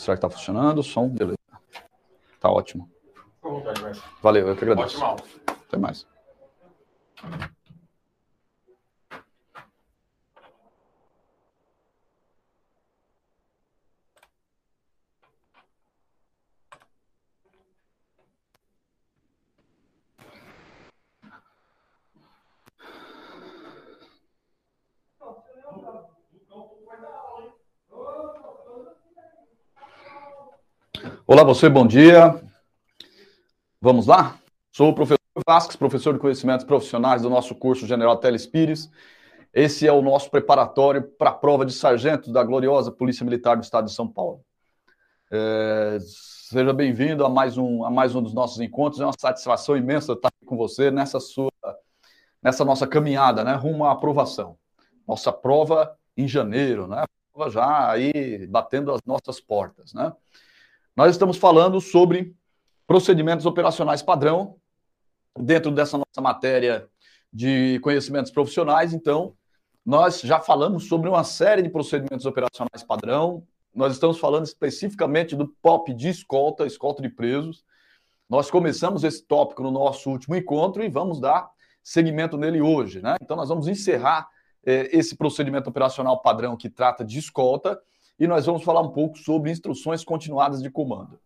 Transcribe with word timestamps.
Será 0.00 0.16
que 0.16 0.22
tá 0.22 0.30
funcionando? 0.30 0.82
Som? 0.82 1.10
Beleza. 1.10 1.36
Tá 2.40 2.50
ótimo. 2.50 2.90
Valeu, 4.22 4.48
eu 4.48 4.56
que 4.56 4.64
agradeço. 4.64 4.98
Ótimo. 4.98 5.28
Até 5.46 5.76
mais. 5.76 6.06
Olá, 31.32 31.44
você, 31.44 31.68
bom 31.68 31.86
dia. 31.86 32.42
Vamos 33.80 34.08
lá? 34.08 34.36
Sou 34.72 34.88
o 34.88 34.92
professor 34.92 35.20
Vasques, 35.46 35.76
professor 35.76 36.12
de 36.12 36.18
conhecimentos 36.18 36.66
profissionais 36.66 37.22
do 37.22 37.30
nosso 37.30 37.54
curso 37.54 37.86
General 37.86 38.16
Telespires. 38.16 38.90
Esse 39.54 39.86
é 39.86 39.92
o 39.92 40.02
nosso 40.02 40.28
preparatório 40.28 41.04
para 41.16 41.30
a 41.30 41.32
prova 41.32 41.64
de 41.64 41.72
sargento 41.72 42.32
da 42.32 42.42
gloriosa 42.42 42.90
Polícia 42.90 43.24
Militar 43.24 43.56
do 43.56 43.62
Estado 43.62 43.84
de 43.84 43.92
São 43.92 44.08
Paulo. 44.08 44.44
É, 45.30 45.98
seja 46.00 46.72
bem-vindo 46.72 47.24
a 47.24 47.28
mais 47.28 47.56
um 47.56 47.84
a 47.84 47.90
mais 47.92 48.12
um 48.16 48.22
dos 48.24 48.34
nossos 48.34 48.58
encontros. 48.58 49.00
É 49.00 49.04
uma 49.04 49.14
satisfação 49.16 49.76
imensa 49.76 50.14
estar 50.14 50.30
aqui 50.30 50.44
com 50.44 50.56
você 50.56 50.90
nessa 50.90 51.20
sua 51.20 51.52
nessa 52.42 52.64
nossa 52.64 52.88
caminhada, 52.88 53.44
né, 53.44 53.54
rumo 53.54 53.84
à 53.84 53.92
aprovação. 53.92 54.58
Nossa 55.06 55.32
prova 55.32 55.96
em 56.16 56.26
janeiro, 56.26 56.88
né? 56.88 57.04
Prova 57.32 57.48
já 57.52 57.88
aí 57.88 58.48
batendo 58.48 58.90
as 58.90 59.00
nossas 59.06 59.40
portas, 59.40 59.94
né? 59.94 60.12
Nós 60.96 61.12
estamos 61.12 61.36
falando 61.36 61.80
sobre 61.80 62.34
procedimentos 62.86 63.46
operacionais 63.46 64.02
padrão, 64.02 64.56
dentro 65.38 65.70
dessa 65.70 65.96
nossa 65.96 66.20
matéria 66.20 66.88
de 67.32 67.78
conhecimentos 67.80 68.32
profissionais. 68.32 68.92
Então, 68.92 69.34
nós 69.86 70.20
já 70.20 70.40
falamos 70.40 70.88
sobre 70.88 71.08
uma 71.08 71.24
série 71.24 71.62
de 71.62 71.68
procedimentos 71.68 72.26
operacionais 72.26 72.82
padrão. 72.86 73.46
Nós 73.72 73.92
estamos 73.92 74.18
falando 74.18 74.44
especificamente 74.44 75.36
do 75.36 75.48
POP 75.62 75.94
de 75.94 76.08
escolta, 76.08 76.66
escolta 76.66 77.00
de 77.00 77.08
presos. 77.08 77.64
Nós 78.28 78.50
começamos 78.50 79.04
esse 79.04 79.24
tópico 79.24 79.62
no 79.62 79.70
nosso 79.70 80.10
último 80.10 80.34
encontro 80.34 80.82
e 80.82 80.88
vamos 80.88 81.20
dar 81.20 81.48
seguimento 81.82 82.36
nele 82.36 82.60
hoje. 82.60 83.00
Né? 83.00 83.16
Então, 83.22 83.36
nós 83.36 83.48
vamos 83.48 83.68
encerrar 83.68 84.28
eh, 84.64 84.88
esse 84.92 85.16
procedimento 85.16 85.70
operacional 85.70 86.20
padrão 86.20 86.56
que 86.56 86.68
trata 86.68 87.04
de 87.04 87.18
escolta 87.18 87.80
e 88.20 88.26
nós 88.26 88.44
vamos 88.44 88.62
falar 88.62 88.82
um 88.82 88.90
pouco 88.90 89.16
sobre 89.18 89.50
instruções 89.50 90.04
continuadas 90.04 90.62
de 90.62 90.70
comando. 90.70 91.18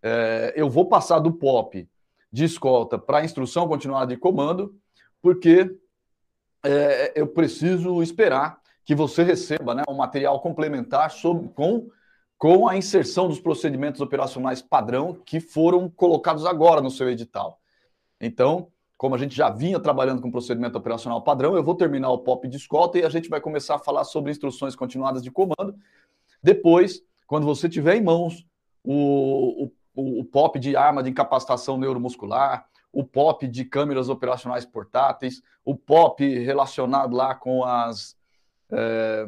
É, 0.00 0.52
eu 0.54 0.70
vou 0.70 0.88
passar 0.88 1.18
do 1.18 1.32
POP 1.32 1.88
de 2.30 2.44
escolta 2.44 2.96
para 2.96 3.24
instrução 3.24 3.66
continuada 3.66 4.14
de 4.14 4.16
comando, 4.16 4.78
porque 5.20 5.76
é, 6.62 7.12
eu 7.16 7.26
preciso 7.26 8.00
esperar 8.00 8.60
que 8.84 8.94
você 8.94 9.24
receba 9.24 9.74
né, 9.74 9.82
um 9.88 9.96
material 9.96 10.40
complementar 10.40 11.10
sobre, 11.10 11.48
com, 11.48 11.88
com 12.38 12.68
a 12.68 12.76
inserção 12.76 13.26
dos 13.26 13.40
procedimentos 13.40 14.00
operacionais 14.00 14.62
padrão 14.62 15.20
que 15.26 15.40
foram 15.40 15.90
colocados 15.90 16.46
agora 16.46 16.80
no 16.80 16.90
seu 16.90 17.10
edital. 17.10 17.60
Então, 18.20 18.68
como 18.96 19.14
a 19.14 19.18
gente 19.18 19.34
já 19.34 19.50
vinha 19.50 19.80
trabalhando 19.80 20.22
com 20.22 20.30
procedimento 20.30 20.78
operacional 20.78 21.20
padrão, 21.22 21.56
eu 21.56 21.64
vou 21.64 21.74
terminar 21.74 22.10
o 22.10 22.18
POP 22.18 22.48
de 22.48 22.56
escolta 22.56 22.98
e 22.98 23.04
a 23.04 23.08
gente 23.08 23.28
vai 23.28 23.40
começar 23.40 23.74
a 23.74 23.78
falar 23.78 24.04
sobre 24.04 24.30
instruções 24.30 24.76
continuadas 24.76 25.22
de 25.22 25.30
comando, 25.30 25.76
depois, 26.46 27.02
quando 27.26 27.44
você 27.44 27.68
tiver 27.68 27.96
em 27.96 28.00
mãos 28.00 28.46
o, 28.84 29.68
o, 29.96 30.20
o 30.20 30.24
POP 30.24 30.60
de 30.60 30.76
arma 30.76 31.02
de 31.02 31.10
incapacitação 31.10 31.76
neuromuscular, 31.76 32.68
o 32.92 33.02
POP 33.02 33.48
de 33.48 33.64
câmeras 33.64 34.08
operacionais 34.08 34.64
portáteis, 34.64 35.42
o 35.64 35.74
POP 35.74 36.38
relacionado 36.44 37.16
lá 37.16 37.34
com 37.34 37.64
as 37.64 38.16
é, 38.70 39.26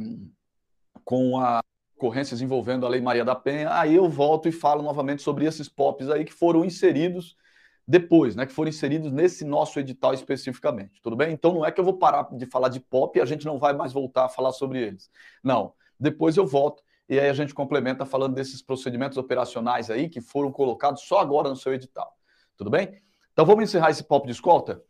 com 1.03 1.41
as 1.41 1.61
ocorrências 1.97 2.41
envolvendo 2.41 2.87
a 2.87 2.89
Lei 2.89 3.01
Maria 3.01 3.25
da 3.25 3.35
Penha, 3.35 3.75
aí 3.75 3.97
eu 3.97 4.09
volto 4.09 4.49
e 4.49 4.53
falo 4.53 4.81
novamente 4.81 5.21
sobre 5.21 5.45
esses 5.45 5.69
POPs 5.69 6.09
aí 6.11 6.25
que 6.25 6.33
foram 6.33 6.65
inseridos 6.65 7.37
depois, 7.85 8.37
né, 8.37 8.47
que 8.47 8.53
foram 8.53 8.69
inseridos 8.69 9.11
nesse 9.11 9.45
nosso 9.45 9.81
edital 9.81 10.15
especificamente, 10.15 11.03
tudo 11.03 11.17
bem? 11.17 11.33
Então 11.33 11.53
não 11.53 11.67
é 11.67 11.73
que 11.73 11.81
eu 11.81 11.85
vou 11.85 11.99
parar 11.99 12.29
de 12.37 12.47
falar 12.47 12.69
de 12.69 12.79
POP 12.79 13.19
e 13.19 13.21
a 13.21 13.25
gente 13.25 13.45
não 13.45 13.59
vai 13.59 13.73
mais 13.73 13.93
voltar 13.93 14.27
a 14.27 14.29
falar 14.29 14.53
sobre 14.53 14.81
eles. 14.81 15.11
Não, 15.43 15.73
depois 15.99 16.37
eu 16.37 16.47
volto 16.47 16.87
e 17.09 17.19
aí 17.19 17.29
a 17.29 17.33
gente 17.33 17.55
complementa 17.55 18.05
falando 18.05 18.35
desses 18.35 18.61
procedimentos 18.61 19.17
operacionais 19.17 19.91
aí 19.91 20.09
que 20.09 20.21
foram 20.21 20.53
colocados 20.53 21.03
só 21.03 21.21
agora 21.21 21.49
no 21.49 21.57
seu 21.57 21.73
edital. 21.73 22.15
Tudo 22.57 22.71
bem? 22.71 23.01
Então 23.33 23.47
vamos 23.47 23.65
encerrar 23.65 23.91
esse 23.91 24.05
papo 24.05 24.27
de 24.27 24.33
escolta? 24.33 24.83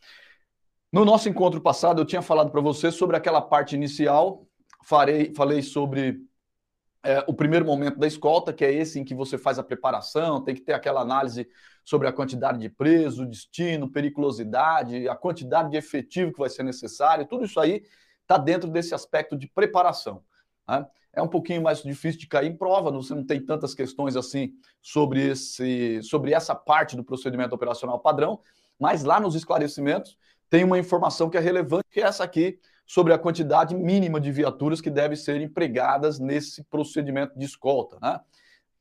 No 0.90 1.04
nosso 1.04 1.28
encontro 1.28 1.60
passado, 1.60 2.00
eu 2.00 2.06
tinha 2.06 2.22
falado 2.22 2.50
para 2.50 2.60
você 2.60 2.90
sobre 2.90 3.16
aquela 3.16 3.42
parte 3.42 3.76
inicial, 3.76 4.46
farei, 4.82 5.32
falei 5.34 5.62
sobre 5.62 6.18
é, 7.04 7.22
o 7.28 7.34
primeiro 7.34 7.64
momento 7.64 7.98
da 7.98 8.06
escolta, 8.06 8.52
que 8.52 8.64
é 8.64 8.72
esse 8.72 8.98
em 8.98 9.04
que 9.04 9.14
você 9.14 9.38
faz 9.38 9.58
a 9.58 9.62
preparação, 9.62 10.42
tem 10.42 10.54
que 10.54 10.62
ter 10.62 10.72
aquela 10.72 11.02
análise 11.02 11.46
sobre 11.84 12.08
a 12.08 12.12
quantidade 12.12 12.58
de 12.58 12.68
preso, 12.68 13.26
destino, 13.26 13.90
periculosidade, 13.90 15.08
a 15.08 15.14
quantidade 15.14 15.70
de 15.70 15.76
efetivo 15.76 16.32
que 16.32 16.38
vai 16.38 16.48
ser 16.48 16.62
necessário, 16.62 17.26
tudo 17.26 17.44
isso 17.44 17.60
aí 17.60 17.82
está 18.22 18.36
dentro 18.36 18.68
desse 18.68 18.94
aspecto 18.94 19.36
de 19.36 19.46
preparação. 19.46 20.22
Né? 20.68 20.86
é 21.18 21.22
um 21.22 21.28
pouquinho 21.28 21.62
mais 21.62 21.82
difícil 21.82 22.20
de 22.20 22.26
cair 22.26 22.50
em 22.50 22.56
prova, 22.56 22.90
você 22.90 23.14
não 23.14 23.24
tem 23.24 23.44
tantas 23.44 23.74
questões 23.74 24.16
assim 24.16 24.52
sobre, 24.80 25.30
esse, 25.30 26.00
sobre 26.02 26.32
essa 26.32 26.54
parte 26.54 26.96
do 26.96 27.04
procedimento 27.04 27.54
operacional 27.54 27.98
padrão, 27.98 28.40
mas 28.78 29.02
lá 29.02 29.18
nos 29.18 29.34
esclarecimentos 29.34 30.16
tem 30.48 30.64
uma 30.64 30.78
informação 30.78 31.28
que 31.28 31.36
é 31.36 31.40
relevante, 31.40 31.84
que 31.90 32.00
é 32.00 32.04
essa 32.04 32.24
aqui, 32.24 32.58
sobre 32.86 33.12
a 33.12 33.18
quantidade 33.18 33.74
mínima 33.74 34.18
de 34.18 34.32
viaturas 34.32 34.80
que 34.80 34.88
devem 34.88 35.16
ser 35.16 35.40
empregadas 35.40 36.18
nesse 36.18 36.64
procedimento 36.64 37.38
de 37.38 37.44
escolta, 37.44 37.98
né? 38.00 38.20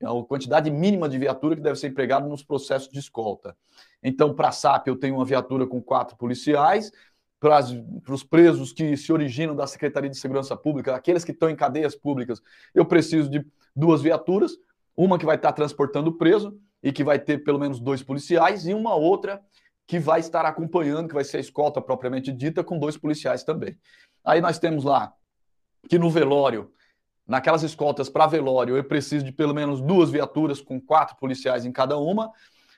A 0.03 0.24
quantidade 0.24 0.70
mínima 0.70 1.09
de 1.09 1.18
viatura 1.18 1.56
que 1.56 1.62
deve 1.62 1.76
ser 1.76 1.88
empregada 1.88 2.28
nos 2.28 2.44
processos 2.44 2.88
de 2.88 3.00
escolta. 3.00 3.58
Então, 4.02 4.31
para 4.31 4.50
a 4.50 4.52
SAP, 4.52 4.88
eu 4.88 4.96
tenho 4.96 5.16
uma 5.16 5.26
viatura 5.26 5.66
com 5.66 5.81
quatro 5.81 6.16
policiais, 6.16 6.92
para, 7.40 7.59
os 8.09 8.24
presos 8.24 8.74
que 8.74 8.98
se 8.98 9.12
originam 9.14 9.56
da 9.56 9.68
Secretaria 9.68 10.09
de 10.09 10.18
Segurança 10.18 10.56
Pública, 10.56 10.96
aqueles 10.96 11.24
que 11.24 11.31
estão 11.31 11.50
em 11.50 11.56
cadeias 11.56 11.96
públicas, 11.96 12.42
eu 12.74 12.86
preciso 12.86 13.30
de 13.30 13.46
duas 13.75 14.02
viaturas, 14.02 14.53
uma 14.96 15.20
que 15.20 15.25
vai 15.25 15.36
estar 15.36 15.52
transportando 15.53 16.09
o 16.09 16.18
preso 16.18 16.59
e 16.81 16.92
que 16.92 17.03
vai 17.03 17.20
ter 17.20 17.44
pelo 17.44 17.59
menos 17.59 17.80
dois 17.80 18.02
policiais, 18.02 18.66
e 18.66 18.74
uma 18.74 18.96
outra 18.96 19.42
que 19.86 20.00
vai 20.00 20.20
estar 20.20 20.46
acompanhando, 20.46 21.08
que 21.08 21.14
vai 21.14 21.24
ser 21.24 21.38
a 21.38 21.40
escolta 21.40 21.81
propriamente 21.81 22.31
dita, 22.31 22.64
com 22.64 22.78
dois 22.78 22.97
policiais 22.97 23.44
também. 23.44 23.78
Aí 24.26 24.42
nós 24.42 24.59
temos 24.59 24.84
lá 24.84 25.14
que 25.88 25.97
no 25.97 26.09
velório, 26.09 26.72
naquelas 27.26 27.64
escoltas 27.64 28.09
para 28.09 28.28
velório, 28.28 28.76
eu 28.76 28.84
preciso 28.84 29.24
de 29.24 29.31
pelo 29.31 29.53
menos 29.53 29.80
duas 29.80 30.09
viaturas 30.09 30.59
com 30.59 30.81
quatro 30.81 31.16
policiais 31.18 31.66
em 31.66 31.72
cada 31.72 31.97
uma, 31.97 32.31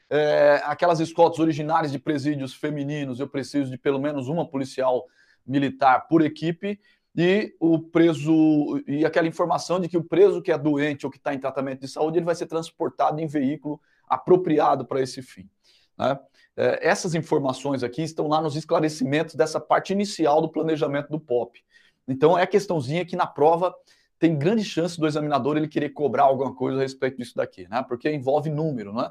é, 0.10 0.62
aquelas 0.66 1.00
escoltas 1.00 1.40
originárias 1.40 1.92
de 1.92 2.00
presídios 2.00 2.54
femininos, 2.54 3.20
eu 3.20 3.28
preciso 3.28 3.70
de 3.70 3.78
pelo 3.78 4.00
menos 4.00 4.28
uma 4.28 4.48
policial 4.48 5.06
militar 5.46 6.08
por 6.08 6.22
equipe 6.22 6.80
e 7.16 7.56
o 7.60 7.80
preso 7.80 8.82
e 8.88 9.06
aquela 9.06 9.28
informação 9.28 9.80
de 9.80 9.88
que 9.90 9.98
o 9.98 10.04
preso 10.04 10.42
que 10.42 10.52
é 10.52 10.58
doente 10.58 11.06
ou 11.06 11.12
que 11.12 11.18
está 11.18 11.34
em 11.34 11.40
tratamento 11.40 11.82
de 11.82 11.88
saúde 11.88 12.18
ele 12.18 12.26
vai 12.26 12.36
ser 12.36 12.46
transportado 12.46 13.20
em 13.20 13.28
veículo 13.28 13.80
apropriado 14.08 14.86
para 14.86 15.02
esse 15.02 15.22
fim. 15.22 15.50
Né? 15.98 16.18
É, 16.56 16.88
essas 16.88 17.14
informações 17.16 17.84
aqui 17.84 18.02
estão 18.02 18.28
lá 18.28 18.42
nos 18.42 18.56
esclarecimentos 18.56 19.36
dessa 19.36 19.60
parte 19.60 19.94
inicial 19.94 20.42
do 20.42 20.50
planejamento 20.50 21.10
do 21.10 21.20
POP. 21.20 21.64
Então 22.08 22.38
é 22.38 22.46
questãozinha 22.48 23.06
que 23.06 23.16
na 23.16 23.28
prova 23.28 23.74
tem 24.18 24.38
grande 24.38 24.64
chance 24.64 25.00
do 25.00 25.08
examinador 25.08 25.56
ele 25.56 25.68
querer 25.68 25.90
cobrar 25.90 26.24
alguma 26.24 26.54
coisa 26.54 26.80
a 26.80 26.82
respeito 26.82 27.18
disso 27.18 27.36
daqui, 27.36 27.68
né? 27.70 27.84
Porque 27.88 28.12
envolve 28.12 28.50
número, 28.50 28.94
né? 28.94 29.10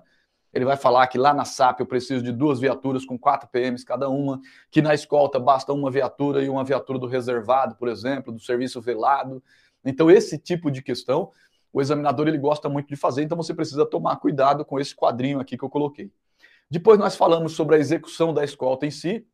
Ele 0.53 0.65
vai 0.65 0.77
falar 0.77 1.07
que 1.07 1.19
lá 1.19 1.35
na 1.35 1.45
SAP 1.45 1.81
eu 1.81 1.87
preciso 1.87 2.23
de 2.23 2.33
duas 2.33 2.59
viaturas 2.59 3.05
com 3.05 3.19
quatro 3.19 3.49
PMs 3.49 3.85
cada 3.85 4.09
uma, 4.09 4.41
que 4.71 4.81
na 4.81 4.95
escolta 4.95 5.39
basta 5.39 5.73
uma 5.73 5.91
viatura 5.91 6.43
e 6.43 6.49
uma 6.49 6.65
viatura 6.65 6.99
do 6.99 7.07
reservado, 7.07 7.77
por 7.77 7.89
exemplo, 7.89 8.33
do 8.33 8.41
serviço 8.41 8.81
velado. 8.81 9.43
Então, 9.85 10.11
esse 10.11 10.39
tipo 10.39 10.71
de 10.71 10.83
questão, 10.83 11.31
o 11.73 11.81
examinador 11.81 12.29
ele 12.29 12.39
gosta 12.39 12.69
muito 12.69 12.89
de 12.89 12.97
fazer, 12.97 13.23
então 13.23 13.37
você 13.37 13.55
precisa 13.55 13.85
tomar 13.85 14.17
cuidado 14.17 14.65
com 14.65 14.81
esse 14.81 14.95
quadrinho 14.95 15.39
aqui 15.41 15.57
que 15.57 15.65
eu 15.65 15.71
coloquei. 15.71 16.11
Depois 16.71 16.99
nós 16.99 17.17
falamos 17.17 17.53
sobre 17.53 17.77
a 17.77 17.79
execução 17.79 18.33
da 18.33 18.45
escolta 18.45 18.87
em 18.87 18.91
si, 18.91 19.27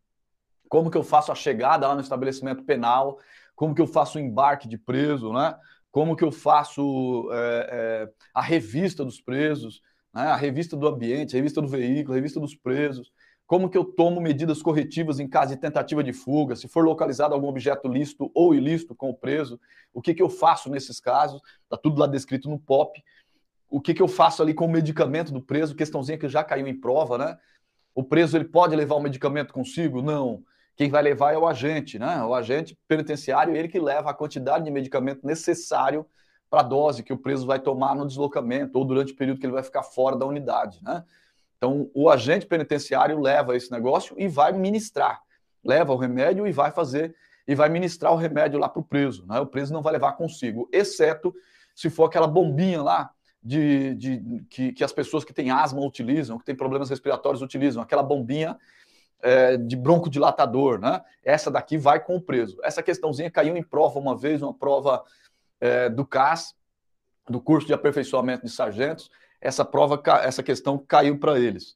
como 0.69 0.90
que 0.90 0.99
eu 0.99 1.02
faço 1.02 1.31
a 1.31 1.34
chegada 1.34 1.87
lá 1.87 1.94
no 1.94 2.00
estabelecimento 2.00 2.64
penal, 2.64 3.19
como 3.55 3.75
que 3.75 3.81
eu 3.81 3.87
faço 3.87 4.19
o 4.19 4.20
embarque 4.20 4.66
de 4.66 4.76
preso, 4.76 5.32
né? 5.32 5.56
como 5.94 6.16
que 6.16 6.25
eu 6.25 6.32
faço 6.32 7.28
é, 7.32 7.69
é, 7.70 8.12
a 8.34 8.43
revista 8.43 9.05
dos 9.05 9.20
presos, 9.20 9.81
né? 10.14 10.22
a 10.22 10.37
revista 10.37 10.76
do 10.76 10.87
ambiente, 10.87 11.34
a 11.34 11.38
revista 11.38 11.61
do 11.61 11.69
veículo, 11.69 12.12
a 12.12 12.16
revista 12.16 12.38
dos 12.38 12.55
presos, 12.55 13.12
como 13.46 13.69
que 13.69 13.76
eu 13.76 13.84
tomo 13.84 14.20
medidas 14.20 14.62
corretivas 14.62 15.20
em 15.20 15.28
caso 15.28 15.55
de 15.55 15.61
tentativa 15.61 16.02
de 16.02 16.12
fuga, 16.12 16.56
se 16.56 16.66
for 16.66 16.84
localizado 16.84 17.34
algum 17.34 17.49
objeto 17.49 17.88
lícito 17.88 18.31
ou 18.34 18.55
ilícito 18.55 18.94
com 18.94 19.11
o 19.11 19.14
preso, 19.14 19.61
o 19.93 20.00
que, 20.00 20.14
que 20.14 20.22
eu 20.22 20.31
faço 20.31 20.70
nesses 20.70 20.99
casos, 20.99 21.43
está 21.62 21.76
tudo 21.76 22.00
lá 22.00 22.06
descrito 22.06 22.49
no 22.49 22.58
POP. 22.58 23.02
o 23.69 23.81
que, 23.81 23.93
que 23.93 24.00
eu 24.00 24.08
faço 24.08 24.43
ali 24.43 24.55
com 24.55 24.66
o 24.66 24.70
medicamento 24.70 25.32
do 25.32 25.43
preso, 25.43 25.75
questãozinha 25.75 26.16
que 26.16 26.28
já 26.28 26.44
caiu 26.44 26.66
em 26.66 26.78
prova, 26.81 27.19
né? 27.19 27.38
O 27.94 28.02
preso 28.02 28.37
ele 28.37 28.44
pode 28.44 28.75
levar 28.75 28.94
o 28.94 29.00
medicamento 29.00 29.52
consigo? 29.52 30.00
Não. 30.00 30.43
Quem 30.76 30.90
vai 30.90 31.02
levar 31.02 31.34
é 31.34 31.38
o 31.38 31.46
agente, 31.46 31.99
né? 31.99 32.22
O 32.25 32.34
agente 32.34 32.78
penitenciário, 32.88 33.55
ele 33.55 33.69
que 33.69 33.78
leva 33.78 34.11
a 34.11 34.14
quantidade 34.14 34.64
de 34.64 34.70
medicamento 34.70 35.26
necessário 35.26 36.06
para 36.55 36.61
a 36.61 36.69
dose 36.69 37.03
que 37.03 37.12
o 37.12 37.19
preso 37.19 37.45
vai 37.45 37.59
tomar 37.59 37.97
no 37.97 38.06
deslocamento 38.06 38.79
ou 38.79 38.85
durante 38.85 39.12
o 39.12 39.17
período 39.17 39.41
que 39.41 39.47
ele 39.47 39.53
vai 39.53 39.65
ficar 39.65 39.83
fora 39.83 40.15
da 40.15 40.25
unidade, 40.25 40.79
né? 40.85 41.03
Então, 41.56 41.91
o 41.93 42.09
agente 42.09 42.47
penitenciário 42.47 43.19
leva 43.21 43.56
esse 43.56 43.73
negócio 43.73 44.15
e 44.17 44.29
vai 44.29 44.53
ministrar. 44.53 45.21
Leva 45.65 45.93
o 45.93 45.97
remédio 45.97 46.47
e 46.47 46.53
vai 46.53 46.71
fazer, 46.71 47.12
e 47.49 47.56
vai 47.56 47.69
ministrar 47.69 48.12
o 48.12 48.17
remédio 48.17 48.61
lá 48.61 48.69
para 48.69 48.81
o 48.81 48.85
preso. 48.85 49.27
Né? 49.27 49.41
O 49.41 49.47
preso 49.47 49.73
não 49.73 49.83
vai 49.83 49.95
levar 49.95 50.12
consigo, 50.12 50.69
exceto 50.73 51.35
se 51.75 51.91
for 51.91 52.05
aquela 52.05 52.29
bombinha 52.29 52.83
lá 52.83 53.11
de, 53.43 53.95
de 53.97 54.45
que, 54.49 54.73
que, 54.73 54.85
as 54.85 54.93
pessoas 54.93 55.25
que 55.25 55.33
têm 55.33 55.50
asma 55.50 55.81
utilizam, 55.81 56.39
que 56.39 56.45
têm 56.45 56.55
problemas 56.55 56.89
respiratórios 56.89 57.43
utilizam, 57.43 57.83
aquela 57.83 58.03
bombinha 58.03 58.57
é, 59.21 59.57
de 59.57 59.75
broncodilatador, 59.75 60.79
né? 60.79 61.03
Essa 61.25 61.50
daqui 61.50 61.77
vai 61.77 61.99
com 61.99 62.15
o 62.15 62.21
preso. 62.21 62.59
Essa 62.62 62.83
questãozinha 62.83 63.31
caiu 63.31 63.57
em 63.57 63.62
prova 63.62 63.99
uma 63.99 64.17
vez, 64.17 64.41
uma 64.41 64.55
prova 64.55 65.03
é, 65.61 65.89
do 65.89 66.05
CAS, 66.05 66.55
do 67.29 67.41
curso 67.41 67.67
de 67.67 67.73
aperfeiçoamento 67.73 68.45
de 68.45 68.53
sargentos, 68.53 69.11
essa 69.41 69.65
prova, 69.65 70.03
essa 70.23 70.43
questão 70.43 70.79
caiu 70.79 71.19
para 71.19 71.39
eles. 71.39 71.75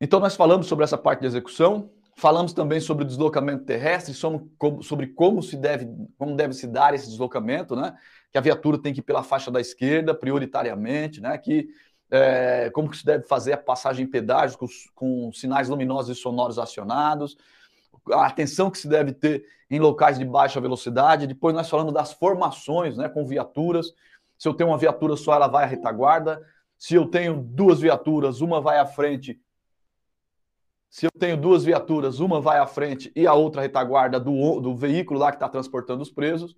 Então, 0.00 0.20
nós 0.20 0.36
falamos 0.36 0.66
sobre 0.66 0.84
essa 0.84 0.98
parte 0.98 1.20
de 1.20 1.26
execução, 1.26 1.90
falamos 2.16 2.52
também 2.52 2.80
sobre 2.80 3.04
o 3.04 3.06
deslocamento 3.06 3.64
terrestre, 3.64 4.14
sobre 4.14 5.06
como 5.08 5.42
se 5.42 5.56
deve, 5.56 5.88
como 6.18 6.36
deve 6.36 6.54
se 6.54 6.66
dar 6.66 6.94
esse 6.94 7.06
deslocamento, 7.08 7.74
né? 7.74 7.96
Que 8.30 8.38
a 8.38 8.42
viatura 8.42 8.78
tem 8.78 8.92
que 8.92 9.00
ir 9.00 9.02
pela 9.02 9.22
faixa 9.22 9.50
da 9.50 9.60
esquerda, 9.60 10.14
prioritariamente, 10.14 11.20
né? 11.20 11.38
Que 11.38 11.68
é, 12.10 12.70
como 12.70 12.90
que 12.90 12.96
se 12.96 13.04
deve 13.04 13.24
fazer 13.24 13.52
a 13.54 13.58
passagem 13.58 14.04
em 14.04 14.10
pedágio 14.10 14.58
com, 14.58 14.66
com 14.94 15.32
sinais 15.32 15.68
luminosos 15.68 16.16
e 16.16 16.20
sonoros 16.20 16.58
acionados, 16.58 17.36
a 18.12 18.26
atenção 18.26 18.70
que 18.70 18.78
se 18.78 18.88
deve 18.88 19.12
ter 19.12 19.44
em 19.70 19.80
locais 19.80 20.18
de 20.18 20.24
baixa 20.24 20.60
velocidade. 20.60 21.26
Depois 21.26 21.54
nós 21.54 21.68
falamos 21.68 21.92
das 21.92 22.12
formações, 22.12 22.96
né? 22.96 23.08
Com 23.08 23.24
viaturas 23.24 23.92
se 24.38 24.48
eu 24.48 24.54
tenho 24.54 24.70
uma 24.70 24.78
viatura 24.78 25.16
só, 25.16 25.34
ela 25.34 25.48
vai 25.48 25.64
à 25.64 25.66
retaguarda. 25.66 26.46
Se 26.76 26.94
eu 26.94 27.06
tenho 27.06 27.40
duas 27.42 27.80
viaturas, 27.80 28.40
uma 28.40 28.60
vai 28.60 28.78
à 28.78 28.86
frente. 28.86 29.40
Se 30.90 31.06
eu 31.06 31.10
tenho 31.10 31.36
duas 31.36 31.64
viaturas, 31.64 32.20
uma 32.20 32.40
vai 32.40 32.58
à 32.58 32.66
frente 32.66 33.10
e 33.14 33.26
a 33.26 33.34
outra 33.34 33.62
retaguarda 33.62 34.20
do, 34.20 34.60
do 34.60 34.76
veículo 34.76 35.18
lá 35.18 35.30
que 35.30 35.36
está 35.36 35.48
transportando 35.48 36.02
os 36.02 36.10
presos. 36.10 36.56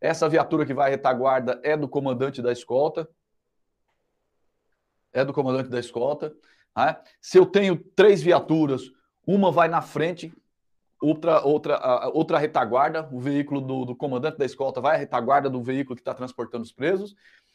Essa 0.00 0.28
viatura 0.28 0.66
que 0.66 0.74
vai 0.74 0.88
à 0.88 0.90
retaguarda 0.90 1.60
é 1.62 1.76
do 1.76 1.88
comandante 1.88 2.42
da 2.42 2.52
escolta. 2.52 3.08
É 5.12 5.24
do 5.24 5.32
comandante 5.32 5.68
da 5.68 5.78
escolta. 5.78 6.34
Né? 6.76 6.96
Se 7.20 7.38
eu 7.38 7.46
tenho 7.46 7.76
três 7.76 8.20
viaturas, 8.22 8.82
uma 9.26 9.52
vai 9.52 9.68
na 9.68 9.80
frente, 9.80 10.32
outra, 11.02 11.44
outra, 11.44 12.10
outra 12.14 12.38
retaguarda, 12.38 13.08
o 13.12 13.20
veículo 13.20 13.60
do, 13.60 13.84
do, 13.84 13.96
comandante 13.96 14.38
da 14.38 14.44
escolta 14.44 14.80
vai 14.80 14.96
à 14.96 14.98
retaguarda 14.98 15.50
do 15.50 15.62
veículo 15.62 15.96
que 15.96 16.00
está 16.00 16.14
transportando 16.14 16.62
os 16.62 16.72
presos, 16.72 17.14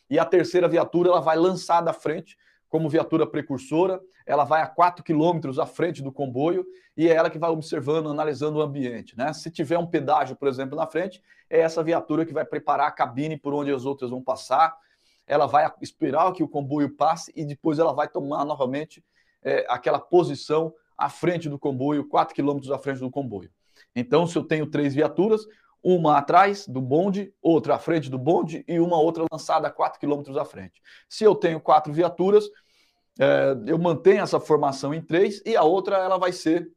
e 0.09 0.19
a 0.19 0.25
terceira 0.25 0.67
viatura 0.67 1.09
ela 1.09 1.21
vai 1.21 1.38
lançada 1.38 1.89
à 1.89 1.94
frente 1.94 2.38
como 2.69 2.89
viatura 2.89 3.25
precursora, 3.25 3.99
ela 4.25 4.44
vai 4.44 4.61
a 4.61 4.67
4 4.67 5.03
quilômetros 5.03 5.57
à 5.57 5.65
frente 5.65 6.03
do 6.03 6.11
comboio 6.11 6.65
e 6.97 7.07
é 7.07 7.13
ela 7.13 7.29
que 7.29 7.39
vai 7.39 7.49
observando, 7.49 8.09
analisando 8.09 8.59
o 8.59 8.61
ambiente. 8.61 9.17
Né? 9.17 9.31
Se 9.31 9.49
tiver 9.49 9.77
um 9.77 9.88
pedágio, 9.88 10.35
por 10.35 10.49
exemplo, 10.49 10.75
na 10.75 10.85
frente, 10.85 11.21
é 11.49 11.61
essa 11.61 11.81
viatura 11.81 12.25
que 12.25 12.33
vai 12.33 12.44
preparar 12.44 12.88
a 12.88 12.91
cabine 12.91 13.38
por 13.38 13.53
onde 13.53 13.71
as 13.71 13.85
outras 13.85 14.11
vão 14.11 14.21
passar, 14.21 14.75
ela 15.25 15.45
vai 15.45 15.69
esperar 15.81 16.31
que 16.33 16.44
o 16.44 16.47
comboio 16.47 16.89
passe 16.95 17.31
e 17.35 17.45
depois 17.45 17.79
ela 17.79 17.94
vai 17.94 18.07
tomar 18.07 18.44
novamente 18.44 19.03
é, 19.41 19.65
aquela 19.69 19.99
posição 19.99 20.73
à 20.97 21.09
frente 21.09 21.47
do 21.47 21.59
comboio, 21.59 22.07
4 22.07 22.33
quilômetros 22.33 22.71
à 22.71 22.77
frente 22.77 22.99
do 22.99 23.11
comboio. 23.11 23.51
Então, 23.95 24.25
se 24.25 24.38
eu 24.38 24.44
tenho 24.44 24.65
três 24.65 24.95
viaturas, 24.95 25.45
uma 25.83 26.17
atrás 26.17 26.67
do 26.67 26.81
bonde, 26.81 27.33
outra 27.41 27.75
à 27.75 27.79
frente 27.79 28.09
do 28.09 28.17
bonde 28.17 28.63
e 28.67 28.79
uma 28.79 28.99
outra 28.99 29.25
lançada 29.31 29.69
4 29.69 29.99
quilômetros 29.99 30.35
à 30.35 30.44
frente. 30.44 30.81
Se 31.07 31.23
eu 31.23 31.35
tenho 31.35 31.59
quatro 31.59 31.94
viaturas, 31.94 32.49
é, 33.19 33.55
eu 33.65 33.77
mantenho 33.77 34.21
essa 34.21 34.39
formação 34.39 34.94
em 34.94 35.01
três 35.01 35.41
e 35.45 35.55
a 35.55 35.63
outra 35.63 35.97
ela 35.97 36.17
vai 36.17 36.31
ser 36.31 36.69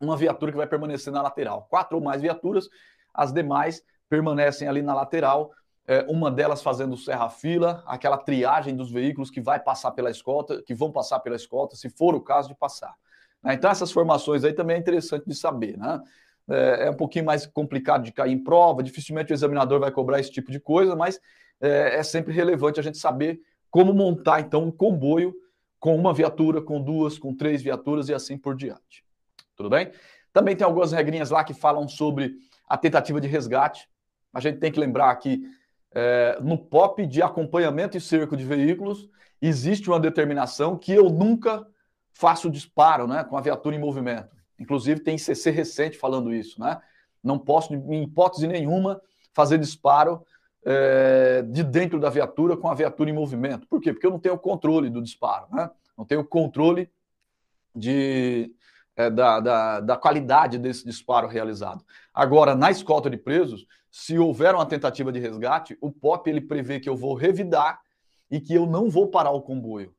uma 0.00 0.16
viatura 0.16 0.52
que 0.52 0.58
vai 0.58 0.66
permanecer 0.66 1.12
na 1.12 1.22
lateral. 1.22 1.66
Quatro 1.70 1.96
ou 1.96 2.02
mais 2.02 2.20
viaturas, 2.20 2.68
as 3.12 3.32
demais 3.32 3.82
permanecem 4.08 4.68
ali 4.68 4.82
na 4.82 4.94
lateral, 4.94 5.50
é, 5.86 6.02
uma 6.08 6.30
delas 6.30 6.62
fazendo 6.62 6.96
serra-fila, 6.96 7.82
aquela 7.86 8.16
triagem 8.16 8.76
dos 8.76 8.90
veículos 8.90 9.30
que 9.30 9.40
vai 9.40 9.60
passar 9.60 9.90
pela 9.92 10.10
escolta, 10.10 10.62
que 10.62 10.74
vão 10.74 10.90
passar 10.90 11.20
pela 11.20 11.36
escolta, 11.36 11.76
se 11.76 11.88
for 11.90 12.14
o 12.14 12.20
caso 12.20 12.48
de 12.48 12.54
passar. 12.54 12.94
Né? 13.44 13.54
Então, 13.54 13.70
essas 13.70 13.92
formações 13.92 14.42
aí 14.42 14.52
também 14.52 14.76
é 14.76 14.78
interessante 14.78 15.24
de 15.26 15.34
saber. 15.34 15.76
Né? 15.76 16.00
É, 16.48 16.86
é, 16.86 16.90
um 16.90 16.96
pouquinho 16.96 17.24
mais 17.24 17.46
complicado 17.46 18.02
de 18.02 18.12
cair 18.12 18.32
em 18.32 18.42
prova, 18.42 18.82
dificilmente 18.82 19.32
o 19.32 19.34
examinador 19.34 19.78
vai 19.78 19.90
cobrar 19.90 20.18
esse 20.18 20.30
tipo 20.30 20.50
de 20.50 20.58
coisa, 20.58 20.96
mas 20.96 21.20
é, 21.60 21.96
é 21.96 22.02
sempre 22.02 22.32
relevante 22.32 22.80
a 22.80 22.82
gente 22.82 22.98
saber 22.98 23.40
como 23.70 23.92
montar, 23.92 24.40
então, 24.40 24.64
um 24.64 24.70
comboio 24.70 25.34
com 25.78 25.94
uma 25.96 26.14
viatura, 26.14 26.62
com 26.62 26.80
duas, 26.80 27.18
com 27.18 27.34
três 27.34 27.60
viaturas 27.60 28.08
e 28.08 28.14
assim 28.14 28.38
por 28.38 28.54
diante. 28.56 29.04
Tudo 29.56 29.68
bem? 29.68 29.90
Também 30.32 30.56
tem 30.56 30.64
algumas 30.64 30.92
regrinhas 30.92 31.30
lá 31.30 31.44
que 31.44 31.52
falam 31.52 31.86
sobre 31.86 32.36
a 32.68 32.76
tentativa 32.76 33.20
de 33.20 33.28
resgate. 33.28 33.88
A 34.32 34.40
gente 34.40 34.58
tem 34.58 34.72
que 34.72 34.80
lembrar 34.80 35.14
que 35.16 35.42
é, 35.92 36.38
no 36.40 36.58
POP 36.58 37.06
de 37.06 37.22
acompanhamento 37.22 37.96
e 37.96 38.00
cerco 38.00 38.36
de 38.36 38.44
veículos 38.44 39.08
existe 39.40 39.88
uma 39.88 40.00
determinação 40.00 40.76
que 40.76 40.92
eu 40.92 41.08
nunca 41.08 41.66
faço 42.14 42.48
disparo 42.48 43.06
né, 43.06 43.24
com 43.24 43.36
a 43.36 43.40
viatura 43.40 43.76
em 43.76 43.78
movimento. 43.78 44.34
Inclusive, 44.58 45.00
tem 45.00 45.18
CC 45.18 45.50
recente 45.50 45.98
falando 45.98 46.32
isso. 46.32 46.60
Né? 46.60 46.80
Não 47.22 47.38
posso, 47.38 47.74
em 47.74 48.04
hipótese 48.04 48.46
nenhuma, 48.46 49.00
fazer 49.32 49.58
disparo 49.58 50.24
é, 50.64 51.42
de 51.42 51.62
dentro 51.62 52.00
da 52.00 52.08
viatura 52.08 52.56
com 52.56 52.68
a 52.68 52.74
viatura 52.74 53.10
em 53.10 53.12
movimento. 53.12 53.66
Por 53.66 53.80
quê? 53.80 53.92
Porque 53.92 54.06
eu 54.06 54.12
não 54.12 54.18
tenho 54.18 54.38
controle 54.38 54.88
do 54.88 55.02
disparo, 55.02 55.46
né? 55.52 55.68
não 55.98 56.04
tenho 56.04 56.24
controle 56.24 56.88
de, 57.74 58.54
é, 58.96 59.10
da, 59.10 59.40
da, 59.40 59.80
da, 59.80 59.96
qualidade 59.96 60.56
desse 60.58 60.84
disparo 60.84 61.26
realizado. 61.26 61.84
Agora, 62.14 62.54
na 62.54 62.70
escolta 62.70 63.10
de 63.10 63.16
presos, 63.16 63.66
se 63.90 64.18
houver 64.18 64.54
uma 64.54 64.66
tentativa 64.66 65.12
de 65.12 65.18
resgate, 65.18 65.76
o 65.80 65.90
POP 65.90 66.30
ele 66.30 66.40
prevê 66.40 66.80
que 66.80 66.88
eu 66.88 66.96
vou 66.96 67.14
revidar 67.14 67.80
e 68.30 68.40
que 68.40 68.54
eu 68.54 68.66
não 68.66 68.88
vou 68.88 69.08
parar 69.08 69.30
o 69.30 69.42
comboio. 69.42 69.94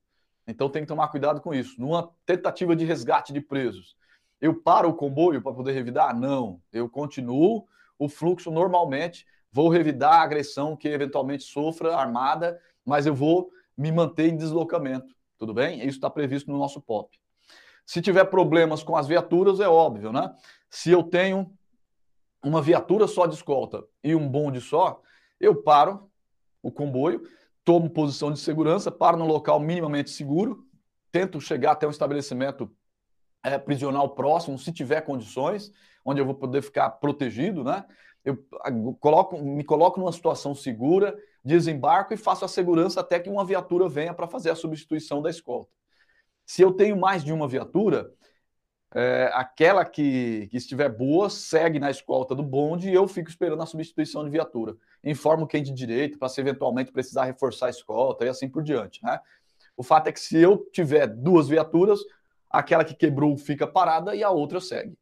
Então 0.47 0.69
tem 0.69 0.83
que 0.83 0.87
tomar 0.87 1.07
cuidado 1.07 1.41
com 1.41 1.53
isso. 1.53 1.79
Numa 1.79 2.11
tentativa 2.25 2.75
de 2.75 2.85
resgate 2.85 3.33
de 3.33 3.41
presos, 3.41 3.95
eu 4.39 4.53
paro 4.53 4.89
o 4.89 4.93
comboio 4.93 5.41
para 5.41 5.53
poder 5.53 5.71
revidar? 5.71 6.17
Não. 6.17 6.61
Eu 6.71 6.89
continuo 6.89 7.65
o 7.97 8.09
fluxo 8.09 8.51
normalmente, 8.51 9.25
vou 9.51 9.69
revidar 9.69 10.15
a 10.15 10.21
agressão 10.21 10.75
que 10.75 10.87
eventualmente 10.87 11.43
sofra 11.43 11.95
armada, 11.95 12.59
mas 12.83 13.05
eu 13.05 13.15
vou 13.15 13.49
me 13.77 13.91
manter 13.91 14.27
em 14.27 14.37
deslocamento. 14.37 15.15
Tudo 15.37 15.53
bem? 15.53 15.79
Isso 15.79 15.97
está 15.97 16.09
previsto 16.09 16.51
no 16.51 16.57
nosso 16.57 16.81
POP. 16.81 17.17
Se 17.85 18.01
tiver 18.01 18.25
problemas 18.25 18.83
com 18.83 18.95
as 18.95 19.07
viaturas, 19.07 19.59
é 19.59 19.67
óbvio, 19.67 20.11
né? 20.11 20.33
Se 20.69 20.91
eu 20.91 21.03
tenho 21.03 21.51
uma 22.43 22.61
viatura 22.61 23.07
só 23.07 23.25
de 23.25 23.35
escolta 23.35 23.83
e 24.03 24.15
um 24.15 24.27
bonde 24.27 24.61
só, 24.61 25.01
eu 25.39 25.61
paro 25.61 26.09
o 26.61 26.71
comboio 26.71 27.23
tomo 27.65 27.89
posição 27.89 28.31
de 28.31 28.39
segurança, 28.39 28.91
paro 28.91 29.17
no 29.17 29.25
local 29.25 29.59
minimamente 29.59 30.11
seguro, 30.11 30.65
tento 31.11 31.41
chegar 31.41 31.71
até 31.71 31.87
um 31.87 31.91
estabelecimento 31.91 32.71
é, 33.43 33.57
prisional 33.57 34.09
próximo, 34.09 34.57
se 34.57 34.71
tiver 34.71 35.01
condições, 35.01 35.71
onde 36.05 36.21
eu 36.21 36.25
vou 36.25 36.35
poder 36.35 36.61
ficar 36.61 36.89
protegido, 36.91 37.63
né? 37.63 37.83
Eu 38.23 38.43
coloco, 38.99 39.37
me 39.37 39.63
coloco 39.63 39.99
numa 39.99 40.11
situação 40.11 40.55
segura, 40.55 41.15
desembarco 41.43 42.13
e 42.13 42.17
faço 42.17 42.43
a 42.43 42.47
segurança 42.47 42.99
até 42.99 43.19
que 43.19 43.29
uma 43.29 43.45
viatura 43.45 43.87
venha 43.87 44.15
para 44.15 44.27
fazer 44.27 44.49
a 44.49 44.55
substituição 44.55 45.21
da 45.21 45.29
escolta. 45.29 45.71
Se 46.43 46.61
eu 46.61 46.71
tenho 46.71 46.97
mais 46.97 47.23
de 47.23 47.31
uma 47.31 47.47
viatura, 47.47 48.11
é, 48.97 49.29
aquela 49.33 49.83
que, 49.83 50.47
que, 50.47 50.55
estiver 50.55 50.87
boa 50.87 51.29
segue 51.29 51.79
na 51.79 51.91
escolta 51.91 52.33
do 52.33 52.41
bonde 52.41 52.89
e 52.89 52.93
eu 52.93 53.05
fico 53.09 53.29
esperando 53.29 53.61
a 53.61 53.65
substituição 53.65 54.23
de 54.23 54.29
viatura. 54.29 54.77
Informo 55.03 55.45
quem 55.45 55.61
de 55.61 55.73
direito 55.73 56.17
para 56.17 56.29
se 56.29 56.39
eventualmente 56.39 56.93
precisar 56.93 57.25
reforçar 57.25 57.67
a 57.67 57.69
escolta 57.69 58.23
e 58.23 58.29
assim 58.29 58.47
por 58.47 58.63
diante. 58.63 59.03
Né? 59.03 59.19
O 59.75 59.83
fato 59.83 60.07
é 60.07 60.13
que 60.13 60.19
se 60.19 60.37
eu 60.37 60.65
tiver 60.71 61.07
duas 61.07 61.49
viaturas, 61.49 61.99
aquela 62.49 62.85
que 62.85 62.95
quebrou 62.95 63.37
fica 63.37 63.67
parada 63.67 64.15
e 64.15 64.23
a 64.23 64.29
outra 64.29 64.61
segue. 64.61 64.97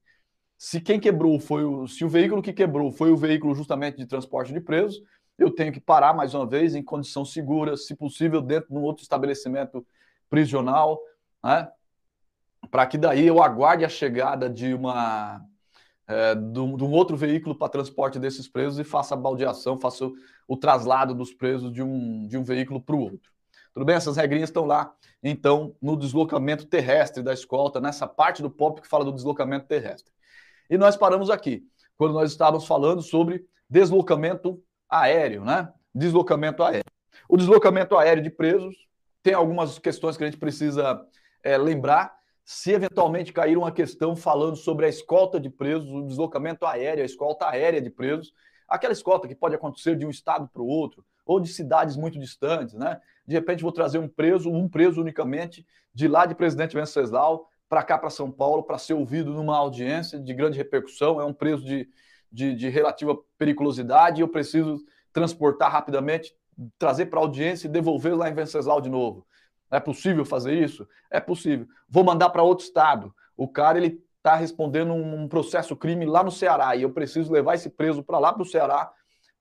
Se 0.58 0.82
quem 0.82 1.00
quebrou 1.00 1.40
foi 1.40 1.64
o, 1.64 1.88
se 1.88 2.04
o 2.04 2.10
veículo 2.10 2.42
que 2.42 2.52
quebrou 2.52 2.92
foi 2.92 3.12
o 3.12 3.18
veículo 3.18 3.54
justamente 3.54 3.98
de 3.98 4.08
transporte 4.08 4.52
de 4.52 4.60
presos, 4.60 5.04
eu 5.38 5.52
tenho 5.52 5.72
que 5.72 5.80
parar 5.80 6.16
mais 6.16 6.34
uma 6.34 6.48
vez 6.48 6.74
em 6.74 6.82
condição 6.82 7.24
segura, 7.24 7.78
se 7.78 7.96
possível 7.96 8.42
dentro 8.42 8.70
de 8.70 8.76
um 8.76 8.82
outro 8.82 9.04
estabelecimento 9.04 9.86
prisional, 10.32 11.00
né? 11.44 11.70
Para 12.74 12.88
que 12.88 12.98
daí 12.98 13.28
eu 13.28 13.40
aguarde 13.40 13.86
a 13.86 13.90
chegada 13.90 14.50
de 14.50 14.74
uma 14.74 15.40
é, 16.08 16.34
de, 16.34 16.60
um, 16.60 16.92
outro 16.92 17.16
veículo 17.16 17.54
para 17.56 17.70
transporte 17.70 18.18
desses 18.18 18.48
presos 18.48 18.80
e 18.80 18.84
faça 18.84 19.14
a 19.14 19.18
baldeação, 19.18 19.80
faça 19.80 20.08
o, 20.08 20.14
o, 20.48 20.58
traslado 20.58 21.14
dos 21.14 21.32
presos 21.32 21.72
de 21.72 21.84
um, 21.84 22.28
de 22.28 22.36
um 22.36 22.44
veículo 22.44 22.82
para 22.82 22.96
o 22.96 23.00
outro. 23.00 23.32
Tudo 23.76 23.86
bem? 23.86 23.96
Essas 23.96 24.18
regrinhas 24.18 24.50
estão 24.50 24.66
lá, 24.66 24.92
então, 25.22 25.76
no 25.80 25.96
deslocamento 25.96 26.66
terrestre 26.66 27.22
da 27.22 27.32
escolta, 27.32 27.80
nessa 27.80 28.08
parte 28.08 28.42
do 28.42 28.50
POP 28.50 28.82
que 28.82 28.88
fala 28.88 29.06
do 29.06 29.14
deslocamento 29.14 29.68
terrestre. 29.68 30.12
E 30.68 30.76
nós 30.76 30.98
paramos 30.98 31.30
aqui, 31.30 31.64
quando 31.96 32.16
nós 32.16 32.32
estávamos 32.32 32.66
falando 32.66 33.04
sobre 33.04 33.46
deslocamento 33.70 34.60
aéreo, 34.90 35.46
né? 35.46 35.72
Deslocamento 35.94 36.64
aéreo. 36.64 36.92
O 37.30 37.38
deslocamento 37.38 37.96
aéreo 37.96 38.24
de 38.24 38.32
presos 38.32 38.76
tem 39.22 39.36
algumas 39.36 39.78
questões 39.78 40.18
que 40.18 40.24
a 40.24 40.26
gente 40.26 40.40
precisa 40.40 41.00
é, 41.44 41.56
lembrar. 41.56 42.23
Se 42.46 42.72
eventualmente 42.72 43.32
cair 43.32 43.58
uma 43.58 43.72
questão 43.72 44.16
falando 44.16 44.56
sobre 44.56 44.86
a 44.86 44.90
escolta 44.90 45.40
de 45.40 45.50
presos, 45.50 45.90
o 45.92 46.06
deslocamento 46.06 46.66
aéreo, 46.66 47.04
a 47.04 47.06
escolta 47.06 47.48
aérea 47.48 47.82
de 47.82 47.90
presos, 47.90 48.34
aquela 48.68 48.94
escolta 48.94 49.28
que 49.28 49.36
pode 49.36 49.56
acontecer 49.56 49.96
de 49.96 50.06
um 50.06 50.10
estado 50.10 50.48
para 50.48 50.62
o 50.62 50.68
outro, 50.68 51.06
ou 51.26 51.40
de 51.40 51.48
cidades 51.48 51.96
muito 51.96 52.20
distantes, 52.20 52.76
né? 52.76 53.00
De 53.26 53.34
repente 53.34 53.64
vou 53.64 53.72
trazer 53.72 53.98
um 53.98 54.08
preso, 54.08 54.52
um 54.52 54.68
preso 54.68 55.00
unicamente, 55.00 55.66
de 55.94 56.08
lá 56.08 56.26
de 56.26 56.36
Presidente 56.36 56.76
Venceslau 56.76 57.48
para 57.70 57.84
cá 57.84 57.98
para 57.98 58.10
São 58.10 58.30
Paulo 58.30 58.64
para 58.64 58.78
ser 58.78 58.94
ouvido 58.94 59.32
numa 59.34 59.58
audiência 59.58 60.20
de 60.20 60.34
grande 60.34 60.58
repercussão. 60.58 61.22
É 61.22 61.26
um 61.26 61.34
preso 61.34 61.64
de, 61.64 61.88
de, 62.32 62.54
de 62.56 62.70
relativa 62.70 63.18
periculosidade 63.38 64.22
eu 64.22 64.28
preciso 64.28 64.84
transportar 65.14 65.72
rapidamente, 65.72 66.36
trazer 66.78 67.06
para 67.06 67.20
a 67.20 67.24
audiência 67.24 67.68
e 67.68 67.72
devolver 67.72 68.16
lá 68.16 68.30
em 68.30 68.34
Venceslau 68.34 68.82
de 68.82 68.90
novo. 68.90 69.26
É 69.74 69.80
possível 69.80 70.24
fazer 70.24 70.54
isso? 70.54 70.88
É 71.10 71.20
possível. 71.20 71.68
Vou 71.90 72.04
mandar 72.04 72.30
para 72.30 72.44
outro 72.44 72.64
estado. 72.64 73.14
O 73.36 73.48
cara 73.48 73.80
ele 73.80 74.00
está 74.18 74.36
respondendo 74.36 74.94
um 74.94 75.28
processo 75.28 75.76
crime 75.76 76.06
lá 76.06 76.24
no 76.24 76.32
Ceará 76.32 76.76
e 76.76 76.84
eu 76.84 76.92
preciso 76.92 77.34
levar 77.34 77.56
esse 77.56 77.72
preso 77.72 78.04
para 78.04 78.20
lá 78.20 78.32
para 78.32 78.44
o 78.44 78.46
Ceará 78.46 78.92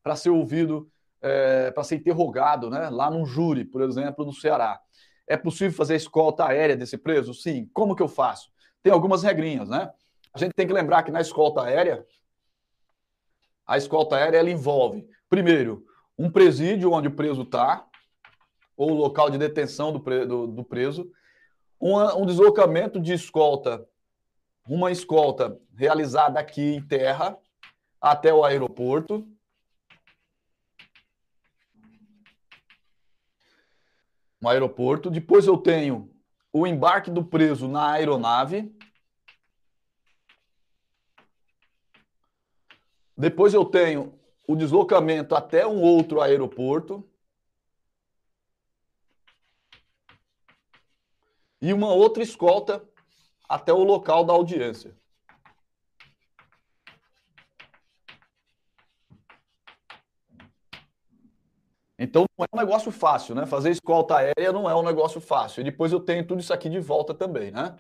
para 0.02 0.16
ser 0.16 0.30
ouvido, 0.30 0.90
é, 1.20 1.70
para 1.70 1.84
ser 1.84 1.96
interrogado, 1.96 2.70
né? 2.70 2.88
Lá 2.88 3.10
num 3.10 3.26
júri, 3.26 3.64
por 3.64 3.82
exemplo, 3.82 4.24
no 4.24 4.32
Ceará. 4.32 4.80
É 5.28 5.36
possível 5.36 5.76
fazer 5.76 5.92
a 5.94 5.98
escolta 5.98 6.46
aérea 6.46 6.76
desse 6.76 6.96
preso? 6.96 7.34
Sim. 7.34 7.68
Como 7.72 7.94
que 7.94 8.02
eu 8.02 8.08
faço? 8.08 8.50
Tem 8.82 8.92
algumas 8.92 9.22
regrinhas, 9.22 9.68
né? 9.68 9.90
A 10.32 10.38
gente 10.38 10.52
tem 10.54 10.66
que 10.66 10.72
lembrar 10.72 11.02
que 11.02 11.10
na 11.10 11.20
escolta 11.20 11.62
aérea, 11.62 12.04
a 13.66 13.76
escolta 13.76 14.16
aérea 14.16 14.38
ela 14.38 14.50
envolve, 14.50 15.06
primeiro, 15.28 15.84
um 16.18 16.30
presídio 16.30 16.90
onde 16.90 17.08
o 17.08 17.14
preso 17.14 17.42
está, 17.42 17.86
ou 18.76 18.90
o 18.90 18.94
local 18.94 19.30
de 19.30 19.38
detenção 19.38 19.92
do, 19.92 20.00
pre, 20.00 20.24
do, 20.24 20.46
do 20.46 20.64
preso, 20.64 21.10
um 21.80 22.24
deslocamento 22.24 23.00
de 23.00 23.12
escolta, 23.12 23.84
uma 24.68 24.92
escolta 24.92 25.58
realizada 25.74 26.38
aqui 26.38 26.74
em 26.74 26.86
terra 26.86 27.36
até 28.00 28.32
o 28.32 28.44
aeroporto. 28.44 29.26
Um 34.40 34.48
aeroporto. 34.48 35.10
Depois 35.10 35.46
eu 35.46 35.56
tenho 35.56 36.12
o 36.52 36.66
embarque 36.66 37.10
do 37.10 37.24
preso 37.24 37.66
na 37.66 37.92
aeronave. 37.92 38.72
Depois 43.16 43.54
eu 43.54 43.64
tenho 43.64 44.18
o 44.46 44.54
deslocamento 44.54 45.34
até 45.34 45.66
um 45.66 45.80
outro 45.80 46.20
aeroporto. 46.20 47.08
E 51.62 51.72
uma 51.72 51.94
outra 51.94 52.24
escolta 52.24 52.82
até 53.48 53.72
o 53.72 53.84
local 53.84 54.24
da 54.24 54.32
audiência. 54.32 54.96
Então 61.96 62.24
não 62.36 62.44
é 62.44 62.48
um 62.52 62.58
negócio 62.58 62.90
fácil, 62.90 63.36
né? 63.36 63.46
Fazer 63.46 63.70
escolta 63.70 64.16
aérea 64.16 64.52
não 64.52 64.68
é 64.68 64.74
um 64.74 64.82
negócio 64.82 65.20
fácil. 65.20 65.60
E 65.60 65.64
depois 65.64 65.92
eu 65.92 66.00
tenho 66.00 66.26
tudo 66.26 66.40
isso 66.40 66.52
aqui 66.52 66.68
de 66.68 66.80
volta 66.80 67.14
também, 67.14 67.52
né? 67.52 67.76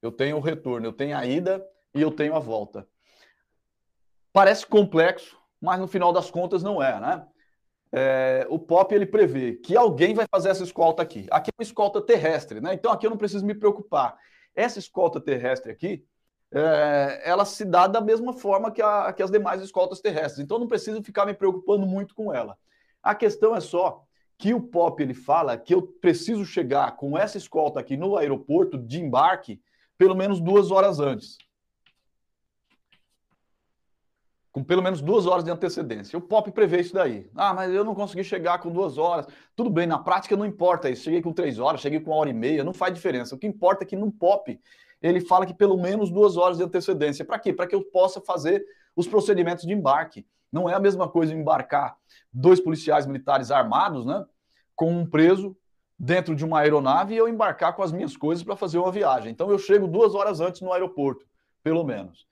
Eu 0.00 0.12
tenho 0.12 0.36
o 0.36 0.40
retorno, 0.40 0.86
eu 0.86 0.92
tenho 0.92 1.18
a 1.18 1.26
ida 1.26 1.66
e 1.92 2.00
eu 2.00 2.12
tenho 2.12 2.36
a 2.36 2.38
volta. 2.38 2.86
Parece 4.32 4.64
complexo, 4.64 5.36
mas 5.60 5.80
no 5.80 5.88
final 5.88 6.12
das 6.12 6.30
contas 6.30 6.62
não 6.62 6.80
é, 6.80 7.00
né? 7.00 7.26
É, 7.92 8.46
o 8.48 8.58
POP 8.58 8.94
ele 8.94 9.06
prevê 9.06 9.54
que 9.54 9.76
alguém 9.76 10.14
vai 10.14 10.26
fazer 10.30 10.50
essa 10.50 10.62
escolta 10.62 11.02
aqui. 11.02 11.26
Aqui 11.30 11.50
é 11.50 11.54
uma 11.58 11.64
escolta 11.64 12.00
terrestre, 12.00 12.60
né? 12.60 12.74
Então 12.74 12.92
aqui 12.92 13.06
eu 13.06 13.10
não 13.10 13.16
preciso 13.16 13.44
me 13.44 13.54
preocupar. 13.54 14.16
Essa 14.54 14.78
escolta 14.78 15.20
terrestre 15.20 15.72
aqui, 15.72 16.04
é, 16.52 17.22
ela 17.24 17.44
se 17.44 17.64
dá 17.64 17.86
da 17.86 18.00
mesma 18.00 18.32
forma 18.32 18.70
que, 18.70 18.82
a, 18.82 19.12
que 19.12 19.22
as 19.22 19.30
demais 19.30 19.60
escoltas 19.60 20.00
terrestres. 20.00 20.44
Então 20.44 20.58
não 20.58 20.68
preciso 20.68 21.02
ficar 21.02 21.26
me 21.26 21.34
preocupando 21.34 21.86
muito 21.86 22.14
com 22.14 22.32
ela. 22.32 22.56
A 23.02 23.14
questão 23.14 23.56
é 23.56 23.60
só 23.60 24.04
que 24.38 24.54
o 24.54 24.60
POP 24.60 25.02
ele 25.02 25.14
fala 25.14 25.56
que 25.58 25.74
eu 25.74 25.82
preciso 25.82 26.44
chegar 26.44 26.96
com 26.96 27.18
essa 27.18 27.36
escolta 27.36 27.80
aqui 27.80 27.96
no 27.96 28.16
aeroporto 28.16 28.78
de 28.78 29.00
embarque 29.00 29.60
pelo 29.98 30.14
menos 30.14 30.40
duas 30.40 30.70
horas 30.70 30.98
antes 30.98 31.36
com 34.52 34.64
pelo 34.64 34.82
menos 34.82 35.00
duas 35.00 35.26
horas 35.26 35.44
de 35.44 35.50
antecedência. 35.50 36.18
O 36.18 36.22
POP 36.22 36.50
prevê 36.50 36.80
isso 36.80 36.94
daí. 36.94 37.30
Ah, 37.36 37.54
mas 37.54 37.72
eu 37.72 37.84
não 37.84 37.94
consegui 37.94 38.24
chegar 38.24 38.58
com 38.58 38.70
duas 38.70 38.98
horas. 38.98 39.26
Tudo 39.54 39.70
bem, 39.70 39.86
na 39.86 39.98
prática 39.98 40.36
não 40.36 40.44
importa 40.44 40.90
isso. 40.90 41.04
Cheguei 41.04 41.22
com 41.22 41.32
três 41.32 41.58
horas, 41.58 41.80
cheguei 41.80 42.00
com 42.00 42.10
uma 42.10 42.16
hora 42.16 42.30
e 42.30 42.34
meia, 42.34 42.64
não 42.64 42.72
faz 42.72 42.92
diferença. 42.92 43.34
O 43.34 43.38
que 43.38 43.46
importa 43.46 43.84
é 43.84 43.86
que 43.86 43.96
no 43.96 44.10
POP 44.10 44.60
ele 45.00 45.20
fala 45.20 45.46
que 45.46 45.54
pelo 45.54 45.76
menos 45.76 46.10
duas 46.10 46.36
horas 46.36 46.58
de 46.58 46.64
antecedência. 46.64 47.24
Para 47.24 47.38
quê? 47.38 47.52
Para 47.52 47.66
que 47.66 47.74
eu 47.74 47.82
possa 47.82 48.20
fazer 48.20 48.64
os 48.94 49.06
procedimentos 49.06 49.64
de 49.64 49.72
embarque. 49.72 50.26
Não 50.52 50.68
é 50.68 50.74
a 50.74 50.80
mesma 50.80 51.08
coisa 51.08 51.32
embarcar 51.32 51.96
dois 52.32 52.60
policiais 52.60 53.06
militares 53.06 53.50
armados, 53.50 54.04
né, 54.04 54.24
com 54.74 54.92
um 54.92 55.06
preso 55.06 55.56
dentro 55.98 56.34
de 56.34 56.44
uma 56.44 56.60
aeronave 56.60 57.14
e 57.14 57.16
eu 57.16 57.28
embarcar 57.28 57.74
com 57.76 57.82
as 57.82 57.92
minhas 57.92 58.16
coisas 58.16 58.42
para 58.42 58.56
fazer 58.56 58.78
uma 58.78 58.90
viagem. 58.90 59.30
Então 59.30 59.50
eu 59.50 59.58
chego 59.58 59.86
duas 59.86 60.14
horas 60.14 60.40
antes 60.40 60.60
no 60.60 60.72
aeroporto, 60.72 61.24
pelo 61.62 61.84
menos. 61.84 62.26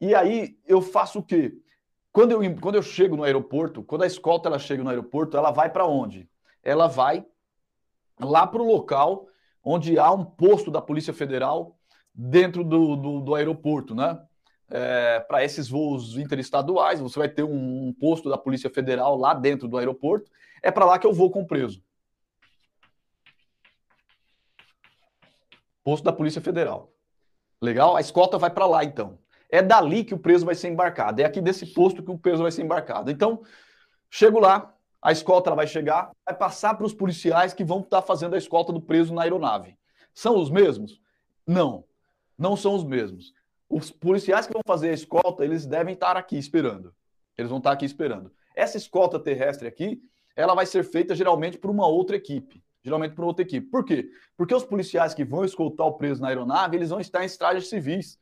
E 0.00 0.14
aí 0.14 0.58
eu 0.66 0.82
faço 0.82 1.20
o 1.20 1.22
quê? 1.22 1.56
Quando 2.12 2.32
eu, 2.32 2.60
quando 2.60 2.76
eu 2.76 2.82
chego 2.82 3.16
no 3.16 3.24
aeroporto, 3.24 3.82
quando 3.82 4.02
a 4.02 4.06
escolta 4.06 4.48
ela 4.48 4.58
chega 4.58 4.82
no 4.82 4.88
aeroporto, 4.90 5.36
ela 5.36 5.50
vai 5.50 5.70
para 5.70 5.86
onde? 5.86 6.28
Ela 6.62 6.86
vai 6.86 7.24
lá 8.18 8.46
para 8.46 8.62
o 8.62 8.66
local 8.66 9.26
onde 9.62 9.98
há 9.98 10.10
um 10.12 10.24
posto 10.24 10.70
da 10.70 10.80
Polícia 10.80 11.12
Federal 11.12 11.76
dentro 12.14 12.64
do, 12.64 12.96
do, 12.96 13.20
do 13.20 13.34
aeroporto, 13.34 13.94
né? 13.94 14.18
É, 14.68 15.20
para 15.20 15.44
esses 15.44 15.68
voos 15.68 16.16
interestaduais, 16.16 17.00
você 17.00 17.18
vai 17.18 17.28
ter 17.28 17.44
um, 17.44 17.88
um, 17.88 17.92
posto 17.92 18.28
da 18.28 18.38
Polícia 18.38 18.70
Federal 18.70 19.16
lá 19.16 19.32
dentro 19.34 19.68
do 19.68 19.76
aeroporto. 19.76 20.30
É 20.62 20.70
para 20.70 20.84
lá 20.84 20.98
que 20.98 21.06
eu 21.06 21.12
vou 21.12 21.30
com 21.30 21.42
o 21.42 21.46
preso. 21.46 21.82
Posto 25.84 26.02
da 26.02 26.12
Polícia 26.12 26.40
Federal. 26.40 26.92
Legal? 27.60 27.94
A 27.96 28.00
escolta 28.00 28.38
vai 28.38 28.50
para 28.50 28.66
lá, 28.66 28.82
então. 28.82 29.18
É 29.50 29.62
dali 29.62 30.04
que 30.04 30.14
o 30.14 30.18
preso 30.18 30.44
vai 30.44 30.54
ser 30.54 30.68
embarcado. 30.68 31.20
É 31.20 31.24
aqui 31.24 31.40
desse 31.40 31.66
posto 31.66 32.02
que 32.02 32.10
o 32.10 32.18
preso 32.18 32.42
vai 32.42 32.50
ser 32.50 32.62
embarcado. 32.62 33.10
Então, 33.10 33.42
chego 34.10 34.38
lá, 34.40 34.74
a 35.00 35.12
escolta 35.12 35.54
vai 35.54 35.66
chegar, 35.66 36.10
vai 36.24 36.36
passar 36.36 36.74
para 36.74 36.86
os 36.86 36.94
policiais 36.94 37.54
que 37.54 37.64
vão 37.64 37.80
estar 37.80 38.02
fazendo 38.02 38.34
a 38.34 38.38
escolta 38.38 38.72
do 38.72 38.80
preso 38.80 39.14
na 39.14 39.22
aeronave. 39.22 39.78
São 40.12 40.38
os 40.38 40.50
mesmos? 40.50 41.00
Não, 41.46 41.84
não 42.36 42.56
são 42.56 42.74
os 42.74 42.82
mesmos. 42.82 43.32
Os 43.68 43.90
policiais 43.90 44.46
que 44.46 44.52
vão 44.52 44.62
fazer 44.66 44.90
a 44.90 44.94
escolta, 44.94 45.44
eles 45.44 45.66
devem 45.66 45.94
estar 45.94 46.16
aqui 46.16 46.36
esperando. 46.36 46.94
Eles 47.36 47.48
vão 47.48 47.58
estar 47.58 47.72
aqui 47.72 47.84
esperando. 47.84 48.32
Essa 48.54 48.76
escolta 48.76 49.18
terrestre 49.18 49.68
aqui, 49.68 50.00
ela 50.34 50.54
vai 50.54 50.66
ser 50.66 50.84
feita 50.84 51.14
geralmente 51.14 51.58
por 51.58 51.70
uma 51.70 51.86
outra 51.86 52.16
equipe. 52.16 52.62
Geralmente 52.82 53.14
por 53.14 53.24
outra 53.24 53.42
equipe. 53.42 53.66
Por 53.68 53.84
quê? 53.84 54.08
Porque 54.36 54.54
os 54.54 54.64
policiais 54.64 55.12
que 55.12 55.24
vão 55.24 55.44
escoltar 55.44 55.86
o 55.86 55.94
preso 55.94 56.22
na 56.22 56.28
aeronave, 56.28 56.76
eles 56.76 56.90
vão 56.90 57.00
estar 57.00 57.22
em 57.22 57.26
estradas 57.26 57.68
civis. 57.68 58.18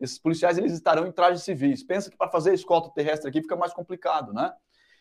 Esses 0.00 0.18
policiais 0.18 0.58
eles 0.58 0.72
estarão 0.72 1.06
em 1.06 1.12
trajes 1.12 1.42
civis. 1.42 1.82
Pensa 1.82 2.10
que 2.10 2.16
para 2.16 2.30
fazer 2.30 2.54
escolta 2.54 2.90
terrestre 2.90 3.28
aqui 3.28 3.42
fica 3.42 3.56
mais 3.56 3.72
complicado, 3.72 4.32
né? 4.32 4.52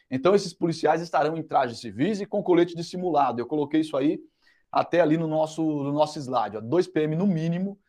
Então 0.09 0.33
esses 0.33 0.53
policiais 0.53 1.01
estarão 1.01 1.35
em 1.37 1.43
trajes 1.43 1.79
civis 1.79 2.21
e 2.21 2.25
com 2.25 2.41
colete 2.41 2.75
dissimulado. 2.75 3.39
Eu 3.39 3.45
coloquei 3.45 3.81
isso 3.81 3.95
aí 3.95 4.19
até 4.71 5.01
ali 5.01 5.17
no 5.17 5.27
nosso, 5.27 5.61
no 5.61 5.91
nosso 5.91 6.17
slide. 6.19 6.57
Ó, 6.57 6.61
2 6.61 6.87
PM 6.87 7.15
no 7.15 7.27
mínimo 7.27 7.79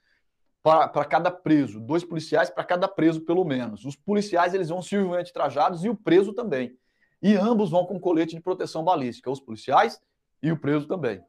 para 0.63 1.05
cada 1.05 1.31
preso. 1.31 1.81
Dois 1.81 2.05
policiais 2.05 2.51
para 2.51 2.65
cada 2.65 2.87
preso, 2.87 3.23
pelo 3.23 3.45
menos. 3.45 3.85
Os 3.85 3.97
policiais 3.97 4.53
eles 4.53 4.69
vão 4.69 4.83
civilmente 4.83 5.33
trajados 5.33 5.85
e 5.85 5.89
o 5.89 5.97
preso 5.97 6.33
também. 6.33 6.77
E 7.23 7.35
ambos 7.35 7.71
vão 7.71 7.87
com 7.87 7.99
colete 7.99 8.37
de 8.37 8.43
proteção 8.43 8.85
balística, 8.85 9.31
os 9.31 9.41
policiais 9.41 10.01
e 10.43 10.53
o 10.53 10.59
preso 10.59 10.87
também. 10.87 11.23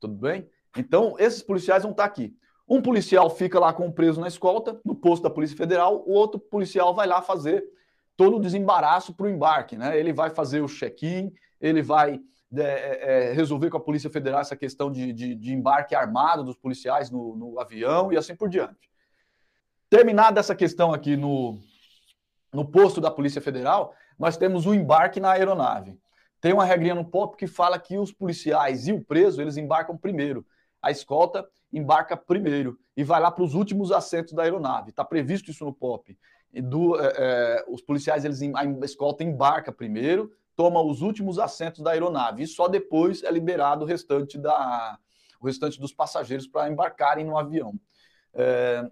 Tudo 0.00 0.14
bem? 0.14 0.48
Então, 0.76 1.16
esses 1.18 1.42
policiais 1.42 1.82
vão 1.82 1.92
estar 1.92 2.04
aqui. 2.04 2.36
Um 2.68 2.80
policial 2.80 3.28
fica 3.28 3.60
lá 3.60 3.72
com 3.72 3.86
o 3.86 3.92
preso 3.92 4.20
na 4.20 4.28
escolta, 4.28 4.80
no 4.84 4.94
posto 4.94 5.22
da 5.22 5.30
Polícia 5.30 5.56
Federal, 5.56 6.02
o 6.06 6.12
outro 6.12 6.40
policial 6.40 6.94
vai 6.94 7.06
lá 7.06 7.20
fazer 7.20 7.64
todo 8.16 8.36
o 8.36 8.40
desembaraço 8.40 9.12
para 9.14 9.26
o 9.26 9.30
embarque. 9.30 9.76
Né? 9.76 9.98
Ele 9.98 10.12
vai 10.12 10.30
fazer 10.30 10.60
o 10.62 10.68
check-in, 10.68 11.32
ele 11.60 11.82
vai 11.82 12.20
é, 12.56 12.62
é, 12.62 13.30
é, 13.30 13.32
resolver 13.32 13.68
com 13.68 13.76
a 13.76 13.80
Polícia 13.80 14.08
Federal 14.08 14.40
essa 14.40 14.56
questão 14.56 14.90
de, 14.90 15.12
de, 15.12 15.34
de 15.34 15.52
embarque 15.52 15.94
armado 15.94 16.44
dos 16.44 16.56
policiais 16.56 17.10
no, 17.10 17.34
no, 17.36 17.58
avião 17.58 18.12
e 18.12 18.16
assim 18.16 18.36
por 18.36 18.48
diante. 18.48 18.90
Terminada 19.90 20.40
essa 20.40 20.54
questão 20.54 20.92
aqui 20.92 21.16
no, 21.16 21.58
no 22.52 22.64
posto 22.64 23.00
da 23.00 23.10
Polícia 23.10 23.40
Federal, 23.40 23.94
nós 24.18 24.36
temos 24.36 24.66
o 24.66 24.74
embarque 24.74 25.18
na 25.18 25.32
aeronave. 25.32 25.98
Tem 26.40 26.52
uma 26.52 26.64
regrinha 26.64 26.94
no 26.94 27.04
POP 27.04 27.36
que 27.36 27.46
fala 27.46 27.78
que 27.78 27.98
os 27.98 28.12
policiais 28.12 28.86
e 28.86 28.92
o 28.92 29.04
preso, 29.04 29.40
eles 29.40 29.56
embarcam 29.56 29.96
primeiro. 29.96 30.46
A 30.84 30.90
escolta 30.90 31.48
embarca 31.72 32.14
primeiro 32.14 32.78
e 32.94 33.02
vai 33.02 33.18
lá 33.18 33.30
para 33.30 33.42
os 33.42 33.54
últimos 33.54 33.90
assentos 33.90 34.34
da 34.34 34.42
aeronave. 34.42 34.90
Está 34.90 35.02
previsto 35.02 35.50
isso 35.50 35.64
no 35.64 35.72
POP. 35.72 36.18
Do, 36.52 37.00
é, 37.00 37.12
é, 37.16 37.64
os 37.68 37.80
policiais, 37.80 38.22
eles, 38.22 38.40
a 38.42 38.84
escolta 38.84 39.24
embarca 39.24 39.72
primeiro, 39.72 40.30
toma 40.54 40.82
os 40.82 41.00
últimos 41.00 41.38
assentos 41.38 41.82
da 41.82 41.92
aeronave 41.92 42.42
e 42.42 42.46
só 42.46 42.68
depois 42.68 43.22
é 43.22 43.30
liberado 43.30 43.84
o 43.84 43.88
restante, 43.88 44.36
da, 44.36 44.98
o 45.40 45.46
restante 45.46 45.80
dos 45.80 45.92
passageiros 45.92 46.46
para 46.46 46.70
embarcarem 46.70 47.24
no 47.24 47.38
avião. 47.38 47.74
É, 48.34 48.86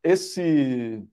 esse 0.00 1.04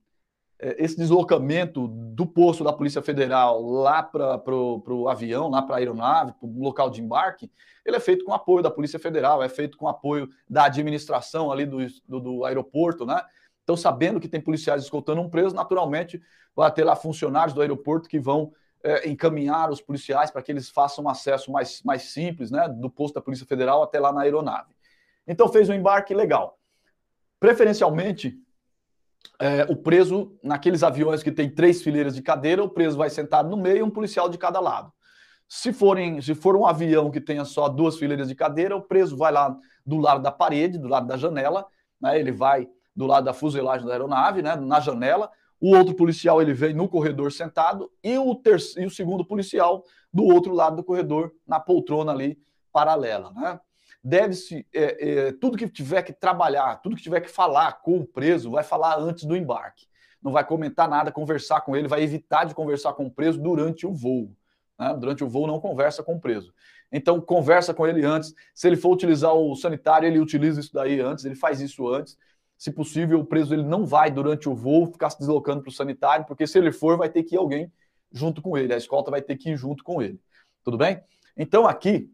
esse 0.59 0.97
deslocamento 0.97 1.87
do 1.87 2.25
posto 2.25 2.63
da 2.63 2.73
Polícia 2.73 3.01
Federal 3.01 3.61
lá 3.61 4.03
para 4.03 4.43
o 4.53 5.07
avião, 5.07 5.49
lá 5.49 5.61
para 5.61 5.75
a 5.75 5.79
aeronave, 5.79 6.33
para 6.33 6.47
o 6.47 6.61
local 6.61 6.89
de 6.89 7.01
embarque, 7.01 7.49
ele 7.85 7.95
é 7.95 7.99
feito 7.99 8.25
com 8.25 8.33
apoio 8.33 8.61
da 8.61 8.69
Polícia 8.69 8.99
Federal, 8.99 9.41
é 9.41 9.47
feito 9.47 9.77
com 9.77 9.87
apoio 9.87 10.29
da 10.49 10.65
administração 10.65 11.49
ali 11.49 11.65
do, 11.65 11.77
do, 12.07 12.19
do 12.19 12.45
aeroporto, 12.45 13.05
né? 13.05 13.21
Então, 13.63 13.77
sabendo 13.77 14.19
que 14.19 14.27
tem 14.27 14.41
policiais 14.41 14.83
escoltando 14.83 15.21
um 15.21 15.29
preso, 15.29 15.55
naturalmente 15.55 16.21
vai 16.55 16.71
ter 16.71 16.83
lá 16.83 16.95
funcionários 16.95 17.53
do 17.53 17.61
aeroporto 17.61 18.09
que 18.09 18.19
vão 18.19 18.51
é, 18.83 19.07
encaminhar 19.07 19.69
os 19.69 19.79
policiais 19.79 20.31
para 20.31 20.41
que 20.41 20.51
eles 20.51 20.69
façam 20.69 21.05
um 21.05 21.09
acesso 21.09 21.51
mais, 21.51 21.81
mais 21.83 22.03
simples, 22.11 22.51
né? 22.51 22.67
Do 22.67 22.89
posto 22.89 23.15
da 23.15 23.21
Polícia 23.21 23.45
Federal 23.45 23.81
até 23.81 23.99
lá 23.99 24.11
na 24.11 24.21
aeronave. 24.21 24.75
Então, 25.25 25.47
fez 25.47 25.69
um 25.69 25.73
embarque 25.73 26.13
legal. 26.13 26.59
Preferencialmente, 27.39 28.37
é, 29.39 29.65
o 29.69 29.75
preso, 29.75 30.37
naqueles 30.43 30.83
aviões 30.83 31.23
que 31.23 31.31
tem 31.31 31.49
três 31.49 31.81
fileiras 31.81 32.13
de 32.13 32.21
cadeira, 32.21 32.63
o 32.63 32.69
preso 32.69 32.97
vai 32.97 33.09
sentado 33.09 33.49
no 33.49 33.57
meio 33.57 33.85
um 33.85 33.89
policial 33.89 34.27
de 34.27 34.37
cada 34.37 34.59
lado. 34.59 34.91
Se, 35.47 35.73
forem, 35.73 36.21
se 36.21 36.35
for 36.35 36.55
um 36.55 36.67
avião 36.67 37.09
que 37.09 37.21
tenha 37.21 37.45
só 37.45 37.69
duas 37.69 37.97
fileiras 37.97 38.27
de 38.27 38.35
cadeira, 38.35 38.75
o 38.75 38.81
preso 38.81 39.17
vai 39.17 39.31
lá 39.31 39.55
do 39.85 39.97
lado 39.97 40.21
da 40.21 40.31
parede, 40.31 40.77
do 40.77 40.87
lado 40.87 41.07
da 41.07 41.17
janela, 41.17 41.65
né, 41.99 42.19
ele 42.19 42.31
vai 42.31 42.67
do 42.95 43.07
lado 43.07 43.25
da 43.25 43.33
fuselagem 43.33 43.87
da 43.87 43.93
aeronave, 43.93 44.41
né, 44.41 44.55
na 44.55 44.79
janela, 44.79 45.31
o 45.59 45.75
outro 45.75 45.95
policial 45.95 46.41
ele 46.41 46.53
vem 46.53 46.73
no 46.73 46.87
corredor 46.87 47.31
sentado 47.31 47.91
e 48.03 48.17
o, 48.17 48.35
terceiro, 48.35 48.81
e 48.81 48.85
o 48.85 48.93
segundo 48.93 49.25
policial 49.25 49.83
do 50.13 50.23
outro 50.23 50.53
lado 50.53 50.77
do 50.77 50.83
corredor, 50.83 51.31
na 51.47 51.59
poltrona 51.59 52.11
ali 52.11 52.37
paralela. 52.71 53.31
Né? 53.31 53.59
Deve-se, 54.03 54.65
é, 54.73 55.09
é, 55.09 55.31
tudo 55.33 55.57
que 55.57 55.67
tiver 55.67 56.01
que 56.03 56.13
trabalhar, 56.13 56.77
tudo 56.77 56.95
que 56.95 57.01
tiver 57.01 57.21
que 57.21 57.29
falar 57.29 57.81
com 57.81 57.99
o 57.99 58.05
preso, 58.05 58.51
vai 58.51 58.63
falar 58.63 58.97
antes 58.97 59.25
do 59.25 59.35
embarque. 59.35 59.87
Não 60.21 60.31
vai 60.31 60.45
comentar 60.45 60.89
nada, 60.89 61.11
conversar 61.11 61.61
com 61.61 61.75
ele, 61.75 61.87
vai 61.87 62.01
evitar 62.01 62.45
de 62.45 62.53
conversar 62.53 62.93
com 62.93 63.05
o 63.05 63.11
preso 63.11 63.41
durante 63.41 63.85
o 63.85 63.93
voo. 63.93 64.31
Né? 64.77 64.95
Durante 64.99 65.23
o 65.23 65.29
voo 65.29 65.47
não 65.47 65.59
conversa 65.59 66.03
com 66.03 66.15
o 66.15 66.19
preso. 66.19 66.53
Então, 66.91 67.21
conversa 67.21 67.73
com 67.73 67.85
ele 67.85 68.03
antes. 68.05 68.33
Se 68.53 68.67
ele 68.67 68.75
for 68.75 68.91
utilizar 68.91 69.33
o 69.33 69.55
sanitário, 69.55 70.07
ele 70.07 70.19
utiliza 70.19 70.59
isso 70.59 70.73
daí 70.73 70.99
antes, 70.99 71.23
ele 71.25 71.35
faz 71.35 71.61
isso 71.61 71.87
antes. 71.87 72.17
Se 72.57 72.71
possível, 72.71 73.19
o 73.19 73.25
preso 73.25 73.53
ele 73.53 73.63
não 73.63 73.85
vai 73.85 74.11
durante 74.11 74.49
o 74.49 74.55
voo 74.55 74.87
ficar 74.87 75.09
se 75.09 75.19
deslocando 75.19 75.61
para 75.61 75.69
o 75.69 75.73
sanitário, 75.73 76.25
porque 76.25 76.45
se 76.45 76.57
ele 76.57 76.71
for, 76.71 76.97
vai 76.97 77.09
ter 77.09 77.23
que 77.23 77.35
ir 77.35 77.37
alguém 77.37 77.71
junto 78.11 78.41
com 78.41 78.57
ele. 78.57 78.73
A 78.73 78.77
escolta 78.77 79.11
vai 79.11 79.21
ter 79.21 79.37
que 79.37 79.51
ir 79.51 79.57
junto 79.57 79.83
com 79.83 80.01
ele. 80.01 80.19
Tudo 80.63 80.77
bem? 80.77 81.01
Então, 81.37 81.65
aqui, 81.65 82.11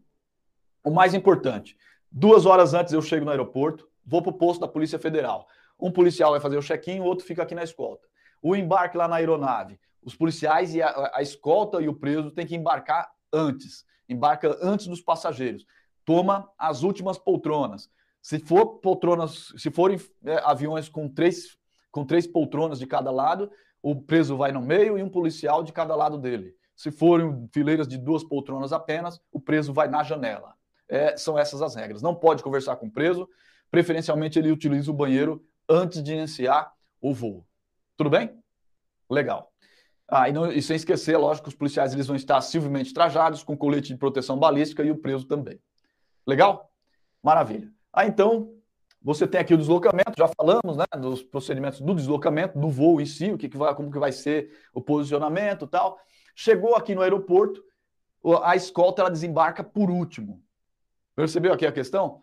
o 0.85 0.91
mais 0.91 1.15
importante, 1.15 1.75
duas 2.11 2.45
horas 2.45 2.75
antes 2.75 2.93
eu 2.93 3.01
chego 3.01 3.25
no 3.25 3.31
aeroporto, 3.31 3.89
vou 4.05 4.21
para 4.21 4.29
o 4.29 4.37
posto 4.37 4.61
da 4.61 4.67
Polícia 4.67 4.99
Federal. 4.99 5.47
Um 5.79 5.91
policial 5.91 6.31
vai 6.31 6.39
fazer 6.39 6.57
o 6.57 6.61
check-in, 6.61 6.99
o 6.99 7.03
outro 7.03 7.25
fica 7.25 7.41
aqui 7.41 7.55
na 7.55 7.63
escolta. 7.63 8.07
O 8.39 8.55
embarque 8.55 8.95
lá 8.95 9.07
na 9.07 9.15
aeronave. 9.15 9.79
Os 10.03 10.15
policiais 10.15 10.75
e 10.75 10.83
a, 10.83 11.11
a 11.15 11.23
escolta 11.23 11.81
e 11.81 11.89
o 11.89 11.93
preso 11.95 12.29
têm 12.29 12.45
que 12.45 12.55
embarcar 12.55 13.09
antes. 13.33 13.83
Embarca 14.07 14.55
antes 14.61 14.85
dos 14.85 15.01
passageiros. 15.01 15.65
Toma 16.05 16.47
as 16.55 16.83
últimas 16.83 17.17
poltronas. 17.17 17.89
Se 18.21 18.37
for 18.37 18.77
poltronas, 18.77 19.51
se 19.57 19.71
forem 19.71 19.99
é, 20.23 20.39
aviões 20.45 20.87
com 20.87 21.09
três, 21.09 21.57
com 21.91 22.05
três 22.05 22.27
poltronas 22.27 22.77
de 22.77 22.85
cada 22.85 23.09
lado, 23.09 23.51
o 23.81 23.99
preso 23.99 24.37
vai 24.37 24.51
no 24.51 24.61
meio 24.61 24.99
e 24.99 25.03
um 25.03 25.09
policial 25.09 25.63
de 25.63 25.73
cada 25.73 25.95
lado 25.95 26.19
dele. 26.19 26.55
Se 26.75 26.91
forem 26.91 27.49
fileiras 27.51 27.87
de 27.87 27.97
duas 27.97 28.23
poltronas 28.23 28.71
apenas, 28.71 29.19
o 29.31 29.39
preso 29.39 29.73
vai 29.73 29.87
na 29.87 30.03
janela 30.03 30.53
é, 30.87 31.15
são 31.17 31.37
essas 31.37 31.61
as 31.61 31.75
regras. 31.75 32.01
Não 32.01 32.15
pode 32.15 32.43
conversar 32.43 32.75
com 32.75 32.87
o 32.87 32.91
preso, 32.91 33.27
preferencialmente 33.71 34.39
ele 34.39 34.51
utiliza 34.51 34.91
o 34.91 34.93
banheiro 34.93 35.43
antes 35.67 36.01
de 36.01 36.13
iniciar 36.13 36.71
o 37.01 37.13
voo. 37.13 37.45
Tudo 37.97 38.09
bem? 38.09 38.37
Legal. 39.09 39.51
Ah, 40.07 40.29
e, 40.29 40.33
não, 40.33 40.51
e 40.51 40.61
sem 40.61 40.75
esquecer, 40.75 41.17
lógico, 41.17 41.47
os 41.47 41.55
policiais 41.55 41.93
eles 41.93 42.05
vão 42.05 42.15
estar 42.15 42.39
civilmente 42.41 42.93
trajados, 42.93 43.43
com 43.43 43.57
colete 43.57 43.87
de 43.87 43.97
proteção 43.97 44.37
balística 44.37 44.83
e 44.83 44.91
o 44.91 44.97
preso 44.97 45.25
também. 45.25 45.59
Legal? 46.27 46.71
Maravilha. 47.23 47.71
Ah, 47.91 48.05
então, 48.05 48.53
você 49.01 49.27
tem 49.27 49.41
aqui 49.41 49.53
o 49.53 49.57
deslocamento, 49.57 50.13
já 50.17 50.27
falamos, 50.27 50.77
né, 50.77 50.85
dos 50.99 51.23
procedimentos 51.23 51.81
do 51.81 51.95
deslocamento, 51.95 52.59
do 52.59 52.69
voo 52.69 53.01
em 53.01 53.05
si, 53.05 53.31
o 53.31 53.37
que, 53.37 53.49
que 53.49 53.57
vai, 53.57 53.73
como 53.73 53.91
que 53.91 53.99
vai 53.99 54.11
ser 54.11 54.51
o 54.73 54.81
posicionamento 54.81 55.65
tal. 55.65 55.97
Chegou 56.35 56.75
aqui 56.75 56.93
no 56.93 57.01
aeroporto, 57.01 57.63
a 58.43 58.55
escolta 58.55 59.01
ela 59.01 59.11
desembarca 59.11 59.63
por 59.63 59.89
último. 59.89 60.43
Percebeu 61.15 61.53
aqui 61.53 61.65
a 61.65 61.71
questão? 61.71 62.21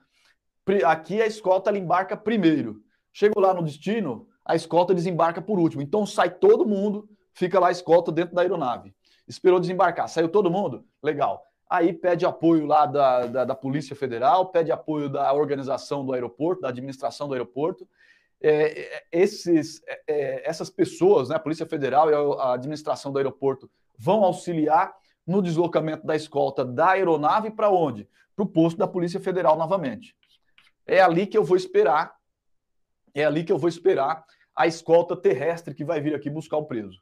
Aqui 0.86 1.20
a 1.20 1.26
escolta 1.26 1.70
ela 1.70 1.78
embarca 1.78 2.16
primeiro. 2.16 2.82
Chegou 3.12 3.42
lá 3.42 3.52
no 3.52 3.62
destino, 3.62 4.28
a 4.44 4.54
escolta 4.54 4.94
desembarca 4.94 5.40
por 5.40 5.58
último. 5.58 5.82
Então 5.82 6.06
sai 6.06 6.30
todo 6.30 6.66
mundo, 6.66 7.08
fica 7.32 7.58
lá 7.58 7.68
a 7.68 7.72
escolta 7.72 8.12
dentro 8.12 8.34
da 8.34 8.42
aeronave. 8.42 8.94
Esperou 9.26 9.60
desembarcar. 9.60 10.08
Saiu 10.08 10.28
todo 10.28 10.50
mundo? 10.50 10.84
Legal. 11.02 11.42
Aí 11.68 11.92
pede 11.92 12.26
apoio 12.26 12.66
lá 12.66 12.84
da, 12.84 13.26
da, 13.26 13.44
da 13.46 13.54
Polícia 13.54 13.96
Federal, 13.96 14.50
pede 14.50 14.70
apoio 14.70 15.08
da 15.08 15.32
organização 15.32 16.04
do 16.04 16.12
aeroporto, 16.12 16.62
da 16.62 16.68
administração 16.68 17.26
do 17.26 17.34
aeroporto. 17.34 17.88
É, 18.42 18.80
é 18.80 19.02
esses, 19.10 19.82
é, 19.86 20.02
é, 20.06 20.48
essas 20.48 20.68
pessoas, 20.68 21.30
né, 21.30 21.36
a 21.36 21.40
Polícia 21.40 21.64
Federal 21.64 22.10
e 22.10 22.14
a 22.14 22.52
administração 22.52 23.10
do 23.10 23.18
aeroporto, 23.18 23.70
vão 23.96 24.22
auxiliar 24.22 24.92
no 25.26 25.42
deslocamento 25.42 26.06
da 26.06 26.16
escolta 26.16 26.64
da 26.64 26.90
aeronave 26.90 27.50
para 27.50 27.70
onde? 27.70 28.08
para 28.34 28.42
o 28.42 28.48
posto 28.48 28.78
da 28.78 28.88
Polícia 28.88 29.20
Federal 29.20 29.56
novamente. 29.56 30.16
É 30.86 31.00
ali 31.00 31.26
que 31.26 31.36
eu 31.36 31.44
vou 31.44 31.56
esperar, 31.56 32.14
é 33.14 33.24
ali 33.24 33.44
que 33.44 33.52
eu 33.52 33.58
vou 33.58 33.68
esperar 33.68 34.24
a 34.54 34.66
escolta 34.66 35.16
terrestre 35.16 35.74
que 35.74 35.84
vai 35.84 36.00
vir 36.00 36.14
aqui 36.14 36.28
buscar 36.28 36.56
o 36.56 36.66
preso. 36.66 37.00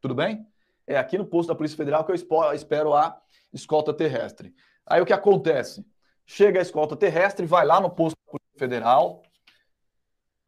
Tudo 0.00 0.14
bem? 0.14 0.46
É 0.86 0.96
aqui 0.96 1.16
no 1.16 1.26
posto 1.26 1.48
da 1.48 1.54
Polícia 1.54 1.76
Federal 1.76 2.04
que 2.04 2.10
eu 2.10 2.54
espero 2.54 2.94
a 2.94 3.20
escolta 3.52 3.94
terrestre. 3.94 4.54
Aí 4.86 5.00
o 5.00 5.06
que 5.06 5.12
acontece? 5.12 5.86
Chega 6.26 6.58
a 6.58 6.62
escolta 6.62 6.96
terrestre, 6.96 7.46
vai 7.46 7.64
lá 7.64 7.80
no 7.80 7.90
posto 7.90 8.16
da 8.16 8.32
Polícia 8.32 8.58
Federal, 8.58 9.22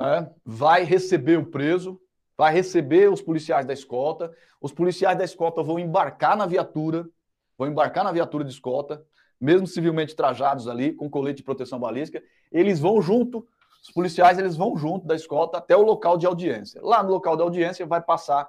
né, 0.01 0.31
vai 0.45 0.83
receber 0.83 1.39
o 1.39 1.47
preso, 1.47 2.01
vai 2.37 2.53
receber 2.53 3.11
os 3.11 3.23
policiais 3.23 3.65
da 3.65 3.73
escolta, 3.73 4.33
os 4.61 4.73
policiais 4.73 5.17
da 5.17 5.25
escolta 5.25 5.63
vão 5.63 5.79
embarcar 5.79 6.37
na 6.37 6.47
viatura, 6.47 7.09
vão 7.57 7.69
embarcar 7.69 8.05
na 8.05 8.13
viatura 8.13 8.45
de 8.45 8.51
escolta, 8.51 9.03
mesmo 9.41 9.67
civilmente 9.67 10.15
trajados 10.15 10.69
ali, 10.69 10.93
com 10.93 11.09
colete 11.11 11.39
de 11.39 11.43
proteção 11.43 11.79
balística, 11.79 12.23
eles 12.51 12.81
vão 12.81 13.01
junto, 13.01 13.47
os 13.83 13.91
policiais 13.91 14.39
eles 14.39 14.57
vão 14.57 14.77
junto 14.77 15.07
da 15.07 15.15
escolta 15.15 15.59
até 15.59 15.77
o 15.77 15.83
local 15.83 16.17
de 16.17 16.27
audiência. 16.27 16.81
Lá 16.83 17.03
no 17.03 17.11
local 17.11 17.37
da 17.37 17.45
audiência 17.45 17.87
vai 17.87 18.01
passar 18.01 18.49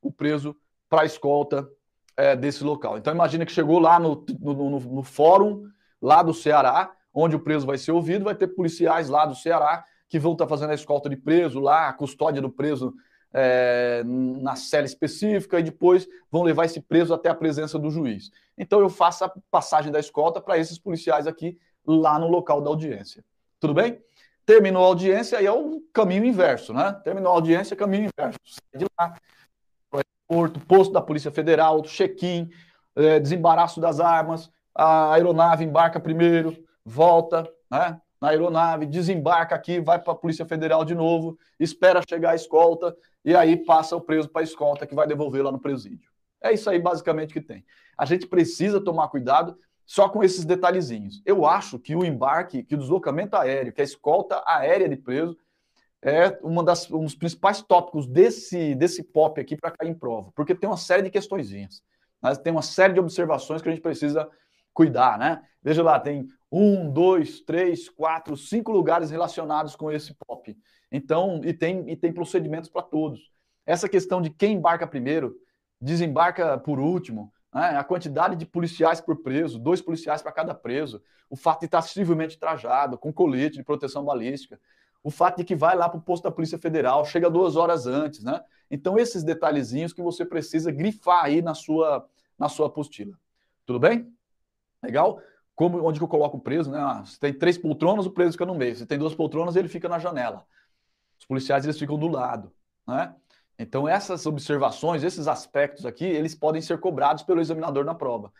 o 0.00 0.10
preso 0.10 0.56
para 0.88 1.02
a 1.02 1.04
escolta 1.04 1.68
é, 2.16 2.36
desse 2.36 2.64
local. 2.64 2.98
Então 2.98 3.14
imagina 3.14 3.46
que 3.46 3.52
chegou 3.52 3.78
lá 3.78 3.98
no, 3.98 4.24
no, 4.40 4.54
no, 4.54 4.80
no 4.80 5.02
fórum 5.02 5.64
lá 6.00 6.22
do 6.22 6.34
Ceará, 6.34 6.90
onde 7.14 7.36
o 7.36 7.40
preso 7.40 7.66
vai 7.66 7.78
ser 7.78 7.92
ouvido, 7.92 8.24
vai 8.24 8.34
ter 8.34 8.48
policiais 8.48 9.08
lá 9.08 9.24
do 9.24 9.34
Ceará 9.34 9.84
que 10.08 10.18
vão 10.18 10.32
estar 10.32 10.46
fazendo 10.46 10.70
a 10.70 10.74
escolta 10.74 11.08
de 11.08 11.16
preso 11.16 11.60
lá, 11.60 11.88
a 11.88 11.92
custódia 11.92 12.42
do 12.42 12.50
preso 12.50 12.92
é, 13.32 14.02
na 14.04 14.56
cela 14.56 14.84
específica 14.84 15.58
e 15.58 15.62
depois 15.62 16.06
vão 16.30 16.42
levar 16.42 16.64
esse 16.64 16.80
preso 16.80 17.14
até 17.14 17.28
a 17.28 17.34
presença 17.34 17.78
do 17.78 17.90
juiz. 17.90 18.30
Então 18.56 18.80
eu 18.80 18.88
faço 18.88 19.24
a 19.24 19.32
passagem 19.50 19.90
da 19.90 19.98
escolta 19.98 20.40
para 20.40 20.58
esses 20.58 20.78
policiais 20.78 21.26
aqui 21.26 21.58
lá 21.86 22.18
no 22.18 22.28
local 22.28 22.60
da 22.60 22.68
audiência. 22.68 23.24
Tudo 23.58 23.74
bem? 23.74 24.00
Terminou 24.44 24.84
a 24.84 24.86
audiência 24.86 25.40
e 25.40 25.46
é 25.46 25.52
o 25.52 25.80
caminho 25.92 26.24
inverso, 26.24 26.72
né? 26.72 26.92
Terminou 27.04 27.32
a 27.32 27.36
audiência, 27.36 27.76
caminho 27.76 28.10
inverso. 28.14 28.38
Sai 28.44 28.80
de 28.80 28.86
lá, 28.98 29.14
aeroporto, 30.32 30.60
posto 30.66 30.92
da 30.92 31.00
Polícia 31.00 31.30
Federal, 31.30 31.82
check-in, 31.82 32.50
é, 32.96 33.20
desembaraço 33.20 33.80
das 33.80 34.00
armas, 34.00 34.50
a 34.74 35.12
aeronave 35.12 35.64
embarca 35.64 36.00
primeiro, 36.00 36.56
volta, 36.84 37.48
né? 37.70 38.00
na 38.20 38.28
aeronave, 38.28 38.86
desembarca 38.86 39.54
aqui, 39.54 39.80
vai 39.80 39.98
para 39.98 40.12
a 40.12 40.16
Polícia 40.16 40.46
Federal 40.46 40.84
de 40.84 40.94
novo, 40.94 41.36
espera 41.58 42.00
chegar 42.08 42.30
a 42.30 42.34
escolta 42.36 42.96
e 43.24 43.34
aí 43.34 43.56
passa 43.56 43.96
o 43.96 44.00
preso 44.00 44.28
para 44.28 44.42
a 44.42 44.44
escolta 44.44 44.86
que 44.86 44.94
vai 44.94 45.06
devolver 45.06 45.42
lá 45.42 45.52
no 45.52 45.60
presídio. 45.60 46.10
É 46.42 46.52
isso 46.52 46.68
aí 46.68 46.78
basicamente 46.78 47.32
que 47.32 47.40
tem. 47.40 47.64
A 47.96 48.04
gente 48.04 48.26
precisa 48.26 48.80
tomar 48.80 49.08
cuidado 49.08 49.56
só 49.86 50.08
com 50.08 50.22
esses 50.22 50.44
detalhezinhos. 50.44 51.22
Eu 51.24 51.46
acho 51.46 51.78
que 51.78 51.94
o 51.94 52.04
embarque, 52.04 52.62
que 52.62 52.74
o 52.74 52.78
deslocamento 52.78 53.36
aéreo, 53.36 53.72
que 53.72 53.80
a 53.80 53.84
escolta 53.84 54.42
aérea 54.46 54.88
de 54.88 54.96
preso 54.96 55.36
é 56.00 56.36
uma 56.42 56.64
das, 56.64 56.90
um 56.90 57.04
dos 57.04 57.14
principais 57.14 57.62
tópicos 57.62 58.08
desse, 58.08 58.74
desse 58.74 59.04
POP 59.04 59.40
aqui 59.40 59.56
para 59.56 59.70
cair 59.70 59.90
em 59.90 59.94
prova, 59.94 60.32
porque 60.34 60.54
tem 60.54 60.68
uma 60.68 60.76
série 60.76 61.02
de 61.02 61.10
questõezinhas. 61.10 61.82
Mas 62.20 62.38
tem 62.38 62.52
uma 62.52 62.62
série 62.62 62.92
de 62.92 63.00
observações 63.00 63.62
que 63.62 63.68
a 63.68 63.72
gente 63.72 63.82
precisa 63.82 64.28
cuidar, 64.72 65.18
né? 65.18 65.42
Veja 65.62 65.82
lá, 65.82 65.98
tem 66.00 66.28
um, 66.50 66.90
dois, 66.90 67.40
três, 67.40 67.88
quatro, 67.88 68.36
cinco 68.36 68.72
lugares 68.72 69.10
relacionados 69.10 69.76
com 69.76 69.90
esse 69.90 70.14
POP. 70.26 70.56
Então, 70.92 71.40
e 71.42 71.54
tem, 71.54 71.90
e 71.90 71.96
tem 71.96 72.12
procedimentos 72.12 72.68
para 72.68 72.82
todos. 72.82 73.32
Essa 73.64 73.88
questão 73.88 74.20
de 74.20 74.28
quem 74.28 74.56
embarca 74.56 74.86
primeiro, 74.86 75.34
desembarca 75.80 76.58
por 76.58 76.78
último, 76.78 77.32
né? 77.52 77.78
a 77.78 77.82
quantidade 77.82 78.36
de 78.36 78.44
policiais 78.44 79.00
por 79.00 79.22
preso, 79.22 79.58
dois 79.58 79.80
policiais 79.80 80.20
para 80.20 80.30
cada 80.30 80.54
preso, 80.54 81.02
o 81.30 81.34
fato 81.34 81.60
de 81.60 81.66
estar 81.66 81.80
civilmente 81.80 82.38
trajado, 82.38 82.98
com 82.98 83.10
colete 83.10 83.56
de 83.56 83.64
proteção 83.64 84.04
balística, 84.04 84.60
o 85.02 85.10
fato 85.10 85.38
de 85.38 85.44
que 85.44 85.56
vai 85.56 85.74
lá 85.74 85.88
para 85.88 85.98
o 85.98 86.02
posto 86.02 86.24
da 86.24 86.30
Polícia 86.30 86.58
Federal, 86.58 87.04
chega 87.06 87.30
duas 87.30 87.56
horas 87.56 87.86
antes, 87.86 88.22
né? 88.22 88.40
Então, 88.70 88.98
esses 88.98 89.24
detalhezinhos 89.24 89.92
que 89.92 90.02
você 90.02 90.24
precisa 90.24 90.70
grifar 90.70 91.24
aí 91.24 91.42
na 91.42 91.54
sua, 91.54 92.06
na 92.38 92.48
sua 92.48 92.66
apostila. 92.68 93.18
Tudo 93.66 93.80
bem? 93.80 94.12
Legal? 94.82 95.20
Como, 95.54 95.82
onde 95.84 95.98
que 95.98 96.04
eu 96.04 96.08
coloco 96.08 96.36
o 96.36 96.40
preso, 96.40 96.70
né? 96.70 96.78
Ah, 96.78 97.02
se 97.04 97.18
tem 97.18 97.32
três 97.32 97.58
poltronas, 97.58 98.06
o 98.06 98.10
preso 98.10 98.32
fica 98.32 98.46
no 98.46 98.54
meio. 98.54 98.76
Se 98.76 98.86
tem 98.86 98.98
duas 98.98 99.14
poltronas, 99.14 99.56
ele 99.56 99.68
fica 99.68 99.88
na 99.88 99.98
janela. 99.98 100.46
Policiais, 101.32 101.64
eles 101.64 101.78
ficam 101.78 101.98
do 101.98 102.08
lado, 102.08 102.52
né? 102.86 103.14
Então, 103.58 103.88
essas 103.88 104.26
observações, 104.26 105.02
esses 105.02 105.26
aspectos 105.26 105.86
aqui, 105.86 106.04
eles 106.04 106.34
podem 106.34 106.60
ser 106.60 106.78
cobrados 106.78 107.22
pelo 107.22 107.40
examinador 107.40 107.86
na 107.86 107.94
prova. 107.94 108.30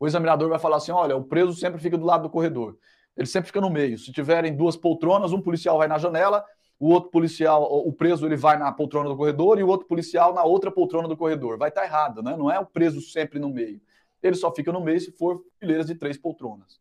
O 0.00 0.04
examinador 0.04 0.48
vai 0.48 0.58
falar 0.58 0.78
assim: 0.78 0.90
olha, 0.90 1.16
o 1.16 1.22
preso 1.22 1.52
sempre 1.52 1.80
fica 1.80 1.96
do 1.96 2.04
lado 2.04 2.24
do 2.24 2.28
corredor, 2.28 2.76
ele 3.16 3.28
sempre 3.28 3.46
fica 3.46 3.60
no 3.60 3.70
meio. 3.70 3.96
Se 3.96 4.10
tiverem 4.10 4.56
duas 4.56 4.76
poltronas, 4.76 5.32
um 5.32 5.40
policial 5.40 5.78
vai 5.78 5.86
na 5.86 5.96
janela, 5.96 6.44
o 6.76 6.88
outro 6.88 7.12
policial, 7.12 7.62
o 7.62 7.92
preso, 7.92 8.26
ele 8.26 8.34
vai 8.34 8.58
na 8.58 8.72
poltrona 8.72 9.08
do 9.08 9.16
corredor 9.16 9.60
e 9.60 9.62
o 9.62 9.68
outro 9.68 9.86
policial 9.86 10.34
na 10.34 10.42
outra 10.42 10.72
poltrona 10.72 11.06
do 11.06 11.16
corredor. 11.16 11.56
Vai 11.56 11.68
estar 11.68 11.82
tá 11.82 11.86
errado, 11.86 12.20
né? 12.20 12.36
Não 12.36 12.50
é 12.50 12.58
o 12.58 12.66
preso 12.66 13.00
sempre 13.00 13.38
no 13.38 13.48
meio. 13.48 13.80
Ele 14.20 14.34
só 14.34 14.52
fica 14.52 14.72
no 14.72 14.80
meio 14.80 15.00
se 15.00 15.12
for 15.12 15.40
fileiras 15.60 15.86
de 15.86 15.94
três 15.94 16.18
poltronas. 16.18 16.80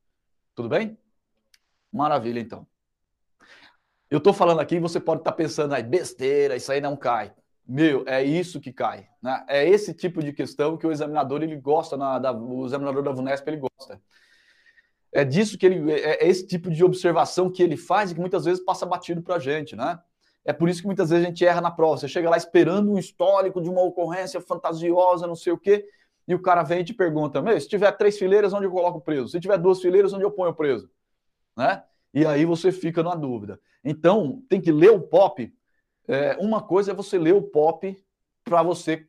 Tudo 0.55 0.67
bem? 0.67 0.97
Maravilha, 1.93 2.39
então. 2.39 2.65
Eu 4.09 4.17
estou 4.17 4.33
falando 4.33 4.59
aqui, 4.59 4.79
você 4.79 4.99
pode 4.99 5.21
estar 5.21 5.31
tá 5.31 5.37
pensando 5.37 5.73
aí, 5.73 5.83
besteira, 5.83 6.55
isso 6.55 6.71
aí 6.71 6.81
não 6.81 6.95
cai. 6.97 7.31
Meu, 7.67 8.03
é 8.07 8.23
isso 8.23 8.59
que 8.59 8.73
cai. 8.73 9.07
Né? 9.21 9.45
É 9.47 9.69
esse 9.69 9.93
tipo 9.93 10.23
de 10.23 10.33
questão 10.33 10.75
que 10.75 10.87
o 10.87 10.91
examinador 10.91 11.43
ele 11.43 11.55
gosta, 11.55 11.95
na, 11.95 12.17
da, 12.17 12.31
o 12.31 12.65
examinador 12.65 13.03
da 13.03 13.11
VUNESP 13.11 13.47
ele 13.47 13.57
gosta. 13.57 14.01
É 15.11 15.23
disso 15.23 15.57
que 15.57 15.65
ele. 15.65 15.91
É, 15.91 16.25
é 16.25 16.27
esse 16.27 16.47
tipo 16.47 16.71
de 16.71 16.83
observação 16.83 17.51
que 17.51 17.61
ele 17.61 17.77
faz 17.77 18.09
e 18.09 18.15
que 18.15 18.19
muitas 18.19 18.45
vezes 18.45 18.63
passa 18.63 18.85
batido 18.85 19.21
para 19.21 19.35
a 19.35 19.39
gente, 19.39 19.75
né? 19.75 19.99
É 20.43 20.53
por 20.53 20.67
isso 20.67 20.81
que 20.81 20.87
muitas 20.87 21.11
vezes 21.11 21.25
a 21.25 21.29
gente 21.29 21.45
erra 21.45 21.61
na 21.61 21.69
prova. 21.69 21.97
Você 21.97 22.07
chega 22.07 22.29
lá 22.29 22.37
esperando 22.37 22.91
um 22.91 22.97
histórico 22.97 23.61
de 23.61 23.69
uma 23.69 23.81
ocorrência 23.81 24.41
fantasiosa, 24.41 25.27
não 25.27 25.35
sei 25.35 25.53
o 25.53 25.57
quê, 25.57 25.85
e 26.27 26.33
o 26.33 26.41
cara 26.41 26.63
vem 26.63 26.81
e 26.81 26.83
te 26.83 26.93
pergunta: 26.93 27.41
Meu, 27.41 27.59
se 27.59 27.67
tiver 27.67 27.91
três 27.91 28.17
fileiras, 28.17 28.53
onde 28.53 28.65
eu 28.65 28.71
coloco 28.71 29.01
preso? 29.01 29.27
Se 29.27 29.39
tiver 29.39 29.57
duas 29.59 29.79
fileiras, 29.79 30.13
onde 30.13 30.23
eu 30.23 30.31
ponho 30.31 30.53
preso? 30.53 30.89
Né? 31.55 31.83
E 32.13 32.25
aí 32.25 32.45
você 32.45 32.71
fica 32.71 33.03
na 33.03 33.13
dúvida. 33.13 33.59
Então, 33.83 34.43
tem 34.49 34.59
que 34.59 34.71
ler 34.71 34.91
o 34.91 35.01
POP 35.01 35.53
é, 36.09 36.35
uma 36.39 36.59
coisa 36.59 36.89
é 36.89 36.93
você 36.93 37.19
ler 37.19 37.35
o 37.35 37.41
pop 37.43 37.95
para 38.43 38.63
você 38.63 39.07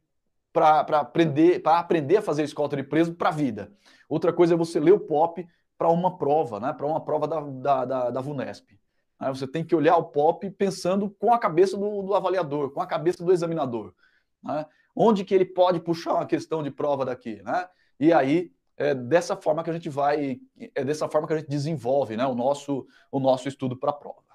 para 0.52 0.80
aprender 0.80 1.62
para 1.62 1.78
aprender 1.78 2.18
a 2.18 2.22
fazer 2.22 2.42
escolta 2.42 2.76
de 2.76 2.82
preso 2.82 3.14
para 3.14 3.30
a 3.30 3.32
vida. 3.32 3.72
Outra 4.06 4.34
coisa 4.34 4.52
é 4.52 4.56
você 4.56 4.78
ler 4.78 4.92
o 4.92 5.00
pop 5.00 5.48
para 5.78 5.88
uma 5.88 6.18
prova, 6.18 6.60
né? 6.60 6.74
Para 6.74 6.86
uma 6.86 7.02
prova 7.02 7.26
da, 7.26 7.40
da, 7.40 7.84
da, 7.86 8.10
da 8.10 8.20
VUNESP. 8.20 8.78
Aí 9.18 9.30
você 9.30 9.46
tem 9.46 9.64
que 9.64 9.74
olhar 9.74 9.96
o 9.96 10.04
pop 10.04 10.50
pensando 10.50 11.08
com 11.08 11.32
a 11.32 11.38
cabeça 11.38 11.74
do, 11.74 12.02
do 12.02 12.14
avaliador, 12.14 12.70
com 12.70 12.82
a 12.82 12.86
cabeça 12.86 13.24
do 13.24 13.32
examinador. 13.32 13.94
Né? 14.42 14.66
Onde 14.94 15.24
que 15.24 15.34
ele 15.34 15.46
pode 15.46 15.80
puxar 15.80 16.14
uma 16.14 16.26
questão 16.26 16.62
de 16.62 16.70
prova 16.70 17.06
daqui, 17.06 17.40
né? 17.42 17.66
E 17.98 18.12
aí 18.12 18.52
é 18.76 18.94
dessa 18.94 19.36
forma 19.36 19.64
que 19.64 19.70
a 19.70 19.72
gente 19.72 19.88
vai, 19.88 20.38
é 20.74 20.84
dessa 20.84 21.08
forma 21.08 21.26
que 21.26 21.32
a 21.32 21.38
gente 21.38 21.48
desenvolve, 21.48 22.14
né? 22.14 22.26
O 22.26 22.34
nosso 22.34 22.86
o 23.10 23.18
nosso 23.18 23.48
estudo 23.48 23.74
para 23.74 23.88
a 23.88 23.94
prova. 23.94 24.29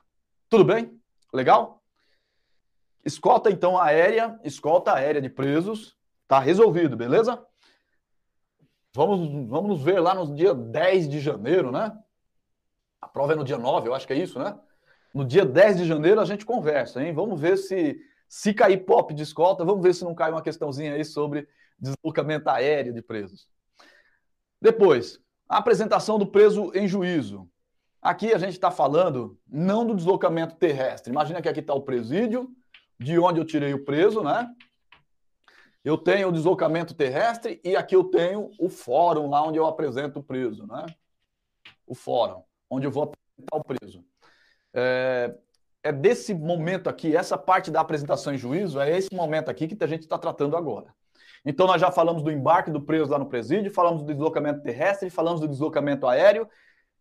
Tudo 0.50 0.64
bem? 0.64 1.00
Legal? 1.34 1.84
Escolta, 3.04 3.52
então, 3.52 3.78
aérea, 3.80 4.40
escolta 4.44 4.94
aérea 4.94 5.22
de 5.22 5.30
presos, 5.30 5.96
tá 6.28 6.40
resolvido, 6.40 6.98
beleza? 6.98 7.46
Vamos, 8.94 9.48
vamos 9.48 9.70
nos 9.70 9.84
ver 9.84 10.00
lá 10.00 10.16
no 10.16 10.34
dia 10.34 10.54
10 10.54 11.10
de 11.10 11.20
janeiro, 11.20 11.72
né? 11.72 11.92
A 13.02 13.08
prova 13.08 13.34
é 13.34 13.36
no 13.36 13.44
dia 13.44 13.58
9, 13.58 13.90
eu 13.90 13.94
acho 13.94 14.08
que 14.08 14.14
é 14.14 14.18
isso, 14.18 14.40
né? 14.40 14.58
No 15.14 15.24
dia 15.24 15.46
10 15.46 15.78
de 15.78 15.86
janeiro 15.86 16.20
a 16.20 16.26
gente 16.26 16.46
conversa, 16.46 17.04
hein? 17.04 17.14
Vamos 17.14 17.40
ver 17.40 17.58
se 17.58 18.00
se 18.28 18.54
cair 18.54 18.86
pop 18.86 19.14
de 19.14 19.24
escolta, 19.24 19.64
vamos 19.64 19.84
ver 19.84 19.94
se 19.94 20.04
não 20.04 20.16
cai 20.16 20.32
uma 20.32 20.42
questãozinha 20.42 20.94
aí 20.94 21.06
sobre 21.06 21.48
deslocamento 21.80 22.50
aéreo 22.50 22.94
de 22.94 23.02
presos. 23.02 23.48
Depois, 24.62 25.20
a 25.48 25.58
apresentação 25.58 26.18
do 26.18 26.28
preso 26.28 26.72
em 26.74 26.88
juízo. 26.88 27.50
Aqui 28.06 28.36
a 28.36 28.38
gente 28.38 28.52
está 28.52 28.70
falando 28.70 29.36
não 29.48 29.84
do 29.84 29.96
deslocamento 29.96 30.54
terrestre. 30.58 31.12
Imagina 31.12 31.42
que 31.42 31.50
aqui 31.50 31.60
está 31.60 31.74
o 31.74 31.82
presídio, 31.82 32.48
de 33.00 33.18
onde 33.18 33.42
eu 33.42 33.46
tirei 33.46 33.74
o 33.74 33.84
preso, 33.84 34.22
né? 34.22 34.48
Eu 35.84 35.98
tenho 35.98 36.28
o 36.28 36.32
deslocamento 36.32 36.94
terrestre 36.94 37.60
e 37.64 37.76
aqui 37.76 37.96
eu 37.96 38.04
tenho 38.04 38.52
o 38.60 38.70
fórum 38.70 39.28
lá 39.28 39.42
onde 39.42 39.58
eu 39.58 39.66
apresento 39.66 40.20
o 40.20 40.24
preso, 40.24 40.68
né? 40.68 40.86
O 41.88 41.96
fórum, 41.96 42.44
onde 42.70 42.86
eu 42.86 42.92
vou 42.92 43.06
apresentar 43.06 43.58
o 43.58 43.64
preso. 43.64 44.06
É, 44.72 45.36
é 45.82 45.92
desse 45.92 46.32
momento 46.32 46.88
aqui, 46.88 47.18
essa 47.18 47.40
parte 47.40 47.72
da 47.72 47.82
apresentação 47.82 48.36
em 48.36 48.38
juízo, 48.38 48.80
é 48.80 48.96
esse 48.96 49.12
momento 49.12 49.50
aqui 49.50 49.68
que 49.68 49.84
a 49.84 49.88
gente 49.88 50.02
está 50.02 50.20
tratando 50.20 50.56
agora. 50.56 50.94
Então, 51.44 51.66
nós 51.66 51.82
já 51.82 51.92
falamos 51.92 52.22
do 52.22 52.32
embarque 52.32 52.70
do 52.70 52.82
preso 52.82 53.10
lá 53.10 53.18
no 53.18 53.26
presídio, 53.26 53.72
falamos 53.72 54.04
do 54.04 54.14
deslocamento 54.14 54.62
terrestre, 54.62 55.10
falamos 55.10 55.42
do 55.42 55.48
deslocamento 55.48 56.06
aéreo, 56.06 56.48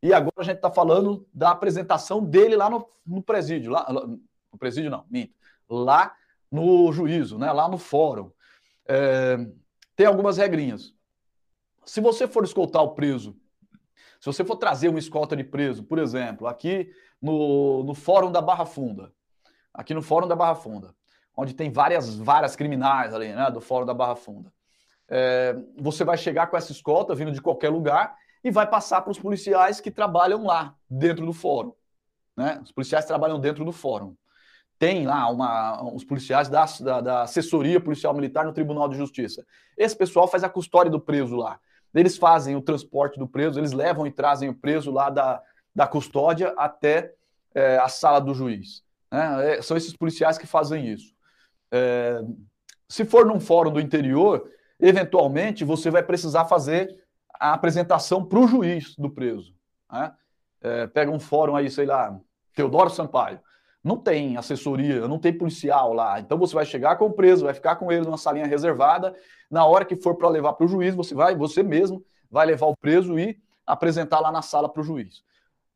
e 0.05 0.13
agora 0.13 0.35
a 0.39 0.45
gente 0.45 0.57
está 0.57 0.71
falando 0.71 1.27
da 1.33 1.51
apresentação 1.51 2.23
dele 2.23 2.57
lá 2.57 2.69
no, 2.69 2.87
no 3.07 3.23
presídio. 3.23 3.73
Lá, 3.73 3.87
no 3.91 4.59
presídio 4.59 4.91
não, 4.91 5.05
minto 5.11 5.35
lá 5.69 6.15
no 6.51 6.93
juízo, 6.93 7.39
né, 7.39 7.51
lá 7.53 7.69
no 7.69 7.79
fórum. 7.79 8.31
É, 8.87 9.39
tem 9.97 10.07
algumas 10.07 10.37
regrinhas. 10.37 10.95
Se 11.85 12.01
você 12.01 12.29
for 12.29 12.45
escoltar 12.45 12.83
o 12.83 12.95
preso, 12.95 13.37
se 14.21 14.27
você 14.27 14.45
for 14.45 14.57
trazer 14.57 14.89
uma 14.89 14.99
escolta 14.99 15.37
de 15.37 15.45
preso, 15.45 15.83
por 15.85 15.99
exemplo, 15.99 16.47
aqui 16.47 16.91
no, 17.21 17.83
no 17.85 17.95
Fórum 17.95 18.33
da 18.33 18.41
Barra 18.41 18.65
Funda, 18.65 19.13
aqui 19.73 19.93
no 19.93 20.03
Fórum 20.03 20.27
da 20.27 20.37
Barra 20.37 20.55
Funda, 20.55 20.95
onde 21.37 21.53
tem 21.53 21.71
várias 21.71 22.15
várias 22.15 22.57
criminais 22.57 23.13
ali, 23.13 23.33
né, 23.33 23.51
do 23.51 23.61
Fórum 23.61 23.85
da 23.85 23.93
Barra 23.93 24.17
Funda, 24.17 24.53
é, 25.09 25.55
você 25.77 26.05
vai 26.05 26.17
chegar 26.17 26.47
com 26.47 26.57
essa 26.57 26.73
escolta 26.73 27.15
vindo 27.15 27.33
de 27.33 27.43
qualquer 27.43 27.69
lugar 27.69 28.17
e 28.45 28.51
vai 28.51 28.69
passar 28.69 29.01
para 29.01 29.11
os 29.11 29.19
policiais 29.19 29.81
que 29.81 29.91
trabalham 29.91 30.45
lá, 30.45 30.77
dentro 30.89 31.27
do 31.27 31.33
fórum. 31.33 31.73
Né? 32.37 32.61
Os 32.63 32.71
policiais 32.71 33.07
trabalham 33.07 33.41
dentro 33.41 33.65
do 33.65 33.73
fórum 33.73 34.15
tem 34.79 35.07
lá 35.07 35.31
uma, 35.31 35.95
os 35.95 36.05
policiais 36.05 36.49
da, 36.49 36.67
da, 36.81 37.01
da, 37.01 37.23
assessoria 37.23 37.81
policial 37.81 38.13
militar 38.13 38.45
no 38.45 38.53
Tribunal 38.53 38.89
de 38.89 38.97
Justiça. 38.97 39.45
Esse 39.79 39.97
pessoal 39.97 40.27
faz 40.27 40.45
a 40.45 40.49
custódia 40.49 40.91
do 40.91 41.01
preso 41.01 41.37
lá. 41.37 41.59
Eles 41.95 42.19
fazem 42.19 42.57
o 42.57 42.61
transporte 42.61 43.19
do 43.19 43.27
preso, 43.27 43.59
eles 43.59 43.73
levam 43.73 44.07
e 44.07 44.11
trazem 44.11 44.49
o 44.49 44.55
preso 44.55 44.91
lá 44.91 45.11
da, 45.11 45.41
da 45.75 45.87
custódia 45.87 46.53
até 46.57 47.15
é, 47.55 47.79
a 47.79 47.89
sala 47.89 48.21
do 48.21 48.35
juiz. 48.35 48.83
Né? 49.11 49.55
É, 49.55 49.63
são 49.63 49.77
esses 49.77 49.97
policiais 49.97 50.37
que 50.37 50.47
fazem 50.47 50.89
isso. 50.89 51.15
É, 51.71 52.21
se 52.89 53.05
for 53.05 53.25
num 53.25 53.39
fórum 53.39 53.73
do 53.73 53.81
interior, 53.81 54.51
eventualmente 54.81 55.65
você 55.65 55.89
vai 55.89 56.03
precisar 56.03 56.47
fazer 56.47 57.04
a 57.39 57.53
apresentação 57.53 58.25
para 58.25 58.39
o 58.39 58.47
juiz 58.47 58.95
do 58.97 59.11
preso. 59.11 59.55
Né? 59.91 60.13
É, 60.61 60.87
pega 60.87 61.11
um 61.11 61.21
fórum 61.21 61.57
aí, 61.57 61.71
sei 61.71 61.87
lá, 61.87 62.19
Teodoro 62.55 62.91
Sampaio. 62.91 63.41
Não 63.83 63.99
tem 63.99 64.37
assessoria, 64.37 65.07
não 65.07 65.19
tem 65.19 65.37
policial 65.37 65.93
lá. 65.93 66.19
Então 66.19 66.39
você 66.39 66.55
vai 66.55 66.65
chegar 66.65 66.97
com 66.97 67.07
o 67.07 67.13
preso, 67.13 67.45
vai 67.45 67.53
ficar 67.53 67.77
com 67.77 67.93
ele 67.93 68.05
numa 68.05 68.17
salinha 68.17 68.47
reservada. 68.47 69.15
Na 69.51 69.67
hora 69.67 69.85
que 69.85 69.97
for 69.97 70.17
para 70.17 70.29
levar 70.29 70.55
para 70.55 70.65
o 70.65 70.69
juiz, 70.69 70.95
você 70.95 71.15
vai, 71.15 71.37
você 71.37 71.63
mesmo 71.63 72.03
vai 72.31 72.47
levar 72.47 72.67
o 72.67 72.77
preso 72.77 73.19
e 73.19 73.39
apresentar 73.67 74.21
lá 74.21 74.33
na 74.33 74.41
sala 74.41 74.69
para 74.69 74.81
o 74.81 74.85
juiz. 74.85 75.23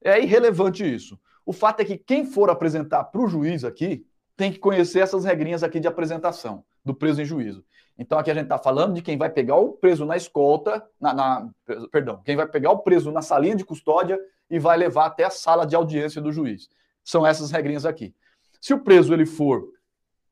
É 0.02 0.20
irrelevante 0.20 0.82
isso. 0.82 1.18
O 1.44 1.52
fato 1.52 1.80
é 1.80 1.84
que 1.84 1.98
quem 1.98 2.24
for 2.24 2.48
apresentar 2.48 3.04
para 3.04 3.20
o 3.20 3.28
juiz 3.28 3.64
aqui 3.64 4.06
tem 4.36 4.52
que 4.52 4.58
conhecer 4.58 5.00
essas 5.00 5.24
regrinhas 5.24 5.62
aqui 5.62 5.80
de 5.80 5.88
apresentação 5.88 6.64
do 6.84 6.94
preso 6.94 7.20
em 7.20 7.24
juízo. 7.24 7.64
Então 7.98 8.18
aqui 8.18 8.30
a 8.30 8.34
gente 8.34 8.44
está 8.44 8.58
falando 8.58 8.94
de 8.94 9.02
quem 9.02 9.18
vai 9.18 9.28
pegar 9.28 9.56
o 9.56 9.72
preso 9.72 10.04
na 10.04 10.16
escolta, 10.16 10.86
na, 11.00 11.12
na, 11.12 11.50
perdão, 11.90 12.22
quem 12.24 12.36
vai 12.36 12.46
pegar 12.46 12.70
o 12.70 12.78
preso 12.78 13.10
na 13.10 13.22
salinha 13.22 13.56
de 13.56 13.64
custódia 13.64 14.18
e 14.48 14.58
vai 14.58 14.76
levar 14.76 15.06
até 15.06 15.24
a 15.24 15.30
sala 15.30 15.66
de 15.66 15.74
audiência 15.74 16.20
do 16.22 16.32
juiz 16.32 16.68
são 17.08 17.26
essas 17.26 17.50
regrinhas 17.50 17.86
aqui. 17.86 18.14
Se 18.60 18.74
o 18.74 18.80
preso 18.80 19.14
ele 19.14 19.24
for 19.24 19.66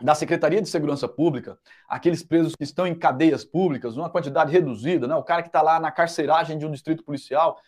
da 0.03 0.15
Secretaria 0.15 0.61
de 0.61 0.69
Segurança 0.69 1.09
Pública, 1.09 1.59
aqueles 1.89 2.23
presos 2.23 2.55
que 2.55 2.65
estão 2.65 2.87
em 2.87 2.95
cadeias 2.95 3.47
públicas, 3.47 3.97
uma 3.97 4.11
quantidade 4.11 4.53
reduzida, 4.53 5.09
né? 5.09 5.15
o 5.15 5.23
cara 5.23 5.43
que 5.43 5.49
está 5.49 5.63
lá 5.63 5.81
na 5.81 5.91
carceragem 5.91 6.59
de 6.59 6.67
um 6.67 6.71
distrito 6.71 7.03
policial, 7.03 7.59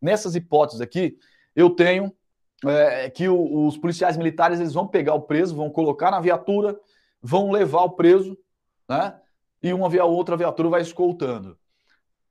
nessas 0.00 0.34
hipóteses 0.34 0.80
aqui, 0.80 1.18
eu 1.54 1.68
tenho 1.68 2.10
é, 2.64 3.10
que 3.10 3.28
o, 3.28 3.66
os 3.66 3.76
policiais 3.76 4.16
militares 4.16 4.58
eles 4.58 4.72
vão 4.72 4.86
pegar 4.86 5.12
o 5.12 5.20
preso, 5.20 5.54
vão 5.54 5.68
colocar 5.68 6.10
na 6.10 6.20
viatura, 6.20 6.74
vão 7.20 7.50
levar 7.50 7.82
o 7.82 7.90
preso, 7.90 8.36
né? 8.88 9.14
E 9.64 9.72
uma 9.72 9.88
via 9.88 10.04
outra 10.04 10.36
viatura 10.36 10.68
vai 10.68 10.82
escoltando. 10.82 11.58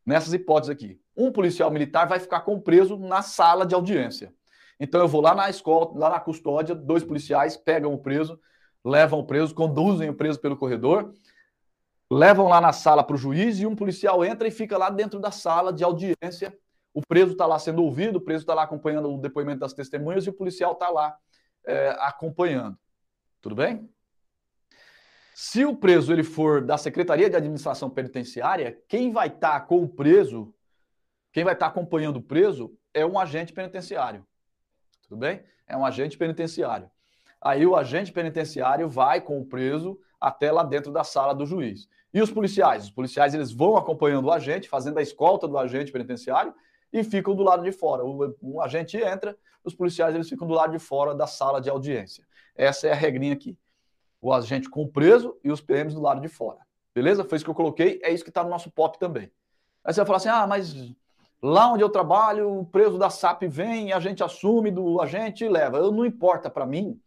nessas 0.06 0.34
hipóteses 0.34 0.70
aqui. 0.70 1.02
Um 1.18 1.32
policial 1.32 1.72
militar 1.72 2.08
vai 2.08 2.20
ficar 2.20 2.42
com 2.42 2.60
preso 2.60 2.96
na 2.96 3.24
sala 3.24 3.66
de 3.66 3.74
audiência. 3.74 4.32
Então 4.80 5.02
eu 5.02 5.08
vou 5.08 5.20
lá 5.20 5.34
na 5.34 5.50
escola, 5.50 5.98
lá 5.98 6.10
na 6.12 6.20
custódia, 6.20 6.76
dois 6.76 7.04
policiais 7.04 7.58
pegam 7.58 7.92
o 7.92 7.98
preso, 7.98 8.40
levam 8.86 9.20
o 9.20 9.26
preso, 9.26 9.56
conduzem 9.56 10.10
o 10.10 10.14
preso 10.14 10.40
pelo 10.40 10.58
corredor, 10.58 11.12
levam 12.12 12.48
lá 12.48 12.62
na 12.62 12.72
sala 12.72 13.04
para 13.04 13.16
o 13.16 13.18
juiz 13.18 13.60
e 13.60 13.66
um 13.66 13.76
policial 13.76 14.24
entra 14.24 14.48
e 14.48 14.52
fica 14.52 14.78
lá 14.78 14.92
dentro 14.92 15.20
da 15.20 15.32
sala 15.32 15.74
de 15.74 15.84
audiência. 15.84 16.56
O 16.94 17.02
preso 17.02 17.32
está 17.32 17.48
lá 17.48 17.58
sendo 17.58 17.84
ouvido, 17.84 18.18
o 18.18 18.22
preso 18.22 18.44
está 18.44 18.54
lá 18.54 18.64
acompanhando 18.64 19.12
o 19.12 19.18
depoimento 19.18 19.62
das 19.62 19.74
testemunhas 19.74 20.28
e 20.28 20.30
o 20.30 20.34
policial 20.34 20.74
está 20.74 20.90
lá 20.90 21.18
é, 21.66 21.96
acompanhando. 22.02 22.78
Tudo 23.42 23.56
bem? 23.56 23.90
Se 25.34 25.66
o 25.66 25.76
preso 25.76 26.14
ele 26.14 26.24
for 26.24 26.62
da 26.62 26.78
Secretaria 26.78 27.28
de 27.28 27.36
Administração 27.36 27.90
Penitenciária, 27.90 28.78
quem 28.88 29.12
vai 29.12 29.28
estar 29.28 29.60
tá 29.60 29.62
com 29.62 29.82
o 29.82 29.88
preso, 29.88 30.54
quem 31.32 31.44
vai 31.44 31.54
estar 31.54 31.66
tá 31.66 31.72
acompanhando 31.72 32.18
o 32.18 32.22
preso 32.22 32.72
é 32.94 33.04
um 33.04 33.18
agente 33.18 33.52
penitenciário. 33.52 34.24
Tudo 35.02 35.18
bem? 35.18 35.44
É 35.68 35.76
um 35.76 35.84
agente 35.84 36.18
penitenciário. 36.18 36.90
Aí 37.42 37.66
o 37.66 37.76
agente 37.76 38.12
penitenciário 38.12 38.88
vai 38.88 39.20
com 39.20 39.40
o 39.40 39.46
preso 39.46 40.00
até 40.22 40.52
lá 40.52 40.64
dentro 40.64 40.92
da 40.92 41.04
sala 41.04 41.34
do 41.34 41.48
juiz. 41.48 41.90
E 42.14 42.22
os 42.22 42.32
policiais? 42.32 42.84
Os 42.84 42.92
policiais 42.92 43.34
eles 43.34 43.52
vão 43.52 43.76
acompanhando 43.76 44.26
o 44.26 44.32
agente, 44.32 44.70
fazendo 44.70 45.00
a 45.00 45.02
escolta 45.02 45.48
do 45.48 45.58
agente 45.58 45.92
penitenciário 45.92 46.54
e 46.92 47.04
ficam 47.04 47.36
do 47.36 47.42
lado 47.42 47.64
de 47.64 47.72
fora. 47.72 48.06
O, 48.06 48.36
o 48.40 48.62
agente 48.62 48.98
entra, 48.98 49.36
os 49.64 49.74
policiais 49.74 50.14
eles 50.14 50.30
ficam 50.30 50.48
do 50.48 50.54
lado 50.54 50.72
de 50.72 50.80
fora 50.80 51.16
da 51.16 51.26
sala 51.26 51.60
de 51.60 51.72
audiência. 51.72 52.24
Essa 52.56 52.88
é 52.88 52.92
a 52.92 52.96
regrinha 52.96 53.34
aqui 53.34 53.58
o 54.24 54.34
agente 54.34 54.70
com 54.70 54.84
o 54.84 54.88
preso 54.88 55.38
e 55.44 55.52
os 55.52 55.60
PMs 55.60 55.94
do 55.94 56.02
lado 56.02 56.22
de 56.22 56.30
fora. 56.30 56.60
Beleza? 56.96 57.26
Foi 57.26 57.36
isso 57.36 57.44
que 57.44 57.52
eu 57.52 57.56
coloquei, 57.56 58.00
é 58.02 58.12
isso 58.12 58.24
que 58.24 58.30
está 58.30 58.44
no 58.44 58.50
nosso 58.50 58.72
POP 58.72 58.98
também. 58.98 59.30
Aí 59.84 59.94
você 59.94 60.00
vai 60.00 60.06
falar 60.06 60.18
assim: 60.18 60.30
ah, 60.30 60.48
mas 60.48 60.74
lá 61.42 61.72
onde 61.72 61.84
eu 61.84 61.90
trabalho, 61.90 62.60
o 62.60 62.66
preso 62.66 62.98
da 62.98 63.10
SAP 63.10 63.44
vem, 63.44 63.92
a 63.92 64.00
gente 64.00 64.24
assume 64.24 64.72
do 64.72 65.02
agente 65.02 65.44
e 65.44 65.50
leva. 65.50 65.78
Eu, 65.78 65.92
não 65.92 66.06
importa 66.06 66.50
para 66.50 66.66
mim 66.66 66.98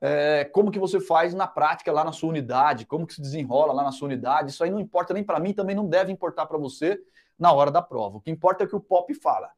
é, 0.00 0.44
como 0.44 0.70
que 0.70 0.78
você 0.78 1.00
faz 1.00 1.32
na 1.32 1.46
prática 1.46 1.90
lá 1.90 2.04
na 2.04 2.12
sua 2.12 2.28
unidade, 2.28 2.84
como 2.84 3.06
que 3.06 3.14
se 3.14 3.22
desenrola 3.22 3.72
lá 3.72 3.84
na 3.84 3.92
sua 3.92 4.06
unidade. 4.06 4.50
Isso 4.50 4.62
aí 4.62 4.70
não 4.70 4.80
importa 4.80 5.14
nem 5.14 5.24
para 5.24 5.40
mim, 5.40 5.54
também 5.54 5.74
não 5.74 5.86
deve 5.86 6.12
importar 6.12 6.44
para 6.44 6.58
você 6.58 7.00
na 7.38 7.50
hora 7.50 7.70
da 7.70 7.80
prova. 7.80 8.18
O 8.18 8.20
que 8.20 8.30
importa 8.30 8.64
é 8.64 8.66
que 8.66 8.76
o 8.76 8.80
POP 8.80 9.14
fala. 9.14 9.50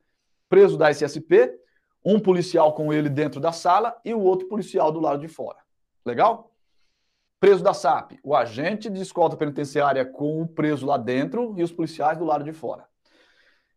Preso 0.48 0.78
da 0.78 0.90
SSP, 0.90 1.58
um 2.04 2.20
policial 2.20 2.72
com 2.74 2.92
ele 2.92 3.08
dentro 3.08 3.40
da 3.40 3.50
sala 3.50 3.98
e 4.04 4.14
o 4.14 4.20
outro 4.20 4.46
policial 4.46 4.92
do 4.92 5.00
lado 5.00 5.18
de 5.18 5.28
fora. 5.28 5.58
Legal? 6.04 6.53
Preso 7.40 7.62
da 7.62 7.74
SAP, 7.74 8.12
o 8.22 8.34
agente 8.34 8.88
de 8.88 9.00
escolta 9.00 9.36
penitenciária 9.36 10.04
com 10.04 10.40
o 10.40 10.48
preso 10.48 10.86
lá 10.86 10.96
dentro 10.96 11.54
e 11.58 11.62
os 11.62 11.72
policiais 11.72 12.16
do 12.16 12.24
lado 12.24 12.42
de 12.42 12.52
fora. 12.52 12.86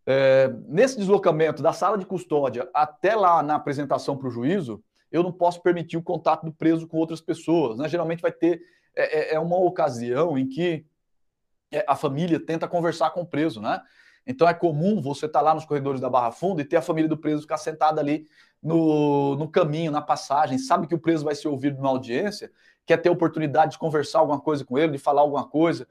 É, 0.06 0.48
nesse 0.68 0.98
deslocamento 0.98 1.62
da 1.62 1.74
sala 1.74 1.98
de 1.98 2.06
custódia 2.06 2.70
até 2.74 3.14
lá 3.14 3.44
na 3.44 3.56
apresentação 3.56 4.18
para 4.18 4.28
o 4.28 4.32
juízo, 4.32 4.82
eu 5.12 5.22
não 5.22 5.34
posso 5.34 5.62
permitir 5.62 5.98
o 5.98 6.04
contato 6.04 6.46
do 6.46 6.54
preso 6.54 6.88
com 6.88 6.98
outras 6.98 7.20
pessoas. 7.20 7.78
Né? 7.78 7.90
Geralmente 7.90 8.22
vai 8.22 8.32
ter 8.32 8.62
é, 8.96 9.34
é, 9.34 9.36
é 9.36 9.40
uma 9.40 9.58
ocasião 9.58 10.38
em 10.38 10.48
que 10.48 10.86
é, 11.72 11.84
a 11.88 11.96
família 11.96 12.40
tenta 12.40 12.68
conversar 12.68 13.12
com 13.12 13.22
o 13.22 13.26
preso, 13.26 13.62
né? 13.62 13.82
Então 14.26 14.48
é 14.48 14.54
comum 14.54 15.02
você 15.02 15.26
estar 15.26 15.40
tá 15.40 15.46
lá 15.46 15.56
nos 15.56 15.66
corredores 15.66 16.02
da 16.02 16.10
Barra 16.10 16.32
Funda 16.32 16.62
e 16.62 16.66
ter 16.66 16.76
a 16.76 16.82
família 16.82 17.08
do 17.08 17.18
preso 17.18 17.44
ficar 17.44 17.58
sentada 17.58 18.02
ali 18.02 18.28
no, 18.62 19.36
no 19.36 19.50
caminho, 19.50 19.92
na 19.92 20.02
passagem, 20.02 20.58
sabe 20.58 20.88
que 20.88 20.96
o 20.96 21.00
preso 21.00 21.24
vai 21.24 21.36
ser 21.36 21.48
ouvido 21.48 21.78
numa 21.78 21.90
audiência 21.90 22.52
quer 22.88 22.98
ter 22.98 23.10
oportunidade 23.10 23.74
de 23.74 23.78
conversar 23.78 24.20
alguma 24.20 24.40
coisa 24.40 24.66
com 24.66 24.80
ele, 24.80 24.94
de 24.94 24.98
falar 24.98 25.22
alguma 25.22 25.46
coisa, 25.46 25.86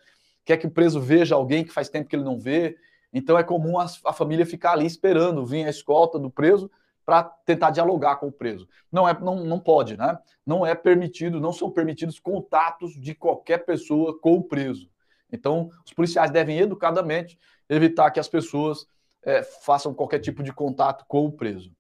quer 0.45 0.57
que 0.57 0.67
o 0.67 0.71
preso 0.71 0.99
veja 0.99 1.35
alguém 1.35 1.63
que 1.63 1.73
faz 1.73 1.89
tempo 1.91 2.09
que 2.09 2.17
ele 2.17 2.25
não 2.25 2.39
vê. 2.41 2.77
Então 3.13 3.39
é 3.39 3.45
comum 3.45 3.79
a, 3.79 3.87
a 4.07 4.13
família 4.13 4.47
ficar 4.47 4.73
ali 4.73 4.87
esperando 4.87 5.45
vir 5.45 5.67
a 5.67 5.71
escolta 5.71 6.19
do 6.19 6.31
preso 6.31 6.71
para 7.05 7.23
tentar 7.23 7.71
dialogar 7.71 8.17
com 8.17 8.29
o 8.29 8.33
preso. 8.33 8.67
Não 8.91 9.09
é, 9.09 9.17
não, 9.21 9.45
não 9.45 9.61
pode, 9.61 9.97
né? 9.97 10.19
Não 10.45 10.67
é 10.67 10.75
permitido, 10.75 11.39
não 11.39 11.53
são 11.53 11.71
permitidos 11.71 12.19
contatos 12.19 12.99
de 12.99 13.15
qualquer 13.15 13.59
pessoa 13.59 14.19
com 14.19 14.35
o 14.35 14.43
preso. 14.43 14.91
Então, 15.31 15.71
os 15.85 15.93
policiais 15.93 16.31
devem 16.31 16.59
educadamente 16.59 17.39
evitar 17.69 18.11
que 18.11 18.19
as 18.19 18.27
pessoas 18.27 18.89
é, 19.23 19.43
façam 19.43 19.95
qualquer 19.95 20.19
tipo 20.19 20.43
de 20.43 20.53
contato 20.53 21.05
com 21.07 21.27
o 21.27 21.33
preso. 21.33 21.71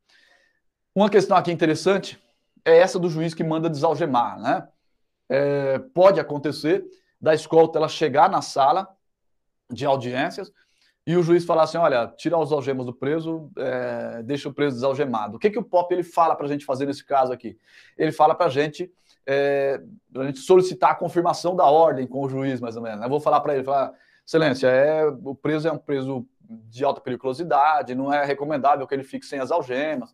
Uma 0.94 1.10
questão 1.10 1.36
aqui 1.36 1.50
interessante 1.50 2.22
é 2.64 2.76
essa 2.76 2.98
do 2.98 3.08
juiz 3.08 3.34
que 3.34 3.44
manda 3.44 3.70
desalgemar, 3.70 4.40
né? 4.40 4.68
É, 5.28 5.78
pode 5.78 6.20
acontecer 6.20 6.84
da 7.20 7.34
escolta 7.34 7.78
ela 7.78 7.88
chegar 7.88 8.30
na 8.30 8.42
sala 8.42 8.88
de 9.70 9.84
audiências 9.84 10.52
e 11.06 11.16
o 11.16 11.22
juiz 11.22 11.44
falar 11.44 11.62
assim, 11.62 11.78
olha, 11.78 12.08
tira 12.16 12.36
os 12.36 12.50
algemas 12.50 12.84
do 12.84 12.92
preso, 12.92 13.50
é, 13.56 14.22
deixa 14.24 14.48
o 14.48 14.52
preso 14.52 14.74
desalgemado. 14.74 15.36
O 15.36 15.38
que, 15.38 15.50
que 15.50 15.58
o 15.58 15.62
POP 15.62 15.92
ele 15.92 16.02
fala 16.02 16.34
para 16.34 16.46
a 16.46 16.48
gente 16.48 16.64
fazer 16.64 16.84
nesse 16.84 17.04
caso 17.04 17.32
aqui? 17.32 17.56
Ele 17.96 18.10
fala 18.10 18.34
para 18.34 18.48
gente, 18.48 18.90
é, 19.24 19.80
a 20.16 20.24
gente 20.24 20.40
solicitar 20.40 20.90
a 20.90 20.94
confirmação 20.96 21.54
da 21.54 21.64
ordem 21.64 22.08
com 22.08 22.22
o 22.22 22.28
juiz, 22.28 22.60
mais 22.60 22.76
ou 22.76 22.82
menos. 22.82 23.00
Eu 23.02 23.08
vou 23.08 23.20
falar 23.20 23.40
para 23.40 23.54
ele, 23.54 23.62
falar, 23.62 23.92
excelência, 24.26 24.66
é, 24.66 25.06
o 25.06 25.34
preso 25.34 25.68
é 25.68 25.72
um 25.72 25.78
preso 25.78 26.26
de 26.40 26.84
alta 26.84 27.00
periculosidade, 27.00 27.94
não 27.94 28.12
é 28.12 28.24
recomendável 28.24 28.86
que 28.86 28.94
ele 28.94 29.04
fique 29.04 29.26
sem 29.26 29.38
as 29.38 29.52
algemas 29.52 30.12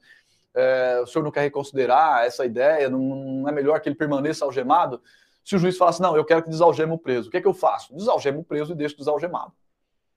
é, 0.54 1.00
o 1.02 1.06
senhor 1.06 1.24
não 1.24 1.30
quer 1.30 1.42
reconsiderar 1.42 2.24
essa 2.24 2.44
ideia, 2.44 2.88
não, 2.88 2.98
não, 2.98 3.48
é 3.48 3.52
melhor 3.52 3.80
que 3.80 3.88
ele 3.88 3.96
permaneça 3.96 4.44
algemado? 4.44 5.00
Se 5.44 5.56
o 5.56 5.58
juiz 5.58 5.76
falasse, 5.76 6.00
não, 6.00 6.16
eu 6.16 6.24
quero 6.24 6.42
que 6.42 6.50
desalgeme 6.50 6.92
o 6.92 6.98
preso, 6.98 7.28
o 7.28 7.30
que 7.30 7.36
é 7.38 7.40
que 7.40 7.48
eu 7.48 7.54
faço? 7.54 7.94
Desalgemo 7.94 8.40
o 8.40 8.44
preso 8.44 8.72
e 8.72 8.76
deixo 8.76 8.96
desalgemado. 8.96 9.52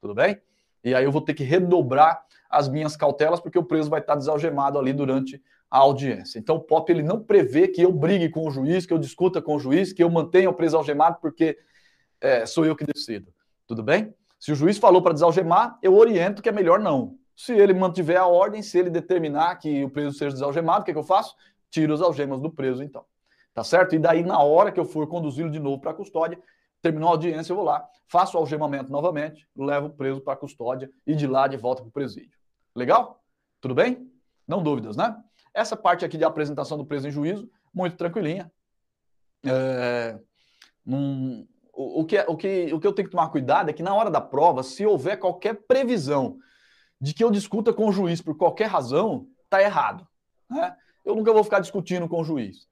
Tudo 0.02 0.14
bem? 0.14 0.40
E 0.84 0.94
aí 0.94 1.04
eu 1.04 1.12
vou 1.12 1.22
ter 1.22 1.34
que 1.34 1.44
redobrar 1.44 2.24
as 2.50 2.70
minhas 2.70 2.96
cautelas, 2.96 3.40
porque 3.40 3.58
o 3.58 3.64
preso 3.64 3.90
vai 3.90 4.00
estar 4.00 4.16
desalgemado 4.16 4.78
ali 4.78 4.94
durante 4.94 5.42
a 5.70 5.80
audiência. 5.80 6.38
Então 6.38 6.58
o 6.58 6.62
POP 6.62 6.92
ele 6.92 7.02
não 7.02 7.20
prevê 7.20 7.68
que 7.68 7.82
eu 7.82 7.92
brigue 7.92 8.30
com 8.30 8.48
o 8.48 8.52
juiz, 8.52 8.86
que 8.86 8.94
eu 8.94 9.00
discuta 9.00 9.42
com 9.42 9.56
o 9.56 9.60
juiz, 9.60 9.92
que 9.92 10.04
eu 10.04 10.10
mantenha 10.10 10.50
o 10.50 10.54
preso 10.54 10.78
algemado, 10.78 11.18
porque 11.20 11.58
é, 12.22 12.46
sou 12.46 12.66
eu 12.66 12.76
que 12.76 12.86
decido. 12.86 13.34
Tudo 13.68 13.82
bem? 13.82 14.14
Se 14.40 14.52
o 14.52 14.56
juiz 14.56 14.78
falou 14.78 15.02
para 15.02 15.14
desalgemar, 15.14 15.78
eu 15.82 15.96
oriento 15.96 16.42
que 16.42 16.50
é 16.50 16.52
melhor 16.52 16.80
não. 16.80 17.18
Se 17.36 17.54
ele 17.54 17.74
mantiver 17.74 18.18
a 18.18 18.26
ordem, 18.26 18.62
se 18.62 18.78
ele 18.80 18.90
determinar 18.90 19.56
que 19.58 19.84
o 19.84 19.90
preso 19.90 20.18
seja 20.18 20.32
desalgemado, 20.32 20.82
o 20.82 20.86
que, 20.86 20.92
é 20.92 20.94
que 20.94 21.00
eu 21.00 21.04
faço? 21.04 21.36
Tiro 21.70 21.94
as 21.94 22.02
algemas 22.02 22.40
do 22.40 22.50
preso, 22.50 22.82
então. 22.82 23.06
Tá 23.54 23.64
certo? 23.64 23.96
E 23.96 24.00
daí, 24.00 24.24
na 24.24 24.42
hora 24.42 24.72
que 24.72 24.80
eu 24.80 24.86
for 24.86 25.08
conduzi-lo 25.08 25.50
de 25.50 25.60
novo 25.60 25.80
para 25.80 25.92
a 25.92 25.94
custódia, 25.94 26.40
terminou 26.82 27.10
a 27.10 27.12
audiência, 27.14 27.52
eu 27.52 27.56
vou 27.56 27.66
lá, 27.66 27.88
faço 28.08 28.38
o 28.38 28.40
algemamento 28.40 28.92
novamente, 28.92 29.48
levo 29.56 29.88
o 29.88 29.90
preso 29.90 30.22
para 30.22 30.34
a 30.34 30.38
custódia 30.38 30.90
e 31.06 31.16
de 31.16 31.26
lá 31.26 31.48
de 31.48 31.58
volta 31.58 31.82
para 31.82 31.90
o 31.90 31.92
presídio. 31.92 32.38
Legal? 32.76 33.24
Tudo 33.60 33.74
bem? 33.74 34.10
Não 34.48 34.62
dúvidas, 34.62 34.96
né? 34.96 35.16
Essa 35.54 35.76
parte 35.76 36.06
aqui 36.06 36.18
de 36.18 36.24
apresentação 36.24 36.78
do 36.78 36.86
preso 36.86 37.08
em 37.08 37.12
juízo, 37.12 37.50
muito 37.74 37.96
tranquilinha. 37.96 38.52
É, 39.46 40.20
o, 40.86 42.02
o, 42.02 42.06
que, 42.06 42.18
é, 42.18 42.26
o, 42.28 42.36
que, 42.36 42.74
o 42.74 42.80
que 42.80 42.88
eu 42.88 42.94
tenho 42.94 43.08
que 43.08 43.12
tomar 43.12 43.30
cuidado 43.30 43.70
é 43.70 43.74
que 43.74 43.82
na 43.82 43.96
hora 43.96 44.12
da 44.12 44.22
prova, 44.22 44.62
se 44.62 44.86
houver 44.86 45.18
qualquer 45.18 45.56
previsão 45.68 46.38
de 47.06 47.14
que 47.14 47.24
eu 47.24 47.30
discuta 47.30 47.72
com 47.72 47.88
o 47.88 47.92
juiz 47.92 48.20
por 48.20 48.36
qualquer 48.36 48.66
razão, 48.66 49.28
está 49.44 49.62
errado. 49.62 50.08
Né? 50.50 50.76
Eu 51.06 51.16
nunca 51.16 51.32
vou 51.32 51.44
ficar 51.44 51.60
discutindo 51.60 52.10
com 52.10 52.20
o 52.20 52.24
juiz. 52.24 52.68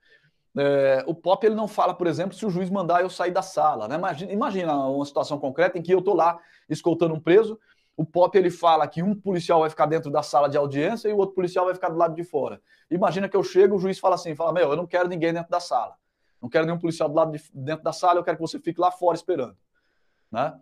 É, 0.58 1.04
o 1.06 1.14
POP 1.14 1.46
ele 1.46 1.54
não 1.54 1.68
fala, 1.68 1.94
por 1.94 2.08
exemplo, 2.08 2.36
se 2.36 2.44
o 2.44 2.50
juiz 2.50 2.68
mandar 2.68 3.02
eu 3.02 3.12
sair 3.12 3.30
da 3.30 3.44
sala. 3.44 3.88
Né? 3.88 3.94
Imagina, 3.94 4.32
imagina 4.32 4.76
uma 4.88 5.06
situação 5.06 5.38
concreta 5.38 5.78
em 5.78 5.84
que 5.84 5.94
eu 5.94 6.00
estou 6.00 6.16
lá 6.16 6.40
escoltando 6.68 7.14
um 7.14 7.20
preso, 7.20 7.60
o 7.96 8.04
POP 8.04 8.36
ele 8.36 8.50
fala 8.50 8.88
que 8.88 9.04
um 9.04 9.14
policial 9.14 9.60
vai 9.60 9.70
ficar 9.70 9.86
dentro 9.86 10.10
da 10.10 10.24
sala 10.24 10.50
de 10.50 10.58
audiência 10.58 11.08
e 11.10 11.14
o 11.14 11.18
outro 11.18 11.36
policial 11.36 11.66
vai 11.66 11.76
ficar 11.76 11.90
do 11.90 11.98
lado 11.98 12.16
de 12.16 12.24
fora. 12.24 12.60
Imagina 12.90 13.30
que 13.30 13.38
eu 13.38 13.44
chego, 13.44 13.76
o 13.76 13.80
juiz 13.80 14.00
fala 14.00 14.16
assim, 14.16 14.34
fala, 14.34 14.52
meu, 14.52 14.72
eu 14.72 14.76
não 14.76 14.88
quero 14.88 15.08
ninguém 15.08 15.32
dentro 15.32 15.52
da 15.52 15.60
sala. 15.60 15.94
Não 16.42 16.50
quero 16.50 16.66
nenhum 16.66 16.80
policial 16.80 17.08
do 17.08 17.14
lado 17.14 17.38
de 17.38 17.44
dentro 17.54 17.84
da 17.84 17.94
sala, 17.94 18.20
eu 18.20 18.24
quero 18.24 18.38
que 18.38 18.42
você 18.42 18.58
fique 18.58 18.82
lá 18.82 18.90
fora 18.90 19.16
esperando. 19.16 19.56
Né? 20.32 20.60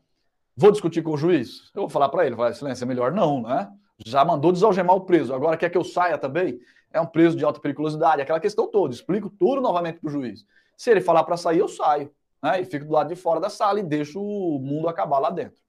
Vou 0.55 0.71
discutir 0.71 1.01
com 1.01 1.11
o 1.11 1.17
juiz? 1.17 1.71
Eu 1.73 1.81
vou 1.81 1.89
falar 1.89 2.09
para 2.09 2.25
ele, 2.25 2.35
falar, 2.35 2.51
excelência, 2.51 2.83
é 2.83 2.87
melhor 2.87 3.11
não, 3.11 3.41
né? 3.41 3.71
Já 4.05 4.25
mandou 4.25 4.51
desalgemar 4.51 4.95
o 4.95 5.01
preso, 5.01 5.33
agora 5.33 5.57
quer 5.57 5.69
que 5.69 5.77
eu 5.77 5.83
saia 5.83 6.17
também? 6.17 6.59
É 6.91 6.99
um 6.99 7.05
preso 7.05 7.37
de 7.37 7.45
alta 7.45 7.59
periculosidade, 7.59 8.21
aquela 8.21 8.39
questão 8.39 8.69
toda. 8.69 8.93
Explico 8.93 9.29
tudo 9.29 9.61
novamente 9.61 9.99
para 9.99 10.09
o 10.09 10.11
juiz. 10.11 10.45
Se 10.75 10.89
ele 10.89 11.01
falar 11.01 11.23
para 11.23 11.37
sair, 11.37 11.59
eu 11.59 11.67
saio. 11.67 12.11
Né? 12.41 12.61
E 12.61 12.65
fico 12.65 12.85
do 12.85 12.91
lado 12.91 13.07
de 13.07 13.15
fora 13.15 13.39
da 13.39 13.49
sala 13.49 13.79
e 13.79 13.83
deixo 13.83 14.19
o 14.21 14.59
mundo 14.59 14.89
acabar 14.89 15.19
lá 15.19 15.29
dentro. 15.29 15.61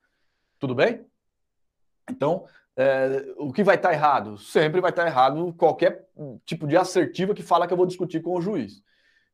Tudo 0.59 0.75
bem? 0.75 1.05
Então, 2.11 2.47
é, 2.77 3.33
o 3.37 3.53
que 3.53 3.63
vai 3.63 3.77
estar 3.77 3.91
tá 3.91 3.95
errado? 3.95 4.39
Sempre 4.39 4.81
vai 4.81 4.91
estar 4.91 5.03
tá 5.03 5.09
errado 5.09 5.53
qualquer 5.55 6.09
tipo 6.45 6.67
de 6.67 6.77
assertiva 6.77 7.35
que 7.35 7.43
fala 7.43 7.67
que 7.67 7.73
eu 7.73 7.77
vou 7.77 7.87
discutir 7.87 8.21
com 8.21 8.35
o 8.35 8.41
juiz. 8.41 8.83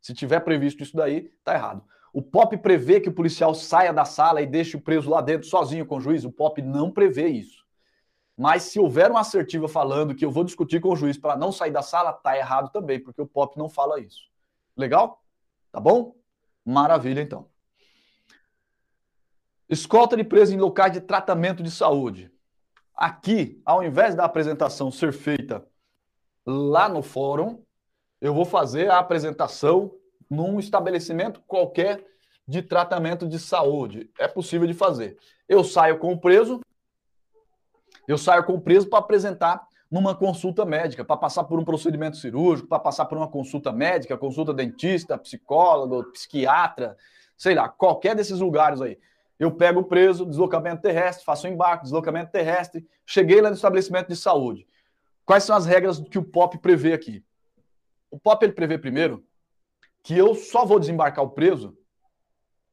Se 0.00 0.12
tiver 0.12 0.40
previsto 0.40 0.82
isso 0.82 0.96
daí, 0.96 1.32
está 1.38 1.54
errado. 1.54 1.82
O 2.18 2.22
POP 2.22 2.56
prevê 2.56 2.98
que 2.98 3.08
o 3.08 3.12
policial 3.12 3.54
saia 3.54 3.92
da 3.92 4.04
sala 4.04 4.42
e 4.42 4.46
deixe 4.46 4.76
o 4.76 4.80
preso 4.80 5.08
lá 5.08 5.20
dentro 5.20 5.46
sozinho 5.46 5.86
com 5.86 5.98
o 5.98 6.00
juiz? 6.00 6.24
O 6.24 6.32
POP 6.32 6.60
não 6.60 6.90
prevê 6.90 7.28
isso. 7.28 7.64
Mas 8.36 8.64
se 8.64 8.80
houver 8.80 9.08
uma 9.08 9.20
assertiva 9.20 9.68
falando 9.68 10.16
que 10.16 10.24
eu 10.24 10.30
vou 10.32 10.42
discutir 10.42 10.80
com 10.80 10.88
o 10.88 10.96
juiz 10.96 11.16
para 11.16 11.36
não 11.36 11.52
sair 11.52 11.70
da 11.70 11.80
sala, 11.80 12.12
tá 12.12 12.36
errado 12.36 12.72
também, 12.72 12.98
porque 12.98 13.22
o 13.22 13.26
POP 13.26 13.56
não 13.56 13.68
fala 13.68 14.00
isso. 14.00 14.22
Legal? 14.76 15.22
Tá 15.70 15.78
bom? 15.78 16.16
Maravilha, 16.64 17.20
então. 17.20 17.48
Escolta 19.68 20.16
de 20.16 20.24
preso 20.24 20.52
em 20.52 20.58
locais 20.58 20.92
de 20.92 21.00
tratamento 21.00 21.62
de 21.62 21.70
saúde. 21.70 22.32
Aqui, 22.96 23.62
ao 23.64 23.80
invés 23.80 24.16
da 24.16 24.24
apresentação 24.24 24.90
ser 24.90 25.12
feita 25.12 25.64
lá 26.44 26.88
no 26.88 27.00
fórum, 27.00 27.62
eu 28.20 28.34
vou 28.34 28.44
fazer 28.44 28.90
a 28.90 28.98
apresentação 28.98 29.94
num 30.28 30.58
estabelecimento 30.58 31.42
qualquer 31.46 32.04
de 32.46 32.62
tratamento 32.62 33.28
de 33.28 33.38
saúde. 33.38 34.10
É 34.18 34.26
possível 34.26 34.66
de 34.66 34.74
fazer. 34.74 35.18
Eu 35.48 35.62
saio 35.62 35.98
com 35.98 36.12
o 36.12 36.18
preso, 36.18 36.60
eu 38.06 38.16
saio 38.16 38.44
com 38.44 38.54
o 38.54 38.60
preso 38.60 38.88
para 38.88 38.98
apresentar 38.98 39.66
numa 39.90 40.14
consulta 40.14 40.64
médica, 40.64 41.04
para 41.04 41.16
passar 41.16 41.44
por 41.44 41.58
um 41.58 41.64
procedimento 41.64 42.16
cirúrgico, 42.16 42.68
para 42.68 42.78
passar 42.78 43.06
por 43.06 43.16
uma 43.16 43.28
consulta 43.28 43.72
médica, 43.72 44.16
consulta 44.18 44.52
dentista, 44.52 45.16
psicólogo, 45.16 46.04
psiquiatra, 46.12 46.96
sei 47.36 47.54
lá, 47.54 47.68
qualquer 47.68 48.14
desses 48.14 48.40
lugares 48.40 48.80
aí. 48.80 48.98
Eu 49.38 49.52
pego 49.52 49.80
o 49.80 49.84
preso, 49.84 50.26
deslocamento 50.26 50.82
terrestre, 50.82 51.24
faço 51.24 51.46
um 51.46 51.50
embarque, 51.50 51.84
deslocamento 51.84 52.32
terrestre, 52.32 52.86
cheguei 53.06 53.40
lá 53.40 53.48
no 53.48 53.56
estabelecimento 53.56 54.08
de 54.08 54.16
saúde. 54.16 54.66
Quais 55.24 55.44
são 55.44 55.54
as 55.54 55.64
regras 55.64 56.00
que 56.00 56.18
o 56.18 56.24
POP 56.24 56.58
prevê 56.58 56.92
aqui? 56.92 57.22
O 58.10 58.18
POP 58.18 58.42
ele 58.42 58.52
prevê 58.52 58.78
primeiro 58.78 59.24
que 60.02 60.16
eu 60.16 60.34
só 60.34 60.64
vou 60.64 60.78
desembarcar 60.78 61.24
o 61.24 61.30
preso. 61.30 61.76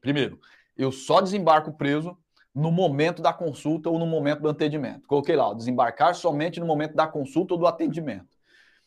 Primeiro, 0.01 0.39
eu 0.77 0.91
só 0.91 1.21
desembarco 1.21 1.71
o 1.71 1.73
preso 1.73 2.17
no 2.53 2.71
momento 2.71 3.21
da 3.21 3.33
consulta 3.33 3.89
ou 3.89 3.99
no 3.99 4.05
momento 4.05 4.41
do 4.41 4.49
atendimento. 4.49 5.07
Coloquei 5.07 5.35
lá, 5.35 5.53
desembarcar 5.53 6.15
somente 6.15 6.59
no 6.59 6.65
momento 6.65 6.95
da 6.95 7.05
consulta 7.05 7.53
ou 7.53 7.59
do 7.59 7.67
atendimento. 7.67 8.27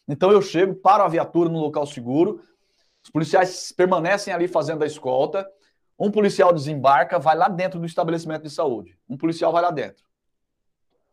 Então 0.09 0.33
eu 0.33 0.41
chego, 0.41 0.75
paro 0.75 1.03
a 1.03 1.09
viatura 1.09 1.51
no 1.51 1.61
local 1.61 1.85
seguro, 1.87 2.41
os 3.05 3.11
policiais 3.11 3.73
permanecem 3.73 4.33
ali 4.33 4.49
fazendo 4.49 4.83
a 4.83 4.87
escolta, 4.87 5.47
um 5.99 6.11
policial 6.11 6.53
desembarca, 6.53 7.19
vai 7.19 7.37
lá 7.37 7.49
dentro 7.49 7.79
do 7.79 7.85
estabelecimento 7.85 8.43
de 8.43 8.51
saúde. 8.51 8.97
Um 9.09 9.17
policial 9.17 9.53
vai 9.53 9.61
lá 9.61 9.71
dentro. 9.71 10.05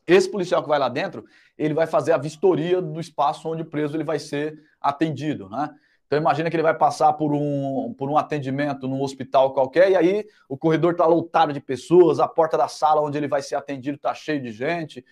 Esse 0.07 0.29
policial 0.29 0.61
que 0.61 0.69
vai 0.69 0.77
lá 0.77 0.88
dentro, 0.88 1.25
ele 1.57 1.73
vai 1.73 1.88
fazer 1.88 2.11
a 2.11 2.17
vistoria 2.17 2.81
do 2.81 2.99
espaço 2.99 3.49
onde 3.49 3.63
o 3.63 3.65
preso 3.65 3.97
ele 3.97 4.03
vai 4.03 4.19
ser 4.19 4.61
atendido, 4.79 5.49
né? 5.49 5.73
Então 6.05 6.19
imagina 6.19 6.49
que 6.49 6.55
ele 6.55 6.63
vai 6.63 6.73
passar 6.73 7.13
por 7.13 7.33
um, 7.33 7.93
por 7.97 8.09
um 8.09 8.17
atendimento 8.17 8.87
num 8.87 9.01
hospital 9.01 9.53
qualquer 9.53 9.91
e 9.91 9.95
aí 9.95 10.25
o 10.47 10.57
corredor 10.57 10.91
está 10.91 11.05
lotado 11.05 11.51
de 11.51 11.59
pessoas, 11.59 12.19
a 12.19 12.27
porta 12.27 12.57
da 12.57 12.67
sala 12.67 13.01
onde 13.01 13.17
ele 13.17 13.27
vai 13.27 13.41
ser 13.41 13.55
atendido 13.55 13.95
está 13.95 14.13
cheio 14.13 14.41
de 14.41 14.51
gente. 14.51 15.03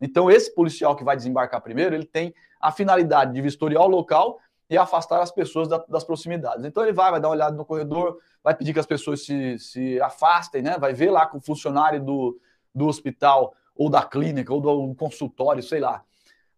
Então 0.00 0.30
esse 0.30 0.54
policial 0.54 0.96
que 0.96 1.04
vai 1.04 1.16
desembarcar 1.16 1.60
primeiro, 1.60 1.94
ele 1.94 2.06
tem 2.06 2.34
a 2.60 2.72
finalidade 2.72 3.32
de 3.34 3.42
vistoriar 3.42 3.82
o 3.82 3.88
local 3.88 4.38
e 4.70 4.76
afastar 4.76 5.20
as 5.20 5.30
pessoas 5.30 5.68
da, 5.68 5.84
das 5.88 6.04
proximidades. 6.04 6.64
Então 6.64 6.82
ele 6.82 6.92
vai, 6.92 7.10
vai 7.10 7.20
dar 7.20 7.28
uma 7.28 7.34
olhada 7.34 7.56
no 7.56 7.64
corredor, 7.64 8.18
vai 8.42 8.54
pedir 8.54 8.72
que 8.72 8.80
as 8.80 8.86
pessoas 8.86 9.24
se, 9.24 9.58
se 9.58 10.00
afastem, 10.00 10.62
né? 10.62 10.76
Vai 10.78 10.92
ver 10.92 11.10
lá 11.10 11.26
com 11.26 11.38
o 11.38 11.40
funcionário 11.40 12.02
do, 12.02 12.38
do 12.74 12.86
hospital 12.86 13.54
ou 13.74 13.88
da 13.88 14.02
clínica 14.02 14.52
ou 14.52 14.60
do 14.60 14.94
consultório, 14.94 15.62
sei 15.62 15.80
lá. 15.80 16.02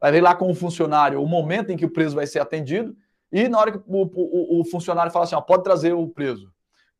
Vai 0.00 0.10
ver 0.10 0.22
lá 0.22 0.34
com 0.34 0.50
o 0.50 0.54
funcionário 0.54 1.22
o 1.22 1.26
momento 1.26 1.70
em 1.70 1.76
que 1.76 1.84
o 1.84 1.90
preso 1.90 2.16
vai 2.16 2.26
ser 2.26 2.40
atendido 2.40 2.96
e 3.32 3.48
na 3.48 3.58
hora 3.58 3.72
que 3.72 3.78
o, 3.78 4.02
o, 4.02 4.60
o 4.60 4.64
funcionário 4.64 5.12
fala 5.12 5.24
assim, 5.24 5.34
ó, 5.34 5.40
pode 5.40 5.62
trazer 5.62 5.92
o 5.92 6.08
preso, 6.08 6.48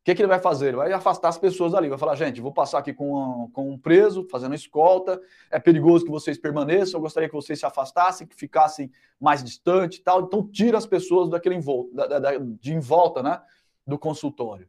o 0.01 0.03
que, 0.03 0.15
que, 0.15 0.23
ele 0.23 0.29
vai 0.29 0.39
fazer? 0.39 0.69
Ele 0.69 0.79
vai 0.79 0.91
afastar 0.93 1.29
as 1.29 1.37
pessoas 1.37 1.75
ali, 1.75 1.89
vai 1.91 1.99
falar, 1.99 2.15
gente, 2.15 2.41
vou 2.41 2.53
passar 2.53 2.79
aqui 2.79 2.95
com, 2.95 3.51
com 3.53 3.71
um 3.71 3.79
preso, 3.79 4.27
fazendo 4.31 4.55
escolta, 4.55 5.21
é 5.51 5.59
perigoso 5.61 6.07
que 6.07 6.11
vocês 6.11 6.39
permaneçam, 6.39 6.97
eu 6.97 7.03
gostaria 7.03 7.29
que 7.29 7.35
vocês 7.35 7.59
se 7.59 7.67
afastassem, 7.67 8.27
que 8.27 8.35
ficassem 8.35 8.91
mais 9.21 9.45
distante 9.45 9.99
e 9.99 10.03
tal. 10.03 10.23
Então, 10.23 10.49
tira 10.49 10.79
as 10.79 10.87
pessoas 10.87 11.29
daquele 11.29 11.57
envolto, 11.57 11.95
da, 11.95 12.19
da, 12.19 12.31
de 12.39 12.73
em 12.73 12.81
volta, 12.81 13.23
né, 13.23 13.43
do 13.87 13.99
consultório, 13.99 14.67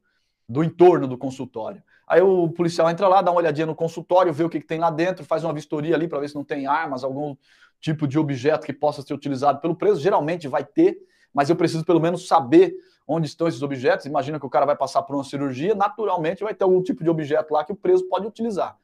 do 0.49 0.65
entorno 0.65 1.07
do 1.07 1.17
consultório. 1.17 1.81
Aí 2.05 2.21
o 2.21 2.49
policial 2.49 2.89
entra 2.89 3.07
lá, 3.07 3.21
dá 3.21 3.31
uma 3.31 3.39
olhadinha 3.39 3.65
no 3.65 3.73
consultório, 3.73 4.33
vê 4.33 4.43
o 4.43 4.49
que, 4.49 4.59
que 4.59 4.67
tem 4.67 4.79
lá 4.79 4.91
dentro, 4.91 5.23
faz 5.23 5.45
uma 5.45 5.53
vistoria 5.53 5.95
ali 5.95 6.09
para 6.09 6.19
ver 6.19 6.27
se 6.27 6.35
não 6.35 6.43
tem 6.43 6.67
armas, 6.67 7.05
algum 7.05 7.37
tipo 7.79 8.05
de 8.05 8.19
objeto 8.19 8.65
que 8.65 8.73
possa 8.73 9.01
ser 9.01 9.13
utilizado 9.13 9.61
pelo 9.61 9.77
preso. 9.77 10.01
Geralmente 10.01 10.45
vai 10.49 10.65
ter, 10.65 10.97
mas 11.33 11.49
eu 11.49 11.55
preciso 11.55 11.85
pelo 11.85 11.99
menos 11.99 12.27
saber 12.27 12.75
onde 13.07 13.27
estão 13.27 13.47
esses 13.47 13.61
objetos. 13.61 14.05
Imagina 14.05 14.39
que 14.39 14.45
o 14.45 14.49
cara 14.49 14.65
vai 14.65 14.75
passar 14.75 15.01
por 15.03 15.15
uma 15.15 15.23
cirurgia, 15.23 15.75
naturalmente 15.75 16.43
vai 16.43 16.53
ter 16.53 16.63
algum 16.63 16.81
tipo 16.81 17.03
de 17.03 17.09
objeto 17.09 17.53
lá 17.53 17.63
que 17.63 17.71
o 17.71 17.75
preso 17.75 18.07
pode 18.07 18.25
utilizar. 18.25 18.77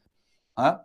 Né? 0.57 0.79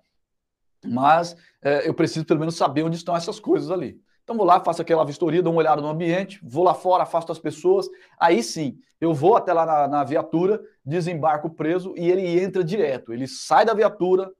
Mas 0.85 1.37
é, 1.63 1.89
eu 1.89 1.95
preciso 1.95 2.25
pelo 2.25 2.41
menos 2.41 2.57
saber 2.57 2.83
onde 2.83 2.97
estão 2.97 3.17
essas 3.17 3.39
coisas 3.39 3.71
ali. 3.71 4.01
Então 4.25 4.37
vou 4.37 4.47
lá, 4.47 4.61
faço 4.61 4.81
aquela 4.81 5.05
vistoria, 5.05 5.43
dou 5.43 5.53
uma 5.53 5.59
olhada 5.59 5.83
no 5.83 5.89
ambiente, 5.89 6.41
vou 6.43 6.63
lá 6.63 6.75
fora, 6.75 7.03
afasto 7.03 7.33
as 7.33 7.39
pessoas. 7.39 7.89
Aí 8.19 8.43
sim, 8.43 8.79
eu 9.01 9.13
vou 9.13 9.37
até 9.37 9.53
lá 9.53 9.67
na, 9.67 9.89
na 9.89 10.05
viatura, 10.05 10.63
desembarco 10.85 11.49
o 11.49 11.51
preso 11.51 11.95
e 11.97 12.09
ele 12.09 12.41
entra 12.41 12.63
direto. 12.63 13.13
Ele 13.13 13.27
sai 13.27 13.65
da 13.65 13.75
viatura 13.75 14.33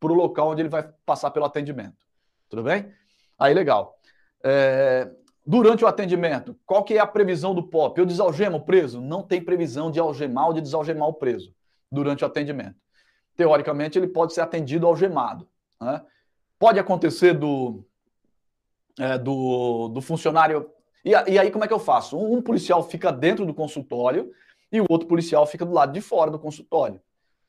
para 0.00 0.12
o 0.12 0.14
local 0.14 0.50
onde 0.50 0.62
ele 0.62 0.68
vai 0.68 0.88
passar 1.06 1.30
pelo 1.30 1.44
atendimento. 1.44 1.96
Tudo 2.48 2.62
bem? 2.62 2.92
Aí 3.38 3.54
legal. 3.54 3.96
É, 4.42 5.08
Durante 5.48 5.82
o 5.82 5.88
atendimento, 5.88 6.54
qual 6.66 6.84
que 6.84 6.92
é 6.92 6.98
a 6.98 7.06
previsão 7.06 7.54
do 7.54 7.62
POP? 7.62 7.98
Eu 7.98 8.04
desalgemo 8.04 8.58
o 8.58 8.60
preso? 8.60 9.00
Não 9.00 9.22
tem 9.22 9.42
previsão 9.42 9.90
de 9.90 9.98
algemar 9.98 10.48
ou 10.48 10.52
de 10.52 10.60
desalgemar 10.60 11.08
o 11.08 11.14
preso 11.14 11.54
durante 11.90 12.22
o 12.22 12.26
atendimento. 12.26 12.76
Teoricamente, 13.34 13.98
ele 13.98 14.08
pode 14.08 14.34
ser 14.34 14.42
atendido 14.42 14.86
algemado. 14.86 15.48
Né? 15.80 16.02
Pode 16.58 16.78
acontecer 16.78 17.32
do, 17.32 17.82
é, 18.98 19.16
do, 19.16 19.88
do, 19.88 20.02
funcionário. 20.02 20.70
E, 21.02 21.12
e, 21.12 21.38
aí, 21.38 21.50
como 21.50 21.64
é 21.64 21.66
que 21.66 21.72
eu 21.72 21.78
faço? 21.78 22.18
Um, 22.18 22.36
um 22.36 22.42
policial 22.42 22.82
fica 22.82 23.10
dentro 23.10 23.46
do 23.46 23.54
consultório 23.54 24.30
e 24.70 24.82
o 24.82 24.86
outro 24.86 25.08
policial 25.08 25.46
fica 25.46 25.64
do 25.64 25.72
lado 25.72 25.94
de 25.94 26.02
fora 26.02 26.30
do 26.30 26.38
consultório, 26.38 27.00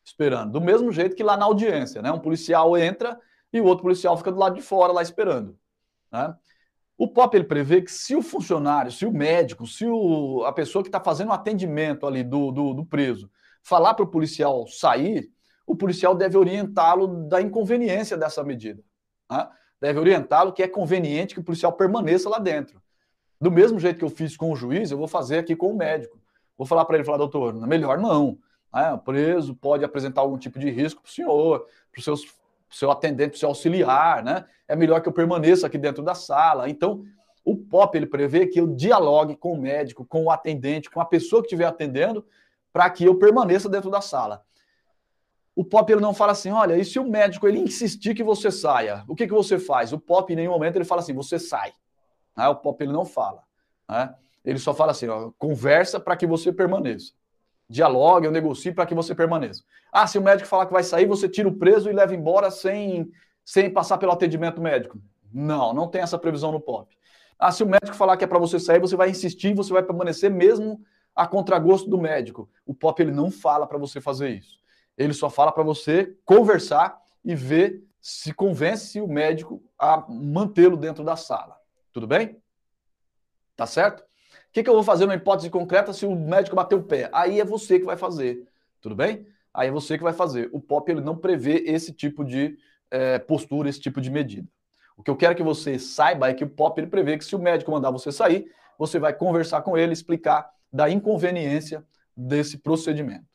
esperando. 0.05 0.53
Do 0.53 0.61
mesmo 0.61 0.89
jeito 0.89 1.17
que 1.17 1.23
lá 1.23 1.35
na 1.35 1.43
audiência, 1.43 2.01
né? 2.01 2.09
Um 2.13 2.19
policial 2.19 2.77
entra 2.77 3.19
e 3.51 3.59
o 3.59 3.65
outro 3.65 3.83
policial 3.83 4.15
fica 4.15 4.31
do 4.31 4.39
lado 4.39 4.55
de 4.55 4.61
fora 4.61 4.93
lá 4.93 5.01
esperando. 5.01 5.59
Né? 6.09 6.33
O 6.99 7.07
POP 7.07 7.35
ele 7.37 7.45
prevê 7.45 7.81
que 7.81 7.89
se 7.89 8.13
o 8.13 8.21
funcionário, 8.21 8.91
se 8.91 9.05
o 9.05 9.11
médico, 9.11 9.65
se 9.65 9.85
o, 9.85 10.43
a 10.43 10.51
pessoa 10.51 10.83
que 10.83 10.89
está 10.89 10.99
fazendo 10.99 11.29
o 11.29 11.31
atendimento 11.31 12.05
ali 12.05 12.25
do, 12.25 12.51
do, 12.51 12.73
do 12.73 12.85
preso 12.85 13.31
falar 13.63 13.93
para 13.93 14.03
o 14.03 14.09
policial 14.09 14.67
sair, 14.67 15.31
o 15.65 15.77
policial 15.77 16.13
deve 16.13 16.37
orientá-lo 16.37 17.07
da 17.29 17.41
inconveniência 17.41 18.17
dessa 18.17 18.43
medida. 18.43 18.83
Né? 19.31 19.47
Deve 19.79 19.97
orientá-lo 19.97 20.51
que 20.51 20.61
é 20.61 20.67
conveniente 20.67 21.33
que 21.33 21.39
o 21.39 21.43
policial 21.43 21.71
permaneça 21.71 22.27
lá 22.27 22.37
dentro. 22.37 22.81
Do 23.39 23.49
mesmo 23.49 23.79
jeito 23.79 23.97
que 23.97 24.03
eu 24.03 24.09
fiz 24.09 24.35
com 24.35 24.51
o 24.51 24.55
juiz, 24.57 24.91
eu 24.91 24.97
vou 24.97 25.07
fazer 25.07 25.37
aqui 25.37 25.55
com 25.55 25.71
o 25.71 25.77
médico. 25.77 26.19
Vou 26.57 26.67
falar 26.67 26.83
para 26.83 26.97
ele, 26.97 27.05
falar, 27.05 27.17
doutor, 27.17 27.53
melhor 27.65 27.97
não. 27.97 28.37
Né? 28.73 28.91
O 28.91 28.97
preso 28.97 29.55
pode 29.55 29.85
apresentar 29.85 30.19
algum 30.19 30.37
tipo 30.37 30.59
de 30.59 30.69
risco 30.69 31.01
para 31.01 31.09
o 31.09 31.13
senhor, 31.13 31.65
para 31.93 31.99
os 31.99 32.03
seus 32.03 32.25
seu 32.69 32.91
atendente, 32.91 33.37
seu 33.37 33.49
auxiliar, 33.49 34.23
né? 34.23 34.45
É 34.67 34.75
melhor 34.75 35.01
que 35.01 35.09
eu 35.09 35.13
permaneça 35.13 35.67
aqui 35.67 35.77
dentro 35.77 36.03
da 36.03 36.13
sala. 36.13 36.69
Então, 36.69 37.03
o 37.43 37.55
POP 37.55 37.97
ele 37.97 38.05
prevê 38.05 38.45
que 38.45 38.59
eu 38.59 38.67
dialogue 38.67 39.35
com 39.35 39.53
o 39.53 39.59
médico, 39.59 40.05
com 40.05 40.25
o 40.25 40.31
atendente, 40.31 40.89
com 40.89 41.01
a 41.01 41.05
pessoa 41.05 41.41
que 41.41 41.47
estiver 41.47 41.65
atendendo, 41.65 42.25
para 42.71 42.89
que 42.89 43.05
eu 43.05 43.15
permaneça 43.15 43.67
dentro 43.67 43.89
da 43.89 44.01
sala. 44.01 44.43
O 45.55 45.65
POP 45.65 45.91
ele 45.91 46.01
não 46.01 46.13
fala 46.13 46.31
assim, 46.31 46.51
olha, 46.51 46.77
e 46.77 46.85
se 46.85 46.99
o 46.99 47.03
médico 47.03 47.47
ele 47.47 47.59
insistir 47.59 48.13
que 48.13 48.23
você 48.23 48.51
saia, 48.51 49.03
o 49.07 49.15
que, 49.15 49.27
que 49.27 49.33
você 49.33 49.57
faz? 49.57 49.91
O 49.91 49.99
POP 49.99 50.31
em 50.31 50.35
nenhum 50.35 50.51
momento 50.51 50.75
ele 50.75 50.85
fala 50.85 51.01
assim, 51.01 51.13
você 51.13 51.39
sai. 51.39 51.73
Né? 52.37 52.47
O 52.47 52.55
POP 52.55 52.83
ele 52.83 52.93
não 52.93 53.03
fala. 53.03 53.43
Né? 53.89 54.13
Ele 54.45 54.59
só 54.59 54.73
fala 54.73 54.91
assim, 54.91 55.07
ó, 55.07 55.31
conversa 55.37 55.99
para 55.99 56.15
que 56.15 56.27
você 56.27 56.53
permaneça 56.53 57.13
dialogue, 57.69 58.25
eu 58.25 58.31
negocie 58.31 58.71
para 58.71 58.85
que 58.85 58.95
você 58.95 59.13
permaneça. 59.13 59.63
Ah, 59.91 60.07
se 60.07 60.17
o 60.17 60.21
médico 60.21 60.49
falar 60.49 60.65
que 60.65 60.73
vai 60.73 60.83
sair, 60.83 61.05
você 61.05 61.29
tira 61.29 61.47
o 61.47 61.55
preso 61.55 61.89
e 61.89 61.93
leva 61.93 62.15
embora 62.15 62.49
sem, 62.49 63.11
sem 63.45 63.69
passar 63.69 63.97
pelo 63.97 64.11
atendimento 64.11 64.59
médico. 64.59 64.99
Não, 65.31 65.73
não 65.73 65.87
tem 65.87 66.01
essa 66.01 66.17
previsão 66.17 66.51
no 66.51 66.59
POP. 66.59 66.97
Ah, 67.37 67.51
se 67.51 67.63
o 67.63 67.67
médico 67.67 67.95
falar 67.95 68.17
que 68.17 68.23
é 68.23 68.27
para 68.27 68.39
você 68.39 68.59
sair, 68.59 68.79
você 68.79 68.95
vai 68.95 69.09
insistir, 69.09 69.53
você 69.53 69.71
vai 69.71 69.83
permanecer 69.83 70.31
mesmo 70.31 70.81
a 71.15 71.27
contragosto 71.27 71.89
do 71.89 71.97
médico. 71.97 72.49
O 72.65 72.73
POP 72.73 73.01
ele 73.01 73.11
não 73.11 73.29
fala 73.29 73.67
para 73.67 73.77
você 73.77 74.01
fazer 74.01 74.29
isso. 74.29 74.57
Ele 74.97 75.13
só 75.13 75.29
fala 75.29 75.51
para 75.51 75.63
você 75.63 76.15
conversar 76.25 76.99
e 77.23 77.35
ver 77.35 77.83
se 78.01 78.33
convence 78.33 78.99
o 78.99 79.07
médico 79.07 79.61
a 79.77 80.05
mantê-lo 80.09 80.75
dentro 80.75 81.03
da 81.03 81.15
sala. 81.15 81.57
Tudo 81.93 82.07
bem? 82.07 82.41
Tá 83.55 83.65
certo? 83.65 84.08
Que, 84.59 84.63
que 84.63 84.69
eu 84.69 84.73
vou 84.73 84.83
fazer 84.83 85.05
numa 85.05 85.15
hipótese 85.15 85.49
concreta 85.49 85.93
se 85.93 86.05
o 86.05 86.13
médico 86.13 86.53
bater 86.53 86.75
o 86.75 86.83
pé? 86.83 87.09
Aí 87.13 87.39
é 87.39 87.45
você 87.45 87.79
que 87.79 87.85
vai 87.85 87.95
fazer, 87.95 88.45
tudo 88.81 88.93
bem? 88.93 89.25
Aí 89.53 89.69
é 89.69 89.71
você 89.71 89.97
que 89.97 90.03
vai 90.03 90.11
fazer. 90.11 90.49
O 90.51 90.59
POP 90.59 90.91
ele 90.91 90.99
não 90.99 91.15
prevê 91.15 91.63
esse 91.65 91.93
tipo 91.93 92.25
de 92.25 92.57
é, 92.91 93.17
postura, 93.19 93.69
esse 93.69 93.79
tipo 93.79 94.01
de 94.01 94.11
medida. 94.11 94.47
O 94.97 95.03
que 95.03 95.09
eu 95.09 95.15
quero 95.15 95.33
que 95.33 95.43
você 95.43 95.79
saiba 95.79 96.29
é 96.29 96.33
que 96.33 96.43
o 96.43 96.49
POP 96.49 96.81
ele 96.81 96.87
prevê 96.87 97.17
que 97.17 97.23
se 97.23 97.37
o 97.37 97.39
médico 97.39 97.71
mandar 97.71 97.89
você 97.89 98.11
sair, 98.11 98.51
você 98.77 98.99
vai 98.99 99.13
conversar 99.13 99.61
com 99.61 99.77
ele, 99.77 99.93
explicar 99.93 100.51
da 100.71 100.89
inconveniência 100.89 101.85
desse 102.15 102.57
procedimento. 102.57 103.25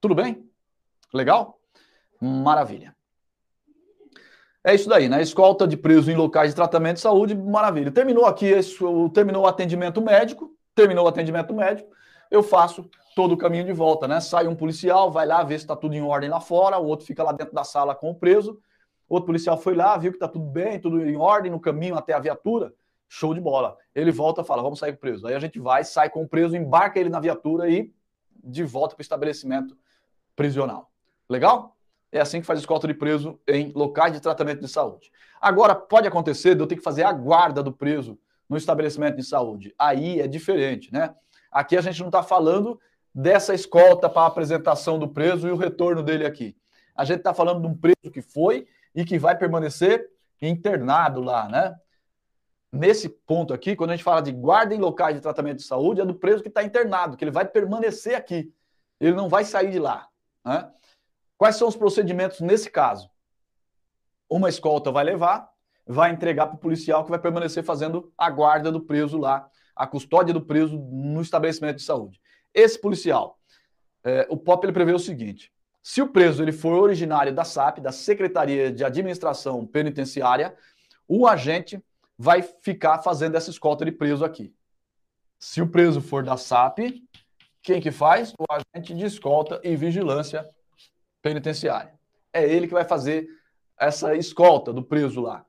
Tudo 0.00 0.14
bem? 0.16 0.44
Legal? 1.14 1.60
Maravilha. 2.20 2.96
É 4.64 4.74
isso 4.74 4.88
daí, 4.88 5.08
né? 5.08 5.22
Escolta 5.22 5.66
de 5.66 5.76
preso 5.76 6.10
em 6.10 6.16
locais 6.16 6.50
de 6.50 6.56
tratamento 6.56 6.96
de 6.96 7.02
saúde, 7.02 7.34
maravilha. 7.36 7.90
Terminou 7.90 8.26
aqui, 8.26 8.52
terminou 9.14 9.44
o 9.44 9.46
atendimento 9.46 10.02
médico, 10.02 10.50
terminou 10.74 11.04
o 11.04 11.08
atendimento 11.08 11.54
médico, 11.54 11.90
eu 12.30 12.42
faço 12.42 12.88
todo 13.14 13.32
o 13.32 13.36
caminho 13.36 13.64
de 13.64 13.72
volta, 13.72 14.06
né? 14.06 14.20
Sai 14.20 14.46
um 14.46 14.54
policial, 14.54 15.10
vai 15.10 15.26
lá 15.26 15.42
ver 15.42 15.58
se 15.58 15.64
está 15.64 15.74
tudo 15.74 15.94
em 15.94 16.02
ordem 16.02 16.28
lá 16.28 16.40
fora, 16.40 16.78
o 16.78 16.86
outro 16.86 17.06
fica 17.06 17.22
lá 17.22 17.32
dentro 17.32 17.54
da 17.54 17.64
sala 17.64 17.94
com 17.94 18.10
o 18.10 18.14
preso, 18.14 18.60
Outro 19.08 19.26
policial 19.26 19.56
foi 19.56 19.74
lá, 19.74 19.96
viu 19.96 20.12
que 20.12 20.18
tá 20.18 20.28
tudo 20.28 20.44
bem, 20.44 20.78
tudo 20.78 21.02
em 21.02 21.16
ordem, 21.16 21.50
no 21.50 21.58
caminho 21.58 21.96
até 21.96 22.12
a 22.12 22.18
viatura. 22.18 22.74
Show 23.08 23.32
de 23.32 23.40
bola. 23.40 23.78
Ele 23.94 24.12
volta 24.12 24.42
e 24.42 24.44
fala: 24.44 24.62
vamos 24.62 24.78
sair 24.78 24.92
com 24.92 24.98
o 24.98 25.00
preso. 25.00 25.26
Aí 25.26 25.34
a 25.34 25.40
gente 25.40 25.58
vai, 25.58 25.82
sai 25.82 26.10
com 26.10 26.22
o 26.22 26.28
preso, 26.28 26.54
embarca 26.54 27.00
ele 27.00 27.08
na 27.08 27.18
viatura 27.18 27.70
e 27.70 27.90
de 28.44 28.62
volta 28.64 28.94
para 28.94 29.00
o 29.00 29.02
estabelecimento 29.02 29.76
prisional. 30.36 30.90
Legal? 31.28 31.74
É 32.10 32.20
assim 32.20 32.40
que 32.40 32.46
faz 32.46 32.58
escolta 32.58 32.86
de 32.86 32.94
preso 32.94 33.38
em 33.46 33.72
locais 33.72 34.12
de 34.12 34.20
tratamento 34.20 34.60
de 34.60 34.68
saúde. 34.68 35.10
Agora, 35.40 35.74
pode 35.74 36.08
acontecer 36.08 36.54
de 36.54 36.62
eu 36.62 36.66
ter 36.66 36.76
que 36.76 36.82
fazer 36.82 37.04
a 37.04 37.12
guarda 37.12 37.62
do 37.62 37.72
preso 37.72 38.18
no 38.48 38.56
estabelecimento 38.56 39.16
de 39.16 39.22
saúde. 39.22 39.74
Aí 39.78 40.20
é 40.20 40.26
diferente, 40.26 40.92
né? 40.92 41.14
Aqui 41.50 41.76
a 41.76 41.80
gente 41.80 42.00
não 42.00 42.08
está 42.08 42.22
falando 42.22 42.80
dessa 43.14 43.54
escolta 43.54 44.08
para 44.08 44.22
a 44.22 44.26
apresentação 44.26 44.98
do 44.98 45.08
preso 45.08 45.48
e 45.48 45.50
o 45.50 45.56
retorno 45.56 46.02
dele 46.02 46.24
aqui. 46.24 46.56
A 46.94 47.04
gente 47.04 47.18
está 47.18 47.34
falando 47.34 47.60
de 47.60 47.66
um 47.66 47.76
preso 47.76 48.10
que 48.12 48.22
foi 48.22 48.66
e 48.94 49.04
que 49.04 49.18
vai 49.18 49.36
permanecer 49.36 50.08
internado 50.40 51.20
lá, 51.20 51.48
né? 51.48 51.76
Nesse 52.70 53.08
ponto 53.08 53.54
aqui, 53.54 53.74
quando 53.74 53.90
a 53.90 53.96
gente 53.96 54.04
fala 54.04 54.20
de 54.20 54.30
guarda 54.30 54.74
em 54.74 54.78
locais 54.78 55.14
de 55.14 55.22
tratamento 55.22 55.58
de 55.58 55.62
saúde, 55.64 56.00
é 56.00 56.04
do 56.04 56.14
preso 56.14 56.42
que 56.42 56.48
está 56.48 56.62
internado, 56.62 57.16
que 57.16 57.24
ele 57.24 57.30
vai 57.30 57.46
permanecer 57.46 58.14
aqui. 58.14 58.52
Ele 59.00 59.14
não 59.14 59.28
vai 59.28 59.44
sair 59.44 59.70
de 59.70 59.78
lá. 59.78 60.06
Né? 60.44 60.70
Quais 61.38 61.54
são 61.54 61.68
os 61.68 61.76
procedimentos 61.76 62.40
nesse 62.40 62.68
caso? 62.68 63.08
Uma 64.28 64.48
escolta 64.48 64.90
vai 64.90 65.04
levar, 65.04 65.48
vai 65.86 66.10
entregar 66.10 66.48
para 66.48 66.56
o 66.56 66.58
policial 66.58 67.04
que 67.04 67.10
vai 67.10 67.18
permanecer 67.20 67.62
fazendo 67.62 68.12
a 68.18 68.28
guarda 68.28 68.72
do 68.72 68.80
preso 68.80 69.16
lá, 69.16 69.48
a 69.74 69.86
custódia 69.86 70.34
do 70.34 70.44
preso 70.44 70.76
no 70.76 71.22
estabelecimento 71.22 71.76
de 71.76 71.84
saúde. 71.84 72.20
Esse 72.52 72.78
policial, 72.78 73.38
é, 74.02 74.26
o 74.28 74.36
POP 74.36 74.64
ele 74.64 74.72
prevê 74.72 74.92
o 74.92 74.98
seguinte: 74.98 75.52
se 75.80 76.02
o 76.02 76.08
preso 76.08 76.42
ele 76.42 76.50
for 76.50 76.72
originário 76.72 77.32
da 77.32 77.44
SAP, 77.44 77.78
da 77.78 77.92
Secretaria 77.92 78.72
de 78.72 78.84
Administração 78.84 79.64
Penitenciária, 79.64 80.56
o 81.06 81.24
agente 81.24 81.80
vai 82.18 82.42
ficar 82.42 82.98
fazendo 82.98 83.36
essa 83.36 83.48
escolta 83.48 83.84
de 83.84 83.92
preso 83.92 84.24
aqui. 84.24 84.52
Se 85.38 85.62
o 85.62 85.68
preso 85.68 86.00
for 86.00 86.24
da 86.24 86.36
SAP, 86.36 86.78
quem 87.62 87.80
que 87.80 87.92
faz? 87.92 88.32
O 88.32 88.44
agente 88.50 88.92
de 88.92 89.04
escolta 89.04 89.60
e 89.62 89.76
vigilância 89.76 90.44
penitenciária. 91.22 91.92
É 92.32 92.44
ele 92.44 92.66
que 92.66 92.74
vai 92.74 92.84
fazer 92.84 93.28
essa 93.78 94.14
escolta 94.16 94.72
do 94.72 94.82
preso 94.82 95.20
lá. 95.20 95.44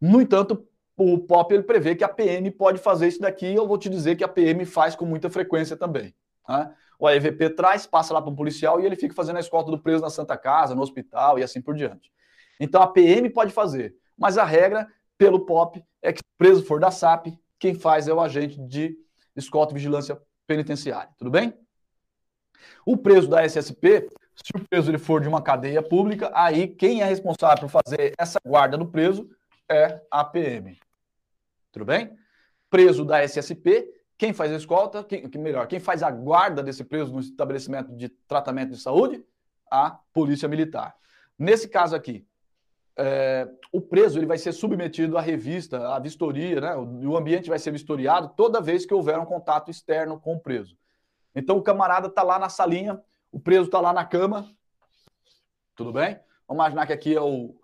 No 0.00 0.20
entanto, 0.20 0.66
o 0.96 1.18
POP 1.18 1.54
ele 1.54 1.62
prevê 1.62 1.94
que 1.94 2.04
a 2.04 2.08
PM 2.08 2.50
pode 2.50 2.78
fazer 2.78 3.08
isso 3.08 3.20
daqui, 3.20 3.54
eu 3.54 3.66
vou 3.66 3.78
te 3.78 3.88
dizer 3.88 4.16
que 4.16 4.24
a 4.24 4.28
PM 4.28 4.64
faz 4.64 4.94
com 4.94 5.04
muita 5.04 5.30
frequência 5.30 5.76
também. 5.76 6.14
Né? 6.48 6.74
O 6.98 7.06
AEVP 7.06 7.50
traz, 7.50 7.86
passa 7.86 8.14
lá 8.14 8.22
para 8.22 8.30
o 8.30 8.36
policial 8.36 8.80
e 8.80 8.86
ele 8.86 8.96
fica 8.96 9.14
fazendo 9.14 9.36
a 9.36 9.40
escolta 9.40 9.70
do 9.70 9.78
preso 9.78 10.02
na 10.02 10.10
Santa 10.10 10.36
Casa, 10.36 10.74
no 10.74 10.82
hospital 10.82 11.38
e 11.38 11.42
assim 11.42 11.60
por 11.60 11.74
diante. 11.74 12.12
Então 12.60 12.80
a 12.80 12.86
PM 12.86 13.28
pode 13.30 13.52
fazer, 13.52 13.94
mas 14.16 14.38
a 14.38 14.44
regra 14.44 14.86
pelo 15.18 15.44
POP 15.44 15.84
é 16.00 16.12
que 16.12 16.18
se 16.18 16.22
o 16.22 16.38
preso 16.38 16.64
for 16.64 16.78
da 16.78 16.90
SAP, 16.90 17.28
quem 17.58 17.74
faz 17.74 18.06
é 18.06 18.12
o 18.12 18.20
agente 18.20 18.60
de 18.60 18.96
escolta 19.36 19.72
e 19.72 19.74
vigilância 19.74 20.20
penitenciária. 20.46 21.10
Tudo 21.16 21.30
bem? 21.30 21.54
O 22.84 22.96
preso 22.96 23.28
da 23.28 23.44
SSP, 23.44 24.08
se 24.42 24.52
o 24.54 24.68
preso 24.68 24.90
ele 24.90 24.98
for 24.98 25.20
de 25.20 25.28
uma 25.28 25.42
cadeia 25.42 25.82
pública, 25.82 26.30
aí 26.34 26.68
quem 26.68 27.00
é 27.00 27.04
responsável 27.04 27.68
por 27.68 27.82
fazer 27.82 28.12
essa 28.18 28.38
guarda 28.44 28.76
do 28.76 28.86
preso 28.86 29.28
é 29.70 30.00
a 30.10 30.24
PM. 30.24 30.78
Tudo 31.70 31.84
bem? 31.84 32.16
Preso 32.68 33.04
da 33.04 33.22
SSP, 33.22 33.88
quem 34.18 34.32
faz 34.32 34.52
a 34.52 34.56
escolta, 34.56 35.02
quem, 35.04 35.28
melhor, 35.36 35.66
quem 35.66 35.80
faz 35.80 36.02
a 36.02 36.10
guarda 36.10 36.62
desse 36.62 36.84
preso 36.84 37.12
no 37.12 37.20
estabelecimento 37.20 37.94
de 37.94 38.08
tratamento 38.08 38.70
de 38.70 38.78
saúde? 38.78 39.24
A 39.70 39.98
Polícia 40.12 40.48
Militar. 40.48 40.94
Nesse 41.38 41.68
caso 41.68 41.96
aqui, 41.96 42.26
é, 42.96 43.48
o 43.72 43.80
preso 43.80 44.18
ele 44.18 44.26
vai 44.26 44.36
ser 44.36 44.52
submetido 44.52 45.16
à 45.16 45.20
revista, 45.20 45.94
à 45.94 45.98
vistoria, 45.98 46.60
né? 46.60 46.76
O, 46.76 47.10
o 47.10 47.16
ambiente 47.16 47.48
vai 47.48 47.58
ser 47.58 47.70
vistoriado 47.70 48.32
toda 48.36 48.60
vez 48.60 48.84
que 48.84 48.92
houver 48.92 49.18
um 49.18 49.24
contato 49.24 49.70
externo 49.70 50.20
com 50.20 50.34
o 50.34 50.40
preso. 50.40 50.76
Então 51.34 51.56
o 51.56 51.62
camarada 51.62 52.08
está 52.08 52.22
lá 52.22 52.38
na 52.38 52.50
salinha, 52.50 53.00
o 53.32 53.40
preso 53.40 53.64
está 53.64 53.80
lá 53.80 53.92
na 53.92 54.04
cama, 54.04 54.48
tudo 55.74 55.90
bem? 55.90 56.20
Vamos 56.46 56.62
imaginar 56.62 56.86
que 56.86 56.92
aqui 56.92 57.16
é 57.16 57.20
o, 57.20 57.56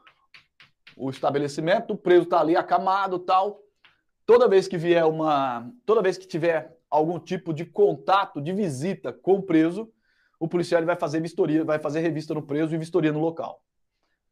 o 0.96 1.10
estabelecimento, 1.10 1.92
o 1.92 1.96
preso 1.96 2.24
está 2.24 2.40
ali 2.40 2.56
acamado, 2.56 3.18
tal. 3.18 3.60
Toda 4.24 4.48
vez 4.48 4.66
que 4.66 4.78
vier 4.78 5.04
uma, 5.04 5.70
toda 5.84 6.02
vez 6.02 6.16
que 6.16 6.26
tiver 6.26 6.74
algum 6.90 7.18
tipo 7.18 7.52
de 7.52 7.66
contato, 7.66 8.40
de 8.40 8.52
visita 8.52 9.12
com 9.12 9.34
o 9.34 9.42
preso, 9.42 9.92
o 10.40 10.48
policial 10.48 10.84
vai 10.86 10.96
fazer 10.96 11.20
vistoria, 11.20 11.64
vai 11.64 11.78
fazer 11.78 12.00
revista 12.00 12.32
no 12.32 12.42
preso 12.42 12.74
e 12.74 12.78
vistoria 12.78 13.12
no 13.12 13.20
local. 13.20 13.62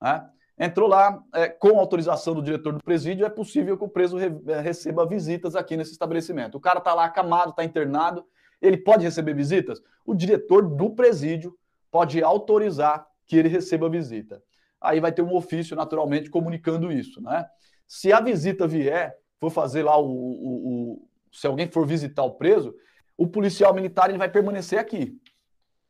Né? 0.01 0.31
Entrou 0.59 0.89
lá, 0.89 1.23
é, 1.35 1.49
com 1.49 1.79
autorização 1.79 2.35
do 2.35 2.43
diretor 2.43 2.73
do 2.73 2.83
presídio, 2.83 3.27
é 3.27 3.31
possível 3.31 3.77
que 3.77 3.85
o 3.85 3.89
preso 3.89 4.17
re, 4.17 4.33
é, 4.47 4.61
receba 4.61 5.07
visitas 5.07 5.55
aqui 5.55 5.77
nesse 5.77 5.93
estabelecimento. 5.93 6.55
O 6.55 6.61
cara 6.61 6.79
está 6.79 6.95
lá 6.95 7.05
acamado, 7.05 7.51
está 7.51 7.63
internado, 7.63 8.25
ele 8.67 8.79
pode 8.79 9.05
receber 9.05 9.35
visitas? 9.35 9.81
O 10.05 10.15
diretor 10.15 10.63
do 10.69 10.91
presídio 10.91 11.57
pode 11.91 12.23
autorizar 12.23 13.07
que 13.27 13.37
ele 13.37 13.49
receba 13.49 13.89
visita. 13.89 14.43
Aí 14.81 15.01
vai 15.01 15.13
ter 15.13 15.23
um 15.23 15.35
ofício, 15.35 15.75
naturalmente, 15.77 16.31
comunicando 16.31 16.93
isso, 16.93 17.21
né? 17.21 17.47
Se 17.87 18.13
a 18.13 18.21
visita 18.21 18.67
vier, 18.67 19.17
for 19.39 19.51
fazer 19.51 19.83
lá 19.83 19.99
o, 19.99 20.07
o, 20.07 20.93
o 20.93 21.09
se 21.33 21.47
alguém 21.47 21.69
for 21.69 21.87
visitar 21.87 22.23
o 22.23 22.35
preso, 22.35 22.75
o 23.17 23.27
policial 23.27 23.73
militar 23.75 24.09
ele 24.09 24.19
vai 24.19 24.29
permanecer 24.29 24.79
aqui. 24.79 25.19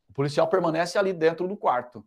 O 0.09 0.13
policial 0.13 0.47
permanece 0.47 0.97
ali 0.97 1.13
dentro 1.13 1.47
do 1.47 1.57
quarto. 1.57 2.05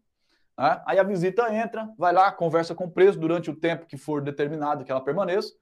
Né? 0.58 0.82
Aí 0.86 0.98
a 0.98 1.02
visita 1.02 1.52
entra, 1.54 1.88
vai 1.96 2.12
lá, 2.12 2.30
conversa 2.30 2.74
com 2.74 2.84
o 2.84 2.90
preso 2.90 3.18
durante 3.18 3.50
o 3.50 3.56
tempo 3.56 3.86
que 3.86 3.96
for 3.96 4.22
determinado 4.22 4.84
que 4.84 4.90
ela 4.90 5.02
permaneça. 5.02 5.52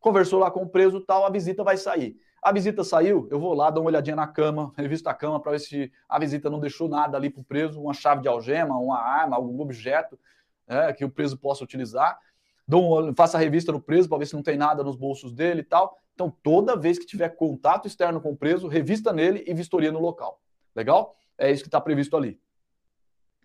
Conversou 0.00 0.38
lá 0.38 0.50
com 0.50 0.62
o 0.62 0.68
preso 0.68 1.00
tal, 1.00 1.24
a 1.24 1.30
visita 1.30 1.64
vai 1.64 1.76
sair. 1.76 2.16
A 2.46 2.52
visita 2.52 2.84
saiu, 2.84 3.26
eu 3.28 3.40
vou 3.40 3.54
lá, 3.54 3.70
dou 3.70 3.82
uma 3.82 3.90
olhadinha 3.90 4.14
na 4.14 4.28
cama, 4.28 4.72
revisto 4.76 5.08
a 5.08 5.14
cama 5.14 5.40
para 5.40 5.50
ver 5.50 5.58
se 5.58 5.92
a 6.08 6.16
visita 6.16 6.48
não 6.48 6.60
deixou 6.60 6.88
nada 6.88 7.16
ali 7.16 7.28
para 7.28 7.40
o 7.40 7.44
preso, 7.44 7.82
uma 7.82 7.92
chave 7.92 8.22
de 8.22 8.28
algema, 8.28 8.78
uma 8.78 9.00
arma, 9.00 9.34
algum 9.34 9.60
objeto 9.60 10.16
né, 10.64 10.92
que 10.92 11.04
o 11.04 11.10
preso 11.10 11.36
possa 11.36 11.64
utilizar. 11.64 12.16
Dou 12.64 13.08
um, 13.08 13.12
faço 13.16 13.36
a 13.36 13.40
revista 13.40 13.72
no 13.72 13.80
preso 13.80 14.08
para 14.08 14.18
ver 14.18 14.26
se 14.26 14.34
não 14.34 14.44
tem 14.44 14.56
nada 14.56 14.84
nos 14.84 14.94
bolsos 14.94 15.32
dele 15.32 15.62
e 15.62 15.64
tal. 15.64 15.98
Então, 16.14 16.32
toda 16.40 16.76
vez 16.76 17.00
que 17.00 17.04
tiver 17.04 17.30
contato 17.30 17.88
externo 17.88 18.20
com 18.20 18.30
o 18.30 18.36
preso, 18.36 18.68
revista 18.68 19.12
nele 19.12 19.42
e 19.44 19.52
vistoria 19.52 19.90
no 19.90 19.98
local. 19.98 20.40
Legal? 20.72 21.16
É 21.36 21.50
isso 21.50 21.64
que 21.64 21.68
está 21.68 21.80
previsto 21.80 22.16
ali. 22.16 22.38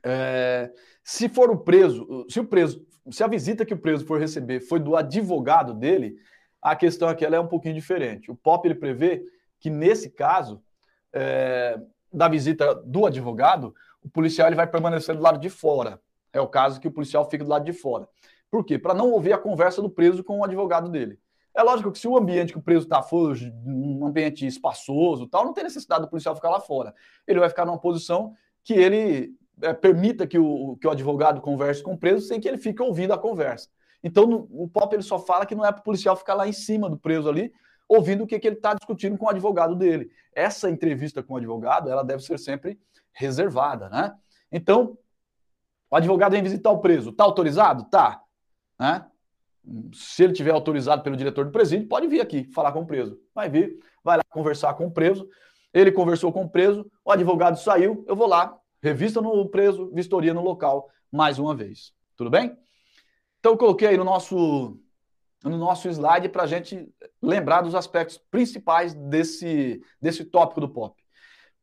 É, 0.04 0.72
se 1.04 1.28
for 1.28 1.49
o 1.49 1.58
preso, 1.58 2.28
se 2.30 2.39
o 2.39 2.45
preso, 2.45 2.86
se 3.10 3.24
a 3.24 3.28
visita 3.28 3.66
que 3.66 3.74
o 3.74 3.80
preso 3.80 4.06
for 4.06 4.20
receber 4.20 4.60
foi 4.60 4.80
do 4.80 4.95
advogado 4.95 5.74
dele, 5.74 6.20
a 6.62 6.76
questão 6.76 7.09
aqui 7.09 7.26
é 7.26 7.39
um 7.39 7.47
pouquinho 7.47 7.74
diferente. 7.74 8.30
O 8.30 8.36
POP 8.36 8.68
ele 8.68 8.76
prevê 8.76 9.26
que 9.59 9.70
nesse 9.70 10.09
caso 10.09 10.62
é, 11.14 11.80
da 12.12 12.28
visita 12.28 12.76
do 12.76 13.05
advogado, 13.05 13.74
o 14.03 14.09
policial 14.09 14.47
ele 14.47 14.55
vai 14.55 14.68
permanecer 14.68 15.16
do 15.16 15.22
lado 15.22 15.39
de 15.39 15.49
fora. 15.49 15.99
É 16.34 16.39
o 16.39 16.47
caso 16.47 16.80
que 16.80 16.88
o 16.88 16.91
policial 16.91 17.30
fica 17.30 17.43
do 17.43 17.49
lado 17.49 17.66
de 17.66 17.74
fora. 17.74 18.07
Por 18.49 18.66
quê? 18.66 18.78
Para 18.78 18.93
não 18.93 19.12
ouvir 19.12 19.34
a 19.34 19.38
conversa 19.38 19.82
do 19.82 19.89
preso 19.89 20.24
com 20.24 20.39
o 20.39 20.43
advogado 20.43 20.89
dele. 20.89 21.20
É 21.53 21.64
lógico 21.64 21.91
que 21.91 21.99
se 21.99 22.07
o 22.07 22.18
ambiente 22.18 22.53
que 22.53 22.59
o 22.59 22.62
preso 22.62 22.84
está 22.86 23.01
for 23.01 23.36
um 23.66 24.05
ambiente 24.05 24.45
espaçoso, 24.45 25.28
tal, 25.28 25.43
não 25.43 25.53
tem 25.53 25.64
necessidade 25.64 26.01
do 26.01 26.09
policial 26.09 26.36
ficar 26.36 26.49
lá 26.49 26.59
fora. 26.59 26.93
Ele 27.28 27.39
vai 27.39 27.49
ficar 27.49 27.66
numa 27.66 27.80
posição 27.80 28.34
que 28.64 28.74
ele 28.74 29.36
é, 29.62 29.74
permita 29.74 30.26
que 30.26 30.39
o, 30.39 30.78
que 30.78 30.88
o 30.88 30.91
advogado 30.91 31.41
converse 31.41 31.84
com 31.84 31.93
o 31.93 31.97
preso 31.97 32.28
sem 32.28 32.39
que 32.39 32.47
ele 32.47 32.57
fique 32.57 32.82
ouvindo 32.82 33.14
a 33.14 33.18
conversa. 33.18 33.70
Então, 34.04 34.47
o 34.49 34.68
POP 34.68 34.95
ele 34.95 35.04
só 35.04 35.20
fala 35.20 35.45
que 35.45 35.56
não 35.56 35.66
é 35.66 35.72
para 35.72 35.82
o 35.82 35.84
policial 35.84 36.16
ficar 36.16 36.34
lá 36.34 36.47
em 36.47 36.54
cima 36.54 36.89
do 36.89 36.97
preso 36.97 37.30
ali, 37.30 37.54
ouvindo 37.88 38.24
o 38.24 38.28
que, 38.28 38.39
que 38.39 38.47
ele 38.47 38.56
está 38.56 38.74
discutindo 38.74 39.18
com 39.18 39.26
o 39.26 39.30
advogado 39.30 39.76
dele. 39.76 40.10
Essa 40.34 40.70
entrevista 40.70 41.22
com 41.22 41.34
o 41.34 41.38
advogado, 41.38 41.89
ela 41.89 42.04
deve 42.04 42.24
ser 42.24 42.39
sempre 42.39 42.80
reservada, 43.14 43.89
né? 43.89 44.16
Então, 44.52 44.97
o 45.89 45.95
advogado 45.95 46.32
vem 46.32 46.43
visitar 46.43 46.72
o 46.72 46.80
preso. 46.80 47.10
Está 47.10 47.24
autorizado? 47.24 47.84
Tá. 47.86 48.22
Né? 48.80 49.06
Se 49.93 50.24
ele 50.24 50.34
tiver 50.34 50.52
autorizado 50.52 51.04
pelo 51.04 51.18
diretor 51.18 51.45
do 51.45 51.52
presídio, 51.52 51.88
pode 51.88 52.08
vir 52.08 52.22
aqui 52.22 52.45
falar 52.52 52.72
com 52.72 52.82
o 52.82 52.86
preso. 52.86 53.20
Vai 53.36 53.49
vir, 53.49 53.80
vai 54.04 54.18
lá 54.18 54.24
conversar 54.30 54.74
com 54.74 54.88
o 54.88 54.91
preso. 54.91 55.28
Ele 55.74 55.91
conversou 55.91 56.32
com 56.32 56.43
o 56.43 56.49
preso, 56.49 56.89
o 57.06 57.12
advogado 57.12 57.58
saiu, 57.58 58.04
eu 58.08 58.16
vou 58.16 58.28
lá, 58.28 58.62
Revista 58.82 59.22
no 59.22 59.47
preso, 59.47 59.91
vistoria 59.93 60.34
no 60.34 60.41
local, 60.41 60.89
mais 61.12 61.38
uma 61.38 61.56
vez. 61.56 61.93
Tudo 62.18 62.32
bem? 62.32 62.58
Então, 63.42 63.54
eu 63.54 63.58
coloquei 63.58 63.88
aí 63.88 63.98
no 63.98 64.04
nosso, 64.04 64.80
no 65.44 65.58
nosso 65.58 65.89
slide 65.89 66.30
para 66.30 66.44
a 66.44 66.48
gente 66.48 66.88
lembrar 67.20 67.62
dos 67.62 67.74
aspectos 67.74 68.20
principais 68.30 68.94
desse, 68.94 69.82
desse 70.00 70.24
tópico 70.24 70.62
do 70.62 70.70
POP. 70.70 71.02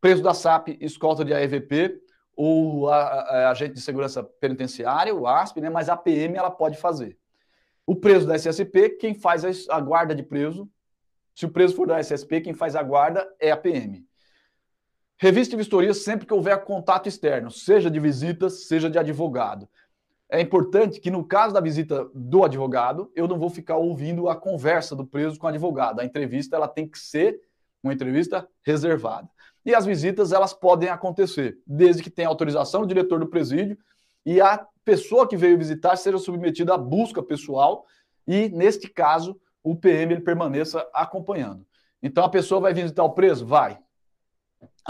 Preso 0.01 0.21
da 0.21 0.35
SAP, 0.35 0.77
escolta 0.81 1.25
de 1.25 1.33
AEVP, 1.33 2.03
ou 2.35 2.91
a, 2.91 2.99
a, 2.99 3.51
agente 3.51 3.75
de 3.75 3.81
segurança 3.81 4.25
penitenciária, 4.25 5.15
o 5.15 5.25
ASP, 5.29 5.61
né? 5.61 5.71
mas 5.71 5.89
a 5.89 5.97
PM 5.97 6.37
ela 6.37 6.51
pode 6.51 6.77
fazer. 6.77 7.17
O 7.87 7.95
preso 7.95 8.27
da 8.27 8.35
SSP, 8.35 8.91
quem 8.91 9.15
faz 9.15 9.69
a 9.69 9.81
guarda 9.81 10.17
de 10.17 10.25
preso, 10.25 10.69
se 11.33 11.47
o 11.47 11.49
preso 11.49 11.77
for 11.77 11.87
da 11.87 12.01
SSP, 12.01 12.41
quem 12.41 12.55
faz 12.55 12.75
a 12.75 12.83
guarda 12.83 13.25
é 13.39 13.53
a 13.53 13.57
PM. 13.57 14.05
Revista 15.17 15.55
e 15.55 15.59
vistoria 15.59 15.95
sempre 15.95 16.27
que 16.27 16.35
houver 16.35 16.65
contato 16.65 17.09
externo, 17.09 17.53
seja 17.53 17.89
de 17.89 18.01
visitas, 18.01 18.67
seja 18.67 18.91
de 18.91 18.99
advogado. 18.99 19.69
É 20.31 20.41
importante 20.41 21.01
que 21.01 21.11
no 21.11 21.25
caso 21.25 21.55
da 21.55 21.61
visita 21.61 22.09
do 22.15 22.45
advogado, 22.45 23.11
eu 23.17 23.27
não 23.27 23.39
vou 23.39 23.49
ficar 23.49 23.77
ouvindo 23.77 24.29
a 24.29 24.37
conversa 24.37 24.95
do 24.95 25.07
preso 25.07 25.39
com 25.39 25.47
o 25.47 25.49
advogado. 25.49 26.01
A 26.01 26.05
entrevista 26.05 26.57
ela 26.57 26.69
tem 26.69 26.87
que 26.87 26.99
ser 26.99 27.41
uma 27.83 27.93
entrevista 27.93 28.47
reservada. 28.63 29.29
E 29.65 29.75
as 29.75 29.87
visitas 29.87 30.33
elas 30.33 30.53
podem 30.53 30.89
acontecer, 30.89 31.59
desde 31.67 32.03
que 32.03 32.11
tenha 32.11 32.29
autorização 32.29 32.83
do 32.83 32.87
diretor 32.87 33.21
do 33.21 33.29
presídio 33.29 33.79
e 34.25 34.41
a 34.41 34.67
pessoa 34.85 35.27
que 35.27 35.37
veio 35.37 35.59
visitar 35.59 35.97
seja 35.97 36.19
submetida 36.19 36.75
à 36.75 36.79
busca 36.79 37.23
pessoal 37.23 37.87
e, 38.27 38.49
neste 38.51 38.89
caso, 38.89 39.39
o 39.63 39.75
PM 39.75 40.15
ele 40.15 40.23
permaneça 40.23 40.87
acompanhando. 40.93 41.67
Então 42.03 42.25
a 42.25 42.29
pessoa 42.29 42.61
vai 42.61 42.75
visitar 42.75 43.05
o 43.05 43.11
preso? 43.11 43.47
Vai. 43.47 43.79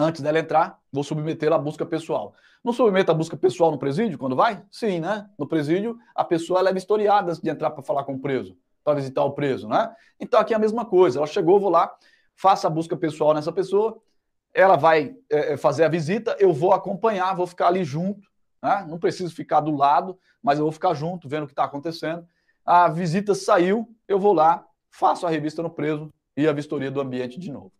Antes 0.00 0.20
dela 0.20 0.38
entrar, 0.38 0.78
vou 0.92 1.02
submeter 1.02 1.52
a 1.52 1.58
busca 1.58 1.84
pessoal. 1.84 2.32
Não 2.62 2.72
submeta 2.72 3.10
a 3.10 3.14
busca 3.14 3.36
pessoal 3.36 3.72
no 3.72 3.78
presídio 3.78 4.16
quando 4.16 4.36
vai? 4.36 4.62
Sim, 4.70 5.00
né? 5.00 5.28
No 5.36 5.44
presídio, 5.44 5.98
a 6.14 6.22
pessoa 6.22 6.60
leva 6.60 6.78
historiada 6.78 7.30
antes 7.30 7.42
de 7.42 7.50
entrar 7.50 7.70
para 7.72 7.82
falar 7.82 8.04
com 8.04 8.14
o 8.14 8.18
preso, 8.20 8.56
para 8.84 8.94
visitar 8.94 9.24
o 9.24 9.32
preso, 9.32 9.66
né? 9.66 9.92
Então 10.20 10.38
aqui 10.38 10.52
é 10.52 10.56
a 10.56 10.60
mesma 10.60 10.84
coisa. 10.84 11.18
Ela 11.18 11.26
chegou, 11.26 11.58
vou 11.58 11.68
lá, 11.68 11.92
faça 12.36 12.68
a 12.68 12.70
busca 12.70 12.96
pessoal 12.96 13.34
nessa 13.34 13.50
pessoa, 13.50 14.00
ela 14.54 14.76
vai 14.76 15.16
é, 15.28 15.56
fazer 15.56 15.82
a 15.82 15.88
visita, 15.88 16.36
eu 16.38 16.52
vou 16.52 16.72
acompanhar, 16.72 17.34
vou 17.34 17.46
ficar 17.48 17.66
ali 17.66 17.82
junto, 17.82 18.28
né? 18.62 18.86
Não 18.88 19.00
preciso 19.00 19.34
ficar 19.34 19.60
do 19.60 19.74
lado, 19.74 20.16
mas 20.40 20.60
eu 20.60 20.64
vou 20.64 20.72
ficar 20.72 20.94
junto, 20.94 21.28
vendo 21.28 21.42
o 21.42 21.46
que 21.46 21.52
está 21.52 21.64
acontecendo. 21.64 22.24
A 22.64 22.88
visita 22.88 23.34
saiu, 23.34 23.88
eu 24.06 24.20
vou 24.20 24.32
lá, 24.32 24.64
faço 24.90 25.26
a 25.26 25.30
revista 25.30 25.60
no 25.60 25.70
preso 25.70 26.08
e 26.36 26.46
a 26.46 26.52
vistoria 26.52 26.90
do 26.90 27.00
ambiente 27.00 27.40
de 27.40 27.50
novo. 27.50 27.72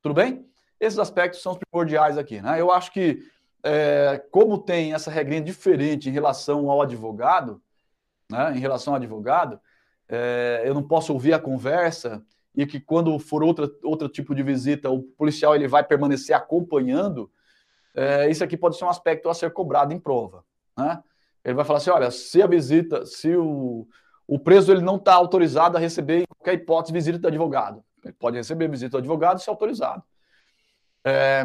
Tudo 0.00 0.14
bem? 0.14 0.46
Esses 0.84 0.98
aspectos 0.98 1.40
são 1.40 1.52
os 1.52 1.58
primordiais 1.58 2.18
aqui, 2.18 2.40
né? 2.40 2.60
Eu 2.60 2.70
acho 2.70 2.92
que 2.92 3.22
é, 3.62 4.22
como 4.30 4.58
tem 4.58 4.92
essa 4.92 5.10
regrinha 5.10 5.40
diferente 5.40 6.08
em 6.08 6.12
relação 6.12 6.70
ao 6.70 6.82
advogado, 6.82 7.62
né, 8.30 8.52
em 8.54 8.60
relação 8.60 8.92
ao 8.92 8.98
advogado, 8.98 9.58
é, 10.06 10.62
eu 10.64 10.74
não 10.74 10.82
posso 10.82 11.12
ouvir 11.14 11.32
a 11.32 11.38
conversa 11.38 12.22
e 12.54 12.66
que 12.66 12.78
quando 12.78 13.18
for 13.18 13.42
outra, 13.42 13.68
outro 13.82 14.08
tipo 14.08 14.34
de 14.34 14.42
visita, 14.42 14.90
o 14.90 15.02
policial 15.02 15.54
ele 15.54 15.66
vai 15.66 15.82
permanecer 15.82 16.36
acompanhando, 16.36 17.30
é, 17.94 18.28
isso 18.28 18.44
aqui 18.44 18.56
pode 18.56 18.76
ser 18.76 18.84
um 18.84 18.90
aspecto 18.90 19.30
a 19.30 19.34
ser 19.34 19.50
cobrado 19.50 19.94
em 19.94 19.98
prova. 19.98 20.44
Né? 20.76 21.02
Ele 21.42 21.54
vai 21.54 21.64
falar 21.64 21.78
assim, 21.78 21.90
olha, 21.90 22.10
se 22.10 22.42
a 22.42 22.46
visita, 22.46 23.06
se 23.06 23.34
o, 23.34 23.88
o 24.26 24.38
preso 24.38 24.70
ele 24.70 24.82
não 24.82 24.96
está 24.96 25.14
autorizado 25.14 25.76
a 25.78 25.80
receber, 25.80 26.22
em 26.22 26.26
qualquer 26.26 26.54
hipótese, 26.54 26.92
visita 26.92 27.18
do 27.18 27.28
advogado. 27.28 27.82
Ele 28.04 28.12
pode 28.12 28.36
receber 28.36 28.68
visita 28.68 28.90
do 28.90 28.98
advogado 28.98 29.40
se 29.40 29.48
autorizado. 29.48 30.02
É, 31.04 31.44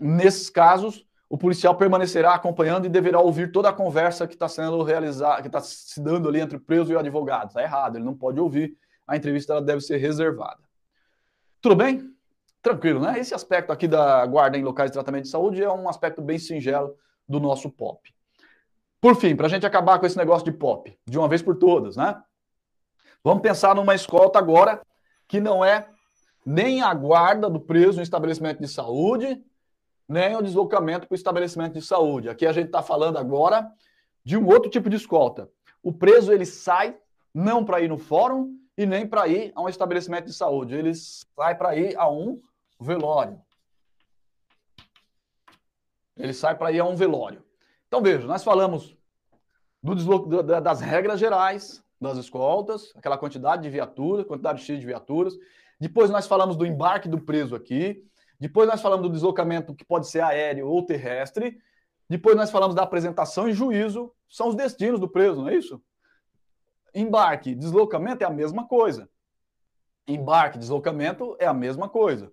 nesses 0.00 0.50
casos, 0.50 1.06
o 1.28 1.36
policial 1.38 1.74
permanecerá 1.76 2.34
acompanhando 2.34 2.86
e 2.86 2.88
deverá 2.88 3.20
ouvir 3.20 3.50
toda 3.50 3.68
a 3.68 3.72
conversa 3.72 4.26
que 4.26 4.34
está 4.34 4.48
sendo 4.48 4.82
realizada, 4.82 5.42
que 5.42 5.48
está 5.48 5.60
se 5.60 6.00
dando 6.00 6.28
ali 6.28 6.40
entre 6.40 6.56
o 6.56 6.60
preso 6.60 6.92
e 6.92 6.96
o 6.96 6.98
advogado. 6.98 7.48
Está 7.48 7.62
errado, 7.62 7.96
ele 7.96 8.04
não 8.04 8.14
pode 8.14 8.38
ouvir. 8.40 8.76
A 9.06 9.16
entrevista 9.16 9.52
ela 9.52 9.62
deve 9.62 9.80
ser 9.80 9.96
reservada. 9.98 10.60
Tudo 11.60 11.76
bem? 11.76 12.12
Tranquilo, 12.62 13.00
né? 13.00 13.18
Esse 13.18 13.34
aspecto 13.34 13.72
aqui 13.72 13.86
da 13.86 14.24
guarda 14.26 14.58
em 14.58 14.62
locais 14.62 14.90
de 14.90 14.94
tratamento 14.94 15.24
de 15.24 15.30
saúde 15.30 15.62
é 15.62 15.70
um 15.70 15.88
aspecto 15.88 16.20
bem 16.20 16.38
singelo 16.38 16.96
do 17.28 17.40
nosso 17.40 17.70
POP. 17.70 18.14
Por 19.00 19.14
fim, 19.16 19.36
para 19.36 19.46
a 19.46 19.48
gente 19.48 19.66
acabar 19.66 19.98
com 19.98 20.06
esse 20.06 20.16
negócio 20.16 20.44
de 20.44 20.56
POP, 20.56 20.98
de 21.06 21.18
uma 21.18 21.28
vez 21.28 21.42
por 21.42 21.56
todas, 21.56 21.96
né? 21.96 22.20
Vamos 23.22 23.42
pensar 23.42 23.74
numa 23.74 23.94
escolta 23.94 24.38
agora 24.38 24.80
que 25.28 25.40
não 25.40 25.64
é 25.64 25.88
nem 26.46 26.80
a 26.80 26.94
guarda 26.94 27.50
do 27.50 27.58
preso 27.58 27.96
no 27.96 28.02
estabelecimento 28.04 28.60
de 28.60 28.68
saúde, 28.68 29.44
nem 30.08 30.36
o 30.36 30.42
deslocamento 30.42 31.08
para 31.08 31.14
o 31.14 31.16
estabelecimento 31.16 31.72
de 31.74 31.82
saúde. 31.82 32.28
Aqui 32.28 32.46
a 32.46 32.52
gente 32.52 32.66
está 32.66 32.80
falando 32.80 33.18
agora 33.18 33.68
de 34.24 34.36
um 34.36 34.46
outro 34.46 34.70
tipo 34.70 34.88
de 34.88 34.94
escolta. 34.94 35.50
O 35.82 35.92
preso 35.92 36.32
ele 36.32 36.46
sai 36.46 36.96
não 37.34 37.64
para 37.64 37.80
ir 37.80 37.88
no 37.88 37.98
fórum 37.98 38.56
e 38.78 38.86
nem 38.86 39.04
para 39.08 39.26
ir 39.26 39.50
a 39.56 39.62
um 39.62 39.68
estabelecimento 39.68 40.26
de 40.26 40.32
saúde. 40.32 40.76
Ele 40.76 40.94
sai 40.94 41.56
para 41.56 41.74
ir 41.74 41.96
a 41.98 42.08
um 42.08 42.40
velório. 42.80 43.40
Ele 46.16 46.32
sai 46.32 46.56
para 46.56 46.70
ir 46.70 46.78
a 46.78 46.84
um 46.84 46.94
velório. 46.94 47.44
Então 47.88 48.00
veja, 48.00 48.24
nós 48.24 48.44
falamos 48.44 48.96
do 49.82 50.42
das 50.42 50.80
regras 50.80 51.18
gerais 51.18 51.84
das 52.00 52.18
escoltas, 52.18 52.92
aquela 52.94 53.18
quantidade 53.18 53.62
de 53.62 53.70
viaturas, 53.70 54.26
quantidade 54.26 54.62
X 54.62 54.78
de 54.78 54.86
viaturas. 54.86 55.36
Depois 55.78 56.10
nós 56.10 56.26
falamos 56.26 56.56
do 56.56 56.66
embarque 56.66 57.08
do 57.08 57.20
preso 57.20 57.54
aqui. 57.54 58.04
Depois 58.38 58.68
nós 58.68 58.80
falamos 58.80 59.06
do 59.06 59.12
deslocamento 59.12 59.74
que 59.74 59.84
pode 59.84 60.08
ser 60.08 60.20
aéreo 60.20 60.68
ou 60.68 60.84
terrestre. 60.84 61.58
Depois 62.08 62.36
nós 62.36 62.50
falamos 62.50 62.74
da 62.74 62.82
apresentação 62.82 63.48
e 63.48 63.52
juízo. 63.52 64.12
São 64.28 64.48
os 64.48 64.54
destinos 64.54 65.00
do 65.00 65.08
preso, 65.08 65.42
não 65.42 65.48
é 65.48 65.56
isso? 65.56 65.82
Embarque, 66.94 67.54
deslocamento 67.54 68.24
é 68.24 68.26
a 68.26 68.30
mesma 68.30 68.66
coisa. 68.66 69.08
Embarque, 70.06 70.58
deslocamento 70.58 71.36
é 71.38 71.46
a 71.46 71.54
mesma 71.54 71.88
coisa. 71.88 72.32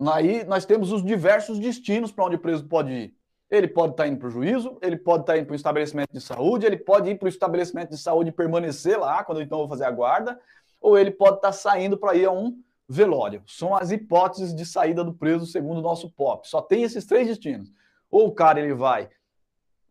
Aí 0.00 0.44
nós 0.44 0.64
temos 0.64 0.92
os 0.92 1.02
diversos 1.02 1.58
destinos 1.58 2.12
para 2.12 2.24
onde 2.24 2.36
o 2.36 2.38
preso 2.38 2.66
pode 2.66 2.92
ir. 2.92 3.16
Ele 3.50 3.68
pode 3.68 3.92
estar 3.92 4.06
indo 4.08 4.18
para 4.18 4.28
o 4.28 4.30
juízo, 4.30 4.76
ele 4.82 4.96
pode 4.96 5.22
estar 5.22 5.36
indo 5.36 5.46
para 5.46 5.52
o 5.52 5.56
estabelecimento 5.56 6.12
de 6.12 6.20
saúde, 6.20 6.66
ele 6.66 6.76
pode 6.76 7.10
ir 7.10 7.18
para 7.18 7.26
o 7.26 7.28
estabelecimento 7.28 7.90
de 7.90 7.98
saúde 7.98 8.30
e 8.30 8.32
permanecer 8.32 8.98
lá 8.98 9.22
quando 9.22 9.40
então 9.40 9.58
vou 9.58 9.68
fazer 9.68 9.84
a 9.84 9.90
guarda, 9.90 10.38
ou 10.80 10.98
ele 10.98 11.10
pode 11.10 11.36
estar 11.36 11.52
saindo 11.52 11.96
para 11.96 12.14
ir 12.14 12.26
a 12.26 12.30
um 12.30 12.60
velório. 12.88 13.42
São 13.46 13.74
as 13.74 13.90
hipóteses 13.90 14.54
de 14.54 14.64
saída 14.64 15.02
do 15.02 15.12
preso 15.12 15.46
segundo 15.46 15.78
o 15.78 15.82
nosso 15.82 16.10
POP. 16.10 16.48
Só 16.48 16.60
tem 16.62 16.82
esses 16.82 17.04
três 17.04 17.26
destinos. 17.26 17.70
Ou 18.10 18.28
o 18.28 18.34
cara 18.34 18.60
ele 18.60 18.74
vai 18.74 19.08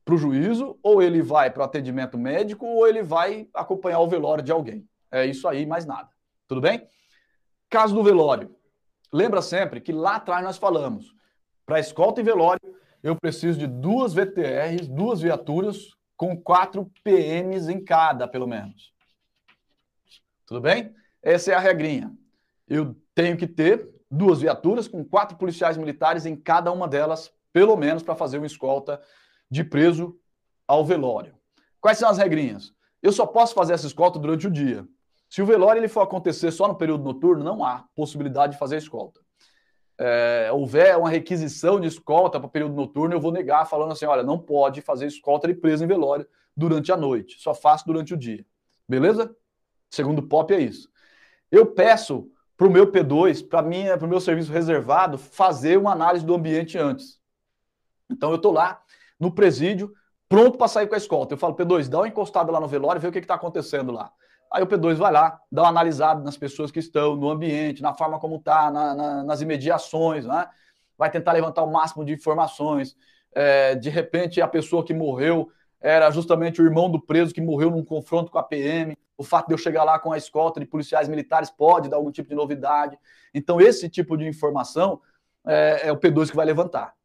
para 0.04 0.14
o 0.14 0.18
juízo, 0.18 0.78
ou 0.84 1.02
ele 1.02 1.22
vai 1.22 1.50
para 1.50 1.64
o 1.64 1.66
atendimento 1.66 2.18
médico, 2.18 2.66
ou 2.66 2.88
ele 2.88 3.02
vai 3.02 3.50
acompanhar 3.54 4.00
o 4.00 4.08
velório 4.08 4.44
de 4.44 4.52
alguém. 4.52 4.88
É 5.12 5.26
isso 5.26 5.48
aí, 5.48 5.66
mais 5.66 5.86
nada. 5.86 6.10
Tudo 6.48 6.62
bem? 6.62 6.88
Caso 7.70 7.96
do 7.96 8.04
velório. 8.04 8.56
Lembra 9.12 9.42
sempre 9.42 9.82
que 9.82 9.92
lá 9.92 10.18
atrás 10.18 10.44
nós 10.44 10.58
falamos, 10.58 11.16
para 11.66 11.80
escolta 11.80 12.22
e 12.22 12.24
velório, 12.24 12.76
eu 13.02 13.16
preciso 13.16 13.58
de 13.58 13.66
duas 13.66 14.14
VTRs, 14.14 14.88
duas 14.88 15.22
viaturas, 15.22 15.96
com 16.16 16.40
quatro 16.40 16.90
PMs 17.04 17.68
em 17.68 17.84
cada, 17.84 18.28
pelo 18.28 18.48
menos. 18.48 18.94
Tudo 20.46 20.62
bem? 20.62 20.94
Essa 21.22 21.52
é 21.52 21.56
a 21.56 21.60
regrinha 21.60 22.16
eu 22.68 22.96
tenho 23.14 23.38
que 23.38 23.48
ter 23.48 23.90
duas 24.10 24.42
viaturas 24.42 24.88
com 24.88 25.04
quatro 25.04 25.38
policiais 25.38 25.78
militares 25.78 26.26
em 26.26 26.36
cada 26.36 26.72
uma 26.72 26.88
delas, 26.88 27.32
pelo 27.54 27.76
menos 27.76 28.04
para 28.04 28.16
fazer 28.16 28.38
uma 28.38 28.48
escolta 28.48 29.02
de 29.50 29.64
preso 29.64 30.18
ao 30.68 30.84
velório. 30.84 31.36
Quais 31.80 31.98
são 31.98 32.10
as 32.10 32.18
regrinhas? 32.18 32.74
Eu 33.02 33.12
só 33.12 33.26
posso 33.26 33.54
fazer 33.54 33.74
essa 33.74 33.88
escolta 33.88 34.18
durante 34.18 34.48
o 34.48 34.52
dia. 34.52 34.88
Se 35.30 35.42
o 35.42 35.46
velório 35.46 35.80
ele 35.80 35.88
for 35.88 36.02
acontecer 36.02 36.52
só 36.52 36.68
no 36.68 36.76
período 36.76 37.04
noturno, 37.04 37.44
não 37.44 37.64
há 37.64 37.86
possibilidade 37.96 38.54
de 38.54 38.60
fazer 38.60 38.76
a 38.76 38.80
escolta. 38.80 39.22
É, 39.98 40.50
houver 40.52 40.98
uma 40.98 41.10
requisição 41.10 41.80
de 41.80 41.88
escolta 41.88 42.40
para 42.40 42.50
período 42.50 42.76
noturno, 42.76 43.16
eu 43.16 43.20
vou 43.20 43.32
negar, 43.32 43.66
falando 43.66 43.92
assim: 43.92 44.06
olha, 44.06 44.24
não 44.24 44.38
pode 44.38 44.82
fazer 44.82 45.08
escolta 45.08 45.48
de 45.48 45.54
preso 45.54 45.84
em 45.84 45.88
velório 45.88 46.28
durante 46.56 46.92
a 46.92 46.98
noite, 46.98 47.40
só 47.40 47.54
faço 47.54 47.86
durante 47.86 48.14
o 48.14 48.18
dia. 48.18 48.46
Beleza? 48.88 49.36
Segundo 49.90 50.20
o 50.20 50.28
POP 50.28 50.54
é 50.54 50.60
isso. 50.60 50.90
Eu 51.52 51.66
peço 51.66 52.30
para 52.58 52.68
o 52.68 52.70
meu 52.70 52.92
P2, 52.92 53.48
para 53.48 54.06
o 54.06 54.08
meu 54.08 54.22
serviço 54.22 54.52
reservado, 54.52 55.18
fazer 55.18 55.78
uma 55.78 55.92
análise 55.92 56.26
do 56.26 56.34
ambiente 56.34 56.78
antes. 56.78 57.20
Então 58.10 58.30
eu 58.30 58.38
estou 58.38 58.52
lá 58.52 58.82
no 59.20 59.32
presídio, 59.32 59.94
pronto 60.28 60.58
para 60.58 60.68
sair 60.68 60.88
com 60.88 60.96
a 60.96 60.98
escolta. 60.98 61.34
Eu 61.34 61.38
falo, 61.38 61.56
P2, 61.56 61.90
dá 61.90 62.00
uma 62.00 62.08
encostada 62.08 62.52
lá 62.52 62.60
no 62.60 62.68
velório 62.68 63.02
vê 63.02 63.08
o 63.08 63.12
que 63.12 63.20
está 63.20 63.36
acontecendo 63.36 63.92
lá. 63.92 64.12
Aí 64.52 64.64
o 64.64 64.68
P2 64.68 64.96
vai 64.96 65.12
lá, 65.12 65.40
dá 65.52 65.64
uma 65.64 65.70
analisada 65.70 66.24
nas 66.24 66.38
pessoas 66.38 66.72
que 66.72 66.80
estão, 66.80 67.16
no 67.16 67.30
ambiente, 67.30 67.82
na 67.82 67.94
forma 67.94 68.20
como 68.20 68.38
está, 68.38 68.72
na, 68.72 68.96
na, 68.96 69.24
nas 69.24 69.42
imediações, 69.42 70.26
né? 70.26 70.48
vai 70.98 71.10
tentar 71.10 71.34
levantar 71.34 71.64
o 71.64 71.72
máximo 71.72 72.06
de 72.06 72.14
informações. 72.14 72.96
É, 73.34 73.76
de 73.76 73.90
repente, 73.90 74.42
a 74.42 74.48
pessoa 74.48 74.86
que 74.86 74.94
morreu 74.94 75.50
era 75.86 76.10
justamente 76.10 76.60
o 76.60 76.66
irmão 76.66 76.90
do 76.90 77.00
preso 77.00 77.32
que 77.32 77.40
morreu 77.40 77.70
num 77.70 77.86
confronto 77.86 78.32
com 78.32 78.40
a 78.40 78.44
PM. 78.44 78.98
O 79.16 79.24
fato 79.24 79.50
de 79.50 79.54
eu 79.54 79.58
chegar 79.58 79.84
lá 79.84 80.00
com 80.00 80.12
a 80.12 80.18
escolta 80.18 80.60
de 80.60 80.66
policiais 80.66 81.08
militares 81.08 81.52
pode 81.52 81.90
dar 81.90 81.98
algum 81.98 82.10
tipo 82.10 82.28
de 82.28 82.34
novidade. 82.34 82.98
Então, 83.36 83.62
esse 83.62 83.88
tipo 83.88 84.18
de 84.18 84.28
informação 84.28 85.00
é, 85.46 85.90
é 85.90 85.92
o 85.92 85.98
P2 85.98 86.32
que 86.32 86.36
vai 86.36 86.44
levantar. 86.44 86.96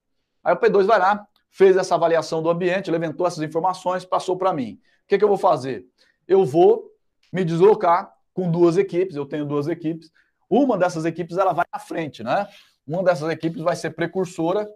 Aí 0.42 0.54
o 0.54 0.56
P2 0.56 0.86
vai 0.86 0.98
lá, 0.98 1.26
fez 1.50 1.76
essa 1.76 1.94
avaliação 1.94 2.42
do 2.42 2.48
ambiente, 2.48 2.90
levantou 2.90 3.26
essas 3.26 3.42
informações, 3.42 4.06
passou 4.06 4.38
para 4.38 4.54
mim. 4.54 4.80
O 5.04 5.08
que, 5.08 5.18
que 5.18 5.24
eu 5.24 5.28
vou 5.28 5.36
fazer? 5.36 5.84
Eu 6.26 6.46
vou 6.46 6.90
me 7.30 7.44
deslocar 7.44 8.10
com 8.32 8.50
duas 8.50 8.78
equipes, 8.78 9.14
eu 9.14 9.26
tenho 9.26 9.44
duas 9.44 9.68
equipes. 9.68 10.10
Uma 10.48 10.78
dessas 10.78 11.04
equipes 11.04 11.36
ela 11.36 11.52
vai 11.52 11.66
à 11.70 11.78
frente, 11.78 12.22
né? 12.22 12.48
Uma 12.86 13.04
dessas 13.04 13.28
equipes 13.28 13.60
vai 13.60 13.76
ser 13.76 13.90
precursora, 13.90 14.66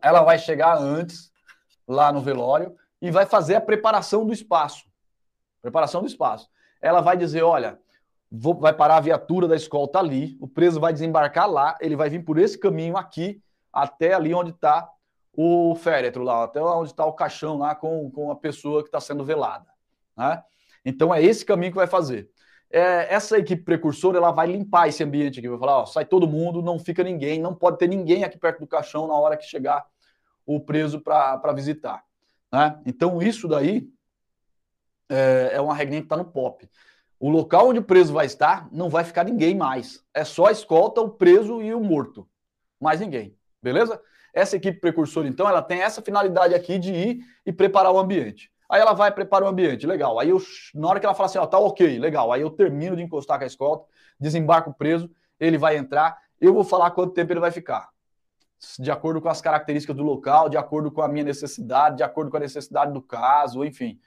ela 0.00 0.22
vai 0.22 0.38
chegar 0.38 0.78
antes 0.78 1.32
lá 1.84 2.12
no 2.12 2.20
velório 2.20 2.76
e 3.00 3.10
vai 3.10 3.26
fazer 3.26 3.54
a 3.54 3.60
preparação 3.60 4.26
do 4.26 4.32
espaço. 4.32 4.84
Preparação 5.62 6.00
do 6.00 6.06
espaço. 6.06 6.48
Ela 6.80 7.00
vai 7.00 7.16
dizer: 7.16 7.42
olha, 7.42 7.78
vou, 8.30 8.54
vai 8.54 8.72
parar 8.72 8.96
a 8.96 9.00
viatura 9.00 9.48
da 9.48 9.56
escolta 9.56 9.98
ali, 9.98 10.36
o 10.40 10.48
preso 10.48 10.80
vai 10.80 10.92
desembarcar 10.92 11.50
lá, 11.50 11.76
ele 11.80 11.96
vai 11.96 12.08
vir 12.08 12.24
por 12.24 12.38
esse 12.38 12.58
caminho 12.58 12.96
aqui, 12.96 13.42
até 13.72 14.14
ali 14.14 14.34
onde 14.34 14.50
está 14.50 14.88
o 15.32 15.74
féretro 15.76 16.22
lá, 16.22 16.44
até 16.44 16.60
onde 16.60 16.90
está 16.90 17.04
o 17.04 17.12
caixão 17.12 17.58
lá 17.58 17.74
com, 17.74 18.10
com 18.10 18.30
a 18.30 18.36
pessoa 18.36 18.82
que 18.82 18.88
está 18.88 19.00
sendo 19.00 19.24
velada. 19.24 19.66
Né? 20.16 20.42
Então 20.84 21.14
é 21.14 21.22
esse 21.22 21.44
caminho 21.44 21.72
que 21.72 21.78
vai 21.78 21.86
fazer. 21.86 22.28
É, 22.70 23.14
essa 23.14 23.38
equipe 23.38 23.62
precursora 23.62 24.18
ela 24.18 24.30
vai 24.30 24.46
limpar 24.46 24.88
esse 24.88 25.02
ambiente 25.02 25.38
aqui, 25.38 25.48
vai 25.48 25.58
falar, 25.58 25.78
ó, 25.78 25.86
sai 25.86 26.04
todo 26.04 26.28
mundo, 26.28 26.60
não 26.60 26.78
fica 26.78 27.02
ninguém, 27.02 27.40
não 27.40 27.54
pode 27.54 27.78
ter 27.78 27.88
ninguém 27.88 28.24
aqui 28.24 28.36
perto 28.36 28.60
do 28.60 28.66
caixão 28.66 29.06
na 29.06 29.14
hora 29.14 29.36
que 29.36 29.44
chegar 29.44 29.86
o 30.44 30.60
preso 30.60 31.00
para 31.00 31.52
visitar. 31.54 32.02
Né? 32.52 32.80
Então 32.86 33.20
isso 33.22 33.46
daí 33.46 33.88
é, 35.08 35.50
é 35.54 35.60
uma 35.60 35.74
regrinha 35.74 36.00
que 36.00 36.06
está 36.06 36.16
no 36.16 36.24
POP. 36.24 36.68
O 37.20 37.28
local 37.28 37.68
onde 37.68 37.80
o 37.80 37.84
preso 37.84 38.12
vai 38.12 38.26
estar 38.26 38.68
não 38.70 38.88
vai 38.88 39.04
ficar 39.04 39.24
ninguém 39.24 39.54
mais. 39.54 40.04
É 40.14 40.24
só 40.24 40.46
a 40.46 40.52
escolta, 40.52 41.00
o 41.00 41.10
preso 41.10 41.60
e 41.60 41.74
o 41.74 41.80
morto. 41.80 42.28
Mais 42.80 43.00
ninguém. 43.00 43.36
Beleza? 43.62 44.00
Essa 44.32 44.56
equipe 44.56 44.78
precursora, 44.78 45.26
então, 45.26 45.48
ela 45.48 45.62
tem 45.62 45.80
essa 45.80 46.00
finalidade 46.00 46.54
aqui 46.54 46.78
de 46.78 46.92
ir 46.92 47.20
e 47.44 47.52
preparar 47.52 47.90
o 47.90 47.98
ambiente. 47.98 48.52
Aí 48.70 48.80
ela 48.80 48.92
vai 48.92 49.10
preparar 49.10 49.46
o 49.46 49.50
ambiente, 49.50 49.86
legal. 49.86 50.20
Aí 50.20 50.28
eu, 50.28 50.40
na 50.74 50.88
hora 50.88 51.00
que 51.00 51.06
ela 51.06 51.14
fala 51.14 51.26
assim, 51.26 51.38
ó, 51.38 51.46
tá 51.46 51.58
ok, 51.58 51.98
legal. 51.98 52.30
Aí 52.30 52.42
eu 52.42 52.50
termino 52.50 52.94
de 52.94 53.02
encostar 53.02 53.38
com 53.38 53.44
a 53.44 53.46
escolta, 53.46 53.86
desembarco 54.20 54.70
o 54.70 54.74
preso, 54.74 55.10
ele 55.40 55.56
vai 55.56 55.76
entrar, 55.76 56.18
eu 56.40 56.52
vou 56.52 56.62
falar 56.62 56.90
quanto 56.90 57.14
tempo 57.14 57.32
ele 57.32 57.40
vai 57.40 57.50
ficar. 57.50 57.88
De 58.78 58.90
acordo 58.90 59.20
com 59.20 59.28
as 59.28 59.40
características 59.40 59.96
do 59.96 60.02
local, 60.02 60.48
de 60.48 60.56
acordo 60.56 60.90
com 60.90 61.02
a 61.02 61.08
minha 61.08 61.24
necessidade, 61.24 61.98
de 61.98 62.02
acordo 62.02 62.30
com 62.30 62.36
a 62.36 62.40
necessidade 62.40 62.92
do 62.92 63.00
caso, 63.00 63.64
enfim. 63.64 64.00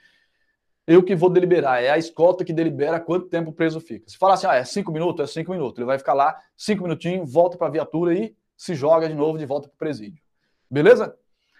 Eu 0.85 1.03
que 1.03 1.15
vou 1.15 1.29
deliberar, 1.29 1.81
é 1.81 1.89
a 1.89 1.97
escolta 1.97 2.43
que 2.43 2.51
delibera 2.51 2.99
quanto 2.99 3.27
tempo 3.27 3.51
o 3.51 3.53
preso 3.53 3.79
fica. 3.79 4.09
Se 4.09 4.17
falar 4.17 4.33
assim, 4.33 4.47
ah, 4.47 4.55
é 4.55 4.63
cinco 4.65 4.91
minutos, 4.91 5.29
é 5.29 5.31
cinco 5.31 5.51
minutos. 5.51 5.77
Ele 5.77 5.85
vai 5.85 5.97
ficar 5.97 6.13
lá, 6.13 6.37
cinco 6.57 6.83
minutinhos, 6.83 7.31
volta 7.31 7.57
para 7.57 7.67
a 7.67 7.71
viatura 7.71 8.13
e 8.13 8.35
se 8.57 8.75
joga 8.75 9.07
de 9.07 9.15
novo 9.15 9.37
de 9.37 9.45
volta 9.45 9.67
para 9.67 9.75
o 9.75 9.77
presídio. 9.77 10.21
Beleza? 10.69 11.15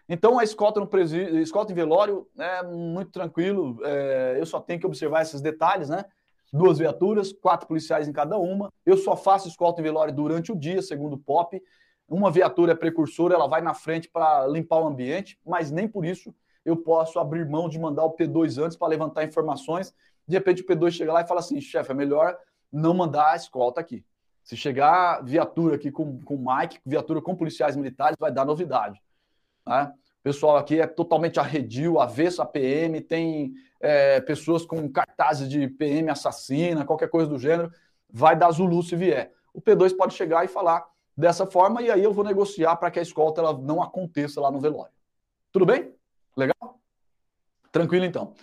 Então, 0.09 0.37
a 0.37 0.43
escolta 0.43 0.79
no 0.79 0.87
presídio, 0.87 1.39
escolta 1.39 1.71
em 1.71 1.75
velório 1.75 2.27
é 2.37 2.63
muito 2.63 3.11
tranquilo. 3.11 3.79
É, 3.83 4.35
eu 4.37 4.45
só 4.45 4.59
tenho 4.59 4.79
que 4.79 4.85
observar 4.85 5.21
esses 5.21 5.39
detalhes, 5.39 5.87
né? 5.87 6.03
Duas 6.51 6.79
viaturas, 6.79 7.31
quatro 7.31 7.67
policiais 7.67 8.09
em 8.09 8.11
cada 8.11 8.37
uma. 8.37 8.69
Eu 8.85 8.97
só 8.97 9.15
faço 9.15 9.47
escolta 9.47 9.79
em 9.79 9.83
velório 9.83 10.13
durante 10.13 10.51
o 10.51 10.55
dia, 10.55 10.81
segundo 10.81 11.13
o 11.13 11.17
POP. 11.17 11.61
Uma 12.11 12.29
viatura 12.29 12.73
é 12.73 12.75
precursora, 12.75 13.35
ela 13.35 13.47
vai 13.47 13.61
na 13.61 13.73
frente 13.73 14.09
para 14.09 14.45
limpar 14.45 14.81
o 14.81 14.87
ambiente, 14.87 15.39
mas 15.45 15.71
nem 15.71 15.87
por 15.87 16.03
isso 16.03 16.35
eu 16.65 16.75
posso 16.75 17.17
abrir 17.17 17.47
mão 17.47 17.69
de 17.69 17.79
mandar 17.79 18.03
o 18.03 18.13
P2 18.13 18.61
antes 18.61 18.75
para 18.75 18.89
levantar 18.89 19.23
informações. 19.23 19.95
De 20.27 20.35
repente 20.35 20.61
o 20.61 20.65
P2 20.65 20.91
chega 20.91 21.13
lá 21.13 21.21
e 21.21 21.27
fala 21.27 21.39
assim: 21.39 21.61
chefe, 21.61 21.89
é 21.89 21.93
melhor 21.93 22.37
não 22.69 22.93
mandar 22.93 23.31
a 23.31 23.35
escolta 23.37 23.79
aqui. 23.79 24.03
Se 24.43 24.57
chegar 24.57 25.23
viatura 25.23 25.75
aqui 25.75 25.89
com, 25.89 26.21
com 26.21 26.35
Mike, 26.35 26.79
viatura 26.85 27.21
com 27.21 27.33
policiais 27.33 27.77
militares, 27.77 28.17
vai 28.19 28.29
dar 28.29 28.43
novidade. 28.43 29.01
Né? 29.65 29.93
O 30.19 30.23
pessoal 30.23 30.57
aqui 30.57 30.81
é 30.81 30.87
totalmente 30.87 31.39
arredio, 31.39 31.97
avesso 31.97 32.41
a 32.41 32.45
PM, 32.45 32.99
tem 32.99 33.53
é, 33.79 34.19
pessoas 34.19 34.65
com 34.65 34.91
cartazes 34.91 35.47
de 35.47 35.65
PM 35.65 36.09
assassina, 36.09 36.83
qualquer 36.83 37.09
coisa 37.09 37.29
do 37.29 37.39
gênero, 37.39 37.71
vai 38.09 38.35
dar 38.35 38.51
Zulu 38.51 38.83
se 38.83 38.97
vier. 38.97 39.31
O 39.53 39.61
P2 39.61 39.95
pode 39.95 40.13
chegar 40.13 40.43
e 40.43 40.49
falar 40.49 40.90
dessa 41.15 41.45
forma, 41.45 41.81
e 41.81 41.91
aí 41.91 42.03
eu 42.03 42.13
vou 42.13 42.23
negociar 42.23 42.75
para 42.77 42.89
que 42.89 42.99
a 42.99 43.01
escolta 43.01 43.41
ela 43.41 43.57
não 43.57 43.81
aconteça 43.81 44.39
lá 44.39 44.49
no 44.49 44.59
velório. 44.59 44.93
Tudo 45.51 45.65
bem? 45.65 45.93
Legal? 46.35 46.79
Tranquilo 47.71 48.05
então. 48.05 48.33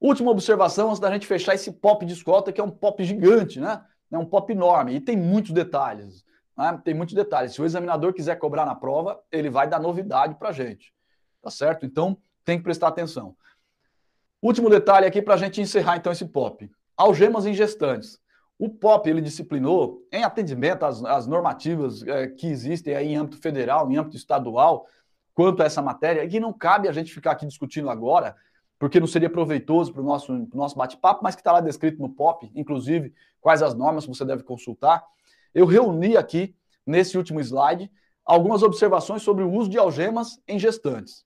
Última 0.00 0.30
observação 0.30 0.88
antes 0.88 1.00
da 1.00 1.10
gente 1.10 1.26
fechar 1.26 1.54
esse 1.54 1.72
pop 1.72 2.04
de 2.04 2.12
escolta, 2.12 2.52
que 2.52 2.60
é 2.60 2.64
um 2.64 2.70
pop 2.70 3.02
gigante, 3.04 3.60
né? 3.60 3.84
É 4.10 4.18
um 4.18 4.26
pop 4.26 4.50
enorme 4.52 4.94
e 4.94 5.00
tem 5.00 5.16
muitos 5.16 5.52
detalhes. 5.52 6.24
Né? 6.56 6.80
Tem 6.84 6.94
muitos 6.94 7.14
detalhes. 7.14 7.52
Se 7.52 7.60
o 7.60 7.64
examinador 7.64 8.12
quiser 8.12 8.36
cobrar 8.36 8.64
na 8.64 8.74
prova, 8.74 9.20
ele 9.30 9.50
vai 9.50 9.68
dar 9.68 9.80
novidade 9.80 10.34
para 10.36 10.50
a 10.50 10.52
gente. 10.52 10.92
Tá 11.42 11.50
certo? 11.50 11.84
Então, 11.84 12.16
tem 12.44 12.58
que 12.58 12.64
prestar 12.64 12.88
atenção. 12.88 13.36
Último 14.40 14.70
detalhe 14.70 15.06
aqui 15.06 15.20
para 15.20 15.34
a 15.34 15.36
gente 15.36 15.60
encerrar 15.60 15.96
então 15.96 16.12
esse 16.12 16.24
POP. 16.24 16.70
Algemas 16.96 17.46
em 17.46 17.54
gestantes. 17.54 18.20
O 18.58 18.70
POP 18.70 19.10
ele 19.10 19.20
disciplinou 19.20 20.06
em 20.10 20.24
atendimento 20.24 20.84
às, 20.84 21.04
às 21.04 21.26
normativas 21.26 22.02
é, 22.02 22.28
que 22.28 22.46
existem 22.46 22.94
aí 22.94 23.08
em 23.08 23.16
âmbito 23.16 23.38
federal, 23.38 23.90
em 23.90 23.96
âmbito 23.96 24.16
estadual, 24.16 24.86
quanto 25.34 25.62
a 25.62 25.66
essa 25.66 25.82
matéria, 25.82 26.24
e 26.24 26.28
que 26.28 26.40
não 26.40 26.52
cabe 26.52 26.88
a 26.88 26.92
gente 26.92 27.12
ficar 27.12 27.32
aqui 27.32 27.46
discutindo 27.46 27.90
agora, 27.90 28.34
porque 28.78 28.98
não 28.98 29.06
seria 29.06 29.28
proveitoso 29.28 29.92
para 29.92 30.00
o 30.00 30.04
nosso, 30.04 30.32
nosso 30.54 30.76
bate-papo, 30.76 31.22
mas 31.22 31.34
que 31.34 31.42
está 31.42 31.52
lá 31.52 31.60
descrito 31.60 32.00
no 32.00 32.08
POP, 32.08 32.50
inclusive 32.54 33.12
quais 33.40 33.62
as 33.62 33.74
normas 33.74 34.06
você 34.06 34.24
deve 34.24 34.42
consultar. 34.42 35.04
Eu 35.54 35.66
reuni 35.66 36.16
aqui, 36.16 36.54
nesse 36.86 37.18
último 37.18 37.40
slide, 37.40 37.90
algumas 38.24 38.62
observações 38.62 39.22
sobre 39.22 39.44
o 39.44 39.50
uso 39.50 39.68
de 39.68 39.78
algemas 39.78 40.40
em 40.48 40.58
gestantes. 40.58 41.24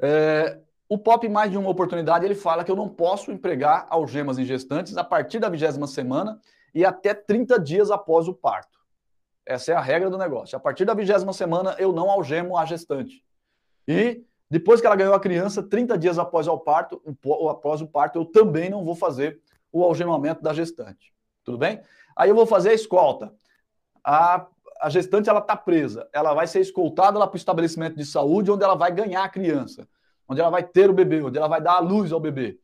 É, 0.00 0.58
o 0.88 0.98
POP, 0.98 1.28
mais 1.28 1.50
de 1.50 1.56
uma 1.56 1.70
oportunidade, 1.70 2.24
ele 2.24 2.34
fala 2.34 2.62
que 2.62 2.70
eu 2.70 2.76
não 2.76 2.88
posso 2.88 3.32
empregar 3.32 3.86
algemas 3.88 4.38
em 4.38 4.44
gestantes 4.44 4.96
a 4.96 5.04
partir 5.04 5.38
da 5.38 5.48
vigésima 5.48 5.86
semana 5.86 6.38
e 6.74 6.84
até 6.84 7.14
30 7.14 7.58
dias 7.58 7.90
após 7.90 8.28
o 8.28 8.34
parto. 8.34 8.78
Essa 9.46 9.72
é 9.72 9.74
a 9.74 9.80
regra 9.80 10.10
do 10.10 10.18
negócio. 10.18 10.56
A 10.56 10.60
partir 10.60 10.84
da 10.84 10.94
vigésima 10.94 11.32
semana, 11.32 11.74
eu 11.78 11.92
não 11.92 12.10
algemo 12.10 12.56
a 12.56 12.64
gestante. 12.64 13.22
E 13.86 14.22
depois 14.50 14.80
que 14.80 14.86
ela 14.86 14.96
ganhou 14.96 15.14
a 15.14 15.20
criança, 15.20 15.62
30 15.62 15.98
dias 15.98 16.18
após 16.18 16.46
o 16.46 16.58
parto, 16.58 17.02
após 17.50 17.80
o 17.80 17.86
parto, 17.86 18.18
eu 18.18 18.24
também 18.24 18.70
não 18.70 18.84
vou 18.84 18.94
fazer 18.94 19.40
o 19.72 19.82
algemamento 19.82 20.42
da 20.42 20.52
gestante. 20.52 21.12
Tudo 21.42 21.58
bem? 21.58 21.80
Aí 22.16 22.30
eu 22.30 22.34
vou 22.34 22.46
fazer 22.46 22.70
a 22.70 22.74
escolta. 22.74 23.32
A, 24.02 24.46
a 24.80 24.88
gestante 24.88 25.28
ela 25.28 25.40
está 25.40 25.56
presa. 25.56 26.08
Ela 26.12 26.32
vai 26.32 26.46
ser 26.46 26.60
escoltada 26.60 27.18
lá 27.18 27.26
para 27.26 27.34
o 27.34 27.38
estabelecimento 27.38 27.96
de 27.96 28.04
saúde, 28.04 28.50
onde 28.50 28.62
ela 28.62 28.74
vai 28.74 28.92
ganhar 28.92 29.24
a 29.24 29.28
criança, 29.28 29.88
onde 30.28 30.40
ela 30.40 30.50
vai 30.50 30.62
ter 30.62 30.90
o 30.90 30.94
bebê, 30.94 31.22
onde 31.22 31.38
ela 31.38 31.48
vai 31.48 31.60
dar 31.60 31.74
a 31.74 31.80
luz 31.80 32.12
ao 32.12 32.20
bebê. 32.20 32.58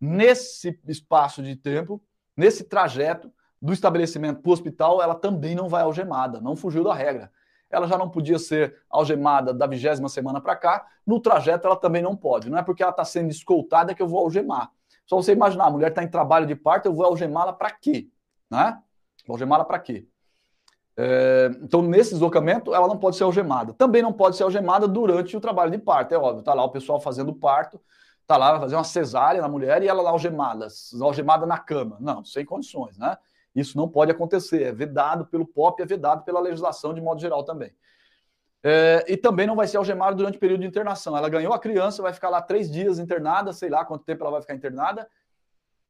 Nesse 0.00 0.78
espaço 0.86 1.42
de 1.42 1.56
tempo, 1.56 2.02
nesse 2.36 2.64
trajeto 2.64 3.32
do 3.60 3.72
estabelecimento 3.72 4.42
para 4.42 4.50
o 4.50 4.52
hospital, 4.52 5.02
ela 5.02 5.14
também 5.14 5.54
não 5.54 5.68
vai 5.68 5.82
algemada, 5.82 6.40
não 6.40 6.56
fugiu 6.56 6.84
da 6.84 6.94
regra 6.94 7.30
ela 7.74 7.86
já 7.86 7.98
não 7.98 8.08
podia 8.08 8.38
ser 8.38 8.76
algemada 8.88 9.52
da 9.52 9.66
vigésima 9.66 10.08
semana 10.08 10.40
para 10.40 10.56
cá, 10.56 10.86
no 11.06 11.20
trajeto 11.20 11.66
ela 11.66 11.76
também 11.76 12.02
não 12.02 12.16
pode. 12.16 12.48
Não 12.48 12.58
é 12.58 12.62
porque 12.62 12.82
ela 12.82 12.90
está 12.90 13.04
sendo 13.04 13.30
escoltada 13.30 13.94
que 13.94 14.02
eu 14.02 14.08
vou 14.08 14.20
algemar. 14.20 14.70
Só 15.06 15.16
você 15.16 15.32
imaginar, 15.32 15.66
a 15.66 15.70
mulher 15.70 15.90
está 15.90 16.02
em 16.02 16.08
trabalho 16.08 16.46
de 16.46 16.54
parto, 16.54 16.86
eu 16.86 16.94
vou 16.94 17.04
algemá-la 17.04 17.52
para 17.52 17.70
quê? 17.70 18.08
Né? 18.50 18.78
Vou 19.26 19.34
algemá-la 19.34 19.64
para 19.64 19.78
quê? 19.78 20.06
É, 20.96 21.50
então, 21.60 21.82
nesse 21.82 22.12
deslocamento, 22.12 22.74
ela 22.74 22.86
não 22.86 22.96
pode 22.96 23.16
ser 23.16 23.24
algemada. 23.24 23.72
Também 23.74 24.02
não 24.02 24.12
pode 24.12 24.36
ser 24.36 24.44
algemada 24.44 24.86
durante 24.86 25.36
o 25.36 25.40
trabalho 25.40 25.70
de 25.70 25.78
parto, 25.78 26.12
é 26.12 26.18
óbvio. 26.18 26.40
Está 26.40 26.54
lá 26.54 26.64
o 26.64 26.70
pessoal 26.70 27.00
fazendo 27.00 27.34
parto, 27.34 27.80
está 28.22 28.36
lá, 28.36 28.58
fazer 28.60 28.76
uma 28.76 28.84
cesárea 28.84 29.40
na 29.40 29.48
mulher 29.48 29.82
e 29.82 29.88
ela 29.88 30.02
lá 30.02 30.10
algemada, 30.10 30.68
algemada 31.00 31.46
na 31.46 31.58
cama. 31.58 31.96
Não, 32.00 32.24
sem 32.24 32.44
condições, 32.44 32.96
né? 32.96 33.16
Isso 33.54 33.76
não 33.76 33.88
pode 33.88 34.10
acontecer, 34.10 34.62
é 34.62 34.72
vedado 34.72 35.26
pelo 35.26 35.46
POP, 35.46 35.82
é 35.82 35.86
vedado 35.86 36.24
pela 36.24 36.40
legislação 36.40 36.92
de 36.92 37.00
modo 37.00 37.20
geral 37.20 37.44
também. 37.44 37.72
É, 38.66 39.04
e 39.06 39.16
também 39.16 39.46
não 39.46 39.54
vai 39.54 39.68
ser 39.68 39.76
algemado 39.76 40.16
durante 40.16 40.38
o 40.38 40.40
período 40.40 40.62
de 40.62 40.66
internação. 40.66 41.16
Ela 41.16 41.28
ganhou 41.28 41.52
a 41.52 41.58
criança, 41.58 42.02
vai 42.02 42.12
ficar 42.12 42.30
lá 42.30 42.40
três 42.40 42.70
dias 42.70 42.98
internada, 42.98 43.52
sei 43.52 43.68
lá 43.68 43.84
quanto 43.84 44.04
tempo 44.04 44.22
ela 44.22 44.32
vai 44.32 44.40
ficar 44.40 44.54
internada, 44.54 45.06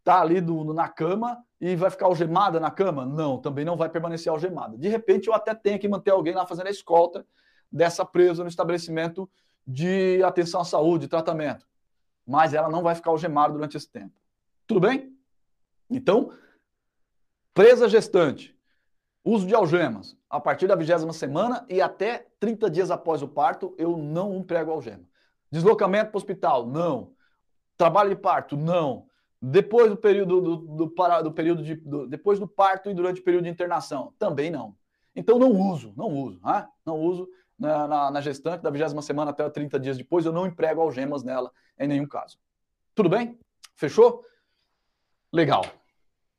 tá 0.04 0.20
ali 0.20 0.40
do, 0.40 0.72
na 0.72 0.88
cama 0.88 1.42
e 1.60 1.74
vai 1.74 1.90
ficar 1.90 2.06
algemada 2.06 2.60
na 2.60 2.70
cama? 2.70 3.04
Não, 3.04 3.38
também 3.38 3.64
não 3.64 3.76
vai 3.76 3.88
permanecer 3.88 4.30
algemada. 4.30 4.78
De 4.78 4.88
repente, 4.88 5.28
eu 5.28 5.34
até 5.34 5.54
tenho 5.54 5.78
que 5.78 5.88
manter 5.88 6.10
alguém 6.10 6.34
lá 6.34 6.46
fazendo 6.46 6.66
a 6.66 6.70
escolta 6.70 7.26
dessa 7.72 8.04
presa 8.04 8.42
no 8.42 8.48
estabelecimento 8.48 9.28
de 9.66 10.22
atenção 10.22 10.60
à 10.60 10.64
saúde, 10.64 11.08
tratamento. 11.08 11.66
Mas 12.26 12.54
ela 12.54 12.68
não 12.68 12.82
vai 12.82 12.94
ficar 12.94 13.10
algemada 13.10 13.52
durante 13.52 13.76
esse 13.76 13.90
tempo. 13.90 14.12
Tudo 14.66 14.80
bem? 14.80 15.12
Então, 15.90 16.30
Presa 17.54 17.88
gestante. 17.88 18.52
Uso 19.24 19.46
de 19.46 19.54
algemas. 19.54 20.16
A 20.28 20.40
partir 20.40 20.66
da 20.66 20.74
vigésima 20.74 21.12
semana 21.12 21.64
e 21.68 21.80
até 21.80 22.26
30 22.40 22.68
dias 22.68 22.90
após 22.90 23.22
o 23.22 23.28
parto, 23.28 23.72
eu 23.78 23.96
não 23.96 24.34
emprego 24.34 24.72
algema. 24.72 25.04
Deslocamento 25.52 26.10
para 26.10 26.16
o 26.16 26.20
hospital? 26.20 26.66
Não. 26.66 27.12
Trabalho 27.76 28.10
de 28.10 28.16
parto? 28.16 28.56
Não. 28.56 29.06
Depois 29.46 29.90
do 29.90 29.96
período 29.96 30.40
do, 30.40 30.56
do, 30.56 30.86
do, 30.86 31.22
do 31.22 31.32
período 31.32 31.62
de, 31.62 31.74
do, 31.74 32.06
depois 32.06 32.38
do 32.38 32.48
parto 32.48 32.90
e 32.90 32.94
durante 32.94 33.20
o 33.20 33.24
período 33.24 33.44
de 33.44 33.50
internação? 33.50 34.14
Também 34.18 34.50
não. 34.50 34.74
Então 35.14 35.38
não 35.38 35.50
uso, 35.50 35.92
não 35.96 36.08
uso, 36.08 36.40
né? 36.42 36.66
não 36.84 36.98
uso 36.98 37.28
na, 37.58 37.86
na, 37.86 38.10
na 38.10 38.20
gestante 38.22 38.62
da 38.62 38.70
vigésima 38.70 39.02
semana 39.02 39.30
até 39.30 39.48
30 39.48 39.78
dias 39.78 39.98
depois, 39.98 40.24
eu 40.24 40.32
não 40.32 40.46
emprego 40.46 40.80
algemas 40.80 41.22
nela 41.22 41.52
em 41.78 41.86
nenhum 41.86 42.06
caso. 42.06 42.38
Tudo 42.94 43.08
bem? 43.08 43.38
Fechou? 43.76 44.24
Legal. 45.30 45.64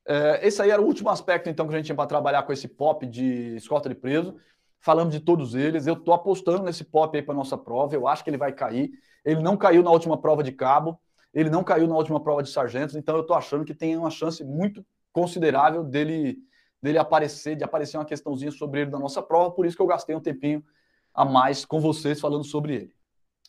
É, 0.04 0.46
esse 0.46 0.60
aí 0.60 0.70
era 0.70 0.82
o 0.82 0.84
último 0.84 1.08
aspecto, 1.08 1.48
então, 1.48 1.66
que 1.68 1.74
a 1.74 1.76
gente 1.76 1.86
tinha 1.86 1.96
para 1.96 2.06
trabalhar 2.06 2.42
com 2.42 2.52
esse 2.52 2.66
pop 2.66 3.06
de 3.06 3.54
escolta 3.56 3.88
de 3.88 3.94
preso. 3.94 4.36
Falamos 4.80 5.14
de 5.14 5.20
todos 5.20 5.54
eles. 5.54 5.86
Eu 5.86 5.94
estou 5.94 6.12
apostando 6.12 6.64
nesse 6.64 6.84
pop 6.84 7.16
aí 7.16 7.22
para 7.22 7.34
nossa 7.34 7.56
prova. 7.56 7.94
Eu 7.94 8.08
acho 8.08 8.24
que 8.24 8.30
ele 8.30 8.36
vai 8.36 8.52
cair. 8.52 8.90
Ele 9.24 9.42
não 9.42 9.56
caiu 9.56 9.82
na 9.82 9.90
última 9.90 10.20
prova 10.20 10.42
de 10.42 10.52
cabo, 10.52 10.98
ele 11.36 11.50
não 11.50 11.62
caiu 11.62 11.86
na 11.86 11.94
última 11.94 12.18
prova 12.18 12.42
de 12.42 12.48
sargentos, 12.48 12.96
então 12.96 13.14
eu 13.14 13.20
estou 13.20 13.36
achando 13.36 13.62
que 13.62 13.74
tem 13.74 13.94
uma 13.94 14.08
chance 14.08 14.42
muito 14.42 14.82
considerável 15.12 15.84
dele, 15.84 16.38
dele 16.82 16.96
aparecer, 16.96 17.54
de 17.54 17.62
aparecer 17.62 17.98
uma 17.98 18.06
questãozinha 18.06 18.50
sobre 18.50 18.80
ele 18.80 18.90
na 18.90 18.98
nossa 18.98 19.22
prova. 19.22 19.50
Por 19.50 19.66
isso 19.66 19.76
que 19.76 19.82
eu 19.82 19.86
gastei 19.86 20.16
um 20.16 20.20
tempinho 20.20 20.64
a 21.12 21.26
mais 21.26 21.66
com 21.66 21.78
vocês 21.78 22.18
falando 22.18 22.42
sobre 22.42 22.74
ele. 22.76 22.94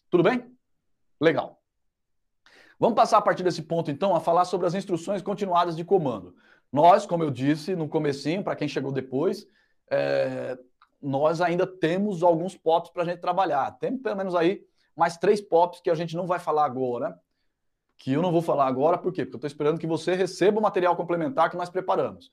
Tudo 0.10 0.22
bem? 0.22 0.54
Legal. 1.18 1.62
Vamos 2.78 2.96
passar 2.96 3.20
a 3.20 3.22
partir 3.22 3.42
desse 3.42 3.62
ponto, 3.62 3.90
então, 3.90 4.14
a 4.14 4.20
falar 4.20 4.44
sobre 4.44 4.68
as 4.68 4.76
instruções 4.76 5.22
continuadas 5.22 5.78
de 5.78 5.86
comando. 5.86 6.36
Nós, 6.70 7.06
como 7.06 7.24
eu 7.24 7.32
disse 7.32 7.74
no 7.74 7.88
comecinho, 7.88 8.44
para 8.44 8.58
quem 8.58 8.68
chegou 8.68 8.92
depois, 8.92 9.48
é, 9.90 10.60
nós 11.02 11.40
ainda 11.40 11.66
temos 11.66 12.22
alguns 12.22 12.58
POPs 12.58 12.92
para 12.92 13.04
a 13.04 13.06
gente 13.06 13.22
trabalhar. 13.22 13.72
Tem 13.80 13.98
pelo 13.98 14.18
menos 14.18 14.36
aí 14.36 14.62
mais 14.94 15.16
três 15.16 15.40
POPs 15.40 15.80
que 15.80 15.90
a 15.90 15.96
gente 15.96 16.18
não 16.18 16.28
vai 16.28 16.38
falar 16.38 16.66
agora, 16.66 17.18
que 17.98 18.14
eu 18.14 18.22
não 18.22 18.32
vou 18.32 18.42
falar 18.42 18.68
agora, 18.68 18.98
por 18.98 19.12
quê? 19.12 19.24
Porque 19.24 19.36
eu 19.36 19.38
estou 19.38 19.48
esperando 19.48 19.80
que 19.80 19.88
você 19.88 20.14
receba 20.14 20.60
o 20.60 20.62
material 20.62 20.96
complementar 20.96 21.50
que 21.50 21.58
nós 21.58 21.70
preparamos. 21.70 22.30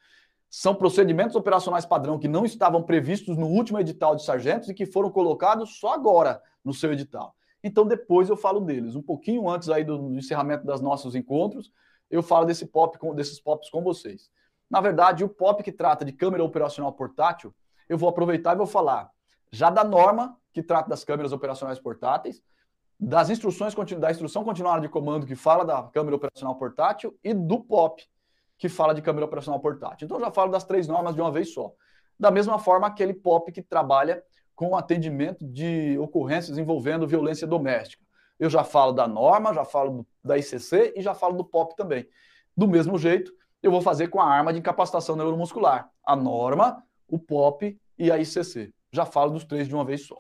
São 0.51 0.75
procedimentos 0.75 1.35
operacionais 1.35 1.87
padrão 1.87 2.19
que 2.19 2.29
não 2.29 2.45
estavam 2.45 2.83
previstos 2.83 3.37
no 3.37 3.47
último 3.47 3.81
edital 3.81 4.15
de 4.15 4.25
sargentos 4.25 4.69
e 4.69 4.75
que 4.75 4.87
foram 4.87 5.11
colocados 5.11 5.79
só 5.79 5.95
agora 5.95 6.41
no 6.65 6.73
seu 6.73 6.93
edital. 6.93 7.35
Então 7.63 7.87
depois 7.87 8.29
eu 8.29 8.37
falo 8.37 8.61
deles. 8.61 8.95
Um 8.95 9.03
pouquinho 9.03 9.49
antes 9.49 9.71
aí 9.71 9.83
do, 9.83 10.15
encerramento 10.17 10.67
dos 10.67 10.81
nossos 10.81 11.15
encontros, 11.15 11.73
eu 12.11 12.23
falo 12.23 12.45
desse 12.45 12.67
pop, 12.67 12.99
desses 13.15 13.41
POPs 13.41 13.71
com 13.71 13.83
vocês. 13.83 14.31
Na 14.71 14.81
verdade, 14.81 15.25
o 15.25 15.29
POP 15.29 15.63
que 15.63 15.73
trata 15.73 16.05
de 16.05 16.13
câmera 16.13 16.45
operacional 16.45 16.93
portátil, 16.93 17.55
eu 17.89 17.97
vou 17.97 18.09
aproveitar 18.09 18.53
e 18.55 18.59
vou 18.59 18.67
falar 18.67 19.11
já 19.51 19.71
da 19.71 19.83
norma 19.83 20.37
que 20.53 20.63
trata 20.63 20.89
das 20.89 21.05
câmeras 21.05 21.33
operacionais 21.33 21.79
portáteis, 21.79 22.43
das 22.99 23.31
instruções 23.31 23.75
da 23.99 24.11
instrução 24.11 24.45
continuada 24.45 24.81
de 24.81 24.89
comando 24.89 25.27
que 25.27 25.35
fala 25.35 25.65
da 25.65 25.83
câmera 25.85 26.17
operacional 26.17 26.57
portátil 26.57 27.19
e 27.23 27.35
do 27.35 27.61
POP 27.61 28.03
que 28.57 28.69
fala 28.69 28.95
de 28.95 29.03
câmera 29.03 29.27
operacional 29.27 29.61
portátil. 29.61 30.07
Então 30.07 30.21
já 30.21 30.31
falo 30.31 30.51
das 30.51 30.65
três 30.65 30.87
normas 30.87 31.15
de 31.15 31.21
uma 31.21 31.31
vez 31.31 31.53
só. 31.53 31.73
Da 32.19 32.31
mesma 32.31 32.59
forma 32.59 32.87
aquele 32.87 33.13
POP 33.13 33.53
que 33.53 33.63
trabalha 33.63 34.23
com 34.55 34.77
atendimento 34.77 35.45
de 35.45 35.99
ocorrências 35.99 36.57
envolvendo 36.57 37.07
violência 37.07 37.47
doméstica. 37.47 38.05
Eu 38.39 38.49
já 38.49 38.65
falo 38.65 38.93
da 38.93 39.07
norma, 39.07 39.53
já 39.53 39.65
falo 39.65 40.07
da 40.23 40.39
ICC 40.39 40.95
e 40.97 41.03
já 41.03 41.15
falo 41.15 41.37
do 41.37 41.45
POP 41.45 41.75
também. 41.77 42.07
Do 42.57 42.69
mesmo 42.69 42.97
jeito, 42.99 43.33
eu 43.63 43.71
vou 43.71 43.81
fazer 43.81 44.09
com 44.09 44.21
a 44.21 44.27
arma 44.27 44.53
de 44.53 44.61
incapacitação 44.61 45.17
neuromuscular. 45.17 45.91
A 46.05 46.15
norma, 46.15 46.83
o 47.09 47.19
POP 47.19 47.79
e 47.99 48.11
a 48.11 48.19
ICC. 48.19 48.73
Já 48.93 49.05
falo 49.05 49.33
dos 49.33 49.45
três 49.45 49.67
de 49.67 49.75
uma 49.75 49.85
vez 49.85 50.07
só. 50.07 50.19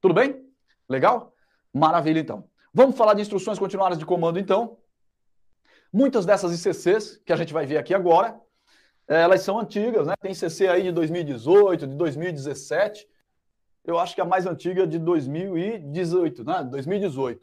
Tudo 0.00 0.14
bem? 0.14 0.44
Legal? 0.88 1.32
Maravilha, 1.72 2.20
então. 2.20 2.48
Vamos 2.72 2.96
falar 2.96 3.14
de 3.14 3.22
instruções 3.22 3.58
continuadas 3.58 3.98
de 3.98 4.06
comando, 4.06 4.38
então. 4.38 4.78
Muitas 5.92 6.26
dessas 6.26 6.52
ICCs, 6.52 7.16
que 7.24 7.32
a 7.32 7.36
gente 7.36 7.52
vai 7.52 7.66
ver 7.66 7.78
aqui 7.78 7.94
agora, 7.94 8.38
elas 9.06 9.40
são 9.40 9.58
antigas, 9.58 10.06
né? 10.06 10.14
Tem 10.20 10.32
ICC 10.32 10.68
aí 10.68 10.82
de 10.82 10.92
2018, 10.92 11.86
de 11.86 11.94
2017. 11.96 13.08
Eu 13.84 13.98
acho 13.98 14.14
que 14.14 14.20
a 14.20 14.24
mais 14.24 14.46
antiga 14.46 14.82
é 14.82 14.86
de 14.86 14.98
2018, 14.98 16.44
né? 16.44 16.62
2018. 16.70 17.40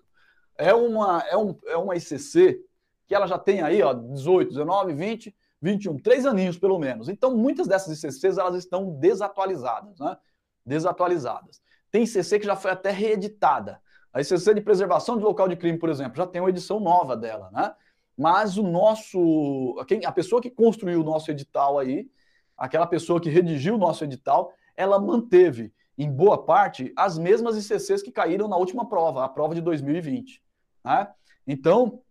É 0.57 0.73
uma, 0.73 1.23
é, 1.27 1.35
um, 1.35 1.57
é 1.65 1.75
uma 1.75 1.95
ICC 1.95 2.59
que 3.07 3.15
ela 3.15 3.25
já 3.25 3.37
tem 3.37 3.61
aí, 3.61 3.81
ó, 3.81 3.93
18, 3.93 4.49
19, 4.49 4.93
20, 4.93 5.35
21, 5.61 5.97
três 5.97 6.25
aninhos 6.25 6.57
pelo 6.57 6.77
menos. 6.77 7.09
Então, 7.09 7.35
muitas 7.35 7.67
dessas 7.67 7.97
ICCs 7.97 8.37
elas 8.37 8.55
estão 8.55 8.91
desatualizadas, 8.99 9.99
né? 9.99 10.15
Desatualizadas. 10.63 11.61
Tem 11.89 12.03
ICC 12.03 12.39
que 12.39 12.45
já 12.45 12.55
foi 12.55 12.71
até 12.71 12.91
reeditada. 12.91 13.81
A 14.15 14.21
ICC 14.21 14.53
de 14.53 14.61
preservação 14.61 15.17
de 15.17 15.25
local 15.25 15.45
de 15.49 15.57
crime, 15.57 15.77
por 15.77 15.89
exemplo, 15.89 16.15
já 16.15 16.25
tem 16.25 16.39
uma 16.39 16.49
edição 16.49 16.79
nova 16.79 17.17
dela, 17.17 17.51
né? 17.51 17.75
Mas 18.17 18.57
o 18.57 18.63
nosso, 18.63 19.75
a 20.05 20.11
pessoa 20.13 20.41
que 20.41 20.49
construiu 20.49 21.01
o 21.01 21.03
nosso 21.03 21.29
edital 21.29 21.77
aí, 21.77 22.09
aquela 22.57 22.87
pessoa 22.87 23.19
que 23.19 23.29
redigiu 23.29 23.75
o 23.75 23.77
nosso 23.77 24.05
edital, 24.05 24.53
ela 24.77 24.97
manteve, 24.97 25.73
em 25.97 26.09
boa 26.09 26.41
parte, 26.41 26.93
as 26.95 27.17
mesmas 27.17 27.57
ICCs 27.57 28.01
que 28.01 28.09
caíram 28.09 28.47
na 28.47 28.55
última 28.55 28.87
prova, 28.87 29.25
a 29.25 29.27
prova 29.27 29.53
de 29.53 29.59
2020. 29.59 30.41
Né? 30.81 31.09
Então, 31.45 32.01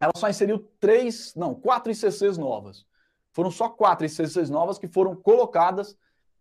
ela 0.00 0.12
só 0.16 0.28
inseriu 0.28 0.68
três, 0.80 1.32
não, 1.36 1.54
quatro 1.54 1.92
ICCs 1.92 2.38
novas. 2.38 2.84
Foram 3.32 3.52
só 3.52 3.68
quatro 3.68 4.04
ICCs 4.04 4.50
novas 4.50 4.80
que 4.80 4.88
foram 4.88 5.14
colocadas 5.14 5.96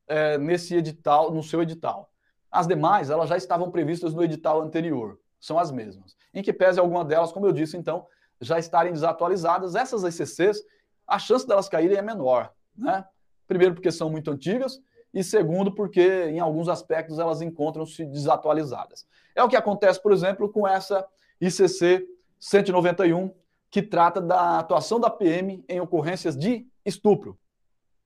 é, 0.08 0.40
nesse 0.40 0.74
edital, 0.74 1.32
no 1.32 1.44
seu 1.44 1.62
edital. 1.62 2.10
As 2.52 2.68
demais, 2.68 3.10
elas 3.10 3.30
já 3.30 3.38
estavam 3.38 3.70
previstas 3.70 4.14
no 4.14 4.24
edital 4.24 4.62
anterior, 4.62 5.20
são 5.40 5.60
as 5.60 5.72
mesmas. 5.72 6.16
Em 6.34 6.42
que 6.42 6.52
pese 6.52 6.80
alguma 6.80 7.06
delas, 7.06 7.32
como 7.32 7.46
eu 7.46 7.52
disse, 7.52 7.78
então, 7.78 8.06
já 8.42 8.58
estarem 8.58 8.94
desatualizadas, 8.94 9.76
essas 9.76 10.04
ICCs, 10.04 10.64
a 11.08 11.20
chance 11.20 11.48
delas 11.48 11.70
caírem 11.70 11.98
é 11.98 12.02
menor, 12.02 12.52
né? 12.76 13.06
Primeiro 13.48 13.74
porque 13.74 13.92
são 13.92 14.10
muito 14.10 14.32
antigas 14.32 14.80
e 15.14 15.24
segundo 15.24 15.74
porque 15.74 16.26
em 16.26 16.40
alguns 16.40 16.70
aspectos 16.70 17.18
elas 17.18 17.42
encontram-se 17.42 18.06
desatualizadas. 18.06 19.08
É 19.36 19.44
o 19.44 19.50
que 19.50 19.56
acontece, 19.56 20.02
por 20.02 20.12
exemplo, 20.12 20.52
com 20.52 20.68
essa 20.68 21.06
ICC 21.42 22.06
191, 22.40 23.34
que 23.72 23.82
trata 23.82 24.22
da 24.22 24.60
atuação 24.60 25.00
da 25.00 25.10
PM 25.10 25.64
em 25.68 25.80
ocorrências 25.80 26.38
de 26.38 26.68
estupro. 26.86 27.38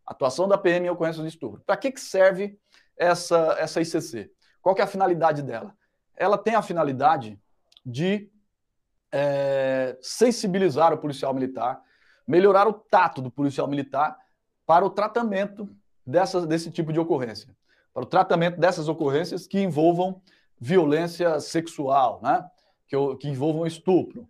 Atuação 0.05 0.47
da 0.47 0.57
PM 0.57 0.87
em 0.87 0.89
ocorrências 0.89 1.23
de 1.23 1.29
estupro. 1.29 1.61
Para 1.65 1.77
que, 1.77 1.91
que 1.91 2.01
serve 2.01 2.57
essa, 2.97 3.55
essa 3.59 3.81
ICC? 3.81 4.31
Qual 4.61 4.75
é 4.77 4.81
a 4.81 4.87
finalidade 4.87 5.41
dela? 5.41 5.75
Ela 6.15 6.37
tem 6.37 6.55
a 6.55 6.61
finalidade 6.61 7.39
de 7.85 8.29
é, 9.11 9.97
sensibilizar 10.01 10.93
o 10.93 10.97
policial 10.97 11.33
militar, 11.33 11.81
melhorar 12.27 12.67
o 12.67 12.73
tato 12.73 13.21
do 13.21 13.29
policial 13.29 13.67
militar 13.67 14.17
para 14.65 14.85
o 14.85 14.89
tratamento 14.89 15.69
dessas, 16.05 16.45
desse 16.45 16.71
tipo 16.71 16.93
de 16.93 16.99
ocorrência, 16.99 17.55
para 17.93 18.03
o 18.03 18.07
tratamento 18.07 18.59
dessas 18.59 18.87
ocorrências 18.87 19.45
que 19.45 19.59
envolvam 19.59 20.21
violência 20.59 21.39
sexual, 21.39 22.19
né? 22.23 22.45
que, 22.87 22.95
que 23.17 23.27
envolvam 23.27 23.67
estupro. 23.67 24.27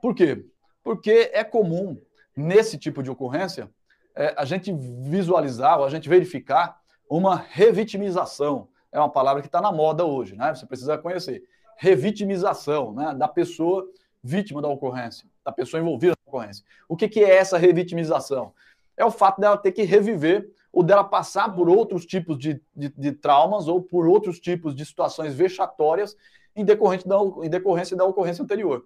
Por 0.00 0.14
quê? 0.14 0.46
Porque 0.82 1.30
é 1.32 1.44
comum, 1.44 2.00
nesse 2.36 2.78
tipo 2.78 3.02
de 3.02 3.10
ocorrência, 3.10 3.70
é, 4.16 4.34
a 4.36 4.44
gente 4.44 4.72
visualizar, 4.72 5.78
ou 5.78 5.84
a 5.84 5.90
gente 5.90 6.08
verificar 6.08 6.78
uma 7.16 7.36
revitimização. 7.36 8.68
É 8.90 8.98
uma 8.98 9.08
palavra 9.08 9.40
que 9.40 9.48
está 9.48 9.60
na 9.60 9.72
moda 9.72 10.04
hoje, 10.04 10.36
né? 10.36 10.54
Você 10.54 10.66
precisa 10.66 10.98
conhecer. 10.98 11.44
Revitimização 11.76 12.92
né? 12.92 13.14
da 13.14 13.28
pessoa 13.28 13.86
vítima 14.22 14.62
da 14.62 14.68
ocorrência, 14.68 15.28
da 15.44 15.52
pessoa 15.52 15.80
envolvida 15.80 16.14
na 16.14 16.30
ocorrência. 16.30 16.64
O 16.88 16.96
que, 16.96 17.08
que 17.08 17.20
é 17.20 17.36
essa 17.36 17.58
revitimização? 17.58 18.52
É 18.96 19.04
o 19.04 19.10
fato 19.10 19.40
dela 19.40 19.56
ter 19.56 19.72
que 19.72 19.82
reviver 19.82 20.48
ou 20.72 20.82
dela 20.82 21.04
passar 21.04 21.54
por 21.54 21.68
outros 21.68 22.04
tipos 22.06 22.38
de, 22.38 22.60
de, 22.74 22.88
de 22.88 23.12
traumas 23.12 23.68
ou 23.68 23.82
por 23.82 24.06
outros 24.06 24.40
tipos 24.40 24.74
de 24.74 24.84
situações 24.84 25.34
vexatórias 25.34 26.16
em, 26.56 26.64
decorrente 26.64 27.06
da, 27.06 27.16
em 27.42 27.50
decorrência 27.50 27.96
da 27.96 28.04
ocorrência 28.04 28.42
anterior. 28.42 28.84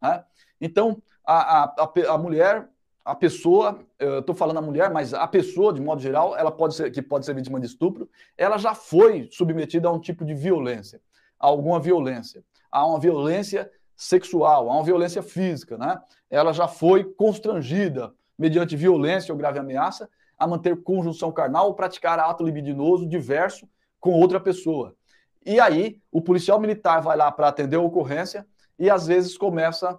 Né? 0.00 0.24
Então, 0.60 1.00
a, 1.24 1.64
a, 1.64 2.14
a 2.14 2.18
mulher, 2.18 2.68
a 3.08 3.14
pessoa, 3.14 3.80
estou 3.98 4.34
falando 4.34 4.58
a 4.58 4.60
mulher, 4.62 4.90
mas 4.90 5.14
a 5.14 5.26
pessoa, 5.26 5.72
de 5.72 5.80
modo 5.80 5.98
geral, 5.98 6.36
ela 6.36 6.52
pode 6.52 6.74
ser, 6.74 6.90
que 6.90 7.00
pode 7.00 7.24
ser 7.24 7.34
vítima 7.34 7.58
de 7.58 7.64
estupro, 7.64 8.06
ela 8.36 8.58
já 8.58 8.74
foi 8.74 9.30
submetida 9.32 9.88
a 9.88 9.92
um 9.92 9.98
tipo 9.98 10.26
de 10.26 10.34
violência, 10.34 11.00
a 11.40 11.46
alguma 11.46 11.80
violência, 11.80 12.44
a 12.70 12.86
uma 12.86 13.00
violência 13.00 13.70
sexual, 13.96 14.68
a 14.68 14.74
uma 14.74 14.84
violência 14.84 15.22
física, 15.22 15.78
né? 15.78 15.98
Ela 16.28 16.52
já 16.52 16.68
foi 16.68 17.02
constrangida 17.02 18.12
mediante 18.38 18.76
violência 18.76 19.32
ou 19.32 19.38
grave 19.38 19.58
ameaça 19.58 20.06
a 20.38 20.46
manter 20.46 20.76
conjunção 20.82 21.32
carnal 21.32 21.68
ou 21.68 21.74
praticar 21.74 22.18
ato 22.18 22.44
libidinoso 22.44 23.08
diverso 23.08 23.66
com 23.98 24.10
outra 24.10 24.38
pessoa. 24.38 24.94
E 25.46 25.58
aí, 25.58 25.98
o 26.12 26.20
policial 26.20 26.60
militar 26.60 27.00
vai 27.00 27.16
lá 27.16 27.32
para 27.32 27.48
atender 27.48 27.76
a 27.76 27.80
ocorrência 27.80 28.46
e 28.78 28.90
às 28.90 29.06
vezes 29.06 29.38
começa 29.38 29.98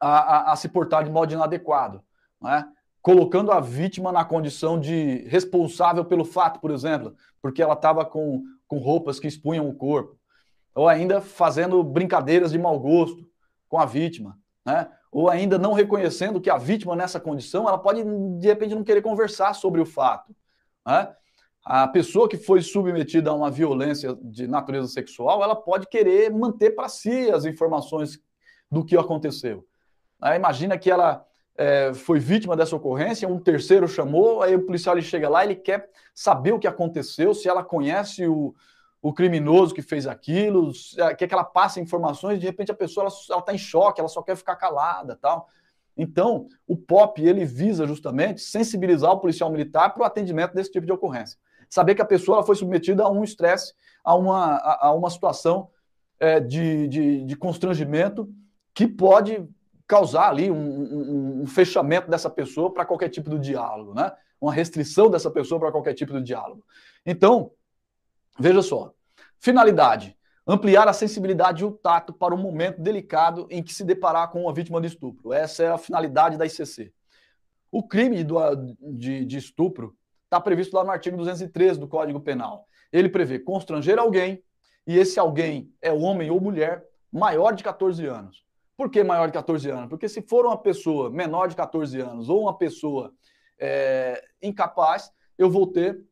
a, 0.00 0.08
a, 0.08 0.52
a 0.52 0.56
se 0.56 0.68
portar 0.68 1.04
de 1.04 1.10
modo 1.10 1.32
inadequado, 1.32 2.02
né? 2.40 2.68
colocando 3.00 3.52
a 3.52 3.60
vítima 3.60 4.10
na 4.10 4.24
condição 4.24 4.80
de 4.80 5.18
responsável 5.28 6.04
pelo 6.04 6.24
fato, 6.24 6.58
por 6.58 6.72
exemplo, 6.72 7.14
porque 7.40 7.62
ela 7.62 7.74
estava 7.74 8.04
com, 8.04 8.42
com 8.66 8.78
roupas 8.78 9.20
que 9.20 9.28
expunham 9.28 9.68
o 9.68 9.74
corpo, 9.74 10.18
ou 10.74 10.88
ainda 10.88 11.20
fazendo 11.20 11.82
brincadeiras 11.84 12.50
de 12.50 12.58
mau 12.58 12.78
gosto 12.80 13.24
com 13.68 13.78
a 13.78 13.86
vítima, 13.86 14.36
né? 14.64 14.88
ou 15.12 15.30
ainda 15.30 15.56
não 15.56 15.72
reconhecendo 15.72 16.40
que 16.40 16.50
a 16.50 16.58
vítima 16.58 16.96
nessa 16.96 17.20
condição, 17.20 17.68
ela 17.68 17.78
pode 17.78 18.02
de 18.38 18.46
repente 18.46 18.74
não 18.74 18.84
querer 18.84 19.02
conversar 19.02 19.54
sobre 19.54 19.80
o 19.80 19.86
fato. 19.86 20.34
Né? 20.84 21.08
A 21.64 21.88
pessoa 21.88 22.28
que 22.28 22.36
foi 22.36 22.60
submetida 22.60 23.30
a 23.30 23.34
uma 23.34 23.50
violência 23.50 24.18
de 24.20 24.46
natureza 24.46 24.88
sexual, 24.88 25.42
ela 25.42 25.56
pode 25.56 25.86
querer 25.86 26.30
manter 26.30 26.72
para 26.72 26.88
si 26.88 27.30
as 27.30 27.44
informações 27.44 28.20
do 28.70 28.84
que 28.84 28.96
aconteceu. 28.96 29.64
Né? 30.20 30.36
Imagina 30.36 30.78
que 30.78 30.90
ela 30.90 31.24
é, 31.56 31.92
foi 31.94 32.18
vítima 32.18 32.56
dessa 32.56 32.76
ocorrência, 32.76 33.28
um 33.28 33.38
terceiro 33.38 33.88
chamou, 33.88 34.42
aí 34.42 34.54
o 34.54 34.64
policial 34.64 34.96
ele 34.96 35.06
chega 35.06 35.28
lá, 35.28 35.44
ele 35.44 35.56
quer 35.56 35.88
saber 36.14 36.52
o 36.52 36.58
que 36.58 36.66
aconteceu, 36.66 37.34
se 37.34 37.48
ela 37.48 37.64
conhece 37.64 38.26
o, 38.26 38.54
o 39.00 39.12
criminoso 39.12 39.74
que 39.74 39.82
fez 39.82 40.06
aquilo, 40.06 40.72
quer 41.16 41.26
que 41.26 41.34
ela 41.34 41.44
passe 41.44 41.80
informações, 41.80 42.40
de 42.40 42.46
repente 42.46 42.72
a 42.72 42.74
pessoa 42.74 43.08
ela 43.30 43.40
está 43.40 43.54
em 43.54 43.58
choque, 43.58 44.00
ela 44.00 44.08
só 44.08 44.22
quer 44.22 44.36
ficar 44.36 44.56
calada 44.56 45.16
tal. 45.16 45.48
Então, 45.96 46.48
o 46.66 46.76
POP 46.76 47.22
ele 47.22 47.44
visa 47.44 47.86
justamente 47.86 48.42
sensibilizar 48.42 49.12
o 49.12 49.20
policial 49.20 49.50
militar 49.50 49.94
para 49.94 50.02
o 50.02 50.04
atendimento 50.04 50.54
desse 50.54 50.70
tipo 50.70 50.84
de 50.84 50.92
ocorrência. 50.92 51.38
Saber 51.70 51.94
que 51.94 52.02
a 52.02 52.06
pessoa 52.06 52.42
foi 52.42 52.54
submetida 52.54 53.02
a 53.02 53.10
um 53.10 53.24
estresse, 53.24 53.72
a 54.04 54.14
uma, 54.14 54.56
a, 54.56 54.88
a 54.88 54.92
uma 54.92 55.08
situação 55.08 55.70
é, 56.20 56.38
de, 56.38 56.86
de, 56.88 57.24
de, 57.24 57.36
constrangimento 57.36 58.28
que 58.74 58.86
pode 58.86 59.46
causar 59.86 60.28
ali 60.28 60.50
um, 60.50 60.56
um, 60.56 61.42
um 61.42 61.46
fechamento 61.46 62.10
dessa 62.10 62.28
pessoa 62.28 62.72
para 62.72 62.84
qualquer 62.84 63.08
tipo 63.08 63.30
de 63.30 63.38
diálogo, 63.38 63.94
né? 63.94 64.12
Uma 64.40 64.52
restrição 64.52 65.08
dessa 65.10 65.30
pessoa 65.30 65.60
para 65.60 65.72
qualquer 65.72 65.94
tipo 65.94 66.12
de 66.12 66.22
diálogo. 66.22 66.64
Então, 67.04 67.52
veja 68.38 68.60
só. 68.62 68.92
Finalidade: 69.38 70.16
ampliar 70.46 70.88
a 70.88 70.92
sensibilidade 70.92 71.62
e 71.62 71.66
o 71.66 71.70
tato 71.70 72.12
para 72.12 72.34
o 72.34 72.38
momento 72.38 72.80
delicado 72.80 73.46
em 73.50 73.62
que 73.62 73.72
se 73.72 73.84
deparar 73.84 74.30
com 74.30 74.42
uma 74.42 74.52
vítima 74.52 74.80
de 74.80 74.88
estupro. 74.88 75.32
Essa 75.32 75.62
é 75.62 75.68
a 75.68 75.78
finalidade 75.78 76.36
da 76.36 76.46
ICC. 76.46 76.92
O 77.70 77.82
crime 77.82 78.22
do, 78.24 78.38
de, 78.80 79.24
de 79.24 79.36
estupro 79.36 79.96
está 80.24 80.40
previsto 80.40 80.74
lá 80.74 80.84
no 80.84 80.90
artigo 80.90 81.16
213 81.16 81.78
do 81.78 81.88
Código 81.88 82.20
Penal. 82.20 82.66
Ele 82.92 83.08
prevê 83.08 83.38
constranger 83.38 83.98
alguém, 83.98 84.42
e 84.86 84.96
esse 84.96 85.18
alguém 85.18 85.72
é 85.82 85.92
homem 85.92 86.30
ou 86.30 86.40
mulher 86.40 86.84
maior 87.12 87.52
de 87.52 87.64
14 87.64 88.06
anos. 88.06 88.45
Por 88.76 88.90
que 88.90 89.02
maior 89.02 89.26
de 89.26 89.32
14 89.32 89.70
anos? 89.70 89.88
Porque 89.88 90.08
se 90.08 90.20
for 90.20 90.44
uma 90.44 90.58
pessoa 90.58 91.10
menor 91.10 91.48
de 91.48 91.56
14 91.56 91.98
anos 92.00 92.28
ou 92.28 92.42
uma 92.42 92.56
pessoa 92.56 93.12
é, 93.58 94.22
incapaz, 94.42 95.10
eu 95.38 95.50
vou 95.50 95.66
ter 95.66 96.04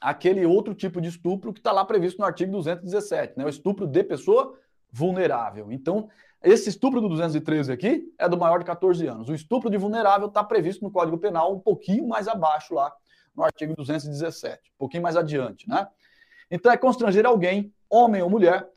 aquele 0.00 0.44
outro 0.44 0.74
tipo 0.74 1.00
de 1.00 1.08
estupro 1.08 1.52
que 1.52 1.60
está 1.60 1.72
lá 1.72 1.84
previsto 1.84 2.18
no 2.18 2.26
artigo 2.26 2.52
217, 2.52 3.38
né? 3.38 3.44
o 3.44 3.48
estupro 3.48 3.86
de 3.86 4.02
pessoa 4.04 4.58
vulnerável. 4.90 5.72
Então, 5.72 6.08
esse 6.42 6.68
estupro 6.68 7.00
do 7.00 7.08
213 7.08 7.72
aqui 7.72 8.12
é 8.18 8.28
do 8.28 8.36
maior 8.36 8.58
de 8.58 8.64
14 8.64 9.06
anos. 9.06 9.28
O 9.28 9.34
estupro 9.34 9.70
de 9.70 9.78
vulnerável 9.78 10.26
está 10.26 10.42
previsto 10.42 10.84
no 10.84 10.90
Código 10.90 11.16
Penal 11.16 11.54
um 11.54 11.60
pouquinho 11.60 12.06
mais 12.06 12.28
abaixo 12.28 12.74
lá, 12.74 12.92
no 13.34 13.42
artigo 13.44 13.74
217, 13.74 14.72
um 14.74 14.78
pouquinho 14.78 15.02
mais 15.02 15.16
adiante, 15.16 15.66
né? 15.68 15.88
Então 16.50 16.70
é 16.70 16.76
constranger 16.76 17.24
alguém, 17.24 17.72
homem 17.88 18.20
ou 18.20 18.28
mulher, 18.28 18.68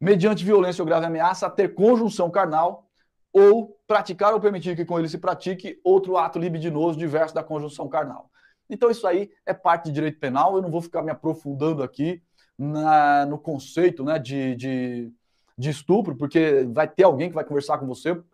mediante 0.00 0.44
violência 0.44 0.82
ou 0.82 0.86
grave 0.86 1.06
ameaça, 1.06 1.46
a 1.46 1.50
ter 1.50 1.74
conjunção 1.74 2.30
carnal 2.30 2.88
ou 3.32 3.78
praticar 3.86 4.32
ou 4.32 4.40
permitir 4.40 4.74
que 4.74 4.84
com 4.84 4.98
ele 4.98 5.08
se 5.08 5.18
pratique 5.18 5.78
outro 5.84 6.16
ato 6.16 6.38
libidinoso 6.38 6.98
diverso 6.98 7.34
da 7.34 7.44
conjunção 7.44 7.88
carnal. 7.88 8.30
Então, 8.68 8.90
isso 8.90 9.06
aí 9.06 9.30
é 9.44 9.52
parte 9.52 9.86
de 9.86 9.92
direito 9.92 10.18
penal. 10.18 10.56
Eu 10.56 10.62
não 10.62 10.70
vou 10.70 10.80
ficar 10.80 11.02
me 11.02 11.10
aprofundando 11.10 11.82
aqui 11.82 12.22
na, 12.56 13.26
no 13.26 13.38
conceito 13.38 14.04
né, 14.04 14.18
de, 14.18 14.54
de, 14.54 15.12
de, 15.58 15.70
estupro, 15.70 16.16
porque 16.16 16.66
vai 16.72 16.86
ter 16.88 17.04
alguém 17.04 17.28
que 17.28 17.34
vai 17.34 17.44
conversar 17.44 17.78
com 17.78 17.86
você. 17.86 18.12
O 18.12 18.24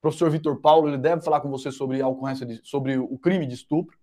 professor 0.00 0.30
Vitor 0.30 0.60
Paulo 0.60 0.88
ele 0.88 0.98
deve 0.98 1.22
falar 1.22 1.40
com 1.40 1.50
você 1.50 1.72
sobre 1.72 2.00
a 2.00 2.06
ocorrência 2.06 2.46
de, 2.46 2.60
sobre 2.62 2.98
o 2.98 3.18
crime 3.18 3.46
de 3.46 3.54
estupro. 3.54 3.96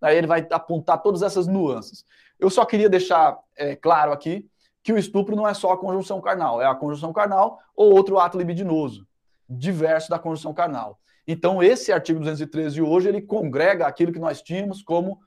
Aí 0.00 0.16
ele 0.16 0.26
vai 0.26 0.46
apontar 0.50 1.02
todas 1.02 1.22
essas 1.22 1.46
nuances. 1.46 2.04
Eu 2.38 2.48
só 2.48 2.64
queria 2.64 2.88
deixar 2.88 3.38
é, 3.56 3.74
claro 3.76 4.12
aqui 4.12 4.48
que 4.82 4.92
o 4.92 4.98
estupro 4.98 5.36
não 5.36 5.46
é 5.46 5.54
só 5.54 5.72
a 5.72 5.78
conjunção 5.78 6.20
carnal, 6.20 6.60
é 6.60 6.66
a 6.66 6.74
conjunção 6.74 7.12
carnal 7.12 7.58
ou 7.76 7.92
outro 7.92 8.18
ato 8.18 8.38
libidinoso, 8.38 9.06
diverso 9.48 10.08
da 10.10 10.18
conjunção 10.18 10.54
carnal. 10.54 10.98
Então, 11.26 11.62
esse 11.62 11.92
artigo 11.92 12.18
213 12.18 12.80
hoje, 12.80 13.08
ele 13.08 13.20
congrega 13.20 13.86
aquilo 13.86 14.12
que 14.12 14.18
nós 14.18 14.42
tínhamos 14.42 14.82
como 14.82 15.20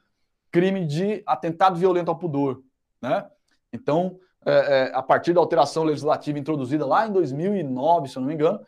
crime 0.52 0.86
de 0.86 1.24
atentado 1.26 1.78
violento 1.78 2.10
ao 2.10 2.18
pudor. 2.18 2.62
Né? 3.02 3.26
Então, 3.72 4.20
é, 4.46 4.52
é, 4.52 4.92
a 4.94 5.02
partir 5.02 5.34
da 5.34 5.40
alteração 5.40 5.84
legislativa 5.84 6.38
introduzida 6.38 6.86
lá 6.86 7.08
em 7.08 7.12
2009, 7.12 8.10
se 8.10 8.18
eu 8.18 8.22
não 8.22 8.28
me 8.28 8.34
engano, 8.34 8.60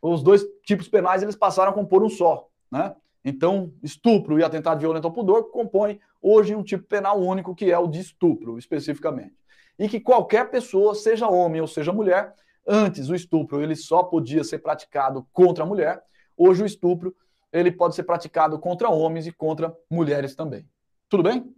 os 0.00 0.22
dois 0.22 0.44
tipos 0.64 0.88
penais 0.88 1.22
eles 1.22 1.36
passaram 1.36 1.70
a 1.70 1.74
compor 1.74 2.02
um 2.02 2.08
só. 2.08 2.48
Né? 2.70 2.94
Então, 3.24 3.72
estupro 3.82 4.38
e 4.38 4.44
atentado 4.44 4.80
violento 4.80 5.06
ao 5.06 5.12
pudor 5.12 5.50
compõem 5.50 6.00
hoje 6.20 6.54
um 6.54 6.62
tipo 6.62 6.84
penal 6.84 7.20
único, 7.20 7.54
que 7.54 7.70
é 7.70 7.78
o 7.78 7.86
de 7.86 8.00
estupro, 8.00 8.58
especificamente. 8.58 9.34
E 9.82 9.88
que 9.88 9.98
qualquer 9.98 10.48
pessoa, 10.48 10.94
seja 10.94 11.28
homem 11.28 11.60
ou 11.60 11.66
seja 11.66 11.92
mulher, 11.92 12.36
antes 12.64 13.08
o 13.08 13.16
estupro 13.16 13.60
ele 13.60 13.74
só 13.74 14.04
podia 14.04 14.44
ser 14.44 14.60
praticado 14.60 15.26
contra 15.32 15.64
a 15.64 15.66
mulher, 15.66 16.00
hoje 16.36 16.62
o 16.62 16.66
estupro 16.66 17.12
ele 17.52 17.72
pode 17.72 17.96
ser 17.96 18.04
praticado 18.04 18.56
contra 18.60 18.88
homens 18.88 19.26
e 19.26 19.32
contra 19.32 19.76
mulheres 19.90 20.36
também. 20.36 20.64
Tudo 21.08 21.24
bem? 21.24 21.52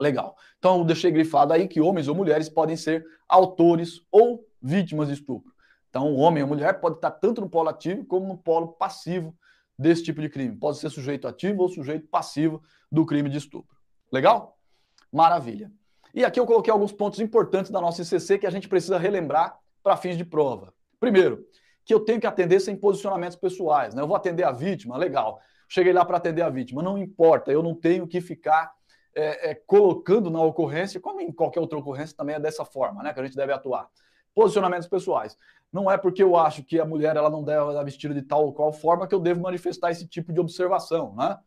Legal. 0.00 0.38
Então, 0.58 0.78
eu 0.78 0.84
deixei 0.86 1.10
grifado 1.10 1.52
aí 1.52 1.68
que 1.68 1.82
homens 1.82 2.08
ou 2.08 2.14
mulheres 2.14 2.48
podem 2.48 2.78
ser 2.78 3.04
autores 3.28 4.00
ou 4.10 4.42
vítimas 4.62 5.08
de 5.08 5.12
estupro. 5.12 5.52
Então, 5.90 6.10
o 6.10 6.16
homem 6.16 6.42
ou 6.42 6.48
mulher 6.48 6.80
pode 6.80 6.96
estar 6.96 7.10
tanto 7.10 7.42
no 7.42 7.50
polo 7.50 7.68
ativo 7.68 8.06
como 8.06 8.26
no 8.26 8.38
polo 8.38 8.68
passivo 8.68 9.36
desse 9.78 10.02
tipo 10.02 10.22
de 10.22 10.30
crime. 10.30 10.56
Pode 10.56 10.78
ser 10.78 10.88
sujeito 10.88 11.28
ativo 11.28 11.60
ou 11.60 11.68
sujeito 11.68 12.08
passivo 12.08 12.62
do 12.90 13.04
crime 13.04 13.28
de 13.28 13.36
estupro. 13.36 13.76
Legal? 14.10 14.56
Maravilha. 15.12 15.70
E 16.18 16.24
aqui 16.24 16.38
eu 16.38 16.44
coloquei 16.44 16.72
alguns 16.72 16.92
pontos 16.92 17.20
importantes 17.20 17.70
da 17.70 17.80
nossa 17.80 18.02
ICC 18.02 18.40
que 18.40 18.46
a 18.46 18.50
gente 18.50 18.68
precisa 18.68 18.98
relembrar 18.98 19.58
para 19.82 19.96
fins 19.96 20.18
de 20.18 20.24
prova. 20.24 20.74
Primeiro, 21.00 21.46
que 21.84 21.94
eu 21.94 22.00
tenho 22.00 22.20
que 22.20 22.26
atender 22.26 22.60
sem 22.60 22.76
posicionamentos 22.76 23.36
pessoais. 23.36 23.94
Né? 23.94 24.02
Eu 24.02 24.06
vou 24.06 24.16
atender 24.16 24.42
a 24.44 24.52
vítima, 24.52 24.96
legal 24.96 25.40
cheguei 25.68 25.92
lá 25.92 26.04
para 26.04 26.16
atender 26.16 26.42
a 26.42 26.48
vítima. 26.48 26.82
Não 26.82 26.98
importa, 26.98 27.52
eu 27.52 27.62
não 27.62 27.74
tenho 27.74 28.06
que 28.06 28.20
ficar 28.20 28.72
é, 29.14 29.50
é, 29.50 29.54
colocando 29.54 30.30
na 30.30 30.40
ocorrência, 30.40 30.98
como 30.98 31.20
em 31.20 31.30
qualquer 31.30 31.60
outra 31.60 31.78
ocorrência 31.78 32.16
também 32.16 32.34
é 32.34 32.40
dessa 32.40 32.64
forma, 32.64 33.02
né? 33.02 33.12
Que 33.12 33.20
a 33.20 33.24
gente 33.24 33.36
deve 33.36 33.52
atuar. 33.52 33.88
Posicionamentos 34.34 34.88
pessoais. 34.88 35.36
Não 35.70 35.90
é 35.90 35.98
porque 35.98 36.22
eu 36.22 36.36
acho 36.36 36.64
que 36.64 36.80
a 36.80 36.84
mulher 36.84 37.16
ela 37.16 37.28
não 37.28 37.44
deve 37.44 37.68
estar 37.68 37.82
vestida 37.82 38.14
de 38.14 38.22
tal 38.22 38.46
ou 38.46 38.54
qual 38.54 38.72
forma 38.72 39.06
que 39.06 39.14
eu 39.14 39.20
devo 39.20 39.40
manifestar 39.40 39.90
esse 39.90 40.06
tipo 40.06 40.32
de 40.32 40.40
observação, 40.40 41.14
né? 41.14 41.38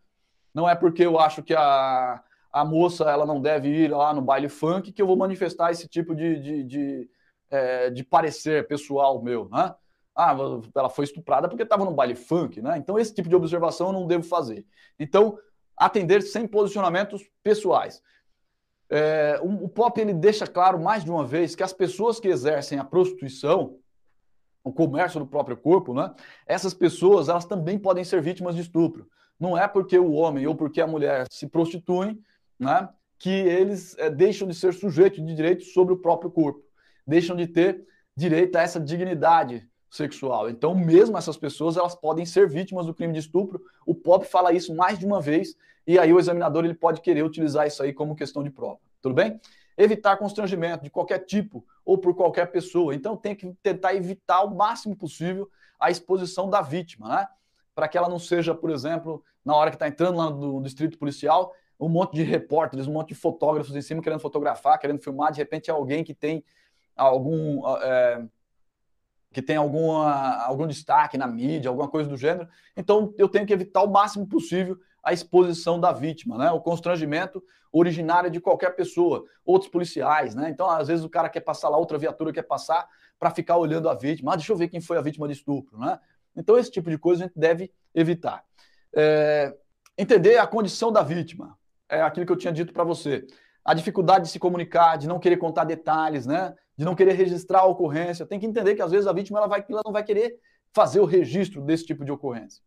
Não 0.54 0.70
é 0.70 0.76
porque 0.76 1.04
eu 1.04 1.18
acho 1.18 1.42
que 1.42 1.56
a, 1.56 2.22
a 2.52 2.66
moça 2.66 3.10
ela 3.10 3.26
não 3.26 3.42
deve 3.42 3.70
ir 3.70 3.92
lá 3.92 4.14
no 4.14 4.22
baile 4.22 4.50
funk 4.50 4.92
que 4.92 5.02
eu 5.02 5.08
vou 5.08 5.16
manifestar 5.16 5.72
esse 5.72 5.88
tipo 5.88 6.16
de, 6.16 6.40
de, 6.40 6.64
de, 6.64 7.10
é, 7.50 7.90
de 7.90 8.04
parecer 8.04 8.68
pessoal 8.68 9.22
meu, 9.22 9.48
né? 9.50 9.74
Ah, 10.14 10.36
ela 10.76 10.90
foi 10.90 11.06
estuprada 11.06 11.48
porque 11.48 11.64
estava 11.64 11.86
no 11.86 11.94
baile 11.94 12.16
funk, 12.16 12.62
né? 12.62 12.78
Então, 12.78 13.00
esse 13.00 13.14
tipo 13.14 13.30
de 13.30 13.36
observação 13.36 13.88
eu 13.88 13.94
não 13.94 14.06
devo 14.06 14.24
fazer. 14.24 14.66
Então, 15.00 15.38
atender 15.78 16.22
sem 16.22 16.46
posicionamentos 16.46 17.24
pessoais. 17.42 18.04
É, 18.90 19.40
o, 19.42 19.70
POP 19.70 20.02
ele 20.02 20.14
deixa 20.14 20.46
claro 20.46 20.78
mais 20.78 21.04
de 21.04 21.10
uma 21.10 21.26
vez 21.26 21.56
que 21.56 21.64
as 21.64 21.72
pessoas 21.72 22.20
que 22.20 22.28
exercem 22.28 22.78
a 22.78 22.84
prostituição, 22.84 23.78
o 24.66 24.74
comércio 24.74 25.18
do 25.18 25.26
próprio 25.26 25.56
corpo, 25.56 25.94
né? 25.94 26.14
Essas 26.46 26.74
pessoas 26.74 27.30
elas 27.30 27.46
também 27.46 27.80
podem 27.80 28.04
ser 28.04 28.22
vítimas 28.22 28.54
de 28.54 28.62
estupro. 28.62 29.08
Não 29.40 29.58
é 29.58 29.66
porque 29.66 29.98
o 29.98 30.12
homem 30.12 30.46
ou 30.46 30.56
porque 30.56 30.82
a 30.82 30.86
mulher 30.86 31.26
se 31.32 31.48
prostituem, 31.48 32.22
né? 32.62 32.88
Que 33.18 33.30
eles 33.30 33.98
é, 33.98 34.10
deixam 34.10 34.48
de 34.48 34.54
ser 34.54 34.74
sujeitos 34.74 35.26
de 35.26 35.36
direitos 35.36 35.74
sobre 35.74 35.94
o 35.94 35.98
próprio 35.98 36.30
corpo, 36.30 36.64
deixam 37.06 37.36
de 37.36 37.48
ter 37.48 37.84
direito 38.16 38.56
a 38.56 38.62
essa 38.62 38.80
dignidade 38.80 39.68
sexual. 39.90 40.50
Então, 40.50 40.74
mesmo 40.76 41.18
essas 41.18 41.36
pessoas, 41.36 41.76
elas 41.76 41.96
podem 41.96 42.26
ser 42.26 42.48
vítimas 42.48 42.86
do 42.86 42.94
crime 42.94 43.14
de 43.14 43.20
estupro. 43.20 43.62
O 43.86 43.96
POP 43.96 44.26
fala 44.26 44.54
isso 44.54 44.74
mais 44.76 44.98
de 44.98 45.06
uma 45.06 45.20
vez 45.20 45.56
e 45.86 45.98
aí 45.98 46.14
o 46.14 46.20
examinador 46.20 46.64
ele 46.64 46.76
pode 46.76 47.02
querer 47.02 47.24
utilizar 47.24 47.68
isso 47.68 47.82
aí 47.82 47.92
como 47.92 48.16
questão 48.16 48.44
de 48.44 48.52
prova. 48.52 48.80
Tudo 49.02 49.16
bem? 49.16 49.42
Evitar 49.76 50.16
constrangimento 50.18 50.84
de 50.84 50.90
qualquer 50.90 51.20
tipo 51.20 51.66
ou 51.84 51.98
por 51.98 52.16
qualquer 52.16 52.52
pessoa. 52.52 52.94
Então, 52.94 53.18
tem 53.18 53.36
que 53.36 53.52
tentar 53.64 53.96
evitar 53.96 54.44
o 54.44 54.56
máximo 54.56 54.96
possível 54.96 55.50
a 55.80 55.90
exposição 55.90 56.50
da 56.50 56.62
vítima, 56.62 57.10
né? 57.10 57.28
Para 57.74 57.88
que 57.88 57.98
ela 57.98 58.08
não 58.08 58.20
seja, 58.20 58.54
por 58.54 58.70
exemplo, 58.70 59.24
na 59.44 59.56
hora 59.56 59.72
que 59.72 59.76
está 59.76 59.88
entrando 59.88 60.18
lá 60.18 60.30
no 60.30 60.62
distrito 60.62 61.00
policial, 61.00 61.54
um 61.82 61.90
monte 61.90 62.14
de 62.14 62.24
repórteres, 62.24 62.88
um 62.88 62.94
monte 62.94 63.10
de 63.10 63.16
fotógrafos 63.16 63.76
em 63.76 63.82
cima 63.82 64.02
querendo 64.02 64.20
fotografar, 64.20 64.80
querendo 64.80 65.02
filmar, 65.02 65.32
de 65.32 65.40
repente 65.40 65.70
é 65.70 65.74
alguém 65.74 66.04
que 66.04 66.14
tem 66.14 66.44
algum. 66.96 67.68
É, 67.80 68.24
que 69.34 69.42
tem 69.42 69.56
alguma, 69.56 70.44
algum 70.44 70.68
destaque 70.68 71.18
na 71.18 71.26
mídia, 71.26 71.70
alguma 71.70 71.88
coisa 71.88 72.10
do 72.10 72.18
gênero. 72.18 72.50
Então, 72.76 73.14
eu 73.18 73.30
tenho 73.30 73.46
que 73.46 73.54
evitar 73.54 73.82
o 73.82 73.90
máximo 73.90 74.28
possível 74.28 74.78
a 75.02 75.14
exposição 75.14 75.80
da 75.80 75.94
vítima, 75.94 76.38
né? 76.38 76.52
O 76.52 76.60
constrangimento 76.60 77.42
originário 77.72 78.30
de 78.30 78.42
qualquer 78.42 78.76
pessoa, 78.76 79.24
outros 79.46 79.72
policiais, 79.72 80.36
né? 80.36 80.50
Então, 80.50 80.70
às 80.70 80.90
vezes 80.90 81.06
o 81.06 81.10
cara 81.10 81.30
quer 81.30 81.40
passar 81.40 81.70
lá, 81.70 81.78
outra 81.78 81.98
viatura 81.98 82.34
quer 82.34 82.44
passar 82.44 82.90
para 83.18 83.32
ficar 83.32 83.56
olhando 83.56 83.88
a 83.88 83.94
vítima. 83.94 84.34
Ah, 84.34 84.36
deixa 84.36 84.52
eu 84.52 84.58
ver 84.58 84.68
quem 84.68 84.82
foi 84.82 84.98
a 84.98 85.02
vítima 85.02 85.28
de 85.28 85.34
estupro, 85.34 85.80
né? 85.80 85.98
Então, 86.36 86.58
esse 86.58 86.70
tipo 86.70 86.90
de 86.90 86.98
coisa 86.98 87.24
a 87.24 87.28
gente 87.28 87.40
deve 87.40 87.72
evitar. 87.96 88.44
É, 88.94 89.56
entender 89.98 90.38
a 90.40 90.46
condição 90.46 90.92
da 90.92 91.02
vítima, 91.02 91.58
é 91.92 92.02
aquilo 92.02 92.26
que 92.26 92.32
eu 92.32 92.38
tinha 92.38 92.54
dito 92.54 92.74
para 92.74 92.84
você. 92.84 93.26
A 93.64 93.74
dificuldade 93.74 94.26
de 94.26 94.32
se 94.32 94.40
comunicar, 94.40 94.98
de 94.98 95.08
não 95.08 95.20
querer 95.20 95.38
contar 95.38 95.66
detalhes, 95.66 96.26
né? 96.26 96.56
de 96.76 96.86
não 96.86 96.96
querer 96.96 97.14
registrar 97.14 97.60
a 97.60 97.66
ocorrência. 97.66 98.26
Tem 98.26 98.40
que 98.40 98.46
entender 98.46 98.74
que 98.74 98.82
às 98.82 98.90
vezes 98.90 99.06
a 99.06 99.14
vítima 99.14 99.38
ela 99.38 99.48
vai, 99.48 99.64
ela 99.70 99.82
não 99.86 99.92
vai 99.92 100.04
querer 100.04 100.40
fazer 100.74 101.00
o 101.00 101.06
registro 101.06 101.62
desse 101.62 101.86
tipo 101.86 102.04
de 102.04 102.12
ocorrência. 102.12 102.64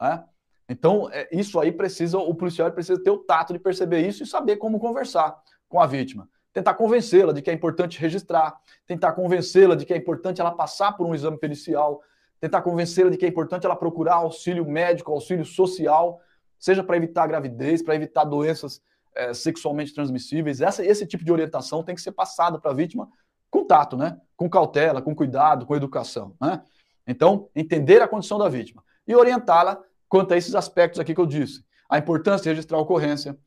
Né? 0.00 0.22
Então, 0.68 1.08
é, 1.10 1.28
isso 1.32 1.58
aí 1.58 1.72
precisa, 1.72 2.18
o 2.18 2.34
policial 2.34 2.70
precisa 2.70 3.02
ter 3.02 3.10
o 3.10 3.18
tato 3.18 3.52
de 3.52 3.58
perceber 3.58 4.06
isso 4.06 4.22
e 4.22 4.26
saber 4.26 4.56
como 4.56 4.78
conversar 4.78 5.36
com 5.68 5.80
a 5.80 5.86
vítima. 5.86 6.28
Tentar 6.52 6.74
convencê-la 6.74 7.32
de 7.32 7.42
que 7.42 7.50
é 7.50 7.52
importante 7.52 7.98
registrar, 7.98 8.54
tentar 8.86 9.12
convencê-la 9.12 9.74
de 9.74 9.84
que 9.84 9.92
é 9.92 9.96
importante 9.96 10.40
ela 10.40 10.52
passar 10.52 10.92
por 10.92 11.06
um 11.06 11.14
exame 11.14 11.38
pericial, 11.38 12.00
tentar 12.40 12.62
convencê-la 12.62 13.10
de 13.10 13.16
que 13.16 13.24
é 13.24 13.28
importante 13.28 13.66
ela 13.66 13.76
procurar 13.76 14.16
auxílio 14.16 14.64
médico, 14.64 15.12
auxílio 15.12 15.44
social, 15.44 16.20
seja 16.58 16.82
para 16.82 16.96
evitar 16.96 17.26
gravidez, 17.26 17.82
para 17.82 17.94
evitar 17.94 18.24
doenças 18.24 18.80
é, 19.14 19.32
sexualmente 19.32 19.94
transmissíveis. 19.94 20.60
Essa, 20.60 20.84
esse 20.84 21.06
tipo 21.06 21.24
de 21.24 21.32
orientação 21.32 21.82
tem 21.82 21.94
que 21.94 22.00
ser 22.00 22.12
passado 22.12 22.60
para 22.60 22.70
a 22.70 22.74
vítima 22.74 23.08
com 23.50 23.64
tato, 23.64 23.96
né? 23.96 24.20
com 24.36 24.48
cautela, 24.48 25.00
com 25.00 25.14
cuidado, 25.14 25.66
com 25.66 25.74
educação. 25.74 26.36
Né? 26.40 26.62
Então, 27.06 27.48
entender 27.54 28.02
a 28.02 28.08
condição 28.08 28.38
da 28.38 28.48
vítima 28.48 28.84
e 29.06 29.14
orientá-la 29.14 29.82
quanto 30.08 30.34
a 30.34 30.36
esses 30.36 30.54
aspectos 30.54 31.00
aqui 31.00 31.14
que 31.14 31.20
eu 31.20 31.26
disse. 31.26 31.64
A 31.88 31.98
importância 31.98 32.42
de 32.42 32.48
registrar 32.50 32.78
a 32.78 32.80
ocorrência, 32.80 33.38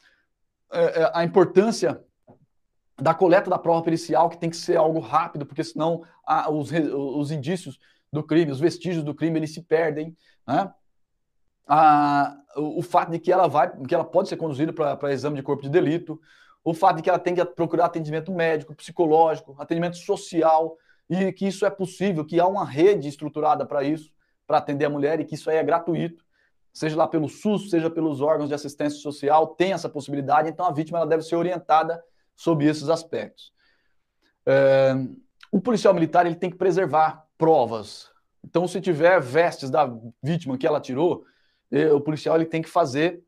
é, 0.71 1.01
é, 1.01 1.11
a 1.13 1.23
importância 1.23 2.03
da 2.99 3.13
coleta 3.13 3.49
da 3.49 3.57
prova 3.57 3.83
pericial, 3.83 4.29
que 4.29 4.37
tem 4.37 4.49
que 4.49 4.57
ser 4.57 4.77
algo 4.77 4.99
rápido, 4.99 5.45
porque 5.45 5.63
senão 5.63 6.03
os, 6.49 6.69
os 6.71 7.31
indícios 7.31 7.79
do 8.11 8.23
crime, 8.23 8.51
os 8.51 8.59
vestígios 8.59 9.03
do 9.03 9.15
crime, 9.15 9.39
eles 9.39 9.53
se 9.53 9.61
perdem. 9.61 10.15
Né? 10.45 10.73
A, 11.67 12.35
o, 12.55 12.81
fato 12.81 13.11
de 13.11 13.19
que 13.19 13.31
ela 13.31 13.47
vai, 13.47 13.71
que 13.83 13.93
ela 13.93 14.03
pode 14.03 14.29
ser 14.29 14.37
conduzida 14.37 14.73
para 14.73 15.13
exame 15.13 15.35
de 15.35 15.43
corpo 15.43 15.63
de 15.63 15.69
delito, 15.69 16.19
o 16.63 16.73
fato 16.73 16.97
de 16.97 17.03
que 17.03 17.09
ela 17.09 17.19
tem 17.19 17.35
que 17.35 17.43
procurar 17.45 17.85
atendimento 17.85 18.31
médico, 18.31 18.75
psicológico, 18.75 19.55
atendimento 19.59 19.97
social, 19.97 20.77
e 21.09 21.31
que 21.31 21.47
isso 21.47 21.65
é 21.65 21.69
possível, 21.69 22.25
que 22.25 22.39
há 22.39 22.45
uma 22.45 22.65
rede 22.65 23.07
estruturada 23.07 23.65
para 23.65 23.83
isso, 23.83 24.11
para 24.45 24.57
atender 24.57 24.85
a 24.85 24.89
mulher, 24.89 25.19
e 25.19 25.25
que 25.25 25.35
isso 25.35 25.49
aí 25.49 25.57
é 25.57 25.63
gratuito, 25.63 26.23
seja 26.73 26.95
lá 26.95 27.07
pelo 27.07 27.27
SUS, 27.27 27.69
seja 27.69 27.89
pelos 27.89 28.21
órgãos 28.21 28.49
de 28.49 28.55
assistência 28.55 28.99
social, 28.99 29.47
tem 29.47 29.73
essa 29.73 29.89
possibilidade, 29.89 30.49
então 30.49 30.65
a 30.65 30.71
vítima 30.71 30.99
ela 30.99 31.07
deve 31.07 31.23
ser 31.23 31.35
orientada 31.35 32.01
sobre 32.35 32.65
esses 32.67 32.89
aspectos. 32.89 33.51
É, 34.45 34.93
o 35.51 35.59
policial 35.59 35.93
militar 35.93 36.25
ele 36.25 36.35
tem 36.35 36.49
que 36.49 36.57
preservar 36.57 37.25
provas. 37.37 38.09
Então, 38.43 38.67
se 38.67 38.79
tiver 38.79 39.19
vestes 39.19 39.69
da 39.69 39.91
vítima 40.21 40.57
que 40.57 40.65
ela 40.65 40.79
tirou, 40.79 41.25
o 41.71 42.01
policial 42.01 42.35
ele 42.35 42.45
tem 42.45 42.61
que 42.61 42.69
fazer 42.69 43.23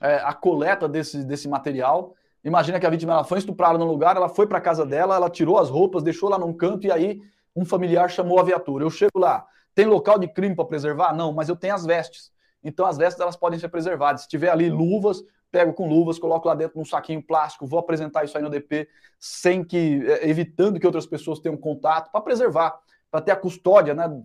é, 0.00 0.16
a 0.16 0.32
coleta 0.32 0.88
desse, 0.88 1.24
desse 1.24 1.48
material. 1.48 2.14
Imagina 2.44 2.78
que 2.78 2.86
a 2.86 2.90
vítima 2.90 3.14
ela 3.14 3.24
foi 3.24 3.38
estuprada 3.38 3.78
no 3.78 3.86
lugar, 3.86 4.16
ela 4.16 4.28
foi 4.28 4.46
para 4.46 4.60
casa 4.60 4.84
dela, 4.84 5.16
ela 5.16 5.30
tirou 5.30 5.58
as 5.58 5.70
roupas, 5.70 6.02
deixou 6.02 6.28
lá 6.28 6.38
num 6.38 6.52
canto 6.52 6.86
e 6.86 6.92
aí 6.92 7.22
um 7.56 7.64
familiar 7.64 8.10
chamou 8.10 8.38
a 8.38 8.42
viatura. 8.42 8.84
Eu 8.84 8.90
chego 8.90 9.18
lá, 9.18 9.46
tem 9.74 9.86
local 9.86 10.18
de 10.18 10.28
crime 10.28 10.54
para 10.54 10.64
preservar? 10.64 11.14
Não, 11.14 11.32
mas 11.32 11.48
eu 11.48 11.56
tenho 11.56 11.74
as 11.74 11.86
vestes. 11.86 12.32
Então 12.62 12.86
as 12.86 12.96
vestes 12.96 13.20
elas 13.20 13.36
podem 13.36 13.58
ser 13.58 13.68
preservadas. 13.68 14.22
Se 14.22 14.28
tiver 14.28 14.50
ali 14.50 14.68
luvas, 14.68 15.22
pego 15.50 15.72
com 15.72 15.88
luvas, 15.88 16.18
coloco 16.18 16.48
lá 16.48 16.54
dentro 16.54 16.78
num 16.78 16.84
saquinho 16.84 17.22
plástico, 17.22 17.66
vou 17.66 17.78
apresentar 17.78 18.24
isso 18.24 18.36
aí 18.36 18.42
no 18.42 18.50
DP 18.50 18.88
sem 19.18 19.62
que 19.62 20.02
eh, 20.04 20.28
evitando 20.28 20.80
que 20.80 20.86
outras 20.86 21.06
pessoas 21.06 21.38
tenham 21.38 21.56
contato 21.56 22.10
para 22.10 22.20
preservar 22.20 22.78
para 23.14 23.20
ter 23.20 23.30
a 23.30 23.36
custódia, 23.36 23.94
né, 23.94 24.24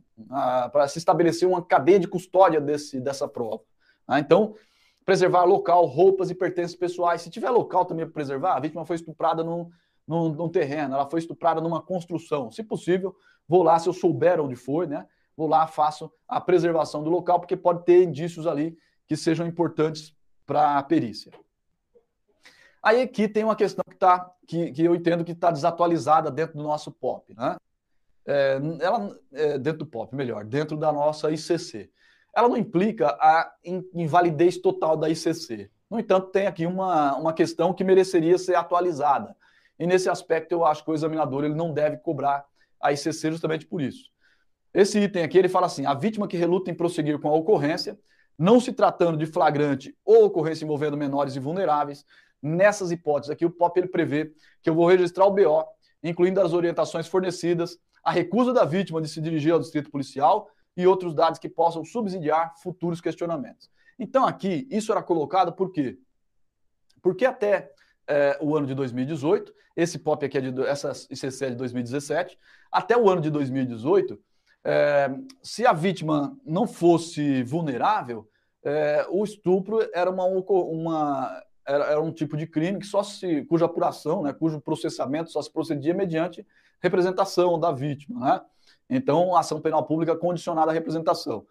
para 0.72 0.88
se 0.88 0.98
estabelecer 0.98 1.48
uma 1.48 1.64
cadeia 1.64 2.00
de 2.00 2.08
custódia 2.08 2.60
desse, 2.60 3.00
dessa 3.00 3.28
prova. 3.28 3.62
Né? 4.08 4.20
Então, 4.20 4.56
preservar 5.06 5.44
local, 5.44 5.86
roupas 5.86 6.32
e 6.32 6.34
pertences 6.34 6.76
pessoais. 6.76 7.22
Se 7.22 7.30
tiver 7.30 7.52
local 7.52 7.86
também 7.86 8.04
para 8.04 8.16
preservar, 8.16 8.56
a 8.56 8.60
vítima 8.60 8.84
foi 8.88 8.96
estuprada 8.96 9.44
num, 9.44 9.70
num, 10.08 10.30
num, 10.30 10.50
terreno, 10.50 10.96
ela 10.96 11.08
foi 11.08 11.20
estuprada 11.20 11.62
numa 11.62 11.80
construção. 11.80 12.50
Se 12.50 12.64
possível, 12.64 13.16
vou 13.48 13.62
lá, 13.62 13.78
se 13.78 13.88
eu 13.88 13.94
souber 13.94 14.42
onde 14.42 14.56
foi, 14.56 14.88
né, 14.88 15.06
vou 15.38 15.48
lá, 15.48 15.68
faço 15.68 16.12
a 16.28 16.42
preservação 16.42 17.04
do 17.04 17.12
local, 17.12 17.40
porque 17.40 17.56
pode 17.56 17.86
ter 17.86 18.04
indícios 18.04 18.48
ali 18.48 18.76
que 19.06 19.16
sejam 19.16 19.46
importantes 19.46 20.16
para 20.48 20.80
a 20.80 20.82
perícia. 20.82 21.32
Aí 22.82 23.04
aqui 23.04 23.28
tem 23.28 23.44
uma 23.44 23.56
questão 23.56 23.84
que, 23.88 23.98
tá, 23.98 24.32
que, 24.48 24.72
que 24.72 24.84
eu 24.84 24.96
entendo 24.96 25.24
que 25.24 25.34
está 25.34 25.52
desatualizada 25.52 26.32
dentro 26.32 26.58
do 26.58 26.64
nosso 26.64 26.92
POP. 26.92 27.36
Né? 27.36 27.56
É, 28.30 28.60
ela 28.82 29.20
é, 29.34 29.58
dentro 29.58 29.80
do 29.80 29.86
POP, 29.88 30.16
melhor, 30.16 30.46
dentro 30.46 30.78
da 30.78 30.92
nossa 30.92 31.32
ICC. 31.32 31.90
Ela 32.36 32.48
não 32.48 32.58
implica 32.58 33.08
a 33.20 33.52
invalidez 33.94 34.60
total 34.60 34.96
da 34.96 35.10
ICC. 35.10 35.72
No 35.90 36.00
entanto, 36.00 36.28
tem 36.28 36.46
aqui 36.46 36.68
uma, 36.68 37.16
uma 37.16 37.34
questão 37.34 37.74
que 37.74 37.84
mereceria 37.84 38.38
ser 38.38 38.54
atualizada. 38.56 39.36
E 39.80 39.88
nesse 39.88 40.10
aspecto, 40.10 40.52
eu 40.52 40.64
acho 40.64 40.84
que 40.84 40.92
o 40.92 40.94
examinador 40.94 41.44
ele 41.44 41.56
não 41.56 41.74
deve 41.74 41.98
cobrar 41.98 42.46
a 42.80 42.92
ICC 42.92 43.32
justamente 43.32 43.66
por 43.66 43.82
isso. 43.82 44.12
Esse 44.72 45.00
item 45.00 45.24
aqui, 45.24 45.40
ele 45.40 45.50
fala 45.50 45.66
assim, 45.66 45.88
a 45.88 45.96
vítima 45.96 46.28
que 46.28 46.38
reluta 46.38 46.70
em 46.70 46.76
prosseguir 46.76 47.18
com 47.18 47.30
a 47.30 47.34
ocorrência, 47.34 47.98
não 48.38 48.60
se 48.60 48.72
tratando 48.72 49.18
de 49.18 49.26
flagrante 49.26 49.98
ou 50.06 50.26
ocorrência 50.26 50.64
envolvendo 50.64 50.96
menores 50.96 51.36
e 51.36 51.40
vulneráveis, 51.40 52.06
nessas 52.40 52.92
hipóteses 52.92 53.32
aqui, 53.32 53.44
o 53.44 53.50
POP 53.50 53.80
ele 53.80 53.88
prevê 53.88 54.32
que 54.62 54.70
eu 54.70 54.76
vou 54.76 54.88
registrar 54.88 55.26
o 55.26 55.32
BO, 55.32 55.66
incluindo 56.04 56.40
as 56.40 56.54
orientações 56.54 57.08
fornecidas 57.08 57.80
a 58.10 58.12
recusa 58.12 58.52
da 58.52 58.66
vítima 58.66 59.00
de 59.00 59.08
se 59.08 59.22
dirigir 59.22 59.54
ao 59.54 59.60
distrito 59.60 59.92
policial 59.92 60.50
e 60.76 60.88
outros 60.88 61.14
dados 61.14 61.38
que 61.38 61.48
possam 61.48 61.86
subsidiar 61.86 62.56
futuros 62.58 63.00
questionamentos. 63.00 63.70
Então, 64.00 64.26
aqui, 64.26 64.68
isso 64.72 64.92
era 64.92 65.04
colocado 65.04 65.54
por 65.54 65.72
quê? 65.72 65.96
Porque 67.04 67.24
até 67.24 67.72
é, 68.08 68.36
o 68.42 68.58
ano 68.58 68.66
de 68.66 68.74
2018, 68.74 69.54
esse 69.76 70.00
POP 70.00 70.26
aqui 70.26 70.40
é 70.40 70.42
de, 70.42 70.62
essa 70.64 70.92
ICC 71.08 71.46
é 71.46 71.50
de 71.52 71.56
2017, 71.58 72.36
até 72.72 72.98
o 72.98 73.08
ano 73.08 73.22
de 73.22 73.30
2018, 73.30 74.20
é, 74.64 75.12
se 75.44 75.68
a 75.68 75.72
vítima 75.72 76.36
não 76.44 76.66
fosse 76.66 77.44
vulnerável, 77.44 78.28
é, 78.64 79.06
o 79.12 79.24
estupro 79.24 79.88
era 79.94 80.10
uma, 80.10 80.26
uma 80.26 81.44
era, 81.64 81.86
era, 81.92 82.02
um 82.02 82.12
tipo 82.12 82.36
de 82.36 82.48
crime 82.48 82.80
que 82.80 82.88
só 82.88 83.04
se, 83.04 83.46
cuja 83.46 83.66
apuração, 83.66 84.24
né, 84.24 84.34
cujo 84.34 84.60
processamento 84.60 85.30
só 85.30 85.44
se 85.44 85.54
procedia 85.54 85.94
mediante 85.94 86.44
representação 86.82 87.60
da 87.60 87.72
vítima, 87.72 88.20
né? 88.20 88.42
Então, 88.90 89.36
ação 89.36 89.62
penal 89.62 89.86
pública 89.86 90.16
condicionada 90.16 90.72
à 90.72 90.74
representação. 90.74 91.46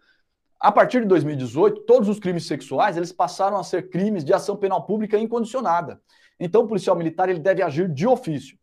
A 0.59 0.71
partir 0.71 1.01
de 1.01 1.07
2018, 1.07 1.81
todos 1.81 2.09
os 2.09 2.19
crimes 2.19 2.45
sexuais 2.45 2.97
eles 2.97 3.13
passaram 3.13 3.57
a 3.57 3.63
ser 3.63 3.89
crimes 3.89 4.25
de 4.25 4.33
ação 4.33 4.57
penal 4.57 4.85
pública 4.85 5.17
incondicionada. 5.17 6.01
Então, 6.37 6.63
o 6.63 6.67
policial 6.67 6.95
militar 6.97 7.29
ele 7.29 7.39
deve 7.39 7.61
agir 7.61 7.87
de 7.87 8.05
ofício. 8.05 8.57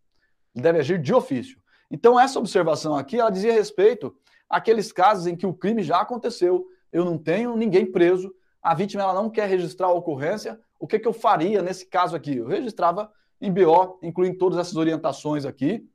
Ele 0.55 0.63
deve 0.63 0.79
agir 0.79 1.01
de 1.01 1.15
ofício. 1.15 1.59
Então, 1.91 2.21
essa 2.21 2.39
observação 2.39 2.95
aqui, 2.95 3.19
ela 3.19 3.31
dizia 3.31 3.53
respeito 3.53 4.15
àqueles 4.49 4.93
casos 4.93 5.27
em 5.27 5.35
que 5.35 5.47
o 5.47 5.55
crime 5.55 5.83
já 5.83 6.01
aconteceu. 6.01 6.67
Eu 6.93 7.05
não 7.05 7.17
tenho 7.17 7.57
ninguém 7.57 7.91
preso, 7.91 8.33
a 8.63 8.75
vítima 8.75 9.03
ela 9.03 9.15
não 9.15 9.31
quer 9.31 9.49
registrar 9.49 9.87
a 9.87 9.93
ocorrência. 9.93 10.59
O 10.79 10.87
que, 10.87 10.99
que 10.99 11.07
eu 11.07 11.13
faria 11.13 11.63
nesse 11.63 11.87
caso 11.87 12.17
aqui? 12.17 12.37
Eu 12.37 12.47
registrava 12.47 13.11
em 13.41 13.53
BO, 13.53 13.99
incluindo 14.03 14.39
todas 14.39 14.59
essas 14.59 14.77
orientações 14.77 15.45
aqui, 15.45 15.89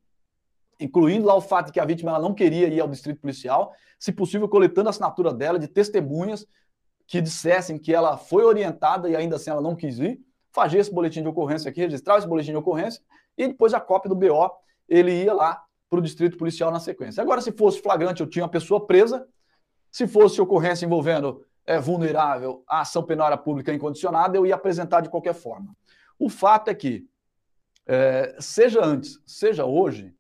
incluindo 0.81 1.25
lá 1.25 1.35
o 1.35 1.41
fato 1.41 1.67
de 1.67 1.71
que 1.73 1.79
a 1.79 1.85
vítima 1.85 2.17
não 2.19 2.33
queria 2.33 2.67
ir 2.67 2.79
ao 2.79 2.87
distrito 2.87 3.21
policial, 3.21 3.73
se 3.99 4.11
possível 4.11 4.49
coletando 4.49 4.89
a 4.89 4.91
assinatura 4.91 5.33
dela 5.33 5.59
de 5.59 5.67
testemunhas 5.67 6.45
que 7.07 7.21
dissessem 7.21 7.77
que 7.77 7.93
ela 7.93 8.17
foi 8.17 8.43
orientada 8.43 9.09
e 9.09 9.15
ainda 9.15 9.35
assim 9.35 9.49
ela 9.49 9.61
não 9.61 9.75
quis 9.75 9.99
ir, 9.99 10.19
fazer 10.51 10.79
esse 10.79 10.93
boletim 10.93 11.21
de 11.21 11.27
ocorrência 11.27 11.69
aqui, 11.69 11.81
registrar 11.81 12.17
esse 12.17 12.27
boletim 12.27 12.51
de 12.51 12.57
ocorrência 12.57 13.01
e 13.37 13.47
depois 13.47 13.73
a 13.73 13.79
cópia 13.79 14.09
do 14.09 14.15
BO, 14.15 14.51
ele 14.87 15.23
ia 15.23 15.33
lá 15.33 15.63
para 15.89 15.99
o 15.99 16.01
distrito 16.01 16.37
policial 16.37 16.71
na 16.71 16.79
sequência. 16.79 17.21
Agora, 17.21 17.41
se 17.41 17.51
fosse 17.51 17.81
flagrante, 17.81 18.21
eu 18.21 18.27
tinha 18.27 18.43
uma 18.43 18.51
pessoa 18.51 18.85
presa, 18.85 19.27
se 19.91 20.07
fosse 20.07 20.41
ocorrência 20.41 20.85
envolvendo 20.85 21.45
é, 21.65 21.79
vulnerável 21.79 22.63
a 22.67 22.81
ação 22.81 23.03
penal 23.03 23.37
pública 23.37 23.73
incondicionada, 23.73 24.37
eu 24.37 24.45
ia 24.45 24.55
apresentar 24.55 25.01
de 25.01 25.09
qualquer 25.09 25.33
forma. 25.33 25.75
O 26.17 26.29
fato 26.29 26.69
é 26.69 26.73
que, 26.73 27.05
é, 27.85 28.37
seja 28.39 28.83
antes, 28.83 29.19
seja 29.25 29.65
hoje, 29.65 30.13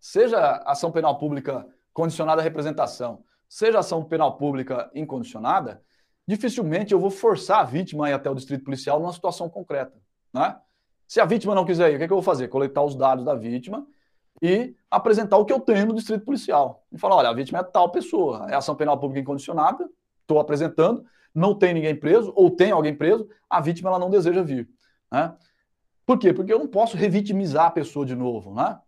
seja 0.00 0.62
ação 0.64 0.90
penal 0.90 1.18
pública 1.18 1.66
condicionada 1.92 2.40
à 2.40 2.44
representação, 2.44 3.22
seja 3.48 3.80
ação 3.80 4.04
penal 4.04 4.36
pública 4.38 4.90
incondicionada, 4.94 5.82
dificilmente 6.26 6.92
eu 6.92 7.00
vou 7.00 7.10
forçar 7.10 7.60
a 7.60 7.64
vítima 7.64 8.06
a 8.06 8.10
ir 8.10 8.12
até 8.14 8.30
o 8.30 8.34
distrito 8.34 8.64
policial 8.64 8.98
numa 8.98 9.12
situação 9.12 9.48
concreta. 9.48 10.00
Né? 10.32 10.56
Se 11.06 11.20
a 11.20 11.24
vítima 11.24 11.54
não 11.54 11.64
quiser 11.64 11.90
ir, 11.90 11.96
o 11.96 11.98
que, 11.98 12.04
é 12.04 12.06
que 12.06 12.12
eu 12.12 12.16
vou 12.16 12.22
fazer? 12.22 12.48
Coletar 12.48 12.82
os 12.82 12.94
dados 12.94 13.24
da 13.24 13.34
vítima 13.34 13.86
e 14.40 14.74
apresentar 14.90 15.36
o 15.36 15.44
que 15.44 15.52
eu 15.52 15.60
tenho 15.60 15.86
no 15.86 15.94
distrito 15.94 16.24
policial. 16.24 16.86
E 16.92 16.98
falar: 16.98 17.16
olha, 17.16 17.28
a 17.28 17.34
vítima 17.34 17.58
é 17.58 17.62
tal 17.62 17.90
pessoa, 17.90 18.46
é 18.48 18.54
ação 18.54 18.76
penal 18.76 18.98
pública 18.98 19.20
incondicionada, 19.20 19.88
estou 20.20 20.38
apresentando, 20.38 21.04
não 21.34 21.54
tem 21.54 21.74
ninguém 21.74 21.94
preso, 21.94 22.32
ou 22.36 22.50
tem 22.50 22.70
alguém 22.70 22.94
preso, 22.94 23.28
a 23.48 23.60
vítima 23.60 23.90
ela 23.90 23.98
não 23.98 24.08
deseja 24.08 24.42
vir. 24.42 24.68
Né? 25.10 25.34
Por 26.06 26.18
quê? 26.18 26.32
Porque 26.32 26.52
eu 26.52 26.58
não 26.58 26.68
posso 26.68 26.96
revitimizar 26.96 27.66
a 27.66 27.70
pessoa 27.70 28.06
de 28.06 28.14
novo. 28.14 28.54
Né? 28.54 28.78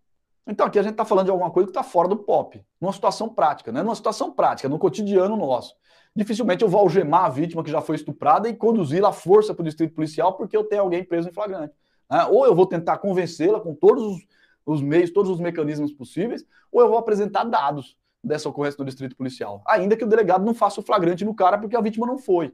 Então 0.47 0.67
aqui 0.67 0.79
a 0.79 0.83
gente 0.83 0.93
está 0.93 1.05
falando 1.05 1.27
de 1.27 1.31
alguma 1.31 1.51
coisa 1.51 1.67
que 1.67 1.71
está 1.71 1.83
fora 1.83 2.09
do 2.09 2.17
pop, 2.17 2.61
numa 2.81 2.93
situação 2.93 3.29
prática, 3.29 3.71
né? 3.71 3.83
numa 3.83 3.95
situação 3.95 4.33
prática, 4.33 4.69
no 4.69 4.79
cotidiano 4.79 5.37
nosso. 5.37 5.75
Dificilmente 6.15 6.63
eu 6.63 6.69
vou 6.69 6.81
algemar 6.81 7.25
a 7.25 7.29
vítima 7.29 7.63
que 7.63 7.71
já 7.71 7.81
foi 7.81 7.97
estuprada 7.97 8.49
e 8.49 8.55
conduzi-la 8.55 9.11
à 9.11 9.13
força 9.13 9.55
para 9.55 9.63
o 9.63 9.65
distrito 9.65 9.95
policial 9.95 10.35
porque 10.35 10.57
eu 10.57 10.65
tenho 10.65 10.83
alguém 10.83 11.05
preso 11.05 11.29
em 11.29 11.33
flagrante. 11.33 11.75
Né? 12.11 12.25
Ou 12.27 12.45
eu 12.45 12.55
vou 12.55 12.67
tentar 12.67 12.99
convencê-la 12.99 13.61
com 13.61 13.75
todos 13.75 14.03
os, 14.05 14.27
os, 14.67 14.83
meios, 14.83 15.11
todos 15.11 15.31
os 15.31 15.41
mecanismos 15.41 15.93
possíveis, 15.93 16.45
ou 16.71 16.83
eu 16.83 16.89
vou 16.89 16.99
apresentar 16.99 17.45
dados 17.45 17.97
dessa 18.23 18.49
ocorrência 18.49 18.79
do 18.79 18.85
distrito 18.85 19.17
policial. 19.17 19.63
Ainda 19.67 19.97
que 19.97 20.05
o 20.05 20.09
delegado 20.09 20.45
não 20.45 20.55
faça 20.55 20.81
o 20.81 20.83
flagrante 20.83 21.25
no 21.25 21.35
cara 21.35 21.57
porque 21.57 21.77
a 21.77 21.81
vítima 21.81 22.07
não 22.07 22.19
foi 22.19 22.53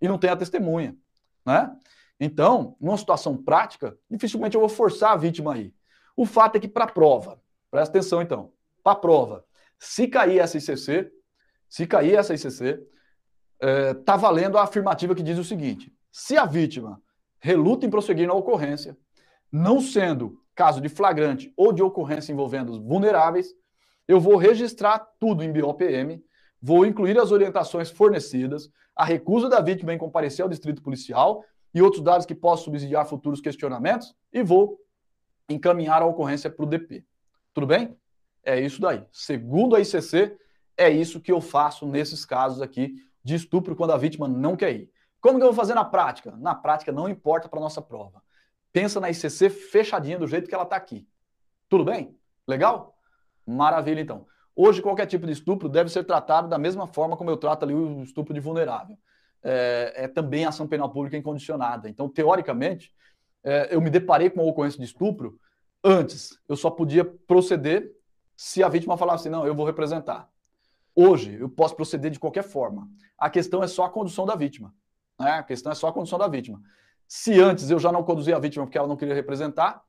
e 0.00 0.08
não 0.08 0.18
tem 0.18 0.30
a 0.30 0.36
testemunha. 0.36 0.96
Né? 1.44 1.70
Então, 2.18 2.76
numa 2.80 2.96
situação 2.96 3.36
prática, 3.36 3.96
dificilmente 4.10 4.54
eu 4.54 4.60
vou 4.60 4.68
forçar 4.68 5.12
a 5.12 5.16
vítima 5.16 5.54
aí. 5.54 5.74
O 6.16 6.24
fato 6.24 6.56
é 6.56 6.60
que 6.60 6.68
para 6.68 6.84
a 6.84 6.92
prova, 6.92 7.40
presta 7.70 7.98
atenção 7.98 8.22
então, 8.22 8.52
para 8.82 8.92
a 8.92 8.96
prova, 8.96 9.44
se 9.78 10.06
cair 10.06 10.38
essa 10.38 10.58
ICC, 10.58 11.10
se 11.68 11.86
cair 11.86 12.14
essa 12.14 12.34
ICC, 12.34 12.64
está 12.64 12.88
é, 13.60 13.94
tá 13.94 14.16
valendo 14.16 14.58
a 14.58 14.62
afirmativa 14.62 15.14
que 15.14 15.22
diz 15.22 15.38
o 15.38 15.44
seguinte: 15.44 15.92
se 16.10 16.36
a 16.36 16.44
vítima 16.44 17.02
reluta 17.38 17.84
em 17.84 17.90
prosseguir 17.90 18.26
na 18.26 18.34
ocorrência, 18.34 18.96
não 19.50 19.80
sendo 19.80 20.40
caso 20.54 20.80
de 20.80 20.88
flagrante 20.88 21.52
ou 21.56 21.72
de 21.72 21.82
ocorrência 21.82 22.32
envolvendo 22.32 22.70
os 22.70 22.78
vulneráveis, 22.78 23.48
eu 24.06 24.20
vou 24.20 24.36
registrar 24.36 24.98
tudo 25.18 25.42
em 25.42 25.52
BOPM, 25.52 26.22
vou 26.60 26.86
incluir 26.86 27.18
as 27.18 27.32
orientações 27.32 27.90
fornecidas, 27.90 28.70
a 28.94 29.04
recusa 29.04 29.48
da 29.48 29.60
vítima 29.60 29.92
em 29.92 29.98
comparecer 29.98 30.42
ao 30.42 30.48
distrito 30.48 30.82
policial 30.82 31.44
e 31.74 31.82
outros 31.82 32.02
dados 32.02 32.24
que 32.24 32.34
possam 32.34 32.66
subsidiar 32.66 33.06
futuros 33.06 33.40
questionamentos 33.40 34.14
e 34.32 34.42
vou 34.42 34.78
encaminhar 35.48 36.02
a 36.02 36.06
ocorrência 36.06 36.50
para 36.50 36.64
o 36.64 36.68
DP. 36.68 37.04
Tudo 37.52 37.66
bem? 37.66 37.96
É 38.42 38.60
isso 38.60 38.80
daí. 38.80 39.04
Segundo 39.12 39.76
a 39.76 39.80
ICC, 39.80 40.36
é 40.76 40.90
isso 40.90 41.20
que 41.20 41.32
eu 41.32 41.40
faço 41.40 41.86
nesses 41.86 42.24
casos 42.24 42.60
aqui 42.60 42.94
de 43.22 43.34
estupro 43.34 43.74
quando 43.74 43.92
a 43.92 43.96
vítima 43.96 44.28
não 44.28 44.56
quer 44.56 44.74
ir. 44.74 44.90
Como 45.20 45.38
que 45.38 45.42
eu 45.42 45.48
vou 45.48 45.56
fazer 45.56 45.74
na 45.74 45.84
prática? 45.84 46.36
Na 46.36 46.54
prática 46.54 46.92
não 46.92 47.08
importa 47.08 47.48
para 47.48 47.60
nossa 47.60 47.80
prova. 47.80 48.22
Pensa 48.72 49.00
na 49.00 49.08
ICC 49.08 49.48
fechadinha 49.48 50.18
do 50.18 50.26
jeito 50.26 50.48
que 50.48 50.54
ela 50.54 50.64
está 50.64 50.76
aqui. 50.76 51.08
Tudo 51.68 51.84
bem? 51.84 52.14
Legal? 52.46 52.94
Maravilha, 53.46 54.00
então. 54.00 54.26
Hoje, 54.54 54.82
qualquer 54.82 55.06
tipo 55.06 55.26
de 55.26 55.32
estupro 55.32 55.68
deve 55.68 55.90
ser 55.90 56.04
tratado 56.04 56.48
da 56.48 56.58
mesma 56.58 56.86
forma 56.86 57.16
como 57.16 57.30
eu 57.30 57.36
trato 57.36 57.64
ali 57.64 57.74
o 57.74 58.02
estupro 58.02 58.34
de 58.34 58.40
vulnerável. 58.40 58.98
É, 59.42 59.92
é 59.96 60.08
também 60.08 60.44
ação 60.44 60.66
penal 60.66 60.90
pública 60.90 61.16
incondicionada. 61.16 61.88
Então, 61.88 62.08
teoricamente, 62.08 62.92
eu 63.70 63.80
me 63.80 63.90
deparei 63.90 64.30
com 64.30 64.40
uma 64.40 64.50
ocorrência 64.50 64.78
de 64.78 64.84
estupro 64.84 65.38
antes. 65.82 66.38
Eu 66.48 66.56
só 66.56 66.70
podia 66.70 67.04
proceder 67.04 67.92
se 68.36 68.62
a 68.62 68.68
vítima 68.68 68.96
falasse, 68.96 69.28
não, 69.28 69.46
eu 69.46 69.54
vou 69.54 69.66
representar. 69.66 70.28
Hoje, 70.94 71.36
eu 71.38 71.48
posso 71.48 71.76
proceder 71.76 72.10
de 72.10 72.18
qualquer 72.18 72.44
forma. 72.44 72.88
A 73.18 73.28
questão 73.28 73.62
é 73.62 73.66
só 73.66 73.84
a 73.84 73.90
condução 73.90 74.24
da 74.24 74.34
vítima. 74.34 74.74
Né? 75.18 75.30
A 75.30 75.42
questão 75.42 75.70
é 75.70 75.74
só 75.74 75.88
a 75.88 75.92
condução 75.92 76.18
da 76.18 76.28
vítima. 76.28 76.62
Se 77.06 77.40
antes 77.40 77.70
eu 77.70 77.78
já 77.78 77.92
não 77.92 78.02
conduzi 78.02 78.32
a 78.32 78.38
vítima 78.38 78.64
porque 78.64 78.78
ela 78.78 78.88
não 78.88 78.96
queria 78.96 79.14
representar, 79.14 79.82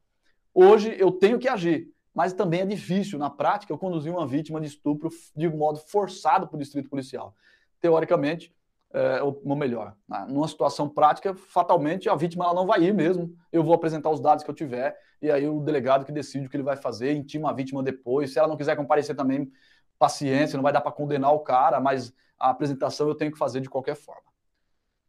hoje 0.53 0.95
eu 0.99 1.11
tenho 1.11 1.39
que 1.39 1.47
agir 1.47 1.95
mas 2.15 2.31
também 2.31 2.61
é 2.61 2.65
difícil, 2.65 3.19
na 3.19 3.29
prática, 3.29 3.73
eu 3.73 3.77
conduzir 3.77 4.09
uma 4.09 4.25
vítima 4.25 4.61
de 4.61 4.67
estupro 4.67 5.09
de 5.35 5.49
modo 5.49 5.79
forçado 5.79 6.47
para 6.47 6.55
o 6.55 6.59
distrito 6.59 6.89
policial. 6.89 7.35
Teoricamente, 7.81 8.55
é, 8.95 9.21
ou 9.21 9.55
melhor, 9.57 9.93
numa 10.29 10.47
situação 10.47 10.87
prática, 10.87 11.35
fatalmente 11.35 12.07
a 12.07 12.15
vítima 12.15 12.45
ela 12.45 12.53
não 12.53 12.65
vai 12.65 12.81
ir 12.81 12.93
mesmo. 12.93 13.35
Eu 13.51 13.61
vou 13.61 13.75
apresentar 13.75 14.09
os 14.09 14.21
dados 14.21 14.41
que 14.41 14.49
eu 14.49 14.55
tiver, 14.55 14.97
e 15.21 15.29
aí 15.29 15.45
o 15.49 15.59
delegado 15.59 16.05
que 16.05 16.13
decide 16.13 16.47
o 16.47 16.49
que 16.49 16.55
ele 16.55 16.63
vai 16.63 16.77
fazer, 16.77 17.11
intima 17.11 17.49
a 17.49 17.53
vítima 17.53 17.83
depois. 17.83 18.31
Se 18.31 18.39
ela 18.39 18.47
não 18.47 18.55
quiser 18.55 18.73
comparecer 18.77 19.13
também, 19.13 19.51
paciência, 19.99 20.55
não 20.55 20.63
vai 20.63 20.71
dar 20.71 20.79
para 20.79 20.93
condenar 20.93 21.33
o 21.33 21.39
cara, 21.39 21.77
mas 21.81 22.13
a 22.39 22.49
apresentação 22.51 23.05
eu 23.09 23.15
tenho 23.15 23.33
que 23.33 23.37
fazer 23.37 23.59
de 23.59 23.69
qualquer 23.69 23.95
forma. 23.95 24.31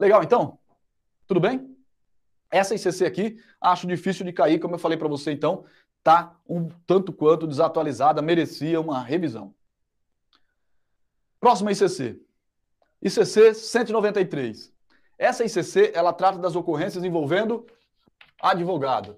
Legal, 0.00 0.20
então? 0.20 0.58
Tudo 1.24 1.38
bem? 1.38 1.72
Essa 2.50 2.74
ICC 2.74 3.04
aqui, 3.04 3.38
acho 3.60 3.86
difícil 3.86 4.26
de 4.26 4.32
cair, 4.32 4.58
como 4.58 4.74
eu 4.74 4.80
falei 4.80 4.98
para 4.98 5.06
você, 5.06 5.30
então, 5.30 5.64
está 5.98 6.36
um 6.48 6.68
tanto 6.88 7.12
quanto 7.12 7.46
desatualizada, 7.46 8.20
merecia 8.20 8.80
uma 8.80 9.00
revisão. 9.00 9.54
Próxima 11.38 11.70
ICC. 11.70 12.25
ICC 13.02 13.54
193. 13.54 14.72
Essa 15.18 15.44
ICC, 15.44 15.92
ela 15.94 16.12
trata 16.12 16.38
das 16.38 16.56
ocorrências 16.56 17.04
envolvendo 17.04 17.66
advogado. 18.40 19.16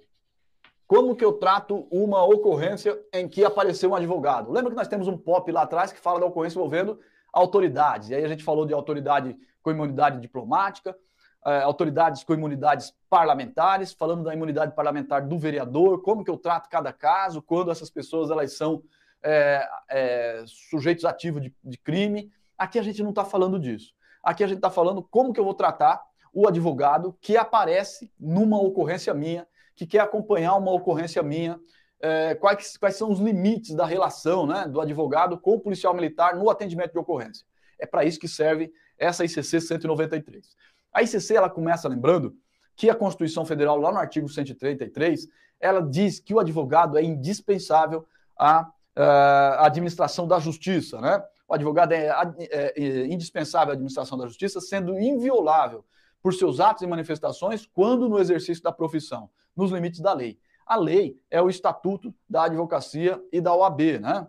Como 0.86 1.14
que 1.14 1.24
eu 1.24 1.34
trato 1.34 1.86
uma 1.90 2.24
ocorrência 2.24 2.98
em 3.12 3.28
que 3.28 3.44
apareceu 3.44 3.90
um 3.90 3.94
advogado? 3.94 4.50
Lembra 4.50 4.70
que 4.70 4.76
nós 4.76 4.88
temos 4.88 5.06
um 5.06 5.18
POP 5.18 5.52
lá 5.52 5.62
atrás 5.62 5.92
que 5.92 6.00
fala 6.00 6.18
da 6.18 6.26
ocorrência 6.26 6.56
envolvendo 6.56 6.98
autoridades. 7.32 8.08
E 8.08 8.14
aí 8.14 8.24
a 8.24 8.28
gente 8.28 8.42
falou 8.42 8.64
de 8.64 8.72
autoridade 8.72 9.36
com 9.62 9.70
imunidade 9.70 10.20
diplomática, 10.20 10.96
é, 11.44 11.60
autoridades 11.60 12.24
com 12.24 12.32
imunidades 12.32 12.94
parlamentares, 13.10 13.92
falando 13.92 14.24
da 14.24 14.32
imunidade 14.32 14.74
parlamentar 14.74 15.26
do 15.26 15.38
vereador, 15.38 16.00
como 16.02 16.24
que 16.24 16.30
eu 16.30 16.38
trato 16.38 16.68
cada 16.70 16.92
caso, 16.92 17.42
quando 17.42 17.70
essas 17.70 17.90
pessoas 17.90 18.30
elas 18.30 18.56
são 18.56 18.82
é, 19.22 19.68
é, 19.90 20.44
sujeitos 20.46 21.04
ativos 21.04 21.42
de, 21.42 21.54
de 21.62 21.78
crime. 21.78 22.32
Aqui 22.58 22.78
a 22.78 22.82
gente 22.82 23.02
não 23.02 23.10
está 23.10 23.24
falando 23.24 23.58
disso. 23.58 23.94
Aqui 24.22 24.42
a 24.42 24.46
gente 24.48 24.58
está 24.58 24.70
falando 24.70 25.02
como 25.02 25.32
que 25.32 25.38
eu 25.38 25.44
vou 25.44 25.54
tratar 25.54 26.02
o 26.32 26.46
advogado 26.46 27.16
que 27.20 27.36
aparece 27.36 28.12
numa 28.18 28.60
ocorrência 28.60 29.14
minha, 29.14 29.46
que 29.76 29.86
quer 29.86 30.00
acompanhar 30.00 30.56
uma 30.56 30.72
ocorrência 30.72 31.22
minha, 31.22 31.58
é, 32.00 32.34
quais, 32.34 32.76
quais 32.76 32.96
são 32.96 33.10
os 33.10 33.20
limites 33.20 33.74
da 33.74 33.86
relação 33.86 34.46
né, 34.46 34.66
do 34.66 34.80
advogado 34.80 35.38
com 35.38 35.54
o 35.54 35.60
policial 35.60 35.94
militar 35.94 36.36
no 36.36 36.50
atendimento 36.50 36.92
de 36.92 36.98
ocorrência. 36.98 37.46
É 37.78 37.86
para 37.86 38.04
isso 38.04 38.18
que 38.18 38.28
serve 38.28 38.72
essa 38.98 39.24
ICC 39.24 39.60
193. 39.60 40.48
A 40.92 41.02
ICC 41.02 41.36
ela 41.36 41.48
começa 41.48 41.88
lembrando 41.88 42.34
que 42.76 42.90
a 42.90 42.94
Constituição 42.94 43.44
Federal, 43.44 43.78
lá 43.78 43.90
no 43.92 43.98
artigo 43.98 44.28
133, 44.28 45.28
ela 45.60 45.80
diz 45.80 46.20
que 46.20 46.34
o 46.34 46.38
advogado 46.38 46.96
é 46.96 47.02
indispensável 47.02 48.06
à, 48.36 48.70
à 48.94 49.66
administração 49.66 50.26
da 50.26 50.38
justiça, 50.38 51.00
né? 51.00 51.22
O 51.48 51.54
advogado 51.54 51.92
é, 51.92 52.08
é, 52.38 52.72
é 52.76 53.06
indispensável 53.06 53.70
à 53.70 53.72
administração 53.72 54.18
da 54.18 54.26
justiça, 54.26 54.60
sendo 54.60 54.98
inviolável 55.00 55.82
por 56.22 56.34
seus 56.34 56.60
atos 56.60 56.82
e 56.82 56.86
manifestações 56.86 57.64
quando 57.64 58.08
no 58.08 58.18
exercício 58.18 58.62
da 58.62 58.70
profissão, 58.70 59.30
nos 59.56 59.70
limites 59.70 60.00
da 60.00 60.12
lei. 60.12 60.38
A 60.66 60.76
lei 60.76 61.18
é 61.30 61.40
o 61.40 61.48
estatuto 61.48 62.14
da 62.28 62.44
advocacia 62.44 63.18
e 63.32 63.40
da 63.40 63.54
OAB, 63.54 63.98
né? 63.98 64.26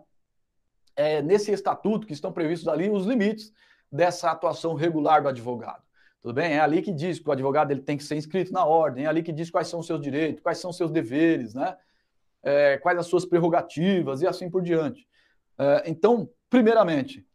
É 0.96 1.20
nesse 1.20 1.52
estatuto 1.52 2.06
que 2.06 2.14
estão 2.14 2.32
previstos 2.32 2.66
ali 2.68 2.88
os 2.88 3.04
limites 3.04 3.52
dessa 3.92 4.30
atuação 4.30 4.74
regular 4.74 5.22
do 5.22 5.28
advogado. 5.28 5.82
Tudo 6.22 6.34
bem? 6.34 6.52
É 6.52 6.60
ali 6.60 6.80
que 6.80 6.92
diz 6.92 7.18
que 7.18 7.28
o 7.28 7.32
advogado 7.32 7.70
ele 7.70 7.82
tem 7.82 7.96
que 7.96 8.04
ser 8.04 8.16
inscrito 8.16 8.52
na 8.52 8.64
ordem, 8.64 9.04
é 9.04 9.08
ali 9.08 9.22
que 9.22 9.32
diz 9.32 9.50
quais 9.50 9.68
são 9.68 9.80
os 9.80 9.86
seus 9.86 10.00
direitos, 10.00 10.42
quais 10.42 10.58
são 10.58 10.70
os 10.70 10.76
seus 10.76 10.90
deveres, 10.90 11.54
né? 11.54 11.76
É, 12.42 12.78
quais 12.78 12.98
as 12.98 13.06
suas 13.06 13.26
prerrogativas 13.26 14.22
e 14.22 14.26
assim 14.26 14.48
por 14.50 14.62
diante. 14.62 15.06
É, 15.60 15.90
então, 15.90 16.30
primeiramente, 16.48 17.26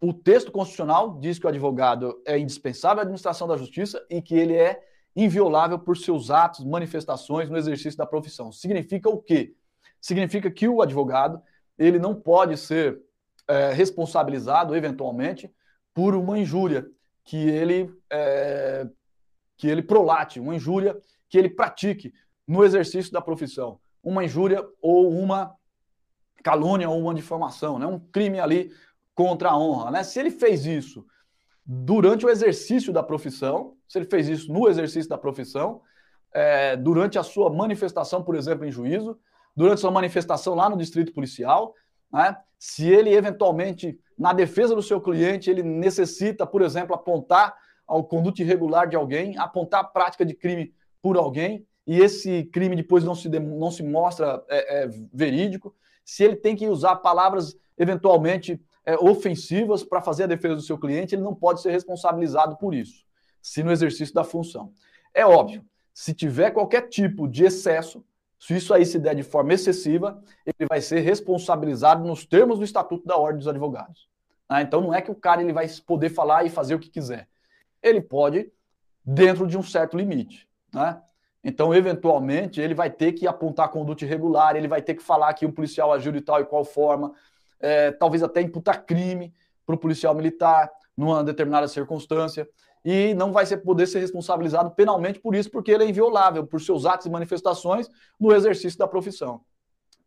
o 0.00 0.12
texto 0.12 0.50
constitucional 0.50 1.20
diz 1.20 1.38
que 1.38 1.46
o 1.46 1.48
advogado 1.48 2.20
é 2.26 2.36
indispensável 2.36 2.98
à 2.98 3.02
administração 3.02 3.46
da 3.46 3.56
justiça 3.56 4.04
e 4.10 4.20
que 4.20 4.34
ele 4.34 4.56
é 4.56 4.82
inviolável 5.14 5.78
por 5.78 5.96
seus 5.96 6.28
atos, 6.28 6.64
manifestações 6.64 7.48
no 7.48 7.56
exercício 7.56 7.96
da 7.96 8.04
profissão. 8.04 8.50
Significa 8.50 9.08
o 9.08 9.22
quê? 9.22 9.54
Significa 10.00 10.50
que 10.50 10.66
o 10.66 10.82
advogado 10.82 11.40
ele 11.78 12.00
não 12.00 12.16
pode 12.16 12.56
ser 12.56 13.00
é, 13.46 13.72
responsabilizado, 13.72 14.74
eventualmente, 14.74 15.48
por 15.94 16.16
uma 16.16 16.36
injúria 16.36 16.84
que 17.22 17.36
ele, 17.36 17.94
é, 18.10 18.88
que 19.56 19.68
ele 19.68 19.82
prolate, 19.82 20.40
uma 20.40 20.56
injúria 20.56 21.00
que 21.28 21.38
ele 21.38 21.48
pratique 21.48 22.12
no 22.44 22.64
exercício 22.64 23.12
da 23.12 23.20
profissão. 23.20 23.78
Uma 24.02 24.24
injúria 24.24 24.66
ou 24.80 25.08
uma 25.12 25.54
calúnia 26.42 26.88
ou 26.88 27.00
uma 27.00 27.14
difamação, 27.14 27.78
né? 27.78 27.86
um 27.86 27.98
crime 27.98 28.40
ali 28.40 28.72
contra 29.14 29.50
a 29.50 29.58
honra. 29.58 29.90
Né? 29.90 30.02
Se 30.02 30.18
ele 30.18 30.30
fez 30.30 30.66
isso 30.66 31.06
durante 31.64 32.26
o 32.26 32.30
exercício 32.30 32.92
da 32.92 33.02
profissão, 33.02 33.76
se 33.88 33.98
ele 33.98 34.06
fez 34.06 34.28
isso 34.28 34.52
no 34.52 34.68
exercício 34.68 35.08
da 35.08 35.18
profissão, 35.18 35.80
é, 36.34 36.76
durante 36.76 37.18
a 37.18 37.22
sua 37.22 37.50
manifestação, 37.50 38.22
por 38.22 38.34
exemplo, 38.34 38.64
em 38.64 38.70
juízo, 38.70 39.18
durante 39.54 39.80
sua 39.80 39.90
manifestação 39.90 40.54
lá 40.54 40.68
no 40.68 40.76
distrito 40.76 41.12
policial, 41.12 41.74
né? 42.12 42.36
Se 42.58 42.88
ele 42.88 43.12
eventualmente, 43.12 43.98
na 44.16 44.32
defesa 44.32 44.74
do 44.74 44.82
seu 44.82 45.00
cliente, 45.00 45.50
ele 45.50 45.62
necessita, 45.62 46.46
por 46.46 46.62
exemplo, 46.62 46.94
apontar 46.94 47.56
ao 47.86 48.04
conduto 48.04 48.40
irregular 48.40 48.88
de 48.88 48.94
alguém, 48.94 49.36
apontar 49.36 49.80
a 49.80 49.84
prática 49.84 50.24
de 50.24 50.32
crime 50.32 50.72
por 51.02 51.16
alguém, 51.16 51.66
e 51.86 51.98
esse 51.98 52.44
crime 52.44 52.76
depois 52.76 53.02
não 53.02 53.14
se, 53.14 53.28
não 53.28 53.70
se 53.70 53.82
mostra 53.82 54.42
é, 54.48 54.84
é, 54.84 54.88
verídico, 55.12 55.74
se 56.04 56.24
ele 56.24 56.36
tem 56.36 56.56
que 56.56 56.68
usar 56.68 56.96
palavras 56.96 57.56
eventualmente 57.78 58.60
é, 58.84 58.96
ofensivas 58.96 59.82
para 59.82 60.00
fazer 60.00 60.24
a 60.24 60.28
defesa 60.28 60.56
do 60.56 60.62
seu 60.62 60.78
cliente, 60.78 61.14
ele 61.14 61.22
não 61.22 61.34
pode 61.34 61.62
ser 61.62 61.70
responsabilizado 61.70 62.56
por 62.56 62.74
isso, 62.74 63.04
se 63.40 63.62
no 63.62 63.72
exercício 63.72 64.14
da 64.14 64.24
função. 64.24 64.72
É 65.14 65.24
óbvio, 65.24 65.64
se 65.92 66.14
tiver 66.14 66.50
qualquer 66.50 66.88
tipo 66.88 67.28
de 67.28 67.44
excesso, 67.44 68.04
se 68.38 68.56
isso 68.56 68.74
aí 68.74 68.84
se 68.84 68.98
der 68.98 69.14
de 69.14 69.22
forma 69.22 69.54
excessiva, 69.54 70.22
ele 70.44 70.66
vai 70.68 70.80
ser 70.80 71.00
responsabilizado 71.00 72.04
nos 72.04 72.26
termos 72.26 72.58
do 72.58 72.64
Estatuto 72.64 73.06
da 73.06 73.16
Ordem 73.16 73.38
dos 73.38 73.48
Advogados. 73.48 74.08
Ah, 74.48 74.62
então 74.62 74.80
não 74.80 74.92
é 74.92 75.00
que 75.00 75.10
o 75.10 75.14
cara 75.14 75.42
ele 75.42 75.52
vai 75.52 75.68
poder 75.86 76.10
falar 76.10 76.44
e 76.44 76.50
fazer 76.50 76.74
o 76.74 76.78
que 76.78 76.90
quiser. 76.90 77.28
Ele 77.82 78.00
pode, 78.00 78.52
dentro 79.04 79.46
de 79.46 79.56
um 79.56 79.62
certo 79.62 79.96
limite. 79.96 80.48
Né? 80.74 81.00
Então, 81.44 81.74
eventualmente, 81.74 82.60
ele 82.60 82.74
vai 82.74 82.88
ter 82.88 83.12
que 83.12 83.26
apontar 83.26 83.68
conduta 83.68 84.04
irregular, 84.04 84.54
ele 84.54 84.68
vai 84.68 84.80
ter 84.80 84.94
que 84.94 85.02
falar 85.02 85.34
que 85.34 85.44
o 85.44 85.52
policial 85.52 85.92
agiu 85.92 86.12
de 86.12 86.20
tal 86.20 86.40
e 86.40 86.44
qual 86.44 86.64
forma, 86.64 87.12
é, 87.58 87.90
talvez 87.90 88.22
até 88.22 88.40
imputar 88.40 88.84
crime 88.84 89.34
para 89.66 89.74
o 89.74 89.78
policial 89.78 90.14
militar 90.14 90.70
numa 90.96 91.24
determinada 91.24 91.66
circunstância 91.66 92.48
e 92.84 93.14
não 93.14 93.32
vai 93.32 93.46
ser, 93.46 93.58
poder 93.58 93.86
ser 93.86 94.00
responsabilizado 94.00 94.70
penalmente 94.72 95.20
por 95.20 95.34
isso, 95.34 95.50
porque 95.50 95.70
ele 95.70 95.84
é 95.84 95.88
inviolável 95.88 96.46
por 96.46 96.60
seus 96.60 96.84
atos 96.84 97.06
e 97.06 97.10
manifestações 97.10 97.88
no 98.18 98.32
exercício 98.32 98.78
da 98.78 98.86
profissão. 98.86 99.40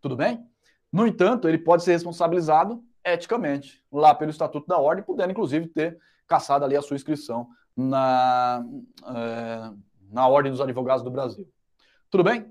Tudo 0.01 0.15
bem? 0.15 0.45
No 0.91 1.07
entanto, 1.07 1.47
ele 1.47 1.57
pode 1.57 1.83
ser 1.83 1.93
responsabilizado 1.93 2.83
eticamente, 3.03 3.83
lá 3.91 4.13
pelo 4.13 4.31
Estatuto 4.31 4.67
da 4.67 4.77
Ordem, 4.77 5.03
podendo 5.03 5.31
inclusive 5.31 5.67
ter 5.67 5.97
caçado 6.27 6.65
ali 6.65 6.75
a 6.75 6.81
sua 6.81 6.95
inscrição 6.95 7.47
na, 7.75 8.65
é, 9.15 9.71
na 10.15 10.25
Ordem 10.29 10.49
dos 10.49 10.61
Advogados 10.61 11.03
do 11.03 11.11
Brasil. 11.11 11.45
Tudo 12.09 12.23
bem? 12.23 12.49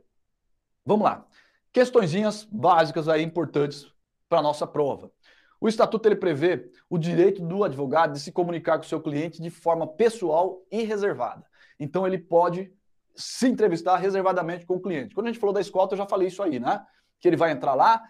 Vamos 0.84 1.02
lá. 1.02 1.26
Questõezinhas 1.72 2.44
básicas 2.44 3.08
aí 3.08 3.22
importantes 3.22 3.86
para 4.28 4.40
a 4.40 4.42
nossa 4.42 4.66
prova. 4.66 5.10
O 5.58 5.66
estatuto 5.66 6.06
ele 6.06 6.16
prevê 6.16 6.70
o 6.90 6.98
direito 6.98 7.40
do 7.40 7.64
advogado 7.64 8.12
de 8.12 8.20
se 8.20 8.30
comunicar 8.30 8.76
com 8.76 8.84
o 8.84 8.86
seu 8.86 9.00
cliente 9.00 9.40
de 9.40 9.48
forma 9.48 9.86
pessoal 9.86 10.60
e 10.70 10.82
reservada. 10.82 11.42
Então 11.80 12.06
ele 12.06 12.18
pode 12.18 12.70
se 13.16 13.48
entrevistar 13.48 13.96
reservadamente 13.96 14.66
com 14.66 14.74
o 14.74 14.80
cliente. 14.80 15.14
Quando 15.14 15.28
a 15.28 15.30
gente 15.30 15.40
falou 15.40 15.54
da 15.54 15.60
escolta, 15.62 15.94
eu 15.94 15.98
já 15.98 16.06
falei 16.06 16.28
isso 16.28 16.42
aí, 16.42 16.60
né? 16.60 16.84
Que 17.18 17.28
ele 17.28 17.36
vai 17.36 17.50
entrar 17.50 17.72
lá, 17.72 18.02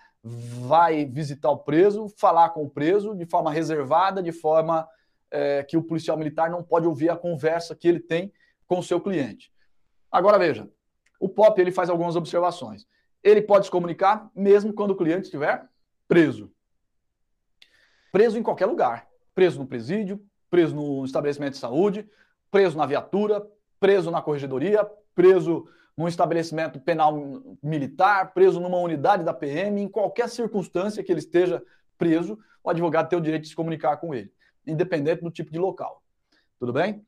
vai 0.66 1.04
visitar 1.04 1.50
o 1.50 1.58
preso, 1.58 2.08
falar 2.18 2.48
com 2.48 2.64
o 2.64 2.70
preso 2.70 3.14
de 3.14 3.24
forma 3.24 3.52
reservada, 3.52 4.20
de 4.20 4.32
forma 4.32 4.84
é, 5.30 5.62
que 5.62 5.76
o 5.76 5.82
policial 5.82 6.16
militar 6.16 6.50
não 6.50 6.64
pode 6.64 6.88
ouvir 6.88 7.08
a 7.08 7.16
conversa 7.16 7.76
que 7.76 7.86
ele 7.86 8.00
tem 8.00 8.32
com 8.66 8.78
o 8.78 8.82
seu 8.82 9.00
cliente. 9.00 9.52
Agora 10.10 10.38
veja, 10.38 10.70
o 11.18 11.28
POP 11.28 11.60
ele 11.60 11.72
faz 11.72 11.90
algumas 11.90 12.16
observações. 12.16 12.86
Ele 13.22 13.42
pode 13.42 13.66
se 13.66 13.70
comunicar 13.70 14.30
mesmo 14.34 14.72
quando 14.72 14.92
o 14.92 14.96
cliente 14.96 15.22
estiver 15.22 15.66
preso. 16.06 16.52
Preso 18.12 18.38
em 18.38 18.42
qualquer 18.42 18.66
lugar. 18.66 19.08
Preso 19.34 19.58
no 19.58 19.66
presídio, 19.66 20.24
preso 20.48 20.74
no 20.74 21.04
estabelecimento 21.04 21.54
de 21.54 21.58
saúde, 21.58 22.08
preso 22.50 22.76
na 22.76 22.86
viatura, 22.86 23.44
preso 23.80 24.10
na 24.10 24.22
corregedoria, 24.22 24.88
preso 25.14 25.68
num 25.96 26.08
estabelecimento 26.08 26.80
penal 26.80 27.14
militar, 27.62 28.32
preso 28.32 28.60
numa 28.60 28.78
unidade 28.78 29.24
da 29.24 29.32
PM, 29.32 29.80
em 29.80 29.88
qualquer 29.88 30.28
circunstância 30.28 31.02
que 31.02 31.10
ele 31.10 31.20
esteja 31.20 31.62
preso, 31.96 32.38
o 32.62 32.70
advogado 32.70 33.08
tem 33.08 33.18
o 33.18 33.22
direito 33.22 33.42
de 33.42 33.48
se 33.48 33.56
comunicar 33.56 33.96
com 33.96 34.14
ele, 34.14 34.32
independente 34.66 35.22
do 35.22 35.30
tipo 35.30 35.50
de 35.50 35.58
local. 35.58 36.02
Tudo 36.58 36.72
bem? 36.72 37.04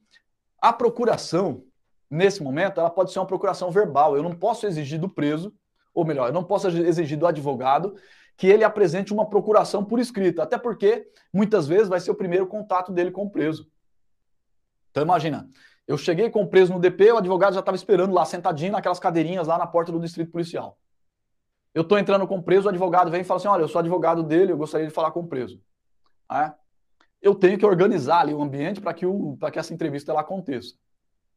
A 0.60 0.72
procuração, 0.72 1.64
nesse 2.10 2.42
momento, 2.42 2.80
ela 2.80 2.90
pode 2.90 3.12
ser 3.12 3.18
uma 3.18 3.26
procuração 3.26 3.70
verbal. 3.70 4.16
Eu 4.16 4.22
não 4.22 4.34
posso 4.34 4.66
exigir 4.66 4.98
do 4.98 5.08
preso, 5.08 5.54
ou 5.94 6.04
melhor, 6.04 6.28
eu 6.28 6.32
não 6.32 6.44
posso 6.44 6.68
exigir 6.68 7.18
do 7.18 7.26
advogado 7.26 7.94
que 8.36 8.46
ele 8.46 8.64
apresente 8.64 9.12
uma 9.12 9.28
procuração 9.28 9.84
por 9.84 9.98
escrito, 9.98 10.42
até 10.42 10.58
porque 10.58 11.08
muitas 11.32 11.66
vezes 11.66 11.88
vai 11.88 11.98
ser 11.98 12.10
o 12.10 12.14
primeiro 12.14 12.46
contato 12.46 12.92
dele 12.92 13.10
com 13.10 13.24
o 13.24 13.30
preso. 13.30 13.66
Então 14.90 15.02
imagina, 15.02 15.48
eu 15.86 15.96
cheguei 15.96 16.28
com 16.28 16.42
o 16.42 16.48
preso 16.48 16.72
no 16.72 16.78
DP, 16.78 17.12
o 17.12 17.16
advogado 17.16 17.54
já 17.54 17.60
estava 17.60 17.76
esperando 17.76 18.12
lá, 18.12 18.24
sentadinho 18.24 18.72
naquelas 18.72 18.98
cadeirinhas 18.98 19.46
lá 19.46 19.56
na 19.56 19.66
porta 19.66 19.90
do 19.90 20.00
distrito 20.00 20.30
policial. 20.30 20.78
Eu 21.72 21.82
estou 21.82 21.98
entrando 21.98 22.26
com 22.26 22.38
o 22.38 22.42
preso, 22.42 22.66
o 22.66 22.70
advogado 22.70 23.10
vem 23.10 23.20
e 23.20 23.24
fala 23.24 23.38
assim: 23.38 23.48
olha, 23.48 23.62
eu 23.62 23.68
sou 23.68 23.78
advogado 23.78 24.22
dele, 24.22 24.52
eu 24.52 24.56
gostaria 24.56 24.86
de 24.86 24.92
falar 24.92 25.10
com 25.10 25.20
o 25.20 25.26
preso. 25.26 25.60
É? 26.32 26.52
Eu 27.26 27.34
tenho 27.34 27.58
que 27.58 27.66
organizar 27.66 28.20
ali 28.20 28.32
o 28.32 28.40
ambiente 28.40 28.80
para 28.80 28.94
que, 28.94 29.04
o, 29.04 29.36
que 29.52 29.58
essa 29.58 29.74
entrevista 29.74 30.12
ela 30.12 30.20
aconteça. 30.20 30.74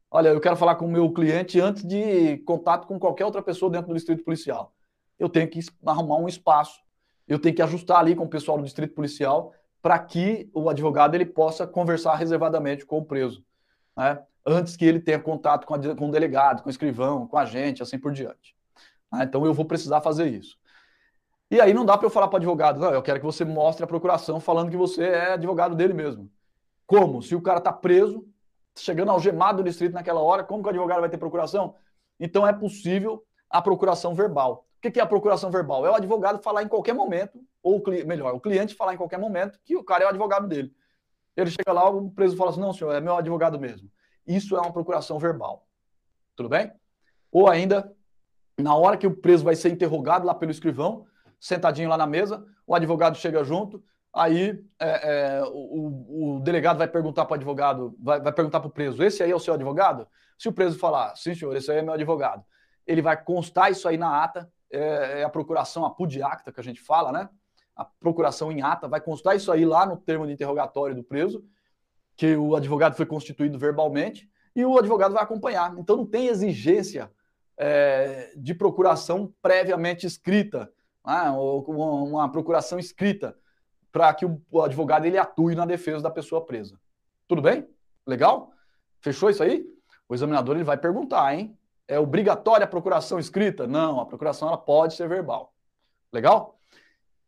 Olha, 0.08 0.28
eu 0.28 0.40
quero 0.40 0.54
falar 0.54 0.76
com 0.76 0.84
o 0.84 0.90
meu 0.90 1.12
cliente 1.12 1.60
antes 1.60 1.84
de 1.84 2.38
contato 2.38 2.86
com 2.86 2.96
qualquer 2.96 3.24
outra 3.24 3.42
pessoa 3.42 3.72
dentro 3.72 3.88
do 3.88 3.94
distrito 3.94 4.22
policial. 4.22 4.72
Eu 5.18 5.28
tenho 5.28 5.48
que 5.48 5.58
arrumar 5.84 6.18
um 6.18 6.28
espaço. 6.28 6.80
Eu 7.26 7.40
tenho 7.40 7.56
que 7.56 7.62
ajustar 7.62 7.98
ali 7.98 8.14
com 8.14 8.22
o 8.22 8.28
pessoal 8.28 8.56
do 8.56 8.62
distrito 8.62 8.94
policial 8.94 9.52
para 9.82 9.98
que 9.98 10.48
o 10.54 10.70
advogado 10.70 11.16
ele 11.16 11.26
possa 11.26 11.66
conversar 11.66 12.14
reservadamente 12.14 12.86
com 12.86 12.98
o 12.98 13.04
preso. 13.04 13.44
Né? 13.96 14.22
antes 14.46 14.76
que 14.76 14.84
ele 14.84 15.00
tenha 15.00 15.18
contato 15.18 15.66
com, 15.66 15.74
a, 15.74 15.96
com 15.96 16.08
o 16.08 16.12
delegado, 16.12 16.62
com 16.62 16.68
o 16.68 16.70
escrivão, 16.70 17.26
com 17.26 17.36
a 17.36 17.44
gente, 17.44 17.82
assim 17.82 17.98
por 17.98 18.12
diante. 18.12 18.54
Ah, 19.10 19.24
então 19.24 19.44
eu 19.44 19.52
vou 19.52 19.64
precisar 19.64 20.00
fazer 20.00 20.28
isso. 20.28 20.56
E 21.50 21.60
aí 21.60 21.74
não 21.74 21.84
dá 21.84 21.98
para 21.98 22.06
eu 22.06 22.10
falar 22.10 22.28
para 22.28 22.36
advogado, 22.36 22.78
não, 22.78 22.92
eu 22.92 23.02
quero 23.02 23.18
que 23.18 23.26
você 23.26 23.44
mostre 23.44 23.82
a 23.82 23.86
procuração 23.86 24.38
falando 24.38 24.70
que 24.70 24.76
você 24.76 25.04
é 25.04 25.32
advogado 25.32 25.74
dele 25.74 25.92
mesmo. 25.92 26.30
Como? 26.86 27.20
Se 27.22 27.34
o 27.34 27.42
cara 27.42 27.58
está 27.58 27.72
preso, 27.72 28.24
chegando 28.76 29.10
algemado 29.10 29.58
do 29.58 29.68
distrito 29.68 29.92
naquela 29.92 30.20
hora, 30.20 30.44
como 30.44 30.62
que 30.62 30.68
o 30.68 30.70
advogado 30.70 31.00
vai 31.00 31.10
ter 31.10 31.18
procuração? 31.18 31.74
Então 32.20 32.46
é 32.46 32.52
possível 32.52 33.24
a 33.48 33.60
procuração 33.60 34.14
verbal. 34.14 34.66
O 34.76 34.90
que 34.90 34.98
é 34.98 35.02
a 35.02 35.06
procuração 35.06 35.50
verbal? 35.50 35.84
É 35.84 35.90
o 35.90 35.94
advogado 35.94 36.42
falar 36.42 36.62
em 36.62 36.68
qualquer 36.68 36.94
momento, 36.94 37.40
ou 37.62 37.82
melhor, 38.06 38.32
o 38.34 38.40
cliente 38.40 38.74
falar 38.74 38.94
em 38.94 38.96
qualquer 38.96 39.18
momento 39.18 39.58
que 39.64 39.76
o 39.76 39.84
cara 39.84 40.04
é 40.04 40.06
o 40.06 40.10
advogado 40.10 40.46
dele. 40.46 40.72
Ele 41.36 41.50
chega 41.50 41.72
lá, 41.72 41.88
o 41.88 42.10
preso 42.10 42.36
fala 42.36 42.50
assim: 42.50 42.60
não, 42.60 42.72
senhor, 42.72 42.92
é 42.94 43.00
meu 43.00 43.16
advogado 43.16 43.58
mesmo. 43.58 43.90
Isso 44.26 44.56
é 44.56 44.60
uma 44.60 44.72
procuração 44.72 45.18
verbal. 45.18 45.66
Tudo 46.36 46.48
bem? 46.48 46.72
Ou 47.30 47.48
ainda, 47.48 47.92
na 48.58 48.74
hora 48.74 48.96
que 48.96 49.06
o 49.06 49.14
preso 49.14 49.44
vai 49.44 49.54
ser 49.54 49.70
interrogado 49.70 50.26
lá 50.26 50.34
pelo 50.34 50.50
escrivão, 50.50 51.06
sentadinho 51.40 51.88
lá 51.88 51.96
na 51.96 52.06
mesa, 52.06 52.44
o 52.66 52.74
advogado 52.74 53.16
chega 53.16 53.42
junto, 53.42 53.82
aí 54.12 54.62
é, 54.78 55.38
é, 55.38 55.42
o, 55.44 56.36
o, 56.36 56.40
delegado 56.40 56.78
vai 56.78 56.86
perguntar 56.86 57.24
para 57.24 57.32
o 57.32 57.36
advogado, 57.36 57.96
vai, 57.98 58.20
vai 58.20 58.32
perguntar 58.32 58.60
para 58.60 58.68
o 58.68 58.72
preso: 58.72 59.02
esse 59.02 59.22
aí 59.22 59.30
é 59.30 59.34
o 59.34 59.40
seu 59.40 59.54
advogado? 59.54 60.06
Se 60.38 60.48
o 60.48 60.52
preso 60.52 60.78
falar, 60.78 61.16
sim, 61.16 61.34
senhor, 61.34 61.56
esse 61.56 61.70
aí 61.70 61.78
é 61.78 61.82
meu 61.82 61.94
advogado, 61.94 62.44
ele 62.86 63.02
vai 63.02 63.20
constar 63.22 63.70
isso 63.70 63.88
aí 63.88 63.96
na 63.96 64.22
ata, 64.22 64.50
é, 64.70 65.20
é 65.20 65.24
a 65.24 65.28
procuração, 65.28 65.84
a 65.84 65.90
pudiacta 65.90 66.52
que 66.52 66.60
a 66.60 66.64
gente 66.64 66.80
fala, 66.80 67.10
né? 67.10 67.28
A 67.74 67.84
procuração 67.84 68.52
em 68.52 68.62
ata, 68.62 68.88
vai 68.88 69.00
constar 69.00 69.34
isso 69.34 69.50
aí 69.50 69.64
lá 69.64 69.86
no 69.86 69.96
termo 69.96 70.26
de 70.26 70.32
interrogatório 70.32 70.94
do 70.94 71.02
preso, 71.02 71.42
que 72.16 72.36
o 72.36 72.54
advogado 72.54 72.94
foi 72.94 73.06
constituído 73.06 73.58
verbalmente 73.58 74.28
e 74.54 74.64
o 74.64 74.78
advogado 74.78 75.14
vai 75.14 75.22
acompanhar. 75.22 75.74
Então 75.78 75.96
não 75.96 76.06
tem 76.06 76.26
exigência 76.26 77.10
é, 77.56 78.32
de 78.36 78.54
procuração 78.54 79.32
previamente 79.40 80.06
escrita, 80.06 80.70
ou 81.04 81.62
uma, 82.08 82.30
procuração 82.30 82.78
escrita 82.78 83.36
para 83.90 84.12
que 84.14 84.24
o, 84.24 84.40
o 84.50 84.62
advogado 84.62 85.06
ele 85.06 85.18
atue 85.18 85.54
na 85.54 85.66
defesa 85.66 86.02
da 86.02 86.10
pessoa 86.10 86.44
presa. 86.44 86.78
Tudo 87.26 87.42
bem? 87.42 87.66
Legal? 88.06 88.52
Fechou 89.00 89.30
isso 89.30 89.42
aí? 89.42 89.66
O 90.08 90.14
examinador 90.14 90.56
ele 90.56 90.64
vai 90.64 90.76
perguntar, 90.76 91.34
hein? 91.34 91.56
É 91.86 91.98
obrigatória 91.98 92.64
a 92.64 92.68
procuração 92.68 93.18
escrita? 93.18 93.66
Não, 93.66 94.00
a 94.00 94.06
procuração 94.06 94.48
ela 94.48 94.58
pode 94.58 94.94
ser 94.94 95.08
verbal. 95.08 95.52
Legal? 96.12 96.58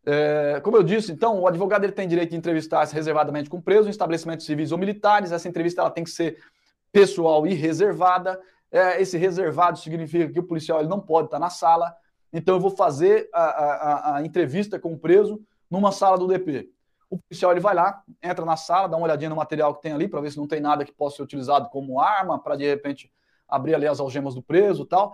É, 0.05 0.61
como 0.63 0.77
eu 0.77 0.83
disse, 0.83 1.13
então, 1.13 1.41
o 1.41 1.47
advogado 1.47 1.85
ele 1.85 1.93
tem 1.93 2.09
direito 2.09 2.31
de 2.31 2.37
entrevistar-se 2.37 2.95
reservadamente 2.95 3.49
com 3.49 3.61
preso 3.61 3.87
em 3.87 3.91
estabelecimentos 3.91 4.45
civis 4.45 4.73
ou 4.73 4.79
militares. 4.79 5.33
Essa 5.33 5.49
entrevista 5.49 5.81
ela 5.81 5.91
tem 5.91 6.05
que 6.05 6.11
ser 6.11 6.43
pessoal 6.91 7.47
e 7.47 7.55
reservada. 7.55 8.41
É, 8.71 9.01
esse 9.01 9.17
reservado 9.17 9.79
significa 9.79 10.33
que 10.33 10.41
o 10.41 10.45
policial 10.45 10.81
ele 10.81 10.89
não 10.89 11.01
pode 11.01 11.27
estar 11.27 11.39
na 11.39 11.51
sala. 11.51 11.95
Então, 12.33 12.55
eu 12.55 12.61
vou 12.61 12.71
fazer 12.71 13.29
a, 13.33 13.43
a, 13.43 14.17
a 14.17 14.23
entrevista 14.25 14.79
com 14.79 14.93
o 14.93 14.99
preso 14.99 15.41
numa 15.71 15.93
sala 15.93 16.17
do 16.17 16.27
DP. 16.27 16.71
O 17.11 17.19
policial 17.19 17.51
ele 17.51 17.61
vai 17.61 17.75
lá, 17.75 18.03
entra 18.23 18.45
na 18.45 18.57
sala, 18.57 18.89
dá 18.89 18.97
uma 18.97 19.05
olhadinha 19.05 19.29
no 19.29 19.37
material 19.37 19.75
que 19.75 19.83
tem 19.83 19.93
ali 19.93 20.09
para 20.09 20.21
ver 20.21 20.31
se 20.31 20.39
não 20.39 20.47
tem 20.47 20.61
nada 20.61 20.85
que 20.85 20.93
possa 20.93 21.17
ser 21.17 21.23
utilizado 21.23 21.69
como 21.69 22.01
arma 22.01 22.39
para 22.39 22.57
de 22.57 22.67
repente 22.67 23.13
abrir 23.47 23.75
ali 23.75 23.87
as 23.87 24.01
algemas 24.01 24.35
do 24.35 24.43
preso, 24.43 24.87
tal. 24.87 25.13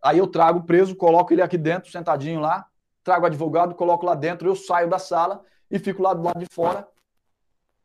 Aí 0.00 0.18
eu 0.18 0.26
trago 0.28 0.60
o 0.60 0.62
preso, 0.62 0.94
coloco 0.94 1.32
ele 1.32 1.42
aqui 1.42 1.58
dentro, 1.58 1.90
sentadinho 1.90 2.40
lá, 2.40 2.64
trago 3.02 3.24
o 3.24 3.26
advogado, 3.26 3.74
coloco 3.74 4.06
lá 4.06 4.14
dentro, 4.14 4.48
eu 4.48 4.54
saio 4.54 4.88
da 4.88 5.00
sala 5.00 5.44
e 5.68 5.80
fico 5.80 6.00
lá 6.00 6.14
do 6.14 6.22
lado 6.22 6.38
de 6.38 6.46
fora, 6.46 6.86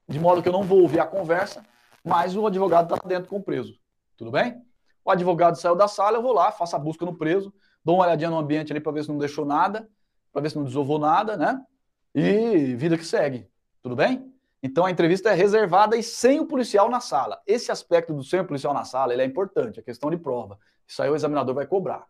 de 0.07 0.19
modo 0.19 0.43
que 0.43 0.47
eu 0.47 0.53
não 0.53 0.63
vou 0.63 0.81
ouvir 0.81 0.99
a 0.99 1.07
conversa, 1.07 1.65
mas 2.03 2.35
o 2.38 2.45
advogado 2.45 2.93
está 2.93 3.07
dentro 3.07 3.27
com 3.27 3.38
o 3.38 3.43
preso. 3.43 3.76
Tudo 4.15 4.30
bem? 4.30 4.61
O 5.03 5.09
advogado 5.09 5.55
saiu 5.55 5.76
da 5.76 5.88
sala, 5.88 6.17
eu 6.17 6.22
vou 6.22 6.31
lá, 6.31 6.51
faço 6.51 6.76
a 6.76 6.80
busca 6.80 7.05
no 7.05 7.17
preso, 7.17 7.51
dou 7.85 7.95
uma 7.95 8.05
olhadinha 8.05 8.29
no 8.29 8.37
ambiente 8.37 8.73
ali 8.73 8.81
para 8.81 8.91
ver 8.91 9.03
se 9.03 9.09
não 9.09 9.17
deixou 9.17 9.45
nada, 9.45 9.87
para 10.33 10.41
ver 10.41 10.49
se 10.49 10.57
não 10.57 10.65
desovou 10.65 10.99
nada, 10.99 11.37
né? 11.37 11.61
E 12.13 12.75
vida 12.75 12.97
que 12.97 13.05
segue. 13.05 13.47
Tudo 13.81 13.95
bem? 13.95 14.33
Então 14.61 14.83
a 14.85 14.91
entrevista 14.91 15.29
é 15.29 15.33
reservada 15.33 15.95
e 15.95 16.01
sem 16.03 16.39
o 16.39 16.47
policial 16.47 16.89
na 16.89 16.99
sala. 16.99 17.39
Esse 17.45 17.71
aspecto 17.71 18.13
do 18.13 18.23
sem 18.23 18.39
o 18.39 18.45
policial 18.45 18.73
na 18.73 18.83
sala 18.83 19.13
ele 19.13 19.21
é 19.21 19.25
importante, 19.25 19.79
é 19.79 19.83
questão 19.83 20.09
de 20.09 20.17
prova. 20.17 20.57
Isso 20.87 21.01
aí 21.01 21.09
o 21.09 21.15
examinador 21.15 21.53
vai 21.53 21.65
cobrar 21.65 22.05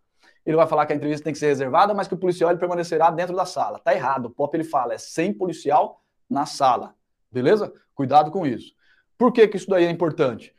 ele 0.45 0.55
vai 0.55 0.67
falar 0.67 0.85
que 0.85 0.93
a 0.93 0.95
entrevista 0.95 1.23
tem 1.23 1.33
que 1.33 1.39
ser 1.39 1.47
reservada, 1.47 1.93
mas 1.93 2.07
que 2.07 2.13
o 2.13 2.17
policial 2.17 2.51
ele 2.51 2.59
permanecerá 2.59 3.09
dentro 3.09 3.35
da 3.35 3.45
sala. 3.45 3.79
Tá 3.79 3.93
errado. 3.93 4.25
O 4.25 4.29
POP 4.29 4.55
ele 4.55 4.63
fala, 4.63 4.93
é 4.93 4.97
sem 4.97 5.33
policial 5.33 6.03
na 6.29 6.45
sala. 6.45 6.93
Beleza? 7.31 7.73
Cuidado 7.95 8.29
com 8.29 8.45
isso. 8.45 8.73
Por 9.17 9.31
que, 9.31 9.47
que 9.47 9.57
isso 9.57 9.69
daí 9.69 9.85
é 9.85 9.89
importante? 9.89 10.53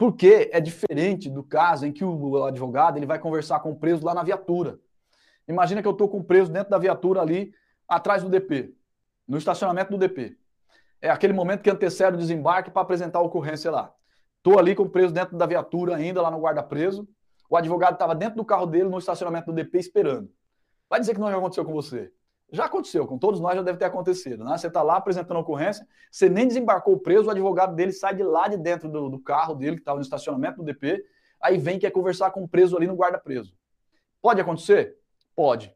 Porque 0.00 0.48
é 0.50 0.62
diferente 0.62 1.28
do 1.28 1.44
caso 1.44 1.84
em 1.84 1.92
que 1.92 2.02
o 2.02 2.44
advogado 2.46 2.96
ele 2.96 3.04
vai 3.04 3.18
conversar 3.18 3.60
com 3.60 3.72
o 3.72 3.76
preso 3.76 4.02
lá 4.02 4.14
na 4.14 4.22
viatura. 4.22 4.80
Imagina 5.46 5.82
que 5.82 5.86
eu 5.86 5.92
estou 5.92 6.08
com 6.08 6.20
o 6.20 6.24
preso 6.24 6.50
dentro 6.50 6.70
da 6.70 6.78
viatura 6.78 7.20
ali, 7.20 7.52
atrás 7.86 8.22
do 8.22 8.30
DP, 8.30 8.74
no 9.28 9.36
estacionamento 9.36 9.90
do 9.90 9.98
DP. 9.98 10.38
É 11.02 11.10
aquele 11.10 11.34
momento 11.34 11.60
que 11.60 11.68
antecede 11.68 12.14
o 12.16 12.18
desembarque 12.18 12.70
para 12.70 12.80
apresentar 12.80 13.18
a 13.18 13.22
ocorrência 13.22 13.70
lá. 13.70 13.92
Estou 14.38 14.58
ali 14.58 14.74
com 14.74 14.84
o 14.84 14.88
preso 14.88 15.12
dentro 15.12 15.36
da 15.36 15.44
viatura 15.44 15.96
ainda, 15.96 16.22
lá 16.22 16.30
no 16.30 16.40
guarda-preso, 16.40 17.06
o 17.50 17.54
advogado 17.54 17.92
estava 17.92 18.14
dentro 18.14 18.36
do 18.36 18.44
carro 18.44 18.64
dele 18.64 18.88
no 18.88 18.98
estacionamento 18.98 19.52
do 19.52 19.52
DP 19.52 19.80
esperando. 19.80 20.30
Vai 20.88 20.98
dizer 20.98 21.12
que 21.12 21.20
não 21.20 21.30
já 21.30 21.36
aconteceu 21.36 21.66
com 21.66 21.74
você. 21.74 22.10
Já 22.52 22.64
aconteceu, 22.64 23.06
com 23.06 23.16
todos 23.16 23.40
nós 23.40 23.54
já 23.54 23.62
deve 23.62 23.78
ter 23.78 23.84
acontecido. 23.84 24.44
Né? 24.44 24.56
Você 24.56 24.66
está 24.66 24.82
lá 24.82 24.96
apresentando 24.96 25.36
a 25.36 25.40
ocorrência, 25.40 25.86
você 26.10 26.28
nem 26.28 26.46
desembarcou 26.46 26.94
o 26.94 26.98
preso, 26.98 27.28
o 27.28 27.30
advogado 27.30 27.74
dele 27.74 27.92
sai 27.92 28.14
de 28.14 28.22
lá 28.22 28.48
de 28.48 28.56
dentro 28.56 28.88
do, 28.88 29.08
do 29.08 29.18
carro 29.20 29.54
dele, 29.54 29.76
que 29.76 29.82
estava 29.82 29.98
no 29.98 30.02
estacionamento 30.02 30.58
do 30.58 30.64
DP, 30.64 31.04
aí 31.40 31.58
vem 31.58 31.78
quer 31.78 31.90
conversar 31.90 32.30
com 32.32 32.42
o 32.42 32.48
preso 32.48 32.76
ali 32.76 32.86
no 32.86 32.94
guarda-preso. 32.94 33.54
Pode 34.20 34.40
acontecer? 34.40 34.96
Pode. 35.34 35.74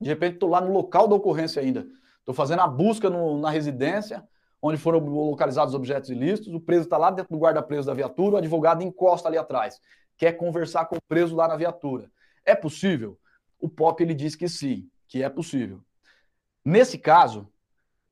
De 0.00 0.08
repente, 0.08 0.34
estou 0.34 0.48
lá 0.48 0.60
no 0.60 0.72
local 0.72 1.06
da 1.08 1.14
ocorrência 1.14 1.62
ainda. 1.62 1.86
Estou 2.18 2.34
fazendo 2.34 2.60
a 2.60 2.66
busca 2.66 3.08
no, 3.08 3.38
na 3.38 3.50
residência, 3.50 4.26
onde 4.60 4.76
foram 4.76 4.98
localizados 4.98 5.74
objetos 5.74 6.10
ilícitos, 6.10 6.52
o 6.52 6.60
preso 6.60 6.84
está 6.84 6.98
lá 6.98 7.10
dentro 7.10 7.32
do 7.32 7.40
guarda-preso 7.40 7.86
da 7.86 7.94
viatura, 7.94 8.34
o 8.34 8.38
advogado 8.38 8.82
encosta 8.82 9.28
ali 9.28 9.38
atrás 9.38 9.80
quer 10.16 10.32
conversar 10.32 10.86
com 10.86 10.96
o 10.96 11.02
preso 11.02 11.36
lá 11.36 11.48
na 11.48 11.56
viatura. 11.56 12.10
É 12.44 12.54
possível? 12.54 13.18
O 13.58 13.68
POP 13.68 14.02
ele 14.02 14.14
diz 14.14 14.34
que 14.34 14.48
sim, 14.48 14.88
que 15.08 15.22
é 15.22 15.28
possível. 15.28 15.80
Nesse 16.64 16.98
caso, 16.98 17.48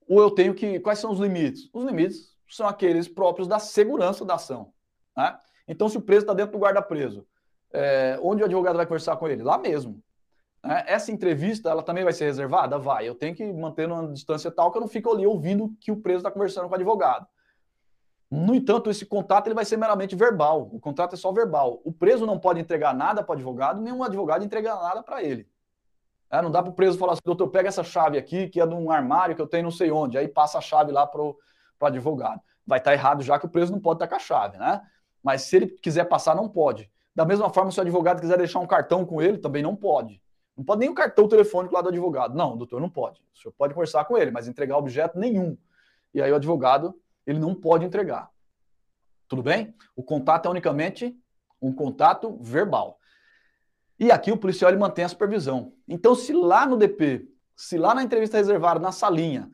ou 0.08 0.20
eu 0.20 0.30
tenho 0.30 0.54
que. 0.54 0.78
Quais 0.80 0.98
são 0.98 1.10
os 1.10 1.18
limites? 1.18 1.68
Os 1.72 1.84
limites 1.84 2.36
são 2.48 2.66
aqueles 2.66 3.08
próprios 3.08 3.48
da 3.48 3.58
segurança 3.58 4.24
da 4.24 4.34
ação. 4.34 4.72
Né? 5.16 5.36
Então, 5.66 5.88
se 5.88 5.96
o 5.96 6.02
preso 6.02 6.22
está 6.22 6.34
dentro 6.34 6.52
do 6.52 6.58
guarda-preso, 6.58 7.26
é, 7.72 8.18
onde 8.22 8.42
o 8.42 8.46
advogado 8.46 8.76
vai 8.76 8.86
conversar 8.86 9.16
com 9.16 9.26
ele? 9.26 9.42
Lá 9.42 9.58
mesmo. 9.58 10.02
Né? 10.62 10.84
Essa 10.86 11.10
entrevista, 11.10 11.68
ela 11.68 11.82
também 11.82 12.04
vai 12.04 12.12
ser 12.12 12.26
reservada? 12.26 12.78
Vai. 12.78 13.08
Eu 13.08 13.14
tenho 13.14 13.34
que 13.34 13.52
manter 13.52 13.90
uma 13.90 14.12
distância 14.12 14.50
tal 14.50 14.70
que 14.70 14.78
eu 14.78 14.82
não 14.82 14.88
fico 14.88 15.10
ali 15.10 15.26
ouvindo 15.26 15.74
que 15.80 15.90
o 15.90 15.96
preso 15.96 16.18
está 16.18 16.30
conversando 16.30 16.66
com 16.66 16.72
o 16.72 16.76
advogado. 16.76 17.26
No 18.30 18.54
entanto, 18.54 18.90
esse 18.90 19.06
contato 19.06 19.46
ele 19.46 19.54
vai 19.54 19.64
ser 19.64 19.76
meramente 19.76 20.16
verbal. 20.16 20.68
O 20.72 20.80
contrato 20.80 21.14
é 21.14 21.16
só 21.16 21.32
verbal. 21.32 21.80
O 21.84 21.92
preso 21.92 22.26
não 22.26 22.38
pode 22.38 22.60
entregar 22.60 22.94
nada 22.94 23.22
para 23.22 23.32
o 23.32 23.34
advogado, 23.34 23.80
nenhum 23.80 24.02
advogado 24.02 24.44
entregar 24.44 24.76
nada 24.76 25.02
para 25.02 25.22
ele. 25.22 25.48
É, 26.35 26.43
não 26.43 26.51
dá 26.51 26.61
para 26.61 26.73
o 26.73 26.74
preso 26.74 26.98
falar 26.98 27.12
assim, 27.12 27.23
doutor, 27.24 27.48
pega 27.48 27.69
essa 27.69 27.85
chave 27.85 28.19
aqui, 28.19 28.48
que 28.48 28.61
é 28.61 28.66
de 28.66 28.74
um 28.74 28.90
armário 28.90 29.36
que 29.36 29.40
eu 29.40 29.47
tenho 29.47 29.62
não 29.62 29.70
sei 29.70 29.93
onde, 29.93 30.19
aí 30.19 30.27
passa 30.27 30.59
a 30.59 30.61
chave 30.61 30.90
lá 30.90 31.06
para 31.06 31.23
o 31.23 31.36
advogado. 31.81 32.40
Vai 32.66 32.81
estar 32.81 32.90
tá 32.90 32.94
errado 32.94 33.23
já 33.23 33.39
que 33.39 33.47
o 33.47 33.48
preso 33.48 33.70
não 33.70 33.78
pode 33.78 33.98
estar 33.98 34.09
com 34.09 34.16
a 34.16 34.19
chave, 34.19 34.59
né? 34.59 34.82
Mas 35.23 35.43
se 35.43 35.55
ele 35.55 35.69
quiser 35.69 36.06
passar, 36.06 36.35
não 36.35 36.48
pode. 36.48 36.90
Da 37.15 37.24
mesma 37.24 37.48
forma, 37.51 37.70
se 37.70 37.78
o 37.78 37.82
advogado 37.82 38.20
quiser 38.20 38.36
deixar 38.36 38.59
um 38.59 38.66
cartão 38.66 39.06
com 39.06 39.23
ele, 39.23 39.39
também 39.39 39.62
não 39.62 39.77
pode. 39.77 40.20
Não 40.56 40.65
pode 40.65 40.81
nem 40.81 40.89
o 40.89 40.94
cartão 40.94 41.28
telefônico 41.28 41.73
lá 41.73 41.81
do 41.81 41.90
advogado. 41.90 42.35
Não, 42.35 42.56
doutor, 42.56 42.81
não 42.81 42.90
pode. 42.90 43.20
O 43.32 43.39
senhor 43.39 43.52
pode 43.56 43.73
conversar 43.73 44.05
com 44.05 44.19
ele, 44.19 44.32
mas 44.32 44.48
entregar 44.48 44.77
objeto 44.77 45.16
nenhum. 45.16 45.56
E 46.12 46.20
aí 46.20 46.32
o 46.32 46.36
advogado, 46.36 46.98
ele 47.24 47.39
não 47.39 47.55
pode 47.55 47.85
entregar. 47.85 48.28
Tudo 49.28 49.43
bem? 49.43 49.73
O 49.94 50.02
contato 50.02 50.47
é 50.47 50.51
unicamente 50.51 51.16
um 51.62 51.73
contato 51.73 52.36
verbal. 52.40 52.98
E 53.98 54.10
aqui 54.10 54.32
o 54.32 54.36
policial 54.36 54.70
ele 54.70 54.78
mantém 54.78 55.04
a 55.04 55.08
supervisão. 55.08 55.72
Então, 55.88 56.14
se 56.14 56.32
lá 56.32 56.66
no 56.66 56.76
DP, 56.76 57.28
se 57.54 57.78
lá 57.78 57.94
na 57.94 58.02
entrevista 58.02 58.36
reservada, 58.36 58.80
na 58.80 58.90
salinha, 58.90 59.50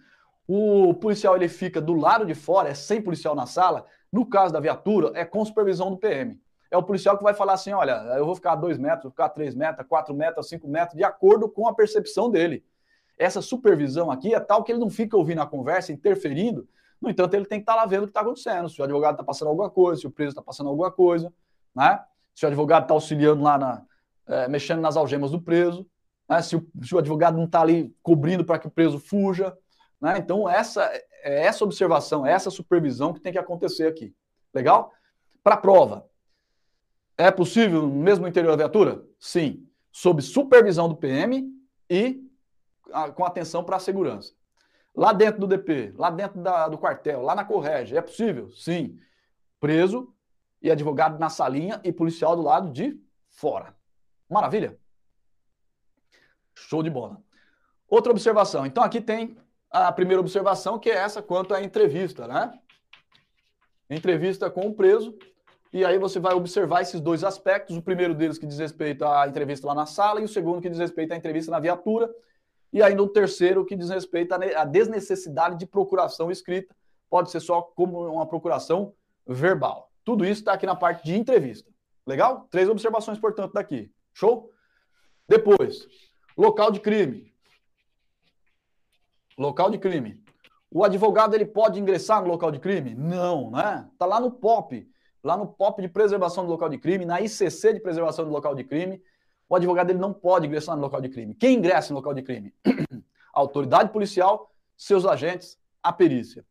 o 0.48 0.94
policial 0.94 1.36
ele 1.36 1.48
fica 1.48 1.80
do 1.80 1.94
lado 1.94 2.24
de 2.24 2.34
fora, 2.34 2.68
é 2.68 2.74
sem 2.74 3.00
policial 3.00 3.34
na 3.34 3.46
sala, 3.46 3.86
no 4.12 4.26
caso 4.26 4.52
da 4.52 4.60
viatura, 4.60 5.12
é 5.14 5.24
com 5.24 5.44
supervisão 5.44 5.90
do 5.90 5.96
PM. 5.96 6.40
É 6.70 6.76
o 6.76 6.82
policial 6.82 7.16
que 7.16 7.22
vai 7.22 7.34
falar 7.34 7.54
assim: 7.54 7.72
olha, 7.72 7.92
eu 8.16 8.24
vou 8.24 8.34
ficar 8.34 8.52
a 8.52 8.56
dois 8.56 8.78
metros, 8.78 9.04
vou 9.04 9.10
ficar 9.10 9.26
a 9.26 9.28
três 9.28 9.54
metros, 9.54 9.86
quatro 9.86 10.14
metros, 10.14 10.48
cinco 10.48 10.68
metros, 10.68 10.96
de 10.96 11.04
acordo 11.04 11.48
com 11.48 11.68
a 11.68 11.74
percepção 11.74 12.30
dele. 12.30 12.64
Essa 13.18 13.42
supervisão 13.42 14.10
aqui 14.10 14.34
é 14.34 14.40
tal 14.40 14.64
que 14.64 14.72
ele 14.72 14.78
não 14.78 14.88
fica 14.88 15.16
ouvindo 15.16 15.42
a 15.42 15.46
conversa, 15.46 15.92
interferindo. 15.92 16.66
No 17.00 17.10
entanto, 17.10 17.34
ele 17.34 17.44
tem 17.44 17.58
que 17.58 17.62
estar 17.62 17.74
lá 17.74 17.86
vendo 17.86 18.02
o 18.02 18.06
que 18.06 18.10
está 18.10 18.20
acontecendo. 18.20 18.68
Se 18.68 18.80
o 18.80 18.84
advogado 18.84 19.14
está 19.14 19.24
passando 19.24 19.48
alguma 19.48 19.70
coisa, 19.70 20.00
se 20.00 20.06
o 20.06 20.10
preso 20.10 20.30
está 20.30 20.42
passando 20.42 20.68
alguma 20.68 20.90
coisa, 20.90 21.32
né? 21.74 22.02
Se 22.34 22.44
o 22.44 22.48
advogado 22.48 22.82
está 22.82 22.94
auxiliando 22.94 23.42
lá 23.42 23.58
na, 23.58 23.82
é, 24.30 24.48
mexendo 24.48 24.80
nas 24.80 24.96
algemas 24.96 25.32
do 25.32 25.42
preso, 25.42 25.86
né? 26.28 26.40
se, 26.40 26.54
o, 26.54 26.66
se, 26.82 26.94
o, 26.94 26.98
advogado 26.98 27.36
não 27.36 27.44
está 27.44 27.60
ali 27.60 27.94
cobrindo 28.02 28.44
para 28.44 28.58
que 28.58 28.66
o 28.68 28.70
preso 28.70 28.98
fuja. 28.98 29.56
Né? 30.00 30.18
Então, 30.18 30.48
essa 30.48 30.82
é 31.22 31.44
essa 31.44 31.64
observação, 31.64 32.24
é 32.24 32.32
essa 32.32 32.48
supervisão 32.48 33.12
que 33.12 33.20
tem 33.20 33.32
que 33.32 33.38
acontecer 33.38 33.86
aqui. 33.86 34.14
Legal? 34.54 34.92
Para 35.42 35.54
a 35.54 35.58
prova. 35.58 36.08
É 37.18 37.30
possível, 37.30 37.86
mesmo 37.86 38.22
no 38.22 38.28
interior 38.28 38.52
da 38.52 38.64
viatura? 38.64 39.04
Sim. 39.18 39.66
Sob 39.92 40.22
supervisão 40.22 40.88
do 40.88 40.96
PM 40.96 41.52
e 41.90 42.22
a, 42.92 43.10
com 43.10 43.24
atenção 43.24 43.64
para 43.64 43.76
a 43.76 43.80
segurança. 43.80 44.32
Lá 44.94 45.12
dentro 45.12 45.40
do 45.40 45.46
DP, 45.46 45.92
lá 45.96 46.10
dentro 46.10 46.40
da, 46.40 46.68
do 46.68 46.78
quartel, 46.78 47.22
lá 47.22 47.34
na 47.34 47.44
Correge, 47.44 47.96
é 47.96 48.00
possível? 48.00 48.50
Sim. 48.52 48.98
Preso 49.58 50.14
e 50.62 50.70
advogado 50.70 51.18
na 51.18 51.28
salinha 51.28 51.80
e 51.84 51.92
policial 51.92 52.36
do 52.36 52.42
lado 52.42 52.70
de 52.70 52.98
fora. 53.28 53.74
Maravilha? 54.30 54.78
Show 56.54 56.82
de 56.82 56.90
bola. 56.90 57.20
Outra 57.88 58.12
observação. 58.12 58.64
Então 58.64 58.84
aqui 58.84 59.00
tem 59.00 59.36
a 59.70 59.90
primeira 59.90 60.20
observação, 60.20 60.78
que 60.78 60.88
é 60.88 60.94
essa 60.94 61.20
quanto 61.20 61.52
à 61.52 61.62
entrevista, 61.62 62.28
né? 62.28 62.56
Entrevista 63.88 64.48
com 64.48 64.66
o 64.68 64.74
preso. 64.74 65.18
E 65.72 65.84
aí 65.84 65.98
você 65.98 66.20
vai 66.20 66.34
observar 66.34 66.82
esses 66.82 67.00
dois 67.00 67.24
aspectos. 67.24 67.76
O 67.76 67.82
primeiro 67.82 68.14
deles 68.14 68.38
que 68.38 68.46
diz 68.46 68.58
respeito 68.58 69.04
à 69.04 69.26
entrevista 69.26 69.66
lá 69.66 69.74
na 69.74 69.86
sala, 69.86 70.20
e 70.20 70.24
o 70.24 70.28
segundo 70.28 70.60
que 70.60 70.68
diz 70.68 70.78
respeito 70.78 71.12
à 71.12 71.16
entrevista 71.16 71.50
na 71.50 71.58
viatura. 71.58 72.08
E 72.72 72.82
ainda 72.82 73.02
o 73.02 73.08
terceiro 73.08 73.64
que 73.64 73.74
diz 73.74 73.90
respeito 73.90 74.32
à 74.32 74.64
desnecessidade 74.64 75.56
de 75.56 75.66
procuração 75.66 76.30
escrita. 76.30 76.74
Pode 77.08 77.30
ser 77.30 77.40
só 77.40 77.62
como 77.62 78.06
uma 78.06 78.26
procuração 78.26 78.94
verbal. 79.26 79.90
Tudo 80.04 80.24
isso 80.24 80.40
está 80.40 80.52
aqui 80.52 80.66
na 80.66 80.76
parte 80.76 81.04
de 81.04 81.16
entrevista. 81.16 81.68
Legal? 82.06 82.46
Três 82.48 82.68
observações, 82.68 83.18
portanto, 83.18 83.52
daqui. 83.52 83.92
Show? 84.12 84.50
Depois, 85.28 85.86
local 86.36 86.70
de 86.70 86.80
crime. 86.80 87.32
Local 89.38 89.70
de 89.70 89.78
crime. 89.78 90.22
O 90.70 90.84
advogado 90.84 91.34
ele 91.34 91.44
pode 91.44 91.80
ingressar 91.80 92.22
no 92.22 92.28
local 92.28 92.50
de 92.50 92.58
crime? 92.58 92.94
Não, 92.94 93.50
né? 93.50 93.88
Tá 93.98 94.06
lá 94.06 94.20
no 94.20 94.30
POP, 94.30 94.88
lá 95.22 95.36
no 95.36 95.46
POP 95.46 95.82
de 95.82 95.88
preservação 95.88 96.44
do 96.44 96.50
local 96.50 96.68
de 96.68 96.78
crime, 96.78 97.04
na 97.04 97.20
ICC 97.20 97.74
de 97.74 97.80
preservação 97.80 98.24
do 98.24 98.30
local 98.30 98.54
de 98.54 98.64
crime. 98.64 99.02
O 99.48 99.56
advogado 99.56 99.90
ele 99.90 99.98
não 99.98 100.12
pode 100.12 100.46
ingressar 100.46 100.76
no 100.76 100.82
local 100.82 101.00
de 101.00 101.08
crime. 101.08 101.34
Quem 101.34 101.56
ingressa 101.56 101.92
no 101.92 101.98
local 101.98 102.14
de 102.14 102.22
crime? 102.22 102.54
Autoridade 103.32 103.92
policial, 103.92 104.52
seus 104.76 105.04
agentes, 105.04 105.58
a 105.82 105.92
perícia. 105.92 106.44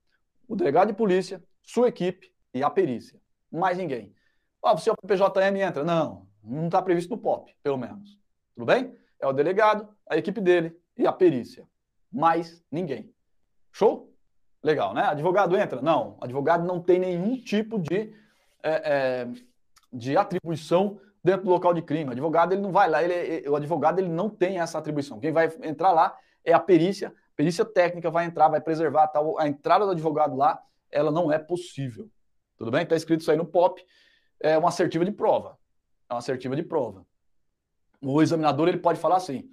O 0.48 0.56
delegado 0.56 0.90
de 0.90 0.94
polícia, 0.94 1.44
sua 1.62 1.88
equipe 1.88 2.32
e 2.54 2.62
a 2.62 2.70
perícia. 2.70 3.22
Mais 3.52 3.78
ninguém. 3.78 4.14
Ó, 4.62 4.74
oh, 4.74 4.90
é 4.90 4.92
o 4.92 5.08
PJM 5.08 5.58
entra? 5.62 5.84
Não, 5.84 6.28
não 6.44 6.66
está 6.66 6.82
previsto 6.82 7.10
no 7.10 7.18
POP, 7.18 7.56
pelo 7.62 7.78
menos. 7.78 8.18
Tudo 8.54 8.66
bem? 8.66 8.96
É 9.20 9.28
o 9.28 9.34
delegado, 9.34 9.88
a 10.10 10.18
equipe 10.18 10.40
dele 10.42 10.76
e 10.98 11.06
a 11.06 11.12
perícia. 11.12 11.68
Mais 12.12 12.64
ninguém. 12.72 13.14
Show? 13.72 14.14
Legal, 14.64 14.94
né? 14.94 15.04
Advogado 15.04 15.56
entra? 15.58 15.82
Não. 15.82 16.18
Advogado 16.20 16.66
não 16.66 16.82
tem 16.82 17.00
nenhum 17.00 17.38
tipo 17.38 17.80
de, 17.80 18.14
é, 18.64 18.72
é, 19.24 19.28
de 19.92 20.18
atribuição 20.18 21.00
dentro 21.24 21.44
do 21.46 21.52
local 21.52 21.74
de 21.74 21.82
crime. 21.82 22.10
O 22.10 22.12
advogado 22.12 22.54
ele 22.54 22.62
não 22.62 22.72
vai 22.72 22.90
lá, 22.90 23.04
ele, 23.04 23.48
o 23.48 23.56
advogado 23.56 24.00
ele 24.00 24.10
não 24.10 24.30
tem 24.30 24.60
essa 24.60 24.78
atribuição. 24.78 25.20
Quem 25.20 25.32
vai 25.32 25.50
entrar 25.64 25.92
lá 25.92 26.18
é 26.44 26.54
a 26.54 26.60
perícia. 26.60 27.10
A 27.10 27.36
perícia 27.36 27.64
técnica 27.64 28.10
vai 28.10 28.26
entrar, 28.26 28.50
vai 28.50 28.60
preservar 28.60 29.08
tal. 29.08 29.40
A 29.40 29.48
entrada 29.48 29.86
do 29.86 29.92
advogado 29.92 30.36
lá, 30.36 30.62
ela 30.92 31.12
não 31.12 31.32
é 31.32 31.38
possível. 31.38 32.10
Tudo 32.58 32.72
bem? 32.72 32.84
Está 32.84 32.96
escrito 32.96 33.22
isso 33.22 33.32
aí 33.32 33.38
no 33.38 33.46
POP. 33.46 33.86
É 34.42 34.58
uma 34.58 34.70
assertiva 34.70 35.06
de 35.06 35.12
prova 35.12 35.58
é 36.10 36.14
uma 36.14 36.20
assertiva 36.20 36.56
de 36.56 36.64
prova. 36.64 37.06
O 38.02 38.22
examinador 38.22 38.68
ele 38.68 38.80
pode 38.80 39.00
falar 39.00 39.18
assim: 39.18 39.50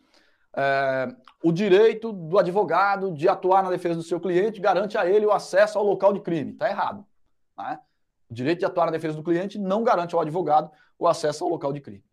é, 0.56 1.14
o 1.42 1.52
direito 1.52 2.12
do 2.12 2.38
advogado 2.38 3.12
de 3.12 3.28
atuar 3.28 3.62
na 3.62 3.70
defesa 3.70 3.96
do 3.96 4.02
seu 4.02 4.18
cliente 4.18 4.60
garante 4.60 4.96
a 4.96 5.06
ele 5.06 5.26
o 5.26 5.32
acesso 5.32 5.78
ao 5.78 5.84
local 5.84 6.12
de 6.12 6.20
crime. 6.20 6.52
Está 6.52 6.68
errado. 6.68 7.04
Né? 7.58 7.78
O 8.30 8.34
direito 8.34 8.60
de 8.60 8.64
atuar 8.64 8.86
na 8.86 8.92
defesa 8.92 9.16
do 9.16 9.22
cliente 9.22 9.58
não 9.58 9.84
garante 9.84 10.14
ao 10.14 10.20
advogado 10.20 10.70
o 10.98 11.06
acesso 11.06 11.44
ao 11.44 11.50
local 11.50 11.72
de 11.72 11.80
crime. 11.80 12.04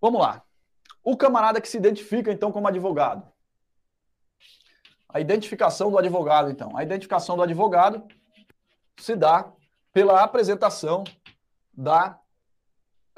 Vamos 0.00 0.20
lá. 0.20 0.42
O 1.02 1.16
camarada 1.16 1.60
que 1.60 1.68
se 1.68 1.76
identifica, 1.76 2.30
então, 2.30 2.52
como 2.52 2.68
advogado. 2.68 3.26
A 5.08 5.20
identificação 5.20 5.90
do 5.90 5.98
advogado, 5.98 6.50
então. 6.50 6.76
A 6.76 6.82
identificação 6.82 7.36
do 7.36 7.42
advogado 7.42 8.06
se 8.98 9.16
dá 9.16 9.50
pela 9.92 10.22
apresentação 10.22 11.02
da 11.72 12.20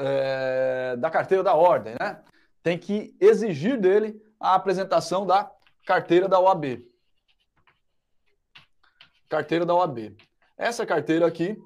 é, 0.01 0.97
da 0.97 1.11
carteira 1.11 1.43
da 1.43 1.55
ordem, 1.55 1.95
né? 2.01 2.21
Tem 2.63 2.79
que 2.79 3.15
exigir 3.21 3.79
dele 3.79 4.21
a 4.39 4.55
apresentação 4.55 5.27
da 5.27 5.51
carteira 5.87 6.29
da 6.29 6.41
OAB. 6.41 6.87
Carteira 9.29 9.67
da 9.67 9.75
OAB. 9.75 10.17
Essa 10.57 10.85
carteira 10.85 11.27
aqui, 11.27 11.57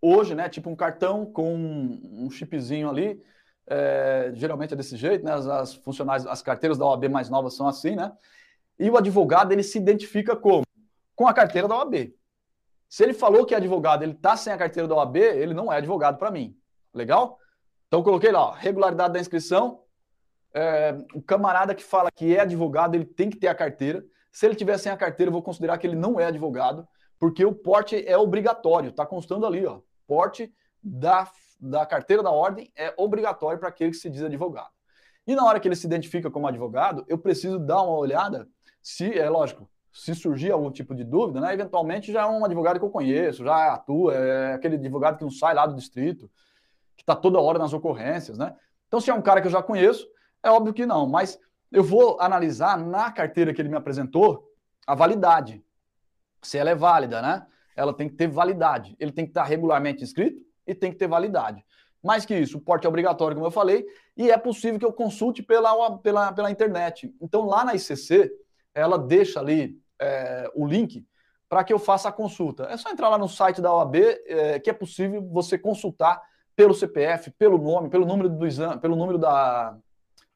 hoje, 0.00 0.34
né, 0.34 0.48
tipo 0.48 0.68
um 0.68 0.76
cartão 0.76 1.24
com 1.24 1.54
um 1.54 2.30
chipzinho 2.30 2.88
ali, 2.88 3.22
é, 3.66 4.32
geralmente 4.34 4.74
é 4.74 4.76
desse 4.76 4.96
jeito, 4.96 5.24
né? 5.24 5.32
As, 5.32 5.46
as 5.46 5.74
funcionárias, 5.74 6.26
as 6.26 6.42
carteiras 6.42 6.78
da 6.78 6.86
OAB 6.86 7.08
mais 7.08 7.28
novas 7.28 7.54
são 7.54 7.68
assim, 7.68 7.94
né? 7.94 8.12
E 8.78 8.90
o 8.90 8.96
advogado 8.96 9.52
ele 9.52 9.62
se 9.62 9.78
identifica 9.78 10.34
como? 10.34 10.64
Com 11.14 11.28
a 11.28 11.34
carteira 11.34 11.68
da 11.68 11.76
OAB. 11.76 12.12
Se 12.88 13.02
ele 13.02 13.14
falou 13.14 13.46
que 13.46 13.54
é 13.54 13.56
advogado, 13.56 14.02
ele 14.02 14.12
está 14.12 14.36
sem 14.36 14.52
a 14.52 14.58
carteira 14.58 14.88
da 14.88 14.94
OAB, 14.96 15.16
ele 15.16 15.54
não 15.54 15.72
é 15.72 15.76
advogado 15.76 16.18
para 16.18 16.30
mim. 16.30 16.56
Legal? 16.92 17.38
Então, 17.92 18.02
coloquei 18.02 18.32
lá, 18.32 18.54
regularidade 18.54 19.12
da 19.12 19.20
inscrição. 19.20 19.82
É, 20.54 20.96
o 21.12 21.20
camarada 21.20 21.74
que 21.74 21.84
fala 21.84 22.10
que 22.10 22.34
é 22.34 22.40
advogado, 22.40 22.94
ele 22.94 23.04
tem 23.04 23.28
que 23.28 23.36
ter 23.36 23.48
a 23.48 23.54
carteira. 23.54 24.02
Se 24.32 24.46
ele 24.46 24.54
tiver 24.54 24.78
sem 24.78 24.90
a 24.90 24.96
carteira, 24.96 25.28
eu 25.28 25.32
vou 25.34 25.42
considerar 25.42 25.76
que 25.76 25.86
ele 25.86 25.94
não 25.94 26.18
é 26.18 26.24
advogado, 26.24 26.88
porque 27.18 27.44
o 27.44 27.54
porte 27.54 28.02
é 28.08 28.16
obrigatório, 28.16 28.88
está 28.88 29.04
constando 29.04 29.44
ali, 29.44 29.66
ó. 29.66 29.80
Porte 30.06 30.50
da, 30.82 31.30
da 31.60 31.84
carteira 31.84 32.22
da 32.22 32.30
ordem 32.30 32.72
é 32.74 32.94
obrigatório 32.96 33.58
para 33.58 33.68
aquele 33.68 33.90
que 33.90 33.98
se 33.98 34.08
diz 34.08 34.22
advogado. 34.22 34.70
E 35.26 35.34
na 35.34 35.44
hora 35.44 35.60
que 35.60 35.68
ele 35.68 35.76
se 35.76 35.86
identifica 35.86 36.30
como 36.30 36.46
advogado, 36.46 37.04
eu 37.08 37.18
preciso 37.18 37.58
dar 37.58 37.82
uma 37.82 37.98
olhada 37.98 38.48
se, 38.82 39.18
é 39.18 39.28
lógico, 39.28 39.68
se 39.92 40.14
surgir 40.14 40.50
algum 40.50 40.70
tipo 40.70 40.94
de 40.94 41.04
dúvida, 41.04 41.42
né, 41.42 41.52
eventualmente 41.52 42.10
já 42.10 42.22
é 42.22 42.26
um 42.26 42.42
advogado 42.42 42.78
que 42.78 42.86
eu 42.86 42.90
conheço, 42.90 43.44
já 43.44 43.74
atua, 43.74 44.14
é 44.14 44.54
aquele 44.54 44.76
advogado 44.76 45.18
que 45.18 45.24
não 45.24 45.30
sai 45.30 45.52
lá 45.52 45.66
do 45.66 45.76
distrito, 45.76 46.30
que 47.02 47.10
está 47.12 47.16
toda 47.16 47.40
hora 47.40 47.58
nas 47.58 47.72
ocorrências, 47.72 48.38
né? 48.38 48.54
Então, 48.86 49.00
se 49.00 49.10
é 49.10 49.14
um 49.14 49.22
cara 49.22 49.40
que 49.40 49.48
eu 49.48 49.52
já 49.52 49.62
conheço, 49.62 50.06
é 50.42 50.50
óbvio 50.50 50.72
que 50.72 50.86
não, 50.86 51.06
mas 51.06 51.38
eu 51.70 51.82
vou 51.82 52.20
analisar 52.20 52.78
na 52.78 53.10
carteira 53.10 53.52
que 53.52 53.60
ele 53.60 53.68
me 53.68 53.76
apresentou 53.76 54.48
a 54.86 54.94
validade. 54.94 55.64
Se 56.42 56.58
ela 56.58 56.70
é 56.70 56.74
válida, 56.74 57.20
né? 57.20 57.46
Ela 57.74 57.94
tem 57.94 58.08
que 58.08 58.14
ter 58.14 58.28
validade. 58.28 58.94
Ele 59.00 59.10
tem 59.10 59.24
que 59.24 59.30
estar 59.30 59.44
regularmente 59.44 60.04
inscrito 60.04 60.40
e 60.66 60.74
tem 60.74 60.92
que 60.92 60.98
ter 60.98 61.08
validade. 61.08 61.64
Mais 62.02 62.24
que 62.24 62.36
isso, 62.36 62.58
o 62.58 62.60
porte 62.60 62.84
é 62.84 62.88
obrigatório, 62.88 63.34
como 63.34 63.46
eu 63.46 63.50
falei, 63.50 63.86
e 64.16 64.30
é 64.30 64.36
possível 64.36 64.78
que 64.78 64.84
eu 64.84 64.92
consulte 64.92 65.42
pela, 65.42 65.98
pela, 65.98 66.32
pela 66.32 66.50
internet. 66.50 67.14
Então, 67.20 67.46
lá 67.46 67.64
na 67.64 67.74
ICC, 67.74 68.30
ela 68.74 68.98
deixa 68.98 69.40
ali 69.40 69.80
é, 70.00 70.50
o 70.54 70.66
link 70.66 71.06
para 71.48 71.62
que 71.62 71.72
eu 71.72 71.78
faça 71.78 72.08
a 72.08 72.12
consulta. 72.12 72.64
É 72.64 72.76
só 72.76 72.90
entrar 72.90 73.08
lá 73.08 73.18
no 73.18 73.28
site 73.28 73.60
da 73.60 73.72
OAB, 73.72 73.96
é, 73.96 74.58
que 74.58 74.70
é 74.70 74.72
possível 74.72 75.22
você 75.30 75.56
consultar 75.56 76.20
pelo 76.54 76.74
CPF, 76.74 77.30
pelo 77.32 77.58
nome, 77.58 77.88
pelo 77.88 78.06
número 78.06 78.28
do 78.28 78.46
exame, 78.46 78.80
pelo 78.80 78.96
número 78.96 79.18
da, 79.18 79.76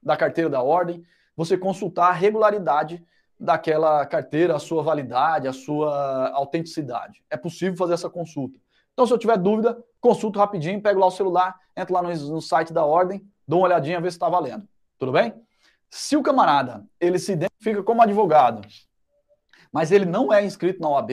da 0.02 0.16
carteira 0.16 0.48
da 0.48 0.62
ordem, 0.62 1.04
você 1.36 1.56
consultar 1.58 2.08
a 2.08 2.12
regularidade 2.12 3.04
daquela 3.38 4.04
carteira, 4.06 4.56
a 4.56 4.58
sua 4.58 4.82
validade, 4.82 5.46
a 5.46 5.52
sua 5.52 6.30
autenticidade. 6.30 7.22
É 7.28 7.36
possível 7.36 7.76
fazer 7.76 7.94
essa 7.94 8.08
consulta. 8.08 8.58
Então, 8.92 9.06
se 9.06 9.12
eu 9.12 9.18
tiver 9.18 9.36
dúvida, 9.36 9.76
consulto 10.00 10.38
rapidinho, 10.38 10.80
pego 10.80 10.98
lá 10.98 11.06
o 11.06 11.10
celular, 11.10 11.54
entro 11.76 11.92
lá 11.92 12.02
no, 12.02 12.08
no 12.08 12.40
site 12.40 12.72
da 12.72 12.84
ordem, 12.84 13.22
dou 13.46 13.60
uma 13.60 13.66
olhadinha, 13.66 14.00
ver 14.00 14.10
se 14.10 14.16
está 14.16 14.28
valendo. 14.28 14.66
Tudo 14.98 15.12
bem? 15.12 15.34
Se 15.90 16.16
o 16.16 16.22
camarada 16.22 16.84
ele 16.98 17.18
se 17.18 17.32
identifica 17.32 17.82
como 17.82 18.00
advogado, 18.00 18.66
mas 19.70 19.92
ele 19.92 20.06
não 20.06 20.32
é 20.32 20.42
inscrito 20.44 20.80
na 20.80 20.88
OAB, 20.88 21.10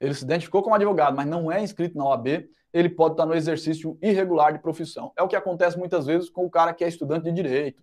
ele 0.00 0.14
se 0.14 0.24
identificou 0.24 0.62
como 0.62 0.76
advogado, 0.76 1.16
mas 1.16 1.26
não 1.26 1.50
é 1.50 1.60
inscrito 1.60 1.98
na 1.98 2.04
OAB, 2.04 2.48
ele 2.72 2.88
pode 2.88 3.14
estar 3.14 3.26
no 3.26 3.34
exercício 3.34 3.98
irregular 4.00 4.52
de 4.52 4.58
profissão. 4.58 5.12
É 5.16 5.22
o 5.22 5.28
que 5.28 5.36
acontece 5.36 5.78
muitas 5.78 6.06
vezes 6.06 6.30
com 6.30 6.46
o 6.46 6.50
cara 6.50 6.72
que 6.72 6.84
é 6.84 6.88
estudante 6.88 7.24
de 7.24 7.32
direito, 7.32 7.82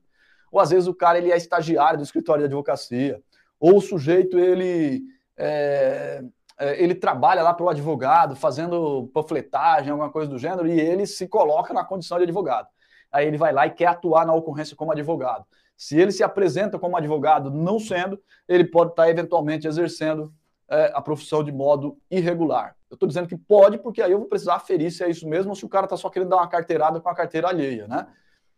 ou 0.52 0.60
às 0.60 0.72
vezes 0.72 0.88
o 0.88 0.94
cara 0.94 1.18
ele 1.18 1.32
é 1.32 1.38
estagiário 1.38 1.98
do 1.98 2.04
escritório 2.04 2.42
de 2.42 2.46
advocacia, 2.46 3.22
ou 3.60 3.78
o 3.78 3.82
sujeito 3.82 4.40
ele 4.40 5.04
é, 5.38 6.24
é, 6.60 6.84
ele 6.84 6.94
trabalha 6.94 7.42
lá 7.42 7.54
para 7.54 7.66
o 7.66 7.70
advogado, 7.70 8.36
fazendo 8.36 9.10
panfletagem, 9.14 9.92
alguma 9.92 10.12
coisa 10.12 10.30
do 10.30 10.38
gênero, 10.38 10.68
e 10.68 10.80
ele 10.80 11.06
se 11.08 11.28
coloca 11.28 11.74
na 11.74 11.86
condição 11.86 12.18
de 12.18 12.24
advogado. 12.24 12.68
Aí 13.12 13.26
ele 13.26 13.38
vai 13.38 13.54
lá 13.54 13.66
e 13.66 13.72
quer 13.72 13.88
atuar 13.88 14.26
na 14.26 14.34
ocorrência 14.34 14.76
como 14.76 14.92
advogado. 14.92 15.46
Se 15.78 15.98
ele 15.98 16.12
se 16.12 16.22
apresenta 16.22 16.78
como 16.78 16.98
advogado 16.98 17.50
não 17.50 17.80
sendo, 17.80 18.22
ele 18.48 18.66
pode 18.66 18.92
estar 18.92 19.10
eventualmente 19.10 19.66
exercendo 19.66 20.34
é, 20.70 20.92
a 20.94 21.02
profissão 21.02 21.42
de 21.42 21.52
modo 21.52 21.98
irregular. 22.12 22.76
Eu 22.90 22.96
estou 22.96 23.08
dizendo 23.08 23.28
que 23.28 23.38
pode, 23.38 23.78
porque 23.78 24.02
aí 24.02 24.12
eu 24.12 24.20
vou 24.20 24.28
precisar 24.28 24.56
aferir 24.56 24.92
se 24.92 25.04
é 25.04 25.10
isso 25.10 25.28
mesmo 25.28 25.52
ou 25.52 25.56
se 25.56 25.64
o 25.64 25.70
cara 25.70 25.86
está 25.86 25.96
só 25.96 26.10
querendo 26.10 26.30
dar 26.30 26.38
uma 26.38 26.48
carteirada 26.48 27.00
com 27.00 27.10
a 27.10 27.16
carteira 27.16 27.48
alheia, 27.48 27.88
né? 27.88 28.08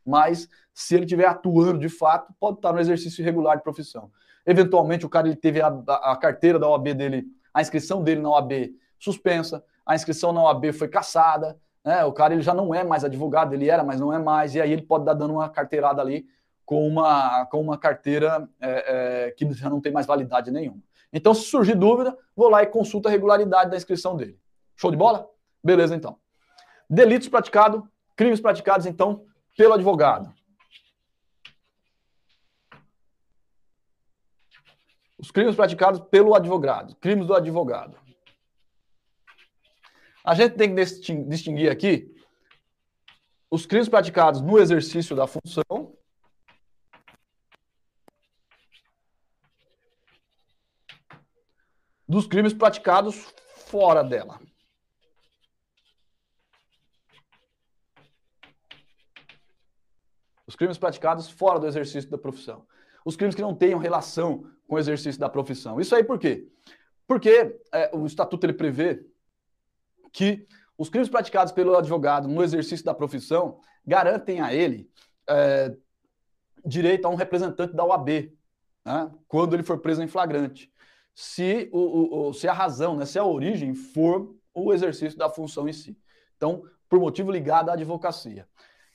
Mas 0.06 0.48
se 0.74 0.96
ele 0.96 1.04
estiver 1.04 1.26
atuando 1.26 1.80
de 1.80 1.90
fato, 1.90 2.34
pode 2.40 2.58
estar 2.58 2.74
no 2.74 2.80
exercício 2.80 3.22
irregular 3.22 3.58
de 3.58 3.64
profissão. 3.64 4.10
Eventualmente, 4.46 5.06
o 5.06 5.10
cara 5.10 5.28
ele 5.28 5.36
teve 5.36 5.62
a, 5.62 5.68
a, 5.68 6.16
carteira 6.16 6.58
da 6.58 6.68
OAB 6.68 6.94
dele, 6.94 7.26
a 7.54 7.62
inscrição 7.62 8.04
dele 8.04 8.22
na 8.22 8.30
OAB 8.30 8.74
suspensa, 8.98 9.64
a 9.86 9.94
inscrição 9.96 10.32
na 10.32 10.42
OAB 10.44 10.72
foi 10.74 10.88
cassada, 10.88 11.60
né? 11.84 12.04
O 12.06 12.14
cara 12.14 12.34
ele 12.34 12.42
já 12.42 12.54
não 12.54 12.74
é 12.74 12.84
mais 12.84 13.04
advogado, 13.04 13.54
ele 13.54 13.70
era, 13.70 13.84
mas 13.84 14.00
não 14.00 14.14
é 14.14 14.18
mais, 14.18 14.56
e 14.56 14.62
aí 14.62 14.72
ele 14.72 14.82
pode 14.82 15.04
estar 15.04 15.14
dando 15.14 15.34
uma 15.34 15.50
carteirada 15.50 16.02
ali 16.02 16.26
com 16.66 16.88
uma, 16.88 17.46
com 17.48 17.60
uma 17.60 17.78
carteira 17.78 18.48
é, 18.60 19.28
é, 19.28 19.32
que 19.32 19.52
já 19.54 19.70
não 19.70 19.82
tem 19.82 19.92
mais 19.92 20.06
validade 20.06 20.52
nenhuma. 20.52 20.82
Então, 21.14 21.34
se 21.34 21.44
surgir 21.44 21.76
dúvida, 21.76 22.18
vou 22.36 22.50
lá 22.50 22.64
e 22.64 22.68
consulta 22.68 23.10
a 23.10 23.12
regularidade 23.12 23.70
da 23.70 23.78
inscrição 23.78 24.16
dele. 24.16 24.40
Show 24.76 24.92
de 24.92 24.98
bola? 24.98 25.30
Beleza, 25.64 25.96
então. 25.96 26.20
Delitos 26.90 27.28
praticados, 27.28 27.84
crimes 28.16 28.40
praticados, 28.40 28.86
então, 28.86 29.26
pelo 29.58 29.74
advogado. 29.74 30.34
Os 35.18 35.30
crimes 35.30 35.56
praticados 35.56 36.00
pelo 36.10 36.34
advogado. 36.34 36.96
Crimes 36.96 37.28
do 37.28 37.36
advogado. 37.36 37.98
A 40.24 40.34
gente 40.34 40.56
tem 40.56 40.74
que 40.74 40.84
distinguir 41.26 41.70
aqui 41.70 42.16
os 43.50 43.66
crimes 43.66 43.90
praticados 43.90 44.42
no 44.42 44.58
exercício 44.58 45.16
da 45.16 45.28
função 45.28 45.96
dos 52.12 52.28
crimes 52.28 52.54
praticados 52.54 53.34
fora 53.68 54.04
dela. 54.04 54.38
Os 60.46 60.58
crimes 60.58 60.78
praticados 60.78 61.30
fora 61.30 61.58
do 61.58 61.68
exercício 61.68 62.10
da 62.10 62.18
profissão. 62.18 62.68
Os 63.06 63.16
crimes 63.16 63.34
que 63.34 63.42
não 63.42 63.56
tenham 63.56 63.80
relação 63.80 64.46
com 64.68 64.76
o 64.76 64.78
exercício 64.78 65.22
da 65.22 65.30
profissão. 65.30 65.80
Isso 65.80 65.96
aí 65.96 66.04
por 66.04 66.20
quê? 66.20 66.50
Porque 67.08 67.58
é, 67.72 67.96
o 67.96 68.06
estatuto 68.06 68.46
ele 68.46 68.54
prevê 68.54 69.06
que 70.12 70.46
os 70.78 70.90
crimes 70.90 71.08
praticados 71.08 71.54
pelo 71.54 71.78
advogado 71.78 72.28
no 72.28 72.44
exercício 72.44 72.86
da 72.86 72.94
profissão 72.94 73.62
garantem 73.86 74.42
a 74.42 74.54
ele 74.54 74.92
é, 75.30 75.74
direito 76.66 77.06
a 77.06 77.10
um 77.10 77.16
representante 77.16 77.74
da 77.74 77.86
OAB, 77.86 78.34
né, 78.84 79.12
quando 79.30 79.54
ele 79.54 79.64
for 79.64 79.80
preso 79.80 80.04
em 80.04 80.08
flagrante 80.08 80.71
se, 81.14 81.70
o, 81.72 82.30
o, 82.30 82.34
se 82.34 82.48
a 82.48 82.54
razão, 82.54 82.96
né, 82.96 83.06
se 83.06 83.20
a 83.20 83.26
origem 83.26 83.74
for 83.74 84.34
o 84.54 84.74
exercício 84.74 85.18
da 85.18 85.30
função 85.30 85.68
em 85.68 85.74
si. 85.74 85.98
Então, 86.36 86.64
por 86.90 87.00
motivo 87.00 87.32
ligado 87.32 87.70
à 87.70 87.74
advocacia. 87.74 88.48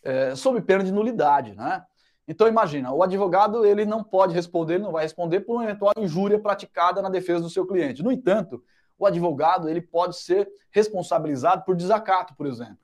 É, 0.03 0.35
sob 0.35 0.61
pena 0.61 0.85
de 0.85 0.93
nulidade, 0.93 1.55
né? 1.55 1.85
Então, 2.29 2.49
imagina, 2.49 2.93
o 2.93 3.03
advogado 3.03 3.65
ele 3.65 3.85
não 3.85 4.03
pode 4.03 4.35
responder, 4.35 4.75
ele 4.75 4.85
não 4.85 4.93
vai 4.93 5.05
responder 5.05 5.41
por 5.41 5.55
uma 5.55 5.65
eventual 5.65 5.93
injúria 5.97 6.39
praticada 6.39 7.01
na 7.01 7.09
defesa 7.09 7.41
do 7.41 7.51
seu 7.51 7.67
cliente. 7.67 8.03
No 8.03 8.11
entanto, 8.11 8.63
o 8.99 9.07
advogado 9.07 9.69
ele 9.69 9.81
pode 9.81 10.17
ser 10.17 10.49
responsabilizado 10.71 11.65
por 11.65 11.77
desacato, 11.77 12.35
por 12.37 12.47
exemplo. 12.47 12.79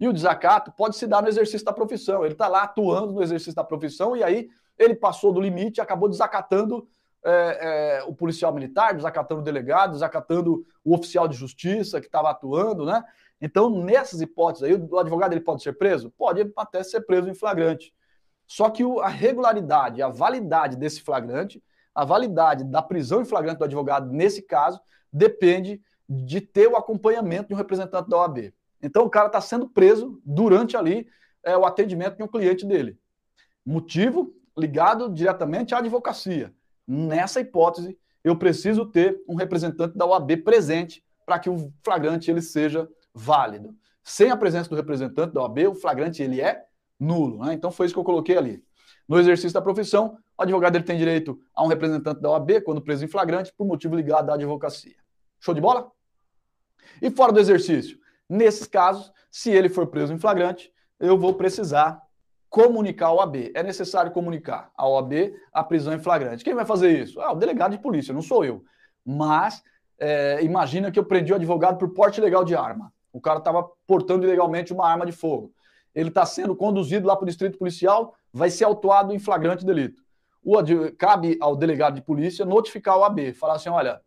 E 0.00 0.08
o 0.08 0.12
desacato 0.12 0.72
pode 0.72 0.96
se 0.96 1.06
dar 1.06 1.22
no 1.22 1.28
exercício 1.28 1.64
da 1.64 1.72
profissão. 1.72 2.24
Ele 2.24 2.34
está 2.34 2.48
lá 2.48 2.64
atuando 2.64 3.12
no 3.12 3.22
exercício 3.22 3.54
da 3.54 3.62
profissão 3.62 4.16
e 4.16 4.24
aí 4.24 4.48
ele 4.76 4.96
passou 4.96 5.32
do 5.32 5.40
limite 5.40 5.78
e 5.78 5.80
acabou 5.80 6.08
desacatando 6.08 6.88
é, 7.24 8.00
é, 8.00 8.04
o 8.04 8.14
policial 8.14 8.52
militar, 8.52 8.94
desacatando 8.94 9.40
o 9.40 9.44
delegado, 9.44 9.92
desacatando 9.92 10.66
o 10.84 10.94
oficial 10.94 11.28
de 11.28 11.36
justiça 11.36 12.00
que 12.00 12.06
estava 12.06 12.30
atuando, 12.30 12.84
né? 12.84 13.02
Então, 13.40 13.70
nessas 13.70 14.20
hipóteses 14.20 14.62
aí, 14.62 14.74
o 14.74 14.98
advogado 14.98 15.32
ele 15.32 15.40
pode 15.40 15.62
ser 15.62 15.72
preso? 15.72 16.10
Pode 16.10 16.52
até 16.56 16.82
ser 16.82 17.00
preso 17.02 17.28
em 17.28 17.34
flagrante. 17.34 17.92
Só 18.46 18.70
que 18.70 18.84
o, 18.84 19.00
a 19.00 19.08
regularidade, 19.08 20.02
a 20.02 20.08
validade 20.08 20.76
desse 20.76 21.00
flagrante, 21.00 21.62
a 21.94 22.04
validade 22.04 22.64
da 22.64 22.80
prisão 22.80 23.20
em 23.20 23.24
flagrante 23.24 23.58
do 23.58 23.64
advogado, 23.64 24.12
nesse 24.12 24.42
caso, 24.42 24.80
depende 25.12 25.80
de 26.08 26.40
ter 26.40 26.68
o 26.68 26.76
acompanhamento 26.76 27.48
de 27.48 27.54
um 27.54 27.56
representante 27.56 28.08
da 28.08 28.18
OAB. 28.18 28.52
Então, 28.82 29.04
o 29.04 29.10
cara 29.10 29.26
está 29.26 29.40
sendo 29.40 29.68
preso 29.68 30.20
durante 30.24 30.76
ali 30.76 31.08
é, 31.42 31.56
o 31.56 31.64
atendimento 31.64 32.16
de 32.16 32.22
um 32.22 32.28
cliente 32.28 32.66
dele. 32.66 32.98
Motivo 33.64 34.34
ligado 34.56 35.08
diretamente 35.08 35.74
à 35.74 35.78
advocacia. 35.78 36.52
Nessa 36.86 37.40
hipótese, 37.40 37.98
eu 38.24 38.36
preciso 38.36 38.86
ter 38.86 39.20
um 39.28 39.34
representante 39.34 39.96
da 39.96 40.06
OAB 40.06 40.36
presente 40.38 41.04
para 41.24 41.38
que 41.38 41.50
o 41.50 41.72
flagrante 41.82 42.30
ele 42.30 42.42
seja 42.42 42.88
válido. 43.14 43.74
Sem 44.04 44.30
a 44.30 44.36
presença 44.36 44.68
do 44.68 44.76
representante 44.76 45.32
da 45.32 45.42
OAB, 45.42 45.68
o 45.68 45.74
flagrante 45.74 46.22
ele 46.22 46.40
é 46.40 46.64
nulo. 46.98 47.44
Né? 47.44 47.54
Então 47.54 47.70
foi 47.70 47.86
isso 47.86 47.94
que 47.94 48.00
eu 48.00 48.04
coloquei 48.04 48.36
ali. 48.36 48.62
No 49.08 49.18
exercício 49.18 49.52
da 49.52 49.62
profissão, 49.62 50.16
o 50.38 50.42
advogado 50.42 50.76
ele 50.76 50.84
tem 50.84 50.96
direito 50.96 51.40
a 51.54 51.64
um 51.64 51.68
representante 51.68 52.20
da 52.20 52.30
OAB 52.30 52.62
quando 52.64 52.80
preso 52.80 53.04
em 53.04 53.08
flagrante 53.08 53.52
por 53.56 53.66
motivo 53.66 53.94
ligado 53.94 54.30
à 54.30 54.34
advocacia. 54.34 54.96
Show 55.40 55.54
de 55.54 55.60
bola? 55.60 55.90
E 57.00 57.10
fora 57.10 57.32
do 57.32 57.40
exercício? 57.40 57.98
Nesses 58.28 58.66
casos, 58.66 59.12
se 59.30 59.50
ele 59.50 59.68
for 59.68 59.86
preso 59.88 60.12
em 60.12 60.18
flagrante, 60.18 60.72
eu 60.98 61.18
vou 61.18 61.34
precisar 61.34 62.00
comunicar 62.52 63.06
ao 63.06 63.16
OAB. 63.16 63.50
É 63.54 63.62
necessário 63.62 64.12
comunicar 64.12 64.70
ao 64.76 64.92
OAB 64.92 65.32
a 65.50 65.64
prisão 65.64 65.94
em 65.94 65.98
flagrante. 65.98 66.44
Quem 66.44 66.54
vai 66.54 66.66
fazer 66.66 67.02
isso? 67.02 67.18
Ah, 67.18 67.32
o 67.32 67.34
delegado 67.34 67.70
de 67.72 67.78
polícia, 67.78 68.12
não 68.12 68.20
sou 68.20 68.44
eu. 68.44 68.62
Mas 69.02 69.62
é, 69.98 70.44
imagina 70.44 70.92
que 70.92 70.98
eu 70.98 71.04
prendi 71.04 71.32
o 71.32 71.36
advogado 71.36 71.78
por 71.78 71.88
porte 71.94 72.20
ilegal 72.20 72.44
de 72.44 72.54
arma. 72.54 72.92
O 73.10 73.22
cara 73.22 73.38
estava 73.38 73.66
portando 73.86 74.26
ilegalmente 74.26 74.70
uma 74.70 74.86
arma 74.86 75.06
de 75.06 75.12
fogo. 75.12 75.50
Ele 75.94 76.10
está 76.10 76.26
sendo 76.26 76.54
conduzido 76.54 77.06
lá 77.06 77.16
para 77.16 77.24
o 77.24 77.26
distrito 77.26 77.56
policial, 77.56 78.14
vai 78.30 78.50
ser 78.50 78.64
autuado 78.64 79.14
em 79.14 79.18
flagrante 79.18 79.64
delito. 79.64 80.02
O, 80.44 80.54
cabe 80.98 81.38
ao 81.40 81.56
delegado 81.56 81.94
de 81.94 82.02
polícia 82.02 82.44
notificar 82.44 82.98
o 82.98 83.00
OAB, 83.00 83.32
falar 83.32 83.54
assim: 83.54 83.70
olha, 83.70 84.02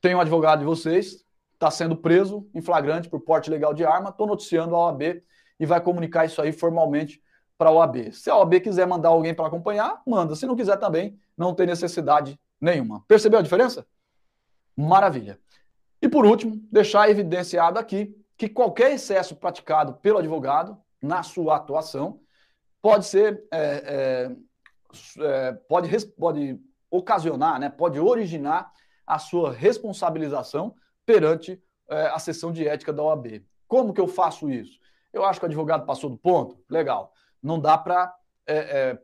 tem 0.00 0.14
um 0.14 0.20
advogado 0.20 0.60
de 0.60 0.64
vocês, 0.64 1.24
está 1.54 1.72
sendo 1.72 1.96
preso 1.96 2.48
em 2.54 2.62
flagrante 2.62 3.08
por 3.08 3.20
porte 3.20 3.48
ilegal 3.48 3.74
de 3.74 3.84
arma, 3.84 4.10
estou 4.10 4.28
noticiando 4.28 4.76
ao 4.76 4.82
OAB 4.82 5.22
e 5.58 5.66
vai 5.66 5.80
comunicar 5.80 6.24
isso 6.24 6.40
aí 6.40 6.52
formalmente 6.52 7.23
para 7.56 7.70
a 7.70 7.72
OAB. 7.72 8.12
Se 8.12 8.30
a 8.30 8.36
OAB 8.36 8.60
quiser 8.60 8.86
mandar 8.86 9.10
alguém 9.10 9.34
para 9.34 9.46
acompanhar, 9.46 10.02
manda. 10.06 10.34
Se 10.34 10.46
não 10.46 10.56
quiser 10.56 10.76
também, 10.76 11.18
não 11.36 11.54
tem 11.54 11.66
necessidade 11.66 12.38
nenhuma. 12.60 13.04
Percebeu 13.06 13.38
a 13.38 13.42
diferença? 13.42 13.86
Maravilha. 14.76 15.38
E 16.02 16.08
por 16.08 16.26
último, 16.26 16.60
deixar 16.70 17.08
evidenciado 17.08 17.78
aqui 17.78 18.14
que 18.36 18.48
qualquer 18.48 18.92
excesso 18.92 19.36
praticado 19.36 19.94
pelo 19.94 20.18
advogado, 20.18 20.76
na 21.00 21.22
sua 21.22 21.56
atuação, 21.56 22.20
pode 22.82 23.06
ser, 23.06 23.44
é, 23.52 24.30
é, 25.18 25.24
é 25.24 25.52
pode, 25.68 26.06
pode 26.08 26.60
ocasionar, 26.90 27.58
né, 27.58 27.68
pode 27.70 27.98
originar 27.98 28.70
a 29.06 29.18
sua 29.18 29.52
responsabilização 29.52 30.74
perante 31.06 31.62
é, 31.88 32.06
a 32.08 32.18
sessão 32.18 32.52
de 32.52 32.66
ética 32.66 32.92
da 32.92 33.02
OAB. 33.02 33.42
Como 33.66 33.92
que 33.92 34.00
eu 34.00 34.08
faço 34.08 34.50
isso? 34.50 34.78
Eu 35.12 35.24
acho 35.24 35.38
que 35.38 35.46
o 35.46 35.48
advogado 35.48 35.86
passou 35.86 36.10
do 36.10 36.18
ponto, 36.18 36.58
legal. 36.68 37.13
Não 37.44 37.60
dá 37.60 37.76
para 37.76 38.12
é, 38.46 38.56
é, 38.56 38.98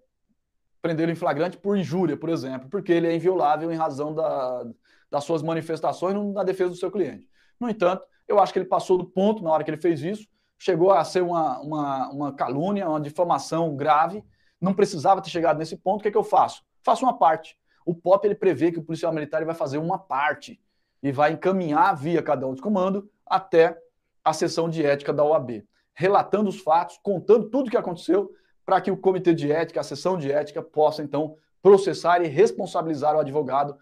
prendê-lo 0.81 1.13
em 1.13 1.15
flagrante 1.15 1.59
por 1.59 1.77
injúria, 1.77 2.17
por 2.17 2.31
exemplo, 2.31 2.71
porque 2.71 2.91
ele 2.91 3.07
é 3.07 3.15
inviolável 3.15 3.71
em 3.71 3.77
razão 3.77 4.15
da, 4.15 4.65
das 5.11 5.25
suas 5.25 5.43
manifestações 5.43 6.17
na 6.33 6.43
defesa 6.43 6.71
do 6.71 6.77
seu 6.77 6.91
cliente. 6.91 7.29
No 7.61 7.69
entanto, 7.69 8.07
eu 8.27 8.41
acho 8.41 8.53
que 8.53 8.59
ele 8.59 8.67
passou 8.67 8.97
do 8.97 9.05
ponto 9.05 9.43
na 9.45 9.51
hora 9.51 9.63
que 9.63 9.71
ele 9.71 9.81
fez 9.81 10.03
isso, 10.03 10.27
chegou 10.59 10.91
a 10.91 11.05
ser 11.05 11.23
uma, 11.23 11.61
uma, 11.61 12.11
uma 12.11 12.33
calúnia, 12.33 12.89
uma 12.89 13.01
difamação 13.01 13.77
grave, 13.77 14.25
não 14.59 14.73
precisava 14.73 15.21
ter 15.21 15.31
chegado 15.31 15.59
nesse 15.59 15.77
ponto. 15.77 16.01
O 16.01 16.03
que, 16.03 16.09
é 16.09 16.11
que 16.11 16.19
eu 16.19 16.25
faço? 16.25 16.63
Faço 16.83 17.05
uma 17.05 17.19
parte. 17.19 17.59
O 17.85 17.95
POP 17.95 18.27
ele 18.27 18.35
prevê 18.35 18.73
que 18.73 18.79
o 18.79 18.83
policial 18.83 19.13
militar 19.13 19.45
vai 19.45 19.55
fazer 19.55 19.79
uma 19.79 19.99
parte 19.99 20.61
e 21.03 21.13
vai 21.13 21.33
encaminhar 21.33 21.95
via 21.95 22.23
cada 22.23 22.47
um 22.47 22.55
de 22.55 22.63
comando 22.63 23.11
até 23.27 23.79
a 24.23 24.33
sessão 24.33 24.69
de 24.69 24.85
ética 24.85 25.13
da 25.13 25.25
OAB, 25.25 25.65
relatando 26.01 26.49
os 26.49 26.59
fatos, 26.59 26.99
contando 27.03 27.51
tudo 27.51 27.67
o 27.67 27.71
que 27.71 27.77
aconteceu, 27.77 28.35
para 28.65 28.81
que 28.81 28.91
o 28.91 28.97
comitê 28.97 29.35
de 29.35 29.53
ética, 29.53 29.81
a 29.81 29.85
sessão 29.85 30.17
de 30.17 30.33
ética, 30.33 30.63
possa 30.63 31.03
então 31.03 31.37
processar 31.61 32.23
e 32.23 32.27
responsabilizar 32.27 33.15
o 33.15 33.21
advogado 33.21 33.77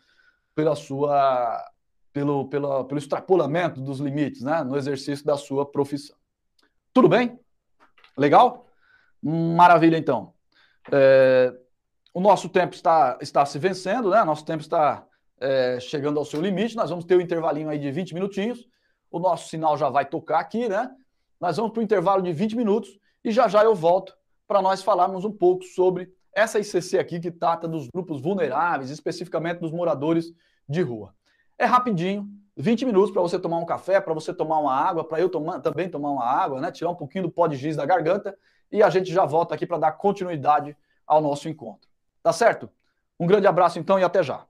pela 0.53 0.75
sua 0.75 1.65
pelo, 2.13 2.49
pela, 2.49 2.85
pelo 2.85 2.99
extrapolamento 2.99 3.81
dos 3.81 4.01
limites 4.01 4.43
né, 4.43 4.65
no 4.65 4.77
exercício 4.77 5.25
da 5.25 5.37
sua 5.37 5.65
profissão. 5.65 6.17
Tudo 6.93 7.09
bem? 7.09 7.39
Legal? 8.17 8.67
Maravilha, 9.23 9.97
então. 9.97 10.35
É, 10.91 11.55
o 12.13 12.19
nosso 12.19 12.49
tempo 12.49 12.75
está, 12.75 13.17
está 13.21 13.47
se 13.47 13.61
vencendo, 13.61 14.11
né? 14.11 14.25
Nosso 14.25 14.45
tempo 14.45 14.63
está 14.63 15.07
é, 15.39 15.79
chegando 15.79 16.19
ao 16.19 16.25
seu 16.25 16.41
limite. 16.41 16.75
Nós 16.75 16.91
vamos 16.91 17.05
ter 17.05 17.17
um 17.17 17.21
intervalinho 17.21 17.69
aí 17.69 17.79
de 17.79 17.93
20 17.93 18.15
minutinhos. 18.15 18.67
O 19.09 19.21
nosso 19.21 19.49
sinal 19.49 19.79
já 19.79 19.89
vai 19.89 20.05
tocar 20.05 20.41
aqui, 20.41 20.69
né? 20.69 20.91
Nós 21.41 21.57
vamos 21.57 21.73
para 21.73 21.81
o 21.81 21.85
intervalo 21.85 22.23
de 22.23 22.33
20 22.33 22.57
minutos 22.57 22.99
e 23.25 23.31
já 23.31 23.47
já 23.47 23.63
eu 23.63 23.75
volto 23.75 24.17
para 24.47 24.61
nós 24.61 24.83
falarmos 24.83 25.25
um 25.25 25.31
pouco 25.31 25.63
sobre 25.63 26.13
essa 26.33 26.59
ICC 26.59 26.99
aqui 26.99 27.21
que 27.21 27.31
trata 27.31 27.69
dos 27.69 27.89
grupos 27.95 28.21
vulneráveis, 28.21 28.91
especificamente 28.91 29.61
dos 29.61 29.71
moradores 29.71 30.33
de 30.69 30.83
rua. 30.83 31.15
É 31.57 31.65
rapidinho, 31.65 32.29
20 32.57 32.87
minutos 32.87 33.13
para 33.13 33.23
você 33.23 33.39
tomar 33.39 33.59
um 33.59 33.65
café, 33.65 34.01
para 34.01 34.13
você 34.13 34.35
tomar 34.35 34.59
uma 34.59 34.75
água, 34.75 35.05
para 35.05 35.21
eu 35.21 35.29
tomar, 35.29 35.61
também 35.61 35.89
tomar 35.89 36.11
uma 36.11 36.25
água, 36.25 36.61
né? 36.61 36.73
Tirar 36.73 36.91
um 36.91 36.97
pouquinho 36.97 37.25
do 37.25 37.31
pó 37.31 37.47
de 37.47 37.57
giz 37.57 37.77
da 37.77 37.87
garganta 37.87 38.37
e 38.71 38.83
a 38.83 38.91
gente 38.91 39.13
já 39.13 39.25
volta 39.25 39.55
aqui 39.55 39.67
para 39.67 39.79
dar 39.79 39.93
continuidade 39.93 40.77
ao 41.07 41.21
nosso 41.21 41.49
encontro. 41.49 41.89
Tá 42.21 42.33
certo? 42.33 42.69
Um 43.19 43.27
grande 43.27 43.47
abraço 43.47 43.79
então 43.79 43.99
e 43.99 44.03
até 44.03 44.25
já. 44.25 44.45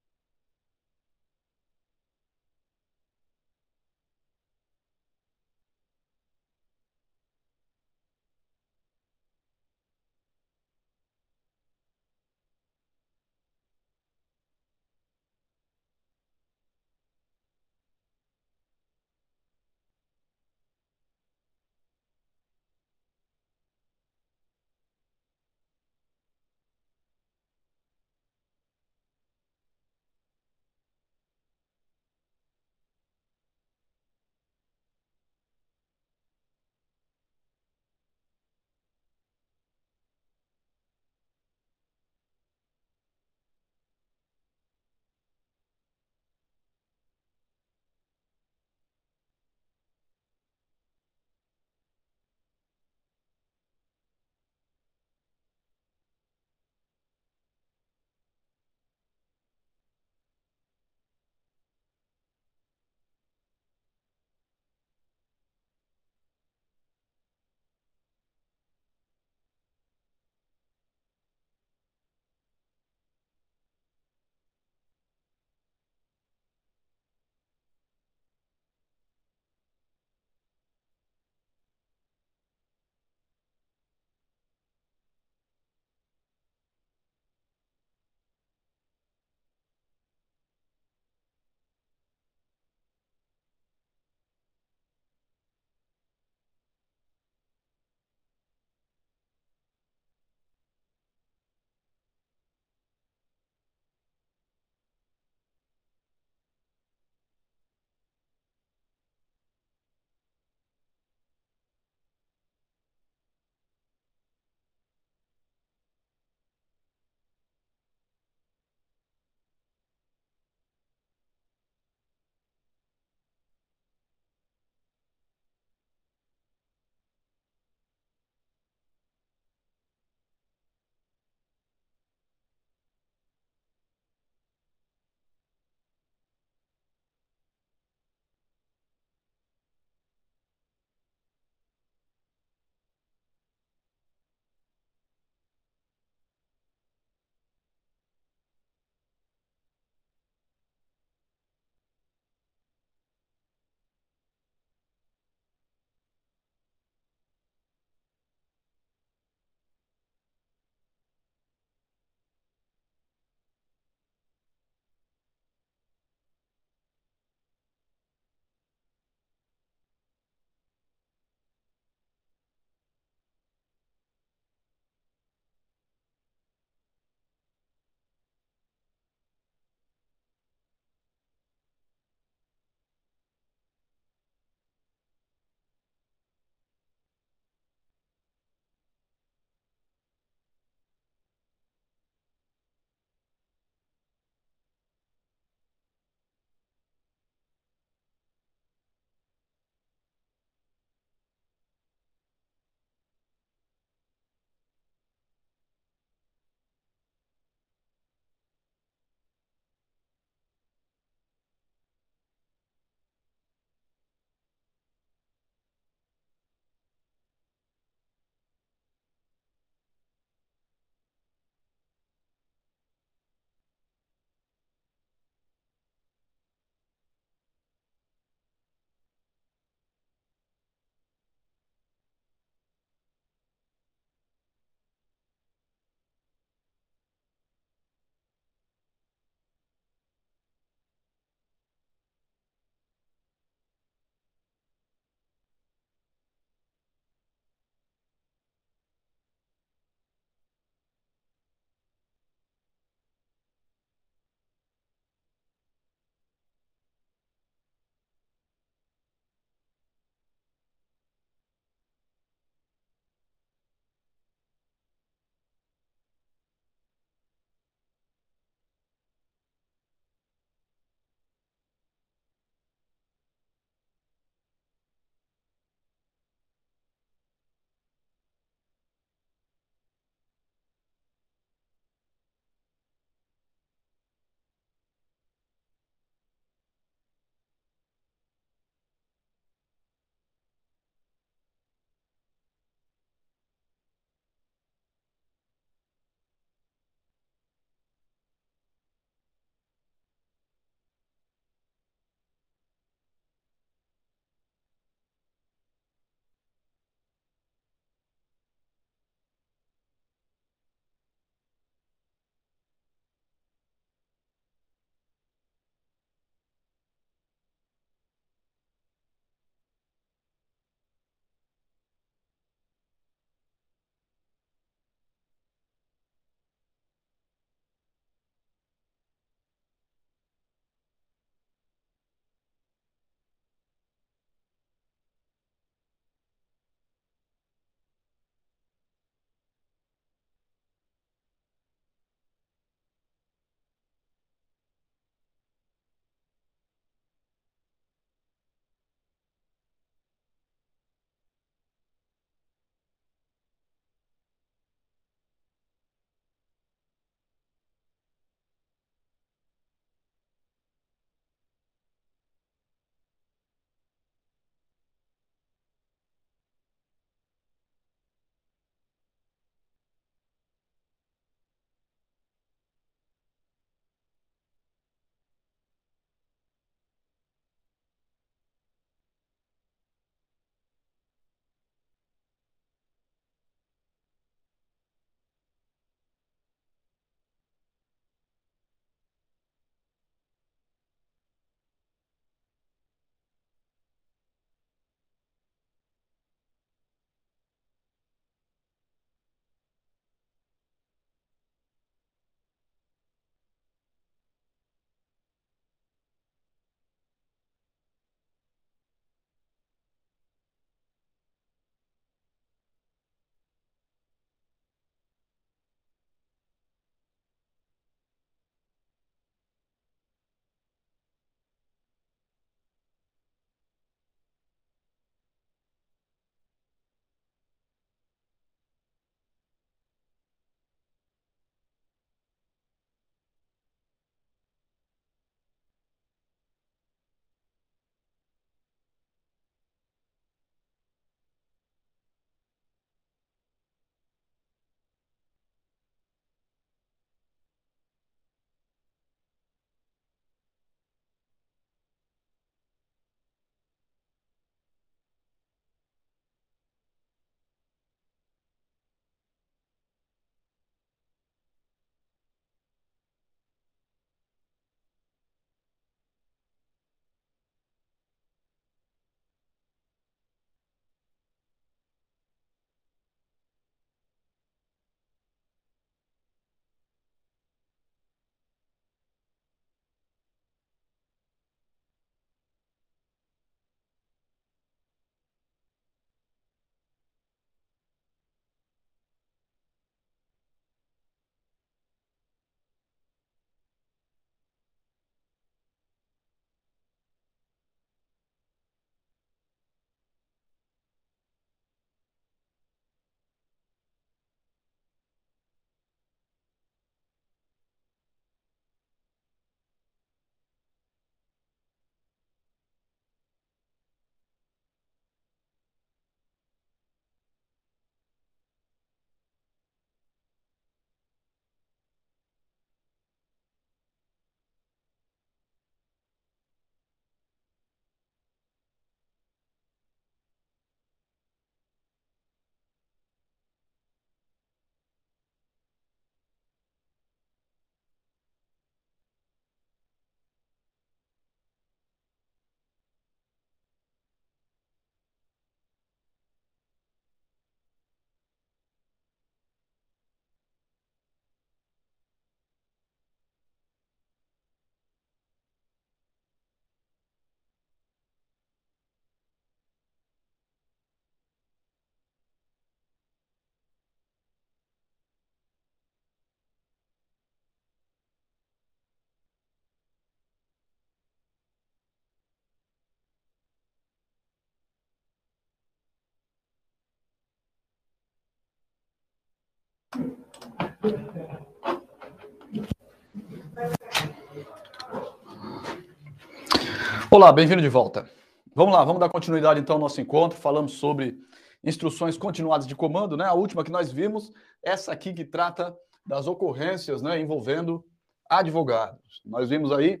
Olá, 587.10 587.32
bem-vindo 587.32 587.62
de 587.62 587.68
volta. 587.68 588.08
Vamos 588.54 588.74
lá, 588.74 588.84
vamos 588.84 589.00
dar 589.00 589.08
continuidade 589.08 589.58
então 589.58 589.76
ao 589.76 589.80
nosso 589.80 590.00
encontro. 590.00 590.38
Falamos 590.38 590.72
sobre 590.72 591.18
instruções 591.64 592.16
continuadas 592.16 592.66
de 592.66 592.76
comando, 592.76 593.16
né? 593.16 593.24
A 593.24 593.32
última 593.32 593.64
que 593.64 593.70
nós 593.70 593.90
vimos, 593.90 594.30
essa 594.62 594.92
aqui 594.92 595.12
que 595.12 595.24
trata 595.24 595.74
das 596.06 596.28
ocorrências, 596.28 597.02
né, 597.02 597.18
envolvendo 597.20 597.84
advogados. 598.30 599.22
Nós 599.24 599.48
vimos 599.48 599.72
aí 599.72 600.00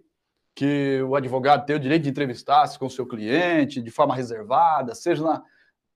que 0.54 1.02
o 1.02 1.16
advogado 1.16 1.66
tem 1.66 1.76
o 1.76 1.80
direito 1.80 2.04
de 2.04 2.10
entrevistar-se 2.10 2.78
com 2.78 2.86
o 2.86 2.90
seu 2.90 3.06
cliente 3.06 3.82
de 3.82 3.90
forma 3.90 4.14
reservada, 4.14 4.94
seja 4.94 5.22
na, 5.22 5.42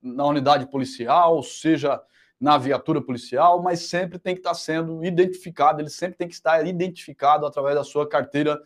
na 0.03 0.27
unidade 0.27 0.67
policial, 0.69 1.43
seja 1.43 2.01
na 2.41 2.57
viatura 2.57 3.03
policial, 3.03 3.63
mas 3.63 3.81
sempre 3.81 4.19
tem 4.19 4.35
que 4.35 4.41
estar 4.41 4.55
sendo 4.55 5.05
identificado, 5.05 5.81
ele 5.81 5.91
sempre 5.91 6.17
tem 6.17 6.27
que 6.27 6.35
estar 6.35 6.67
identificado 6.67 7.45
através 7.45 7.75
da 7.75 7.85
sua 7.85 8.09
carteira 8.09 8.61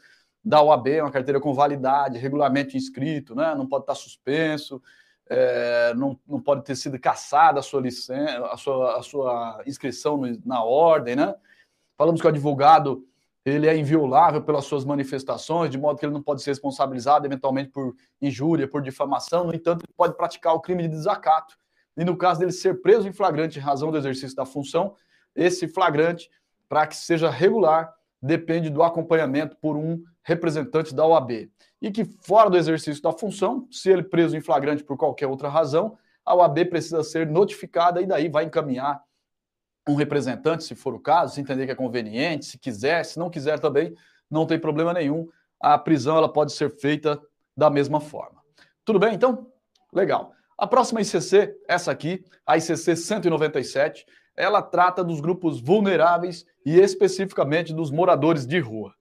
da 0.45 0.63
OAB, 0.63 1.01
uma 1.01 1.11
carteira 1.11 1.41
com 1.41 1.53
validade, 1.53 2.19
regulamento 2.19 2.77
inscrito, 2.77 3.35
né? 3.35 3.55
não 3.55 3.67
pode 3.67 3.83
estar 3.83 3.95
suspenso, 3.95 4.81
é, 5.29 5.95
não, 5.95 6.19
não 6.29 6.41
pode 6.41 6.63
ter 6.65 6.77
sido 6.77 6.99
caçada 6.99 7.59
a 7.59 7.63
sua 7.63 7.81
licença, 7.81 8.47
a 8.47 8.57
sua, 8.57 8.99
a 8.99 9.03
sua 9.03 9.63
inscrição 9.67 10.21
na 10.45 10.63
ordem, 10.63 11.17
né? 11.17 11.35
Falamos 11.97 12.21
que 12.21 12.27
o 12.27 12.31
advogado 12.31 13.07
ele 13.45 13.67
é 13.67 13.77
inviolável 13.77 14.43
pelas 14.43 14.65
suas 14.65 14.85
manifestações, 14.85 15.71
de 15.71 15.79
modo 15.79 15.99
que 15.99 16.07
ele 16.07 16.13
não 16.13 16.23
pode 16.23 16.43
ser 16.43 16.51
responsabilizado 16.51 17.27
eventualmente 17.27 17.71
por 17.71 17.95
injúria, 18.21 18.69
por 18.69 18.83
difamação, 18.83 19.45
no 19.45 19.55
entanto, 19.55 19.85
ele 19.85 19.95
pode 19.97 20.17
praticar 20.17 20.55
o 20.55 20.61
crime 20.61 20.83
de 20.83 20.89
desacato. 20.89 21.57
E 21.97 22.05
no 22.05 22.17
caso 22.17 22.41
dele 22.41 22.53
ser 22.53 22.81
preso 22.81 23.09
em 23.09 23.13
flagrante 23.13 23.59
em 23.59 23.63
razão 23.63 23.91
do 23.91 23.99
exercício 23.99 24.37
da 24.37 24.45
função, 24.45 24.95
esse 25.35 25.69
flagrante, 25.69 26.31
para 26.69 26.87
que 26.87 26.97
seja 26.97 27.31
regular, 27.31 27.95
depende 28.21 28.71
do 28.71 28.83
acompanhamento 28.83 29.57
por 29.57 29.77
um 29.77 30.03
representante 30.23 30.95
da 30.95 31.07
OAB. 31.07 31.51
E 31.81 31.91
que, 31.91 32.05
fora 32.05 32.49
do 32.49 32.57
exercício 32.57 33.03
da 33.03 33.13
função, 33.13 33.69
se 33.71 33.91
ele 33.91 34.03
preso 34.03 34.37
em 34.37 34.41
flagrante 34.41 34.83
por 34.83 34.97
qualquer 34.97 35.27
outra 35.27 35.49
razão, 35.49 35.99
a 36.25 36.35
OAB 36.35 36.65
precisa 36.71 37.03
ser 37.03 37.27
notificada 37.27 38.01
e 38.01 38.07
daí 38.07 38.29
vai 38.29 38.45
encaminhar 38.45 39.03
um 39.87 39.95
representante, 39.95 40.65
se 40.65 40.75
for 40.75 40.95
o 40.95 41.01
caso, 41.01 41.35
se 41.35 41.41
entender 41.41 41.67
que 41.67 41.73
é 41.73 41.75
conveniente, 41.75 42.47
se 42.47 42.59
quiser, 42.59 43.05
se 43.05 43.19
não 43.19 43.29
quiser 43.29 43.61
também, 43.61 43.95
não 44.31 44.47
tem 44.47 44.59
problema 44.59 44.95
nenhum. 44.95 45.29
A 45.61 45.77
prisão 45.77 46.17
ela 46.17 46.33
pode 46.33 46.53
ser 46.53 46.71
feita 46.71 47.21
da 47.55 47.69
mesma 47.69 48.01
forma. 48.01 48.43
Tudo 48.85 48.99
bem, 48.99 49.15
então? 49.15 49.51
Legal. 49.93 50.33
A 50.57 50.67
próxima 50.67 51.01
ICC, 51.01 51.57
essa 51.69 51.91
aqui, 51.91 52.25
a 52.47 52.57
ICC 52.57 52.97
197, 52.97 54.07
ela 54.37 54.63
trata 54.63 55.03
dos 55.03 55.21
grupos 55.21 55.61
vulneráveis 55.61 56.45
e 56.65 56.79
especificamente 56.79 57.73
dos 57.73 57.91
moradores 57.91 58.47
de 58.47 58.59
rua. 58.59 58.95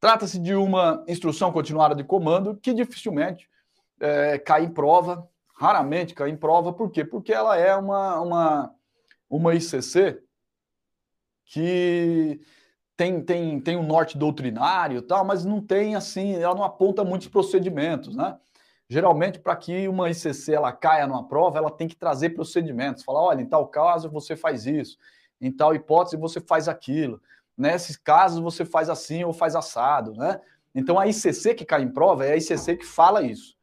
Trata-se 0.00 0.38
de 0.38 0.54
uma 0.54 1.04
instrução 1.06 1.52
continuada 1.52 1.94
de 1.94 2.02
comando 2.02 2.56
que 2.56 2.72
dificilmente 2.72 3.48
é, 4.00 4.38
cai 4.38 4.64
em 4.64 4.70
prova, 4.70 5.28
raramente 5.54 6.14
cai 6.14 6.30
em 6.30 6.36
prova, 6.36 6.72
por 6.72 6.90
quê? 6.90 7.04
Porque 7.04 7.32
ela 7.32 7.56
é 7.56 7.74
uma, 7.76 8.20
uma, 8.20 8.74
uma 9.30 9.54
ICC 9.54 10.20
que 11.44 12.40
tem, 12.96 13.20
tem, 13.20 13.60
tem 13.60 13.76
um 13.76 13.86
norte 13.86 14.18
doutrinário 14.18 14.98
e 14.98 15.02
tal, 15.02 15.24
mas 15.24 15.44
não 15.44 15.60
tem 15.60 15.94
assim, 15.94 16.34
ela 16.34 16.54
não 16.54 16.64
aponta 16.64 17.04
muitos 17.04 17.28
procedimentos, 17.28 18.16
né? 18.16 18.36
Geralmente, 18.92 19.38
para 19.38 19.56
que 19.56 19.88
uma 19.88 20.10
ICC 20.10 20.52
ela 20.52 20.70
caia 20.70 21.06
numa 21.06 21.26
prova, 21.26 21.56
ela 21.56 21.70
tem 21.70 21.88
que 21.88 21.96
trazer 21.96 22.28
procedimentos, 22.30 23.02
falar, 23.02 23.22
olha, 23.22 23.40
em 23.40 23.46
tal 23.46 23.66
caso 23.66 24.10
você 24.10 24.36
faz 24.36 24.66
isso, 24.66 24.98
em 25.40 25.50
tal 25.50 25.74
hipótese 25.74 26.14
você 26.18 26.42
faz 26.42 26.68
aquilo, 26.68 27.18
nesses 27.56 27.96
casos 27.96 28.38
você 28.38 28.66
faz 28.66 28.90
assim 28.90 29.24
ou 29.24 29.32
faz 29.32 29.56
assado, 29.56 30.12
né? 30.12 30.38
Então 30.74 30.98
a 30.98 31.06
ICC 31.06 31.54
que 31.54 31.64
cai 31.64 31.80
em 31.80 31.88
prova 31.88 32.26
é 32.26 32.32
a 32.32 32.36
ICC 32.36 32.76
que 32.76 32.84
fala 32.84 33.22
isso. 33.22 33.56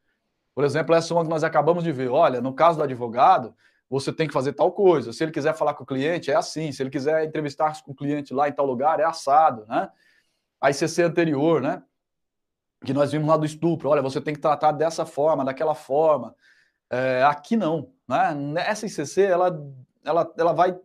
Por 0.52 0.64
exemplo, 0.64 0.96
essa 0.96 1.14
uma 1.14 1.22
que 1.22 1.30
nós 1.30 1.44
acabamos 1.44 1.84
de 1.84 1.92
ver, 1.92 2.08
olha, 2.08 2.40
no 2.40 2.52
caso 2.52 2.78
do 2.78 2.82
advogado, 2.82 3.54
você 3.88 4.12
tem 4.12 4.26
que 4.26 4.34
fazer 4.34 4.52
tal 4.54 4.72
coisa. 4.72 5.12
Se 5.12 5.22
ele 5.22 5.30
quiser 5.30 5.54
falar 5.54 5.74
com 5.74 5.84
o 5.84 5.86
cliente, 5.86 6.32
é 6.32 6.34
assim. 6.34 6.72
Se 6.72 6.82
ele 6.82 6.90
quiser 6.90 7.24
entrevistar 7.24 7.80
com 7.84 7.92
o 7.92 7.94
cliente 7.94 8.34
lá 8.34 8.48
em 8.48 8.52
tal 8.52 8.66
lugar, 8.66 8.98
é 8.98 9.04
assado, 9.04 9.64
né? 9.68 9.90
A 10.60 10.70
ICC 10.70 11.02
anterior, 11.02 11.62
né? 11.62 11.84
Que 12.84 12.92
nós 12.92 13.12
vimos 13.12 13.28
lá 13.28 13.36
do 13.36 13.44
estupro. 13.44 13.88
Olha, 13.88 14.02
você 14.02 14.20
tem 14.20 14.34
que 14.34 14.40
tratar 14.40 14.72
dessa 14.72 15.04
forma, 15.04 15.44
daquela 15.44 15.74
forma. 15.74 16.34
É, 16.90 17.22
aqui 17.22 17.56
não, 17.56 17.92
né? 18.08 18.64
Essa 18.66 18.86
ICC, 18.86 19.22
ela, 19.22 19.62
ela, 20.04 20.34
ela 20.36 20.52
vai, 20.52 20.76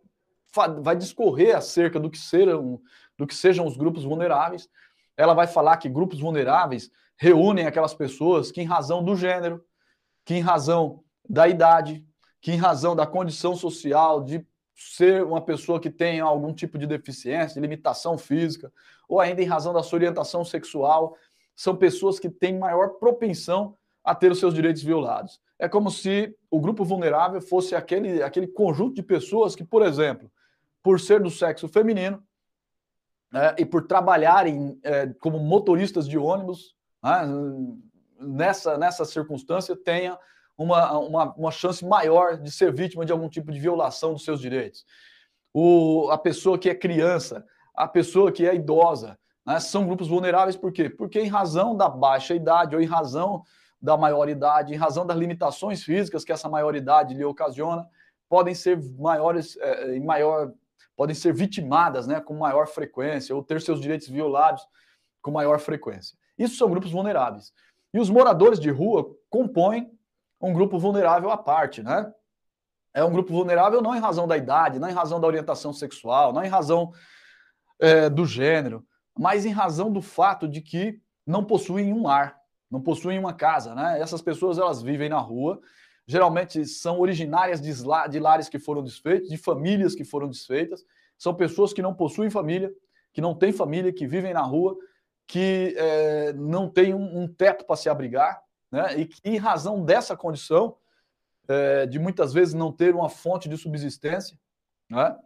vai 0.80 0.94
discorrer 0.94 1.56
acerca 1.56 1.98
do 1.98 2.08
que, 2.08 2.18
serão, 2.18 2.80
do 3.18 3.26
que 3.26 3.34
sejam 3.34 3.66
os 3.66 3.76
grupos 3.76 4.04
vulneráveis. 4.04 4.68
Ela 5.16 5.34
vai 5.34 5.46
falar 5.46 5.78
que 5.78 5.88
grupos 5.88 6.20
vulneráveis 6.20 6.90
reúnem 7.16 7.66
aquelas 7.66 7.94
pessoas 7.94 8.52
que, 8.52 8.60
em 8.60 8.66
razão 8.66 9.02
do 9.02 9.16
gênero, 9.16 9.64
que, 10.24 10.34
em 10.34 10.40
razão 10.40 11.02
da 11.28 11.48
idade, 11.48 12.06
que, 12.40 12.52
em 12.52 12.56
razão 12.56 12.94
da 12.94 13.06
condição 13.06 13.56
social, 13.56 14.22
de 14.22 14.46
ser 14.76 15.24
uma 15.24 15.40
pessoa 15.40 15.80
que 15.80 15.90
tem 15.90 16.20
algum 16.20 16.52
tipo 16.52 16.76
de 16.76 16.86
deficiência, 16.86 17.54
de 17.54 17.60
limitação 17.60 18.18
física, 18.18 18.70
ou 19.08 19.18
ainda 19.18 19.42
em 19.42 19.46
razão 19.46 19.72
da 19.72 19.82
sua 19.82 19.96
orientação 19.96 20.44
sexual, 20.44 21.16
são 21.56 21.74
pessoas 21.74 22.20
que 22.20 22.28
têm 22.28 22.58
maior 22.58 22.90
propensão 23.00 23.74
a 24.04 24.14
ter 24.14 24.30
os 24.30 24.38
seus 24.38 24.54
direitos 24.54 24.82
violados. 24.82 25.40
É 25.58 25.68
como 25.68 25.90
se 25.90 26.36
o 26.50 26.60
grupo 26.60 26.84
vulnerável 26.84 27.40
fosse 27.40 27.74
aquele, 27.74 28.22
aquele 28.22 28.46
conjunto 28.46 28.94
de 28.94 29.02
pessoas 29.02 29.56
que, 29.56 29.64
por 29.64 29.82
exemplo, 29.82 30.30
por 30.82 31.00
ser 31.00 31.20
do 31.20 31.30
sexo 31.30 31.66
feminino 31.66 32.22
né, 33.32 33.56
e 33.58 33.64
por 33.64 33.86
trabalharem 33.86 34.78
é, 34.84 35.08
como 35.18 35.38
motoristas 35.40 36.06
de 36.06 36.18
ônibus, 36.18 36.76
né, 37.02 37.22
nessa, 38.20 38.76
nessa 38.76 39.04
circunstância, 39.04 39.74
tenha 39.74 40.16
uma, 40.56 40.98
uma, 40.98 41.34
uma 41.34 41.50
chance 41.50 41.84
maior 41.84 42.36
de 42.36 42.50
ser 42.50 42.72
vítima 42.72 43.04
de 43.04 43.12
algum 43.12 43.28
tipo 43.28 43.50
de 43.50 43.58
violação 43.58 44.12
dos 44.12 44.24
seus 44.24 44.40
direitos. 44.40 44.84
O, 45.52 46.08
a 46.10 46.18
pessoa 46.18 46.58
que 46.58 46.68
é 46.68 46.74
criança, 46.74 47.44
a 47.74 47.88
pessoa 47.88 48.30
que 48.30 48.46
é 48.46 48.54
idosa, 48.54 49.18
né, 49.46 49.60
são 49.60 49.86
grupos 49.86 50.08
vulneráveis 50.08 50.56
por 50.56 50.72
quê? 50.72 50.90
Porque 50.90 51.20
em 51.20 51.28
razão 51.28 51.76
da 51.76 51.88
baixa 51.88 52.34
idade 52.34 52.74
ou 52.74 52.82
em 52.82 52.86
razão 52.86 53.44
da 53.80 53.96
maioridade, 53.96 54.74
em 54.74 54.76
razão 54.76 55.06
das 55.06 55.16
limitações 55.16 55.82
físicas 55.82 56.24
que 56.24 56.32
essa 56.32 56.48
maioridade 56.48 57.14
lhe 57.14 57.24
ocasiona, 57.24 57.86
podem 58.28 58.54
ser 58.54 58.82
maiores, 58.98 59.56
é, 59.58 59.98
maior, 60.00 60.52
podem 60.96 61.14
ser 61.14 61.32
vitimadas, 61.32 62.06
né, 62.06 62.20
com 62.20 62.34
maior 62.34 62.66
frequência 62.66 63.34
ou 63.34 63.42
ter 63.42 63.60
seus 63.60 63.80
direitos 63.80 64.08
violados 64.08 64.66
com 65.22 65.30
maior 65.30 65.60
frequência. 65.60 66.18
Isso 66.36 66.56
são 66.56 66.68
grupos 66.68 66.90
vulneráveis. 66.90 67.52
E 67.94 68.00
os 68.00 68.10
moradores 68.10 68.58
de 68.58 68.70
rua 68.70 69.16
compõem 69.30 69.90
um 70.40 70.52
grupo 70.52 70.78
vulnerável 70.78 71.30
à 71.30 71.36
parte, 71.36 71.82
né? 71.82 72.12
É 72.92 73.04
um 73.04 73.12
grupo 73.12 73.32
vulnerável 73.32 73.82
não 73.82 73.94
em 73.94 74.00
razão 74.00 74.26
da 74.26 74.36
idade, 74.36 74.78
não 74.78 74.88
em 74.88 74.92
razão 74.92 75.20
da 75.20 75.26
orientação 75.26 75.72
sexual, 75.72 76.32
não 76.32 76.42
em 76.44 76.48
razão 76.48 76.92
é, 77.78 78.08
do 78.08 78.24
gênero, 78.24 78.84
mas 79.18 79.46
em 79.46 79.50
razão 79.50 79.92
do 79.92 80.02
fato 80.02 80.46
de 80.46 80.60
que 80.60 81.00
não 81.26 81.44
possuem 81.44 81.92
um 81.92 82.04
lar, 82.04 82.38
não 82.70 82.80
possuem 82.80 83.18
uma 83.18 83.32
casa, 83.32 83.74
né? 83.74 84.00
Essas 84.00 84.20
pessoas 84.20 84.58
elas 84.58 84.82
vivem 84.82 85.08
na 85.08 85.18
rua, 85.18 85.60
geralmente 86.06 86.64
são 86.66 87.00
originárias 87.00 87.60
de, 87.60 87.72
de 88.10 88.20
lares 88.20 88.48
que 88.48 88.58
foram 88.58 88.82
desfeitos, 88.82 89.28
de 89.28 89.36
famílias 89.36 89.94
que 89.94 90.04
foram 90.04 90.28
desfeitas, 90.28 90.84
são 91.18 91.34
pessoas 91.34 91.72
que 91.72 91.82
não 91.82 91.94
possuem 91.94 92.30
família, 92.30 92.72
que 93.12 93.20
não 93.20 93.34
têm 93.34 93.52
família, 93.52 93.92
que 93.92 94.06
vivem 94.06 94.34
na 94.34 94.42
rua, 94.42 94.76
que 95.26 95.74
é, 95.76 96.32
não 96.34 96.68
têm 96.68 96.94
um, 96.94 97.22
um 97.22 97.28
teto 97.28 97.64
para 97.64 97.76
se 97.76 97.88
abrigar, 97.88 98.40
né? 98.70 98.98
e 98.98 99.06
que, 99.06 99.18
em 99.24 99.36
razão 99.36 99.84
dessa 99.84 100.16
condição, 100.16 100.76
é, 101.48 101.86
de 101.86 101.98
muitas 101.98 102.32
vezes 102.32 102.54
não 102.54 102.70
ter 102.70 102.94
uma 102.94 103.08
fonte 103.08 103.48
de 103.48 103.56
subsistência, 103.56 104.38
né? 104.88 105.16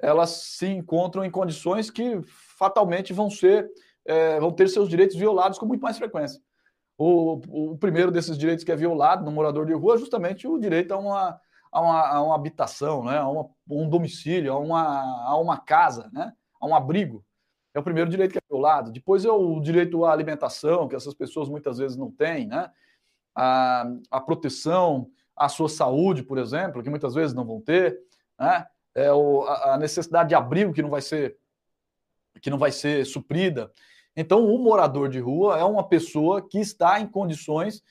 Elas 0.00 0.30
se 0.30 0.66
encontram 0.66 1.24
em 1.24 1.30
condições 1.30 1.90
que 1.90 2.20
fatalmente 2.56 3.12
vão 3.12 3.30
ser 3.30 3.70
é, 4.08 4.40
vão 4.40 4.50
ter 4.50 4.68
seus 4.68 4.88
direitos 4.88 5.16
violados 5.16 5.58
com 5.58 5.66
muito 5.66 5.82
mais 5.82 5.98
frequência. 5.98 6.40
O, 6.96 7.40
o, 7.48 7.78
primeiro 7.78 8.10
desses 8.10 8.36
direitos 8.36 8.64
que 8.64 8.72
é 8.72 8.76
violado 8.76 9.24
no 9.24 9.30
morador 9.30 9.66
de 9.66 9.74
rua 9.74 9.94
é 9.94 9.98
justamente 9.98 10.48
o 10.48 10.58
direito 10.58 10.92
a 10.92 10.96
uma, 10.96 11.40
a 11.70 11.80
uma, 11.80 12.08
a 12.08 12.22
uma 12.22 12.34
habitação, 12.34 13.04
né? 13.04 13.18
a 13.18 13.28
uma, 13.28 13.48
um 13.70 13.88
domicílio, 13.88 14.52
a 14.52 14.58
uma, 14.58 15.28
a 15.28 15.36
uma 15.36 15.58
casa, 15.58 16.10
né? 16.12 16.32
a 16.58 16.66
um 16.66 16.74
abrigo. 16.74 17.22
É 17.74 17.78
o 17.78 17.82
primeiro 17.82 18.10
direito 18.10 18.32
que 18.32 18.38
é 18.38 18.42
violado. 18.50 18.90
Depois 18.90 19.24
é 19.24 19.30
o 19.30 19.60
direito 19.60 20.04
à 20.04 20.12
alimentação, 20.12 20.88
que 20.88 20.96
essas 20.96 21.14
pessoas 21.14 21.48
muitas 21.48 21.78
vezes 21.78 21.96
não 21.96 22.10
têm, 22.10 22.46
né? 22.46 22.70
a, 23.36 23.86
a 24.10 24.20
proteção 24.20 25.08
à 25.36 25.48
sua 25.48 25.68
saúde, 25.68 26.24
por 26.24 26.38
exemplo, 26.38 26.82
que 26.82 26.90
muitas 26.90 27.14
vezes 27.14 27.34
não 27.34 27.44
vão 27.44 27.60
ter, 27.60 27.96
né? 28.36 28.66
É 28.98 29.12
o, 29.12 29.44
a 29.46 29.76
necessidade 29.78 30.30
de 30.30 30.34
abrigo 30.34 30.72
que 30.72 30.82
não 30.82 30.90
vai 30.90 31.00
ser 31.00 31.36
que 32.40 32.50
não 32.50 32.58
vai 32.58 32.70
ser 32.70 33.04
suprida. 33.04 33.70
Então, 34.16 34.46
o 34.46 34.58
morador 34.58 35.08
de 35.08 35.18
rua 35.18 35.58
é 35.58 35.64
uma 35.64 35.88
pessoa 35.88 36.40
que 36.40 36.58
está 36.58 37.00
em 37.00 37.06
condições 37.06 37.82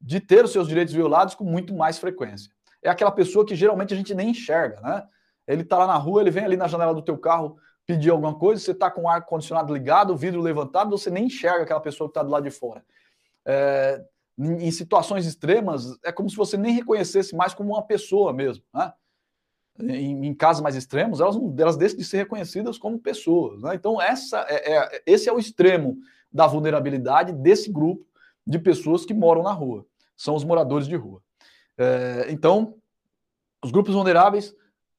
de 0.00 0.20
ter 0.20 0.44
os 0.44 0.52
seus 0.52 0.68
direitos 0.68 0.94
violados 0.94 1.34
com 1.34 1.44
muito 1.44 1.74
mais 1.74 1.98
frequência. 1.98 2.52
É 2.82 2.88
aquela 2.88 3.10
pessoa 3.10 3.44
que 3.44 3.56
geralmente 3.56 3.94
a 3.94 3.96
gente 3.96 4.14
nem 4.14 4.30
enxerga, 4.30 4.80
né? 4.80 5.04
Ele 5.46 5.62
está 5.62 5.78
lá 5.78 5.86
na 5.86 5.96
rua, 5.96 6.20
ele 6.20 6.30
vem 6.30 6.44
ali 6.44 6.56
na 6.56 6.68
janela 6.68 6.94
do 6.94 7.02
teu 7.02 7.16
carro 7.18 7.56
pedir 7.86 8.10
alguma 8.10 8.36
coisa, 8.36 8.60
você 8.60 8.72
está 8.72 8.90
com 8.90 9.02
o 9.02 9.08
ar-condicionado 9.08 9.72
ligado, 9.72 10.12
o 10.12 10.16
vidro 10.16 10.40
levantado, 10.40 10.90
você 10.90 11.08
nem 11.08 11.26
enxerga 11.26 11.62
aquela 11.62 11.80
pessoa 11.80 12.08
que 12.08 12.10
está 12.10 12.22
do 12.22 12.30
lado 12.30 12.42
de 12.42 12.50
fora. 12.50 12.84
É, 13.44 14.04
em 14.38 14.70
situações 14.72 15.24
extremas, 15.24 15.96
é 16.04 16.10
como 16.10 16.28
se 16.28 16.36
você 16.36 16.56
nem 16.56 16.74
reconhecesse 16.74 17.34
mais 17.34 17.54
como 17.54 17.74
uma 17.74 17.82
pessoa 17.82 18.32
mesmo. 18.32 18.64
Né? 18.74 18.92
Em, 19.80 20.26
em, 20.26 20.34
casos 20.34 20.62
mais 20.62 20.74
extremos, 20.74 21.20
elas, 21.20 21.36
elas 21.58 21.76
deixam 21.76 21.98
de 21.98 22.04
ser 22.04 22.18
reconhecidas 22.18 22.78
como 22.78 22.98
pessoas. 22.98 23.62
Né? 23.62 23.74
Então, 23.74 24.00
essa 24.00 24.44
é, 24.48 24.76
é, 24.76 25.02
esse 25.06 25.28
é 25.28 25.32
o 25.32 25.38
extremo 25.38 25.98
da 26.32 26.46
vulnerabilidade 26.46 27.32
desse 27.32 27.70
grupo 27.70 28.06
de 28.46 28.58
pessoas 28.58 29.04
que 29.04 29.12
moram 29.12 29.42
na 29.42 29.52
rua. 29.52 29.86
São 30.16 30.34
os 30.34 30.44
moradores 30.44 30.86
de 30.86 30.96
rua. 30.96 31.22
É, 31.76 32.26
então, 32.30 32.74
os 33.62 33.70
grupos 33.70 33.94
vulneráveis 33.94 34.54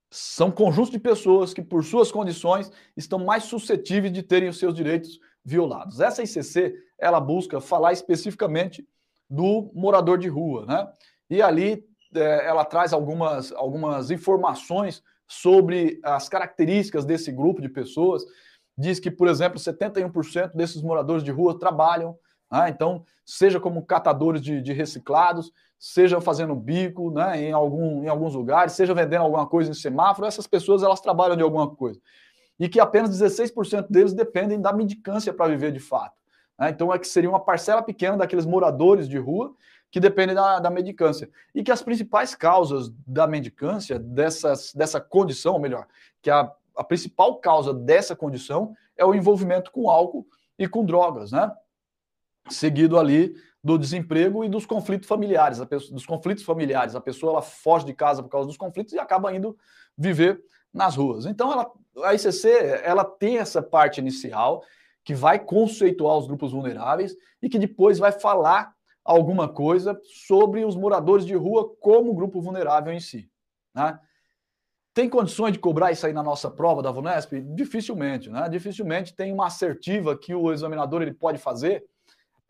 são 0.10 0.52
conjuntos 0.52 0.92
de 0.92 1.00
pessoas 1.00 1.54
que, 1.54 1.62
por 1.62 1.84
suas 1.84 2.12
condições, 2.12 2.72
estão 2.96 3.20
mais 3.20 3.44
suscetíveis 3.44 4.14
de 4.14 4.24
terem 4.24 4.50
os 4.50 4.58
seus 4.58 4.74
direitos 4.74 5.20
violados. 5.44 6.00
Essa 6.00 6.24
ICC, 6.24 6.76
ela 6.98 7.20
busca 7.20 7.60
falar 7.60 7.94
especificamente 7.94 8.88
do 9.30 9.72
morador 9.74 10.18
de 10.18 10.28
rua, 10.28 10.66
né? 10.66 10.88
E 11.30 11.42
ali 11.42 11.86
é, 12.14 12.46
ela 12.48 12.66
traz 12.66 12.94
algumas, 12.94 13.52
algumas 13.54 14.12
informações 14.12 15.04
sobre 15.28 16.00
as 16.04 16.30
características 16.30 17.06
desse 17.06 17.32
grupo 17.32 17.62
de 17.62 17.70
pessoas. 17.70 18.24
Diz 18.78 19.00
que, 19.00 19.12
por 19.12 19.28
exemplo, 19.28 19.60
71% 19.60 20.52
desses 20.54 20.82
moradores 20.82 21.24
de 21.24 21.32
rua 21.32 21.58
trabalham, 21.58 22.18
né? 22.52 22.70
então, 22.70 23.04
seja 23.26 23.60
como 23.60 23.86
catadores 23.86 24.42
de, 24.42 24.62
de 24.62 24.72
reciclados, 24.72 25.52
seja 25.80 26.20
fazendo 26.22 26.56
bico 26.56 27.12
né, 27.12 27.42
em, 27.42 27.52
algum, 27.52 28.04
em 28.04 28.08
alguns 28.08 28.34
lugares, 28.34 28.74
seja 28.74 28.94
vendendo 28.94 29.24
alguma 29.24 29.46
coisa 29.46 29.70
em 29.70 29.74
semáforo, 29.74 30.28
essas 30.28 30.48
pessoas 30.48 30.82
elas 30.82 31.02
trabalham 31.02 31.36
de 31.36 31.44
alguma 31.44 31.70
coisa. 31.70 32.00
E 32.60 32.68
que 32.68 32.80
apenas 32.80 33.12
16% 33.12 33.88
deles 33.90 34.14
dependem 34.14 34.60
da 34.60 34.74
mendicância 34.74 35.32
para 35.32 35.52
viver 35.52 35.72
de 35.72 35.80
fato. 35.80 36.16
Né? 36.58 36.70
Então 36.70 36.92
é 36.94 36.98
que 36.98 37.08
seria 37.08 37.30
uma 37.30 37.40
parcela 37.40 37.84
pequena 37.84 38.18
daqueles 38.18 38.46
moradores 38.46 39.08
de 39.08 39.18
rua 39.18 39.54
que 39.98 40.02
dependem 40.02 40.36
da, 40.36 40.60
da 40.60 40.70
mendicância. 40.70 41.28
E 41.56 41.64
que 41.64 41.72
as 41.72 41.82
principais 41.82 42.36
causas 42.36 42.94
da 43.06 43.26
mendicância, 43.26 43.98
dessas, 43.98 44.72
dessa 44.72 45.02
condição, 45.02 45.54
ou 45.54 45.60
melhor, 45.60 45.88
que 46.22 46.30
a, 46.30 46.52
a 46.76 46.84
principal 46.84 47.38
causa 47.38 47.74
dessa 47.74 48.16
condição 48.16 48.76
é 48.96 49.04
o 49.04 49.16
envolvimento 49.16 49.72
com 49.72 49.90
álcool 49.90 50.28
e 50.60 50.68
com 50.68 50.86
drogas, 50.86 51.32
né? 51.32 51.52
Seguido 52.48 53.00
ali 53.00 53.34
do 53.64 53.76
desemprego 53.76 54.44
e 54.44 54.50
dos 54.50 54.68
conflitos 54.68 55.10
familiares, 55.10 55.60
pessoa, 55.66 55.96
dos 55.96 56.06
conflitos 56.06 56.44
familiares. 56.44 56.94
A 56.94 57.02
pessoa 57.02 57.32
ela 57.32 57.42
foge 57.42 57.88
de 57.88 57.94
casa 57.96 58.22
por 58.22 58.30
causa 58.30 58.46
dos 58.46 58.56
conflitos 58.56 58.94
e 58.94 59.00
acaba 59.00 59.36
indo 59.36 59.58
viver 59.98 60.40
nas 60.72 60.96
ruas. 60.96 61.26
Então, 61.26 61.52
ela, 61.52 61.72
a 62.04 62.14
ICC 62.14 62.50
ela 62.84 63.04
tem 63.04 63.40
essa 63.40 63.64
parte 63.64 64.00
inicial 64.00 64.64
que 65.04 65.16
vai 65.16 65.40
conceituar 65.40 66.18
os 66.18 66.28
grupos 66.28 66.52
vulneráveis 66.52 67.16
e 67.42 67.50
que 67.50 67.58
depois 67.58 67.98
vai 67.98 68.12
falar 68.12 68.77
alguma 69.08 69.48
coisa 69.48 70.00
sobre 70.04 70.66
os 70.66 70.76
moradores 70.76 71.26
de 71.26 71.34
rua 71.34 71.74
como 71.80 72.14
grupo 72.14 72.42
vulnerável 72.42 72.92
em 72.92 73.00
si. 73.00 73.32
Né? 73.74 73.98
Tem 74.94 75.08
condições 75.10 75.54
de 75.54 75.60
cobrar 75.60 75.92
isso 75.92 76.06
aí 76.06 76.12
na 76.12 76.22
nossa 76.22 76.52
prova 76.52 76.84
da 76.84 76.92
VUNESP? 76.92 77.42
Dificilmente, 77.56 78.30
né? 78.30 78.50
Dificilmente 78.50 79.16
tem 79.16 79.32
uma 79.32 79.48
assertiva 79.48 80.18
que 80.18 80.36
o 80.36 80.52
examinador 80.52 81.02
ele 81.02 81.14
pode 81.14 81.38
fazer 81.38 81.86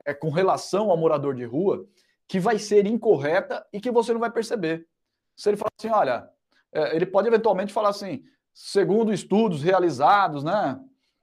é, 0.03 0.13
com 0.13 0.31
relação 0.31 0.89
ao 0.89 0.97
morador 0.97 1.35
de 1.35 1.45
rua 1.45 1.85
que 2.27 2.39
vai 2.39 2.57
ser 2.57 2.87
incorreta 2.87 3.65
e 3.71 3.79
que 3.79 3.91
você 3.91 4.11
não 4.11 4.19
vai 4.19 4.31
perceber. 4.31 4.87
Se 5.35 5.49
ele 5.49 5.57
falar 5.57 5.71
assim, 5.77 5.89
olha, 5.89 6.27
é, 6.73 6.95
ele 6.95 7.05
pode 7.05 7.27
eventualmente 7.27 7.71
falar 7.71 7.89
assim, 7.89 8.23
segundo 8.53 9.13
estudos 9.13 9.61
realizados, 9.61 10.43
né, 10.43 10.79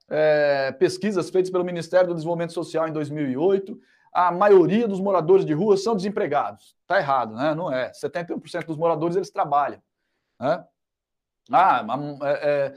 é, 0.08 0.72
pesquisas 0.72 1.28
feitas 1.28 1.50
pelo 1.50 1.64
Ministério 1.64 2.08
do 2.08 2.14
Desenvolvimento 2.14 2.52
Social 2.52 2.86
em 2.86 2.92
2008, 2.92 3.78
a 4.14 4.30
maioria 4.30 4.86
dos 4.86 5.00
moradores 5.00 5.44
de 5.44 5.52
rua 5.52 5.76
são 5.76 5.96
desempregados. 5.96 6.76
Está 6.82 6.98
errado, 6.98 7.34
né? 7.34 7.52
Não 7.52 7.70
é. 7.70 7.90
71% 7.90 8.64
dos 8.64 8.76
moradores 8.76 9.16
eles 9.16 9.30
trabalham. 9.30 9.82
Né? 10.40 10.64
Ah, 11.50 11.84
é, 12.22 12.30
é 12.30 12.74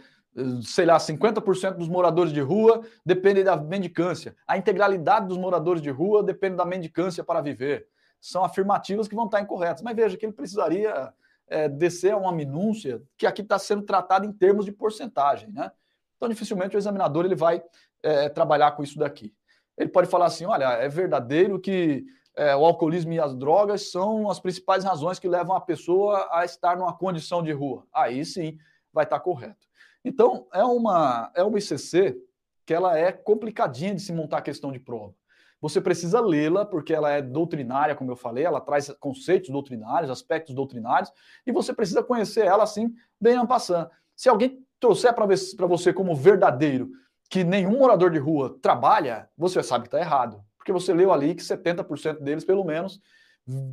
sei 0.63 0.85
lá, 0.85 0.97
50% 0.97 1.77
dos 1.77 1.87
moradores 1.87 2.33
de 2.33 2.41
rua 2.41 2.81
dependem 3.05 3.43
da 3.43 3.55
mendicância. 3.55 4.35
A 4.47 4.57
integralidade 4.57 5.27
dos 5.27 5.37
moradores 5.37 5.81
de 5.81 5.91
rua 5.91 6.23
depende 6.23 6.55
da 6.55 6.65
mendicância 6.65 7.23
para 7.23 7.39
viver. 7.39 7.87
São 8.19 8.43
afirmativas 8.43 9.07
que 9.07 9.15
vão 9.15 9.25
estar 9.25 9.39
incorretas. 9.39 9.83
Mas 9.83 9.95
veja 9.95 10.17
que 10.17 10.25
ele 10.25 10.33
precisaria 10.33 11.13
é, 11.47 11.69
descer 11.69 12.13
a 12.13 12.17
uma 12.17 12.31
minúcia 12.31 13.01
que 13.15 13.27
aqui 13.27 13.43
está 13.43 13.59
sendo 13.59 13.83
tratada 13.83 14.25
em 14.25 14.31
termos 14.31 14.65
de 14.65 14.71
porcentagem. 14.71 15.51
Né? 15.51 15.71
Então, 16.15 16.27
dificilmente 16.27 16.75
o 16.75 16.79
examinador 16.79 17.25
ele 17.25 17.35
vai 17.35 17.63
é, 18.01 18.27
trabalhar 18.27 18.71
com 18.71 18.81
isso 18.81 18.97
daqui. 18.97 19.33
Ele 19.77 19.89
pode 19.89 20.09
falar 20.09 20.25
assim: 20.25 20.45
olha, 20.45 20.65
é 20.65 20.89
verdadeiro 20.89 21.59
que 21.59 22.05
é, 22.35 22.55
o 22.55 22.65
alcoolismo 22.65 23.13
e 23.13 23.19
as 23.19 23.35
drogas 23.35 23.91
são 23.91 24.29
as 24.29 24.39
principais 24.39 24.83
razões 24.83 25.19
que 25.19 25.27
levam 25.27 25.55
a 25.55 25.61
pessoa 25.61 26.27
a 26.31 26.45
estar 26.45 26.77
numa 26.77 26.95
condição 26.95 27.43
de 27.43 27.51
rua. 27.51 27.85
Aí 27.93 28.23
sim 28.23 28.57
vai 28.93 29.03
estar 29.03 29.19
correto. 29.19 29.67
Então, 30.03 30.47
é 30.53 30.63
uma, 30.63 31.31
é 31.35 31.43
uma 31.43 31.57
ICC 31.57 32.17
que 32.65 32.73
ela 32.73 32.97
é 32.97 33.11
complicadinha 33.11 33.95
de 33.95 34.01
se 34.01 34.13
montar 34.13 34.37
a 34.37 34.41
questão 34.41 34.71
de 34.71 34.79
prova. 34.79 35.13
Você 35.59 35.81
precisa 35.81 36.19
lê-la, 36.19 36.65
porque 36.65 36.93
ela 36.93 37.09
é 37.09 37.21
doutrinária, 37.21 37.95
como 37.95 38.11
eu 38.11 38.15
falei, 38.15 38.45
ela 38.45 38.61
traz 38.61 38.89
conceitos 38.99 39.49
doutrinários, 39.49 40.11
aspectos 40.11 40.53
doutrinários, 40.53 41.11
e 41.45 41.51
você 41.51 41.73
precisa 41.73 42.03
conhecer 42.03 42.45
ela 42.45 42.63
assim, 42.63 42.93
bem 43.19 43.35
ampassando. 43.35 43.89
Se 44.15 44.29
alguém 44.29 44.63
trouxer 44.79 45.13
para 45.13 45.25
você 45.65 45.91
como 45.91 46.15
verdadeiro 46.15 46.91
que 47.29 47.43
nenhum 47.43 47.79
morador 47.79 48.11
de 48.11 48.19
rua 48.19 48.57
trabalha, 48.61 49.29
você 49.37 49.61
sabe 49.61 49.83
que 49.83 49.87
está 49.87 49.99
errado. 49.99 50.41
Porque 50.57 50.71
você 50.71 50.93
leu 50.93 51.11
ali 51.11 51.35
que 51.35 51.41
70% 51.41 52.21
deles, 52.21 52.45
pelo 52.45 52.63
menos, 52.63 52.99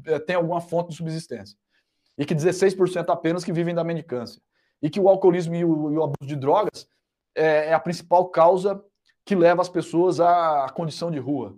eh, 0.07 0.19
tem 0.19 0.37
alguma 0.37 0.61
fonte 0.61 0.91
de 0.91 0.97
subsistência. 0.97 1.57
E 2.17 2.25
que 2.25 2.35
16% 2.35 3.11
apenas 3.11 3.45
que 3.45 3.53
vivem 3.53 3.75
da 3.75 3.85
mendicância 3.85 4.41
e 4.85 4.91
que 4.91 5.01
o 5.01 5.09
alcoolismo 5.09 5.55
e 5.55 5.65
o, 5.65 5.93
e 5.93 5.97
o 5.97 6.03
abuso 6.03 6.29
de 6.29 6.37
drogas 6.37 6.87
é, 7.35 7.69
é, 7.69 7.73
a 7.73 7.81
principal 7.81 8.29
causa 8.29 8.85
que 9.25 9.35
leva 9.35 9.63
as 9.63 9.69
pessoas 9.69 10.21
à 10.21 10.69
condição 10.75 11.11
de 11.11 11.19
rua, 11.19 11.57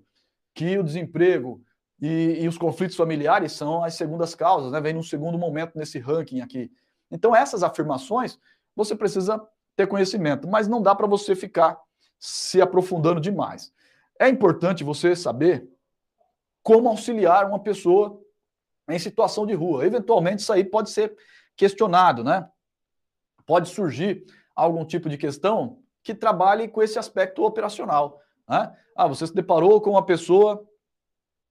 que 0.54 0.78
o 0.78 0.84
desemprego 0.84 1.60
e, 2.00 2.38
e 2.40 2.48
os 2.48 2.56
conflitos 2.56 2.96
familiares 2.96 3.52
são 3.52 3.82
as 3.82 3.94
segundas 3.94 4.34
causas, 4.34 4.70
né? 4.70 4.80
Vem 4.80 4.94
num 4.94 5.02
segundo 5.02 5.36
momento 5.36 5.76
nesse 5.76 5.98
ranking 5.98 6.40
aqui. 6.40 6.70
Então 7.10 7.34
essas 7.34 7.64
afirmações 7.64 8.38
você 8.76 8.94
precisa 8.94 9.44
ter 9.74 9.88
conhecimento, 9.88 10.46
mas 10.46 10.68
não 10.68 10.80
dá 10.80 10.94
para 10.94 11.06
você 11.06 11.34
ficar 11.34 11.78
se 12.18 12.60
aprofundando 12.60 13.20
demais. 13.20 13.72
É 14.18 14.28
importante 14.28 14.84
você 14.84 15.14
saber 15.14 15.68
como 16.62 16.88
auxiliar 16.88 17.46
uma 17.46 17.60
pessoa 17.60 18.20
em 18.88 18.98
situação 18.98 19.46
de 19.46 19.54
rua. 19.54 19.86
Eventualmente 19.86 20.42
isso 20.42 20.52
aí 20.52 20.64
pode 20.64 20.90
ser 20.90 21.16
questionado, 21.56 22.24
né? 22.24 22.48
pode 23.46 23.68
surgir 23.68 24.24
algum 24.54 24.84
tipo 24.84 25.08
de 25.08 25.16
questão 25.16 25.78
que 26.02 26.14
trabalhe 26.14 26.68
com 26.68 26.82
esse 26.82 26.98
aspecto 26.98 27.44
operacional. 27.44 28.20
Né? 28.48 28.76
Ah, 28.94 29.06
você 29.06 29.26
se 29.26 29.34
deparou 29.34 29.80
com 29.80 29.90
uma 29.90 30.04
pessoa, 30.04 30.66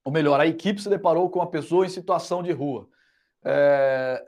ou 0.04 0.12
melhor, 0.12 0.40
a 0.40 0.46
equipe 0.46 0.80
se 0.80 0.88
deparou 0.88 1.28
com 1.30 1.38
uma 1.38 1.50
pessoa 1.50 1.86
em 1.86 1.90
situação 1.90 2.42
de 2.42 2.52
rua. 2.52 2.88
É, 3.44 4.24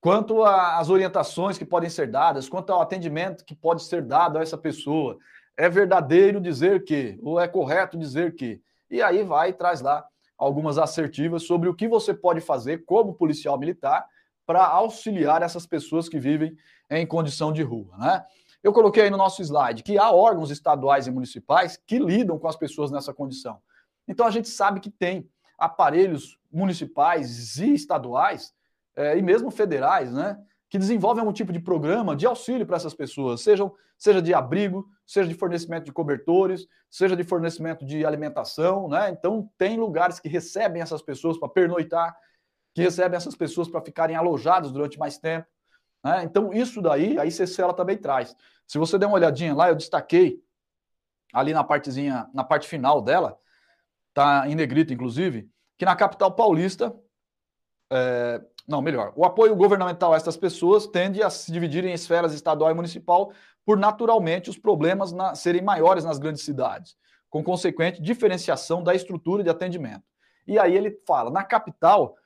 quanto 0.00 0.44
às 0.44 0.90
orientações 0.90 1.56
que 1.56 1.64
podem 1.64 1.90
ser 1.90 2.10
dadas, 2.10 2.48
quanto 2.48 2.72
ao 2.72 2.80
atendimento 2.80 3.44
que 3.44 3.54
pode 3.54 3.82
ser 3.82 4.02
dado 4.02 4.38
a 4.38 4.42
essa 4.42 4.58
pessoa, 4.58 5.18
é 5.56 5.68
verdadeiro 5.68 6.40
dizer 6.40 6.84
que, 6.84 7.18
ou 7.22 7.40
é 7.40 7.46
correto 7.46 7.98
dizer 7.98 8.34
que. 8.34 8.60
E 8.90 9.02
aí 9.02 9.22
vai 9.22 9.50
e 9.50 9.52
traz 9.52 9.80
lá 9.80 10.04
algumas 10.36 10.78
assertivas 10.78 11.44
sobre 11.44 11.68
o 11.68 11.74
que 11.74 11.88
você 11.88 12.12
pode 12.12 12.40
fazer 12.40 12.84
como 12.84 13.14
policial 13.14 13.58
militar 13.58 14.06
para 14.46 14.66
auxiliar 14.66 15.42
essas 15.42 15.66
pessoas 15.66 16.08
que 16.08 16.18
vivem 16.18 16.56
em 16.90 17.06
condição 17.06 17.52
de 17.52 17.62
rua. 17.62 17.96
Né? 17.96 18.24
Eu 18.62 18.72
coloquei 18.72 19.04
aí 19.04 19.10
no 19.10 19.16
nosso 19.16 19.42
slide 19.42 19.82
que 19.82 19.98
há 19.98 20.10
órgãos 20.10 20.50
estaduais 20.50 21.06
e 21.06 21.10
municipais 21.10 21.78
que 21.86 21.98
lidam 21.98 22.38
com 22.38 22.48
as 22.48 22.56
pessoas 22.56 22.90
nessa 22.90 23.14
condição. 23.14 23.60
Então 24.06 24.26
a 24.26 24.30
gente 24.30 24.48
sabe 24.48 24.80
que 24.80 24.90
tem 24.90 25.28
aparelhos 25.58 26.38
municipais 26.52 27.56
e 27.58 27.74
estaduais, 27.74 28.52
é, 28.96 29.16
e 29.16 29.22
mesmo 29.22 29.50
federais, 29.50 30.12
né, 30.12 30.38
que 30.74 30.78
desenvolvem 30.78 31.20
algum 31.20 31.32
tipo 31.32 31.52
de 31.52 31.60
programa 31.60 32.16
de 32.16 32.26
auxílio 32.26 32.66
para 32.66 32.74
essas 32.74 32.92
pessoas, 32.92 33.42
sejam, 33.42 33.72
seja 33.96 34.20
de 34.20 34.34
abrigo, 34.34 34.90
seja 35.06 35.28
de 35.28 35.34
fornecimento 35.36 35.84
de 35.84 35.92
cobertores, 35.92 36.66
seja 36.90 37.14
de 37.14 37.22
fornecimento 37.22 37.86
de 37.86 38.04
alimentação. 38.04 38.88
Né? 38.88 39.08
Então, 39.10 39.48
tem 39.56 39.78
lugares 39.78 40.18
que 40.18 40.28
recebem 40.28 40.82
essas 40.82 41.00
pessoas 41.00 41.38
para 41.38 41.48
pernoitar, 41.48 42.18
que 42.74 42.82
recebem 42.82 43.16
essas 43.16 43.36
pessoas 43.36 43.68
para 43.68 43.80
ficarem 43.82 44.16
alojadas 44.16 44.72
durante 44.72 44.98
mais 44.98 45.16
tempo. 45.16 45.46
Né? 46.02 46.24
Então, 46.24 46.52
isso 46.52 46.82
daí, 46.82 47.16
a 47.20 47.24
ICC 47.24 47.62
ela 47.62 47.72
também 47.72 47.96
traz. 47.96 48.34
Se 48.66 48.76
você 48.76 48.98
der 48.98 49.06
uma 49.06 49.14
olhadinha 49.14 49.54
lá, 49.54 49.68
eu 49.68 49.76
destaquei 49.76 50.42
ali 51.32 51.52
na 51.52 51.62
partezinha, 51.62 52.28
na 52.34 52.42
parte 52.42 52.66
final 52.66 53.00
dela, 53.00 53.38
tá 54.12 54.42
em 54.48 54.56
negrito, 54.56 54.92
inclusive, 54.92 55.48
que 55.78 55.84
na 55.84 55.94
capital 55.94 56.32
paulista, 56.34 56.92
é, 57.92 58.42
Não, 58.66 58.80
melhor. 58.80 59.12
O 59.14 59.24
apoio 59.24 59.54
governamental 59.54 60.14
a 60.14 60.16
estas 60.16 60.36
pessoas 60.36 60.86
tende 60.86 61.22
a 61.22 61.28
se 61.28 61.52
dividir 61.52 61.84
em 61.84 61.92
esferas 61.92 62.32
estadual 62.32 62.70
e 62.70 62.74
municipal, 62.74 63.30
por 63.64 63.76
naturalmente 63.76 64.48
os 64.48 64.58
problemas 64.58 65.12
na, 65.12 65.34
serem 65.34 65.62
maiores 65.62 66.04
nas 66.04 66.18
grandes 66.18 66.42
cidades, 66.42 66.96
com 67.28 67.44
consequente 67.44 68.00
diferenciação 68.00 68.82
da 68.82 68.94
estrutura 68.94 69.42
de 69.42 69.50
atendimento. 69.50 70.02
E 70.46 70.58
aí 70.58 70.74
ele 70.74 70.98
fala: 71.06 71.30
na 71.30 71.42
capital, 71.42 72.16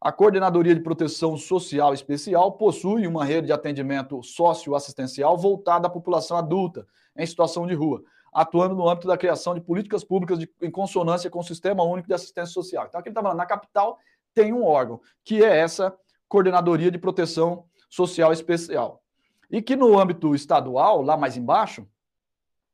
a 0.00 0.12
Coordenadoria 0.12 0.74
de 0.74 0.82
Proteção 0.82 1.36
Social 1.36 1.94
Especial 1.94 2.52
possui 2.52 3.06
uma 3.06 3.24
rede 3.24 3.46
de 3.46 3.52
atendimento 3.52 4.22
socioassistencial 4.22 5.36
voltada 5.36 5.86
à 5.86 5.90
população 5.90 6.36
adulta 6.36 6.86
em 7.16 7.24
situação 7.24 7.66
de 7.66 7.74
rua, 7.74 8.02
atuando 8.32 8.74
no 8.74 8.88
âmbito 8.88 9.06
da 9.06 9.16
criação 9.16 9.54
de 9.54 9.60
políticas 9.60 10.04
públicas 10.04 10.38
de, 10.38 10.50
em 10.60 10.70
consonância 10.70 11.30
com 11.30 11.38
o 11.38 11.44
Sistema 11.44 11.82
Único 11.84 12.08
de 12.08 12.14
Assistência 12.14 12.52
Social. 12.52 12.86
Então, 12.86 12.98
aqui 12.98 13.08
ele 13.08 13.12
está 13.12 13.22
falando, 13.22 13.38
na 13.38 13.46
capital 13.46 13.98
tem 14.34 14.52
um 14.52 14.64
órgão, 14.64 15.00
que 15.24 15.42
é 15.42 15.58
essa 15.58 15.96
Coordenadoria 16.28 16.90
de 16.90 16.98
Proteção 16.98 17.64
Social 17.88 18.32
Especial. 18.32 19.02
E 19.50 19.62
que 19.62 19.76
no 19.76 19.98
âmbito 19.98 20.34
estadual, 20.34 21.00
lá 21.00 21.16
mais 21.16 21.36
embaixo, 21.36 21.86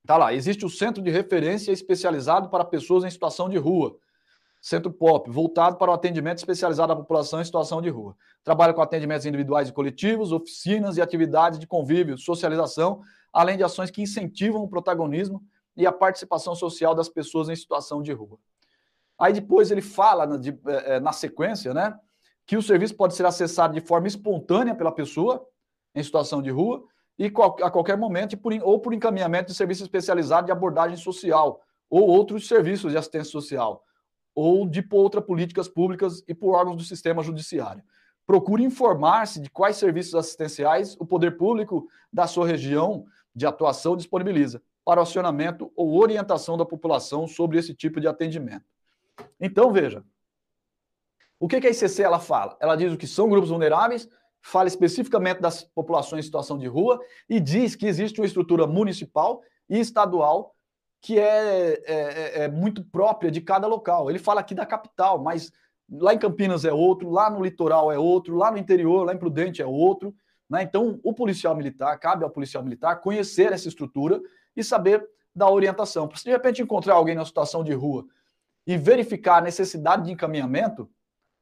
tá 0.07 0.17
lá, 0.17 0.33
existe 0.33 0.65
o 0.65 0.71
Centro 0.71 1.03
de 1.03 1.11
Referência 1.11 1.71
Especializado 1.71 2.49
para 2.49 2.65
Pessoas 2.65 3.05
em 3.05 3.11
Situação 3.11 3.49
de 3.49 3.59
Rua, 3.59 3.99
Centro 4.61 4.93
POP, 4.93 5.31
voltado 5.31 5.77
para 5.77 5.91
o 5.91 5.95
atendimento 5.95 6.39
especializado 6.39 6.93
à 6.93 6.97
população 6.97 7.41
em 7.41 7.45
situação 7.45 7.81
de 7.81 7.89
rua. 7.89 8.15
Trabalha 8.45 8.75
com 8.75 8.83
atendimentos 8.83 9.25
individuais 9.25 9.71
e 9.71 9.73
coletivos, 9.73 10.33
oficinas 10.33 10.99
e 10.99 11.03
atividades 11.03 11.59
de 11.59 11.67
convívio, 11.67 12.19
socialização, 12.19 13.01
além 13.33 13.57
de 13.57 13.65
ações 13.65 13.91
que 13.91 14.03
incentivam 14.03 14.63
o 14.63 14.69
protagonismo 14.69 15.43
e 15.77 15.87
a 15.87 15.93
participação 15.93 16.55
social 16.55 16.95
das 16.95 17.09
pessoas 17.09 17.49
em 17.49 17.57
situação 17.57 18.03
de 18.03 18.13
rua. 18.13 18.39
Aí 19.21 19.35
depois 19.35 19.71
ele 19.71 19.83
fala 19.83 20.27
na, 20.27 20.37
de, 20.39 20.59
é, 20.67 20.99
na 20.99 21.13
sequência, 21.13 21.75
né, 21.75 21.95
que 22.47 22.57
o 22.57 22.63
serviço 22.63 22.97
pode 22.97 23.15
ser 23.15 23.27
acessado 23.27 23.75
de 23.75 23.81
forma 23.81 24.09
espontânea 24.09 24.75
pela 24.75 24.91
pessoa 24.91 25.47
em 25.95 26.03
situação 26.03 26.41
de 26.41 26.51
rua 26.51 26.83
e 27.19 27.27
a 27.27 27.71
qualquer 27.71 27.99
momento 27.99 28.37
por, 28.39 28.53
ou 28.63 28.81
por 28.81 28.95
encaminhamento 28.95 29.51
de 29.51 29.55
serviço 29.55 29.83
especializado 29.83 30.47
de 30.47 30.53
abordagem 30.53 30.97
social 30.97 31.61
ou 31.91 32.09
outros 32.09 32.49
serviços 32.49 32.93
de 32.93 32.99
assistência 32.99 33.31
social 33.31 33.85
ou 34.35 34.67
de 34.67 34.83
outras 34.91 35.25
políticas 35.25 35.69
públicas 35.69 36.25
e 36.27 36.35
por 36.35 36.55
órgãos 36.55 36.77
do 36.77 36.83
sistema 36.83 37.23
judiciário. 37.23 37.83
Procure 38.27 38.65
informar-se 38.65 39.41
de 39.41 39.51
quais 39.51 39.77
serviços 39.77 40.15
assistenciais 40.15 40.97
o 40.99 41.05
poder 41.05 41.37
público 41.37 41.87
da 42.13 42.27
sua 42.27 42.47
região 42.47 43.05
de 43.35 43.45
atuação 43.45 43.97
disponibiliza 43.97 44.63
para 44.85 45.01
o 45.01 45.03
acionamento 45.03 45.71
ou 45.77 46.01
orientação 46.01 46.57
da 46.57 46.65
população 46.65 47.27
sobre 47.27 47.59
esse 47.59 47.75
tipo 47.75 48.01
de 48.01 48.09
atendimento. 48.09 48.65
Então, 49.41 49.73
veja, 49.73 50.05
o 51.39 51.49
que, 51.49 51.61
que 51.61 51.67
a 51.67 51.71
ICC 51.71 52.03
ela 52.03 52.19
fala? 52.19 52.57
Ela 52.61 52.77
diz 52.77 52.93
o 52.93 52.97
que 52.97 53.07
são 53.07 53.29
grupos 53.29 53.51
vulneráveis, 53.51 54.09
fala 54.43 54.69
especificamente 54.69 55.41
das 55.41 55.65
populações 55.65 56.25
em 56.25 56.27
situação 56.27 56.59
de 56.59 56.67
rua 56.67 57.01
e 57.29 57.41
diz 57.41 57.75
que 57.75 57.87
existe 57.87 58.21
uma 58.21 58.27
estrutura 58.27 58.67
municipal 58.67 59.43
e 59.69 59.79
estadual 59.79 60.55
que 61.01 61.19
é, 61.19 61.73
é, 61.73 61.83
é, 61.87 62.45
é 62.45 62.49
muito 62.49 62.85
própria 62.85 63.31
de 63.31 63.41
cada 63.41 63.67
local. 63.67 64.11
Ele 64.11 64.19
fala 64.19 64.41
aqui 64.41 64.55
da 64.55 64.67
capital, 64.67 65.19
mas 65.19 65.51
lá 65.91 66.13
em 66.13 66.19
Campinas 66.19 66.65
é 66.65 66.73
outro, 66.73 67.09
lá 67.09 67.31
no 67.31 67.43
litoral 67.43 67.91
é 67.91 67.99
outro, 67.99 68.37
lá 68.37 68.51
no 68.51 68.59
interior, 68.59 69.05
lá 69.05 69.15
em 69.15 69.19
Prudente 69.19 69.63
é 69.63 69.67
outro. 69.67 70.15
Né? 70.49 70.63
Então, 70.63 71.01
o 71.03 71.15
policial 71.15 71.57
militar, 71.57 71.99
cabe 71.99 72.23
ao 72.23 72.31
policial 72.31 72.63
militar 72.63 73.01
conhecer 73.01 73.53
essa 73.53 73.69
estrutura 73.69 74.21
e 74.55 74.63
saber 74.63 75.07
da 75.35 75.49
orientação. 75.49 76.09
Se 76.15 76.25
de 76.25 76.31
repente 76.31 76.61
encontrar 76.61 76.95
alguém 76.95 77.15
na 77.15 77.25
situação 77.25 77.65
de 77.65 77.73
rua 77.73 78.05
e 78.71 78.79
verificar 78.79 79.39
a 79.39 79.41
necessidade 79.41 80.05
de 80.05 80.13
encaminhamento, 80.13 80.89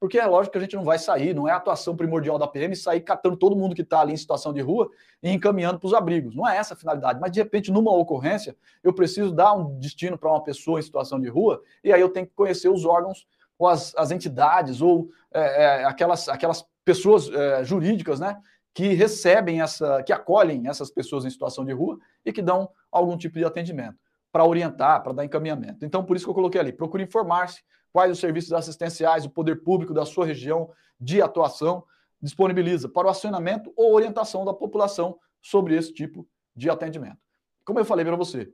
porque 0.01 0.19
é 0.19 0.25
lógico 0.25 0.53
que 0.53 0.59
a 0.59 0.61
gente 0.63 0.77
não 0.77 0.83
vai 0.83 0.99
sair, 0.99 1.35
não 1.35 1.47
é 1.47 1.53
a 1.53 1.57
atuação 1.57 1.95
primordial 1.95 2.39
da 2.39 2.49
PM 2.49 2.75
sair 2.75 3.03
catando 3.03 3.37
todo 3.37 3.55
mundo 3.55 3.75
que 3.75 3.83
está 3.83 4.01
ali 4.01 4.15
em 4.15 4.17
situação 4.17 4.51
de 4.51 4.63
rua 4.63 4.91
e 5.23 5.31
encaminhando 5.31 5.79
para 5.79 5.87
os 5.87 5.93
abrigos. 5.93 6.35
Não 6.35 6.49
é 6.49 6.57
essa 6.57 6.73
a 6.73 6.77
finalidade. 6.77 7.21
Mas, 7.21 7.31
de 7.31 7.43
repente, 7.43 7.71
numa 7.71 7.95
ocorrência, 7.95 8.57
eu 8.83 8.95
preciso 8.95 9.31
dar 9.31 9.53
um 9.53 9.79
destino 9.79 10.17
para 10.17 10.31
uma 10.31 10.43
pessoa 10.43 10.81
em 10.81 10.83
situação 10.83 11.21
de 11.21 11.29
rua, 11.29 11.63
e 11.85 11.93
aí 11.93 12.01
eu 12.01 12.09
tenho 12.09 12.27
que 12.27 12.33
conhecer 12.33 12.71
os 12.71 12.87
órgãos, 12.87 13.27
ou 13.59 13.69
as, 13.69 13.95
as 13.95 14.11
entidades, 14.11 14.81
ou 14.81 15.11
é, 15.31 15.83
é, 15.83 15.85
aquelas, 15.85 16.31
aquelas 16.31 16.65
pessoas 16.83 17.29
é, 17.29 17.63
jurídicas, 17.63 18.19
né? 18.19 18.41
Que 18.73 18.95
recebem 18.95 19.61
essa, 19.61 20.03
que 20.03 20.15
acolhem 20.15 20.67
essas 20.67 20.91
pessoas 20.91 21.27
em 21.27 21.31
situação 21.31 21.63
de 21.63 21.73
rua 21.73 21.99
e 22.25 22.33
que 22.33 22.41
dão 22.41 22.71
algum 22.91 23.19
tipo 23.19 23.39
de 23.39 23.45
atendimento 23.45 23.99
para 24.31 24.45
orientar, 24.45 25.03
para 25.03 25.13
dar 25.13 25.25
encaminhamento. 25.25 25.85
Então, 25.85 26.05
por 26.05 26.17
isso 26.17 26.27
que 26.27 26.31
eu 26.31 26.35
coloquei 26.35 26.61
ali, 26.61 26.73
procure 26.73 27.03
informar-se 27.03 27.63
quais 27.93 28.13
os 28.13 28.19
serviços 28.19 28.53
assistenciais 28.53 29.25
o 29.25 29.31
poder 29.31 29.63
público 29.63 29.95
da 29.95 30.05
sua 30.05 30.27
região 30.27 30.71
de 31.01 31.23
atuação 31.23 31.85
disponibiliza 32.21 32.89
para 32.89 33.07
o 33.07 33.11
acionamento 33.11 33.73
ou 33.77 33.95
orientação 33.95 34.45
da 34.45 34.53
população 34.53 35.19
sobre 35.41 35.77
esse 35.77 35.93
tipo 35.93 36.29
de 36.55 36.69
atendimento. 36.69 37.19
Como 37.65 37.79
eu 37.79 37.85
falei 37.85 38.05
para 38.05 38.17
você, 38.17 38.53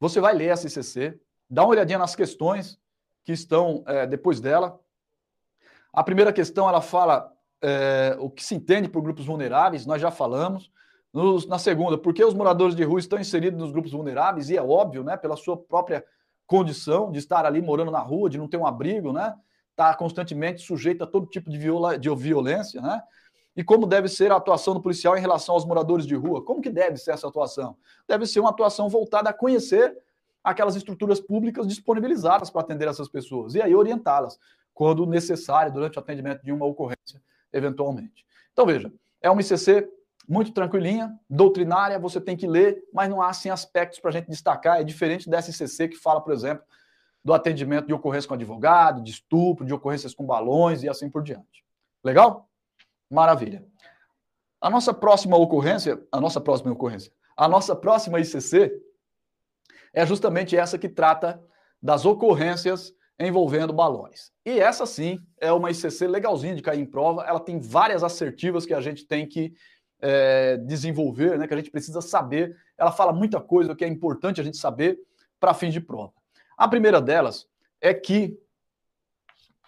você 0.00 0.20
vai 0.20 0.34
ler 0.34 0.50
a 0.50 0.56
CCC, 0.56 1.18
dá 1.48 1.62
uma 1.62 1.70
olhadinha 1.70 1.98
nas 1.98 2.14
questões 2.14 2.78
que 3.24 3.32
estão 3.32 3.84
é, 3.86 4.06
depois 4.06 4.40
dela. 4.40 4.80
A 5.92 6.02
primeira 6.02 6.32
questão, 6.32 6.68
ela 6.68 6.80
fala 6.80 7.32
é, 7.62 8.16
o 8.18 8.30
que 8.30 8.44
se 8.44 8.54
entende 8.54 8.88
por 8.88 9.02
grupos 9.02 9.26
vulneráveis, 9.26 9.86
nós 9.86 10.00
já 10.00 10.10
falamos. 10.10 10.70
Na 11.12 11.58
segunda, 11.58 11.96
por 11.96 12.12
que 12.12 12.24
os 12.24 12.34
moradores 12.34 12.76
de 12.76 12.84
rua 12.84 13.00
estão 13.00 13.18
inseridos 13.18 13.58
nos 13.58 13.72
grupos 13.72 13.92
vulneráveis? 13.92 14.50
E 14.50 14.56
é 14.56 14.62
óbvio, 14.62 15.02
né, 15.02 15.16
pela 15.16 15.36
sua 15.36 15.56
própria 15.56 16.04
condição 16.46 17.10
de 17.10 17.18
estar 17.18 17.44
ali 17.46 17.60
morando 17.60 17.90
na 17.90 18.00
rua, 18.00 18.30
de 18.30 18.38
não 18.38 18.48
ter 18.48 18.56
um 18.56 18.66
abrigo, 18.66 19.12
né? 19.12 19.34
Estar 19.70 19.92
tá 19.92 19.94
constantemente 19.94 20.62
sujeito 20.62 21.04
a 21.04 21.06
todo 21.06 21.26
tipo 21.26 21.50
de, 21.50 21.58
viola, 21.58 21.98
de 21.98 22.12
violência, 22.14 22.80
né? 22.80 23.02
E 23.56 23.64
como 23.64 23.86
deve 23.86 24.08
ser 24.08 24.32
a 24.32 24.36
atuação 24.36 24.72
do 24.72 24.80
policial 24.80 25.16
em 25.16 25.20
relação 25.20 25.54
aos 25.54 25.64
moradores 25.64 26.06
de 26.06 26.14
rua? 26.14 26.44
Como 26.44 26.60
que 26.60 26.70
deve 26.70 26.96
ser 26.96 27.10
essa 27.10 27.28
atuação? 27.28 27.76
Deve 28.06 28.24
ser 28.24 28.40
uma 28.40 28.50
atuação 28.50 28.88
voltada 28.88 29.30
a 29.30 29.32
conhecer 29.32 29.96
aquelas 30.42 30.76
estruturas 30.76 31.20
públicas 31.20 31.66
disponibilizadas 31.66 32.50
para 32.50 32.60
atender 32.60 32.88
essas 32.88 33.08
pessoas 33.08 33.54
e 33.54 33.62
aí 33.62 33.74
orientá-las 33.74 34.38
quando 34.72 35.04
necessário 35.06 35.72
durante 35.72 35.98
o 35.98 36.00
atendimento 36.00 36.44
de 36.44 36.52
uma 36.52 36.64
ocorrência, 36.64 37.20
eventualmente. 37.52 38.24
Então 38.52 38.64
veja, 38.64 38.92
é 39.20 39.28
uma 39.28 39.40
ICC 39.40 39.88
muito 40.28 40.52
tranquilinha, 40.52 41.18
doutrinária, 41.28 41.98
você 41.98 42.20
tem 42.20 42.36
que 42.36 42.46
ler, 42.46 42.84
mas 42.92 43.08
não 43.08 43.22
há 43.22 43.30
assim 43.30 43.48
aspectos 43.48 43.98
para 43.98 44.10
a 44.10 44.12
gente 44.12 44.28
destacar. 44.28 44.78
É 44.78 44.84
diferente 44.84 45.28
da 45.28 45.40
SCC 45.40 45.88
que 45.88 45.96
fala, 45.96 46.20
por 46.20 46.34
exemplo, 46.34 46.62
do 47.24 47.32
atendimento 47.32 47.86
de 47.86 47.94
ocorrência 47.94 48.28
com 48.28 48.34
advogado, 48.34 49.02
de 49.02 49.10
estupro, 49.10 49.64
de 49.64 49.72
ocorrências 49.72 50.14
com 50.14 50.26
balões 50.26 50.82
e 50.82 50.88
assim 50.88 51.08
por 51.08 51.22
diante. 51.22 51.64
Legal? 52.04 52.46
Maravilha. 53.10 53.64
A 54.60 54.68
nossa 54.68 54.92
próxima 54.92 55.36
ocorrência, 55.36 55.98
a 56.12 56.20
nossa 56.20 56.40
próxima 56.40 56.72
ocorrência, 56.72 57.10
a 57.34 57.48
nossa 57.48 57.74
próxima 57.74 58.20
ICC 58.20 58.72
é 59.94 60.04
justamente 60.04 60.56
essa 60.56 60.76
que 60.76 60.88
trata 60.88 61.42
das 61.82 62.04
ocorrências 62.04 62.92
envolvendo 63.18 63.72
balões. 63.72 64.30
E 64.44 64.60
essa 64.60 64.84
sim 64.84 65.18
é 65.40 65.50
uma 65.52 65.70
ICC 65.70 66.06
legalzinha 66.06 66.54
de 66.54 66.62
cair 66.62 66.80
em 66.80 66.86
prova, 66.86 67.24
ela 67.24 67.40
tem 67.40 67.58
várias 67.58 68.04
assertivas 68.04 68.66
que 68.66 68.74
a 68.74 68.80
gente 68.80 69.06
tem 69.06 69.26
que 69.26 69.54
é, 70.00 70.56
desenvolver, 70.58 71.38
né, 71.38 71.46
que 71.46 71.54
a 71.54 71.56
gente 71.56 71.70
precisa 71.70 72.00
saber. 72.00 72.56
Ela 72.76 72.92
fala 72.92 73.12
muita 73.12 73.40
coisa 73.40 73.74
que 73.74 73.84
é 73.84 73.88
importante 73.88 74.40
a 74.40 74.44
gente 74.44 74.56
saber 74.56 74.98
para 75.40 75.54
fins 75.54 75.72
de 75.72 75.80
prova. 75.80 76.12
A 76.56 76.68
primeira 76.68 77.00
delas 77.00 77.48
é 77.80 77.94
que 77.94 78.38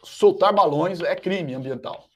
soltar 0.03 0.53
balões 0.53 1.01
é 1.01 1.15
crime 1.15 1.55
ambiental. 1.55 2.09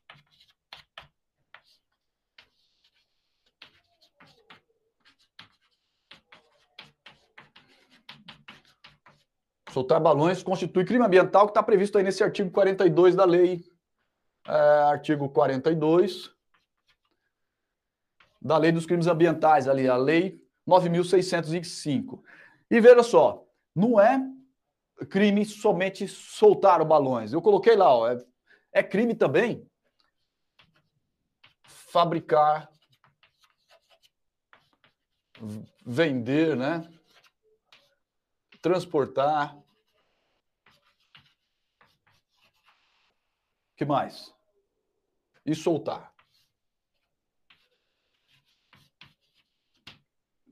Soltar 9.71 10.01
balões 10.01 10.41
constitui 10.41 10.85
crime 10.85 11.05
ambiental 11.05 11.47
que 11.47 11.51
está 11.51 11.61
previsto 11.61 11.99
aí 11.99 12.05
nesse 12.05 12.23
artigo 12.23 12.49
42 12.51 13.17
da 13.17 13.25
lei. 13.25 13.65
É, 14.47 14.53
artigo 14.53 15.29
42 15.29 16.34
da 18.45 18.59
Lei 18.59 18.71
dos 18.71 18.85
Crimes 18.85 19.07
Ambientais, 19.07 19.67
ali, 19.67 19.89
a 19.89 19.97
Lei 19.97 20.39
9.605. 20.69 22.23
E 22.71 22.79
veja 22.79 23.03
só, 23.03 23.43
não 23.75 23.99
é 23.99 24.21
crime 25.09 25.47
somente 25.47 26.07
soltar 26.07 26.85
balões. 26.85 27.33
Eu 27.33 27.41
coloquei 27.41 27.75
lá, 27.75 27.93
ó, 27.97 28.09
é, 28.09 28.19
é 28.71 28.83
crime 28.83 29.15
também 29.15 29.67
fabricar, 31.67 32.69
vender, 35.87 36.57
né? 36.57 36.87
Transportar. 38.61 39.57
que 43.77 43.85
mais? 43.85 44.33
E 45.45 45.55
soltar. 45.55 46.14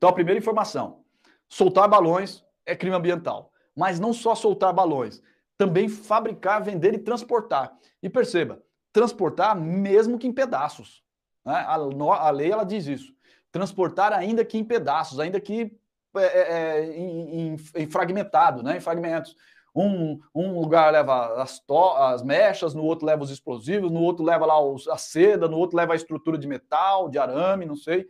Então, 0.02 0.10
a 0.10 0.14
primeira 0.14 0.36
informação: 0.36 1.04
soltar 1.48 1.88
balões 1.88 2.44
é 2.66 2.74
crime 2.74 2.96
ambiental. 2.96 3.52
Mas 3.74 4.00
não 4.00 4.12
só 4.12 4.34
soltar 4.34 4.72
balões, 4.72 5.22
também 5.56 5.88
fabricar, 5.88 6.60
vender 6.60 6.92
e 6.92 6.98
transportar. 6.98 7.72
E 8.02 8.10
perceba, 8.10 8.60
transportar 8.92 9.54
mesmo 9.54 10.18
que 10.18 10.26
em 10.26 10.32
pedaços. 10.32 11.04
Né? 11.44 11.54
A, 11.54 11.74
a, 11.74 12.30
lei 12.30 12.50
ela 12.50 12.64
diz 12.64 12.88
isso. 12.88 13.14
Transportar 13.52 14.12
ainda 14.12 14.44
que 14.44 14.58
em 14.58 14.64
pedaços, 14.64 15.20
ainda 15.20 15.40
que 15.40 15.72
é, 16.16 16.24
é, 16.24 16.80
é 16.80 16.96
em, 16.98 17.56
em, 17.76 17.86
fragmentado, 17.86 18.60
né? 18.60 18.78
em 18.78 18.80
fragmentos. 18.80 19.36
Um, 19.72 20.20
um 20.34 20.58
lugar 20.58 20.92
leva 20.92 21.40
as, 21.40 21.60
to, 21.60 21.92
as 21.94 22.24
mechas, 22.24 22.74
no 22.74 22.82
outro 22.82 23.06
leva 23.06 23.22
os 23.22 23.30
explosivos, 23.30 23.90
no 23.90 24.00
outro 24.00 24.24
leva 24.24 24.44
lá 24.44 24.60
os, 24.60 24.88
a 24.88 24.98
seda, 24.98 25.46
no 25.46 25.56
outro 25.56 25.76
leva 25.76 25.92
a 25.92 25.96
estrutura 25.96 26.36
de 26.36 26.48
metal, 26.48 27.08
de 27.08 27.18
arame, 27.18 27.64
não 27.64 27.76
sei. 27.76 28.08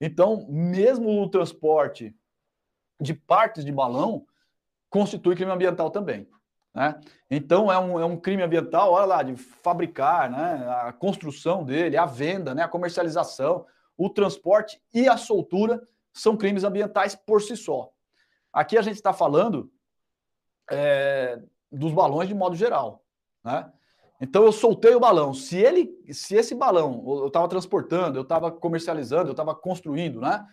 Então, 0.00 0.46
mesmo 0.48 1.20
o 1.20 1.28
transporte 1.28 2.14
de 3.00 3.14
partes 3.14 3.64
de 3.64 3.72
balão 3.72 4.26
constitui 4.88 5.36
crime 5.36 5.52
ambiental 5.52 5.90
também. 5.90 6.28
Né? 6.74 7.00
Então, 7.30 7.70
é 7.70 7.78
um, 7.78 8.00
é 8.00 8.04
um 8.04 8.16
crime 8.16 8.42
ambiental, 8.42 8.92
olha 8.92 9.04
lá, 9.04 9.22
de 9.22 9.36
fabricar, 9.36 10.30
né? 10.30 10.66
a 10.82 10.92
construção 10.92 11.64
dele, 11.64 11.96
a 11.96 12.06
venda, 12.06 12.54
né? 12.54 12.62
a 12.62 12.68
comercialização, 12.68 13.66
o 13.96 14.08
transporte 14.08 14.80
e 14.94 15.08
a 15.08 15.16
soltura 15.16 15.82
são 16.12 16.36
crimes 16.36 16.64
ambientais 16.64 17.14
por 17.14 17.42
si 17.42 17.56
só. 17.56 17.90
Aqui 18.52 18.78
a 18.78 18.82
gente 18.82 18.96
está 18.96 19.12
falando 19.12 19.70
é, 20.70 21.40
dos 21.70 21.92
balões 21.92 22.28
de 22.28 22.34
modo 22.34 22.56
geral. 22.56 23.04
Né? 23.44 23.70
Então 24.20 24.44
eu 24.44 24.52
soltei 24.52 24.94
o 24.94 25.00
balão. 25.00 25.32
Se 25.32 25.56
ele, 25.56 25.90
se 26.12 26.34
esse 26.34 26.54
balão 26.54 27.02
eu 27.06 27.28
estava 27.28 27.48
transportando, 27.48 28.18
eu 28.18 28.22
estava 28.22 28.50
comercializando, 28.52 29.28
eu 29.28 29.32
estava 29.32 29.54
construindo, 29.54 30.20
né? 30.20 30.44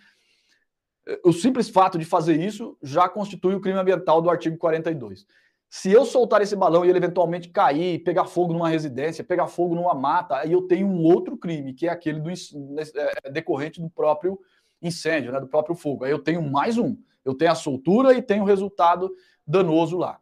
O 1.24 1.32
simples 1.32 1.70
fato 1.70 1.98
de 1.98 2.06
fazer 2.06 2.40
isso 2.40 2.78
já 2.82 3.08
constitui 3.08 3.56
o 3.56 3.62
crime 3.62 3.80
ambiental 3.80 4.22
do 4.22 4.30
artigo 4.30 4.58
42. 4.58 5.26
Se 5.70 5.92
eu 5.92 6.06
soltar 6.06 6.42
esse 6.42 6.56
balão 6.56 6.86
e 6.86 6.90
ele 6.90 6.98
eventualmente 6.98 7.50
cair, 7.50 8.00
pegar 8.00 8.26
fogo 8.26 8.54
numa 8.54 8.70
residência, 8.70 9.24
pegar 9.24 9.48
fogo 9.48 9.76
numa 9.76 9.94
mata, 9.94 10.38
aí 10.38 10.52
eu 10.52 10.62
tenho 10.62 10.88
um 10.88 11.04
outro 11.04 11.38
crime, 11.38 11.74
que 11.74 11.88
é 11.88 11.90
aquele 11.90 12.22
do, 12.22 12.30
é, 12.30 13.32
decorrente 13.32 13.82
do 13.82 13.90
próprio 13.90 14.40
incêndio, 14.82 15.32
né, 15.32 15.40
do 15.40 15.48
próprio 15.48 15.76
fogo. 15.76 16.06
Aí 16.06 16.12
eu 16.12 16.20
tenho 16.20 16.42
mais 16.42 16.78
um. 16.78 16.98
Eu 17.24 17.36
tenho 17.36 17.52
a 17.52 17.56
soltura 17.56 18.14
e 18.14 18.22
tenho 18.22 18.44
o 18.44 18.48
resultado 18.48 19.14
danoso 19.46 19.98
lá. 19.98 20.20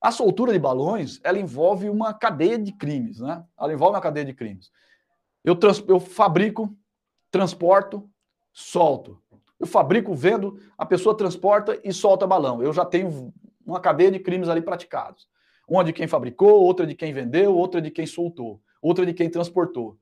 A 0.00 0.10
soltura 0.10 0.52
de 0.52 0.58
balões, 0.58 1.20
ela 1.22 1.38
envolve 1.38 1.90
uma 1.90 2.14
cadeia 2.14 2.58
de 2.58 2.72
crimes, 2.72 3.20
né? 3.20 3.44
Ela 3.58 3.72
envolve 3.72 3.94
uma 3.94 4.00
cadeia 4.00 4.24
de 4.24 4.32
crimes. 4.32 4.70
Eu, 5.44 5.54
trans, 5.54 5.84
eu 5.86 6.00
fabrico, 6.00 6.74
transporto, 7.30 8.08
solto. 8.52 9.20
Eu 9.58 9.66
fabrico, 9.66 10.14
vendo, 10.14 10.58
a 10.78 10.86
pessoa 10.86 11.14
transporta 11.14 11.78
e 11.84 11.92
solta 11.92 12.26
balão. 12.26 12.62
Eu 12.62 12.72
já 12.72 12.84
tenho 12.84 13.32
uma 13.64 13.78
cadeia 13.78 14.10
de 14.10 14.18
crimes 14.18 14.48
ali 14.48 14.62
praticados. 14.62 15.28
Uma 15.68 15.84
de 15.84 15.92
quem 15.92 16.08
fabricou, 16.08 16.62
outra 16.62 16.86
de 16.86 16.94
quem 16.94 17.12
vendeu, 17.12 17.54
outra 17.54 17.80
de 17.80 17.90
quem 17.90 18.06
soltou, 18.06 18.60
outra 18.80 19.04
de 19.04 19.12
quem 19.12 19.28
transportou. 19.28 19.98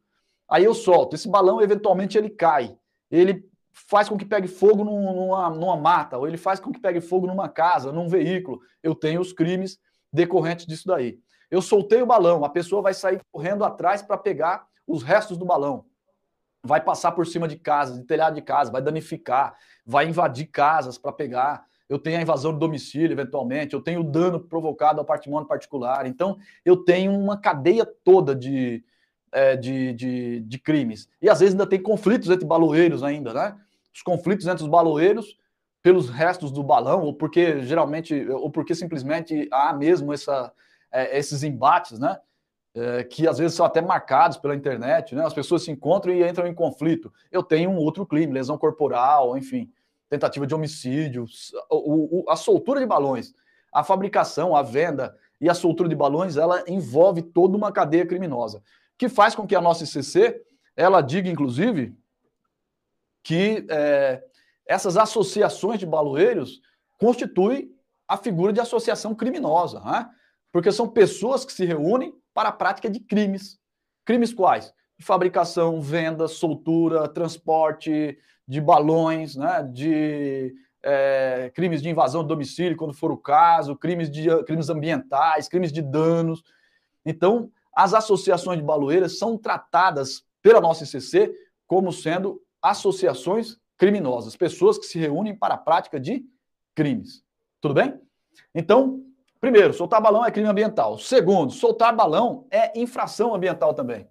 Aí 0.48 0.64
eu 0.64 0.74
solto. 0.74 1.16
Esse 1.16 1.28
balão, 1.28 1.60
eventualmente, 1.60 2.16
ele 2.16 2.30
cai. 2.30 2.78
Ele 3.10 3.44
faz 3.72 4.08
com 4.08 4.16
que 4.16 4.24
pegue 4.24 4.48
fogo 4.48 4.84
numa, 4.84 5.50
numa 5.50 5.76
mata, 5.76 6.16
ou 6.18 6.26
ele 6.26 6.36
faz 6.36 6.58
com 6.58 6.72
que 6.72 6.80
pegue 6.80 7.00
fogo 7.00 7.26
numa 7.26 7.48
casa, 7.48 7.92
num 7.92 8.08
veículo. 8.08 8.60
Eu 8.82 8.94
tenho 8.94 9.20
os 9.20 9.32
crimes 9.32 9.78
decorrentes 10.12 10.66
disso 10.66 10.86
daí. 10.86 11.18
Eu 11.50 11.62
soltei 11.62 12.02
o 12.02 12.06
balão, 12.06 12.44
a 12.44 12.48
pessoa 12.48 12.82
vai 12.82 12.92
sair 12.92 13.20
correndo 13.32 13.64
atrás 13.64 14.02
para 14.02 14.18
pegar 14.18 14.66
os 14.86 15.02
restos 15.02 15.36
do 15.36 15.44
balão. 15.44 15.84
Vai 16.62 16.80
passar 16.80 17.12
por 17.12 17.26
cima 17.26 17.48
de 17.48 17.56
casas, 17.56 17.98
de 17.98 18.04
telhado 18.04 18.34
de 18.34 18.42
casa, 18.42 18.70
vai 18.70 18.82
danificar, 18.82 19.56
vai 19.86 20.06
invadir 20.06 20.46
casas 20.46 20.98
para 20.98 21.12
pegar. 21.12 21.64
Eu 21.88 21.98
tenho 21.98 22.18
a 22.18 22.22
invasão 22.22 22.52
do 22.52 22.58
domicílio, 22.58 23.14
eventualmente, 23.14 23.72
eu 23.72 23.80
tenho 23.80 24.00
o 24.00 24.04
dano 24.04 24.40
provocado 24.40 25.00
ao 25.00 25.06
patrimônio 25.06 25.48
particular. 25.48 26.06
Então, 26.06 26.36
eu 26.64 26.76
tenho 26.76 27.12
uma 27.12 27.38
cadeia 27.38 27.86
toda 27.86 28.34
de, 28.34 28.84
é, 29.32 29.56
de, 29.56 29.94
de, 29.94 30.40
de, 30.40 30.58
crimes. 30.58 31.08
E 31.22 31.30
às 31.30 31.40
vezes 31.40 31.54
ainda 31.54 31.66
tem 31.66 31.80
conflitos 31.80 32.28
entre 32.28 32.44
baloeiros 32.44 33.02
ainda, 33.02 33.32
né? 33.32 33.58
Os 33.94 34.02
conflitos 34.02 34.46
entre 34.46 34.62
os 34.62 34.68
baloeiros 34.68 35.37
pelos 35.82 36.10
restos 36.10 36.50
do 36.50 36.62
balão, 36.62 37.02
ou 37.02 37.14
porque 37.14 37.62
geralmente, 37.62 38.28
ou 38.30 38.50
porque 38.50 38.74
simplesmente 38.74 39.48
há 39.52 39.72
mesmo 39.72 40.12
essa, 40.12 40.52
é, 40.90 41.18
esses 41.18 41.42
embates, 41.42 41.98
né? 41.98 42.18
É, 42.74 43.02
que 43.02 43.26
às 43.26 43.38
vezes 43.38 43.56
são 43.56 43.64
até 43.64 43.80
marcados 43.80 44.36
pela 44.36 44.54
internet, 44.54 45.14
né? 45.14 45.24
As 45.24 45.34
pessoas 45.34 45.62
se 45.62 45.70
encontram 45.70 46.12
e 46.12 46.28
entram 46.28 46.46
em 46.46 46.54
conflito. 46.54 47.12
Eu 47.30 47.42
tenho 47.42 47.70
um 47.70 47.76
outro 47.76 48.06
crime, 48.06 48.32
lesão 48.32 48.58
corporal, 48.58 49.36
enfim, 49.36 49.72
tentativa 50.08 50.46
de 50.46 50.54
homicídio, 50.54 51.26
o, 51.70 52.20
o, 52.20 52.30
a 52.30 52.36
soltura 52.36 52.80
de 52.80 52.86
balões, 52.86 53.34
a 53.72 53.84
fabricação, 53.84 54.56
a 54.56 54.62
venda 54.62 55.16
e 55.40 55.48
a 55.48 55.54
soltura 55.54 55.88
de 55.88 55.94
balões, 55.94 56.36
ela 56.36 56.64
envolve 56.66 57.22
toda 57.22 57.56
uma 57.56 57.70
cadeia 57.70 58.06
criminosa, 58.06 58.62
que 58.96 59.08
faz 59.08 59.34
com 59.34 59.46
que 59.46 59.54
a 59.54 59.60
nossa 59.60 59.84
ICC, 59.84 60.40
ela 60.76 61.00
diga, 61.00 61.28
inclusive, 61.28 61.94
que 63.22 63.66
é, 63.68 64.22
essas 64.68 64.98
associações 64.98 65.80
de 65.80 65.86
baloeiros 65.86 66.60
constituem 67.00 67.70
a 68.06 68.18
figura 68.18 68.52
de 68.52 68.60
associação 68.60 69.14
criminosa, 69.14 69.80
né? 69.80 70.08
porque 70.52 70.70
são 70.70 70.86
pessoas 70.86 71.44
que 71.44 71.52
se 71.52 71.64
reúnem 71.64 72.12
para 72.34 72.50
a 72.50 72.52
prática 72.52 72.90
de 72.90 73.00
crimes. 73.00 73.58
Crimes 74.04 74.32
quais? 74.32 74.72
De 74.98 75.04
fabricação, 75.04 75.80
venda, 75.80 76.28
soltura, 76.28 77.08
transporte 77.08 78.18
de 78.46 78.60
balões, 78.60 79.36
né? 79.36 79.62
de 79.62 80.54
é, 80.82 81.50
crimes 81.54 81.80
de 81.80 81.88
invasão 81.88 82.22
de 82.22 82.28
domicílio, 82.28 82.76
quando 82.76 82.94
for 82.94 83.10
o 83.10 83.16
caso, 83.16 83.74
crimes, 83.74 84.10
de, 84.10 84.28
crimes 84.44 84.68
ambientais, 84.68 85.48
crimes 85.48 85.72
de 85.72 85.80
danos. 85.80 86.42
Então, 87.06 87.50
as 87.74 87.94
associações 87.94 88.58
de 88.58 88.64
baloeiras 88.64 89.18
são 89.18 89.38
tratadas 89.38 90.24
pela 90.42 90.60
nossa 90.60 90.84
ICC 90.84 91.32
como 91.66 91.92
sendo 91.92 92.42
associações 92.60 93.58
criminosas, 93.78 94.36
pessoas 94.36 94.76
que 94.76 94.84
se 94.84 94.98
reúnem 94.98 95.34
para 95.34 95.54
a 95.54 95.58
prática 95.58 95.98
de 96.00 96.26
crimes. 96.74 97.24
Tudo 97.60 97.74
bem? 97.74 97.98
Então, 98.54 99.04
primeiro, 99.40 99.72
soltar 99.72 100.02
balão 100.02 100.24
é 100.24 100.30
crime 100.30 100.48
ambiental. 100.48 100.98
Segundo, 100.98 101.52
soltar 101.52 101.94
balão 101.94 102.46
é 102.50 102.78
infração 102.78 103.34
ambiental 103.34 103.72
também. 103.72 104.08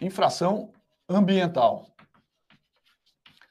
Infração 0.00 0.72
ambiental. 1.08 1.86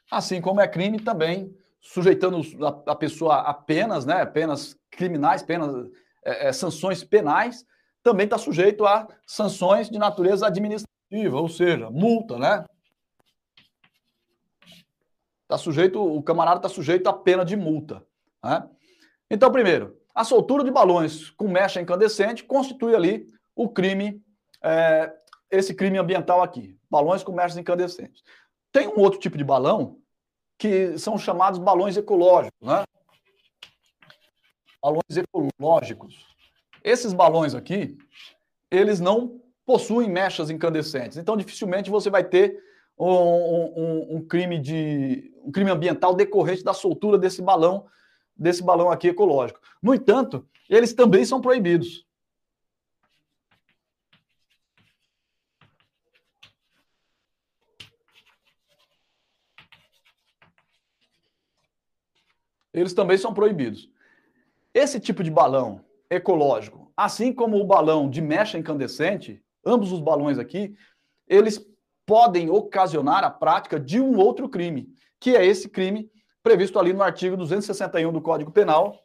Assim 0.10 0.42
como 0.42 0.60
é 0.60 0.68
crime 0.68 1.00
também, 1.00 1.56
sujeitando 1.80 2.42
a, 2.86 2.96
pessoa 2.96 3.42
a 3.42 3.54
penas, 3.54 4.06
né, 4.06 4.26
penas 4.26 4.78
criminais, 4.90 5.42
penas, 5.42 5.90
é, 6.26 6.48
é, 6.48 6.52
sanções 6.52 7.04
penais, 7.04 7.66
também 8.04 8.26
está 8.26 8.38
sujeito 8.38 8.86
a 8.86 9.08
sanções 9.26 9.90
de 9.90 9.98
natureza 9.98 10.48
administrativa 10.48 10.91
ou 11.12 11.50
seja, 11.50 11.90
multa, 11.90 12.38
né? 12.38 12.66
Tá 15.48 15.58
sujeito, 15.58 16.02
o 16.02 16.24
camarada 16.24 16.60
está 16.60 16.70
sujeito 16.70 17.08
a 17.08 17.14
pena 17.14 17.44
de 17.44 17.58
multa. 17.58 18.06
Né? 18.42 18.70
Então, 19.30 19.52
primeiro, 19.52 19.98
a 20.16 20.24
soltura 20.24 20.64
de 20.64 20.72
balões 20.72 21.30
com 21.32 21.50
mecha 21.50 21.82
incandescente 21.82 22.46
constitui 22.46 22.96
ali 22.96 23.28
o 23.54 23.68
crime, 23.68 24.24
é, 24.64 25.14
esse 25.50 25.74
crime 25.74 25.98
ambiental 25.98 26.42
aqui, 26.42 26.78
balões 26.90 27.22
com 27.22 27.34
mechas 27.34 27.58
incandescentes. 27.58 28.24
Tem 28.72 28.88
um 28.88 29.00
outro 29.00 29.20
tipo 29.20 29.38
de 29.38 29.44
balão 29.44 30.00
que 30.58 30.98
são 30.98 31.18
chamados 31.18 31.60
balões 31.60 31.98
ecológicos, 31.98 32.66
né? 32.66 32.84
Balões 34.82 35.18
ecológicos. 35.18 36.26
Esses 36.82 37.12
balões 37.12 37.54
aqui, 37.54 37.98
eles 38.72 39.02
não 39.02 39.42
possuem 39.66 40.10
mechas 40.10 40.50
incandescentes. 40.50 41.18
Então, 41.18 41.38
dificilmente 41.38 41.90
você 41.90 42.10
vai 42.10 42.24
ter 42.24 42.62
um, 42.98 43.08
um, 43.08 44.16
um, 44.18 44.26
crime 44.26 44.60
de 44.60 45.34
um 45.44 45.52
crime 45.52 45.72
ambiental 45.72 46.14
decorrente 46.14 46.64
da 46.64 46.74
soltura 46.74 47.18
desse 47.18 47.42
balão, 47.42 47.88
desse 48.36 48.64
balão 48.64 48.92
aqui 48.92 49.08
ecológico. 49.08 49.60
No 49.82 49.94
entanto, 49.94 50.48
eles 50.70 50.94
também 50.94 51.26
são 51.26 51.42
proibidos. 51.42 52.06
Eles 62.74 62.94
também 62.94 63.18
são 63.18 63.34
proibidos. 63.34 63.90
Esse 64.74 65.00
tipo 65.00 65.24
de 65.24 65.30
balão 65.30 65.84
ecológico, 66.10 66.92
assim 66.96 67.34
como 67.34 67.58
o 67.58 67.66
balão 67.66 68.10
de 68.10 68.22
mecha 68.22 68.58
incandescente, 68.58 69.44
ambos 69.66 69.92
os 69.92 70.00
balões 70.00 70.38
aqui, 70.38 70.76
eles 71.28 71.64
podem 72.06 72.50
ocasionar 72.50 73.24
a 73.24 73.30
prática 73.30 73.80
de 73.80 74.00
um 74.00 74.18
outro 74.18 74.50
crime, 74.50 74.90
que 75.20 75.36
é 75.36 75.46
esse 75.46 75.70
crime 75.70 76.12
previsto 76.44 76.80
ali 76.80 76.92
no 76.92 77.04
artigo 77.04 77.38
261 77.38 78.12
do 78.12 78.22
Código 78.22 78.52
Penal, 78.52 79.00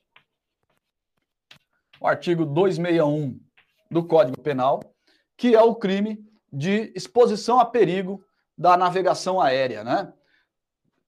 o 2.01 2.07
artigo 2.07 2.45
261 2.45 3.39
do 3.91 4.05
Código 4.05 4.41
Penal, 4.41 4.81
que 5.37 5.55
é 5.55 5.63
o 5.63 5.75
crime 5.75 6.25
de 6.53 6.93
exposição 6.95 7.61
a 7.61 7.65
perigo 7.65 8.25
da 8.57 8.77
navegação 8.77 9.41
aérea, 9.41 9.85
né? 9.85 10.13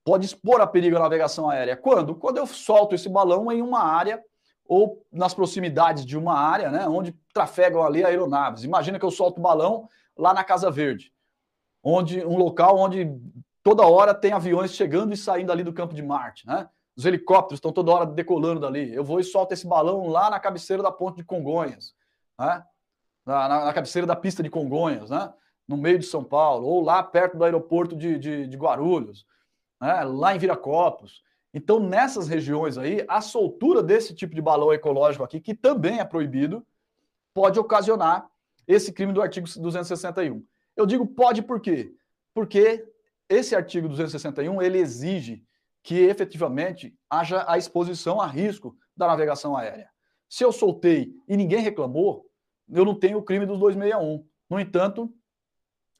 Pode 0.03 0.25
expor 0.25 0.61
a 0.61 0.67
perigo 0.67 0.95
a 0.97 0.99
navegação 0.99 1.49
aérea. 1.49 1.75
Quando? 1.75 2.15
Quando 2.15 2.37
eu 2.37 2.47
solto 2.47 2.95
esse 2.95 3.09
balão 3.09 3.51
em 3.51 3.61
uma 3.61 3.83
área 3.83 4.23
ou 4.69 5.03
nas 5.11 5.33
proximidades 5.33 6.05
de 6.05 6.15
uma 6.15 6.37
área, 6.37 6.69
né, 6.69 6.87
onde 6.87 7.11
trafegam 7.33 7.83
ali 7.83 8.05
aeronaves. 8.05 8.63
Imagina 8.63 8.99
que 8.99 9.05
eu 9.05 9.09
solto 9.09 9.41
balão 9.41 9.89
lá 10.15 10.31
na 10.31 10.43
Casa 10.43 10.69
Verde, 10.69 11.11
onde 11.83 12.23
um 12.23 12.37
local 12.37 12.77
onde 12.77 13.11
toda 13.63 13.87
hora 13.87 14.13
tem 14.13 14.31
aviões 14.31 14.71
chegando 14.71 15.11
e 15.11 15.17
saindo 15.17 15.51
ali 15.51 15.63
do 15.63 15.73
campo 15.73 15.95
de 15.95 16.03
Marte, 16.03 16.45
né? 16.45 16.69
Os 16.95 17.05
helicópteros 17.05 17.57
estão 17.57 17.71
toda 17.71 17.91
hora 17.91 18.05
decolando 18.05 18.59
dali. 18.59 18.93
Eu 18.93 19.03
vou 19.03 19.19
e 19.19 19.23
solto 19.23 19.53
esse 19.53 19.65
balão 19.65 20.07
lá 20.07 20.29
na 20.29 20.39
cabeceira 20.39 20.83
da 20.83 20.91
ponte 20.91 21.17
de 21.17 21.23
Congonhas, 21.23 21.95
né? 22.37 22.63
na, 23.25 23.47
na, 23.47 23.65
na 23.65 23.73
cabeceira 23.73 24.05
da 24.05 24.15
pista 24.15 24.43
de 24.43 24.49
Congonhas, 24.49 25.09
né? 25.09 25.33
no 25.67 25.77
meio 25.77 25.97
de 25.97 26.05
São 26.05 26.23
Paulo, 26.23 26.67
ou 26.67 26.83
lá 26.83 27.01
perto 27.01 27.37
do 27.37 27.43
aeroporto 27.43 27.95
de, 27.95 28.19
de, 28.19 28.47
de 28.47 28.57
Guarulhos, 28.57 29.25
né? 29.81 30.03
lá 30.03 30.35
em 30.35 30.39
Viracopos. 30.39 31.23
Então, 31.53 31.79
nessas 31.79 32.27
regiões 32.27 32.77
aí, 32.77 33.03
a 33.07 33.21
soltura 33.21 33.81
desse 33.81 34.13
tipo 34.13 34.35
de 34.35 34.41
balão 34.41 34.71
ecológico 34.71 35.23
aqui, 35.23 35.39
que 35.39 35.55
também 35.55 35.99
é 35.99 36.05
proibido, 36.05 36.65
pode 37.33 37.59
ocasionar 37.59 38.29
esse 38.67 38.93
crime 38.93 39.13
do 39.13 39.21
artigo 39.21 39.47
261. 39.47 40.45
Eu 40.75 40.85
digo 40.85 41.07
pode 41.07 41.41
por 41.41 41.59
quê? 41.59 41.91
Porque 42.33 42.87
esse 43.27 43.55
artigo 43.55 43.87
261 43.87 44.61
ele 44.61 44.77
exige 44.77 45.43
que 45.81 45.95
efetivamente 45.99 46.95
haja 47.09 47.43
a 47.47 47.57
exposição 47.57 48.21
a 48.21 48.27
risco 48.27 48.75
da 48.95 49.07
navegação 49.07 49.57
aérea. 49.57 49.89
Se 50.27 50.43
eu 50.43 50.51
soltei 50.51 51.11
e 51.27 51.35
ninguém 51.35 51.61
reclamou, 51.61 52.29
eu 52.69 52.85
não 52.85 52.93
tenho 52.93 53.17
o 53.17 53.23
crime 53.23 53.45
dos 53.45 53.57
261. 53.57 54.23
No 54.49 54.59
entanto, 54.59 55.11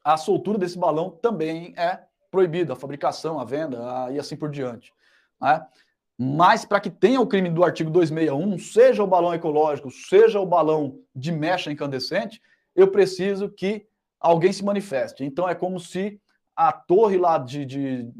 a 0.03 0.17
soltura 0.17 0.57
desse 0.57 0.77
balão 0.77 1.09
também 1.09 1.73
é 1.75 2.03
proibida, 2.29 2.73
a 2.73 2.75
fabricação, 2.75 3.39
a 3.39 3.45
venda 3.45 4.05
a, 4.05 4.11
e 4.11 4.19
assim 4.19 4.35
por 4.35 4.51
diante. 4.51 4.93
Né? 5.41 5.65
Mas 6.17 6.65
para 6.65 6.81
que 6.81 6.89
tenha 6.89 7.21
o 7.21 7.27
crime 7.27 7.49
do 7.49 7.63
artigo 7.63 7.89
261, 7.89 8.59
seja 8.59 9.03
o 9.03 9.07
balão 9.07 9.33
ecológico, 9.33 9.89
seja 9.89 10.39
o 10.39 10.45
balão 10.45 10.99
de 11.15 11.31
mecha 11.31 11.71
incandescente, 11.71 12.41
eu 12.75 12.89
preciso 12.89 13.49
que 13.49 13.87
alguém 14.19 14.51
se 14.51 14.63
manifeste. 14.63 15.23
Então 15.23 15.47
é 15.47 15.55
como 15.55 15.79
se 15.79 16.19
a 16.55 16.73
torre 16.73 17.17
lá 17.17 17.37
de, 17.37 17.65
de 17.65 18.11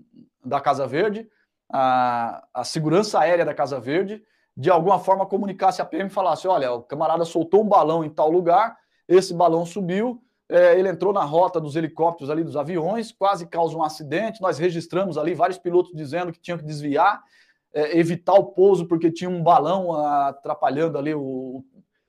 da 0.46 0.62
Casa 0.62 0.88
Verde, 0.88 1.28
a, 1.70 2.46
a 2.54 2.64
segurança 2.64 3.20
aérea 3.20 3.44
da 3.44 3.54
Casa 3.54 3.80
Verde, 3.80 4.24
de 4.56 4.70
alguma 4.70 5.00
forma 5.00 5.26
comunicasse 5.26 5.82
a 5.82 5.86
PM 5.86 6.10
e 6.10 6.14
falasse: 6.14 6.48
olha, 6.48 6.72
o 6.72 6.84
camarada 6.84 7.26
soltou 7.26 7.64
um 7.64 7.68
balão 7.68 8.04
em 8.04 8.10
tal 8.10 8.32
lugar, 8.32 8.78
esse 9.08 9.34
balão 9.34 9.66
subiu, 9.66 10.24
é, 10.49 10.80
ele 10.80 10.89
entrou 10.89 11.13
na 11.13 11.23
rota 11.23 11.61
dos 11.61 11.76
helicópteros 11.76 12.30
ali, 12.30 12.43
dos 12.43 12.57
aviões, 12.57 13.11
quase 13.11 13.45
causa 13.45 13.77
um 13.77 13.84
acidente. 13.84 14.41
Nós 14.41 14.57
registramos 14.57 15.17
ali 15.17 15.34
vários 15.34 15.59
pilotos 15.59 15.91
dizendo 15.93 16.31
que 16.31 16.39
tinham 16.39 16.57
que 16.57 16.65
desviar 16.65 17.21
é, 17.73 17.97
evitar 17.97 18.34
o 18.34 18.45
pouso 18.45 18.88
porque 18.88 19.11
tinha 19.11 19.30
um 19.30 19.43
balão 19.43 19.93
atrapalhando 19.93 20.97
ali 20.97 21.13
o, 21.13 21.63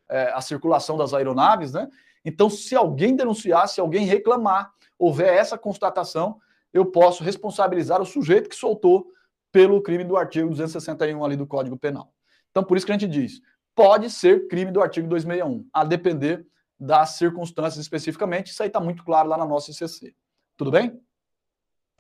é, 0.09 0.33
a 0.33 0.41
circulação 0.41 0.97
das 0.97 1.13
aeronaves, 1.13 1.73
né? 1.73 1.89
Então, 2.25 2.51
se 2.51 2.77
alguém 2.77 3.17
denunciar, 3.17 3.69
se 3.69 3.81
alguém 3.81 4.05
reclamar, 4.05 4.73
houver 4.99 5.35
essa 5.35 5.57
constatação, 5.57 6.39
eu 6.73 6.85
posso 6.85 7.25
responsabilizar 7.25 8.01
o 8.01 8.07
sujeito 8.07 8.49
que 8.49 8.57
soltou 8.57 9.07
pelo 9.51 9.81
crime 9.83 10.05
do 10.05 10.17
artigo 10.17 10.49
261 10.51 11.25
ali 11.25 11.37
do 11.37 11.47
Código 11.47 11.77
Penal. 11.79 12.13
Então, 12.51 12.63
por 12.63 12.77
isso 12.77 12.85
que 12.85 12.93
a 12.93 12.99
gente 12.99 13.09
diz, 13.09 13.41
pode 13.75 14.11
ser 14.11 14.49
crime 14.49 14.71
do 14.71 14.83
artigo 14.83 15.09
261, 15.09 15.67
a 15.73 15.85
depender 15.85 16.47
das 16.81 17.11
circunstâncias 17.11 17.77
especificamente. 17.77 18.51
Isso 18.51 18.63
aí 18.63 18.69
está 18.69 18.81
muito 18.81 19.05
claro 19.05 19.29
lá 19.29 19.37
na 19.37 19.45
nossa 19.45 19.71
ICC. 19.71 20.15
Tudo 20.57 20.71
bem? 20.71 20.99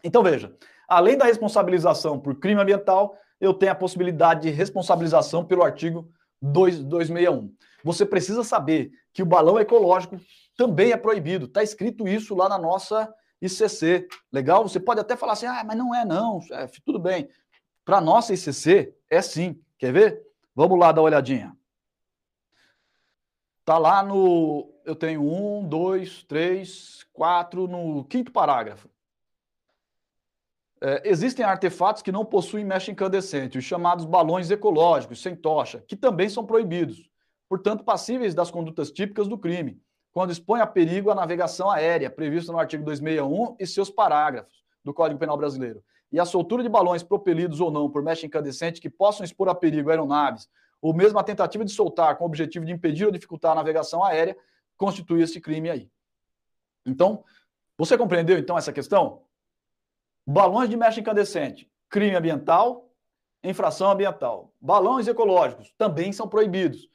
Então, 0.02 0.22
veja, 0.22 0.56
além 0.88 1.18
da 1.18 1.26
responsabilização 1.26 2.18
por 2.18 2.36
crime 2.36 2.60
ambiental, 2.60 3.14
eu 3.38 3.52
tenho 3.52 3.72
a 3.72 3.74
possibilidade 3.74 4.42
de 4.42 4.50
responsabilização 4.50 5.44
pelo 5.44 5.62
artigo 5.62 6.10
261. 6.40 7.54
Você 7.84 8.06
precisa 8.06 8.42
saber 8.42 8.90
que 9.12 9.22
o 9.22 9.26
balão 9.26 9.58
ecológico 9.58 10.18
também 10.56 10.92
é 10.92 10.96
proibido. 10.96 11.46
Está 11.46 11.62
escrito 11.62 12.08
isso 12.08 12.34
lá 12.34 12.48
na 12.48 12.58
nossa 12.58 13.12
ICC. 13.40 14.08
Legal? 14.32 14.66
Você 14.66 14.80
pode 14.80 15.00
até 15.00 15.16
falar 15.16 15.34
assim, 15.34 15.46
ah, 15.46 15.62
mas 15.64 15.76
não 15.76 15.94
é 15.94 16.04
não, 16.04 16.40
chefe, 16.40 16.80
tudo 16.84 16.98
bem. 16.98 17.28
Para 17.84 17.98
a 17.98 18.00
nossa 18.00 18.32
ICC, 18.32 18.94
é 19.10 19.20
sim. 19.20 19.60
Quer 19.78 19.92
ver? 19.92 20.22
Vamos 20.54 20.78
lá 20.78 20.92
dar 20.92 21.00
uma 21.00 21.06
olhadinha. 21.06 21.56
Está 23.70 23.78
lá 23.78 24.02
no. 24.02 24.68
Eu 24.84 24.96
tenho 24.96 25.22
um, 25.22 25.64
dois, 25.64 26.24
três, 26.24 27.06
quatro, 27.12 27.68
no 27.68 28.02
quinto 28.02 28.32
parágrafo. 28.32 28.90
É, 30.80 31.08
existem 31.08 31.44
artefatos 31.44 32.02
que 32.02 32.10
não 32.10 32.24
possuem 32.24 32.64
mecha 32.64 32.90
incandescente, 32.90 33.58
os 33.58 33.62
chamados 33.62 34.04
balões 34.04 34.50
ecológicos, 34.50 35.22
sem 35.22 35.36
tocha, 35.36 35.84
que 35.86 35.94
também 35.94 36.28
são 36.28 36.44
proibidos, 36.44 37.08
portanto, 37.48 37.84
passíveis 37.84 38.34
das 38.34 38.50
condutas 38.50 38.90
típicas 38.90 39.28
do 39.28 39.38
crime, 39.38 39.80
quando 40.10 40.32
expõe 40.32 40.60
a 40.60 40.66
perigo 40.66 41.08
a 41.08 41.14
navegação 41.14 41.70
aérea, 41.70 42.10
previsto 42.10 42.50
no 42.50 42.58
artigo 42.58 42.82
261 42.82 43.54
e 43.56 43.68
seus 43.68 43.88
parágrafos 43.88 44.64
do 44.84 44.92
Código 44.92 45.20
Penal 45.20 45.36
Brasileiro. 45.36 45.80
E 46.10 46.18
a 46.18 46.24
soltura 46.24 46.64
de 46.64 46.68
balões 46.68 47.04
propelidos 47.04 47.60
ou 47.60 47.70
não 47.70 47.88
por 47.88 48.02
mecha 48.02 48.26
incandescente 48.26 48.80
que 48.80 48.90
possam 48.90 49.22
expor 49.22 49.48
a 49.48 49.54
perigo 49.54 49.90
aeronaves, 49.90 50.48
ou 50.80 50.94
mesmo 50.94 51.18
a 51.18 51.24
tentativa 51.24 51.64
de 51.64 51.72
soltar 51.72 52.16
com 52.16 52.24
o 52.24 52.26
objetivo 52.26 52.64
de 52.64 52.72
impedir 52.72 53.04
ou 53.04 53.12
dificultar 53.12 53.52
a 53.52 53.56
navegação 53.56 54.04
aérea, 54.04 54.36
constitui 54.76 55.22
esse 55.22 55.40
crime 55.40 55.70
aí. 55.70 55.90
Então, 56.86 57.24
você 57.76 57.96
compreendeu 57.96 58.38
então 58.38 58.56
essa 58.56 58.72
questão? 58.72 59.22
Balões 60.26 60.70
de 60.70 60.76
mecha 60.76 61.00
incandescente, 61.00 61.70
crime 61.88 62.16
ambiental, 62.16 62.90
infração 63.42 63.90
ambiental. 63.90 64.52
Balões 64.60 65.08
ecológicos 65.08 65.72
também 65.76 66.12
são 66.12 66.28
proibidos. 66.28 66.88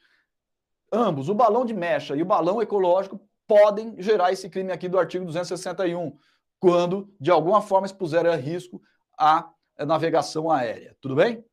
Ambos, 0.92 1.28
o 1.28 1.34
balão 1.34 1.64
de 1.64 1.74
mecha 1.74 2.14
e 2.16 2.22
o 2.22 2.26
balão 2.26 2.62
ecológico, 2.62 3.20
podem 3.46 4.00
gerar 4.02 4.32
esse 4.32 4.48
crime 4.50 4.72
aqui 4.72 4.88
do 4.88 4.98
artigo 4.98 5.24
261, 5.24 6.18
quando 6.58 7.12
de 7.20 7.30
alguma 7.30 7.62
forma 7.62 7.86
expuserem 7.86 8.32
a 8.32 8.36
risco 8.36 8.82
a 9.16 9.48
navegação 9.78 10.50
aérea. 10.50 10.96
Tudo 11.00 11.14
bem? 11.14 11.44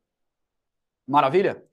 Maravilha? 1.06 1.64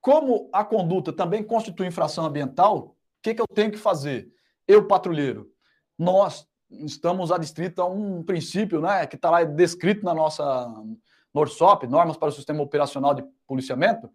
Como 0.00 0.48
a 0.52 0.64
conduta 0.64 1.12
também 1.12 1.42
constitui 1.42 1.86
infração 1.86 2.24
ambiental, 2.24 2.78
o 2.78 2.96
que, 3.22 3.34
que 3.34 3.42
eu 3.42 3.46
tenho 3.46 3.70
que 3.70 3.78
fazer? 3.78 4.32
Eu, 4.66 4.86
patrulheiro, 4.86 5.50
nós 5.98 6.48
estamos 6.70 7.30
adstritos 7.30 7.78
a 7.84 7.86
um 7.86 8.22
princípio 8.22 8.80
né, 8.80 9.06
que 9.06 9.16
está 9.16 9.28
lá 9.30 9.44
descrito 9.44 10.04
na 10.04 10.14
nossa 10.14 10.66
NORSOP, 11.34 11.86
Normas 11.86 12.16
para 12.16 12.28
o 12.28 12.32
Sistema 12.32 12.62
Operacional 12.62 13.14
de 13.14 13.24
Policiamento, 13.46 14.10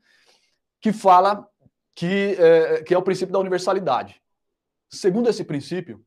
que 0.82 0.92
fala 0.92 1.48
que 1.94 2.36
é, 2.40 2.84
que 2.84 2.94
é 2.94 2.98
o 2.98 3.04
princípio 3.04 3.34
da 3.34 3.40
universalidade. 3.40 4.22
Segundo 4.90 5.30
esse 5.30 5.44
princípio, 5.44 6.04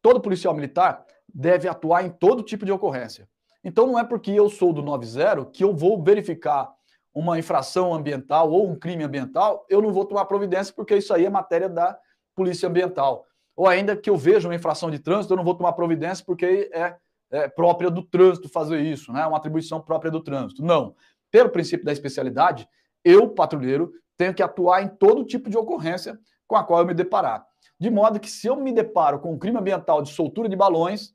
todo 0.00 0.20
policial 0.20 0.54
militar 0.54 1.04
deve 1.32 1.68
atuar 1.68 2.04
em 2.04 2.10
todo 2.10 2.42
tipo 2.42 2.64
de 2.64 2.72
ocorrência. 2.72 3.28
Então 3.64 3.86
não 3.86 3.98
é 3.98 4.04
porque 4.04 4.30
eu 4.30 4.48
sou 4.50 4.72
do 4.72 4.82
90 4.82 5.46
que 5.46 5.64
eu 5.64 5.74
vou 5.74 6.02
verificar 6.02 6.72
uma 7.14 7.38
infração 7.38 7.92
ambiental 7.92 8.50
ou 8.50 8.68
um 8.68 8.78
crime 8.78 9.04
ambiental, 9.04 9.66
eu 9.68 9.82
não 9.82 9.92
vou 9.92 10.04
tomar 10.04 10.24
providência 10.24 10.72
porque 10.74 10.96
isso 10.96 11.12
aí 11.12 11.24
é 11.24 11.30
matéria 11.30 11.68
da 11.68 11.98
Polícia 12.34 12.68
Ambiental 12.68 13.26
ou 13.56 13.66
ainda 13.68 13.96
que 13.96 14.08
eu 14.08 14.16
veja 14.16 14.48
uma 14.48 14.54
infração 14.54 14.90
de 14.90 14.98
trânsito, 14.98 15.32
eu 15.32 15.36
não 15.36 15.44
vou 15.44 15.54
tomar 15.54 15.72
providência 15.72 16.24
porque 16.24 16.70
é, 16.72 16.96
é 17.30 17.48
própria 17.48 17.90
do 17.90 18.02
trânsito 18.02 18.48
fazer 18.48 18.80
isso, 18.80 19.12
né? 19.12 19.26
Uma 19.26 19.36
atribuição 19.36 19.80
própria 19.80 20.10
do 20.10 20.22
trânsito. 20.22 20.62
Não. 20.62 20.94
Pelo 21.30 21.50
princípio 21.50 21.84
da 21.84 21.92
especialidade, 21.92 22.68
eu, 23.04 23.28
patrulheiro, 23.28 23.92
tenho 24.16 24.34
que 24.34 24.42
atuar 24.42 24.82
em 24.82 24.88
todo 24.88 25.24
tipo 25.24 25.50
de 25.50 25.56
ocorrência 25.56 26.18
com 26.46 26.56
a 26.56 26.64
qual 26.64 26.80
eu 26.80 26.86
me 26.86 26.94
deparar. 26.94 27.44
De 27.78 27.90
modo 27.90 28.20
que, 28.20 28.30
se 28.30 28.46
eu 28.46 28.56
me 28.56 28.72
deparo 28.72 29.18
com 29.18 29.32
um 29.32 29.38
crime 29.38 29.58
ambiental 29.58 30.02
de 30.02 30.12
soltura 30.12 30.48
de 30.48 30.56
balões, 30.56 31.14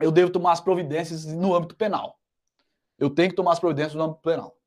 eu 0.00 0.10
devo 0.10 0.30
tomar 0.30 0.52
as 0.52 0.60
providências 0.60 1.24
no 1.24 1.54
âmbito 1.54 1.76
penal. 1.76 2.18
Eu 2.98 3.10
tenho 3.10 3.30
que 3.30 3.36
tomar 3.36 3.52
as 3.52 3.60
providências 3.60 3.94
no 3.94 4.04
âmbito 4.04 4.22
penal. 4.22 4.57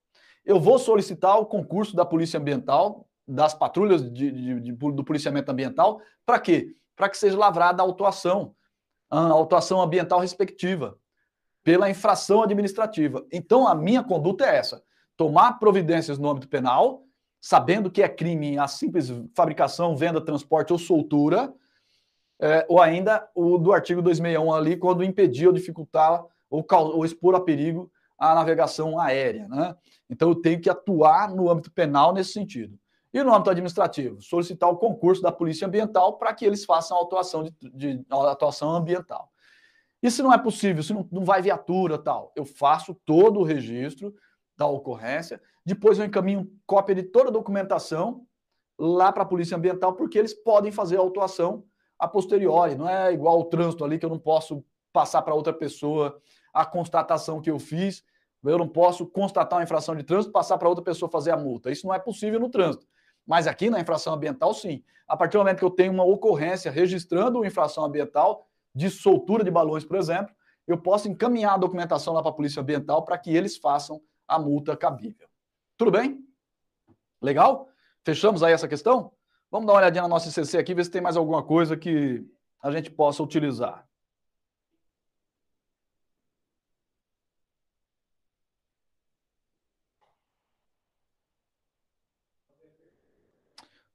Eu 0.45 0.59
vou 0.59 0.79
solicitar 0.79 1.37
o 1.39 1.45
concurso 1.45 1.95
da 1.95 2.05
Polícia 2.05 2.39
Ambiental 2.39 3.07
das 3.27 3.53
patrulhas 3.53 4.03
de, 4.11 4.31
de, 4.31 4.59
de, 4.59 4.71
do 4.73 5.03
policiamento 5.03 5.51
ambiental, 5.51 6.01
para 6.25 6.39
quê? 6.39 6.75
Para 6.95 7.07
que 7.09 7.17
seja 7.17 7.37
lavrada 7.37 7.81
a 7.81 7.85
autuação, 7.85 8.53
a 9.09 9.19
autuação 9.29 9.81
ambiental 9.81 10.19
respectiva, 10.19 10.97
pela 11.63 11.89
infração 11.89 12.41
administrativa. 12.43 13.25
Então, 13.31 13.67
a 13.67 13.75
minha 13.75 14.03
conduta 14.03 14.45
é 14.45 14.57
essa: 14.57 14.83
tomar 15.15 15.59
providências 15.59 16.17
no 16.17 16.29
âmbito 16.29 16.47
penal, 16.47 17.03
sabendo 17.39 17.89
que 17.89 18.01
é 18.01 18.09
crime 18.09 18.57
a 18.57 18.67
simples 18.67 19.09
fabricação, 19.35 19.95
venda, 19.95 20.19
transporte 20.19 20.73
ou 20.73 20.79
soltura, 20.79 21.53
é, 22.39 22.65
ou 22.67 22.81
ainda 22.81 23.29
o 23.35 23.57
do 23.57 23.71
artigo 23.71 24.01
261 24.01 24.53
ali, 24.53 24.75
quando 24.75 25.03
impedir 25.03 25.47
ou 25.47 25.53
dificultar 25.53 26.23
ou, 26.49 26.65
ou 26.69 27.05
expor 27.05 27.35
a 27.35 27.39
perigo 27.39 27.91
a 28.21 28.35
navegação 28.35 28.99
aérea. 28.99 29.47
Né? 29.47 29.75
Então, 30.07 30.29
eu 30.29 30.35
tenho 30.35 30.61
que 30.61 30.69
atuar 30.69 31.33
no 31.33 31.49
âmbito 31.49 31.71
penal 31.71 32.13
nesse 32.13 32.33
sentido. 32.33 32.77
E 33.11 33.21
no 33.23 33.33
âmbito 33.33 33.49
administrativo, 33.49 34.21
solicitar 34.21 34.69
o 34.69 34.77
concurso 34.77 35.23
da 35.23 35.31
Polícia 35.31 35.67
Ambiental 35.67 36.17
para 36.17 36.31
que 36.33 36.45
eles 36.45 36.63
façam 36.63 36.97
a 36.97 37.01
atuação, 37.01 37.43
de, 37.43 37.51
de, 37.73 38.05
a 38.09 38.31
atuação 38.31 38.69
ambiental. 38.69 39.29
E 40.03 40.09
se 40.09 40.21
não 40.21 40.31
é 40.31 40.37
possível, 40.37 40.83
se 40.83 40.93
não, 40.93 41.07
não 41.11 41.25
vai 41.25 41.41
viatura 41.41 41.97
tal, 41.97 42.31
eu 42.35 42.45
faço 42.45 42.95
todo 43.05 43.39
o 43.39 43.43
registro 43.43 44.13
da 44.55 44.67
ocorrência, 44.67 45.41
depois 45.65 45.97
eu 45.97 46.05
encaminho 46.05 46.49
cópia 46.65 46.95
de 46.95 47.03
toda 47.03 47.29
a 47.29 47.33
documentação 47.33 48.25
lá 48.79 49.11
para 49.11 49.23
a 49.23 49.27
Polícia 49.27 49.57
Ambiental, 49.57 49.93
porque 49.93 50.17
eles 50.17 50.33
podem 50.33 50.71
fazer 50.71 50.97
a 50.97 51.01
autuação 51.01 51.65
a 51.99 52.07
posteriori, 52.07 52.75
não 52.75 52.87
é 52.87 53.11
igual 53.11 53.39
o 53.39 53.45
trânsito 53.45 53.83
ali 53.83 53.99
que 53.99 54.05
eu 54.05 54.09
não 54.09 54.19
posso 54.19 54.63
passar 54.93 55.21
para 55.21 55.35
outra 55.35 55.53
pessoa 55.53 56.19
a 56.53 56.65
constatação 56.65 57.41
que 57.41 57.49
eu 57.49 57.59
fiz, 57.59 58.03
eu 58.49 58.57
não 58.57 58.67
posso 58.67 59.05
constatar 59.05 59.59
uma 59.59 59.63
infração 59.63 59.95
de 59.95 60.03
trânsito, 60.03 60.31
passar 60.31 60.57
para 60.57 60.67
outra 60.67 60.83
pessoa 60.83 61.09
fazer 61.09 61.31
a 61.31 61.37
multa. 61.37 61.71
Isso 61.71 61.85
não 61.85 61.93
é 61.93 61.99
possível 61.99 62.39
no 62.39 62.49
trânsito. 62.49 62.87
Mas 63.25 63.45
aqui 63.45 63.69
na 63.69 63.79
infração 63.79 64.13
ambiental, 64.13 64.53
sim. 64.53 64.83
A 65.07 65.15
partir 65.15 65.33
do 65.33 65.39
momento 65.39 65.59
que 65.59 65.65
eu 65.65 65.69
tenho 65.69 65.91
uma 65.93 66.03
ocorrência 66.03 66.71
registrando 66.71 67.39
uma 67.39 67.47
infração 67.47 67.85
ambiental 67.85 68.47
de 68.73 68.89
soltura 68.89 69.43
de 69.43 69.51
balões, 69.51 69.85
por 69.85 69.97
exemplo, 69.97 70.33
eu 70.67 70.77
posso 70.77 71.07
encaminhar 71.07 71.53
a 71.53 71.57
documentação 71.57 72.13
lá 72.13 72.21
para 72.21 72.31
a 72.31 72.33
Polícia 72.33 72.61
Ambiental 72.61 73.03
para 73.03 73.17
que 73.17 73.35
eles 73.35 73.57
façam 73.57 74.01
a 74.27 74.39
multa 74.39 74.75
cabível. 74.75 75.27
Tudo 75.77 75.91
bem? 75.91 76.19
Legal? 77.21 77.67
Fechamos 78.03 78.41
aí 78.41 78.53
essa 78.53 78.67
questão? 78.67 79.11
Vamos 79.51 79.67
dar 79.67 79.73
uma 79.73 79.79
olhadinha 79.79 80.03
na 80.03 80.07
nossa 80.07 80.29
ICC 80.29 80.57
aqui, 80.57 80.73
ver 80.73 80.85
se 80.85 80.91
tem 80.91 81.01
mais 81.01 81.17
alguma 81.17 81.43
coisa 81.43 81.75
que 81.75 82.25
a 82.61 82.71
gente 82.71 82.89
possa 82.89 83.21
utilizar. 83.21 83.85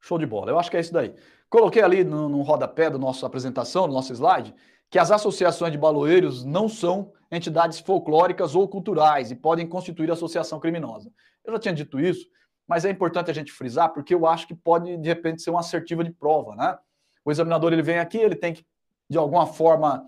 Show 0.07 0.19
de 0.19 0.27
bola. 0.27 0.53
Eu 0.53 0.59
acho 0.59 0.71
que 0.71 0.77
é 0.77 0.81
isso 0.81 0.93
daí. 0.93 1.13
Coloquei 1.51 1.83
ali 1.83 2.05
no, 2.05 2.29
no 2.29 2.43
rodapé 2.43 2.89
da 2.89 2.97
nossa 2.97 3.27
apresentação, 3.27 3.89
no 3.89 3.93
nosso 3.93 4.13
slide, 4.13 4.55
que 4.89 5.01
as 5.01 5.11
associações 5.11 5.73
de 5.73 5.79
baloeiros 5.79 6.45
não 6.45 6.69
são 6.69 7.13
entidades 7.31 7.81
folclóricas 7.81 8.55
ou 8.55 8.69
culturais 8.69 9.33
e 9.33 9.35
podem 9.35 9.67
constituir 9.67 10.09
associação 10.13 10.61
criminosa. 10.61 11.11
Eu 11.45 11.53
já 11.55 11.59
tinha 11.59 11.75
dito 11.75 11.99
isso, 11.99 12.25
mas 12.69 12.85
é 12.85 12.91
importante 12.91 13.33
a 13.33 13.35
gente 13.35 13.51
frisar 13.51 13.93
porque 13.93 14.15
eu 14.15 14.27
acho 14.27 14.47
que 14.47 14.55
pode 14.55 14.97
de 14.97 15.09
repente 15.09 15.43
ser 15.43 15.51
uma 15.51 15.59
assertiva 15.59 16.05
de 16.05 16.13
prova, 16.13 16.55
né? 16.55 16.79
O 17.25 17.33
examinador 17.33 17.73
ele 17.73 17.83
vem 17.83 17.99
aqui, 17.99 18.19
ele 18.19 18.37
tem 18.37 18.55
que 18.55 18.65
de 19.11 19.19
alguma 19.19 19.47
forma 19.47 20.05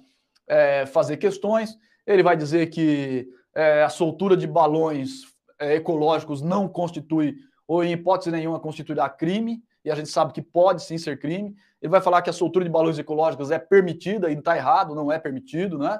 é, 0.46 0.86
fazer 0.86 1.16
questões, 1.16 1.76
ele 2.06 2.22
vai 2.22 2.36
dizer 2.36 2.68
que 2.68 3.28
é, 3.52 3.82
a 3.82 3.88
soltura 3.88 4.36
de 4.36 4.46
balões 4.46 5.22
é, 5.58 5.74
ecológicos 5.74 6.40
não 6.40 6.68
constitui 6.68 7.34
ou 7.66 7.82
em 7.82 7.92
hipótese 7.92 8.30
nenhuma 8.30 8.60
constituirá 8.60 9.08
crime 9.08 9.60
e 9.89 9.91
a 9.91 9.94
gente 9.94 10.10
sabe 10.10 10.34
que 10.34 10.42
pode 10.42 10.83
sim 10.83 10.99
ser 10.99 11.18
crime. 11.18 11.57
Ele 11.81 11.91
vai 11.91 12.02
falar 12.02 12.20
que 12.20 12.28
a 12.28 12.33
soltura 12.33 12.62
de 12.62 12.70
balões 12.70 12.99
ecológicos 12.99 13.50
é 13.50 13.58
permitida 13.58 14.31
e 14.31 14.34
está 14.34 14.55
errado, 14.55 14.94
não 14.94 15.10
é 15.10 15.18
permitido, 15.18 15.78
né? 15.78 15.99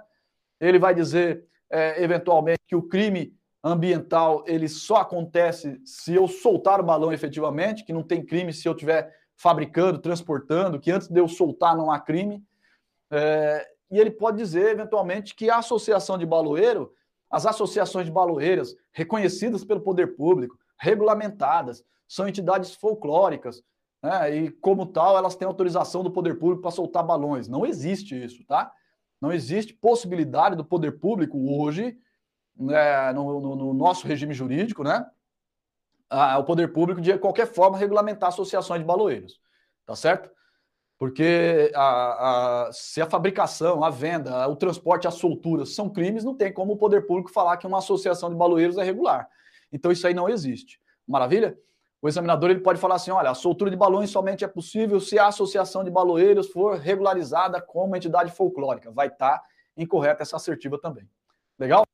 Ele 0.60 0.78
vai 0.78 0.94
dizer, 0.94 1.44
é, 1.70 2.02
eventualmente, 2.02 2.60
que 2.67 2.76
o 2.76 2.83
crime 2.83 3.34
ambiental 3.65 4.44
ele 4.47 4.68
só 4.68 4.97
acontece 4.97 5.81
se 5.86 6.15
eu 6.15 6.28
soltar 6.28 6.81
o 6.81 6.84
balão 6.84 7.12
efetivamente, 7.12 7.83
que 7.83 7.92
não 7.92 8.02
tem 8.02 8.23
crime 8.23 8.52
se 8.52 8.68
eu 8.68 8.73
estiver 8.73 9.10
fabricando, 9.36 9.99
transportando, 9.99 10.78
que 10.78 10.91
antes 10.91 11.08
de 11.08 11.18
eu 11.18 11.26
soltar 11.26 11.75
não 11.75 11.91
há 11.91 11.99
crime. 11.99 12.44
É, 13.10 13.67
e 13.91 13.99
ele 13.99 14.10
pode 14.10 14.36
dizer, 14.36 14.73
eventualmente, 14.73 15.34
que 15.34 15.49
a 15.49 15.57
associação 15.57 16.18
de 16.18 16.26
baloeiro, 16.26 16.92
as 17.31 17.47
associações 17.47 18.05
de 18.05 18.12
baloeiras 18.12 18.76
reconhecidas 18.92 19.65
pelo 19.65 19.81
poder 19.81 20.15
público, 20.15 20.58
regulamentadas, 20.76 21.83
são 22.07 22.26
entidades 22.26 22.75
folclóricas, 22.75 23.62
né? 24.02 24.36
e 24.36 24.51
como 24.51 24.86
tal, 24.86 25.17
elas 25.17 25.36
têm 25.36 25.47
autorização 25.47 26.02
do 26.02 26.10
poder 26.10 26.39
público 26.39 26.62
para 26.62 26.70
soltar 26.70 27.05
balões. 27.05 27.49
Não 27.49 27.67
existe 27.67 28.15
isso, 28.23 28.44
tá? 28.44 28.73
Não 29.20 29.33
existe 29.33 29.75
possibilidade 29.75 30.57
do 30.57 30.65
poder 30.65 30.93
público 31.01 31.39
hoje, 31.60 31.99
né, 32.57 33.12
no, 33.12 33.41
no, 33.41 33.57
no, 33.57 33.75
nosso 33.75 34.07
regime 34.07 34.35
jurídico, 34.35 34.83
né? 34.83 35.07
o 36.39 36.44
poder 36.44 36.73
público 36.73 37.01
de 37.01 37.18
qualquer 37.18 37.47
forma 37.47 37.77
regulamentar 37.77 38.31
associações 38.31 38.81
de 38.81 38.86
baloeiros, 38.86 39.41
tá 39.85 39.94
certo? 39.94 40.31
Porque 40.99 41.70
a, 41.75 42.67
a, 42.67 42.73
se 42.73 43.01
a 43.01 43.07
fabricação, 43.07 43.85
a 43.85 43.91
venda, 43.91 44.49
o 44.49 44.57
transporte, 44.57 45.07
a 45.07 45.12
soltura 45.12 45.65
são 45.65 45.89
crimes, 45.89 46.25
não 46.25 46.35
tem 46.35 46.52
como 46.52 46.73
o 46.73 46.77
poder 46.77 47.07
público 47.07 47.31
falar 47.31 47.57
que 47.57 47.67
uma 47.67 47.78
associação 47.78 48.31
de 48.31 48.36
baloeiros 48.36 48.78
é 48.78 48.83
regular. 48.83 49.28
Então 49.70 49.93
isso 49.93 50.07
aí 50.07 50.15
não 50.15 50.28
existe. 50.28 50.81
Maravilha? 51.07 51.57
O 52.01 52.09
examinador 52.09 52.51
ele 52.51 52.60
pode 52.60 52.81
falar 52.81 52.94
assim: 52.94 53.10
olha, 53.10 53.31
a 53.31 53.35
soltura 53.35 53.70
de 53.70 53.77
balões 53.77 54.10
somente 54.10 54.44
é 54.44 54.49
possível 54.49 55.01
se 55.01 55.18
a 55.18 55.27
associação 55.27 55.83
de 55.83 55.91
baloeiros 55.91 56.49
for 56.49 56.78
regularizada 56.78 57.60
como 57.60 57.97
entidade 57.97 58.31
folclórica. 58.31 58.91
Vai 58.91 59.09
estar 59.09 59.39
tá 59.39 59.43
incorreta 59.77 60.23
essa 60.23 60.36
assertiva 60.36 60.78
também. 60.81 61.09
Legal? 61.59 61.85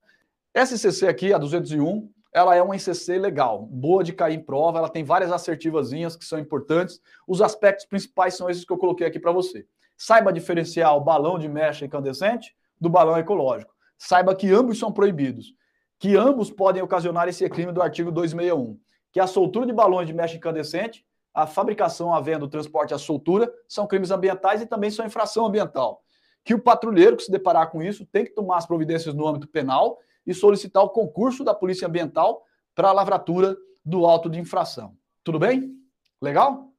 Essa 0.53 1.09
aqui, 1.09 1.33
a 1.33 1.39
201, 1.39 2.09
ela 2.33 2.55
é 2.55 2.63
uma 2.63 2.77
ICC 2.77 3.19
legal, 3.19 3.67
boa 3.67 4.05
de 4.05 4.13
cair 4.13 4.35
em 4.35 4.43
prova, 4.43 4.79
ela 4.79 4.89
tem 4.89 5.03
várias 5.03 5.33
assertivazinhas 5.33 6.17
que 6.17 6.25
são 6.25 6.39
importantes. 6.39 7.01
Os 7.27 7.41
aspectos 7.41 7.87
principais 7.87 8.37
são 8.37 8.49
esses 8.49 8.65
que 8.65 8.73
eu 8.73 8.79
coloquei 8.79 9.07
aqui 9.07 9.19
para 9.19 9.33
você. 9.33 9.67
Saiba 9.97 10.33
diferenciar 10.33 10.95
o 10.97 11.01
balão 11.01 11.39
de 11.39 11.49
mecha 11.49 11.85
incandescente 11.85 12.55
do 12.81 12.91
balão 12.91 13.17
ecológico. 13.19 13.73
Saiba 13.97 14.35
que 14.35 14.53
ambos 14.53 14.79
são 14.79 14.93
proibidos, 14.93 15.55
que 15.99 16.17
ambos 16.17 16.51
podem 16.51 16.83
ocasionar 16.83 17.29
esse 17.29 17.49
crime 17.49 17.73
do 17.73 17.83
artigo 17.83 18.13
261 18.13 18.79
que 19.15 19.21
a 19.21 19.29
soltura 19.29 19.65
de 19.65 19.73
balões 19.73 20.09
de 20.09 20.13
mecha 20.13 20.37
incandescente, 20.37 21.07
a 21.33 21.47
fabricação, 21.47 22.13
a 22.13 22.21
venda, 22.21 22.45
o 22.45 22.49
transporte 22.49 22.91
e 22.91 22.95
a 22.95 22.99
soltura 22.99 23.49
são 23.69 23.87
crimes 23.87 24.11
ambientais 24.11 24.61
e 24.61 24.67
também 24.67 24.91
são 24.91 25.07
infração 25.07 25.47
ambiental. 25.47 26.03
Que 26.45 26.53
o 26.53 26.61
patrulheiro 26.61 27.17
que 27.17 27.23
se 27.23 27.31
deparar 27.31 27.71
com 27.71 27.81
isso 27.81 28.05
tem 28.05 28.25
que 28.25 28.33
tomar 28.33 28.57
as 28.57 28.67
providências 28.67 29.15
no 29.15 29.25
âmbito 29.25 29.47
penal 29.47 30.01
e 30.27 30.35
solicitar 30.35 30.83
o 30.83 30.89
concurso 30.89 31.45
da 31.45 31.55
Polícia 31.55 31.87
Ambiental 31.87 32.45
para 32.75 32.89
a 32.89 32.93
lavratura 32.93 33.57
do 33.85 34.05
auto 34.05 34.29
de 34.29 34.41
infração. 34.41 34.97
Tudo 35.23 35.39
bem? 35.39 35.73
Legal? 36.21 36.73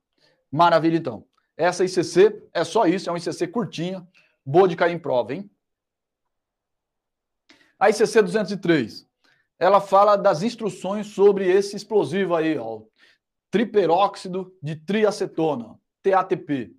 Maravilha, 0.52 0.98
então. 0.98 1.24
Essa 1.56 1.86
ICC 1.86 2.50
é 2.54 2.66
só 2.66 2.86
isso, 2.86 3.08
é 3.08 3.14
uma 3.14 3.18
ICC 3.18 3.48
curtinha, 3.48 4.06
boa 4.46 4.68
de 4.68 4.76
cair 4.76 4.94
em 4.94 5.00
prova, 5.00 5.34
hein? 5.34 5.50
A 7.80 7.90
ICC 7.90 8.22
203 8.22 9.05
ela 9.60 9.80
fala 9.80 10.16
das 10.16 10.44
instruções 10.44 11.08
sobre 11.08 11.50
esse 11.50 11.76
explosivo 11.76 12.36
aí, 12.36 12.58
ó, 12.58 12.82
triperóxido 13.50 14.54
de 14.62 14.76
triacetona, 14.76 15.76
TATP. 16.04 16.76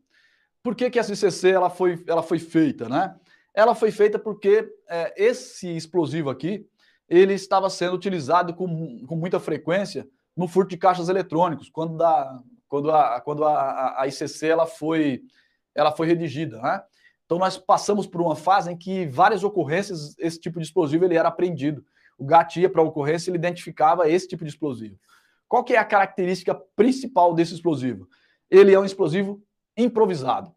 Por 0.62 0.74
que, 0.74 0.90
que 0.90 0.98
essa 0.98 1.12
ICC 1.12 1.48
ela 1.48 1.70
foi, 1.70 2.02
ela 2.06 2.22
foi 2.22 2.38
feita, 2.38 2.88
né? 2.88 3.14
Ela 3.55 3.74
foi 3.74 3.90
feita 3.90 4.18
porque 4.18 4.68
é, 4.88 5.14
esse 5.16 5.74
explosivo 5.74 6.28
aqui, 6.28 6.66
ele 7.08 7.34
estava 7.34 7.70
sendo 7.70 7.94
utilizado 7.94 8.52
com, 8.52 9.06
com 9.06 9.16
muita 9.16 9.40
frequência 9.40 10.06
no 10.36 10.46
furto 10.46 10.70
de 10.70 10.76
caixas 10.76 11.08
eletrônicos, 11.08 11.70
quando, 11.70 11.96
da, 11.96 12.42
quando, 12.68 12.90
a, 12.90 13.20
quando 13.22 13.44
a, 13.44 14.02
a 14.02 14.06
ICC 14.06 14.46
ela 14.46 14.66
foi, 14.66 15.22
ela 15.74 15.92
foi 15.92 16.06
redigida, 16.06 16.60
né? 16.60 16.82
Então 17.24 17.38
nós 17.38 17.56
passamos 17.56 18.06
por 18.06 18.20
uma 18.20 18.36
fase 18.36 18.70
em 18.70 18.76
que 18.76 19.06
várias 19.06 19.42
ocorrências 19.42 20.14
esse 20.18 20.38
tipo 20.38 20.60
de 20.60 20.66
explosivo 20.66 21.05
ele 21.05 21.16
era 21.16 21.28
apreendido 21.28 21.84
o 22.18 22.24
GAT 22.24 22.56
ia 22.60 22.70
para 22.70 22.80
a 22.80 22.84
ocorrência, 22.84 23.30
ele 23.30 23.38
identificava 23.38 24.08
esse 24.08 24.26
tipo 24.26 24.44
de 24.44 24.50
explosivo. 24.50 24.98
Qual 25.48 25.62
que 25.62 25.74
é 25.74 25.78
a 25.78 25.84
característica 25.84 26.54
principal 26.74 27.34
desse 27.34 27.54
explosivo? 27.54 28.08
Ele 28.50 28.72
é 28.72 28.80
um 28.80 28.84
explosivo 28.84 29.42
improvisado. 29.76 30.54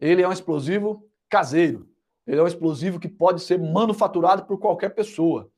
Ele 0.00 0.22
é 0.22 0.28
um 0.28 0.32
explosivo 0.32 1.06
caseiro. 1.28 1.88
Ele 2.26 2.40
é 2.40 2.42
um 2.42 2.46
explosivo 2.46 3.00
que 3.00 3.08
pode 3.08 3.42
ser 3.42 3.58
manufaturado 3.58 4.44
por 4.44 4.58
qualquer 4.58 4.90
pessoa. 4.90 5.50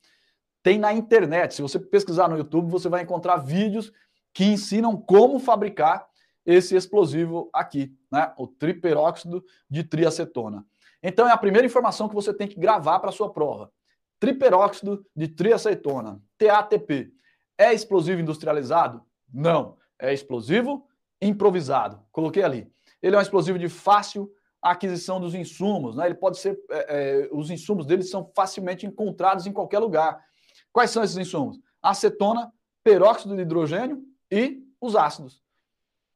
Tem 0.63 0.79
na 0.79 0.93
internet. 0.93 1.55
Se 1.55 1.63
você 1.63 1.79
pesquisar 1.79 2.29
no 2.29 2.39
YouTube, 2.39 2.71
você 2.71 2.89
vai 2.89 3.03
encontrar 3.03 3.37
vídeos 3.37 3.93
que 4.33 4.45
ensinam 4.45 4.97
como 4.97 5.39
fabricar 5.39 6.07
esse 6.45 6.75
explosivo 6.75 7.49
aqui, 7.53 7.95
né? 8.11 8.33
O 8.37 8.47
triperóxido 8.47 9.45
de 9.69 9.85
triacetona. 9.85 10.67
Então 11.03 11.29
é 11.29 11.33
a 11.33 11.39
primeira 11.39 11.67
informação 11.67 12.09
que 12.09 12.15
você 12.15 12.33
tem 12.33 12.49
que 12.49 12.59
gravar 12.59 12.99
para 12.99 13.13
sua 13.13 13.31
prova 13.31 13.71
triperóxido 14.19 15.05
de 15.15 15.29
triacetona, 15.29 16.21
TATP. 16.39 17.13
É 17.59 17.73
explosivo 17.73 18.21
industrializado? 18.21 19.03
Não. 19.33 19.77
É 19.99 20.13
explosivo 20.13 20.87
improvisado. 21.21 22.05
Coloquei 22.11 22.43
ali. 22.43 22.73
Ele 23.03 23.15
é 23.15 23.19
um 23.19 23.23
explosivo 23.23 23.59
de 23.59 23.69
fácil 23.69 24.31
aquisição 24.61 25.21
dos 25.21 25.35
insumos. 25.35 25.97
Né? 25.97 26.07
Ele 26.07 26.15
pode 26.15 26.39
ser. 26.39 26.59
É, 26.71 26.87
é, 26.89 27.29
os 27.33 27.51
insumos 27.51 27.87
dele 27.87 28.03
são 28.03 28.31
facilmente 28.35 28.87
encontrados 28.87 29.47
em 29.47 29.53
qualquer 29.53 29.79
lugar. 29.79 30.25
Quais 30.73 30.91
são 30.91 31.05
esses 31.05 31.17
insumos? 31.17 31.59
Acetona, 31.83 32.53
peróxido 32.83 33.37
de 33.37 33.43
hidrogênio 33.43 34.03
e 34.31 34.63
os 34.81 34.97
ácidos. 34.97 35.43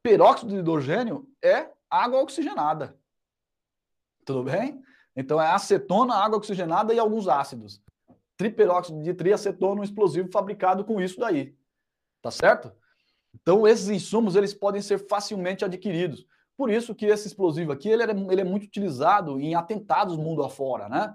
Peróxido 0.03 0.53
de 0.53 0.59
hidrogênio 0.59 1.29
é 1.43 1.71
água 1.91 2.23
oxigenada. 2.23 2.99
Tudo 4.25 4.43
bem? 4.43 4.83
Então 5.15 5.41
é 5.41 5.51
acetona, 5.51 6.15
água 6.15 6.39
oxigenada 6.39 6.95
e 6.95 6.99
alguns 6.99 7.29
ácidos 7.29 7.83
triperóxido 8.39 9.03
de 9.03 9.13
triacetona, 9.13 9.81
um 9.81 9.85
explosivo 9.85 10.31
fabricado 10.33 10.85
com 10.85 11.01
isso 11.01 11.19
daí. 11.21 11.55
Tá 12.23 12.31
certo? 12.31 12.73
Então, 13.35 13.67
esses 13.67 13.89
insumos 13.89 14.37
eles 14.37 14.55
podem 14.55 14.81
ser 14.81 15.07
facilmente 15.09 15.65
adquiridos. 15.65 16.25
Por 16.57 16.71
isso 16.71 16.95
que 16.95 17.07
esse 17.07 17.27
explosivo 17.27 17.73
aqui 17.73 17.89
ele 17.89 18.03
é, 18.05 18.11
ele 18.11 18.41
é 18.41 18.45
muito 18.45 18.65
utilizado 18.65 19.39
em 19.39 19.55
atentados 19.55 20.17
mundo 20.17 20.43
afora, 20.43 20.89
né? 20.89 21.15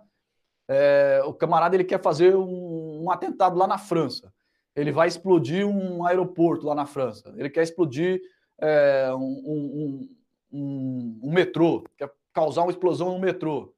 É, 0.68 1.22
o 1.26 1.34
camarada 1.34 1.76
ele 1.76 1.84
quer 1.84 2.02
fazer 2.02 2.36
um, 2.36 3.04
um, 3.04 3.12
atentado 3.12 3.58
lá 3.58 3.68
na 3.68 3.78
França. 3.78 4.34
Ele 4.76 4.92
vai 4.92 5.08
explodir 5.08 5.68
um 5.68 6.06
aeroporto 6.06 6.66
lá 6.66 6.74
na 6.74 6.86
França. 6.86 7.34
Ele 7.36 7.50
quer 7.50 7.64
explodir 7.64 8.22
é, 8.58 9.14
um, 9.14 10.10
um, 10.52 11.20
um, 11.22 11.32
metrô, 11.34 11.84
quer 11.98 12.10
causar 12.32 12.62
uma 12.62 12.72
explosão 12.72 13.12
no 13.12 13.20
metrô. 13.20 13.64
O 13.64 13.74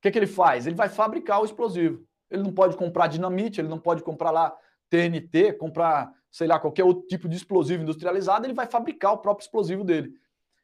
que, 0.00 0.10
que 0.10 0.18
ele 0.18 0.26
faz? 0.26 0.66
Ele 0.66 0.76
vai 0.76 0.88
fabricar 0.88 1.42
o 1.42 1.44
explosivo. 1.44 2.07
Ele 2.30 2.42
não 2.42 2.52
pode 2.52 2.76
comprar 2.76 3.06
dinamite, 3.06 3.60
ele 3.60 3.68
não 3.68 3.78
pode 3.78 4.02
comprar 4.02 4.30
lá 4.30 4.56
TNT, 4.90 5.52
comprar, 5.54 6.12
sei 6.30 6.46
lá, 6.46 6.58
qualquer 6.58 6.84
outro 6.84 7.06
tipo 7.06 7.28
de 7.28 7.36
explosivo 7.36 7.82
industrializado, 7.82 8.46
ele 8.46 8.54
vai 8.54 8.66
fabricar 8.66 9.12
o 9.12 9.18
próprio 9.18 9.44
explosivo 9.44 9.84
dele. 9.84 10.12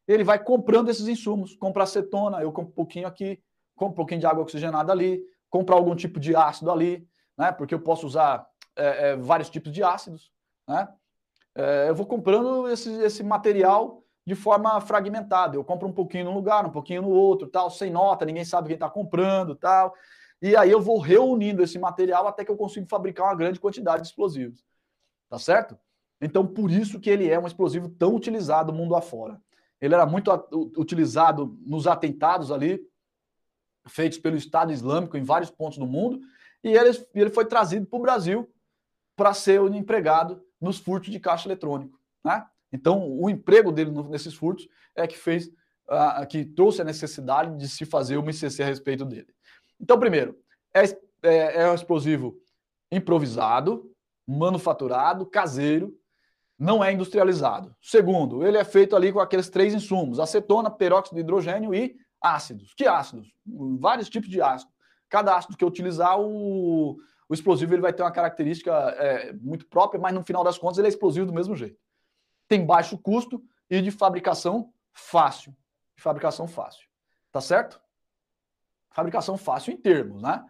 Ele 0.06 0.24
vai 0.24 0.38
comprando 0.38 0.90
esses 0.90 1.08
insumos, 1.08 1.54
compra 1.54 1.84
acetona, 1.84 2.42
eu 2.42 2.52
compro 2.52 2.70
um 2.70 2.74
pouquinho 2.74 3.06
aqui, 3.06 3.40
compro 3.74 3.92
um 3.92 3.96
pouquinho 3.96 4.20
de 4.20 4.26
água 4.26 4.42
oxigenada 4.42 4.92
ali, 4.92 5.22
comprar 5.48 5.76
algum 5.76 5.94
tipo 5.94 6.20
de 6.20 6.34
ácido 6.34 6.70
ali, 6.70 7.08
né? 7.36 7.52
Porque 7.52 7.74
eu 7.74 7.80
posso 7.80 8.06
usar 8.06 8.46
é, 8.76 9.10
é, 9.10 9.16
vários 9.16 9.48
tipos 9.48 9.72
de 9.72 9.82
ácidos, 9.82 10.30
né? 10.68 10.88
É, 11.54 11.88
eu 11.88 11.94
vou 11.94 12.06
comprando 12.06 12.68
esse, 12.68 12.90
esse 13.02 13.22
material 13.22 14.02
de 14.26 14.34
forma 14.34 14.80
fragmentada. 14.80 15.56
Eu 15.56 15.64
compro 15.64 15.86
um 15.86 15.92
pouquinho 15.92 16.24
num 16.24 16.34
lugar, 16.34 16.66
um 16.66 16.70
pouquinho 16.70 17.02
no 17.02 17.10
outro, 17.10 17.46
tal, 17.46 17.70
sem 17.70 17.90
nota, 17.90 18.24
ninguém 18.24 18.44
sabe 18.44 18.68
quem 18.68 18.74
está 18.74 18.88
comprando, 18.90 19.54
tal. 19.54 19.94
E 20.42 20.56
aí 20.56 20.70
eu 20.70 20.80
vou 20.80 20.98
reunindo 20.98 21.62
esse 21.62 21.78
material 21.78 22.26
até 22.26 22.44
que 22.44 22.50
eu 22.50 22.56
consigo 22.56 22.86
fabricar 22.86 23.26
uma 23.26 23.36
grande 23.36 23.60
quantidade 23.60 24.02
de 24.02 24.08
explosivos. 24.08 24.64
Tá 25.28 25.38
certo? 25.38 25.78
Então, 26.20 26.46
por 26.46 26.70
isso 26.70 27.00
que 27.00 27.10
ele 27.10 27.28
é 27.28 27.38
um 27.38 27.46
explosivo 27.46 27.88
tão 27.88 28.14
utilizado 28.14 28.72
mundo 28.72 28.94
afora. 28.94 29.40
Ele 29.80 29.94
era 29.94 30.06
muito 30.06 30.30
utilizado 30.76 31.58
nos 31.66 31.86
atentados 31.86 32.50
ali, 32.50 32.80
feitos 33.86 34.18
pelo 34.18 34.36
Estado 34.36 34.72
Islâmico 34.72 35.16
em 35.16 35.22
vários 35.22 35.50
pontos 35.50 35.78
do 35.78 35.86
mundo, 35.86 36.20
e 36.62 36.68
ele, 36.68 37.06
ele 37.14 37.30
foi 37.30 37.44
trazido 37.44 37.86
para 37.86 37.98
o 37.98 38.02
Brasil 38.02 38.50
para 39.14 39.34
ser 39.34 39.60
empregado 39.74 40.42
nos 40.60 40.78
furtos 40.78 41.10
de 41.10 41.20
caixa 41.20 41.46
eletrônico. 41.46 42.00
Né? 42.24 42.46
Então, 42.72 43.06
o 43.06 43.28
emprego 43.28 43.70
dele 43.70 43.90
nesses 44.08 44.34
furtos 44.34 44.66
é 44.96 45.06
que 45.06 45.18
fez, 45.18 45.48
uh, 45.48 46.26
que 46.28 46.44
trouxe 46.44 46.80
a 46.80 46.84
necessidade 46.84 47.56
de 47.58 47.68
se 47.68 47.84
fazer 47.84 48.16
uma 48.16 48.30
ICC 48.30 48.62
a 48.62 48.66
respeito 48.66 49.04
dele. 49.04 49.33
Então, 49.84 49.98
primeiro, 49.98 50.34
é, 50.72 50.82
é, 51.22 51.62
é 51.62 51.70
um 51.70 51.74
explosivo 51.74 52.34
improvisado, 52.90 53.94
manufaturado, 54.26 55.26
caseiro, 55.26 55.94
não 56.58 56.82
é 56.82 56.90
industrializado. 56.90 57.76
Segundo, 57.82 58.46
ele 58.46 58.56
é 58.56 58.64
feito 58.64 58.96
ali 58.96 59.12
com 59.12 59.20
aqueles 59.20 59.50
três 59.50 59.74
insumos: 59.74 60.18
acetona, 60.18 60.70
peróxido 60.70 61.16
de 61.16 61.20
hidrogênio 61.20 61.74
e 61.74 61.94
ácidos. 62.18 62.72
Que 62.72 62.86
ácidos? 62.86 63.30
Vários 63.78 64.08
tipos 64.08 64.30
de 64.30 64.40
ácido. 64.40 64.72
Cada 65.10 65.36
ácido 65.36 65.54
que 65.54 65.62
eu 65.62 65.68
utilizar, 65.68 66.18
o, 66.18 66.96
o 67.28 67.34
explosivo 67.34 67.74
ele 67.74 67.82
vai 67.82 67.92
ter 67.92 68.02
uma 68.02 68.10
característica 68.10 68.72
é, 68.72 69.34
muito 69.34 69.66
própria, 69.66 70.00
mas 70.00 70.14
no 70.14 70.24
final 70.24 70.42
das 70.42 70.56
contas 70.56 70.78
ele 70.78 70.86
é 70.86 70.88
explosivo 70.88 71.26
do 71.26 71.34
mesmo 71.34 71.54
jeito. 71.54 71.78
Tem 72.48 72.64
baixo 72.64 72.96
custo 72.96 73.44
e 73.68 73.82
de 73.82 73.90
fabricação 73.90 74.72
fácil. 74.94 75.54
De 75.94 76.02
fabricação 76.02 76.48
fácil. 76.48 76.88
Tá 77.30 77.42
certo? 77.42 77.83
Fabricação 78.94 79.36
fácil 79.36 79.72
em 79.72 79.76
termos, 79.76 80.22
né? 80.22 80.44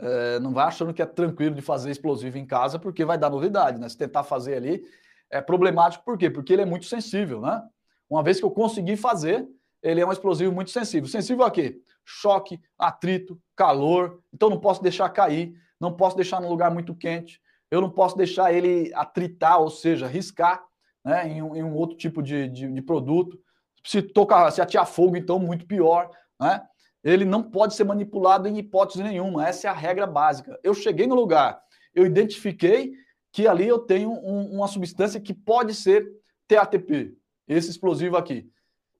É, 0.00 0.38
não 0.38 0.52
vai 0.52 0.66
achando 0.66 0.94
que 0.94 1.02
é 1.02 1.06
tranquilo 1.06 1.54
de 1.54 1.62
fazer 1.62 1.90
explosivo 1.90 2.38
em 2.38 2.46
casa, 2.46 2.78
porque 2.78 3.04
vai 3.04 3.18
dar 3.18 3.30
novidade, 3.30 3.80
né? 3.80 3.88
Se 3.88 3.96
tentar 3.96 4.22
fazer 4.22 4.56
ali, 4.56 4.84
é 5.30 5.40
problemático, 5.40 6.04
por 6.04 6.16
quê? 6.16 6.30
Porque 6.30 6.52
ele 6.52 6.62
é 6.62 6.66
muito 6.66 6.86
sensível, 6.86 7.40
né? 7.40 7.62
Uma 8.08 8.22
vez 8.22 8.38
que 8.38 8.44
eu 8.44 8.50
consegui 8.50 8.96
fazer, 8.96 9.46
ele 9.82 10.00
é 10.00 10.06
um 10.06 10.12
explosivo 10.12 10.52
muito 10.52 10.70
sensível. 10.70 11.08
Sensível 11.08 11.44
a 11.44 11.50
quê? 11.50 11.80
Choque, 12.04 12.60
atrito, 12.78 13.40
calor. 13.54 14.20
Então 14.32 14.48
não 14.48 14.60
posso 14.60 14.82
deixar 14.82 15.08
cair, 15.10 15.54
não 15.80 15.92
posso 15.92 16.16
deixar 16.16 16.40
num 16.40 16.48
lugar 16.48 16.70
muito 16.70 16.94
quente, 16.94 17.40
eu 17.70 17.80
não 17.80 17.90
posso 17.90 18.16
deixar 18.16 18.52
ele 18.52 18.92
atritar, 18.94 19.60
ou 19.60 19.70
seja, 19.70 20.06
riscar 20.06 20.64
né, 21.04 21.28
em, 21.28 21.42
um, 21.42 21.54
em 21.54 21.62
um 21.62 21.74
outro 21.74 21.96
tipo 21.96 22.22
de, 22.22 22.48
de, 22.48 22.72
de, 22.72 22.82
produto. 22.82 23.38
Se 23.84 24.02
tocar, 24.02 24.50
se 24.50 24.60
atear 24.60 24.86
fogo, 24.86 25.16
então 25.16 25.38
muito 25.38 25.66
pior, 25.66 26.10
né? 26.40 26.62
Ele 27.08 27.24
não 27.24 27.42
pode 27.42 27.74
ser 27.74 27.84
manipulado 27.84 28.46
em 28.46 28.58
hipótese 28.58 29.02
nenhuma. 29.02 29.46
Essa 29.46 29.66
é 29.66 29.70
a 29.70 29.74
regra 29.74 30.06
básica. 30.06 30.58
Eu 30.62 30.74
cheguei 30.74 31.06
no 31.06 31.14
lugar, 31.14 31.58
eu 31.94 32.04
identifiquei 32.04 32.92
que 33.32 33.48
ali 33.48 33.66
eu 33.66 33.78
tenho 33.78 34.10
um, 34.10 34.56
uma 34.56 34.68
substância 34.68 35.20
que 35.20 35.32
pode 35.32 35.74
ser 35.74 36.06
TATP, 36.46 37.16
esse 37.46 37.70
explosivo 37.70 38.16
aqui. 38.16 38.50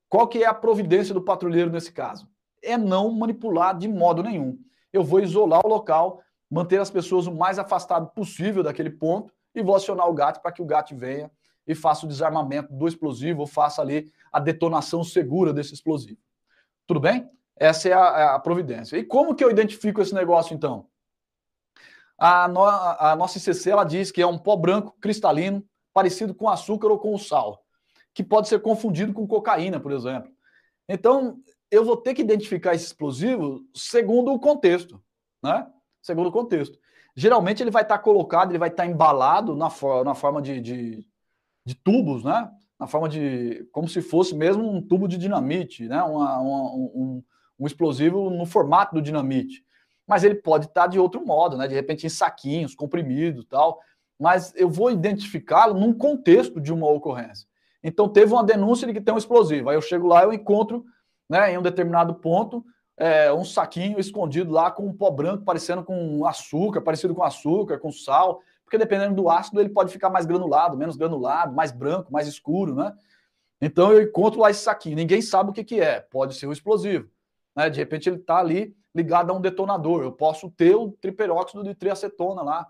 Qual 0.08 0.26
que 0.26 0.42
é 0.42 0.46
a 0.46 0.54
providência 0.54 1.12
do 1.12 1.22
patrulheiro 1.22 1.70
nesse 1.70 1.92
caso? 1.92 2.26
É 2.62 2.78
não 2.78 3.12
manipular 3.12 3.76
de 3.76 3.86
modo 3.86 4.22
nenhum. 4.22 4.58
Eu 4.90 5.04
vou 5.04 5.20
isolar 5.20 5.60
o 5.64 5.68
local, 5.68 6.22
manter 6.50 6.80
as 6.80 6.90
pessoas 6.90 7.26
o 7.26 7.34
mais 7.34 7.58
afastado 7.58 8.08
possível 8.14 8.62
daquele 8.62 8.90
ponto 8.90 9.32
e 9.54 9.62
vou 9.62 9.76
acionar 9.76 10.08
o 10.08 10.14
gato 10.14 10.40
para 10.40 10.52
que 10.52 10.62
o 10.62 10.66
gato 10.66 10.96
venha 10.96 11.30
e 11.66 11.74
faça 11.74 12.06
o 12.06 12.08
desarmamento 12.08 12.72
do 12.72 12.88
explosivo 12.88 13.40
ou 13.40 13.46
faça 13.46 13.82
ali 13.82 14.10
a 14.32 14.40
detonação 14.40 15.04
segura 15.04 15.52
desse 15.52 15.74
explosivo. 15.74 16.18
Tudo 16.86 17.00
bem? 17.00 17.28
Essa 17.58 17.88
é 17.88 17.92
a, 17.92 18.34
a 18.34 18.38
providência. 18.38 18.96
E 18.96 19.04
como 19.04 19.34
que 19.34 19.44
eu 19.44 19.50
identifico 19.50 20.00
esse 20.00 20.14
negócio 20.14 20.54
então? 20.54 20.86
A, 22.16 22.48
no, 22.48 22.64
a 22.64 23.14
nossa 23.16 23.38
ICC 23.38 23.70
ela 23.70 23.84
diz 23.84 24.10
que 24.10 24.20
é 24.20 24.26
um 24.26 24.38
pó 24.38 24.56
branco 24.56 24.96
cristalino, 25.00 25.64
parecido 25.92 26.34
com 26.34 26.48
açúcar 26.48 26.88
ou 26.88 26.98
com 26.98 27.16
sal, 27.18 27.64
que 28.12 28.22
pode 28.22 28.48
ser 28.48 28.60
confundido 28.60 29.12
com 29.12 29.26
cocaína, 29.26 29.78
por 29.78 29.92
exemplo. 29.92 30.30
Então, 30.88 31.40
eu 31.70 31.84
vou 31.84 31.96
ter 31.96 32.14
que 32.14 32.22
identificar 32.22 32.74
esse 32.74 32.86
explosivo 32.86 33.60
segundo 33.74 34.32
o 34.32 34.38
contexto, 34.38 35.00
né? 35.42 35.66
Segundo 36.00 36.28
o 36.28 36.32
contexto. 36.32 36.78
Geralmente 37.14 37.62
ele 37.62 37.70
vai 37.70 37.82
estar 37.82 37.98
colocado, 37.98 38.50
ele 38.50 38.58
vai 38.58 38.68
estar 38.68 38.86
embalado 38.86 39.56
na, 39.56 39.68
for 39.68 40.04
na 40.04 40.14
forma 40.14 40.40
de, 40.40 40.60
de, 40.60 41.06
de, 41.64 41.74
tubos, 41.74 42.24
né? 42.24 42.50
Na 42.78 42.86
forma 42.86 43.08
de. 43.08 43.68
como 43.72 43.88
se 43.88 44.00
fosse 44.00 44.34
mesmo 44.34 44.68
um 44.68 44.80
tubo 44.80 45.08
de 45.08 45.18
dinamite, 45.18 45.88
né? 45.88 46.02
Uma, 46.02 46.38
uma, 46.38 46.74
um, 46.74 47.22
um 47.58 47.66
explosivo 47.66 48.30
no 48.30 48.46
formato 48.46 48.94
do 48.94 49.02
dinamite 49.02 49.64
mas 50.08 50.24
ele 50.24 50.36
pode 50.36 50.64
estar 50.64 50.86
de 50.86 50.98
outro 50.98 51.24
modo, 51.24 51.58
né? 51.58 51.68
De 51.68 51.74
repente 51.74 52.06
em 52.06 52.08
saquinhos, 52.08 52.74
comprimidos, 52.74 53.44
tal. 53.44 53.78
Mas 54.18 54.54
eu 54.56 54.70
vou 54.70 54.90
identificá-lo 54.90 55.78
num 55.78 55.92
contexto 55.92 56.58
de 56.58 56.72
uma 56.72 56.90
ocorrência. 56.90 57.46
Então 57.84 58.08
teve 58.08 58.32
uma 58.32 58.42
denúncia 58.42 58.86
de 58.86 58.94
que 58.94 59.02
tem 59.02 59.14
um 59.14 59.18
explosivo. 59.18 59.68
Aí 59.68 59.76
eu 59.76 59.82
chego 59.82 60.08
lá, 60.08 60.22
eu 60.22 60.32
encontro, 60.32 60.82
né, 61.28 61.52
em 61.52 61.58
um 61.58 61.62
determinado 61.62 62.14
ponto, 62.14 62.64
é, 62.96 63.30
um 63.30 63.44
saquinho 63.44 64.00
escondido 64.00 64.50
lá 64.50 64.70
com 64.70 64.86
um 64.86 64.94
pó 64.94 65.10
branco 65.10 65.44
parecendo 65.44 65.84
com 65.84 66.24
açúcar, 66.26 66.80
parecido 66.80 67.14
com 67.14 67.22
açúcar, 67.22 67.78
com 67.78 67.92
sal, 67.92 68.40
porque 68.64 68.78
dependendo 68.78 69.14
do 69.14 69.28
ácido 69.28 69.60
ele 69.60 69.68
pode 69.68 69.92
ficar 69.92 70.08
mais 70.08 70.24
granulado, 70.24 70.76
menos 70.76 70.96
granulado, 70.96 71.54
mais 71.54 71.70
branco, 71.70 72.10
mais 72.10 72.26
escuro, 72.26 72.74
né? 72.74 72.94
Então 73.60 73.92
eu 73.92 74.02
encontro 74.02 74.40
lá 74.40 74.50
esse 74.50 74.62
saquinho. 74.62 74.96
Ninguém 74.96 75.20
sabe 75.20 75.50
o 75.50 75.52
que, 75.52 75.62
que 75.62 75.80
é. 75.80 76.00
Pode 76.00 76.34
ser 76.34 76.46
um 76.46 76.52
explosivo. 76.52 77.08
Né? 77.58 77.68
De 77.68 77.80
repente 77.80 78.08
ele 78.08 78.18
está 78.18 78.38
ali 78.38 78.72
ligado 78.94 79.32
a 79.32 79.34
um 79.34 79.40
detonador. 79.40 80.04
Eu 80.04 80.12
posso 80.12 80.48
ter 80.48 80.76
o 80.76 80.92
triperóxido 80.92 81.64
de 81.64 81.74
triacetona 81.74 82.40
lá, 82.40 82.68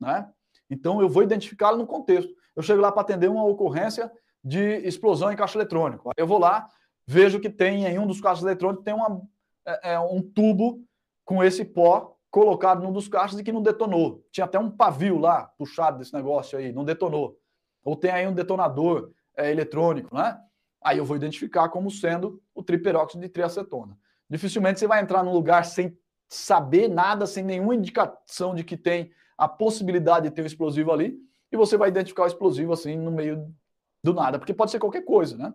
né? 0.00 0.30
Então 0.70 1.00
eu 1.00 1.08
vou 1.08 1.24
identificá-lo 1.24 1.78
no 1.78 1.86
contexto. 1.86 2.32
Eu 2.54 2.62
chego 2.62 2.80
lá 2.80 2.92
para 2.92 3.02
atender 3.02 3.28
uma 3.28 3.44
ocorrência 3.44 4.08
de 4.42 4.76
explosão 4.86 5.32
em 5.32 5.36
caixa 5.36 5.58
eletrônico. 5.58 6.12
Eu 6.16 6.28
vou 6.28 6.38
lá, 6.38 6.68
vejo 7.04 7.40
que 7.40 7.50
tem 7.50 7.84
em 7.86 7.98
um 7.98 8.06
dos 8.06 8.20
caixas 8.20 8.44
eletrônicos 8.44 8.84
tem 8.84 8.94
uma, 8.94 9.20
é, 9.66 9.94
é, 9.94 9.98
um 9.98 10.22
tubo 10.22 10.80
com 11.24 11.42
esse 11.42 11.64
pó 11.64 12.16
colocado 12.30 12.84
num 12.84 12.92
dos 12.92 13.08
caixas 13.08 13.40
e 13.40 13.42
que 13.42 13.50
não 13.50 13.60
detonou. 13.60 14.24
Tinha 14.30 14.44
até 14.44 14.60
um 14.60 14.70
pavio 14.70 15.18
lá 15.18 15.50
puxado 15.58 15.98
desse 15.98 16.14
negócio 16.14 16.56
aí, 16.56 16.72
não 16.72 16.84
detonou. 16.84 17.36
Ou 17.82 17.96
tem 17.96 18.12
aí 18.12 18.28
um 18.28 18.34
detonador 18.34 19.10
é, 19.36 19.50
eletrônico, 19.50 20.14
né? 20.14 20.38
Aí 20.80 20.98
eu 20.98 21.04
vou 21.04 21.16
identificar 21.16 21.68
como 21.68 21.90
sendo 21.90 22.40
o 22.54 22.62
triperóxido 22.62 23.20
de 23.20 23.28
triacetona. 23.28 23.98
Dificilmente 24.30 24.78
você 24.78 24.86
vai 24.86 25.02
entrar 25.02 25.24
num 25.24 25.32
lugar 25.32 25.64
sem 25.64 25.98
saber 26.28 26.88
nada, 26.88 27.26
sem 27.26 27.42
nenhuma 27.42 27.74
indicação 27.74 28.54
de 28.54 28.62
que 28.62 28.76
tem 28.76 29.10
a 29.36 29.48
possibilidade 29.48 30.28
de 30.28 30.34
ter 30.34 30.42
um 30.42 30.46
explosivo 30.46 30.92
ali, 30.92 31.18
e 31.50 31.56
você 31.56 31.76
vai 31.76 31.88
identificar 31.88 32.22
o 32.22 32.26
explosivo 32.26 32.72
assim 32.72 32.96
no 32.96 33.10
meio 33.10 33.52
do 34.04 34.14
nada, 34.14 34.38
porque 34.38 34.54
pode 34.54 34.70
ser 34.70 34.78
qualquer 34.78 35.04
coisa, 35.04 35.36
né? 35.36 35.52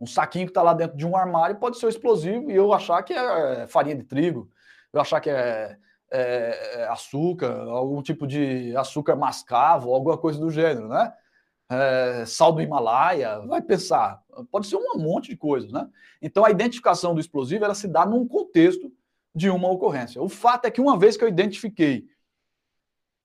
Um 0.00 0.06
saquinho 0.06 0.46
que 0.46 0.50
está 0.50 0.62
lá 0.62 0.72
dentro 0.72 0.96
de 0.96 1.06
um 1.06 1.16
armário 1.16 1.56
pode 1.56 1.76
ser 1.76 1.86
um 1.86 1.90
explosivo 1.90 2.50
e 2.50 2.54
eu 2.54 2.72
achar 2.72 3.02
que 3.02 3.12
é 3.12 3.66
farinha 3.66 3.96
de 3.96 4.04
trigo, 4.04 4.48
eu 4.92 5.00
achar 5.00 5.20
que 5.20 5.28
é, 5.28 5.76
é, 6.10 6.80
é 6.80 6.88
açúcar, 6.88 7.52
algum 7.68 8.00
tipo 8.00 8.26
de 8.26 8.74
açúcar 8.76 9.16
mascavo, 9.16 9.92
alguma 9.92 10.16
coisa 10.16 10.38
do 10.38 10.50
gênero, 10.50 10.88
né? 10.88 11.12
É, 11.70 12.24
sal 12.26 12.52
do 12.52 12.62
Himalaia, 12.62 13.40
vai 13.40 13.60
pensar, 13.60 14.22
pode 14.50 14.66
ser 14.66 14.76
um 14.76 14.98
monte 14.98 15.28
de 15.28 15.36
coisas, 15.36 15.70
né? 15.70 15.86
Então 16.20 16.44
a 16.44 16.50
identificação 16.50 17.14
do 17.14 17.20
explosivo 17.20 17.64
ela 17.64 17.74
se 17.74 17.86
dá 17.86 18.06
num 18.06 18.26
contexto 18.26 18.90
de 19.34 19.50
uma 19.50 19.70
ocorrência. 19.70 20.22
O 20.22 20.28
fato 20.28 20.64
é 20.64 20.70
que 20.70 20.80
uma 20.80 20.98
vez 20.98 21.16
que 21.16 21.24
eu 21.24 21.28
identifiquei 21.28 22.06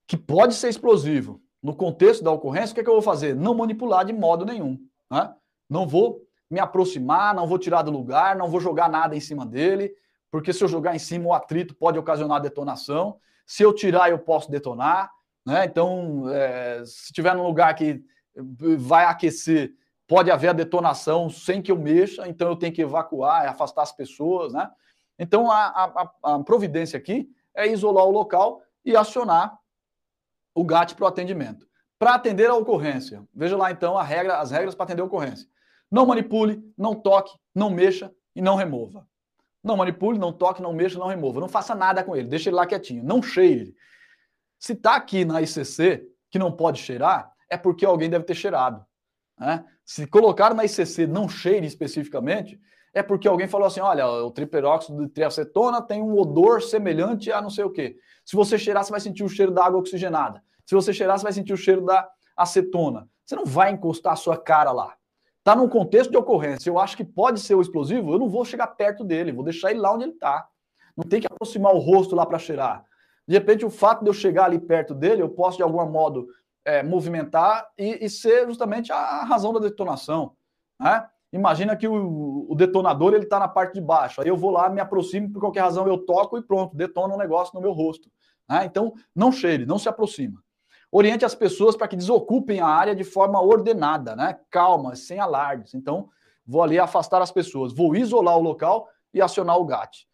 que 0.05 0.17
pode 0.17 0.53
ser 0.55 0.69
explosivo 0.69 1.41
no 1.61 1.73
contexto 1.73 2.23
da 2.23 2.31
ocorrência, 2.31 2.71
o 2.71 2.75
que, 2.75 2.81
é 2.81 2.83
que 2.83 2.89
eu 2.89 2.95
vou 2.95 3.01
fazer? 3.01 3.33
Não 3.33 3.55
manipular 3.55 4.03
de 4.03 4.11
modo 4.11 4.45
nenhum, 4.45 4.77
né? 5.09 5.33
Não 5.69 5.87
vou 5.87 6.21
me 6.51 6.59
aproximar, 6.59 7.33
não 7.33 7.47
vou 7.47 7.57
tirar 7.57 7.81
do 7.81 7.91
lugar, 7.91 8.35
não 8.35 8.49
vou 8.49 8.59
jogar 8.59 8.89
nada 8.89 9.15
em 9.15 9.19
cima 9.19 9.45
dele, 9.45 9.91
porque 10.29 10.51
se 10.51 10.63
eu 10.63 10.67
jogar 10.67 10.93
em 10.95 10.99
cima 10.99 11.27
o 11.27 11.33
atrito 11.33 11.73
pode 11.73 11.97
ocasionar 11.97 12.41
detonação. 12.41 13.17
Se 13.45 13.63
eu 13.63 13.73
tirar, 13.73 14.09
eu 14.09 14.19
posso 14.19 14.51
detonar. 14.51 15.11
Né? 15.45 15.65
Então, 15.65 16.29
é, 16.29 16.83
se 16.85 17.05
estiver 17.05 17.35
num 17.35 17.45
lugar 17.45 17.73
que 17.75 18.03
vai 18.35 19.05
aquecer, 19.05 19.73
pode 20.07 20.31
haver 20.31 20.49
a 20.49 20.53
detonação 20.53 21.29
sem 21.29 21.61
que 21.61 21.71
eu 21.71 21.77
mexa, 21.77 22.27
então 22.27 22.49
eu 22.49 22.55
tenho 22.55 22.73
que 22.73 22.81
evacuar, 22.81 23.47
afastar 23.47 23.83
as 23.83 23.91
pessoas. 23.91 24.53
Né? 24.53 24.69
Então, 25.17 25.51
a, 25.51 26.11
a, 26.23 26.35
a 26.35 26.39
providência 26.43 26.97
aqui 26.97 27.29
é 27.55 27.67
isolar 27.67 28.05
o 28.05 28.11
local 28.11 28.61
e 28.83 28.95
acionar 28.95 29.57
o 30.53 30.63
GAT 30.63 30.95
para 30.95 31.05
o 31.05 31.07
atendimento. 31.07 31.67
Para 31.97 32.15
atender 32.15 32.49
a 32.49 32.55
ocorrência, 32.55 33.23
veja 33.33 33.55
lá 33.55 33.71
então 33.71 33.97
a 33.97 34.03
regra, 34.03 34.39
as 34.39 34.51
regras 34.51 34.75
para 34.75 34.85
atender 34.85 35.01
a 35.01 35.05
ocorrência. 35.05 35.47
Não 35.89 36.05
manipule, 36.05 36.61
não 36.77 36.95
toque, 36.95 37.37
não 37.53 37.69
mexa 37.69 38.13
e 38.35 38.41
não 38.41 38.55
remova. 38.55 39.07
Não 39.63 39.77
manipule, 39.77 40.19
não 40.19 40.33
toque, 40.33 40.61
não 40.61 40.73
mexa, 40.73 40.99
não 40.99 41.07
remova. 41.07 41.39
Não 41.39 41.47
faça 41.47 41.73
nada 41.73 42.03
com 42.03 42.15
ele, 42.15 42.27
deixe 42.27 42.49
ele 42.49 42.55
lá 42.57 42.65
quietinho. 42.65 43.03
Não 43.03 43.23
cheire. 43.23 43.73
Se 44.59 44.73
está 44.73 44.95
aqui 44.95 45.23
na 45.23 45.41
ICC 45.41 46.05
que 46.29 46.39
não 46.39 46.51
pode 46.51 46.79
cheirar, 46.79 47.32
é 47.49 47.57
porque 47.57 47.85
alguém 47.85 48.09
deve 48.09 48.25
ter 48.25 48.35
cheirado. 48.35 48.85
Né? 49.39 49.65
Se 49.85 50.07
colocar 50.07 50.53
na 50.53 50.63
ICC 50.65 51.07
não 51.07 51.27
cheire 51.27 51.65
especificamente, 51.65 52.59
é 52.93 53.01
porque 53.01 53.27
alguém 53.27 53.47
falou 53.47 53.67
assim: 53.67 53.79
olha, 53.79 54.07
o 54.07 54.31
triperóxido 54.31 55.05
de 55.05 55.09
triacetona 55.11 55.81
tem 55.81 56.01
um 56.01 56.17
odor 56.17 56.61
semelhante 56.61 57.31
a 57.31 57.41
não 57.41 57.49
sei 57.49 57.63
o 57.63 57.71
quê. 57.71 57.97
Se 58.23 58.35
você 58.35 58.57
cheirar, 58.57 58.83
você 58.83 58.91
vai 58.91 58.99
sentir 58.99 59.23
o 59.23 59.29
cheiro 59.29 59.51
da 59.51 59.65
água 59.65 59.79
oxigenada. 59.79 60.43
Se 60.65 60.75
você 60.75 60.93
cheirar, 60.93 61.17
você 61.17 61.23
vai 61.23 61.33
sentir 61.33 61.53
o 61.53 61.57
cheiro 61.57 61.83
da 61.83 62.07
acetona. 62.37 63.07
Você 63.25 63.35
não 63.35 63.45
vai 63.45 63.71
encostar 63.71 64.13
a 64.13 64.17
sua 64.17 64.37
cara 64.37 64.71
lá. 64.71 64.95
Está 65.39 65.55
num 65.55 65.67
contexto 65.67 66.09
de 66.09 66.17
ocorrência. 66.17 66.69
Eu 66.69 66.79
acho 66.79 66.95
que 66.95 67.03
pode 67.03 67.39
ser 67.39 67.55
o 67.55 67.61
explosivo, 67.61 68.13
eu 68.13 68.19
não 68.19 68.29
vou 68.29 68.45
chegar 68.45 68.67
perto 68.67 69.03
dele, 69.03 69.31
vou 69.31 69.43
deixar 69.43 69.71
ele 69.71 69.79
lá 69.79 69.93
onde 69.93 70.05
ele 70.05 70.13
está. 70.13 70.47
Não 70.95 71.03
tem 71.03 71.19
que 71.19 71.27
aproximar 71.27 71.73
o 71.73 71.79
rosto 71.79 72.15
lá 72.15 72.25
para 72.25 72.39
cheirar. 72.39 72.85
De 73.27 73.33
repente, 73.33 73.65
o 73.65 73.69
fato 73.69 74.03
de 74.03 74.09
eu 74.09 74.13
chegar 74.13 74.45
ali 74.45 74.59
perto 74.59 74.93
dele, 74.93 75.21
eu 75.21 75.29
posso, 75.29 75.57
de 75.57 75.63
algum 75.63 75.83
modo, 75.89 76.27
é, 76.65 76.81
movimentar 76.81 77.67
e, 77.77 78.05
e, 78.05 78.09
ser 78.09 78.47
justamente 78.47 78.91
a 78.91 79.23
razão 79.23 79.53
da 79.53 79.59
detonação. 79.59 80.33
Né? 80.79 81.05
Imagina 81.31 81.75
que 81.75 81.87
o, 81.87 82.45
o 82.49 82.55
detonador 82.55 83.13
ele 83.13 83.23
está 83.23 83.39
na 83.39 83.47
parte 83.47 83.73
de 83.73 83.81
baixo. 83.81 84.21
Aí 84.21 84.27
eu 84.27 84.37
vou 84.37 84.51
lá, 84.51 84.69
me 84.69 84.79
aproximo, 84.79 85.31
por 85.31 85.39
qualquer 85.39 85.61
razão 85.61 85.87
eu 85.87 85.97
toco 85.97 86.37
e 86.37 86.41
pronto, 86.41 86.75
detona 86.75 87.13
um 87.13 87.17
negócio 87.17 87.55
no 87.55 87.61
meu 87.61 87.71
rosto. 87.71 88.09
Né? 88.49 88.65
Então, 88.65 88.93
não 89.15 89.31
cheire, 89.31 89.65
não 89.65 89.79
se 89.79 89.89
aproxima. 89.89 90.41
Oriente 90.91 91.25
as 91.25 91.33
pessoas 91.33 91.75
para 91.75 91.87
que 91.87 91.95
desocupem 91.95 92.59
a 92.59 92.67
área 92.67 92.95
de 92.95 93.03
forma 93.03 93.41
ordenada, 93.41 94.15
né? 94.15 94.39
calma, 94.49 94.95
sem 94.95 95.19
alardes. 95.19 95.73
Então, 95.73 96.09
vou 96.45 96.61
ali 96.61 96.79
afastar 96.79 97.21
as 97.21 97.31
pessoas, 97.31 97.73
vou 97.73 97.95
isolar 97.95 98.37
o 98.37 98.41
local 98.41 98.87
e 99.13 99.21
acionar 99.21 99.57
o 99.57 99.65
GAT. 99.65 100.07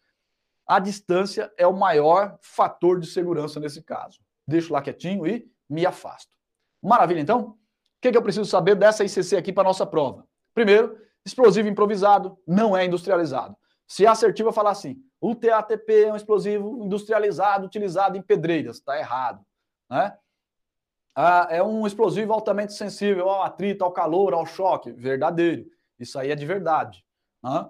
A 0.66 0.78
distância 0.78 1.52
é 1.58 1.66
o 1.66 1.76
maior 1.76 2.38
fator 2.40 2.98
de 2.98 3.06
segurança 3.06 3.58
nesse 3.60 3.82
caso. 3.82 4.20
Deixo 4.46 4.72
lá 4.72 4.80
quietinho 4.80 5.26
e 5.26 5.44
me 5.68 5.84
afasto. 5.84 6.39
Maravilha, 6.82 7.20
então? 7.20 7.40
O 7.40 7.56
que, 8.00 8.10
que 8.10 8.16
eu 8.16 8.22
preciso 8.22 8.48
saber 8.48 8.74
dessa 8.74 9.04
ICC 9.04 9.36
aqui 9.36 9.52
para 9.52 9.64
nossa 9.64 9.84
prova? 9.84 10.26
Primeiro, 10.54 10.96
Explosivo 11.24 11.68
improvisado 11.68 12.38
não 12.46 12.76
é 12.76 12.84
industrializado. 12.84 13.56
Se 13.86 14.06
a 14.06 14.12
assertiva 14.12 14.52
falar 14.52 14.70
assim, 14.70 14.96
o 15.20 15.34
TATP 15.34 16.04
é 16.04 16.12
um 16.12 16.16
explosivo 16.16 16.82
industrializado 16.82 17.66
utilizado 17.66 18.16
em 18.16 18.22
pedreiras, 18.22 18.76
está 18.76 18.98
errado. 18.98 19.44
Né? 19.90 20.16
Ah, 21.14 21.46
é 21.50 21.62
um 21.62 21.86
explosivo 21.86 22.32
altamente 22.32 22.72
sensível 22.72 23.28
ao 23.28 23.42
atrito, 23.42 23.84
ao 23.84 23.92
calor, 23.92 24.32
ao 24.32 24.46
choque, 24.46 24.92
verdadeiro. 24.92 25.66
Isso 25.98 26.18
aí 26.18 26.30
é 26.30 26.36
de 26.36 26.46
verdade. 26.46 27.04
Né? 27.42 27.68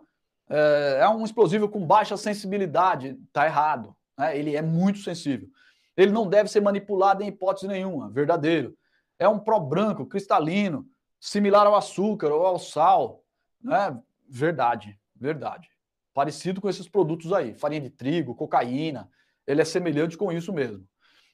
É, 0.48 0.98
é 1.00 1.08
um 1.08 1.24
explosivo 1.24 1.68
com 1.68 1.84
baixa 1.84 2.16
sensibilidade, 2.16 3.18
está 3.26 3.46
errado. 3.46 3.96
Né? 4.16 4.38
Ele 4.38 4.54
é 4.54 4.62
muito 4.62 5.00
sensível. 5.00 5.48
Ele 5.96 6.12
não 6.12 6.28
deve 6.28 6.48
ser 6.48 6.60
manipulado 6.60 7.22
em 7.22 7.28
hipótese 7.28 7.66
nenhuma, 7.66 8.08
verdadeiro. 8.10 8.76
É 9.20 9.28
um 9.28 9.38
pró 9.38 9.60
branco, 9.60 10.06
cristalino, 10.06 10.88
similar 11.20 11.66
ao 11.66 11.76
açúcar 11.76 12.32
ou 12.32 12.44
ao 12.44 12.58
sal, 12.58 13.22
né? 13.62 13.96
Verdade, 14.26 14.98
verdade. 15.14 15.68
Parecido 16.14 16.60
com 16.60 16.68
esses 16.68 16.88
produtos 16.88 17.32
aí, 17.32 17.54
farinha 17.54 17.82
de 17.82 17.90
trigo, 17.90 18.34
cocaína, 18.34 19.10
ele 19.46 19.60
é 19.60 19.64
semelhante 19.64 20.16
com 20.16 20.32
isso 20.32 20.52
mesmo. 20.52 20.78
O 20.80 20.86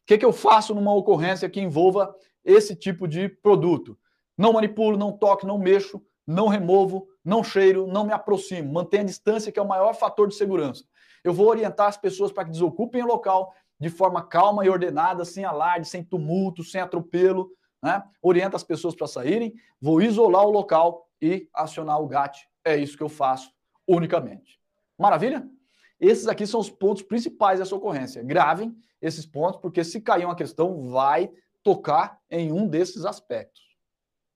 que, 0.07 0.19
que 0.19 0.25
eu 0.25 0.33
faço 0.33 0.75
numa 0.75 0.93
ocorrência 0.93 1.49
que 1.49 1.61
envolva 1.61 2.15
esse 2.45 2.75
tipo 2.75 3.07
de 3.07 3.29
produto? 3.29 3.97
Não 4.37 4.53
manipulo, 4.53 4.99
não 4.99 5.13
toco, 5.13 5.47
não 5.47 5.59
mexo, 5.59 6.05
não 6.27 6.49
removo, 6.49 7.07
não 7.25 7.45
cheiro, 7.45 7.87
não 7.87 8.05
me 8.05 8.13
aproximo, 8.13 8.73
mantenho 8.73 9.05
a 9.05 9.07
distância, 9.07 9.53
que 9.53 9.59
é 9.59 9.63
o 9.63 9.69
maior 9.69 9.95
fator 9.95 10.27
de 10.27 10.35
segurança. 10.35 10.85
Eu 11.23 11.33
vou 11.33 11.47
orientar 11.47 11.87
as 11.87 11.97
pessoas 11.97 12.33
para 12.33 12.45
que 12.45 12.51
desocupem 12.51 13.03
o 13.03 13.07
local 13.07 13.55
de 13.79 13.91
forma 13.91 14.23
calma 14.23 14.65
e 14.65 14.69
ordenada, 14.69 15.25
sem 15.25 15.45
alarde, 15.45 15.89
sem 15.89 16.03
tumulto, 16.03 16.65
sem 16.65 16.81
atropelo. 16.81 17.51
Né? 17.83 18.03
Orienta 18.23 18.57
as 18.57 18.65
pessoas 18.65 18.95
para 18.95 19.07
saírem, 19.07 19.55
vou 19.81 20.01
isolar 20.01 20.45
o 20.45 20.51
local 20.51 21.09
e 21.21 21.49
acionar 21.53 22.01
o 22.01 22.07
GAT. 22.07 22.49
É 22.65 22.77
isso 22.77 22.97
que 22.97 23.03
eu 23.03 23.09
faço 23.09 23.53
unicamente. 23.87 24.61
Maravilha? 24.99 25.49
Esses 26.01 26.29
aqui 26.29 26.47
são 26.47 26.61
os 26.61 26.69
pontos 26.69 27.03
principais 27.03 27.59
dessa 27.59 27.75
ocorrência. 27.75 28.23
Gravem 28.23 28.77
esses 29.01 29.27
pontos, 29.27 29.61
porque 29.61 29.85
se 29.85 30.01
cair 30.01 30.25
uma 30.25 30.37
questão, 30.37 30.89
vai 30.91 31.31
tocar 31.63 32.21
em 32.31 32.53
um 32.53 32.67
desses 32.67 33.05
aspectos. 33.05 33.63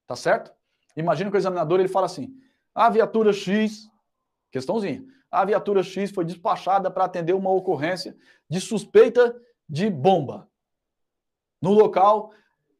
Tá 0.07 0.17
certo? 0.17 0.53
Imagina 0.97 1.31
que 1.31 1.37
o 1.37 1.39
examinador 1.39 1.81
ele 1.81 1.89
fala 1.89 2.07
assim: 2.07 2.35
a 2.75 2.89
viatura 2.91 3.33
X, 3.33 3.89
questãozinha, 4.51 5.05
a 5.31 5.45
viatura 5.45 5.83
X 5.83 6.11
foi 6.11 6.25
despachada 6.25 6.91
para 6.91 7.05
atender 7.05 7.33
uma 7.33 7.51
ocorrência 7.51 8.17
de 8.49 8.61
suspeita 8.61 9.35
de 9.69 9.89
bomba. 9.89 10.49
No 11.63 11.73
local, 11.73 12.33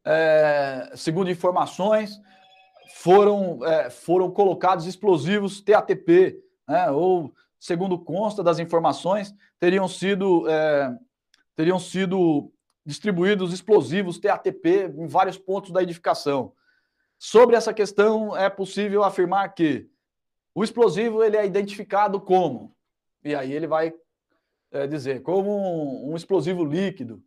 é, 0.05 0.93
segundo 0.95 1.31
informações, 1.31 2.21
foram, 2.95 3.65
é, 3.65 3.91
foram 3.91 4.31
colocados 4.31 4.87
explosivos 4.87 5.61
TATP, 5.61 6.39
né, 6.69 6.91
ou, 6.91 7.33
segundo 7.59 7.99
consta 7.99 8.43
das 8.43 8.59
informações, 8.59 9.35
teriam 9.59 9.89
sido, 9.89 10.49
é, 10.49 10.97
teriam 11.57 11.79
sido 11.79 12.53
distribuídos 12.85 13.53
explosivos 13.53 14.19
TATP 14.19 14.93
em 14.97 15.07
vários 15.07 15.39
pontos 15.39 15.71
da 15.71 15.83
edificação. 15.83 16.53
Sobre 17.19 17.55
essa 17.55 17.75
questão, 17.75 18.37
é 18.37 18.49
possível 18.49 19.05
afirmar 19.05 19.55
que 19.55 19.87
o 20.55 20.65
explosivo 20.65 21.23
ele 21.23 21.37
é 21.37 21.47
identificado 21.47 22.21
como, 22.21 22.75
e 23.23 23.35
aí 23.35 23.53
ele 23.53 23.67
vai 23.67 23.93
é, 24.73 24.87
dizer, 24.87 25.23
como 25.23 25.51
um, 25.51 26.13
um 26.13 26.17
explosivo 26.17 26.65
líquido, 26.65 27.23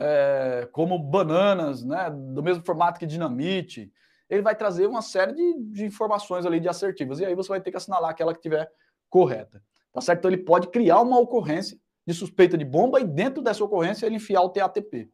é, 0.00 0.66
como 0.72 0.98
bananas, 0.98 1.84
né, 1.84 2.10
do 2.10 2.42
mesmo 2.42 2.64
formato 2.64 2.98
que 2.98 3.06
dinamite, 3.06 3.92
ele 4.30 4.40
vai 4.40 4.56
trazer 4.56 4.86
uma 4.86 5.02
série 5.02 5.34
de, 5.34 5.54
de 5.72 5.84
informações 5.84 6.46
ali 6.46 6.58
de 6.58 6.68
assertivas. 6.68 7.20
E 7.20 7.26
aí 7.26 7.34
você 7.34 7.50
vai 7.50 7.60
ter 7.60 7.70
que 7.70 7.76
assinalar 7.76 8.10
aquela 8.10 8.32
que 8.32 8.40
tiver 8.40 8.70
correta. 9.10 9.62
Tá 9.92 10.00
certo? 10.00 10.20
Então 10.20 10.30
ele 10.30 10.42
pode 10.42 10.68
criar 10.68 11.00
uma 11.00 11.18
ocorrência 11.18 11.78
de 12.06 12.14
suspeita 12.14 12.56
de 12.56 12.64
bomba 12.64 12.98
e 12.98 13.04
dentro 13.04 13.42
dessa 13.42 13.62
ocorrência 13.62 14.06
ele 14.06 14.16
enfiar 14.16 14.40
o 14.40 14.48
TATP. 14.48 15.10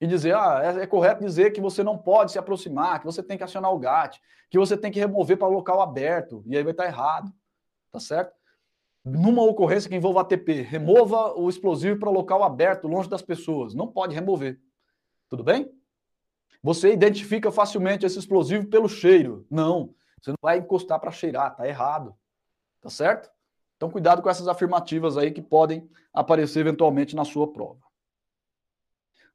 E 0.00 0.06
dizer, 0.06 0.34
ah, 0.34 0.60
é, 0.62 0.82
é 0.82 0.86
correto 0.86 1.24
dizer 1.24 1.52
que 1.52 1.60
você 1.60 1.84
não 1.84 1.96
pode 1.96 2.32
se 2.32 2.38
aproximar, 2.38 2.98
que 2.98 3.06
você 3.06 3.22
tem 3.22 3.38
que 3.38 3.44
acionar 3.44 3.72
o 3.72 3.78
GAT, 3.78 4.20
que 4.50 4.58
você 4.58 4.76
tem 4.76 4.90
que 4.90 4.98
remover 4.98 5.38
para 5.38 5.48
o 5.48 5.52
local 5.52 5.80
aberto, 5.80 6.42
e 6.46 6.56
aí 6.56 6.62
vai 6.62 6.72
estar 6.72 6.84
errado. 6.84 7.32
Tá 7.90 8.00
certo? 8.00 8.35
Numa 9.06 9.40
ocorrência 9.44 9.88
que 9.88 9.94
envolva 9.94 10.22
ATP, 10.22 10.62
remova 10.62 11.32
o 11.38 11.48
explosivo 11.48 11.96
para 11.96 12.10
local 12.10 12.42
aberto, 12.42 12.88
longe 12.88 13.08
das 13.08 13.22
pessoas. 13.22 13.72
Não 13.72 13.86
pode 13.86 14.12
remover. 14.12 14.60
Tudo 15.28 15.44
bem? 15.44 15.70
Você 16.60 16.92
identifica 16.92 17.52
facilmente 17.52 18.04
esse 18.04 18.18
explosivo 18.18 18.66
pelo 18.66 18.88
cheiro. 18.88 19.46
Não, 19.48 19.94
você 20.20 20.30
não 20.30 20.38
vai 20.42 20.58
encostar 20.58 20.98
para 20.98 21.12
cheirar, 21.12 21.54
tá 21.54 21.68
errado. 21.68 22.16
Tá 22.80 22.90
certo? 22.90 23.30
Então 23.76 23.88
cuidado 23.88 24.20
com 24.20 24.28
essas 24.28 24.48
afirmativas 24.48 25.16
aí 25.16 25.30
que 25.30 25.40
podem 25.40 25.88
aparecer 26.12 26.58
eventualmente 26.58 27.14
na 27.14 27.24
sua 27.24 27.52
prova. 27.52 27.86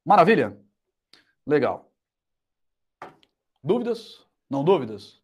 Maravilha? 0.04 0.60
Legal. 1.48 1.90
Dúvidas? 3.64 4.28
Não 4.50 4.66
dúvidas? 4.66 5.22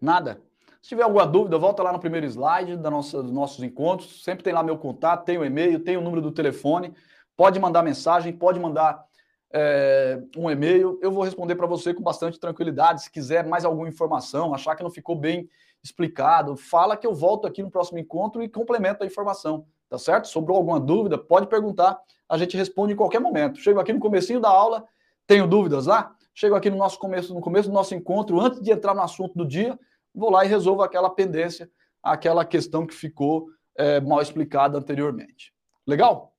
Nada? 0.00 0.40
Se 0.82 0.88
tiver 0.90 1.02
alguma 1.02 1.26
dúvida, 1.26 1.58
volta 1.58 1.82
lá 1.82 1.92
no 1.92 2.00
primeiro 2.00 2.26
slide 2.26 2.76
da 2.76 2.90
nossa, 2.90 3.22
dos 3.22 3.32
nossos 3.32 3.62
encontros. 3.62 4.24
Sempre 4.24 4.42
tem 4.42 4.52
lá 4.52 4.62
meu 4.62 4.78
contato, 4.78 5.24
tem 5.24 5.36
o 5.36 5.44
e-mail, 5.44 5.80
tem 5.80 5.96
o 5.96 6.00
número 6.00 6.22
do 6.22 6.32
telefone. 6.32 6.94
Pode 7.36 7.58
mandar 7.60 7.82
mensagem, 7.82 8.32
pode 8.32 8.58
mandar 8.58 9.04
é, 9.52 10.20
um 10.36 10.50
e-mail, 10.50 10.98
eu 11.02 11.10
vou 11.10 11.24
responder 11.24 11.56
para 11.56 11.66
você 11.66 11.92
com 11.92 12.02
bastante 12.02 12.38
tranquilidade. 12.38 13.02
Se 13.02 13.10
quiser 13.10 13.46
mais 13.46 13.64
alguma 13.64 13.88
informação, 13.88 14.54
achar 14.54 14.76
que 14.76 14.82
não 14.82 14.90
ficou 14.90 15.16
bem 15.16 15.48
explicado, 15.82 16.56
fala 16.56 16.96
que 16.96 17.06
eu 17.06 17.14
volto 17.14 17.46
aqui 17.46 17.62
no 17.62 17.70
próximo 17.70 17.98
encontro 17.98 18.42
e 18.42 18.48
complemento 18.48 19.02
a 19.02 19.06
informação, 19.06 19.66
tá 19.88 19.98
certo? 19.98 20.28
Sobrou 20.28 20.56
alguma 20.56 20.78
dúvida, 20.78 21.18
pode 21.18 21.46
perguntar, 21.46 21.98
a 22.28 22.38
gente 22.38 22.56
responde 22.56 22.92
em 22.92 22.96
qualquer 22.96 23.18
momento. 23.18 23.58
Chego 23.58 23.80
aqui 23.80 23.92
no 23.92 23.98
comecinho 23.98 24.40
da 24.40 24.50
aula, 24.50 24.84
tenho 25.26 25.46
dúvidas 25.46 25.86
lá? 25.86 26.14
Chego 26.34 26.54
aqui 26.54 26.70
no 26.70 26.76
nosso 26.76 26.98
começo, 26.98 27.34
no 27.34 27.40
começo 27.40 27.68
do 27.68 27.74
nosso 27.74 27.94
encontro, 27.94 28.40
antes 28.40 28.60
de 28.60 28.70
entrar 28.70 28.94
no 28.94 29.02
assunto 29.02 29.36
do 29.36 29.46
dia, 29.46 29.78
vou 30.14 30.30
lá 30.30 30.44
e 30.44 30.48
resolvo 30.48 30.82
aquela 30.82 31.10
pendência, 31.10 31.70
aquela 32.02 32.44
questão 32.44 32.86
que 32.86 32.94
ficou 32.94 33.48
é, 33.76 34.00
mal 34.00 34.20
explicada 34.20 34.78
anteriormente. 34.78 35.54
Legal? 35.86 36.34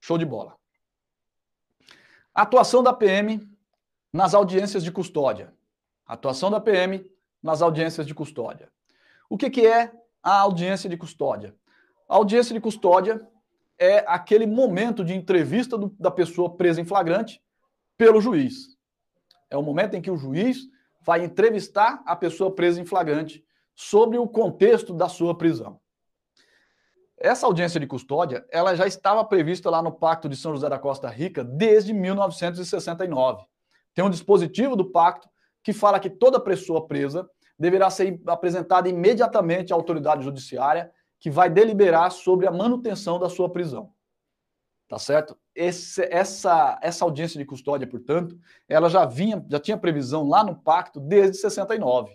Show 0.00 0.18
de 0.18 0.24
bola. 0.24 0.56
Atuação 2.34 2.82
da 2.82 2.92
PM 2.92 3.40
nas 4.12 4.34
audiências 4.34 4.82
de 4.82 4.92
custódia. 4.92 5.54
Atuação 6.06 6.50
da 6.50 6.60
PM 6.60 7.04
nas 7.42 7.62
audiências 7.62 8.06
de 8.06 8.14
custódia. 8.14 8.70
O 9.28 9.36
que, 9.36 9.50
que 9.50 9.66
é 9.66 9.92
a 10.22 10.40
audiência 10.40 10.88
de 10.88 10.96
custódia? 10.96 11.54
A 12.08 12.16
audiência 12.16 12.54
de 12.54 12.60
custódia 12.60 13.26
é 13.78 14.04
aquele 14.06 14.46
momento 14.46 15.04
de 15.04 15.14
entrevista 15.14 15.76
do, 15.76 15.88
da 15.98 16.10
pessoa 16.10 16.56
presa 16.56 16.80
em 16.80 16.84
flagrante 16.84 17.42
pelo 17.96 18.20
juiz. 18.20 18.76
É 19.50 19.56
o 19.56 19.62
momento 19.62 19.94
em 19.94 20.02
que 20.02 20.10
o 20.10 20.16
juiz 20.16 20.58
vai 21.04 21.24
entrevistar 21.24 22.02
a 22.06 22.16
pessoa 22.16 22.54
presa 22.54 22.80
em 22.80 22.84
flagrante 22.84 23.44
sobre 23.74 24.16
o 24.18 24.26
contexto 24.26 24.94
da 24.94 25.08
sua 25.08 25.36
prisão. 25.36 25.78
Essa 27.16 27.46
audiência 27.46 27.78
de 27.78 27.86
custódia, 27.86 28.44
ela 28.50 28.74
já 28.74 28.86
estava 28.86 29.24
prevista 29.24 29.70
lá 29.70 29.82
no 29.82 29.92
Pacto 29.92 30.28
de 30.28 30.36
São 30.36 30.52
José 30.52 30.68
da 30.68 30.78
Costa 30.78 31.08
Rica 31.08 31.44
desde 31.44 31.92
1969. 31.92 33.44
Tem 33.94 34.04
um 34.04 34.10
dispositivo 34.10 34.74
do 34.74 34.90
pacto 34.90 35.28
que 35.62 35.72
fala 35.72 36.00
que 36.00 36.10
toda 36.10 36.40
pessoa 36.40 36.86
presa 36.86 37.28
deverá 37.58 37.88
ser 37.88 38.20
apresentada 38.26 38.88
imediatamente 38.88 39.72
à 39.72 39.76
autoridade 39.76 40.24
judiciária 40.24 40.90
que 41.20 41.30
vai 41.30 41.48
deliberar 41.48 42.10
sobre 42.10 42.46
a 42.46 42.50
manutenção 42.50 43.18
da 43.18 43.28
sua 43.28 43.48
prisão. 43.48 43.92
Tá 44.88 44.98
certo? 44.98 45.36
Esse, 45.54 46.02
essa, 46.10 46.78
essa 46.82 47.04
audiência 47.04 47.38
de 47.38 47.44
custódia, 47.44 47.86
portanto, 47.86 48.38
ela 48.68 48.90
já 48.90 49.04
vinha, 49.06 49.44
já 49.48 49.58
tinha 49.58 49.78
previsão 49.78 50.28
lá 50.28 50.44
no 50.44 50.54
pacto 50.54 51.00
desde 51.00 51.38
69. 51.38 52.12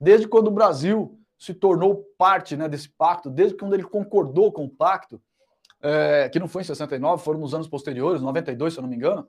Desde 0.00 0.26
quando 0.26 0.48
o 0.48 0.52
Brasil 0.52 1.18
se 1.38 1.52
tornou 1.52 2.04
parte 2.16 2.56
né, 2.56 2.68
desse 2.68 2.88
pacto, 2.88 3.30
desde 3.30 3.56
quando 3.56 3.74
ele 3.74 3.82
concordou 3.82 4.50
com 4.50 4.64
o 4.64 4.70
pacto, 4.70 5.20
é, 5.82 6.28
que 6.28 6.38
não 6.38 6.48
foi 6.48 6.62
em 6.62 6.66
69, 6.66 7.22
foram 7.22 7.40
nos 7.40 7.54
anos 7.54 7.68
posteriores, 7.68 8.22
92, 8.22 8.72
se 8.72 8.78
eu 8.78 8.82
não 8.82 8.88
me 8.88 8.96
engano. 8.96 9.26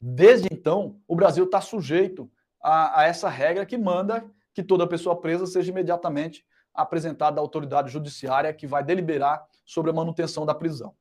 Desde 0.00 0.48
então, 0.52 1.00
o 1.06 1.16
Brasil 1.16 1.44
está 1.44 1.60
sujeito 1.60 2.30
a, 2.62 3.00
a, 3.00 3.04
essa 3.04 3.28
regra 3.28 3.66
que 3.66 3.76
manda 3.76 4.24
que 4.54 4.62
toda 4.62 4.86
pessoa 4.86 5.20
presa 5.20 5.46
seja 5.46 5.70
imediatamente 5.70 6.44
apresentada 6.74 7.40
à 7.40 7.42
autoridade 7.42 7.90
judiciária 7.90 8.52
que 8.52 8.66
vai 8.66 8.84
deliberar 8.84 9.44
sobre 9.64 9.90
a 9.90 9.94
manutenção 9.94 10.46
da 10.46 10.54
prisão. 10.54 10.94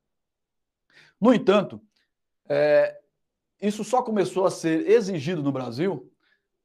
No 1.19 1.33
entanto, 1.33 1.81
é, 2.47 2.97
isso 3.61 3.83
só 3.83 4.01
começou 4.01 4.45
a 4.45 4.51
ser 4.51 4.87
exigido 4.89 5.41
no 5.41 5.51
Brasil 5.51 6.11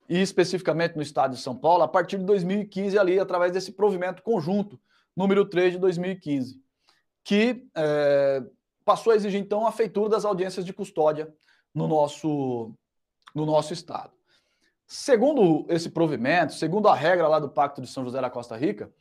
e 0.09 0.21
especificamente 0.21 0.95
no 0.95 1.03
estado 1.03 1.35
de 1.35 1.41
São 1.41 1.57
Paulo, 1.57 1.83
a 1.83 1.89
partir 1.89 2.19
de 2.19 2.25
2015, 2.25 2.99
ali, 2.99 3.19
através 3.19 3.53
desse 3.53 3.73
provimento 3.73 4.23
conjunto, 4.23 4.79
número 5.17 5.45
3 5.45 5.75
de 5.75 5.79
2015, 5.79 6.61
que 7.25 7.67
é, 7.75 8.43
passou 8.85 9.13
a 9.13 9.17
exigir, 9.17 9.41
então, 9.41 9.67
a 9.67 9.73
feitura 9.73 10.11
das 10.11 10.25
audiências 10.25 10.65
de 10.65 10.73
custódia 10.73 11.33
no 11.75 11.89
nosso, 11.89 12.75
no 13.35 13.47
nosso 13.47 13.73
estado. 13.73 14.13
Segundo 14.87 15.65
esse 15.71 15.89
provimento, 15.89 16.53
segundo 16.53 16.89
a 16.89 16.95
regra 16.95 17.27
lá 17.27 17.39
do 17.39 17.49
Pacto 17.49 17.81
de 17.81 17.89
São 17.89 18.05
José 18.05 18.21
da 18.21 18.29
Costa 18.29 18.57
Rica, 18.57 18.93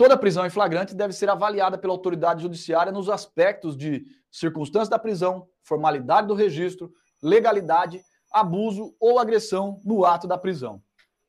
toda 0.00 0.16
prisão 0.16 0.46
em 0.46 0.50
flagrante 0.50 0.94
deve 0.94 1.12
ser 1.12 1.28
avaliada 1.28 1.76
pela 1.76 1.92
autoridade 1.92 2.40
judiciária 2.40 2.90
nos 2.90 3.10
aspectos 3.10 3.76
de 3.76 4.06
circunstância 4.30 4.88
da 4.88 4.98
prisão, 4.98 5.46
formalidade 5.62 6.26
do 6.26 6.32
registro, 6.32 6.90
legalidade 7.22 8.02
abuso 8.32 8.96
ou 8.98 9.18
agressão 9.18 9.78
no 9.84 10.06
ato 10.06 10.26
da 10.26 10.38
prisão. 10.38 10.82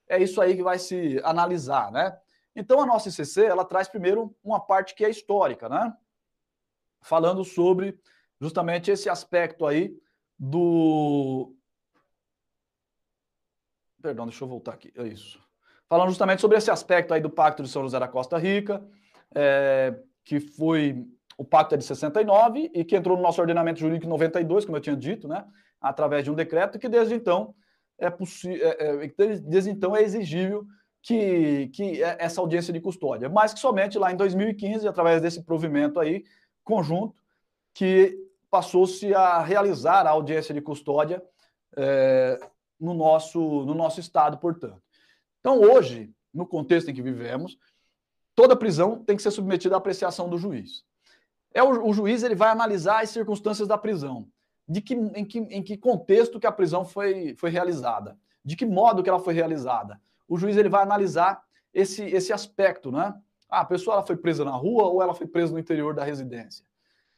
É 0.07 0.23
isso 0.23 0.39
aí 0.39 0.55
que 0.55 0.63
vai 0.63 0.79
se 0.79 1.19
analisar, 1.21 1.91
né? 1.91 2.17
Então 2.55 2.79
a 2.79 2.85
nossa 2.85 3.09
ICC, 3.09 3.43
ela 3.43 3.65
traz 3.65 3.89
primeiro 3.89 4.33
uma 4.41 4.61
parte 4.61 4.95
que 4.95 5.03
é 5.03 5.09
histórica, 5.09 5.67
né? 5.67 5.93
Falando 7.01 7.43
sobre 7.43 7.99
justamente 8.39 8.89
esse 8.89 9.09
aspecto 9.09 9.65
aí 9.65 9.93
do 10.39 11.53
Perdão, 14.01 14.27
deixa 14.27 14.45
eu 14.45 14.47
voltar 14.47 14.75
aqui. 14.75 14.93
É 14.95 15.05
isso. 15.05 15.43
Falando 15.91 16.07
justamente 16.07 16.39
sobre 16.39 16.57
esse 16.57 16.71
aspecto 16.71 17.13
aí 17.13 17.19
do 17.19 17.29
Pacto 17.29 17.61
de 17.61 17.67
São 17.67 17.83
José 17.83 17.99
da 17.99 18.07
Costa 18.07 18.37
Rica, 18.37 18.81
é, 19.35 19.93
que 20.23 20.39
foi 20.39 21.05
o 21.37 21.43
pacto 21.43 21.75
é 21.75 21.77
de 21.77 21.83
69 21.83 22.71
e 22.73 22.85
que 22.85 22.95
entrou 22.95 23.17
no 23.17 23.21
nosso 23.21 23.41
ordenamento 23.41 23.81
jurídico 23.81 24.05
em 24.05 24.09
92, 24.09 24.63
como 24.63 24.77
eu 24.77 24.81
tinha 24.81 24.95
dito, 24.95 25.27
né? 25.27 25.43
através 25.81 26.23
de 26.23 26.31
um 26.31 26.33
decreto, 26.33 26.79
que 26.79 26.87
desde 26.87 27.13
então 27.13 27.53
é 27.97 28.09
possível, 28.09 28.65
é, 28.65 29.03
é, 29.03 29.39
desde 29.41 29.69
então 29.69 29.93
é 29.93 30.01
exigível 30.01 30.65
que, 31.01 31.67
que 31.73 32.01
é 32.01 32.15
essa 32.21 32.39
audiência 32.39 32.71
de 32.71 32.79
custódia, 32.79 33.27
mas 33.27 33.53
que 33.53 33.59
somente 33.59 33.99
lá 33.99 34.13
em 34.13 34.15
2015, 34.15 34.87
através 34.87 35.21
desse 35.21 35.43
provimento 35.43 35.99
aí 35.99 36.23
conjunto, 36.63 37.13
que 37.73 38.17
passou-se 38.49 39.13
a 39.13 39.41
realizar 39.41 40.07
a 40.07 40.11
audiência 40.11 40.53
de 40.53 40.61
custódia 40.61 41.21
é, 41.75 42.39
no, 42.79 42.93
nosso, 42.93 43.65
no 43.65 43.73
nosso 43.75 43.99
estado, 43.99 44.37
portanto. 44.37 44.81
Então, 45.41 45.59
hoje, 45.59 46.09
no 46.33 46.47
contexto 46.47 46.89
em 46.89 46.93
que 46.93 47.01
vivemos, 47.01 47.57
toda 48.33 48.55
prisão 48.55 49.03
tem 49.03 49.17
que 49.17 49.21
ser 49.21 49.31
submetida 49.31 49.75
à 49.75 49.77
apreciação 49.77 50.29
do 50.29 50.37
juiz. 50.37 50.85
É 51.53 51.61
o, 51.61 51.89
o 51.89 51.93
juiz 51.93 52.23
ele 52.23 52.35
vai 52.35 52.49
analisar 52.49 53.03
as 53.03 53.09
circunstâncias 53.09 53.67
da 53.67 53.77
prisão 53.77 54.27
de 54.67 54.81
que, 54.81 54.93
em, 54.93 55.25
que, 55.25 55.39
em 55.39 55.61
que 55.61 55.75
contexto 55.75 56.39
que 56.39 56.47
a 56.47 56.51
prisão 56.51 56.85
foi, 56.85 57.35
foi 57.35 57.49
realizada, 57.49 58.17
de 58.43 58.55
que 58.55 58.65
modo 58.65 59.03
que 59.03 59.09
ela 59.09 59.19
foi 59.19 59.33
realizada. 59.33 59.99
O 60.27 60.37
juiz 60.37 60.55
ele 60.55 60.69
vai 60.69 60.81
analisar 60.81 61.43
esse, 61.73 62.03
esse 62.03 62.31
aspecto, 62.31 62.91
né? 62.91 63.13
Ah, 63.49 63.61
a 63.61 63.65
pessoa 63.65 63.95
ela 63.95 64.05
foi 64.05 64.15
presa 64.15 64.45
na 64.45 64.51
rua 64.51 64.85
ou 64.85 65.01
ela 65.01 65.13
foi 65.13 65.27
presa 65.27 65.51
no 65.51 65.59
interior 65.59 65.93
da 65.93 66.05
residência? 66.05 66.65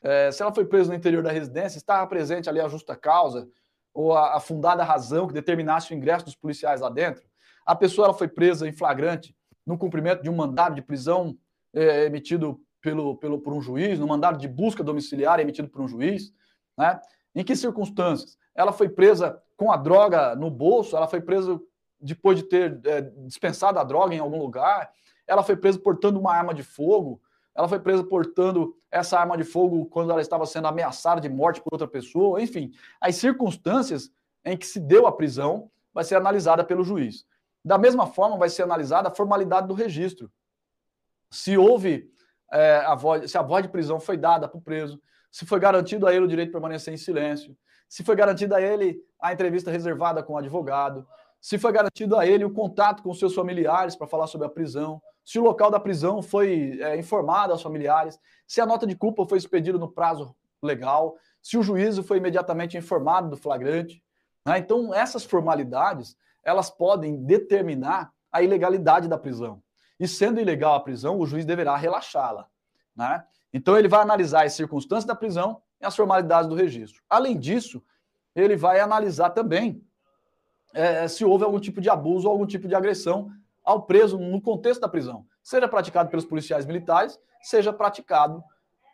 É, 0.01 0.31
se 0.31 0.41
ela 0.41 0.53
foi 0.53 0.65
presa 0.65 0.89
no 0.89 0.95
interior 0.95 1.21
da 1.21 1.31
residência, 1.31 1.77
estava 1.77 2.07
presente 2.07 2.49
ali 2.49 2.59
a 2.59 2.67
justa 2.67 2.95
causa 2.95 3.47
ou 3.93 4.13
a, 4.13 4.35
a, 4.35 4.39
fundada 4.39 4.83
razão 4.83 5.27
que 5.27 5.33
determinasse 5.33 5.93
o 5.93 5.95
ingresso 5.95 6.25
dos 6.25 6.35
policiais 6.35 6.81
lá 6.81 6.89
dentro? 6.89 7.23
A 7.65 7.75
pessoa 7.75 8.05
ela 8.05 8.13
foi 8.13 8.27
presa 8.27 8.67
em 8.67 8.71
flagrante 8.71 9.35
no 9.65 9.77
cumprimento 9.77 10.21
de 10.21 10.29
um 10.29 10.35
mandado 10.35 10.75
de 10.75 10.81
prisão 10.81 11.37
é, 11.73 12.05
emitido 12.05 12.59
pelo, 12.81 13.15
pelo, 13.15 13.39
por 13.39 13.53
um 13.53 13.61
juiz, 13.61 13.97
no 13.97 14.07
mandado 14.07 14.37
de 14.37 14.47
busca 14.47 14.83
domiciliar 14.83 15.39
emitido 15.39 15.69
por 15.69 15.81
um 15.81 15.87
juiz, 15.87 16.33
né? 16.77 16.99
Em 17.33 17.43
que 17.43 17.55
circunstâncias? 17.55 18.37
Ela 18.53 18.71
foi 18.71 18.89
presa 18.89 19.41
com 19.55 19.71
a 19.71 19.77
droga 19.77 20.35
no 20.35 20.51
bolso, 20.51 20.95
ela 20.95 21.07
foi 21.07 21.21
presa 21.21 21.59
depois 21.99 22.37
de 22.37 22.43
ter 22.43 22.79
é, 22.85 23.01
dispensado 23.25 23.79
a 23.79 23.83
droga 23.83 24.13
em 24.13 24.19
algum 24.19 24.37
lugar, 24.37 24.91
ela 25.25 25.41
foi 25.41 25.55
presa 25.55 25.79
portando 25.79 26.19
uma 26.19 26.33
arma 26.35 26.53
de 26.53 26.61
fogo, 26.61 27.21
ela 27.55 27.67
foi 27.67 27.79
presa 27.79 28.03
portando 28.03 28.75
essa 28.91 29.17
arma 29.17 29.37
de 29.37 29.43
fogo 29.43 29.85
quando 29.85 30.11
ela 30.11 30.21
estava 30.21 30.45
sendo 30.45 30.67
ameaçada 30.67 31.21
de 31.21 31.29
morte 31.29 31.61
por 31.61 31.73
outra 31.73 31.87
pessoa, 31.87 32.41
enfim, 32.41 32.71
as 32.99 33.15
circunstâncias 33.15 34.11
em 34.43 34.57
que 34.57 34.67
se 34.67 34.79
deu 34.79 35.07
a 35.07 35.11
prisão 35.11 35.71
vai 35.93 36.03
ser 36.03 36.15
analisada 36.15 36.63
pelo 36.63 36.83
juiz. 36.83 37.25
Da 37.63 37.77
mesma 37.77 38.07
forma, 38.07 38.37
vai 38.37 38.49
ser 38.49 38.63
analisada 38.63 39.07
a 39.07 39.15
formalidade 39.15 39.67
do 39.67 39.73
registro. 39.73 40.31
Se 41.31 41.57
houve 41.57 42.11
é, 42.51 42.77
a 42.77 42.95
voz, 42.95 43.31
se 43.31 43.37
a 43.37 43.41
voz 43.41 43.63
de 43.63 43.69
prisão 43.69 43.99
foi 43.99 44.17
dada 44.17 44.47
para 44.47 44.57
o 44.57 44.61
preso, 44.61 45.01
se 45.31 45.45
foi 45.45 45.59
garantido 45.59 46.05
a 46.05 46.13
ele 46.13 46.25
o 46.25 46.27
direito 46.27 46.49
de 46.49 46.53
permanecer 46.53 46.93
em 46.93 46.97
silêncio, 46.97 47.57
se 47.89 48.03
foi 48.03 48.15
garantido 48.15 48.55
a 48.55 48.61
ele 48.61 48.99
a 49.19 49.33
entrevista 49.33 49.71
reservada 49.71 50.21
com 50.21 50.33
o 50.33 50.37
advogado, 50.37 51.07
se 51.41 51.57
foi 51.57 51.71
garantido 51.71 52.17
a 52.17 52.25
ele 52.25 52.45
o 52.45 52.53
contato 52.53 53.03
com 53.03 53.13
seus 53.13 53.33
familiares 53.33 53.95
para 53.95 54.07
falar 54.07 54.27
sobre 54.27 54.47
a 54.47 54.49
prisão, 54.49 55.01
se 55.25 55.39
o 55.39 55.43
local 55.43 55.71
da 55.71 55.79
prisão 55.79 56.21
foi 56.21 56.79
é, 56.81 56.97
informado 56.97 57.53
aos 57.53 57.61
familiares, 57.61 58.19
se 58.47 58.61
a 58.61 58.65
nota 58.65 58.85
de 58.85 58.95
culpa 58.95 59.25
foi 59.25 59.37
expedida 59.37 59.77
no 59.77 59.91
prazo 59.91 60.35
legal, 60.61 61.15
se 61.41 61.57
o 61.57 61.63
juízo 61.63 62.03
foi 62.03 62.17
imediatamente 62.17 62.77
informado 62.77 63.29
do 63.29 63.37
flagrante. 63.37 64.03
Né? 64.45 64.59
Então, 64.59 64.93
essas 64.93 65.23
formalidades, 65.23 66.15
elas 66.43 66.69
podem 66.69 67.23
determinar 67.23 68.11
a 68.31 68.41
ilegalidade 68.41 69.07
da 69.07 69.17
prisão. 69.17 69.61
E 69.99 70.07
sendo 70.07 70.39
ilegal 70.39 70.75
a 70.75 70.79
prisão, 70.79 71.19
o 71.19 71.25
juiz 71.25 71.45
deverá 71.45 71.75
relaxá-la. 71.75 72.47
Né? 72.95 73.23
Então, 73.53 73.77
ele 73.77 73.87
vai 73.87 74.01
analisar 74.01 74.45
as 74.45 74.53
circunstâncias 74.53 75.05
da 75.05 75.15
prisão 75.15 75.61
e 75.79 75.85
as 75.85 75.95
formalidades 75.95 76.49
do 76.49 76.55
registro. 76.55 77.01
Além 77.09 77.37
disso, 77.37 77.81
ele 78.35 78.55
vai 78.55 78.79
analisar 78.79 79.29
também 79.29 79.83
é, 80.73 81.07
se 81.07 81.23
houve 81.23 81.43
algum 81.43 81.59
tipo 81.59 81.79
de 81.79 81.89
abuso 81.89 82.27
ou 82.27 82.31
algum 82.31 82.47
tipo 82.47 82.67
de 82.67 82.73
agressão 82.73 83.31
ao 83.63 83.83
preso 83.83 84.17
no 84.17 84.41
contexto 84.41 84.81
da 84.81 84.89
prisão, 84.89 85.25
seja 85.41 85.67
praticado 85.67 86.09
pelos 86.09 86.25
policiais 86.25 86.65
militares, 86.65 87.19
seja 87.41 87.71
praticado 87.71 88.43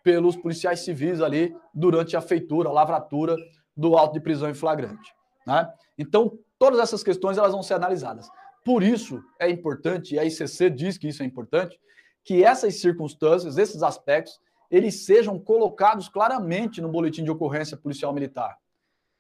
pelos 0.04 0.36
policiais 0.36 0.82
civis 0.82 1.22
ali 1.22 1.56
durante 1.74 2.16
a 2.16 2.22
feitura, 2.22 2.70
a 2.70 2.72
lavratura 2.72 3.36
do 3.76 3.98
auto 3.98 4.14
de 4.14 4.20
prisão 4.20 4.50
em 4.50 4.54
flagrante. 4.54 5.14
Né? 5.48 5.72
Então, 5.98 6.38
todas 6.60 6.80
essas 6.80 7.02
questões 7.02 7.38
elas 7.38 7.54
vão 7.54 7.64
ser 7.64 7.76
analisadas. 7.76 8.30
Por 8.64 8.84
isso 8.84 9.24
é 9.40 9.50
importante, 9.50 10.14
e 10.14 10.20
a 10.20 10.26
ICC 10.26 10.70
diz 10.70 10.98
que 10.98 11.08
isso 11.08 11.24
é 11.24 11.26
importante, 11.26 11.80
que 12.24 12.44
essas 12.44 12.76
circunstâncias, 12.76 13.58
esses 13.58 13.82
aspectos, 13.82 14.40
eles 14.70 15.06
sejam 15.06 15.40
colocados 15.40 16.08
claramente 16.10 16.82
no 16.82 16.90
boletim 16.90 17.24
de 17.24 17.32
ocorrência 17.32 17.76
policial 17.76 18.14
militar. 18.14 18.58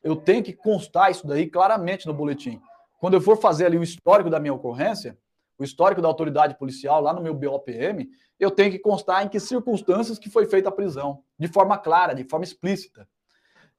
Eu 0.03 0.15
tenho 0.15 0.43
que 0.43 0.53
constar 0.53 1.09
isso 1.09 1.25
daí 1.25 1.49
claramente 1.49 2.05
no 2.05 2.13
boletim. 2.13 2.61
Quando 2.99 3.15
eu 3.15 3.21
for 3.21 3.37
fazer 3.37 3.65
ali 3.65 3.77
o 3.77 3.83
histórico 3.83 4.29
da 4.29 4.39
minha 4.39 4.53
ocorrência, 4.53 5.17
o 5.57 5.63
histórico 5.63 6.01
da 6.01 6.07
autoridade 6.07 6.57
policial 6.57 7.01
lá 7.01 7.13
no 7.13 7.21
meu 7.21 7.33
BOPM, 7.33 8.09
eu 8.39 8.51
tenho 8.51 8.71
que 8.71 8.79
constar 8.79 9.25
em 9.25 9.29
que 9.29 9.39
circunstâncias 9.39 10.19
que 10.19 10.29
foi 10.29 10.45
feita 10.45 10.69
a 10.69 10.71
prisão, 10.71 11.23
de 11.37 11.47
forma 11.47 11.77
clara, 11.77 12.13
de 12.13 12.23
forma 12.23 12.45
explícita. 12.45 13.07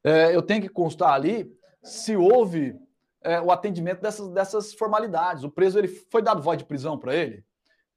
É, 0.02 0.34
eu 0.34 0.42
tenho 0.42 0.60
que 0.60 0.68
constar 0.68 1.12
ali 1.12 1.50
se 1.82 2.16
houve 2.16 2.74
é, 3.23 3.40
o 3.40 3.50
atendimento 3.50 4.00
dessas, 4.00 4.28
dessas 4.28 4.74
formalidades. 4.74 5.44
O 5.44 5.50
preso 5.50 5.78
ele 5.78 5.89
foi 5.89 6.23
dado 6.23 6.42
voz 6.42 6.58
de 6.58 6.65
prisão 6.65 6.99
para 6.99 7.15
ele? 7.15 7.44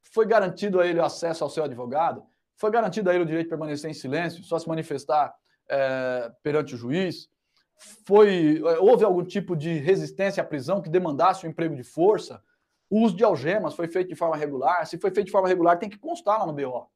Foi 0.01 0.25
garantido 0.25 0.79
a 0.79 0.87
ele 0.87 0.99
o 0.99 1.05
acesso 1.05 1.43
ao 1.43 1.49
seu 1.49 1.63
advogado? 1.63 2.23
Foi 2.55 2.69
garantido 2.69 3.09
a 3.09 3.13
ele 3.13 3.23
o 3.23 3.25
direito 3.25 3.45
de 3.45 3.49
permanecer 3.49 3.89
em 3.89 3.93
silêncio, 3.93 4.43
só 4.43 4.59
se 4.59 4.67
manifestar 4.67 5.33
é, 5.69 6.31
perante 6.41 6.75
o 6.75 6.77
juiz? 6.77 7.29
Foi, 8.05 8.61
é, 8.65 8.79
houve 8.79 9.03
algum 9.03 9.23
tipo 9.23 9.55
de 9.55 9.73
resistência 9.79 10.41
à 10.43 10.45
prisão 10.45 10.81
que 10.81 10.89
demandasse 10.89 11.45
o 11.45 11.47
um 11.47 11.51
emprego 11.51 11.75
de 11.75 11.83
força? 11.83 12.41
O 12.89 13.01
uso 13.01 13.15
de 13.15 13.23
algemas 13.23 13.73
foi 13.73 13.87
feito 13.87 14.09
de 14.09 14.15
forma 14.15 14.35
regular? 14.35 14.85
Se 14.85 14.97
foi 14.97 15.11
feito 15.11 15.27
de 15.27 15.31
forma 15.31 15.47
regular, 15.47 15.79
tem 15.79 15.89
que 15.89 15.97
constar 15.97 16.39
lá 16.39 16.45
no 16.45 16.53
BO. 16.53 16.87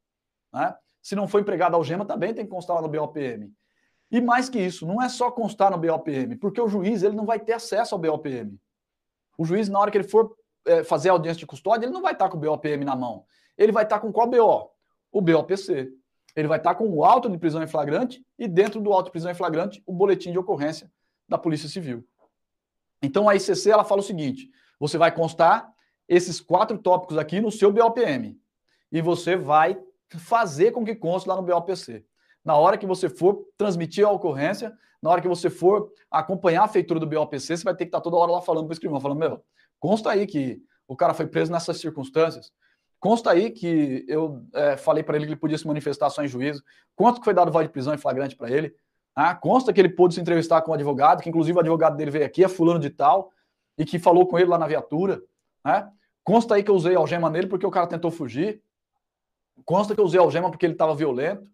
Né? 0.54 0.76
Se 1.02 1.16
não 1.16 1.28
foi 1.28 1.42
empregado 1.42 1.76
algema, 1.76 2.06
também 2.06 2.34
tem 2.34 2.46
que 2.46 2.52
constar 2.52 2.76
lá 2.76 2.82
no 2.82 2.90
BOPM. 2.90 3.52
E 4.10 4.22
mais 4.22 4.48
que 4.48 4.60
isso, 4.60 4.86
não 4.86 5.02
é 5.02 5.10
só 5.10 5.30
constar 5.30 5.69
no 5.69 5.77
BOPM, 5.77 6.38
porque 6.38 6.61
o 6.61 6.68
juiz 6.68 7.03
ele 7.03 7.16
não 7.16 7.26
vai 7.26 7.40
ter 7.40 7.53
acesso 7.53 7.94
ao 7.94 8.00
BOPM. 8.00 8.58
O 9.38 9.45
juiz, 9.45 9.68
na 9.68 9.80
hora 9.80 9.92
que 9.92 9.98
ele 9.98 10.08
for 10.08 10.36
é, 10.66 10.84
fazer 10.84 11.10
a 11.10 11.11
audiência 11.11 11.40
de 11.40 11.45
custódia, 11.45 11.86
ele 11.86 11.94
não 11.94 12.02
vai 12.02 12.14
estar 12.14 12.30
com 12.30 12.38
o 12.38 12.40
BOPM 12.40 12.86
na 12.86 12.95
mão. 12.95 13.26
Ele 13.58 13.72
vai 13.72 13.84
estar 13.84 14.00
com 14.00 14.11
qual 14.11 14.27
BO? 14.27 14.72
O 15.11 15.22
BOPC. 15.22 15.92
Ele 16.36 16.48
vai 16.48 16.58
estar 16.58 16.76
com 16.76 16.88
o 16.88 17.03
auto 17.03 17.30
de 17.30 17.38
prisão 17.38 17.61
em 17.61 17.68
flagrante 17.68 18.24
e 18.38 18.48
dentro 18.48 18.80
do 18.80 18.94
auto 18.94 19.06
de 19.08 19.11
prisão 19.11 19.32
em 19.32 19.36
flagrante, 19.36 19.84
o 19.86 19.92
boletim 19.92 20.32
de 20.32 20.38
ocorrência 20.38 20.92
da 21.27 21.38
Polícia 21.38 21.68
Civil. 21.68 22.08
Então 23.02 23.27
a 23.27 23.36
ICC 23.36 23.69
ela 23.69 23.84
fala 23.84 24.02
o 24.02 24.03
seguinte: 24.03 24.50
você 24.80 24.98
vai 24.98 25.11
constar 25.11 25.72
esses 26.08 26.40
quatro 26.40 26.77
tópicos 26.77 27.18
aqui 27.18 27.42
no 27.42 27.52
seu 27.52 27.72
BOPM 27.72 28.40
e 28.92 29.02
você 29.02 29.36
vai 29.36 29.77
fazer 30.18 30.72
com 30.72 30.86
que 30.86 30.95
conste 30.95 31.27
lá 31.27 31.36
no 31.36 31.42
BOPC 31.42 32.06
na 32.48 32.56
hora 32.56 32.77
que 32.77 32.85
você 32.85 33.09
for 33.09 33.45
transmitir 33.58 34.08
a 34.08 34.09
ocorrência, 34.09 34.72
na 35.01 35.09
hora 35.09 35.22
que 35.22 35.27
você 35.27 35.50
for 35.50 35.92
acompanhar 36.09 36.64
a 36.64 36.67
feitura 36.69 36.98
do 36.98 37.06
BOPC, 37.06 37.58
você 37.58 37.64
vai 37.66 37.76
ter 37.76 37.84
que 37.84 37.90
estar 37.90 38.00
toda 38.00 38.16
hora 38.16 38.32
lá 38.32 38.42
falando 38.42 38.64
para 38.64 38.72
o 38.72 38.74
escrivão, 38.74 39.01
falando, 39.01 39.19
meu, 39.19 39.43
consta 39.82 40.11
aí 40.11 40.26
que 40.26 40.61
o 40.88 40.95
cara 40.95 41.14
foi 41.14 41.27
preso 41.27 41.51
nessas 41.51 41.77
circunstâncias, 41.82 42.53
consta 43.01 43.32
aí 43.32 43.51
que 43.51 44.06
eu 44.08 44.45
é, 44.53 44.77
falei 44.77 45.03
para 45.03 45.17
ele 45.17 45.26
que 45.26 45.34
ele 45.34 45.40
podia 45.40 45.58
se 45.58 45.67
manifestar 45.67 46.09
só 46.09 46.24
em 46.24 46.27
juízo, 46.30 46.64
quanto 46.95 47.19
que 47.19 47.26
foi 47.26 47.34
dado 47.34 47.51
voz 47.51 47.67
de 47.67 47.74
prisão 47.74 47.93
em 47.93 47.98
flagrante 47.98 48.34
para 48.34 48.50
ele, 48.50 48.74
ah, 49.14 49.35
consta 49.35 49.74
que 49.74 49.82
ele 49.82 49.90
pôde 49.90 50.14
se 50.14 50.22
entrevistar 50.22 50.61
com 50.61 50.69
o 50.69 50.72
um 50.72 50.76
advogado, 50.76 51.22
que 51.22 51.27
inclusive 51.27 51.58
o 51.58 51.59
advogado 51.59 51.98
dele 51.98 52.11
veio 52.11 52.26
aqui, 52.26 52.45
é 52.45 52.48
fulano 52.48 52.80
de 52.80 52.90
tal, 52.90 53.30
e 53.77 53.84
que 53.84 54.00
falou 54.00 54.26
com 54.26 54.40
ele 54.40 54.48
lá 54.48 54.58
na 54.58 54.67
viatura, 54.67 55.22
né? 55.66 55.92
Consta 56.24 56.56
aí 56.56 56.64
que 56.64 56.72
eu 56.72 56.76
usei 56.76 56.95
algema 56.95 57.30
nele 57.30 57.48
porque 57.48 57.66
o 57.66 57.72
cara 57.72 57.88
tentou 57.88 58.09
fugir, 58.09 58.61
consta 59.66 59.93
que 59.93 60.00
eu 60.00 60.06
usei 60.06 60.17
algema 60.17 60.50
porque 60.50 60.66
ele 60.66 60.74
estava 60.74 60.95
violento, 60.95 61.45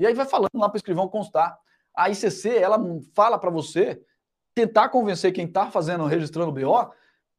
e 0.00 0.06
aí 0.06 0.14
vai 0.14 0.24
falando 0.24 0.50
lá 0.54 0.66
para 0.66 0.76
o 0.76 0.78
escrivão 0.78 1.06
constar. 1.06 1.58
A 1.94 2.08
ICC, 2.08 2.56
ela 2.56 2.78
fala 3.14 3.38
para 3.38 3.50
você 3.50 4.02
tentar 4.54 4.88
convencer 4.88 5.30
quem 5.30 5.44
está 5.44 5.70
fazendo, 5.70 6.06
registrando 6.06 6.48
o 6.48 6.52
BO, 6.54 6.90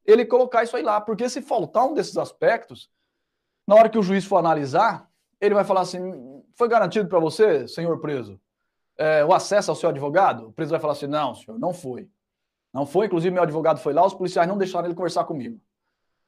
ele 0.06 0.24
colocar 0.24 0.62
isso 0.62 0.76
aí 0.76 0.82
lá. 0.84 1.00
Porque 1.00 1.28
se 1.28 1.42
faltar 1.42 1.84
um 1.84 1.92
desses 1.92 2.16
aspectos, 2.16 2.88
na 3.66 3.74
hora 3.74 3.88
que 3.88 3.98
o 3.98 4.02
juiz 4.02 4.24
for 4.24 4.36
analisar, 4.36 5.10
ele 5.40 5.56
vai 5.56 5.64
falar 5.64 5.80
assim: 5.80 6.00
foi 6.54 6.68
garantido 6.68 7.08
para 7.08 7.18
você, 7.18 7.66
senhor 7.66 7.98
preso, 8.00 8.40
é, 8.96 9.24
o 9.24 9.34
acesso 9.34 9.72
ao 9.72 9.76
seu 9.76 9.88
advogado? 9.88 10.46
O 10.46 10.52
preso 10.52 10.70
vai 10.70 10.78
falar 10.78 10.92
assim: 10.92 11.08
não, 11.08 11.34
senhor, 11.34 11.58
não 11.58 11.74
foi. 11.74 12.08
Não 12.72 12.86
foi, 12.86 13.06
inclusive 13.06 13.34
meu 13.34 13.42
advogado 13.42 13.80
foi 13.80 13.92
lá, 13.92 14.06
os 14.06 14.14
policiais 14.14 14.48
não 14.48 14.56
deixaram 14.56 14.86
ele 14.86 14.94
conversar 14.94 15.24
comigo. 15.24 15.60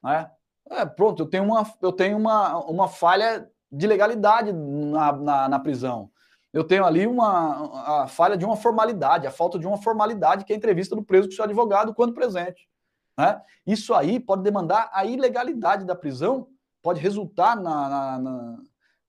Né? 0.03 0.29
É, 0.69 0.85
pronto, 0.85 1.23
eu 1.23 1.27
tenho 1.27 1.45
uma, 1.45 1.63
eu 1.81 1.93
tenho 1.93 2.17
uma, 2.17 2.57
uma 2.65 2.89
falha 2.89 3.49
de 3.71 3.87
legalidade 3.87 4.51
na, 4.51 5.13
na, 5.13 5.49
na 5.49 5.59
prisão 5.59 6.11
eu 6.55 6.63
tenho 6.63 6.85
ali 6.85 7.05
uma 7.05 8.03
a 8.03 8.07
falha 8.07 8.37
de 8.37 8.45
uma 8.45 8.55
formalidade, 8.55 9.27
a 9.27 9.31
falta 9.31 9.59
de 9.59 9.67
uma 9.67 9.77
formalidade 9.77 10.45
que 10.45 10.53
é 10.53 10.55
a 10.55 10.57
entrevista 10.57 10.95
do 10.95 11.03
preso 11.03 11.27
com 11.27 11.35
seu 11.35 11.43
advogado 11.43 11.93
quando 11.93 12.13
presente. 12.13 12.69
Né? 13.17 13.41
Isso 13.67 13.93
aí 13.93 14.21
pode 14.21 14.41
demandar 14.41 14.89
a 14.93 15.03
ilegalidade 15.03 15.83
da 15.83 15.93
prisão, 15.93 16.47
pode 16.81 17.01
resultar 17.01 17.57
na. 17.57 17.89
na, 17.89 18.19
na 18.19 18.57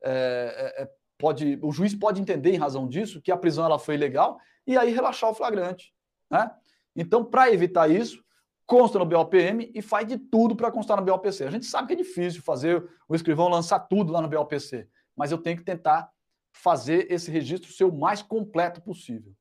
é, 0.03 0.75
é, 0.79 0.83
é, 0.83 0.91
pode, 1.17 1.57
o 1.63 1.71
juiz 1.71 1.95
pode 1.95 2.21
entender, 2.21 2.53
em 2.53 2.59
razão 2.59 2.89
disso, 2.89 3.23
que 3.23 3.31
a 3.31 3.37
prisão 3.37 3.65
ela 3.65 3.79
foi 3.79 3.95
ilegal 3.95 4.41
e 4.67 4.77
aí 4.77 4.93
relaxar 4.93 5.31
o 5.31 5.35
flagrante. 5.35 5.95
Né? 6.29 6.51
Então, 6.97 7.25
para 7.25 7.53
evitar 7.53 7.89
isso, 7.89 8.25
consta 8.67 8.99
no 8.99 9.07
BOPM 9.07 9.71
e 9.73 9.81
faz 9.81 10.05
de 10.05 10.19
tudo 10.19 10.57
para 10.57 10.73
constar 10.73 10.97
no 10.97 11.05
BOPC. 11.05 11.45
A 11.45 11.51
gente 11.51 11.67
sabe 11.67 11.87
que 11.87 11.95
é 11.95 11.97
difícil 11.97 12.43
fazer 12.43 12.85
o 13.09 13.15
escrivão 13.15 13.49
lançar 13.49 13.79
tudo 13.79 14.13
lá 14.13 14.21
no 14.21 14.29
BOPC, 14.29 14.89
mas 15.17 15.31
eu 15.31 15.39
tenho 15.39 15.57
que 15.57 15.65
tentar 15.65 16.11
fazer 16.57 17.11
esse 17.11 17.31
registro 17.31 17.73
ser 17.73 17.85
o 17.85 17.93
mais 17.93 18.23
completo 18.23 18.81
possível. 18.81 19.33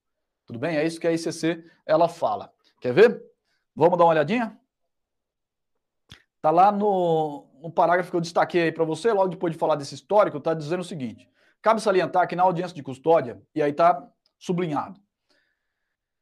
Tudo 0.46 0.60
bem? 0.60 0.78
É 0.78 0.86
isso 0.86 1.00
que 1.00 1.08
a 1.08 1.12
ICC 1.12 1.64
ela 1.86 2.08
fala. 2.08 2.54
Quer 2.80 2.94
ver? 2.94 3.24
Vamos 3.76 3.98
dar 3.98 4.06
uma 4.06 4.12
olhadinha? 4.12 4.58
Tá 6.42 6.52
lá 6.52 6.72
no, 6.72 7.48
no 7.62 7.72
parágrafo 7.72 8.12
que 8.12 8.18
eu 8.18 8.22
destaquei 8.22 8.64
aí 8.64 8.72
para 8.72 8.84
você, 8.86 9.12
logo 9.12 9.30
depois 9.30 9.54
de 9.54 9.60
falar 9.60 9.76
desse 9.76 9.96
histórico, 9.96 10.40
tá 10.40 10.54
dizendo 10.54 10.82
o 10.82 10.86
seguinte: 10.86 11.30
cabe 11.62 11.82
salientar 11.82 12.28
que 12.28 12.36
na 12.36 12.44
audiência 12.44 12.76
de 12.76 12.84
custódia, 12.84 13.42
e 13.56 13.62
aí 13.62 13.74
tá 13.74 14.08
sublinhado, 14.38 15.00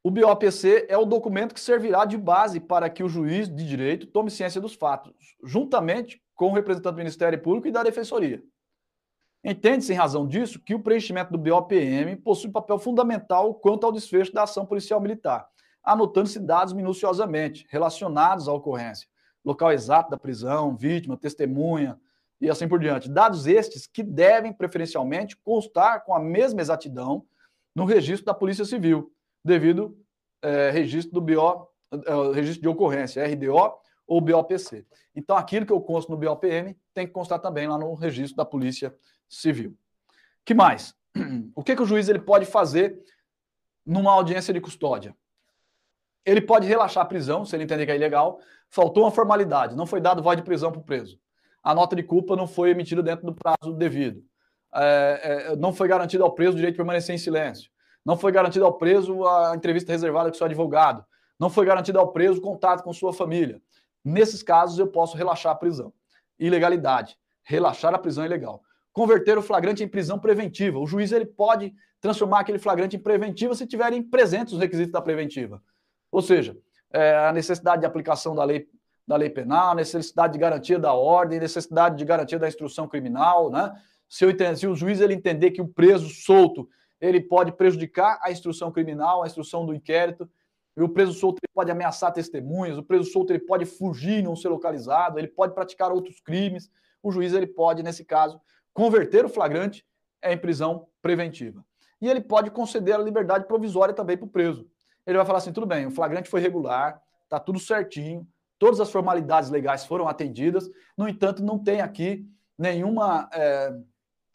o 0.02 0.12
BOPC 0.12 0.86
é 0.90 0.98
o 0.98 1.06
documento 1.06 1.54
que 1.54 1.60
servirá 1.60 2.06
de 2.06 2.18
base 2.18 2.60
para 2.60 2.90
que 2.90 3.04
o 3.04 3.10
juiz 3.10 3.48
de 3.48 3.68
direito 3.68 4.08
tome 4.08 4.32
ciência 4.32 4.62
dos 4.62 4.74
fatos, 4.74 5.14
juntamente 5.44 6.22
com 6.36 6.50
o 6.50 6.54
representante 6.54 6.94
do 6.94 6.98
Ministério 6.98 7.42
Público 7.42 7.68
e 7.68 7.72
da 7.72 7.84
Defensoria. 7.84 8.44
Entende-se, 9.44 9.92
em 9.92 9.96
razão 9.96 10.26
disso, 10.26 10.58
que 10.58 10.74
o 10.74 10.80
preenchimento 10.80 11.32
do 11.32 11.38
BOPM 11.38 12.16
possui 12.16 12.50
papel 12.50 12.80
fundamental 12.80 13.54
quanto 13.56 13.86
ao 13.86 13.92
desfecho 13.92 14.32
da 14.32 14.44
ação 14.44 14.66
policial 14.66 15.02
militar, 15.02 15.46
anotando-se 15.84 16.40
dados 16.40 16.74
minuciosamente 16.74 17.68
relacionados 17.70 18.48
à 18.48 18.54
ocorrência, 18.54 19.06
local 19.44 19.74
exato 19.74 20.10
da 20.10 20.18
prisão, 20.18 20.78
vítima, 20.78 21.18
testemunha 21.18 22.00
e 22.40 22.50
assim 22.50 22.70
por 22.70 22.80
diante. 22.80 23.10
Dados 23.10 23.46
estes 23.46 23.86
que 23.86 24.02
devem, 24.02 24.54
preferencialmente, 24.54 25.36
constar 25.36 26.06
com 26.06 26.16
a 26.16 26.20
mesma 26.22 26.62
exatidão 26.62 27.26
no 27.76 27.84
registro 27.84 28.26
da 28.26 28.34
Polícia 28.34 28.64
Civil, 28.64 29.12
devido 29.44 29.98
é, 30.42 30.70
registro 30.70 31.20
do 31.20 31.22
BO, 31.22 31.68
é, 31.92 32.34
registro 32.34 32.62
de 32.62 32.70
ocorrência, 32.70 33.26
RDO 33.26 33.74
ou 34.08 34.22
BOPC. 34.22 34.86
Então, 35.14 35.36
aquilo 35.36 35.66
que 35.66 35.74
eu 35.74 35.82
consto 35.82 36.10
no 36.10 36.18
BOPM 36.18 36.78
tem 36.94 37.06
que 37.06 37.12
constar 37.12 37.40
também 37.40 37.68
lá 37.68 37.78
no 37.78 37.94
registro 37.94 38.38
da 38.38 38.46
Polícia 38.46 38.90
Civil 38.90 39.13
civil. 39.34 39.76
Que 40.46 40.54
mais? 40.54 40.96
O 41.56 41.64
que, 41.64 41.76
que 41.76 41.82
o 41.82 41.86
juiz 41.86 42.10
ele 42.10 42.20
pode 42.20 42.46
fazer 42.46 43.00
numa 43.86 44.12
audiência 44.12 44.54
de 44.54 44.60
custódia? 44.60 45.16
Ele 46.26 46.42
pode 46.42 46.68
relaxar 46.68 47.04
a 47.04 47.06
prisão, 47.06 47.46
se 47.46 47.56
ele 47.56 47.64
entender 47.64 47.86
que 47.86 47.92
é 47.92 47.96
ilegal. 47.96 48.40
Faltou 48.70 49.04
uma 49.04 49.12
formalidade, 49.12 49.76
não 49.76 49.86
foi 49.86 50.00
dado 50.02 50.24
voz 50.24 50.38
de 50.38 50.44
prisão 50.44 50.72
para 50.72 50.80
o 50.80 50.84
preso. 50.84 51.20
A 51.62 51.76
nota 51.76 51.96
de 51.96 52.04
culpa 52.04 52.36
não 52.36 52.48
foi 52.48 52.72
emitida 52.72 53.04
dentro 53.04 53.26
do 53.26 53.34
prazo 53.34 53.74
devido. 53.74 54.24
É, 54.74 55.20
é, 55.52 55.56
não 55.56 55.74
foi 55.74 55.88
garantido 55.88 56.24
ao 56.24 56.34
preso 56.34 56.54
o 56.54 56.56
direito 56.56 56.74
de 56.74 56.78
permanecer 56.78 57.14
em 57.14 57.18
silêncio. 57.18 57.70
Não 58.06 58.18
foi 58.18 58.32
garantido 58.32 58.66
ao 58.66 58.74
preso 58.74 59.26
a 59.26 59.56
entrevista 59.56 59.92
reservada 59.92 60.30
com 60.30 60.36
seu 60.36 60.46
advogado. 60.46 61.06
Não 61.40 61.50
foi 61.50 61.66
garantido 61.66 62.00
ao 62.00 62.12
preso 62.12 62.42
contato 62.42 62.84
com 62.84 62.92
sua 62.92 63.14
família. 63.14 63.62
Nesses 64.04 64.42
casos, 64.42 64.80
eu 64.80 64.88
posso 64.88 65.16
relaxar 65.16 65.52
a 65.52 65.56
prisão. 65.56 65.94
Ilegalidade. 66.40 67.18
Relaxar 67.44 67.94
a 67.94 68.00
prisão 68.00 68.24
é 68.24 68.28
ilegal 68.28 68.64
converter 68.94 69.38
o 69.38 69.42
flagrante 69.42 69.84
em 69.84 69.88
prisão 69.88 70.20
preventiva. 70.20 70.80
O 70.80 70.86
juiz 70.86 71.12
ele 71.12 71.26
pode 71.26 71.74
transformar 72.00 72.42
aquele 72.42 72.60
flagrante 72.60 72.96
em 72.96 73.00
preventiva 73.00 73.56
se 73.56 73.66
tiverem 73.66 74.02
presentes 74.04 74.54
os 74.54 74.60
requisitos 74.60 74.94
da 74.94 75.02
preventiva. 75.02 75.62
Ou 76.12 76.22
seja, 76.22 76.56
é, 76.92 77.16
a 77.16 77.34
necessidade 77.34 77.82
de 77.82 77.88
aplicação 77.88 78.36
da 78.36 78.44
lei, 78.44 78.68
da 79.06 79.16
lei 79.16 79.30
penal, 79.30 79.72
a 79.72 79.76
necessidade 79.76 80.34
de 80.34 80.40
garantia 80.40 80.78
da 80.78 80.94
ordem, 80.94 81.40
necessidade 81.40 81.98
de 81.98 82.06
garantia 82.06 82.38
da 82.38 82.48
instrução 82.48 82.88
criminal, 82.88 83.50
né? 83.50 83.74
Se, 84.08 84.24
eu, 84.24 84.56
se 84.56 84.68
o 84.68 84.76
juiz 84.76 85.02
ele 85.02 85.16
entender 85.16 85.52
que 85.52 85.62
o 85.62 85.68
preso 85.68 86.08
solto 86.08 86.70
ele 87.02 87.20
pode 87.20 87.52
prejudicar 87.52 88.20
a 88.22 88.32
instrução 88.32 88.72
criminal, 88.72 89.24
a 89.24 89.28
instrução 89.28 89.66
do 89.66 89.74
inquérito, 89.74 90.30
e 90.78 90.82
o 90.82 90.90
preso 90.90 91.14
solto 91.14 91.40
ele 91.44 91.52
pode 91.54 91.72
ameaçar 91.72 92.12
testemunhas, 92.14 92.78
o 92.78 92.84
preso 92.84 93.12
solto 93.12 93.32
ele 93.32 93.40
pode 93.40 93.66
fugir, 93.66 94.24
não 94.24 94.36
ser 94.36 94.50
localizado, 94.50 95.20
ele 95.20 95.28
pode 95.28 95.54
praticar 95.54 95.92
outros 95.92 96.20
crimes. 96.20 96.70
O 97.02 97.12
juiz 97.12 97.34
ele 97.34 97.46
pode, 97.46 97.84
nesse 97.84 98.06
caso, 98.06 98.40
converter 98.74 99.26
o 99.26 99.30
flagrante 99.30 99.86
em 100.24 100.38
prisão 100.38 100.88
preventiva. 101.02 101.64
E 102.02 102.10
ele 102.10 102.22
pode 102.22 102.52
conceder 102.52 102.96
a 102.96 102.98
liberdade 102.98 103.46
provisória 103.46 103.94
também 103.94 104.18
para 104.18 104.26
o 104.26 104.30
preso. 104.30 104.68
Ele 105.06 105.18
vai 105.18 105.26
falar 105.26 105.40
assim: 105.40 105.54
tudo 105.54 105.68
bem, 105.68 105.86
o 105.86 105.92
flagrante 105.92 106.30
foi 106.30 106.42
regular, 106.42 107.02
está 107.24 107.40
tudo 107.40 107.60
certinho, 107.60 108.28
todas 108.58 108.80
as 108.80 108.92
formalidades 108.92 109.50
legais 109.50 109.86
foram 109.86 110.08
atendidas, 110.08 110.70
no 110.98 111.08
entanto, 111.08 111.44
não 111.44 111.60
tem 111.60 111.82
aqui 111.82 112.26
nenhuma 112.58 113.30
é, 113.34 113.74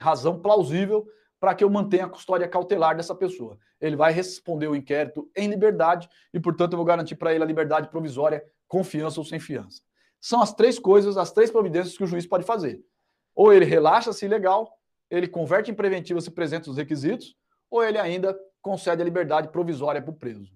razão 0.01 0.41
plausível 0.41 1.07
para 1.41 1.55
que 1.55 1.63
eu 1.63 1.71
mantenha 1.71 2.07
a 2.07 2.09
custódia 2.09 2.49
cautelar 2.49 2.97
dessa 2.97 3.15
pessoa. 3.15 3.59
Ele 3.81 3.97
vai 3.97 4.13
responder 4.13 4.67
o 4.67 4.75
inquérito 4.75 5.31
em 5.37 5.49
liberdade 5.49 6.09
e, 6.35 6.41
portanto, 6.41 6.73
eu 6.73 6.77
vou 6.77 6.85
garantir 6.85 7.15
para 7.15 7.33
ele 7.33 7.45
a 7.45 7.47
liberdade 7.47 7.89
provisória, 7.89 8.45
confiança 8.67 9.21
ou 9.21 9.25
sem 9.25 9.39
fiança. 9.39 9.81
São 10.21 10.43
as 10.43 10.53
três 10.53 10.79
coisas, 10.79 11.17
as 11.17 11.31
três 11.31 11.51
providências 11.51 11.97
que 11.97 12.03
o 12.03 12.07
juiz 12.07 12.27
pode 12.27 12.45
fazer. 12.45 12.83
Ou 13.39 13.53
ele 13.53 13.65
relaxa 13.65 14.13
se 14.13 14.27
legal, 14.27 14.69
ele 15.09 15.29
converte 15.29 15.71
em 15.71 15.75
preventiva 15.75 16.21
se 16.21 16.29
presente 16.29 16.69
os 16.69 16.77
requisitos, 16.77 17.37
ou 17.71 17.85
ele 17.85 17.97
ainda 17.97 18.37
concede 18.61 19.01
a 19.01 19.05
liberdade 19.05 19.47
provisória 19.47 20.03
para 20.03 20.11
o 20.11 20.17
preso. 20.17 20.53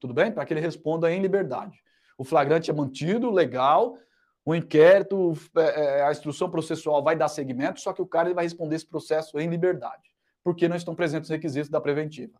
tudo 0.00 0.12
bem? 0.12 0.32
Para 0.32 0.44
que 0.44 0.52
ele 0.52 0.60
responda 0.60 1.12
em 1.12 1.22
liberdade. 1.22 1.78
O 2.18 2.24
flagrante 2.24 2.72
é 2.72 2.74
mantido, 2.74 3.30
legal, 3.30 3.96
o 4.44 4.52
inquérito, 4.52 5.32
é, 5.56 5.60
é, 6.00 6.02
a 6.02 6.10
instrução 6.10 6.50
processual 6.50 7.04
vai 7.04 7.14
dar 7.14 7.28
seguimento, 7.28 7.80
só 7.80 7.92
que 7.92 8.02
o 8.02 8.06
cara 8.06 8.34
vai 8.34 8.42
responder 8.42 8.74
esse 8.74 8.86
processo 8.86 9.38
em 9.38 9.48
liberdade, 9.48 10.02
porque 10.42 10.66
não 10.66 10.74
estão 10.74 10.92
presentes 10.92 11.30
os 11.30 11.32
requisitos 11.32 11.70
da 11.70 11.80
preventiva. 11.80 12.36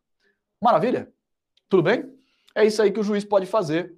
Maravilha? 0.61 1.09
Tudo 1.69 1.85
bem? 1.85 2.13
É 2.53 2.65
isso 2.65 2.83
aí 2.83 2.91
que 2.91 2.99
o 2.99 3.05
juiz 3.05 3.25
pode 3.25 3.47
fazer 3.47 3.97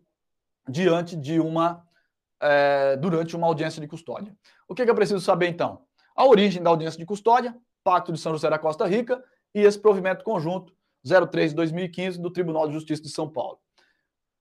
diante 0.68 1.16
de 1.16 1.40
uma. 1.40 1.82
É, 2.38 2.98
durante 2.98 3.34
uma 3.34 3.46
audiência 3.46 3.80
de 3.80 3.88
custódia. 3.88 4.36
O 4.68 4.74
que, 4.74 4.84
que 4.84 4.90
eu 4.90 4.94
preciso 4.94 5.20
saber 5.20 5.46
então? 5.46 5.85
A 6.16 6.24
origem 6.24 6.62
da 6.62 6.70
audiência 6.70 6.98
de 6.98 7.04
custódia, 7.04 7.54
Pacto 7.84 8.10
de 8.10 8.18
São 8.18 8.32
José 8.32 8.48
da 8.48 8.58
Costa 8.58 8.86
Rica 8.86 9.22
e 9.54 9.60
esse 9.60 9.78
provimento 9.78 10.24
conjunto 10.24 10.74
03 11.04 11.50
de 11.50 11.56
2015 11.56 12.20
do 12.20 12.30
Tribunal 12.30 12.66
de 12.66 12.72
Justiça 12.72 13.02
de 13.02 13.10
São 13.10 13.28
Paulo. 13.28 13.58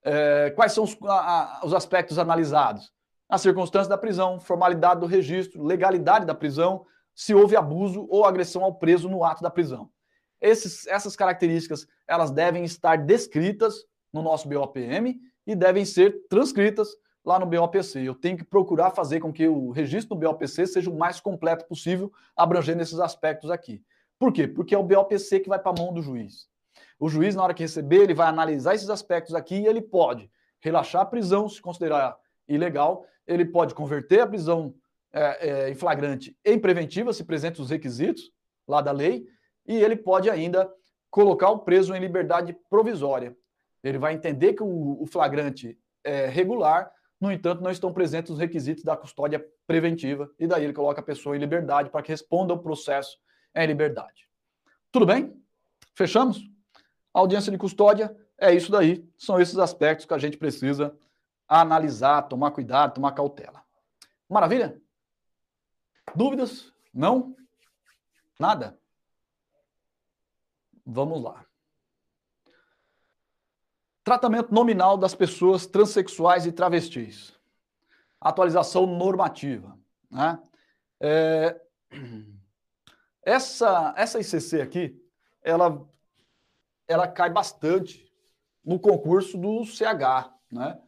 É, 0.01 0.51
quais 0.51 0.71
são 0.71 0.83
os, 0.83 0.97
a, 1.03 1.61
os 1.63 1.73
aspectos 1.73 2.17
analisados? 2.17 2.91
A 3.27 3.37
circunstância 3.37 3.89
da 3.89 3.97
prisão, 3.97 4.39
formalidade 4.39 5.01
do 5.01 5.05
registro, 5.05 5.63
legalidade 5.63 6.25
da 6.25 6.33
prisão, 6.33 6.85
se 7.13 7.33
houve 7.33 7.55
abuso 7.55 8.07
ou 8.09 8.25
agressão 8.25 8.63
ao 8.63 8.75
preso 8.75 9.09
no 9.09 9.23
ato 9.23 9.41
da 9.43 9.49
prisão. 9.49 9.89
Esses, 10.39 10.85
essas 10.87 11.15
características 11.15 11.87
elas 12.07 12.31
devem 12.31 12.63
estar 12.63 12.97
descritas 12.97 13.85
no 14.13 14.21
nosso 14.21 14.47
BOPM 14.47 15.19
e 15.45 15.55
devem 15.55 15.85
ser 15.85 16.25
transcritas 16.29 16.89
lá 17.25 17.39
no 17.39 17.45
BOPC. 17.45 18.01
Eu 18.01 18.13
tenho 18.13 18.37
que 18.37 18.43
procurar 18.43 18.91
fazer 18.91 19.19
com 19.19 19.33
que 19.33 19.47
o 19.47 19.71
registro 19.71 20.15
do 20.15 20.21
BOPC 20.21 20.67
seja 20.67 20.89
o 20.89 20.97
mais 20.97 21.19
completo 21.19 21.65
possível, 21.65 22.13
abrangendo 22.37 22.81
esses 22.81 22.99
aspectos 22.99 23.49
aqui. 23.49 23.81
Por 24.19 24.31
quê? 24.31 24.47
Porque 24.47 24.75
é 24.75 24.77
o 24.77 24.83
BOPC 24.83 25.39
que 25.39 25.49
vai 25.49 25.59
para 25.59 25.71
a 25.71 25.83
mão 25.83 25.93
do 25.93 26.01
juiz. 26.01 26.47
O 26.99 27.09
juiz, 27.09 27.35
na 27.35 27.43
hora 27.43 27.53
que 27.53 27.63
receber, 27.63 28.03
ele 28.03 28.13
vai 28.13 28.27
analisar 28.27 28.75
esses 28.75 28.89
aspectos 28.89 29.33
aqui 29.33 29.55
e 29.55 29.67
ele 29.67 29.81
pode 29.81 30.29
relaxar 30.61 31.01
a 31.01 31.05
prisão, 31.05 31.49
se 31.49 31.61
considerar 31.61 32.15
ilegal, 32.47 33.05
ele 33.27 33.45
pode 33.45 33.73
converter 33.73 34.21
a 34.21 34.27
prisão 34.27 34.73
é, 35.11 35.49
é, 35.49 35.69
em 35.69 35.75
flagrante 35.75 36.37
em 36.45 36.59
preventiva, 36.59 37.13
se 37.13 37.23
presentes 37.23 37.59
os 37.59 37.69
requisitos 37.69 38.31
lá 38.67 38.81
da 38.81 38.91
lei, 38.91 39.25
e 39.67 39.75
ele 39.75 39.95
pode 39.95 40.29
ainda 40.29 40.71
colocar 41.09 41.49
o 41.49 41.59
preso 41.59 41.95
em 41.95 41.99
liberdade 41.99 42.55
provisória. 42.69 43.35
Ele 43.83 43.97
vai 43.97 44.13
entender 44.13 44.53
que 44.53 44.63
o, 44.63 45.01
o 45.01 45.05
flagrante 45.05 45.77
é 46.03 46.27
regular, 46.27 46.91
no 47.19 47.31
entanto, 47.31 47.63
não 47.63 47.71
estão 47.71 47.93
presentes 47.93 48.31
os 48.31 48.39
requisitos 48.39 48.83
da 48.83 48.95
custódia 48.97 49.45
preventiva, 49.65 50.29
e 50.37 50.47
daí 50.47 50.63
ele 50.63 50.73
coloca 50.73 50.99
a 51.01 51.03
pessoa 51.03 51.35
em 51.35 51.39
liberdade 51.39 51.89
para 51.89 52.01
que 52.01 52.11
responda 52.11 52.53
ao 52.53 52.59
processo 52.59 53.17
em 53.55 53.65
liberdade. 53.65 54.27
Tudo 54.91 55.05
bem? 55.05 55.41
Fechamos? 55.93 56.39
A 57.13 57.19
audiência 57.19 57.51
de 57.51 57.57
custódia 57.57 58.15
é 58.37 58.53
isso 58.53 58.71
daí, 58.71 59.07
são 59.17 59.39
esses 59.39 59.57
aspectos 59.57 60.05
que 60.05 60.13
a 60.13 60.17
gente 60.17 60.37
precisa 60.37 60.95
analisar, 61.47 62.23
tomar 62.23 62.51
cuidado, 62.51 62.95
tomar 62.95 63.13
cautela. 63.13 63.63
Maravilha? 64.27 64.81
Dúvidas? 66.13 66.71
Não? 66.93 67.35
Nada? 68.39 68.77
Vamos 70.85 71.23
lá. 71.23 71.45
Tratamento 74.05 74.53
nominal 74.53 74.97
das 74.97 75.15
pessoas 75.15 75.65
transexuais 75.65 76.45
e 76.45 76.51
travestis. 76.51 77.33
Atualização 78.21 78.85
normativa. 78.85 79.77
Né? 80.11 80.39
É... 81.01 81.61
Essa, 83.27 83.91
essa 83.97 84.19
ICC 84.19 84.61
aqui, 84.61 85.03
ela, 85.41 85.83
ela 86.87 87.07
cai 87.07 87.27
bastante 87.27 88.07
no 88.63 88.79
concurso 88.79 89.35
do 89.35 89.65
CH. 89.65 90.31
Né? 90.51 90.79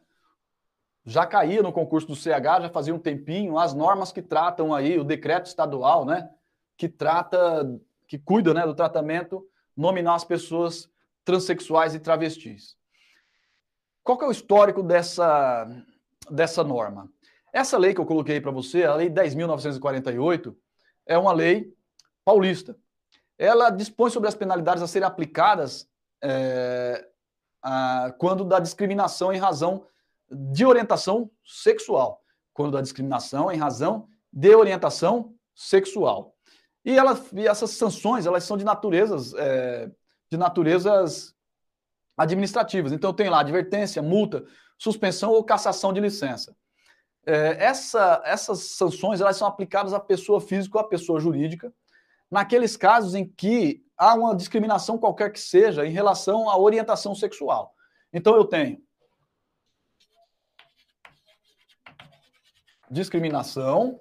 Já 1.04 1.26
caía 1.26 1.60
no 1.60 1.72
concurso 1.72 2.06
do 2.06 2.14
CH, 2.14 2.62
já 2.62 2.70
fazia 2.70 2.94
um 2.94 2.98
tempinho, 3.00 3.58
as 3.58 3.74
normas 3.74 4.12
que 4.12 4.22
tratam 4.22 4.72
aí, 4.72 5.00
o 5.00 5.02
decreto 5.02 5.46
estadual, 5.46 6.04
né? 6.04 6.30
Que 6.76 6.88
trata, 6.88 7.68
que 8.06 8.16
cuida 8.16 8.54
né, 8.54 8.64
do 8.64 8.74
tratamento 8.76 9.44
nominar 9.76 10.14
as 10.14 10.24
pessoas 10.24 10.88
transexuais 11.24 11.92
e 11.92 11.98
travestis. 11.98 12.78
Qual 14.08 14.22
é 14.22 14.24
o 14.24 14.30
histórico 14.30 14.82
dessa, 14.82 15.68
dessa 16.30 16.64
norma? 16.64 17.10
Essa 17.52 17.76
lei 17.76 17.92
que 17.92 18.00
eu 18.00 18.06
coloquei 18.06 18.40
para 18.40 18.50
você, 18.50 18.84
a 18.84 18.94
Lei 18.94 19.10
10.948, 19.10 20.56
é 21.04 21.18
uma 21.18 21.30
lei 21.30 21.74
paulista. 22.24 22.74
Ela 23.36 23.68
dispõe 23.68 24.10
sobre 24.10 24.26
as 24.26 24.34
penalidades 24.34 24.82
a 24.82 24.86
serem 24.86 25.06
aplicadas 25.06 25.86
é, 26.24 27.06
a, 27.62 28.14
quando 28.16 28.44
da 28.44 28.58
discriminação 28.58 29.30
em 29.30 29.36
razão 29.36 29.84
de 30.30 30.64
orientação 30.64 31.30
sexual. 31.44 32.24
Quando 32.54 32.72
da 32.72 32.80
discriminação 32.80 33.52
em 33.52 33.58
razão 33.58 34.08
de 34.32 34.54
orientação 34.54 35.34
sexual. 35.54 36.34
E, 36.82 36.96
ela, 36.96 37.22
e 37.34 37.46
essas 37.46 37.72
sanções, 37.72 38.24
elas 38.24 38.42
são 38.42 38.56
de 38.56 38.64
naturezas, 38.64 39.34
é, 39.34 39.90
de 40.30 40.38
naturezas 40.38 41.36
administrativas. 42.18 42.92
Então, 42.92 43.14
tem 43.14 43.30
lá 43.30 43.40
advertência, 43.40 44.02
multa, 44.02 44.44
suspensão 44.76 45.30
ou 45.30 45.44
cassação 45.44 45.92
de 45.92 46.00
licença. 46.00 46.54
É, 47.24 47.64
essa, 47.64 48.20
essas 48.24 48.60
sanções, 48.60 49.20
elas 49.20 49.36
são 49.36 49.46
aplicadas 49.46 49.94
à 49.94 50.00
pessoa 50.00 50.40
física 50.40 50.78
ou 50.78 50.84
à 50.84 50.88
pessoa 50.88 51.20
jurídica, 51.20 51.72
naqueles 52.30 52.76
casos 52.76 53.14
em 53.14 53.26
que 53.26 53.84
há 53.96 54.14
uma 54.14 54.34
discriminação 54.34 54.98
qualquer 54.98 55.32
que 55.32 55.40
seja 55.40 55.86
em 55.86 55.90
relação 55.90 56.50
à 56.50 56.58
orientação 56.58 57.14
sexual. 57.14 57.72
Então, 58.12 58.34
eu 58.34 58.44
tenho 58.44 58.82
discriminação 62.90 64.00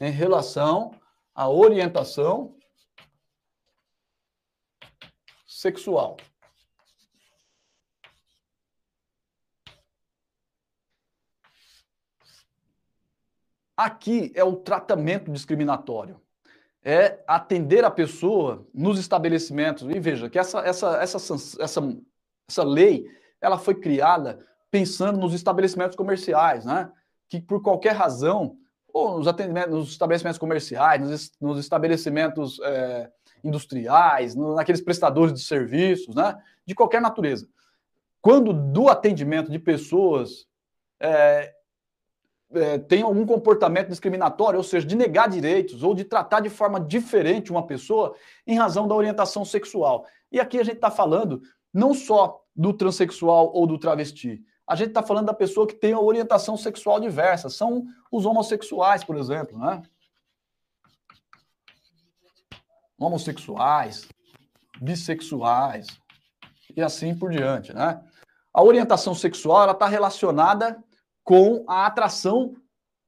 em 0.00 0.10
relação 0.10 0.98
a 1.34 1.48
orientação 1.48 2.56
sexual. 5.46 6.16
Aqui 13.76 14.32
é 14.34 14.44
o 14.44 14.56
tratamento 14.56 15.30
discriminatório. 15.30 16.20
É 16.82 17.22
atender 17.26 17.84
a 17.84 17.90
pessoa 17.90 18.66
nos 18.74 18.98
estabelecimentos. 18.98 19.88
E 19.88 19.98
veja 19.98 20.28
que 20.28 20.38
essa, 20.38 20.60
essa, 20.60 20.96
essa, 21.02 21.16
essa, 21.16 21.96
essa 22.48 22.62
lei 22.62 23.06
ela 23.40 23.58
foi 23.58 23.74
criada 23.74 24.38
pensando 24.70 25.18
nos 25.18 25.34
estabelecimentos 25.34 25.96
comerciais, 25.96 26.64
né? 26.64 26.90
Que 27.28 27.40
por 27.40 27.62
qualquer 27.62 27.92
razão 27.92 28.58
ou 28.94 29.18
nos, 29.18 29.26
nos 29.68 29.90
estabelecimentos 29.90 30.38
comerciais, 30.38 31.00
nos, 31.00 31.32
nos 31.40 31.58
estabelecimentos 31.58 32.60
é, 32.60 33.10
industriais, 33.42 34.36
no, 34.36 34.54
naqueles 34.54 34.80
prestadores 34.80 35.34
de 35.34 35.40
serviços, 35.40 36.14
né, 36.14 36.40
de 36.64 36.76
qualquer 36.76 37.00
natureza. 37.00 37.48
Quando 38.22 38.52
do 38.52 38.88
atendimento 38.88 39.50
de 39.50 39.58
pessoas 39.58 40.46
é, 41.00 41.52
é, 42.54 42.78
tem 42.78 43.02
algum 43.02 43.26
comportamento 43.26 43.88
discriminatório, 43.88 44.58
ou 44.58 44.64
seja, 44.64 44.86
de 44.86 44.96
negar 44.96 45.28
direitos 45.28 45.82
ou 45.82 45.94
de 45.94 46.04
tratar 46.04 46.40
de 46.40 46.48
forma 46.48 46.80
diferente 46.80 47.50
uma 47.50 47.66
pessoa 47.66 48.14
em 48.46 48.56
razão 48.56 48.88
da 48.88 48.94
orientação 48.94 49.44
sexual. 49.44 50.06
E 50.30 50.40
aqui 50.40 50.58
a 50.58 50.64
gente 50.64 50.76
está 50.76 50.90
falando 50.90 51.42
não 51.72 51.94
só 51.94 52.42
do 52.54 52.72
transexual 52.72 53.52
ou 53.54 53.66
do 53.66 53.78
travesti, 53.78 54.42
a 54.66 54.74
gente 54.74 54.88
está 54.88 55.02
falando 55.02 55.26
da 55.26 55.34
pessoa 55.34 55.66
que 55.66 55.74
tem 55.74 55.92
a 55.92 56.00
orientação 56.00 56.56
sexual 56.56 56.98
diversa. 56.98 57.50
São 57.50 57.84
os 58.10 58.24
homossexuais, 58.24 59.04
por 59.04 59.16
exemplo, 59.16 59.58
né? 59.58 59.82
Homossexuais, 62.98 64.08
bissexuais 64.80 65.86
e 66.74 66.80
assim 66.80 67.14
por 67.14 67.30
diante, 67.30 67.74
né? 67.74 68.02
A 68.52 68.62
orientação 68.62 69.14
sexual 69.14 69.70
está 69.70 69.86
relacionada 69.86 70.82
com 71.24 71.64
a 71.66 71.86
atração 71.86 72.54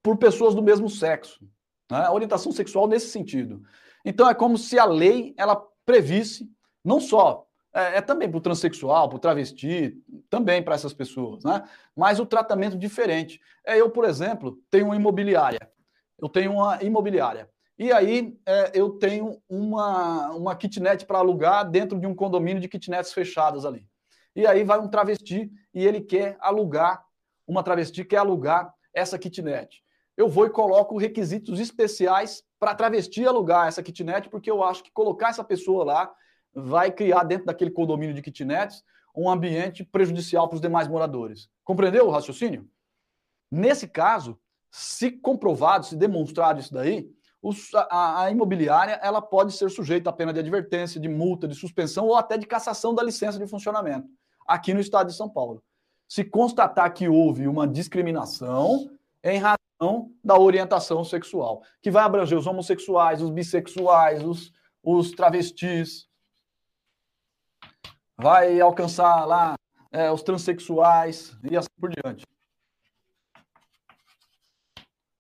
por 0.03 0.17
pessoas 0.17 0.55
do 0.55 0.62
mesmo 0.62 0.89
sexo. 0.89 1.45
Né? 1.91 1.99
A 1.99 2.12
orientação 2.12 2.51
sexual 2.51 2.89
nesse 2.89 3.09
sentido. 3.09 3.62
Então 4.05 4.28
é 4.28 4.35
como 4.35 4.57
se 4.59 4.78
a 4.78 4.85
lei 4.85 5.35
ela 5.36 5.62
previsse 5.85 6.51
não 6.85 7.01
só 7.01 7.47
é, 7.77 7.99
é 7.99 8.01
também 8.01 8.28
para 8.28 8.39
o 8.39 8.41
transexual, 8.41 9.09
para 9.09 9.17
o 9.17 9.20
travesti, 9.20 10.03
também 10.31 10.62
para 10.62 10.75
essas 10.75 10.95
pessoas, 10.95 11.45
né? 11.45 11.62
Mas 11.95 12.19
o 12.19 12.25
tratamento 12.25 12.78
diferente. 12.78 13.39
É, 13.67 13.78
eu, 13.78 13.91
por 13.91 14.07
exemplo, 14.07 14.59
tenho 14.70 14.86
uma 14.86 14.97
imobiliária. 14.97 15.70
Eu 16.19 16.28
tenho 16.28 16.53
uma 16.53 16.83
imobiliária. 16.83 17.51
E 17.78 17.93
aí 17.93 18.35
é, 18.47 18.73
eu 18.73 18.91
tenho 18.93 19.43
uma, 19.47 20.31
uma 20.33 20.57
kitnet 20.57 21.05
para 21.05 21.19
alugar 21.19 21.70
dentro 21.70 22.01
de 22.01 22.07
um 22.07 22.15
condomínio 22.15 22.62
de 22.62 22.69
kitnets 22.69 23.12
fechadas 23.12 23.67
ali. 23.67 23.86
E 24.35 24.47
aí 24.47 24.65
vai 24.65 24.78
um 24.78 24.89
travesti 24.89 25.51
e 25.75 25.86
ele 25.86 26.01
quer 26.01 26.39
alugar, 26.41 27.05
uma 27.47 27.62
travesti 27.62 28.05
quer 28.05 28.18
alugar 28.18 28.73
essa 28.92 29.18
kitnet. 29.18 29.83
Eu 30.16 30.28
vou 30.28 30.47
e 30.47 30.50
coloco 30.50 30.97
requisitos 30.97 31.60
especiais 31.60 32.42
para 32.58 32.75
travesti 32.75 33.26
alugar 33.26 33.68
essa 33.68 33.83
kitnet, 33.83 34.28
porque 34.31 34.50
eu 34.50 34.65
acho 34.65 34.83
que 34.83 34.91
colocar 34.91 35.28
essa 35.28 35.44
pessoa 35.44 35.84
lá 35.84 36.15
vai 36.55 36.91
criar 36.91 37.25
dentro 37.25 37.47
daquele 37.47 37.70
condomínio 37.70 38.15
de 38.15 38.23
kitnets 38.23 38.83
um 39.15 39.31
ambiente 39.31 39.84
prejudicial 39.84 40.49
para 40.49 40.57
os 40.57 40.60
demais 40.60 40.89
moradores. 40.89 41.49
Compreendeu 41.65 42.07
o 42.07 42.10
raciocínio? 42.10 42.68
Nesse 43.50 43.86
caso, 43.89 44.39
se 44.70 45.10
comprovado, 45.10 45.86
se 45.86 45.97
demonstrado 45.97 46.60
isso 46.60 46.73
daí, 46.73 47.08
a, 47.91 48.31
imobiliária 48.31 48.99
ela 49.02 49.23
pode 49.23 49.52
ser 49.52 49.70
sujeita 49.70 50.10
a 50.10 50.12
pena 50.12 50.33
de 50.33 50.41
advertência, 50.41 51.00
de 51.00 51.08
multa, 51.08 51.47
de 51.47 51.55
suspensão 51.55 52.07
ou 52.07 52.16
até 52.16 52.36
de 52.36 52.47
cassação 52.47 52.94
da 52.94 53.02
licença 53.02 53.39
de 53.39 53.47
funcionamento, 53.47 54.08
aqui 54.47 54.75
no 54.75 54.81
estado 54.81 55.08
de 55.08 55.15
São 55.15 55.28
Paulo. 55.28 55.62
Se 56.09 56.25
constatar 56.25 56.93
que 56.93 57.09
houve 57.09 57.49
uma 57.49 57.67
discriminação 57.67 58.91
em 59.23 59.39
razão 59.39 60.12
da 60.23 60.39
orientação 60.39 61.02
sexual, 61.05 61.62
que 61.83 61.91
vai 61.91 62.05
abranger 62.05 62.39
os 62.39 62.47
homossexuais, 62.47 63.20
os 63.20 63.31
bissexuais, 63.31 64.23
os, 64.25 64.52
os 64.83 65.10
travestis, 65.10 66.09
vai 68.17 68.60
alcançar 68.60 69.25
lá 69.25 69.57
é, 69.91 70.10
os 70.10 70.23
transexuais 70.23 71.36
e 71.43 71.57
assim 71.57 71.68
por 71.78 71.91
diante. 71.91 72.25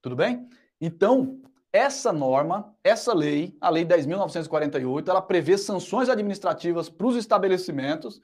Tudo 0.00 0.14
bem? 0.14 0.48
Então, 0.80 1.40
essa 1.72 2.12
norma, 2.12 2.74
essa 2.82 3.12
lei, 3.12 3.56
a 3.60 3.68
Lei 3.68 3.84
10.948, 3.84 5.08
ela 5.08 5.20
prevê 5.20 5.58
sanções 5.58 6.08
administrativas 6.08 6.88
para 6.88 7.06
os 7.06 7.16
estabelecimentos 7.16 8.20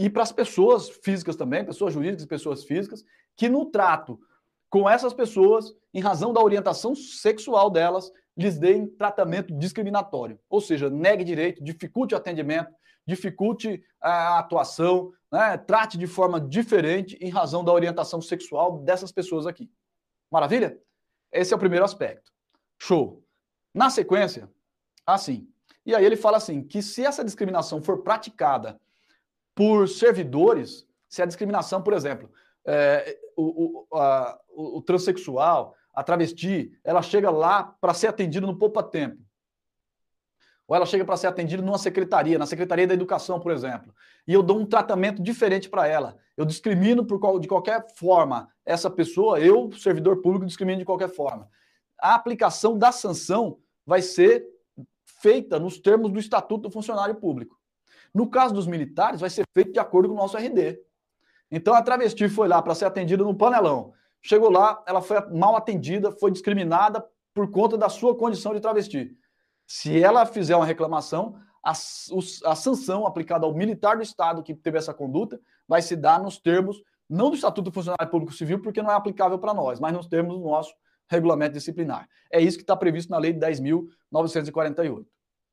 e 0.00 0.08
para 0.08 0.22
as 0.22 0.32
pessoas 0.32 0.88
físicas 0.88 1.36
também, 1.36 1.62
pessoas 1.62 1.92
jurídicas 1.92 2.24
e 2.24 2.26
pessoas 2.26 2.64
físicas, 2.64 3.04
que 3.36 3.50
no 3.50 3.66
trato 3.66 4.18
com 4.70 4.88
essas 4.88 5.12
pessoas, 5.12 5.74
em 5.92 6.00
razão 6.00 6.32
da 6.32 6.40
orientação 6.40 6.94
sexual 6.94 7.68
delas, 7.68 8.10
lhes 8.34 8.58
deem 8.58 8.86
tratamento 8.86 9.54
discriminatório. 9.54 10.40
Ou 10.48 10.58
seja, 10.58 10.88
negue 10.88 11.22
direito, 11.22 11.62
dificulte 11.62 12.14
o 12.14 12.16
atendimento, 12.16 12.72
dificulte 13.06 13.84
a 14.00 14.38
atuação, 14.38 15.12
né? 15.30 15.58
trate 15.58 15.98
de 15.98 16.06
forma 16.06 16.40
diferente 16.40 17.18
em 17.20 17.28
razão 17.28 17.62
da 17.62 17.70
orientação 17.70 18.22
sexual 18.22 18.78
dessas 18.78 19.12
pessoas 19.12 19.46
aqui. 19.46 19.70
Maravilha? 20.30 20.80
Esse 21.30 21.52
é 21.52 21.56
o 21.56 21.60
primeiro 21.60 21.84
aspecto. 21.84 22.32
Show. 22.78 23.22
Na 23.74 23.90
sequência, 23.90 24.50
assim. 25.04 25.46
E 25.84 25.94
aí 25.94 26.06
ele 26.06 26.16
fala 26.16 26.38
assim: 26.38 26.62
que 26.62 26.80
se 26.80 27.04
essa 27.04 27.22
discriminação 27.22 27.82
for 27.82 28.02
praticada 28.02 28.80
por 29.60 29.86
servidores, 29.86 30.86
se 31.06 31.20
a 31.20 31.26
discriminação, 31.26 31.82
por 31.82 31.92
exemplo, 31.92 32.30
é, 32.66 33.18
o, 33.36 33.84
o, 33.90 33.98
a, 33.98 34.40
o, 34.48 34.80
transexual, 34.80 35.74
a 35.92 36.02
travesti, 36.02 36.72
ela 36.82 37.02
chega 37.02 37.28
lá 37.30 37.64
para 37.78 37.92
ser 37.92 38.06
atendida 38.06 38.46
no 38.46 38.56
poupa-tempo. 38.56 39.22
Ou 40.66 40.74
ela 40.74 40.86
chega 40.86 41.04
para 41.04 41.18
ser 41.18 41.26
atendida 41.26 41.62
numa 41.62 41.76
secretaria, 41.76 42.38
na 42.38 42.46
Secretaria 42.46 42.86
da 42.86 42.94
Educação, 42.94 43.38
por 43.38 43.52
exemplo. 43.52 43.94
E 44.26 44.32
eu 44.32 44.42
dou 44.42 44.58
um 44.58 44.64
tratamento 44.64 45.22
diferente 45.22 45.68
para 45.68 45.86
ela. 45.86 46.16
Eu 46.38 46.46
discrimino 46.46 47.04
por 47.04 47.38
de 47.38 47.46
qualquer 47.46 47.86
forma 47.96 48.48
essa 48.64 48.88
pessoa, 48.88 49.40
eu, 49.40 49.70
servidor 49.72 50.22
público, 50.22 50.46
discrimino 50.46 50.78
de 50.78 50.86
qualquer 50.86 51.10
forma. 51.10 51.50
A 52.00 52.14
aplicação 52.14 52.78
da 52.78 52.92
sanção 52.92 53.58
vai 53.84 54.00
ser 54.00 54.42
feita 55.20 55.58
nos 55.58 55.78
termos 55.78 56.10
do 56.10 56.18
Estatuto 56.18 56.62
do 56.62 56.70
Funcionário 56.70 57.16
Público. 57.16 57.59
No 58.14 58.28
caso 58.28 58.54
dos 58.54 58.66
militares, 58.66 59.20
vai 59.20 59.30
ser 59.30 59.44
feito 59.54 59.72
de 59.72 59.78
acordo 59.78 60.08
com 60.08 60.14
o 60.14 60.18
nosso 60.18 60.36
RD. 60.36 60.78
Então 61.50 61.74
a 61.74 61.82
travesti 61.82 62.28
foi 62.28 62.48
lá 62.48 62.62
para 62.62 62.74
ser 62.74 62.84
atendida 62.84 63.24
no 63.24 63.34
panelão. 63.34 63.92
Chegou 64.22 64.50
lá, 64.50 64.82
ela 64.86 65.00
foi 65.00 65.18
mal 65.30 65.56
atendida, 65.56 66.12
foi 66.12 66.30
discriminada 66.30 67.04
por 67.34 67.50
conta 67.50 67.76
da 67.78 67.88
sua 67.88 68.16
condição 68.16 68.52
de 68.54 68.60
travesti. 68.60 69.16
Se 69.66 70.02
ela 70.02 70.26
fizer 70.26 70.56
uma 70.56 70.66
reclamação, 70.66 71.36
a, 71.64 71.70
a, 71.70 72.56
sanção 72.56 73.06
aplicada 73.06 73.46
ao 73.46 73.54
militar 73.54 73.96
do 73.96 74.02
Estado 74.02 74.42
que 74.42 74.54
teve 74.54 74.78
essa 74.78 74.94
conduta 74.94 75.40
vai 75.68 75.82
se 75.82 75.94
dar 75.94 76.20
nos 76.20 76.38
termos, 76.38 76.82
não 77.08 77.30
do 77.30 77.36
Estatuto 77.36 77.70
do 77.70 77.72
Funcionário 77.72 78.10
Público 78.10 78.32
Civil, 78.32 78.60
porque 78.60 78.82
não 78.82 78.90
é 78.90 78.94
aplicável 78.94 79.38
para 79.38 79.54
nós, 79.54 79.78
mas 79.78 79.92
nos 79.92 80.06
termos 80.06 80.38
do 80.38 80.44
nosso 80.44 80.74
regulamento 81.08 81.54
disciplinar. 81.54 82.08
É 82.32 82.40
isso 82.40 82.56
que 82.56 82.62
está 82.62 82.76
previsto 82.76 83.10
na 83.10 83.18
Lei 83.18 83.32
10.948. 83.32 85.06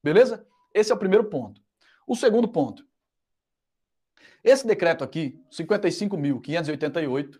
Beleza? 0.03 0.45
Esse 0.73 0.91
é 0.91 0.95
o 0.95 0.99
primeiro 0.99 1.25
ponto. 1.25 1.61
O 2.07 2.15
segundo 2.15 2.47
ponto. 2.47 2.87
Esse 4.43 4.65
decreto 4.65 5.03
aqui, 5.03 5.39
55.588, 5.51 7.39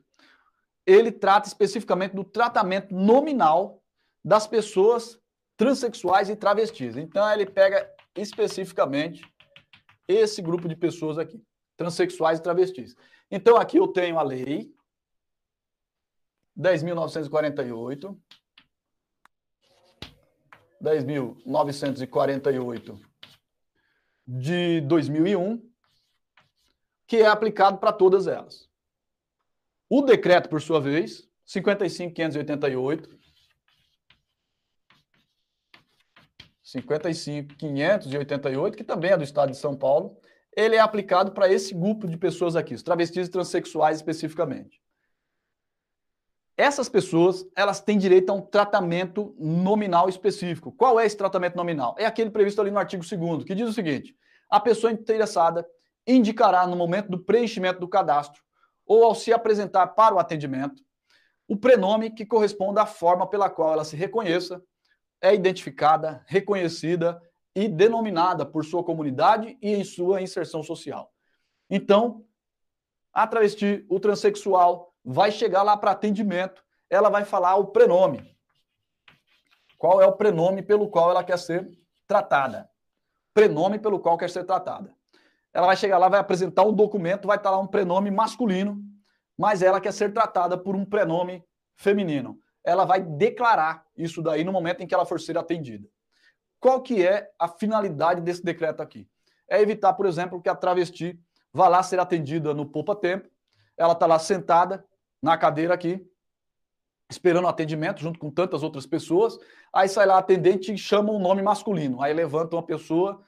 ele 0.86 1.12
trata 1.12 1.48
especificamente 1.48 2.14
do 2.14 2.26
tratamento 2.26 2.94
nominal 2.94 3.82
das 4.24 4.46
pessoas 4.46 5.20
transexuais 5.56 6.30
e 6.30 6.36
travestis. 6.36 6.98
Então, 6.98 7.32
ele 7.32 7.46
pega 7.46 7.90
especificamente 8.14 9.24
esse 10.06 10.42
grupo 10.42 10.68
de 10.68 10.76
pessoas 10.76 11.18
aqui, 11.18 11.42
transexuais 11.78 12.40
e 12.40 12.44
travestis. 12.44 12.94
Então, 13.32 13.56
aqui 13.56 13.78
eu 13.78 13.88
tenho 13.88 14.20
a 14.20 14.24
lei 14.24 14.70
10.948, 16.58 18.18
10.948 20.82 23.07
de 24.28 24.82
2001, 24.82 25.62
que 27.08 27.18
é 27.18 27.28
aplicado 27.28 27.78
para 27.78 27.94
todas 27.94 28.26
elas. 28.28 28.68
O 29.90 30.02
decreto, 30.02 30.50
por 30.50 30.62
sua 30.62 30.82
vez, 30.82 31.30
55.588, 31.48 33.08
55.588, 36.66 38.76
que 38.76 38.84
também 38.84 39.12
é 39.12 39.18
do 39.18 39.24
estado 39.24 39.52
de 39.52 39.58
São 39.58 39.78
Paulo, 39.78 40.20
ele 40.54 40.76
é 40.76 40.80
aplicado 40.80 41.32
para 41.32 41.48
esse 41.48 41.74
grupo 41.74 42.06
de 42.08 42.18
pessoas 42.18 42.58
aqui, 42.58 42.74
os 42.74 42.84
travestis 42.84 43.28
e 43.28 43.32
transexuais 43.32 43.96
especificamente. 43.98 44.82
Essas 46.58 46.90
pessoas, 46.90 47.48
elas 47.56 47.80
têm 47.80 48.00
direito 48.00 48.32
a 48.32 48.34
um 48.34 48.42
tratamento 48.42 49.36
nominal 49.38 50.10
específico. 50.10 50.72
Qual 50.72 51.00
é 51.00 51.06
esse 51.06 51.16
tratamento 51.16 51.56
nominal? 51.56 51.95
É 52.00 52.06
aquele 52.06 52.32
previsto 52.32 52.60
ali 52.60 52.72
no 52.72 52.80
artigo 52.80 53.03
2 53.08 53.44
que 53.44 53.53
diz 53.53 53.69
o 53.69 53.74
seguinte: 53.74 54.18
a 54.50 54.60
pessoa 54.60 54.92
interessada 54.92 55.68
indicará 56.06 56.66
no 56.66 56.76
momento 56.76 57.10
do 57.11 57.19
preenchimento 57.19 57.80
do 57.80 57.88
cadastro 57.88 58.42
ou 58.88 59.03
ao 59.03 59.14
se 59.14 59.32
apresentar 59.32 59.88
para 59.88 60.16
o 60.16 60.19
atendimento 60.19 60.82
o 61.48 61.56
prenome 61.56 62.10
que 62.10 62.26
corresponda 62.26 62.82
à 62.82 62.86
forma 62.86 63.30
pela 63.30 63.50
qual 63.50 63.74
ela 63.74 63.86
se 63.86 63.95
reconheça 63.95 64.61
é 65.22 65.34
identificada, 65.34 66.24
reconhecida 66.27 67.22
e 67.56 67.68
denominada 67.68 68.45
por 68.45 68.66
sua 68.66 68.84
comunidade 68.84 69.58
e 69.61 69.74
em 69.74 69.84
sua 69.84 70.22
inserção 70.22 70.61
social. 70.61 71.11
Então, 71.69 72.26
a 73.14 73.26
travesti, 73.26 73.86
o 73.90 74.00
transexual, 74.00 74.94
vai 75.08 75.32
chegar 75.32 75.64
lá 75.64 75.77
para 75.77 75.92
atendimento, 75.92 76.61
ela 76.90 77.10
vai 77.10 77.24
falar 77.24 77.56
o 77.56 77.68
prenome. 77.68 78.36
Qual 79.77 80.02
é 80.02 80.06
o 80.06 80.14
prenome 80.14 80.61
pelo 80.61 80.90
qual 80.90 81.11
ela 81.11 81.24
quer 81.24 81.40
ser 81.40 81.69
tratada? 82.06 82.69
Prenome 83.34 83.80
pelo 83.80 84.00
qual 84.00 84.18
quer 84.18 84.30
ser 84.30 84.44
tratada. 84.44 84.94
Ela 85.53 85.68
vai 85.68 85.77
chegar 85.77 85.98
lá, 85.98 86.10
vai 86.10 86.19
apresentar 86.19 86.64
um 86.64 86.74
documento, 86.74 87.27
vai 87.27 87.38
estar 87.38 87.52
lá 87.52 87.58
um 87.58 87.68
prenome 87.68 88.11
masculino, 88.11 88.77
mas 89.38 89.61
ela 89.61 89.80
quer 89.80 89.94
ser 89.94 90.14
tratada 90.14 90.58
por 90.58 90.76
um 90.76 90.84
prenome 90.84 91.44
feminino 91.76 92.38
ela 92.68 92.84
vai 92.84 93.02
declarar 93.02 93.86
isso 93.95 94.22
daí 94.22 94.44
no 94.44 94.52
momento 94.52 94.84
em 94.84 94.88
que 94.88 94.94
ela 94.94 95.06
for 95.06 95.22
ser 95.22 95.38
atendida. 95.38 95.88
Qual 96.60 96.82
que 96.82 97.08
é 97.08 97.32
a 97.40 97.48
finalidade 97.48 98.19
desse 98.19 98.44
decreto 98.44 98.82
aqui? 98.82 99.08
É 99.50 99.61
evitar, 99.61 99.94
por 99.94 100.06
exemplo, 100.06 100.42
que 100.42 100.50
a 100.50 100.56
travesti 100.56 101.18
vá 101.53 101.69
lá 101.69 101.82
ser 101.82 101.98
atendida 101.98 102.53
no 102.53 102.66
poupa-tempo, 102.66 103.30
ela 103.77 103.94
está 103.94 104.06
lá 104.06 104.19
sentada 104.19 104.84
na 105.22 105.38
cadeira 105.38 105.74
aqui, 105.74 106.06
esperando 107.10 107.48
atendimento 107.48 108.02
junto 108.02 108.20
com 108.20 108.30
tantas 108.30 108.64
outras 108.64 108.86
pessoas, 108.86 109.38
aí 109.74 109.88
sai 109.88 110.06
lá 110.06 110.18
atendente 110.18 110.74
e 110.74 110.78
chama 110.78 111.12
um 111.12 111.20
nome 111.20 111.42
masculino, 111.42 112.02
aí 112.02 112.14
levanta 112.14 112.56
uma 112.56 112.64
pessoa 112.64 113.24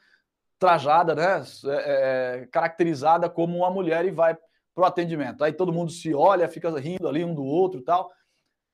trajada, 0.57 1.15
né, 1.15 1.43
é, 1.65 2.41
é, 2.41 2.47
caracterizada 2.47 3.29
como 3.29 3.57
uma 3.57 3.71
mulher 3.71 4.05
e 4.05 4.11
vai 4.11 4.35
para 4.35 4.83
o 4.83 4.85
atendimento. 4.85 5.43
Aí 5.43 5.53
todo 5.53 5.71
mundo 5.71 5.91
se 5.91 6.13
olha, 6.13 6.49
fica 6.49 6.69
rindo 6.77 7.07
ali 7.07 7.23
um 7.23 7.33
do 7.33 7.43
outro 7.43 7.79
e 7.79 7.83
tal 7.83 8.11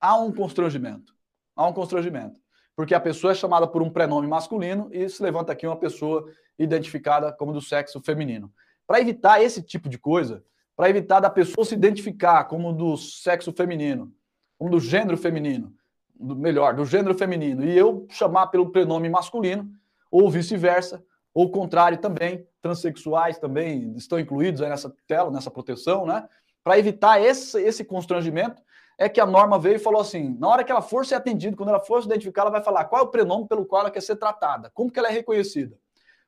há 0.06 0.18
um 0.18 0.32
constrangimento. 0.32 1.14
Há 1.56 1.66
um 1.68 1.74
constrangimento. 1.74 2.40
Porque 2.76 2.94
a 2.94 3.00
pessoa 3.00 3.32
é 3.32 3.35
chamada 3.35 3.68
por 3.68 3.82
um 3.82 3.90
prenome 3.90 4.27
masculino 4.27 4.90
e 4.92 5.08
se 5.10 5.24
levanta 5.24 5.52
aqui 5.52 5.66
uma 5.66 5.80
pessoa 5.80 6.30
identificada 6.60 7.32
como 7.34 7.53
do 7.53 7.61
sexo 7.61 8.02
feminino. 8.02 8.53
Para 8.85 9.00
evitar 9.00 9.42
esse 9.42 9.64
tipo 9.64 9.90
de 9.90 9.98
coisa, 9.98 10.44
para 10.76 10.90
evitar 10.90 11.20
da 11.20 11.30
pessoa 11.30 11.66
se 11.66 11.74
identificar 11.74 12.44
como 12.45 12.74
do 12.74 12.98
sexo 12.98 13.52
feminino, 13.54 14.12
como 14.58 14.70
do 14.70 14.80
gênero 14.80 15.18
feminino, 15.18 15.74
do, 16.14 16.36
melhor, 16.36 16.76
do 16.76 16.86
gênero 16.86 17.16
feminino, 17.16 17.64
e 17.64 17.78
eu 17.78 18.06
chamar 18.10 18.48
pelo 18.48 18.72
prenome 18.72 19.10
masculino, 19.10 19.70
ou 20.12 20.30
vice-versa, 20.30 21.04
ou 21.34 21.50
contrário 21.52 21.98
também, 21.98 22.48
transexuais 22.62 23.38
também 23.38 23.94
estão 23.95 24.20
incluídos 24.20 24.62
nessa 24.62 24.94
tela, 25.06 25.30
nessa 25.30 25.52
proteção, 25.52 26.06
né? 26.06 26.28
Para 26.64 26.80
evitar 26.80 27.22
esse, 27.22 27.62
esse 27.62 27.84
constrangimento, 27.84 28.62
é 28.98 29.10
que 29.10 29.20
a 29.20 29.26
norma 29.26 29.60
veio 29.60 29.76
e 29.76 29.80
falou 29.80 30.02
assim: 30.02 30.36
na 30.40 30.48
hora 30.48 30.64
que 30.64 30.72
ela 30.72 30.82
for 30.82 31.06
ser 31.06 31.16
atendida, 31.16 31.56
quando 31.56 31.70
ela 31.70 31.80
for 31.80 32.02
se 32.02 32.08
identificar, 32.08 32.44
ela 32.44 32.52
vai 32.52 32.64
falar 32.64 32.86
qual 32.86 33.02
é 33.02 33.06
o 33.06 33.10
prenome 33.10 33.48
pelo 33.48 33.66
qual 33.66 33.82
ela 33.82 33.92
quer 33.92 34.02
ser 34.02 34.16
tratada, 34.16 34.72
como 34.74 34.90
que 34.90 34.98
ela 34.98 35.10
é 35.10 35.12
reconhecida, 35.12 35.78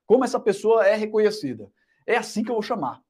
como 0.06 0.26
essa 0.26 0.40
pessoa 0.40 0.86
é 0.86 0.96
reconhecida. 0.96 1.72
É 2.06 2.18
assim 2.18 2.44
que 2.44 2.52
eu 2.52 2.56
vou 2.56 2.62
chamar. 2.62 3.02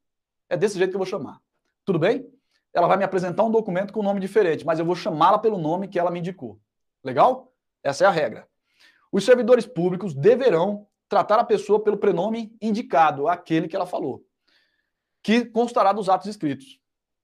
É 0.50 0.58
desse 0.58 0.78
jeito 0.78 0.92
que 0.92 0.96
eu 0.96 1.00
vou 1.00 1.08
chamar. 1.08 1.40
Tudo 1.86 2.00
bem? 2.00 2.28
Ela 2.74 2.88
vai 2.88 2.98
me 2.98 3.04
apresentar 3.04 3.44
um 3.44 3.52
documento 3.52 3.92
com 3.92 4.02
um 4.02 4.04
nome 4.04 4.20
diferente, 4.20 4.66
mas 4.66 4.80
eu 4.80 4.86
vou 4.86 4.96
chamá-la 4.96 5.40
pelo 5.40 5.58
nome 5.58 5.88
que 5.88 5.98
ela 5.98 6.12
me 6.12 6.20
indicou. 6.20 6.60
Legal? 7.04 7.52
Essa 7.84 8.04
é 8.04 8.08
a 8.08 8.12
regra. 8.12 8.48
Os 9.12 9.24
servidores 9.24 9.66
públicos 9.66 10.14
deverão 10.14 10.88
tratar 11.08 11.40
a 11.40 11.44
pessoa 11.44 11.82
pelo 11.82 11.98
prenome 11.98 12.56
indicado, 12.62 13.28
aquele 13.28 13.68
que 13.68 13.76
ela 13.76 13.86
falou, 13.86 14.26
que 15.24 15.46
constará 15.46 15.94
dos 15.94 16.10
atos 16.10 16.28
escritos. 16.28 16.80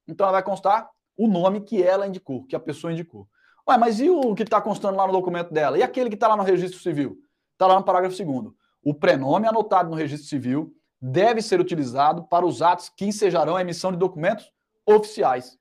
Então 0.08 0.24
ela 0.24 0.32
vai 0.32 0.42
constar 0.42 0.88
o 1.16 1.28
nome 1.28 1.60
que 1.60 1.82
ela 1.82 2.06
indicou, 2.06 2.44
que 2.46 2.56
a 2.56 2.60
pessoa 2.60 2.92
indicou. 2.92 3.28
Ué, 3.68 3.78
mas 3.78 4.00
e 4.00 4.10
o 4.10 4.34
que 4.34 4.42
está 4.42 4.60
constando 4.60 4.96
lá 4.96 5.06
no 5.06 5.12
documento 5.12 5.52
dela? 5.52 5.78
E 5.78 5.82
aquele 5.82 6.10
que 6.10 6.16
está 6.16 6.28
lá 6.28 6.36
no 6.36 6.42
registro 6.42 6.80
civil? 6.80 7.18
Está 7.52 7.66
lá 7.66 7.76
no 7.76 7.84
parágrafo 7.84 8.16
2 8.16 8.52
O 8.82 8.94
prenome 8.94 9.46
anotado 9.46 9.88
no 9.88 9.96
registro 9.96 10.28
civil 10.28 10.74
deve 11.00 11.42
ser 11.42 11.60
utilizado 11.60 12.24
para 12.24 12.46
os 12.46 12.62
atos 12.62 12.88
que 12.88 13.04
ensejarão 13.04 13.56
a 13.56 13.60
emissão 13.60 13.92
de 13.92 13.98
documentos 13.98 14.52
oficiais. 14.86 15.58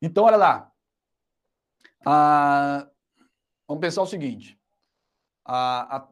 Então, 0.00 0.24
olha 0.24 0.36
lá. 0.36 0.72
Ah, 2.04 2.88
vamos 3.66 3.80
pensar 3.80 4.02
o 4.02 4.06
seguinte. 4.06 4.58
A, 5.44 5.96
a, 5.96 6.08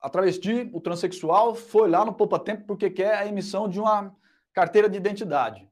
a 0.00 0.10
travesti, 0.10 0.70
o 0.72 0.80
transexual, 0.80 1.54
foi 1.54 1.88
lá 1.88 2.04
no 2.04 2.14
Poupa 2.14 2.38
Tempo 2.38 2.64
porque 2.66 2.90
quer 2.90 3.14
a 3.14 3.26
emissão 3.26 3.68
de 3.68 3.80
uma 3.80 4.14
carteira 4.52 4.88
de 4.88 4.96
identidade. 4.96 5.68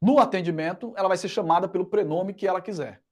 No 0.00 0.18
atendimento, 0.18 0.92
ela 0.96 1.08
vai 1.08 1.16
ser 1.16 1.28
chamada 1.28 1.68
pelo 1.68 1.86
prenome 1.86 2.32
que 2.32 2.46
ela 2.46 2.60
quiser. 2.60 3.02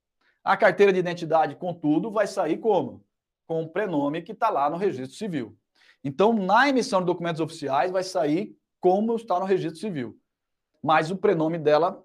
A 0.43 0.55
carteira 0.55 0.93
de 0.93 0.99
identidade, 0.99 1.57
contudo, 1.57 2.09
vai 2.09 2.25
sair 2.25 2.57
como? 2.57 3.03
Com 3.45 3.63
o 3.63 3.69
prenome 3.69 4.21
que 4.21 4.31
está 4.31 4.49
lá 4.49 4.69
no 4.69 4.77
registro 4.77 5.17
civil. 5.17 5.57
Então, 6.07 6.31
na 6.31 6.69
emissão 6.69 7.01
de 7.01 7.05
documentos 7.05 7.41
oficiais, 7.41 7.91
vai 7.91 8.01
sair 8.01 8.57
como 8.79 9.13
está 9.17 9.37
no 9.41 9.45
registro 9.45 9.81
civil. 9.81 10.17
Mas 10.81 11.11
o 11.11 11.17
prenome 11.17 11.57
dela 11.57 12.01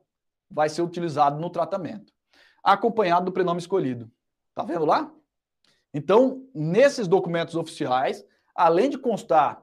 vai 0.50 0.68
ser 0.68 0.82
utilizado 0.82 1.40
no 1.40 1.48
tratamento, 1.48 2.12
acompanhado 2.64 3.26
do 3.26 3.32
prenome 3.32 3.60
escolhido. 3.60 4.10
Tá 4.56 4.64
vendo 4.64 4.84
lá? 4.84 5.08
Então, 5.94 6.44
nesses 6.52 7.06
documentos 7.06 7.54
oficiais, 7.54 8.26
além 8.56 8.90
de 8.90 8.98
constar 8.98 9.62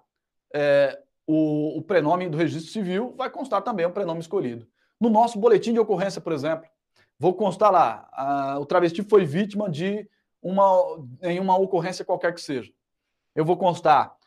é, 0.56 0.98
o, 1.28 1.78
o 1.78 1.82
prenome 1.82 2.30
do 2.30 2.38
registro 2.38 2.72
civil, 2.72 3.14
vai 3.18 3.30
constar 3.30 3.62
também 3.62 3.86
o 3.86 3.92
prenome 3.92 4.22
escolhido. 4.22 4.66
No 5.02 5.10
nosso 5.10 5.38
boletim 5.38 5.74
de 5.74 5.82
ocorrência, 5.82 6.22
por 6.22 6.32
exemplo, 6.32 6.66
vou 7.20 7.34
constar 7.34 7.74
lá, 7.74 8.08
a, 8.14 8.58
o 8.58 8.66
travesti 8.66 9.04
foi 9.04 9.26
vítima 9.26 9.70
de 9.70 10.10
uma, 10.42 11.06
em 11.24 11.42
uma 11.42 11.58
ocorrência 11.58 12.06
qualquer 12.06 12.34
que 12.34 12.40
seja. 12.40 12.72
Eu 13.36 13.44
vou 13.44 13.58
constar, 13.58 14.18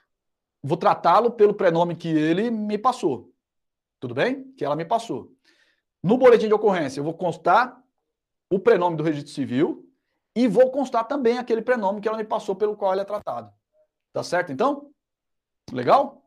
vou 0.62 0.76
tratá-lo 0.76 1.30
pelo 1.30 1.54
prenome 1.54 1.96
que 1.96 2.08
ele 2.08 2.50
me 2.50 2.78
passou. 2.78 3.32
Tudo 3.98 4.14
bem? 4.14 4.52
Que 4.52 4.64
ela 4.64 4.76
me 4.76 4.84
passou. 4.84 5.32
No 6.02 6.16
boletim 6.16 6.48
de 6.48 6.54
ocorrência, 6.54 7.00
eu 7.00 7.04
vou 7.04 7.14
constar 7.14 7.82
o 8.50 8.58
prenome 8.58 8.96
do 8.96 9.02
registro 9.02 9.32
civil 9.32 9.88
e 10.34 10.48
vou 10.48 10.70
constar 10.70 11.06
também 11.06 11.38
aquele 11.38 11.62
prenome 11.62 12.00
que 12.00 12.08
ela 12.08 12.16
me 12.16 12.24
passou 12.24 12.54
pelo 12.54 12.76
qual 12.76 12.92
ele 12.92 13.02
é 13.02 13.04
tratado. 13.04 13.52
Tá 14.12 14.22
certo, 14.22 14.52
então? 14.52 14.90
Legal? 15.72 16.26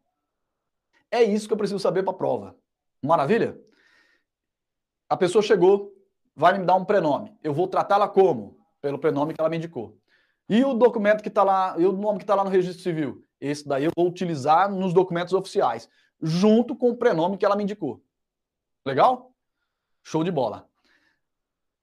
É 1.11 1.23
isso 1.23 1.47
que 1.47 1.53
eu 1.53 1.57
preciso 1.57 1.79
saber 1.79 2.03
para 2.03 2.13
a 2.13 2.17
prova. 2.17 2.55
Maravilha? 3.01 3.59
A 5.09 5.15
pessoa 5.15 5.41
chegou, 5.41 5.93
vai 6.35 6.57
me 6.57 6.65
dar 6.65 6.75
um 6.75 6.85
prenome. 6.85 7.37
Eu 7.43 7.53
vou 7.53 7.67
tratá-la 7.67 8.07
como? 8.07 8.57
Pelo 8.81 8.99
prenome 8.99 9.33
que 9.33 9.41
ela 9.41 9.49
me 9.49 9.57
indicou. 9.57 9.97
E 10.47 10.63
o 10.63 10.73
documento 10.73 11.21
que 11.21 11.29
está 11.29 11.43
lá, 11.43 11.75
e 11.77 11.85
o 11.85 11.91
nome 11.91 12.19
que 12.19 12.23
está 12.23 12.35
lá 12.35 12.43
no 12.43 12.49
registro 12.49 12.81
civil? 12.81 13.24
Esse 13.39 13.67
daí 13.67 13.85
eu 13.85 13.91
vou 13.95 14.07
utilizar 14.07 14.71
nos 14.71 14.93
documentos 14.93 15.33
oficiais, 15.33 15.89
junto 16.21 16.75
com 16.75 16.89
o 16.89 16.97
prenome 16.97 17.37
que 17.37 17.45
ela 17.45 17.55
me 17.55 17.63
indicou. 17.63 18.03
Legal? 18.85 19.33
Show 20.03 20.23
de 20.23 20.31
bola. 20.31 20.67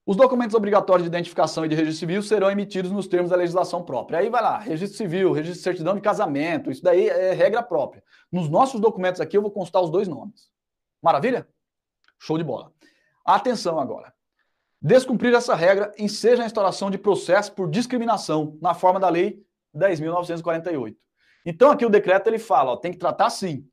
Os 0.05 0.17
documentos 0.17 0.55
obrigatórios 0.55 1.05
de 1.05 1.09
identificação 1.09 1.65
e 1.65 1.69
de 1.69 1.77
registro 1.77 2.01
civil 2.01 2.23
serão 2.23 2.51
emitidos 2.51 2.91
nos 2.91 3.07
termos 3.07 3.31
da 3.31 3.37
legislação 3.37 3.85
própria. 3.85 4.19
Aí 4.19 4.29
vai 4.29 4.43
lá, 4.43 4.59
registro 4.59 4.97
civil, 4.97 5.31
registro 5.33 5.59
de 5.59 5.63
certidão 5.63 5.95
de 5.95 6.01
casamento, 6.01 6.73
isso 6.73 6.83
daí 6.83 7.09
é 7.09 7.33
regra 7.33 7.63
própria. 7.63 8.03
Nos 8.31 8.49
nossos 8.49 8.81
documentos 8.81 9.21
aqui 9.21 9.37
eu 9.37 9.43
vou 9.43 9.51
constar 9.51 9.81
os 9.81 9.91
dois 9.91 10.09
nomes. 10.09 10.51
Maravilha? 11.01 11.49
Show 12.19 12.37
de 12.37 12.43
bola. 12.43 12.73
Atenção 13.25 13.79
agora. 13.79 14.13
Descumprir 14.81 15.33
essa 15.33 15.55
regra 15.55 15.93
enseja 15.97 16.43
a 16.43 16.47
instauração 16.47 16.91
de 16.91 16.99
processo 16.99 17.53
por 17.53 17.71
discriminação 17.71 18.59
na 18.61 18.75
forma 18.75 18.99
da 18.99 19.09
Lei 19.09 19.41
10.948. 19.73 20.97
Então 21.45 21.71
aqui 21.71 21.85
o 21.85 21.91
decreto 21.91 22.29
ele 22.29 22.39
fala, 22.39 22.73
ó, 22.73 22.77
tem 22.77 22.93
que 22.93 22.99
tratar 22.99 23.27
assim. 23.27 23.69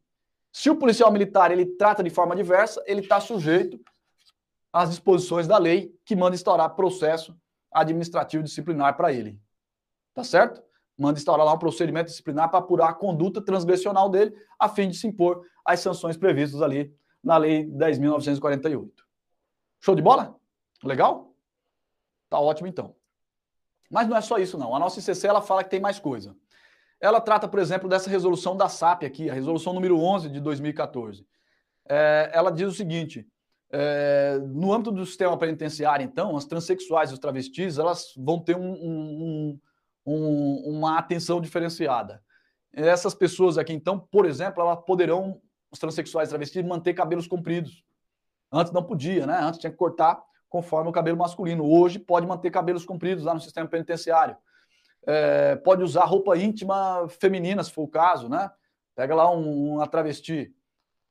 Se 0.51 0.69
o 0.69 0.75
policial 0.75 1.11
militar 1.11 1.51
ele 1.51 1.65
trata 1.65 2.03
de 2.03 2.09
forma 2.09 2.35
diversa, 2.35 2.83
ele 2.88 3.01
está 3.01 3.19
sujeito 3.19 3.80
às 4.73 4.89
disposições 4.89 5.48
da 5.48 5.57
lei 5.57 5.95
que 6.03 6.15
manda 6.15 6.35
instaurar 6.35 6.75
processo 6.75 7.38
administrativo 7.72 8.43
disciplinar 8.43 8.98
para 8.98 9.14
ele. 9.14 9.39
Tá 10.14 10.23
certo? 10.23 10.64
Manda 10.98 11.19
instaurar 11.19 11.45
lá 11.45 11.53
um 11.53 11.59
procedimento 11.59 12.07
disciplinar 12.07 12.49
para 12.49 12.59
apurar 12.59 12.89
a 12.89 12.93
conduta 12.93 13.41
transgressional 13.41 14.09
dele, 14.09 14.35
a 14.57 14.67
fim 14.67 14.89
de 14.89 14.98
se 14.98 15.07
impor 15.07 15.45
as 15.64 15.80
sanções 15.80 16.17
previstas 16.17 16.61
ali 16.61 16.93
na 17.23 17.38
Lei 17.38 17.65
10.948. 17.65 18.91
Show 19.80 19.95
de 19.95 20.01
bola? 20.01 20.35
Legal? 20.83 21.33
Tá 22.30 22.39
ótimo 22.39 22.67
então. 22.67 22.95
Mas 23.89 24.07
não 24.07 24.17
é 24.17 24.22
só 24.22 24.38
isso 24.38 24.57
não. 24.57 24.75
A 24.75 24.80
nossa 24.80 24.99
ICC 24.99 25.27
ela 25.27 25.41
fala 25.41 25.64
que 25.64 25.69
tem 25.69 25.80
mais 25.80 25.99
coisa. 25.99 26.35
Ela 27.02 27.22
trata, 27.22 27.48
por 27.48 27.60
exemplo, 27.60 27.88
dessa 27.88 28.10
resolução 28.10 28.56
da 28.56 28.68
SAP 28.68 29.03
aqui, 29.03 29.30
a 29.30 29.34
resolução 29.34 29.74
número 29.74 29.98
11 30.00 30.30
de 30.30 30.40
2014. 30.40 31.26
É, 31.88 32.30
ela 32.34 32.52
diz 32.52 32.68
o 32.68 32.74
seguinte: 32.74 33.26
é, 33.72 34.40
no 34.48 34.74
âmbito 34.74 34.92
do 34.92 35.06
sistema 35.06 35.38
penitenciário, 35.38 36.03
então, 36.03 36.36
as 36.36 36.45
transexuais 36.45 37.10
e 37.10 37.14
os 37.14 37.19
travestis 37.19 37.78
elas 37.78 38.14
vão 38.18 38.40
ter 38.40 38.56
um, 38.56 38.72
um, 38.72 39.60
um, 40.06 40.78
uma 40.78 40.98
atenção 40.98 41.40
diferenciada. 41.40 42.22
Essas 42.74 43.16
pessoas 43.16 43.58
aqui, 43.58 43.74
então, 43.74 44.00
por 44.00 44.26
exemplo, 44.26 44.61
elas 44.61 44.80
poderão, 44.86 45.42
os 45.72 45.80
transexuais 45.80 46.30
e 46.30 46.32
travestis, 46.32 46.64
manter 46.64 46.94
cabelos 46.94 47.28
compridos. 47.28 47.84
Antes 48.52 48.74
não 48.74 48.84
podia, 48.84 49.26
né? 49.26 49.40
Antes 49.42 49.60
tinha 49.60 49.72
que 49.72 49.78
cortar 49.78 50.22
conforme 50.50 50.90
o 50.90 50.94
cabelo 50.94 51.18
masculino. 51.18 51.64
Hoje 51.64 52.00
pode 52.00 52.26
manter 52.26 52.50
cabelos 52.50 52.86
compridos 52.86 53.24
lá 53.24 53.34
no 53.34 53.40
sistema 53.40 53.68
penitenciário. 53.68 54.36
É, 55.08 55.56
pode 55.58 55.84
usar 55.84 56.06
roupa 56.06 56.38
íntima 56.38 57.08
feminina, 57.10 57.64
se 57.64 57.72
for 57.72 57.84
o 57.84 57.88
caso, 57.88 58.28
né? 58.30 58.52
Pega 58.95 59.16
lá 59.16 59.32
um, 59.32 59.76
uma 59.76 59.88
travesti, 59.88 60.53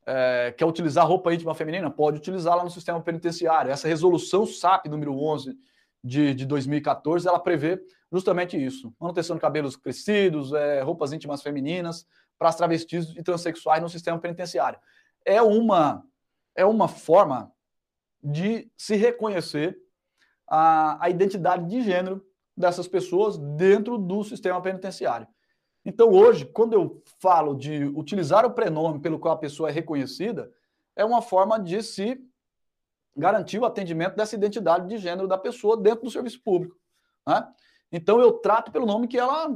é, 0.07 0.55
quer 0.57 0.67
utilizar 0.67 1.07
roupa 1.07 1.33
íntima 1.33 1.55
feminina, 1.55 1.91
pode 1.91 2.19
utilizar 2.19 2.57
lá 2.57 2.65
no 2.65 2.71
sistema 2.71 3.01
penitenciário. 3.01 3.71
Essa 3.71 3.89
resolução 3.89 4.47
SAP 4.47 4.87
número 4.87 5.19
11 5.19 5.57
de, 6.03 6.35
de 6.35 6.47
2014, 6.47 7.27
ela 7.27 7.39
prevê 7.39 7.81
justamente 8.13 8.63
isso. 8.63 8.95
Manutenção 9.01 9.37
de 9.37 9.43
cabelos 9.43 9.77
crescidos, 9.77 10.53
é, 10.53 10.83
roupas 10.83 11.13
íntimas 11.13 11.43
femininas 11.43 12.07
para 12.39 12.49
as 12.49 12.57
travestis 12.57 13.15
e 13.17 13.23
transexuais 13.23 13.83
no 13.83 13.89
sistema 13.89 14.19
penitenciário. 14.19 14.79
É 15.25 15.43
uma, 15.43 16.05
é 16.55 16.65
uma 16.65 16.89
forma 16.89 17.53
de 18.23 18.71
se 18.77 18.97
reconhecer 18.97 19.77
a, 20.47 21.05
a 21.05 21.11
identidade 21.11 21.69
de 21.69 21.83
gênero 21.83 22.25
dessas 22.59 22.89
pessoas 22.89 23.39
dentro 23.39 23.97
do 23.97 24.25
sistema 24.25 24.61
penitenciário. 24.61 25.27
Então, 25.85 26.11
hoje, 26.11 26.45
quando 26.45 26.73
eu 26.73 27.03
falo 27.21 27.55
de 27.55 27.85
utilizar 27.85 28.45
o 28.45 28.51
prenome 28.51 29.01
pelo 29.01 29.19
qual 29.19 29.35
a 29.35 29.39
pessoa 29.39 29.69
é 29.69 29.73
reconhecida, 29.73 30.51
é 30.97 31.05
uma 31.05 31.23
forma 31.23 31.59
de 31.59 31.83
se 31.83 32.21
garantir 33.17 33.59
o 33.59 33.65
atendimento 33.65 34.17
dessa 34.17 34.35
identidade 34.35 34.89
de 34.89 34.99
gênero 34.99 35.29
da 35.29 35.39
pessoa 35.39 35.77
dentro 35.77 36.05
do 36.05 36.11
serviço 36.11 36.43
público. 36.43 36.77
Né? 37.27 37.49
Então, 37.93 38.21
eu 38.21 38.33
trato 38.33 38.73
pelo 38.73 38.87
nome 38.87 39.07
que 39.07 39.19
ela 39.19 39.49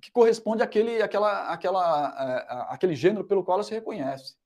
que 0.00 0.12
corresponde 0.12 0.62
àquele, 0.62 1.02
àquela, 1.02 1.52
àquela, 1.52 2.14
é, 2.16 2.72
àquele 2.72 2.94
gênero 2.94 3.24
pelo 3.24 3.42
qual 3.42 3.56
ela 3.56 3.64
se 3.64 3.74
reconhece. 3.74 4.36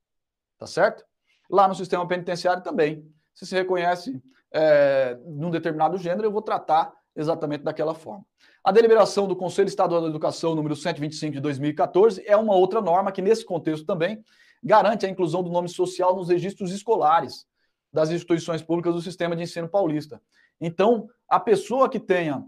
Tá 0.57 0.67
certo? 0.67 1.05
Lá 1.51 1.69
no 1.69 1.75
sistema 1.75 2.09
penitenciário 2.09 2.63
também. 2.63 3.07
Se 3.35 3.45
se 3.47 3.55
reconhece 3.55 4.19
é, 4.51 5.15
num 5.27 5.51
determinado 5.51 5.99
gênero, 5.99 6.27
eu 6.27 6.33
vou 6.33 6.41
tratar 6.41 6.91
exatamente 7.15 7.63
daquela 7.63 7.95
forma. 7.95 8.25
A 8.65 8.73
deliberação 8.73 9.27
do 9.27 9.37
Conselho 9.37 9.69
Estadual 9.69 10.01
da 10.03 10.09
Educação, 10.09 10.55
número 10.55 10.77
125 10.77 11.33
de 11.33 11.41
2014, 11.41 12.23
é 12.27 12.37
uma 12.37 12.55
outra 12.55 12.81
norma 12.81 13.13
que, 13.13 13.21
nesse 13.21 13.45
contexto 13.45 13.85
também, 13.85 14.25
garante 14.63 15.05
a 15.05 15.09
inclusão 15.09 15.43
do 15.43 15.51
nome 15.51 15.69
social 15.69 16.15
nos 16.15 16.29
registros 16.29 16.73
escolares 16.73 17.47
das 17.93 18.11
instituições 18.11 18.63
públicas 18.63 18.95
do 18.95 19.03
sistema 19.03 19.37
de 19.37 19.43
ensino 19.43 19.69
paulista. 19.69 20.23
Então, 20.61 21.09
a 21.29 21.39
pessoa 21.39 21.89
que 21.89 21.99
tenha 21.99 22.45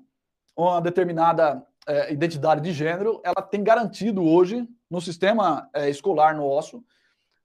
uma 0.56 0.80
determinada 0.80 1.66
é, 1.86 2.12
identidade 2.12 2.60
de 2.60 2.72
gênero, 2.72 3.20
ela 3.24 3.42
tem 3.42 3.62
garantido 3.62 4.24
hoje, 4.24 4.66
no 4.90 5.00
sistema 5.00 5.68
é, 5.74 5.90
escolar 5.90 6.36
nosso, 6.36 6.82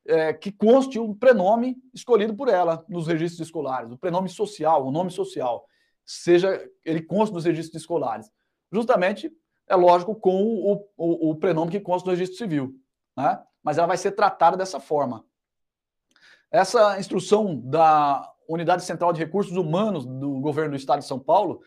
é, 0.07 0.33
que 0.33 0.51
conste 0.51 0.99
um 0.99 1.13
prenome 1.13 1.77
escolhido 1.93 2.33
por 2.35 2.47
ela 2.47 2.85
nos 2.87 3.07
registros 3.07 3.47
escolares, 3.47 3.91
o 3.91 3.97
prenome 3.97 4.29
social, 4.29 4.85
o 4.85 4.91
nome 4.91 5.11
social, 5.11 5.65
seja 6.09 6.67
ele 6.83 7.03
conste 7.03 7.31
nos 7.31 7.45
registros 7.45 7.79
escolares. 7.83 8.31
Justamente, 8.71 9.31
é 9.67 9.75
lógico, 9.75 10.15
com 10.15 10.41
o, 10.43 10.87
o, 10.97 11.29
o 11.29 11.35
prenome 11.35 11.69
que 11.69 11.79
consta 11.79 12.09
no 12.09 12.15
registro 12.15 12.37
civil. 12.37 12.73
Né? 13.15 13.39
Mas 13.61 13.77
ela 13.77 13.85
vai 13.85 13.95
ser 13.95 14.13
tratada 14.13 14.57
dessa 14.57 14.79
forma. 14.79 15.23
Essa 16.49 16.99
instrução 16.99 17.55
da 17.63 18.27
Unidade 18.47 18.83
Central 18.83 19.13
de 19.13 19.19
Recursos 19.19 19.55
Humanos 19.55 20.03
do 20.03 20.39
governo 20.39 20.71
do 20.71 20.77
Estado 20.77 21.01
de 21.01 21.05
São 21.05 21.19
Paulo, 21.19 21.61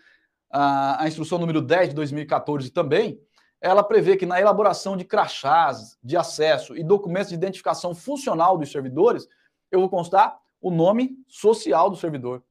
a, 0.51 1.05
a 1.05 1.07
instrução 1.07 1.39
número 1.39 1.63
10 1.63 1.91
de 1.91 1.95
2014 1.95 2.69
também, 2.71 3.21
ela 3.61 3.85
prevê 3.85 4.17
que 4.17 4.27
na 4.27 4.41
elaboração 4.41 4.97
de 4.97 5.05
crachás 5.05 5.97
de 6.03 6.17
acesso 6.17 6.77
e 6.77 6.83
documentos 6.83 7.29
de 7.29 7.37
identificação 7.37 7.95
funcional 7.95 8.59
dos 8.59 8.73
servidores, 8.73 9.29
eu 9.71 9.79
vou 9.79 9.89
constar 9.89 10.37
o 10.61 10.69
nome 10.69 11.17
social 11.29 11.89
do 11.89 11.97
servidor. 11.97 12.43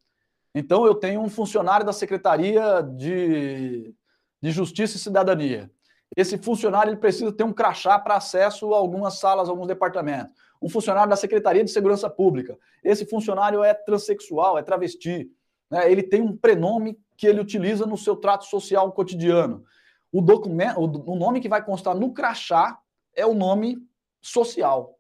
Então, 0.54 0.86
eu 0.86 0.96
tenho 0.96 1.22
um 1.22 1.30
funcionário 1.30 1.86
da 1.86 1.94
Secretaria 1.94 2.82
de, 2.82 3.94
de 4.42 4.52
Justiça 4.52 4.98
e 4.98 5.00
Cidadania. 5.00 5.72
Esse 6.16 6.38
funcionário 6.38 6.92
ele 6.92 7.00
precisa 7.00 7.32
ter 7.32 7.44
um 7.44 7.54
crachá 7.54 7.98
para 7.98 8.16
acesso 8.16 8.74
a 8.74 8.78
algumas 8.78 9.20
salas, 9.20 9.48
alguns 9.48 9.68
departamentos. 9.68 10.34
Um 10.62 10.70
funcionário 10.70 11.10
da 11.10 11.16
Secretaria 11.16 11.64
de 11.64 11.72
Segurança 11.72 12.10
Pública. 12.10 12.58
Esse 12.84 13.06
funcionário 13.06 13.64
é 13.64 13.74
transexual, 13.74 14.58
é 14.58 14.64
travesti. 14.64 15.32
Né? 15.70 15.90
Ele 15.90 16.04
tem 16.04 16.22
um 16.22 16.36
prenome 16.36 17.00
que 17.16 17.26
ele 17.26 17.40
utiliza 17.40 17.86
no 17.86 17.98
seu 17.98 18.16
trato 18.16 18.46
social 18.46 18.92
cotidiano. 18.92 19.64
O 20.12 20.22
documento, 20.22 20.80
o, 20.80 21.16
nome 21.16 21.40
que 21.40 21.48
vai 21.48 21.64
constar 21.64 21.96
no 21.96 22.14
crachá 22.14 22.78
é 23.16 23.26
o 23.26 23.34
nome 23.34 23.78
social, 24.22 25.00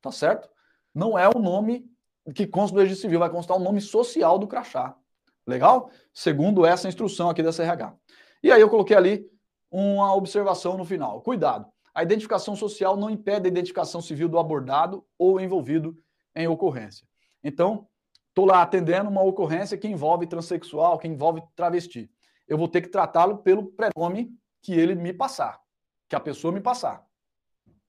tá 0.00 0.10
certo? 0.10 0.48
Não 0.94 1.18
é 1.18 1.28
o 1.28 1.38
nome 1.38 1.84
que 2.34 2.46
consta 2.46 2.74
do 2.74 2.80
registro 2.80 3.02
civil, 3.02 3.18
vai 3.18 3.30
constar 3.30 3.56
o 3.56 3.60
nome 3.60 3.80
social 3.80 4.38
do 4.38 4.46
crachá. 4.46 4.94
Legal? 5.46 5.90
Segundo 6.12 6.66
essa 6.66 6.88
instrução 6.88 7.30
aqui 7.30 7.42
da 7.42 7.52
CRH. 7.52 7.94
E 8.42 8.52
aí 8.52 8.60
eu 8.60 8.68
coloquei 8.68 8.96
ali 8.96 9.26
uma 9.70 10.14
observação 10.14 10.76
no 10.76 10.84
final. 10.84 11.20
Cuidado. 11.22 11.66
A 11.94 12.02
identificação 12.02 12.54
social 12.54 12.96
não 12.96 13.10
impede 13.10 13.46
a 13.46 13.50
identificação 13.50 14.00
civil 14.00 14.28
do 14.28 14.38
abordado 14.38 15.04
ou 15.18 15.40
envolvido 15.40 15.96
em 16.34 16.46
ocorrência. 16.46 17.06
Então, 17.42 17.88
estou 18.28 18.44
lá 18.44 18.62
atendendo 18.62 19.10
uma 19.10 19.22
ocorrência 19.22 19.76
que 19.76 19.88
envolve 19.88 20.26
transexual, 20.26 20.98
que 20.98 21.08
envolve 21.08 21.42
travesti 21.56 22.10
eu 22.48 22.56
vou 22.56 22.66
ter 22.66 22.80
que 22.80 22.88
tratá-lo 22.88 23.38
pelo 23.38 23.66
prenome 23.66 24.32
que 24.62 24.72
ele 24.72 24.94
me 24.94 25.12
passar, 25.12 25.60
que 26.08 26.16
a 26.16 26.20
pessoa 26.20 26.52
me 26.52 26.60
passar. 26.60 27.04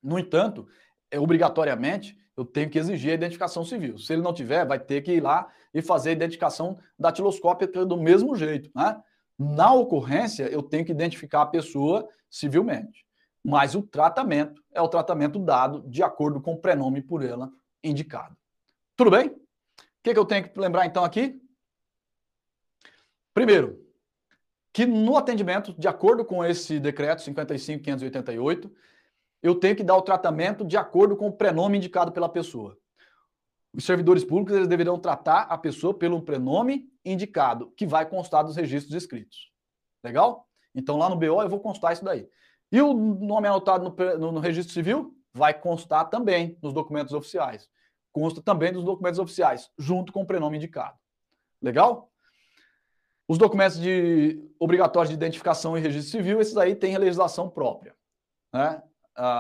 No 0.03 0.19
entanto, 0.19 0.68
é, 1.09 1.19
obrigatoriamente, 1.19 2.16
eu 2.40 2.45
tenho 2.45 2.69
que 2.69 2.80
exigir 2.80 3.11
a 3.11 3.16
identificação 3.16 3.66
civil. 3.66 3.98
Se 3.98 4.14
ele 4.14 4.22
não 4.22 4.34
tiver, 4.34 4.66
vai 4.66 4.80
ter 4.80 5.01
que 5.01 5.11
ir 5.11 5.22
lá 5.22 5.51
e 5.74 5.82
fazer 5.82 6.11
a 6.11 6.14
identificação 6.14 6.80
datiloscópica 6.98 7.85
do 7.85 7.98
mesmo 7.98 8.34
jeito. 8.34 8.72
Né? 8.74 8.98
Na 9.38 9.74
ocorrência, 9.74 10.43
eu 10.45 10.64
tenho 10.64 10.85
que 10.85 10.92
identificar 10.92 11.42
a 11.42 11.45
pessoa 11.45 12.08
civilmente. 12.30 13.06
Mas 13.43 13.76
o 13.76 13.82
tratamento 13.82 14.64
é 14.74 14.82
o 14.82 14.88
tratamento 14.88 15.38
dado 15.38 15.84
de 15.90 16.01
acordo 16.01 16.40
com 16.40 16.53
o 16.53 16.58
prenome 16.58 17.01
por 17.01 17.24
ela 17.24 17.51
indicado. 17.84 18.38
Tudo 18.95 19.11
bem? 19.11 19.27
O 19.27 19.35
que, 20.01 20.14
que 20.14 20.19
eu 20.19 20.26
tenho 20.26 20.50
que 20.50 20.58
lembrar 20.58 20.85
então 20.85 21.03
aqui? 21.03 21.42
Primeiro, 23.34 23.85
que 24.72 24.85
no 24.85 25.18
atendimento, 25.18 25.74
de 25.77 25.90
acordo 25.90 26.24
com 26.24 26.43
esse 26.43 26.80
decreto 26.80 27.22
55.588, 27.22 28.72
eu 29.42 29.56
tenho 29.56 29.76
que 29.76 29.84
dar 29.84 29.95
o 29.95 30.01
tratamento 30.01 30.66
de 30.66 30.77
acordo 30.77 31.16
com 31.16 31.27
o 31.27 31.34
prenome 31.34 31.77
indicado 31.77 32.11
pela 32.11 32.30
pessoa. 32.30 32.77
Os 33.74 33.85
servidores 33.85 34.24
públicos 34.24 34.56
eles 34.56 34.68
deverão 34.68 35.00
tratar 35.00 35.42
a 35.43 35.58
pessoa 35.58 35.93
pelo 35.93 36.22
prenome 36.22 36.92
indicado, 37.06 37.72
que 37.77 37.85
vai 37.85 38.06
constar 38.06 38.43
dos 38.43 38.56
registros 38.56 38.95
escritos. 38.95 39.51
Legal? 40.03 40.48
Então 40.74 40.98
lá 40.98 41.09
no 41.09 41.16
BO 41.16 41.42
eu 41.42 41.50
vou 41.50 41.59
constar 41.59 41.93
isso 41.93 42.03
daí. 42.03 42.27
E 42.72 42.82
o 42.82 42.93
nome 42.93 43.48
anotado 43.48 43.84
no, 43.84 44.18
no, 44.18 44.32
no 44.34 44.40
registro 44.40 44.74
civil 44.74 45.16
vai 45.34 45.53
constar 45.53 46.09
também 46.09 46.58
nos 46.61 46.74
documentos 46.74 47.14
oficiais. 47.14 47.69
Consta 48.11 48.42
também 48.42 48.72
nos 48.72 48.84
documentos 48.84 49.19
oficiais, 49.19 49.72
junto 49.77 50.11
com 50.11 50.22
o 50.22 50.26
prenome 50.26 50.58
indicado. 50.58 50.98
Legal? 51.61 52.11
Os 53.27 53.38
documentos 53.38 53.80
de 53.80 54.43
obrigatórios 54.59 55.09
de 55.09 55.16
identificação 55.16 55.77
e 55.77 55.82
registro 55.82 56.11
civil, 56.11 56.42
esses 56.42 56.58
aí 56.58 56.76
têm 56.76 56.98
legislação 56.98 57.48
própria. 57.48 57.95
Né? 58.51 58.82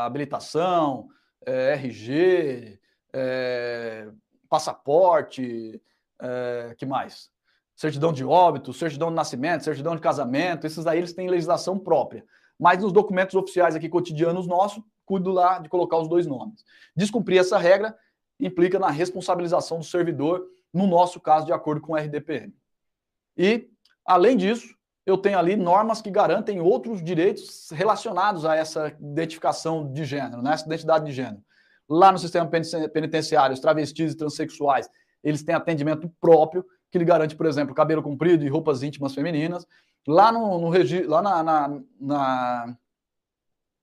Habilitação, 0.05 1.07
é, 1.45 1.73
RG, 1.73 2.79
é, 3.13 4.09
passaporte, 4.49 5.81
é, 6.21 6.75
que 6.77 6.85
mais? 6.85 7.29
Certidão 7.75 8.11
de 8.11 8.25
óbito, 8.25 8.73
certidão 8.73 9.09
de 9.09 9.15
nascimento, 9.15 9.63
certidão 9.63 9.95
de 9.95 10.01
casamento, 10.01 10.67
esses 10.67 10.85
aí 10.85 10.97
eles 10.97 11.13
têm 11.13 11.29
legislação 11.29 11.79
própria. 11.79 12.25
Mas 12.59 12.81
nos 12.81 12.91
documentos 12.91 13.35
oficiais 13.35 13.75
aqui 13.75 13.87
cotidianos 13.87 14.47
nossos, 14.47 14.83
cuido 15.05 15.31
lá 15.31 15.59
de 15.59 15.69
colocar 15.69 15.97
os 15.97 16.07
dois 16.07 16.27
nomes. 16.27 16.65
Descumprir 16.95 17.39
essa 17.39 17.57
regra 17.57 17.97
implica 18.39 18.77
na 18.77 18.89
responsabilização 18.89 19.79
do 19.79 19.85
servidor, 19.85 20.45
no 20.73 20.85
nosso 20.85 21.19
caso, 21.19 21.45
de 21.45 21.53
acordo 21.53 21.81
com 21.81 21.93
o 21.93 21.95
RDPM. 21.95 22.53
E 23.37 23.69
Além 24.09 24.35
disso, 24.35 24.75
eu 25.09 25.17
tenho 25.17 25.39
ali 25.39 25.55
normas 25.55 26.01
que 26.01 26.11
garantem 26.11 26.61
outros 26.61 27.03
direitos 27.03 27.69
relacionados 27.71 28.45
a 28.45 28.55
essa 28.55 28.95
identificação 28.99 29.91
de 29.91 30.05
gênero, 30.05 30.41
né? 30.41 30.53
essa 30.53 30.65
identidade 30.65 31.05
de 31.05 31.11
gênero. 31.11 31.43
Lá 31.89 32.11
no 32.11 32.19
sistema 32.19 32.47
penitenciário, 32.93 33.53
os 33.53 33.59
travestis 33.59 34.13
e 34.13 34.15
transexuais, 34.17 34.87
eles 35.23 35.41
têm 35.41 35.55
atendimento 35.55 36.07
próprio, 36.21 36.63
que 36.91 36.99
lhe 36.99 37.05
garante, 37.05 37.35
por 37.35 37.47
exemplo, 37.47 37.73
cabelo 37.73 38.03
comprido 38.03 38.45
e 38.45 38.47
roupas 38.47 38.83
íntimas 38.83 39.15
femininas. 39.15 39.65
Lá, 40.07 40.31
no, 40.31 40.59
no 40.59 40.69
lá 41.07 41.21
na, 41.21 41.43
na, 41.43 41.81
na, 41.99 42.77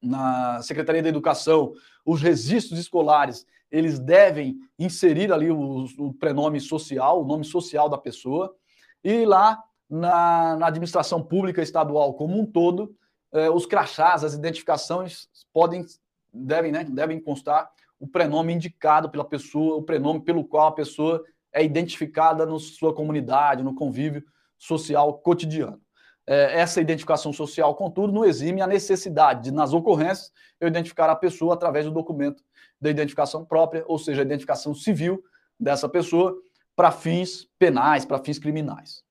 na 0.01 0.63
Secretaria 0.63 1.03
da 1.03 1.09
Educação, 1.09 1.73
os 2.05 2.23
registros 2.23 2.79
escolares, 2.79 3.45
eles 3.71 3.99
devem 3.99 4.57
inserir 4.79 5.33
ali 5.33 5.51
o, 5.51 5.87
o 5.99 6.15
prenome 6.15 6.61
social, 6.61 7.21
o 7.21 7.27
nome 7.27 7.45
social 7.45 7.89
da 7.89 7.99
pessoa. 7.99 8.55
E 9.03 9.25
lá 9.25 9.61
na, 9.89 10.57
na 10.57 10.67
administração 10.67 11.23
pública 11.23 11.63
estadual 11.63 12.15
como 12.15 12.39
um 12.39 12.45
todo, 12.45 12.95
eh, 13.33 13.51
os 13.51 13.67
crachás, 13.67 14.25
as 14.25 14.35
identificações 14.35 15.29
podem, 15.53 15.85
devem, 16.33 16.73
né, 16.73 16.85
devem 16.85 17.21
constar 17.21 17.71
o 17.99 18.07
prenome 18.07 18.53
indicado 18.53 19.09
pela 19.09 19.25
pessoa, 19.25 19.77
o 19.77 19.83
prenome 19.83 20.21
pelo 20.21 20.45
qual 20.45 20.69
a 20.69 20.73
pessoa 20.73 21.25
é 21.53 21.65
identificada 21.65 22.45
na 22.45 22.59
sua 22.59 22.95
comunidade, 22.95 23.63
no 23.63 23.75
convívio 23.75 24.23
social 24.59 25.15
cotidiano. 25.19 25.81
Eh, 26.27 26.61
essa 26.61 26.81
identificação 26.81 27.33
social, 27.33 27.75
contudo, 27.75 28.13
não 28.13 28.25
exime 28.25 28.61
a 28.61 28.67
necessidade 28.67 29.45
de, 29.45 29.51
nas 29.51 29.73
ocorrências, 29.73 30.33
eu 30.61 30.69
identificar 30.69 31.09
a 31.09 31.17
pessoa 31.17 31.55
através 31.55 31.85
do 31.85 31.91
documento 31.93 32.43
da 32.81 32.91
identificação 32.91 33.45
própria, 33.45 33.85
ou 33.87 33.99
seja, 33.99 34.23
a 34.23 34.25
identificação 34.25 34.75
civil 34.75 35.23
dessa 35.59 35.89
pessoa, 35.89 36.37
para 36.75 36.91
fins 36.91 37.49
penais, 37.59 38.05
para 38.05 38.19
fins 38.19 38.39
criminais. 38.39 39.06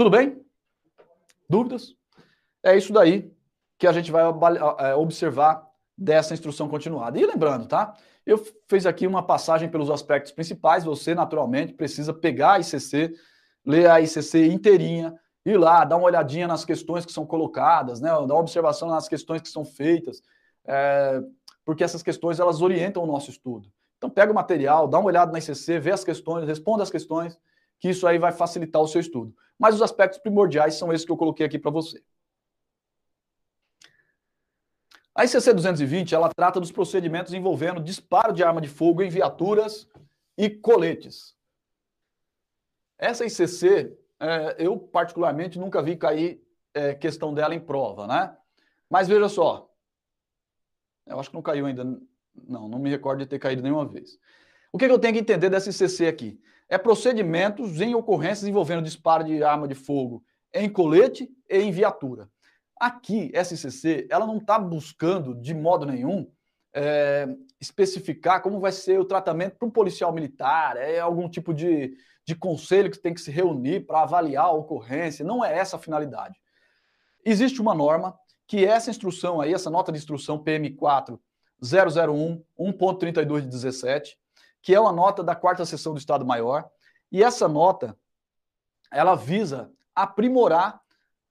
Tudo 0.00 0.08
bem? 0.08 0.42
Dúvidas? 1.46 1.94
É 2.62 2.74
isso 2.74 2.90
daí 2.90 3.30
que 3.78 3.86
a 3.86 3.92
gente 3.92 4.10
vai 4.10 4.22
é, 4.78 4.94
observar 4.94 5.62
dessa 5.94 6.32
instrução 6.32 6.70
continuada. 6.70 7.20
E 7.20 7.26
lembrando, 7.26 7.66
tá? 7.66 7.94
Eu 8.24 8.42
fiz 8.66 8.86
aqui 8.86 9.06
uma 9.06 9.22
passagem 9.22 9.68
pelos 9.68 9.90
aspectos 9.90 10.32
principais. 10.32 10.84
Você, 10.84 11.14
naturalmente, 11.14 11.74
precisa 11.74 12.14
pegar 12.14 12.52
a 12.52 12.60
ICC, 12.60 13.12
ler 13.62 13.90
a 13.90 14.00
ICC 14.00 14.46
inteirinha, 14.46 15.14
ir 15.44 15.58
lá, 15.58 15.84
dar 15.84 15.98
uma 15.98 16.06
olhadinha 16.06 16.48
nas 16.48 16.64
questões 16.64 17.04
que 17.04 17.12
são 17.12 17.26
colocadas, 17.26 18.00
né? 18.00 18.08
dar 18.08 18.20
uma 18.20 18.36
observação 18.38 18.88
nas 18.88 19.06
questões 19.06 19.42
que 19.42 19.50
são 19.50 19.66
feitas, 19.66 20.22
é, 20.64 21.20
porque 21.62 21.84
essas 21.84 22.02
questões 22.02 22.40
elas 22.40 22.62
orientam 22.62 23.02
o 23.02 23.06
nosso 23.06 23.28
estudo. 23.28 23.70
Então, 23.98 24.08
pega 24.08 24.32
o 24.32 24.34
material, 24.34 24.88
dá 24.88 24.98
uma 24.98 25.08
olhada 25.08 25.30
na 25.30 25.40
ICC, 25.40 25.78
vê 25.78 25.92
as 25.92 26.02
questões, 26.02 26.48
responda 26.48 26.82
as 26.82 26.90
questões, 26.90 27.38
que 27.80 27.88
isso 27.88 28.06
aí 28.06 28.18
vai 28.18 28.30
facilitar 28.30 28.80
o 28.80 28.86
seu 28.86 29.00
estudo. 29.00 29.34
Mas 29.58 29.74
os 29.74 29.82
aspectos 29.82 30.20
primordiais 30.20 30.74
são 30.74 30.92
esses 30.92 31.04
que 31.04 31.10
eu 31.10 31.16
coloquei 31.16 31.44
aqui 31.44 31.58
para 31.58 31.70
você. 31.70 32.00
A 35.14 35.24
ICC 35.24 35.54
220, 35.54 36.14
ela 36.14 36.32
trata 36.32 36.60
dos 36.60 36.70
procedimentos 36.70 37.34
envolvendo 37.34 37.82
disparo 37.82 38.32
de 38.32 38.44
arma 38.44 38.60
de 38.60 38.68
fogo 38.68 39.02
em 39.02 39.08
viaturas 39.08 39.88
e 40.38 40.48
coletes. 40.48 41.34
Essa 42.96 43.24
ICC, 43.26 43.98
é, 44.20 44.56
eu 44.58 44.78
particularmente 44.78 45.58
nunca 45.58 45.82
vi 45.82 45.96
cair 45.96 46.42
é, 46.72 46.94
questão 46.94 47.34
dela 47.34 47.54
em 47.54 47.60
prova, 47.60 48.06
né? 48.06 48.36
Mas 48.88 49.08
veja 49.08 49.28
só, 49.28 49.70
eu 51.06 51.18
acho 51.18 51.30
que 51.30 51.36
não 51.36 51.42
caiu 51.42 51.66
ainda, 51.66 51.84
não, 51.84 52.68
não 52.68 52.78
me 52.78 52.90
recordo 52.90 53.20
de 53.20 53.26
ter 53.26 53.38
caído 53.38 53.62
nenhuma 53.62 53.86
vez. 53.86 54.18
O 54.72 54.78
que, 54.78 54.86
que 54.86 54.92
eu 54.92 54.98
tenho 54.98 55.14
que 55.14 55.20
entender 55.20 55.50
dessa 55.50 55.70
ICC 55.70 56.06
aqui? 56.06 56.40
É 56.70 56.78
procedimentos 56.78 57.80
em 57.80 57.96
ocorrências 57.96 58.48
envolvendo 58.48 58.82
disparo 58.82 59.24
de 59.24 59.42
arma 59.42 59.66
de 59.66 59.74
fogo 59.74 60.24
em 60.54 60.70
colete 60.70 61.28
e 61.48 61.58
em 61.58 61.72
viatura. 61.72 62.30
Aqui, 62.78 63.30
SCC, 63.34 64.06
ela 64.08 64.26
não 64.26 64.38
está 64.38 64.58
buscando, 64.58 65.34
de 65.34 65.52
modo 65.52 65.84
nenhum, 65.84 66.30
é, 66.72 67.28
especificar 67.60 68.40
como 68.40 68.60
vai 68.60 68.72
ser 68.72 68.98
o 68.98 69.04
tratamento 69.04 69.56
para 69.56 69.66
um 69.66 69.70
policial 69.70 70.12
militar, 70.12 70.76
é 70.76 71.00
algum 71.00 71.28
tipo 71.28 71.52
de, 71.52 71.94
de 72.24 72.34
conselho 72.34 72.90
que 72.90 72.98
tem 72.98 73.12
que 73.12 73.20
se 73.20 73.30
reunir 73.30 73.80
para 73.80 74.02
avaliar 74.02 74.46
a 74.46 74.52
ocorrência. 74.52 75.24
Não 75.24 75.44
é 75.44 75.58
essa 75.58 75.76
a 75.76 75.80
finalidade. 75.80 76.40
Existe 77.24 77.60
uma 77.60 77.74
norma 77.74 78.18
que 78.46 78.64
essa 78.64 78.90
instrução 78.90 79.40
aí, 79.40 79.52
essa 79.52 79.68
nota 79.68 79.92
de 79.92 79.98
instrução 79.98 80.42
PM4 80.42 81.18
001 81.62 82.42
1.32 82.58 83.42
de 83.42 83.48
17, 83.48 84.18
que 84.62 84.74
é 84.74 84.80
uma 84.80 84.92
nota 84.92 85.22
da 85.22 85.34
quarta 85.34 85.64
sessão 85.64 85.92
do 85.92 85.98
Estado-Maior, 85.98 86.68
e 87.10 87.22
essa 87.22 87.48
nota 87.48 87.96
ela 88.90 89.14
visa 89.14 89.72
aprimorar 89.94 90.80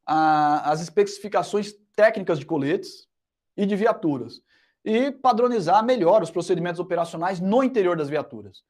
a, 0.05 0.71
as 0.71 0.81
especificações 0.81 1.73
técnicas 1.95 2.39
de 2.39 2.45
coletes 2.45 3.07
e 3.55 3.65
de 3.65 3.75
viaturas 3.75 4.41
e 4.83 5.11
padronizar 5.11 5.83
melhor 5.83 6.23
os 6.23 6.31
procedimentos 6.31 6.79
operacionais 6.79 7.39
no 7.39 7.63
interior 7.63 7.97
das 7.97 8.09
viaturas. 8.09 8.63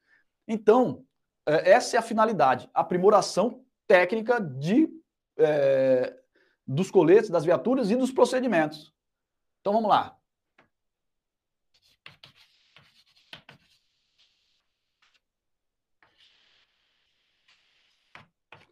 Então, 0.46 1.04
é, 1.46 1.70
essa 1.70 1.96
é 1.96 1.98
a 1.98 2.02
finalidade, 2.02 2.68
aprimoração 2.74 3.64
técnica 3.86 4.40
de, 4.40 4.88
é, 5.38 6.14
dos 6.66 6.90
coletes, 6.90 7.30
das 7.30 7.44
viaturas 7.44 7.90
e 7.90 7.96
dos 7.96 8.12
procedimentos. 8.12 8.92
Então 9.60 9.72
vamos 9.72 9.88
lá. 9.88 10.16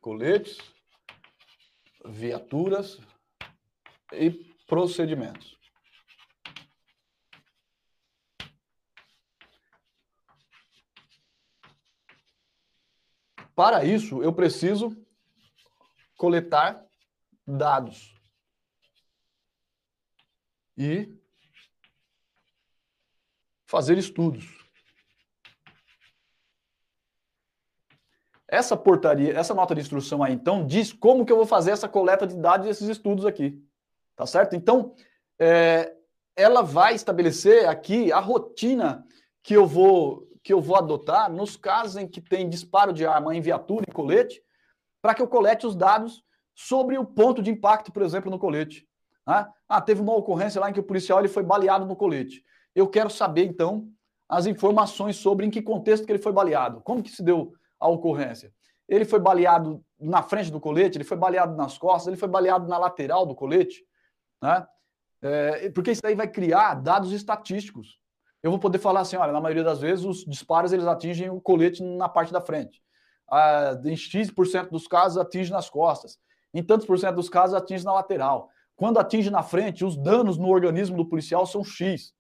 Coletes, 0.01 0.59
viaturas 2.05 2.99
e 4.13 4.31
procedimentos. 4.67 5.59
Para 13.55 13.85
isso, 13.85 14.23
eu 14.23 14.33
preciso 14.33 14.97
coletar 16.17 16.87
dados. 17.45 18.15
E 20.77 21.13
fazer 23.67 23.99
estudos. 23.99 24.68
Essa 28.49 28.77
portaria, 28.77 29.39
essa 29.39 29.53
nota 29.53 29.75
de 29.75 29.83
instrução 29.83 30.23
aí, 30.23 30.33
então, 30.33 30.67
diz 30.67 30.91
como 30.91 31.25
que 31.27 31.31
eu 31.31 31.37
vou 31.37 31.45
fazer 31.45 31.71
essa 31.71 31.87
coleta 31.87 32.27
de 32.27 32.35
dados 32.35 32.67
e 32.67 32.71
esses 32.71 32.89
estudos 32.89 33.27
aqui. 33.27 33.63
Tá 34.17 34.27
certo? 34.27 34.57
Então, 34.57 34.95
é, 35.39 35.95
ela 36.35 36.63
vai 36.63 36.95
estabelecer 36.95 37.69
aqui 37.69 38.11
a 38.11 38.19
rotina 38.19 39.05
que 39.43 39.55
eu 39.55 39.67
vou 39.67 40.27
que 40.43 40.53
eu 40.53 40.63
vou 40.63 40.77
adotar 40.77 41.31
nos 41.31 41.57
casos 41.57 41.97
em 41.97 42.09
que 42.09 42.23
tem 42.23 42.49
disparo 42.49 42.91
de 42.91 43.05
arma 43.05 43.37
em 43.37 43.41
viatura 43.41 43.85
e 43.87 43.93
colete, 43.93 44.41
para 45.03 45.13
que 45.13 45.21
eu 45.21 45.29
colete 45.29 45.67
os 45.67 45.77
dados 45.77 46.25
sobre 46.55 46.97
o 46.97 47.05
ponto 47.05 47.43
de 47.43 47.51
impacto, 47.51 47.93
por 47.93 48.03
exemplo, 48.03 48.31
no 48.31 48.39
colete. 48.39 48.89
Né? 49.27 49.47
Ah, 49.69 49.81
teve 49.83 50.01
uma 50.01 50.17
ocorrência 50.17 50.59
lá 50.59 50.71
em 50.71 50.73
que 50.73 50.81
o 50.81 50.85
policial 50.85 51.19
ele 51.19 51.29
foi 51.29 51.43
baleado 51.43 51.85
no 51.85 51.95
colete. 51.95 52.43
Eu 52.75 52.89
quero 52.89 53.11
saber, 53.11 53.45
então, 53.45 53.89
as 54.27 54.47
informações 54.47 55.17
sobre 55.17 55.45
em 55.45 55.51
que 55.51 55.61
contexto 55.61 56.07
que 56.07 56.13
ele 56.13 56.23
foi 56.23 56.33
baleado, 56.33 56.81
como 56.81 57.03
que 57.03 57.11
se 57.11 57.23
deu 57.23 57.53
a 57.79 57.89
ocorrência. 57.89 58.53
Ele 58.89 59.05
foi 59.05 59.19
baleado 59.19 59.85
na 59.99 60.23
frente 60.23 60.51
do 60.51 60.61
colete, 60.61 60.97
ele 60.97 61.05
foi 61.05 61.17
baleado 61.17 61.57
nas 61.57 61.77
costas, 61.77 62.09
ele 62.09 62.17
foi 62.17 62.29
baleado 62.29 62.67
na 62.67 62.79
lateral 62.79 63.27
do 63.27 63.35
colete, 63.35 63.85
né? 64.43 64.67
É, 65.21 65.71
porque 65.71 65.91
isso 65.91 66.07
aí 66.07 66.15
vai 66.15 66.29
criar 66.29 66.75
dados 66.75 67.13
estatísticos 67.13 67.99
eu 68.43 68.51
vou 68.51 68.61
poder 68.61 68.79
falar 68.79 69.01
assim, 69.01 69.17
olha, 69.17 69.33
na 69.33 69.41
maioria 69.41 69.65
das 69.65 69.81
vezes 69.81 70.05
os 70.05 70.25
disparos 70.25 70.73
eles 70.73 70.87
atingem 70.87 71.29
o 71.29 71.41
colete 71.41 71.83
na 71.83 72.09
parte 72.09 72.33
da 72.33 72.41
frente. 72.41 72.83
Ah, 73.31 73.79
em 73.85 73.97
X% 73.97 74.71
dos 74.71 74.87
casos 74.87 75.19
atinge 75.19 75.51
nas 75.51 75.69
costas. 75.69 76.19
Em 76.55 76.63
tantos 76.63 76.87
por 76.87 76.99
cento 76.99 77.17
dos 77.17 77.29
casos 77.29 77.55
atinge 77.55 77.85
na 77.85 77.93
lateral. 77.93 78.49
Quando 78.77 78.99
atinge 78.99 79.29
na 79.29 79.43
frente, 79.43 79.85
os 79.85 79.97
danos 79.97 80.39
no 80.39 80.49
organismo 80.49 80.97
do 80.97 81.05
policial 81.05 81.45
são 81.47 81.65
X. 81.65 82.15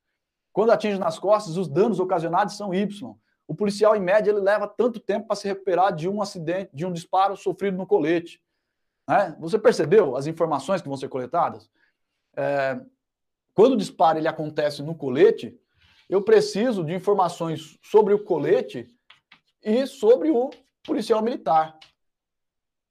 Quando 0.52 0.70
atinge 0.70 0.98
nas 0.98 1.18
costas, 1.18 1.56
os 1.56 1.68
danos 1.68 2.00
ocasionados 2.00 2.56
são 2.56 2.74
Y. 2.74 3.14
O 3.48 3.54
policial, 3.54 3.96
em 3.96 4.00
média, 4.00 4.30
ele 4.30 4.40
leva 4.40 4.68
tanto 4.68 5.00
tempo 5.00 5.26
para 5.26 5.34
se 5.34 5.48
recuperar 5.48 5.94
de 5.94 6.06
um 6.06 6.20
acidente, 6.20 6.70
de 6.74 6.84
um 6.84 6.92
disparo 6.92 7.34
sofrido 7.34 7.78
no 7.78 7.86
colete. 7.86 8.42
Né? 9.08 9.34
Você 9.40 9.58
percebeu 9.58 10.16
as 10.16 10.26
informações 10.26 10.82
que 10.82 10.88
vão 10.88 10.98
ser 10.98 11.08
coletadas? 11.08 11.70
É, 12.36 12.78
quando 13.54 13.72
o 13.72 13.76
disparo 13.76 14.18
ele 14.18 14.28
acontece 14.28 14.82
no 14.82 14.94
colete, 14.94 15.58
eu 16.10 16.20
preciso 16.20 16.84
de 16.84 16.92
informações 16.92 17.78
sobre 17.82 18.12
o 18.12 18.22
colete 18.22 18.86
e 19.64 19.86
sobre 19.86 20.30
o 20.30 20.50
policial 20.84 21.22
militar. 21.22 21.78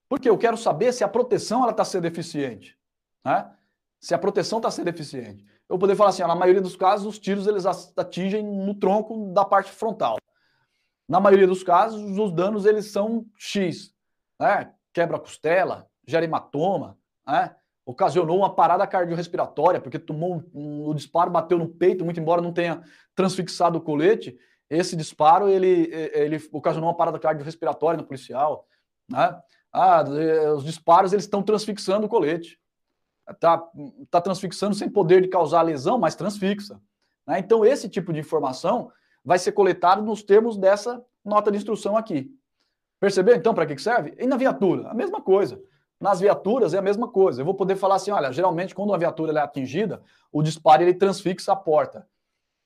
Porque 0.10 0.28
eu 0.28 0.38
quero 0.40 0.58
saber 0.58 0.92
se 0.92 1.04
a 1.04 1.08
proteção 1.08 1.70
está 1.70 1.86
sendo 1.86 2.06
eficiente. 2.06 2.76
Né? 3.24 3.48
Se 4.00 4.16
a 4.16 4.18
proteção 4.18 4.58
está 4.58 4.72
sendo 4.72 4.88
eficiente. 4.88 5.46
Eu 5.70 5.78
poder 5.78 5.96
falar 5.96 6.10
assim, 6.10 6.24
ó, 6.24 6.28
na 6.28 6.36
maioria 6.36 6.62
dos 6.62 6.76
casos, 6.76 7.06
os 7.06 7.20
tiros 7.20 7.46
eles 7.46 7.66
atingem 7.66 8.44
no 8.44 8.74
tronco 8.74 9.32
da 9.34 9.46
parte 9.46 9.70
frontal. 9.70 10.18
Na 11.08 11.20
maioria 11.20 11.48
dos 11.48 11.64
casos, 11.64 12.02
os 12.18 12.32
danos 12.32 12.66
eles 12.66 12.92
são 12.92 13.26
X. 13.38 13.94
Né? 14.40 14.72
Quebra 14.94 15.20
costela, 15.20 15.88
gera 16.06 16.26
hematoma, 16.26 16.98
né? 17.26 17.56
ocasionou 17.86 18.38
uma 18.38 18.54
parada 18.54 18.86
cardiorrespiratória, 18.86 19.80
porque 19.80 19.98
tomou 19.98 20.36
um, 20.36 20.44
um, 20.54 20.88
o 20.90 20.94
disparo 20.94 21.32
bateu 21.32 21.58
no 21.58 21.70
peito, 21.70 22.04
muito 22.04 22.20
embora 22.20 22.42
não 22.42 22.52
tenha 22.52 22.84
transfixado 23.16 23.78
o 23.78 23.82
colete, 23.82 24.38
esse 24.70 24.96
disparo 24.98 25.48
ele, 25.48 25.90
ele 26.14 26.38
ocasionou 26.52 26.90
uma 26.90 26.98
parada 26.98 27.18
cardiorrespiratória 27.18 27.98
no 27.98 28.06
policial, 28.06 28.68
né? 29.10 29.42
Ah, 29.72 30.04
os 30.56 30.64
disparos 30.64 31.14
eles 31.14 31.26
estão 31.26 31.44
transfixando 31.44 32.08
o 32.08 32.10
colete. 32.10 32.60
Tá, 33.40 33.62
tá 34.10 34.22
transfixando 34.22 34.74
sem 34.74 34.90
poder 34.90 35.22
de 35.22 35.28
causar 35.28 35.62
lesão, 35.62 36.00
mas 36.00 36.16
transfixa. 36.16 36.82
Né? 37.26 37.40
Então 37.40 37.66
esse 37.66 37.90
tipo 37.90 38.14
de 38.14 38.20
informação 38.20 38.92
vai 39.28 39.38
ser 39.38 39.52
coletado 39.52 40.02
nos 40.02 40.24
termos 40.24 40.58
dessa 40.58 41.04
nota 41.24 41.52
de 41.52 41.58
instrução 41.58 41.98
aqui. 41.98 42.32
Percebeu 42.98 43.36
então 43.36 43.54
para 43.54 43.66
que 43.66 43.78
serve? 43.78 44.16
E 44.18 44.26
na 44.26 44.38
viatura, 44.38 44.88
a 44.90 44.94
mesma 44.94 45.20
coisa. 45.20 45.62
Nas 46.00 46.22
viaturas 46.22 46.74
é 46.74 46.78
a 46.78 46.82
mesma 46.82 47.10
coisa. 47.10 47.42
Eu 47.42 47.46
vou 47.46 47.54
poder 47.54 47.76
falar 47.76 47.96
assim, 47.96 48.10
olha, 48.10 48.32
geralmente 48.32 48.74
quando 48.74 48.92
uma 48.92 48.98
viatura 48.98 49.38
é 49.38 49.44
atingida, 49.44 50.02
o 50.32 50.42
disparo 50.42 50.82
ele 50.82 50.94
transfixa 50.94 51.52
a 51.52 51.58
porta. 51.58 52.08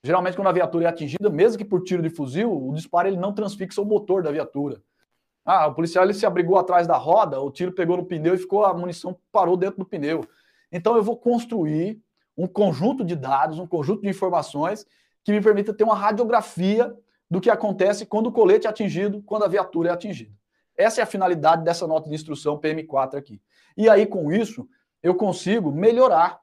Geralmente 0.03 0.35
quando 0.35 0.49
a 0.49 0.51
viatura 0.51 0.85
é 0.85 0.87
atingida, 0.87 1.31
mesmo 1.31 1.57
que 1.57 1.65
por 1.65 1.81
tiro 1.81 2.03
de 2.03 2.11
fuzil, 2.11 2.51
o 2.51 2.71
disparo 2.75 3.07
ele 3.07 3.17
não 3.17 3.33
transfixa 3.33 3.81
o 3.81 3.85
motor 3.85 4.21
da 4.21 4.31
viatura. 4.31 4.79
Ah, 5.43 5.65
o 5.65 5.73
policial 5.73 6.03
ele 6.03 6.13
se 6.13 6.27
abrigou 6.27 6.59
atrás 6.59 6.85
da 6.85 6.95
roda, 6.95 7.41
o 7.41 7.49
tiro 7.49 7.71
pegou 7.71 7.97
no 7.97 8.05
pneu 8.05 8.35
e 8.35 8.37
ficou 8.37 8.65
a 8.65 8.71
munição 8.71 9.17
parou 9.31 9.57
dentro 9.57 9.79
do 9.79 9.85
pneu. 9.85 10.23
Então 10.71 10.95
eu 10.95 11.01
vou 11.01 11.17
construir 11.17 11.99
um 12.37 12.45
conjunto 12.45 13.03
de 13.03 13.15
dados, 13.15 13.57
um 13.57 13.65
conjunto 13.65 14.03
de 14.03 14.09
informações 14.09 14.85
que 15.23 15.31
me 15.31 15.41
permita 15.41 15.73
ter 15.73 15.83
uma 15.83 15.95
radiografia 15.95 16.95
do 17.29 17.39
que 17.39 17.49
acontece 17.49 18.05
quando 18.05 18.27
o 18.27 18.31
colete 18.31 18.67
é 18.67 18.69
atingido, 18.69 19.21
quando 19.23 19.43
a 19.43 19.47
viatura 19.47 19.89
é 19.89 19.91
atingida. 19.93 20.33
Essa 20.77 21.01
é 21.01 21.03
a 21.03 21.07
finalidade 21.07 21.63
dessa 21.63 21.87
nota 21.87 22.09
de 22.09 22.15
instrução 22.15 22.59
PM4 22.59 23.15
aqui. 23.15 23.41
E 23.77 23.89
aí, 23.89 24.05
com 24.05 24.31
isso, 24.31 24.67
eu 25.01 25.15
consigo 25.15 25.71
melhorar, 25.71 26.39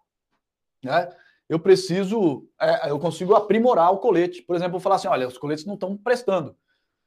né? 0.82 1.08
Eu 1.48 1.58
preciso, 1.58 2.46
é, 2.60 2.90
eu 2.90 2.98
consigo 2.98 3.34
aprimorar 3.34 3.90
o 3.92 3.98
colete. 3.98 4.42
Por 4.42 4.54
exemplo, 4.54 4.76
eu 4.76 4.80
falar 4.80 4.96
assim: 4.96 5.08
olha, 5.08 5.26
os 5.26 5.38
coletes 5.38 5.64
não 5.64 5.74
estão 5.74 5.96
prestando. 5.96 6.54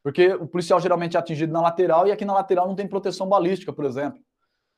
Porque 0.04 0.34
o 0.34 0.48
policial 0.48 0.80
geralmente 0.80 1.16
é 1.16 1.20
atingido 1.20 1.54
na 1.54 1.62
lateral 1.62 2.08
e 2.08 2.12
aqui 2.12 2.26
na 2.26 2.34
lateral 2.34 2.68
não 2.68 2.76
tem 2.76 2.88
proteção 2.88 3.30
balística, 3.30 3.72
por 3.72 3.86
exemplo. 3.86 4.20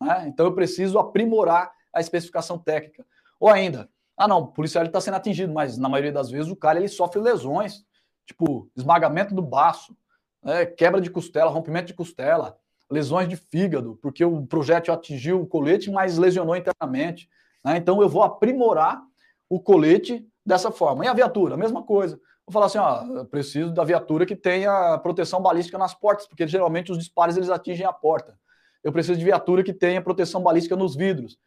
Né? 0.02 0.26
Então 0.28 0.46
eu 0.46 0.54
preciso 0.54 1.00
aprimorar 1.00 1.72
a 1.94 2.02
especificação 2.02 2.58
técnica. 2.58 3.06
Ou 3.40 3.50
ainda, 3.50 3.90
ah 4.18 4.28
não, 4.28 4.40
o 4.40 4.48
policial 4.48 4.86
está 4.86 5.02
sendo 5.02 5.16
atingido, 5.16 5.54
mas 5.54 5.78
na 5.78 5.90
maioria 5.90 6.12
das 6.12 6.30
vezes 6.30 6.52
o 6.52 6.56
cara 6.56 6.80
ele 6.80 6.88
sofre 6.88 7.20
lesões, 7.20 7.84
tipo 8.26 8.70
esmagamento 8.76 9.34
do 9.34 9.42
baço, 9.42 9.96
é, 10.44 10.66
quebra 10.66 11.02
de 11.02 11.10
costela, 11.10 11.50
rompimento 11.50 11.88
de 11.88 11.94
costela, 11.94 12.58
lesões 12.90 13.28
de 13.28 13.36
fígado, 13.36 13.98
porque 14.02 14.24
o 14.24 14.46
projétil 14.46 14.94
atingiu 14.94 15.42
o 15.42 15.48
colete, 15.48 15.90
mas 15.90 16.18
lesionou 16.18 16.56
internamente. 16.56 17.30
Né? 17.64 17.78
Então 17.78 18.02
eu 18.02 18.10
vou 18.10 18.24
aprimorar 18.24 19.02
o 19.50 19.60
colete 19.60 20.26
dessa 20.46 20.72
forma. 20.72 21.06
E 21.06 21.08
a 21.08 21.14
viatura, 21.14 21.56
a 21.56 21.58
mesma 21.58 21.84
coisa. 21.84 22.20
Vou 22.46 22.52
falar 22.52 22.66
assim, 22.66 22.78
ó, 22.78 23.24
preciso 23.26 23.72
da 23.72 23.84
viatura 23.84 24.26
que 24.26 24.36
tenha 24.36 24.98
proteção 25.00 25.42
balística 25.42 25.78
nas 25.78 25.94
portas, 25.94 26.28
porque 26.28 26.46
geralmente 26.46 26.92
os 26.92 26.98
disparos 26.98 27.38
eles 27.38 27.50
atingem 27.50 27.86
a 27.86 27.94
porta. 27.94 28.38
Eu 28.84 28.92
preciso 28.92 29.18
de 29.18 29.24
viatura 29.24 29.64
que 29.64 29.74
tenha 29.74 30.02
proteção 30.02 30.44
balística 30.44 30.76
nos 30.76 30.94
vidros, 30.94 31.38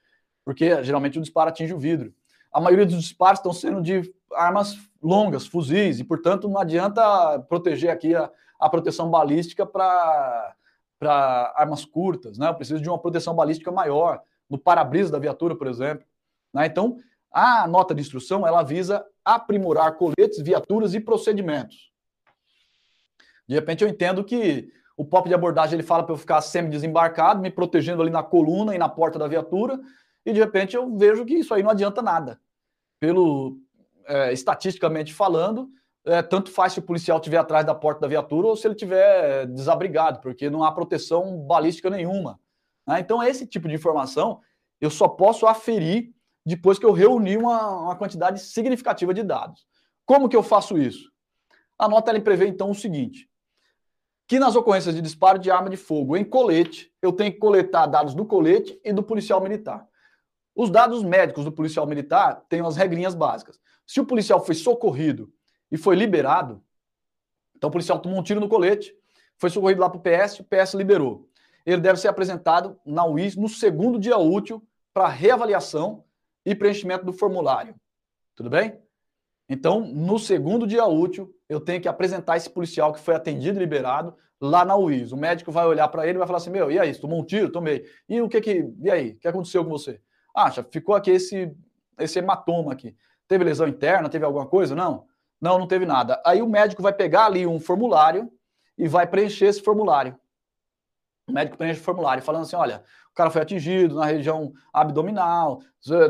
porque 0.43 0.83
geralmente 0.83 1.19
o 1.19 1.23
disparo 1.23 1.51
atinge 1.51 1.75
o 1.75 1.79
vidro. 1.79 2.15
A 2.57 2.61
maioria 2.61 2.87
dos 2.87 3.03
disparos 3.03 3.39
estão 3.39 3.53
sendo 3.53 3.83
de 3.83 4.15
armas 4.33 4.79
longas, 5.03 5.47
fuzis, 5.47 6.01
e 6.01 6.05
portanto 6.05 6.49
não 6.49 6.59
adianta 6.59 7.39
proteger 7.51 7.91
aqui 7.91 8.15
a, 8.15 8.31
a 8.59 8.71
proteção 8.71 9.11
balística 9.11 9.67
para 9.67 10.55
armas 11.55 11.85
curtas, 11.85 12.39
né? 12.39 12.49
Eu 12.49 12.55
preciso 12.55 12.81
de 12.81 12.89
uma 12.89 12.99
proteção 12.99 13.35
balística 13.35 13.71
maior, 13.71 14.23
no 14.49 14.57
para-brisa 14.57 15.13
da 15.13 15.19
viatura, 15.19 15.55
por 15.55 15.67
exemplo. 15.67 16.07
Né? 16.51 16.65
Então, 16.65 16.97
a 17.31 17.69
nota 17.69 17.95
de 17.95 18.01
instrução 18.01 18.47
ela 18.47 18.63
visa 18.63 19.05
aprimorar 19.23 19.93
coletes, 19.93 20.41
viaturas 20.41 20.95
e 20.95 21.01
procedimentos. 21.01 21.93
De 23.47 23.55
repente 23.55 23.85
eu 23.85 23.89
entendo 23.91 24.25
que 24.25 24.73
o 24.97 25.05
POP 25.05 25.29
de 25.29 25.35
abordagem 25.35 25.75
ele 25.75 25.87
fala 25.87 26.05
para 26.05 26.15
eu 26.15 26.19
ficar 26.19 26.41
semi-desembarcado, 26.41 27.43
me 27.43 27.51
protegendo 27.51 28.01
ali 28.01 28.11
na 28.11 28.23
coluna 28.23 28.75
e 28.75 28.79
na 28.79 28.89
porta 28.89 29.19
da 29.19 29.29
viatura, 29.29 29.79
e 30.25 30.33
de 30.33 30.41
repente 30.41 30.75
eu 30.75 30.97
vejo 30.97 31.27
que 31.27 31.35
isso 31.35 31.53
aí 31.53 31.63
não 31.63 31.71
adianta 31.71 32.01
nada. 32.01 32.41
Pelo 32.99 33.59
é, 34.07 34.33
estatisticamente 34.33 35.13
falando, 35.13 35.69
é, 36.05 36.23
tanto 36.23 36.51
faz 36.51 36.73
se 36.73 36.79
o 36.79 36.83
policial 36.83 37.19
estiver 37.19 37.39
atrás 37.39 37.67
da 37.67 37.75
porta 37.75 38.01
da 38.01 38.09
viatura 38.09 38.47
ou 38.47 38.57
se 38.57 38.67
ele 38.67 38.75
estiver 38.75 39.47
desabrigado, 39.47 40.21
porque 40.21 40.49
não 40.49 40.63
há 40.63 40.71
proteção 40.71 41.39
balística 41.47 41.91
nenhuma. 41.91 42.39
Né? 42.87 43.01
Então, 43.01 43.23
esse 43.23 43.47
tipo 43.47 43.69
de 43.69 43.75
informação 43.75 44.41
eu 44.81 44.91
só 44.91 45.09
posso 45.09 45.47
aferir 45.47 46.15
depois 46.45 46.79
que 46.79 46.87
eu 46.87 46.93
reunir 46.93 47.39
uma, 47.39 47.81
uma 47.81 47.97
quantidade 47.97 48.41
significativa 48.41 49.13
de 49.13 49.23
dados. 49.23 49.67
Como 50.05 50.29
que 50.29 50.37
eu 50.37 50.43
faço 50.43 50.79
isso? 50.79 51.11
A 51.79 51.89
nota 51.89 52.11
ela 52.11 52.21
prevê 52.21 52.47
então 52.47 52.71
o 52.71 52.75
seguinte: 52.75 53.29
que 54.29 54.39
nas 54.39 54.55
ocorrências 54.55 54.95
de 54.95 55.03
disparo 55.03 55.39
de 55.39 55.51
arma 55.51 55.69
de 55.69 55.77
fogo 55.77 56.17
em 56.17 56.25
colete, 56.25 56.93
eu 57.03 57.13
tenho 57.13 57.33
que 57.33 57.39
coletar 57.39 57.87
dados 57.87 58.15
do 58.15 58.25
colete 58.25 58.79
e 58.85 58.93
do 58.93 59.03
policial 59.03 59.41
militar. 59.41 59.87
Os 60.57 60.71
dados 60.71 61.03
médicos 61.03 61.45
do 61.45 61.53
policial 61.53 61.87
militar 61.87 62.43
têm 62.49 62.63
as 62.63 62.77
regrinhas 62.77 63.15
básicas. 63.15 63.61
Se 63.87 64.01
o 64.01 64.07
policial 64.07 64.43
foi 64.43 64.55
socorrido 64.55 65.31
e 65.71 65.77
foi 65.77 65.95
liberado, 65.95 66.65
então 67.55 67.69
o 67.69 67.71
policial 67.71 67.99
tomou 67.99 68.19
um 68.19 68.23
tiro 68.23 68.41
no 68.41 68.49
colete, 68.49 68.95
foi 69.37 69.51
socorrido 69.51 69.83
lá 69.83 69.91
para 69.91 69.99
o 69.99 70.01
PS, 70.01 70.41
o 70.41 70.45
PS 70.45 70.73
liberou. 70.73 71.29
Ele 71.67 71.83
deve 71.83 72.01
ser 72.01 72.09
apresentado 72.09 72.81
na 72.87 73.05
UIS 73.05 73.37
no 73.37 73.51
segundo 73.51 73.99
dia 73.99 74.17
útil 74.17 74.67
para 74.95 75.09
reavaliação 75.09 76.05
e 76.45 76.55
preenchimento 76.55 77.05
do 77.05 77.13
formulário. 77.13 77.75
Tudo 78.35 78.49
bem? 78.49 78.81
Então, 79.49 79.81
no 79.81 80.19
segundo 80.19 80.67
dia 80.67 80.87
útil, 80.87 81.35
eu 81.51 81.61
tenho 81.61 81.83
que 81.83 81.89
apresentar 81.89 82.39
esse 82.39 82.49
policial 82.49 82.95
que 82.95 83.01
foi 83.01 83.15
atendido 83.15 83.59
e 83.59 83.61
liberado 83.61 84.17
lá 84.41 84.65
na 84.65 84.75
UIS. 84.75 85.13
O 85.13 85.17
médico 85.19 85.53
vai 85.53 85.67
olhar 85.67 85.89
para 85.89 86.07
ele 86.07 86.17
e 86.17 86.19
vai 86.19 86.27
falar 86.27 86.39
assim: 86.39 86.51
Meu, 86.51 86.71
e 86.71 86.79
aí? 86.79 86.95
Você 86.95 87.01
tomou 87.01 87.21
um 87.21 87.25
tiro? 87.25 87.53
Tomei. 87.53 87.85
E 88.09 88.23
o 88.23 88.29
que 88.29 88.41
que. 88.41 88.73
E 88.83 88.91
aí? 88.91 89.11
O 89.11 89.19
que 89.19 89.29
aconteceu 89.29 89.63
com 89.63 89.71
você? 89.71 90.01
Ah, 90.37 90.51
já 90.51 90.63
ficou 90.63 90.95
aqui 90.95 91.11
esse, 91.11 91.57
esse 91.99 92.19
hematoma 92.19 92.73
aqui. 92.73 92.95
Teve 93.27 93.43
lesão 93.43 93.67
interna? 93.67 94.11
Teve 94.11 94.27
alguma 94.27 94.47
coisa? 94.47 94.75
Não. 94.75 95.07
Não, 95.41 95.59
não 95.59 95.67
teve 95.67 95.87
nada. 95.87 96.21
Aí 96.27 96.43
o 96.43 96.49
médico 96.49 96.83
vai 96.83 96.93
pegar 96.93 97.25
ali 97.25 97.47
um 97.47 97.59
formulário 97.59 98.31
e 98.77 98.87
vai 98.87 99.07
preencher 99.07 99.47
esse 99.47 99.63
formulário. 99.63 100.15
O 101.27 101.33
médico 101.33 101.57
preenche 101.57 101.81
o 101.81 101.85
formulário 101.85 102.23
falando 102.23 102.43
assim: 102.43 102.57
olha, 102.57 102.85
o 103.11 103.15
cara 103.15 103.31
foi 103.31 103.43
atingido 103.43 103.97
na 103.97 104.05
região 104.05 104.53
abdominal, 104.73 105.61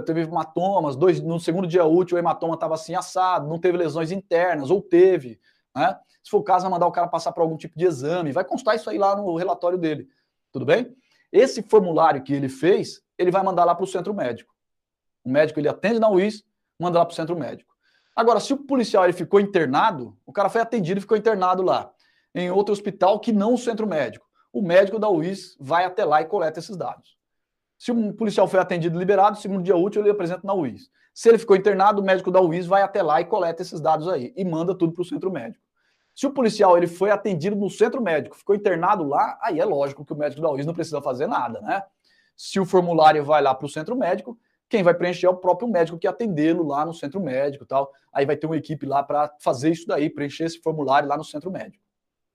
teve 0.05 0.23
hematomas, 0.23 0.97
dois, 0.97 1.21
no 1.21 1.41
segundo 1.41 1.67
dia 1.67 1.85
útil 1.85 2.17
o 2.17 2.19
hematoma 2.19 2.55
estava 2.55 2.75
assim 2.75 2.95
assado, 2.95 3.49
não 3.49 3.59
teve 3.59 3.79
lesões 3.79 4.11
internas, 4.11 4.71
ou 4.71 4.83
teve. 4.83 5.41
Né? 5.75 5.97
Se 6.23 6.31
for 6.31 6.39
o 6.39 6.43
caso, 6.43 6.65
vai 6.65 6.73
mandar 6.73 6.87
o 6.87 6.93
cara 6.93 7.09
passar 7.09 7.33
por 7.33 7.41
algum 7.41 7.57
tipo 7.57 7.79
de 7.79 7.87
exame, 7.87 8.33
vai 8.33 8.45
constar 8.45 8.75
isso 8.75 8.91
aí 8.91 8.99
lá 8.99 9.17
no 9.17 9.37
relatório 9.37 9.79
dele. 9.79 10.09
Tudo 10.53 10.67
bem? 10.67 10.95
Esse 11.33 11.63
formulário 11.63 12.23
que 12.23 12.33
ele 12.33 12.49
fez, 12.49 13.03
ele 13.19 13.31
vai 13.31 13.43
mandar 13.43 13.65
lá 13.65 13.75
para 13.75 13.85
o 13.85 13.87
centro 13.87 14.15
médico. 14.15 14.55
O 15.25 15.31
médico 15.31 15.59
ele 15.59 15.69
atende 15.69 15.99
na 15.99 16.09
UIS, 16.09 16.45
manda 16.79 16.99
lá 16.99 17.05
para 17.05 17.13
o 17.13 17.17
centro 17.17 17.37
médico. 17.37 17.75
Agora, 18.15 18.41
se 18.41 18.53
o 18.53 18.57
policial 18.57 19.05
ele 19.05 19.13
ficou 19.13 19.41
internado, 19.41 20.17
o 20.25 20.33
cara 20.33 20.49
foi 20.49 20.61
atendido 20.61 20.99
e 20.99 21.01
ficou 21.01 21.17
internado 21.17 21.63
lá, 21.63 21.91
em 22.35 22.51
outro 22.51 22.73
hospital 22.73 23.21
que 23.21 23.33
não 23.33 23.55
o 23.55 23.59
centro 23.59 23.87
médico 23.87 24.27
o 24.57 24.63
médico 24.63 24.99
da 24.99 25.11
UIS 25.11 25.55
vai 25.61 25.85
até 25.85 26.03
lá 26.03 26.23
e 26.23 26.25
coleta 26.25 26.59
esses 26.59 26.75
dados. 26.79 27.15
Se 27.79 27.93
um 27.93 28.11
policial 28.11 28.49
foi 28.49 28.59
atendido 28.59 28.97
e 28.97 28.99
liberado, 28.99 29.37
segundo 29.37 29.63
dia 29.63 29.77
útil, 29.77 30.01
ele 30.01 30.11
apresenta 30.11 30.41
na 30.45 30.55
UIS. 30.55 30.89
Se 31.13 31.29
ele 31.29 31.37
ficou 31.37 31.55
internado, 31.55 32.01
o 32.01 32.05
médico 32.05 32.31
da 32.31 32.41
UIS 32.41 32.67
vai 32.67 32.81
até 32.81 33.03
lá 33.03 33.21
e 33.21 33.27
coleta 33.27 33.61
esses 33.61 33.83
dados 33.83 34.09
aí 34.09 34.33
e 34.35 34.47
manda 34.47 34.75
tudo 34.75 34.95
para 34.95 35.03
o 35.03 35.05
centro 35.05 35.31
médico. 35.31 35.63
Se 36.17 36.27
o 36.27 36.31
policial 36.31 36.79
ele 36.79 36.87
foi 36.87 37.11
atendido 37.11 37.55
no 37.55 37.69
centro 37.69 38.01
médico, 38.01 38.35
ficou 38.35 38.57
internado 38.57 39.05
lá, 39.05 39.39
aí 39.43 39.61
é 39.61 39.65
lógico 39.67 40.03
que 40.03 40.15
o 40.15 40.17
médico 40.17 40.41
da 40.41 40.51
UIS 40.51 40.65
não 40.65 40.73
precisa 40.73 41.03
fazer 41.03 41.27
nada, 41.27 41.61
né? 41.61 41.83
Se 42.35 42.59
o 42.59 42.65
formulário 42.65 43.23
vai 43.23 43.43
lá 43.43 43.55
para 43.55 43.67
o 43.67 43.69
centro 43.69 43.95
médico, 43.95 44.39
quem 44.67 44.83
vai 44.83 44.95
preencher 44.95 45.27
é 45.27 45.29
o 45.29 45.37
próprio 45.37 45.69
médico 45.69 45.99
que 45.99 46.07
atendê-lo 46.07 46.67
lá 46.67 46.87
no 46.87 46.95
centro 46.95 47.21
médico 47.21 47.67
tal. 47.67 47.93
Aí 48.11 48.25
vai 48.25 48.35
ter 48.35 48.47
uma 48.47 48.57
equipe 48.57 48.87
lá 48.87 49.03
para 49.03 49.31
fazer 49.41 49.71
isso 49.71 49.87
daí, 49.87 50.09
preencher 50.09 50.45
esse 50.45 50.59
formulário 50.59 51.07
lá 51.07 51.19
no 51.19 51.25
centro 51.25 51.51
médico. 51.51 51.85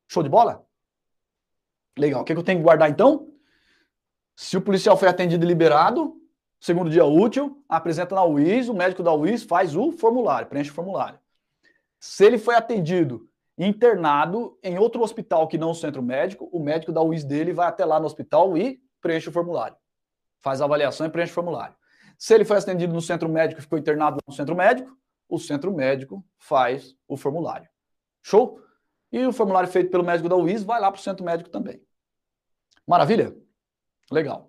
Show 0.07 0.21
de 0.21 0.29
bola? 0.29 0.63
Legal. 1.97 2.21
O 2.21 2.23
que, 2.23 2.33
é 2.33 2.35
que 2.35 2.39
eu 2.39 2.45
tenho 2.45 2.59
que 2.59 2.63
guardar 2.63 2.87
então? 2.87 3.31
Se 4.35 4.57
o 4.57 4.61
policial 4.61 4.95
foi 4.95 5.07
atendido 5.07 5.43
e 5.43 5.47
liberado, 5.47 6.21
segundo 6.59 6.89
dia 6.91 7.03
útil, 7.03 7.63
apresenta 7.67 8.13
na 8.13 8.23
UIS, 8.23 8.69
o 8.69 8.75
médico 8.75 9.01
da 9.01 9.11
UIS 9.11 9.41
faz 9.41 9.75
o 9.75 9.91
formulário, 9.91 10.47
preenche 10.47 10.69
o 10.69 10.73
formulário. 10.73 11.19
Se 11.99 12.23
ele 12.23 12.37
foi 12.37 12.53
atendido 12.53 13.27
internado 13.65 14.57
em 14.63 14.79
outro 14.79 15.01
hospital 15.01 15.47
que 15.47 15.57
não 15.57 15.71
o 15.71 15.75
centro 15.75 16.01
médico, 16.01 16.49
o 16.51 16.59
médico 16.59 16.91
da 16.91 17.01
UIS 17.01 17.23
dele 17.23 17.53
vai 17.53 17.67
até 17.67 17.85
lá 17.85 17.99
no 17.99 18.05
hospital 18.05 18.57
e 18.57 18.81
preenche 18.99 19.29
o 19.29 19.31
formulário. 19.31 19.77
Faz 20.39 20.61
a 20.61 20.65
avaliação 20.65 21.05
e 21.05 21.09
preenche 21.09 21.31
o 21.31 21.35
formulário. 21.35 21.75
Se 22.17 22.33
ele 22.33 22.45
foi 22.45 22.57
atendido 22.57 22.93
no 22.93 23.01
centro 23.01 23.29
médico 23.29 23.59
e 23.59 23.63
ficou 23.63 23.77
internado 23.77 24.17
no 24.27 24.33
centro 24.33 24.55
médico, 24.55 24.95
o 25.27 25.37
centro 25.37 25.73
médico 25.73 26.25
faz 26.37 26.95
o 27.07 27.15
formulário. 27.15 27.67
Show? 28.23 28.59
E 29.11 29.25
o 29.25 29.33
formulário 29.33 29.69
feito 29.69 29.91
pelo 29.91 30.03
médico 30.03 30.29
da 30.29 30.35
UIS 30.35 30.63
vai 30.63 30.79
lá 30.79 30.91
para 30.91 30.99
o 30.99 31.01
centro 31.01 31.25
médico 31.25 31.49
também. 31.49 31.81
Maravilha? 32.87 33.35
Legal. 34.11 34.47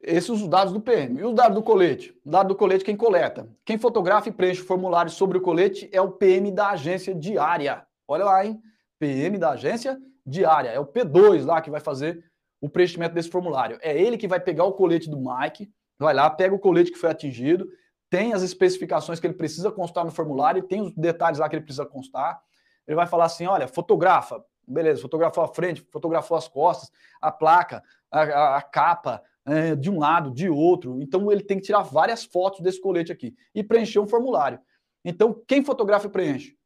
Esses 0.00 0.30
os 0.30 0.48
dados 0.48 0.72
do 0.72 0.80
PM. 0.80 1.18
E 1.18 1.24
os 1.24 1.34
dados 1.34 1.56
do 1.56 1.62
colete? 1.62 2.18
O 2.24 2.30
dado 2.30 2.48
do 2.48 2.56
colete, 2.56 2.84
quem 2.84 2.96
coleta? 2.96 3.50
Quem 3.64 3.76
fotografa 3.78 4.28
e 4.28 4.32
preenche 4.32 4.62
o 4.62 4.66
formulário 4.66 5.10
sobre 5.10 5.38
o 5.38 5.40
colete 5.40 5.88
é 5.92 6.00
o 6.00 6.12
PM 6.12 6.52
da 6.52 6.70
agência 6.70 7.14
diária. 7.14 7.87
Olha 8.08 8.24
lá, 8.24 8.44
hein? 8.44 8.60
PM 8.98 9.36
da 9.38 9.50
agência 9.50 9.98
diária. 10.26 10.70
É 10.70 10.80
o 10.80 10.86
P2 10.86 11.44
lá 11.44 11.60
que 11.60 11.70
vai 11.70 11.80
fazer 11.80 12.24
o 12.60 12.68
preenchimento 12.68 13.14
desse 13.14 13.30
formulário. 13.30 13.78
É 13.82 13.96
ele 13.96 14.16
que 14.16 14.26
vai 14.26 14.40
pegar 14.40 14.64
o 14.64 14.72
colete 14.72 15.08
do 15.08 15.18
Mike, 15.18 15.70
vai 15.98 16.14
lá, 16.14 16.28
pega 16.28 16.54
o 16.54 16.58
colete 16.58 16.90
que 16.90 16.98
foi 16.98 17.10
atingido, 17.10 17.68
tem 18.10 18.32
as 18.32 18.42
especificações 18.42 19.20
que 19.20 19.26
ele 19.26 19.34
precisa 19.34 19.70
constar 19.70 20.04
no 20.04 20.10
formulário, 20.10 20.62
tem 20.62 20.80
os 20.80 20.92
detalhes 20.94 21.38
lá 21.38 21.48
que 21.48 21.56
ele 21.56 21.64
precisa 21.64 21.84
constar, 21.84 22.40
ele 22.86 22.96
vai 22.96 23.06
falar 23.06 23.26
assim: 23.26 23.46
olha, 23.46 23.68
fotografa, 23.68 24.42
beleza, 24.66 25.02
fotografou 25.02 25.44
a 25.44 25.48
frente, 25.48 25.86
fotografou 25.92 26.36
as 26.36 26.48
costas, 26.48 26.90
a 27.20 27.30
placa, 27.30 27.82
a, 28.10 28.22
a, 28.22 28.56
a 28.56 28.62
capa, 28.62 29.22
é, 29.46 29.76
de 29.76 29.90
um 29.90 29.98
lado, 29.98 30.32
de 30.32 30.48
outro. 30.48 31.00
Então 31.00 31.30
ele 31.30 31.42
tem 31.42 31.58
que 31.58 31.64
tirar 31.64 31.82
várias 31.82 32.24
fotos 32.24 32.60
desse 32.60 32.80
colete 32.80 33.12
aqui 33.12 33.34
e 33.54 33.62
preencher 33.62 34.00
um 34.00 34.08
formulário. 34.08 34.58
Então, 35.04 35.42
quem 35.46 35.64
fotografa 35.64 36.06
e 36.06 36.10
preenche? 36.10 36.57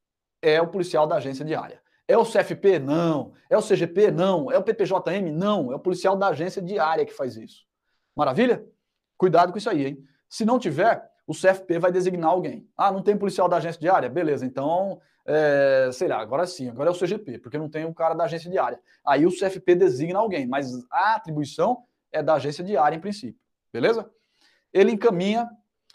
É 0.42 0.60
o 0.60 0.66
policial 0.66 1.06
da 1.06 1.16
agência 1.16 1.44
diária. 1.44 1.80
É 2.06 2.18
o 2.18 2.24
CFP? 2.24 2.78
Não. 2.78 3.32
É 3.48 3.56
o 3.56 3.62
CGP? 3.62 4.10
Não. 4.10 4.50
É 4.50 4.58
o 4.58 4.62
PPJM? 4.62 5.30
Não. 5.32 5.72
É 5.72 5.76
o 5.76 5.78
policial 5.78 6.16
da 6.16 6.28
agência 6.28 6.60
diária 6.60 7.06
que 7.06 7.12
faz 7.12 7.36
isso. 7.36 7.64
Maravilha? 8.14 8.66
Cuidado 9.16 9.52
com 9.52 9.58
isso 9.58 9.70
aí, 9.70 9.86
hein? 9.86 10.04
Se 10.28 10.44
não 10.44 10.58
tiver, 10.58 11.08
o 11.26 11.32
CFP 11.32 11.78
vai 11.78 11.92
designar 11.92 12.30
alguém. 12.30 12.68
Ah, 12.76 12.90
não 12.90 13.02
tem 13.02 13.16
policial 13.16 13.48
da 13.48 13.56
agência 13.56 13.80
diária? 13.80 14.08
Beleza, 14.08 14.44
então, 14.44 15.00
é, 15.24 15.90
sei 15.92 16.08
lá, 16.08 16.20
agora 16.20 16.46
sim, 16.46 16.68
agora 16.68 16.90
é 16.90 16.92
o 16.92 16.98
CGP, 16.98 17.38
porque 17.38 17.58
não 17.58 17.68
tem 17.68 17.84
o 17.84 17.94
cara 17.94 18.14
da 18.14 18.24
agência 18.24 18.50
diária. 18.50 18.80
Aí 19.06 19.24
o 19.24 19.30
CFP 19.30 19.74
designa 19.74 20.18
alguém, 20.18 20.46
mas 20.46 20.72
a 20.90 21.14
atribuição 21.14 21.84
é 22.10 22.22
da 22.22 22.34
agência 22.34 22.64
diária 22.64 22.96
em 22.96 23.00
princípio, 23.00 23.40
beleza? 23.72 24.10
Ele 24.72 24.92
encaminha 24.92 25.48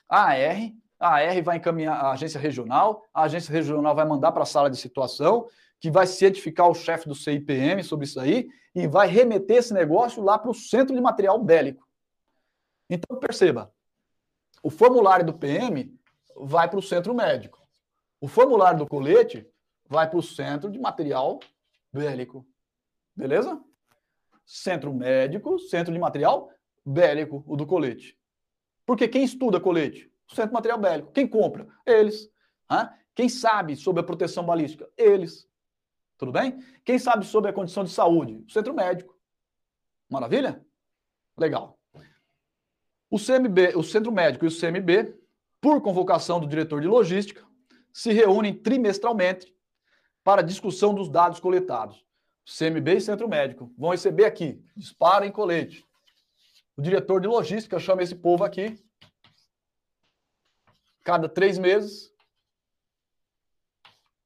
a 0.07 0.29
AR, 0.29 0.71
a 0.99 1.15
AR 1.15 1.43
vai 1.43 1.57
encaminhar 1.57 1.95
a 1.95 2.11
agência 2.11 2.39
regional, 2.39 3.03
a 3.13 3.23
agência 3.23 3.51
regional 3.51 3.95
vai 3.95 4.05
mandar 4.05 4.31
para 4.31 4.43
a 4.43 4.45
sala 4.45 4.69
de 4.69 4.77
situação, 4.77 5.47
que 5.79 5.91
vai 5.91 6.07
cientificar 6.07 6.67
o 6.67 6.73
chefe 6.73 7.07
do 7.07 7.15
CIPM 7.15 7.83
sobre 7.83 8.05
isso 8.05 8.19
aí 8.19 8.49
e 8.73 8.87
vai 8.87 9.07
remeter 9.07 9.57
esse 9.57 9.73
negócio 9.73 10.23
lá 10.23 10.37
para 10.37 10.49
o 10.49 10.55
centro 10.55 10.95
de 10.95 11.01
material 11.01 11.37
bélico. 11.43 11.87
Então, 12.89 13.19
perceba, 13.19 13.71
o 14.63 14.69
formulário 14.69 15.25
do 15.25 15.33
PM 15.33 15.95
vai 16.35 16.69
para 16.69 16.79
o 16.79 16.81
centro 16.81 17.13
médico. 17.13 17.61
O 18.19 18.27
formulário 18.27 18.79
do 18.79 18.87
colete 18.87 19.47
vai 19.87 20.09
para 20.09 20.17
o 20.17 20.23
centro 20.23 20.71
de 20.71 20.79
material 20.79 21.39
bélico. 21.93 22.45
Beleza? 23.15 23.61
Centro 24.45 24.93
médico, 24.93 25.59
centro 25.59 25.93
de 25.93 25.99
material 25.99 26.49
bélico, 26.85 27.43
o 27.45 27.55
do 27.55 27.65
colete. 27.65 28.17
Porque 28.85 29.07
quem 29.07 29.23
estuda 29.23 29.59
colete? 29.59 30.11
Centro 30.33 30.53
material 30.53 30.79
bélico. 30.79 31.11
Quem 31.11 31.27
compra? 31.27 31.67
Eles. 31.85 32.29
Quem 33.15 33.29
sabe 33.29 33.75
sobre 33.75 34.01
a 34.01 34.03
proteção 34.03 34.45
balística? 34.45 34.89
Eles. 34.97 35.47
Tudo 36.17 36.31
bem? 36.31 36.59
Quem 36.83 36.99
sabe 36.99 37.25
sobre 37.25 37.49
a 37.49 37.53
condição 37.53 37.83
de 37.83 37.91
saúde? 37.91 38.43
O 38.47 38.51
centro 38.51 38.73
médico. 38.73 39.17
Maravilha? 40.09 40.65
Legal. 41.37 41.79
O 43.09 43.17
CMB, 43.17 43.75
o 43.75 43.83
Centro 43.83 44.11
Médico 44.11 44.43
e 44.43 44.47
o 44.49 44.51
CMB, 44.51 45.15
por 45.61 45.81
convocação 45.81 46.39
do 46.39 46.47
diretor 46.47 46.81
de 46.81 46.87
logística, 46.87 47.45
se 47.93 48.11
reúnem 48.11 48.53
trimestralmente 48.53 49.55
para 50.23 50.41
discussão 50.41 50.93
dos 50.93 51.09
dados 51.09 51.39
coletados. 51.39 52.05
CMB 52.45 52.95
e 52.95 53.01
Centro 53.01 53.29
Médico 53.29 53.73
vão 53.77 53.91
receber 53.91 54.25
aqui, 54.25 54.61
disparo 54.75 55.23
em 55.23 55.31
colete. 55.31 55.85
O 56.75 56.81
diretor 56.81 57.21
de 57.21 57.27
logística 57.27 57.79
chama 57.79 58.03
esse 58.03 58.15
povo 58.15 58.43
aqui, 58.43 58.77
cada 61.07 61.29
três 61.29 61.57
meses, 61.57 62.11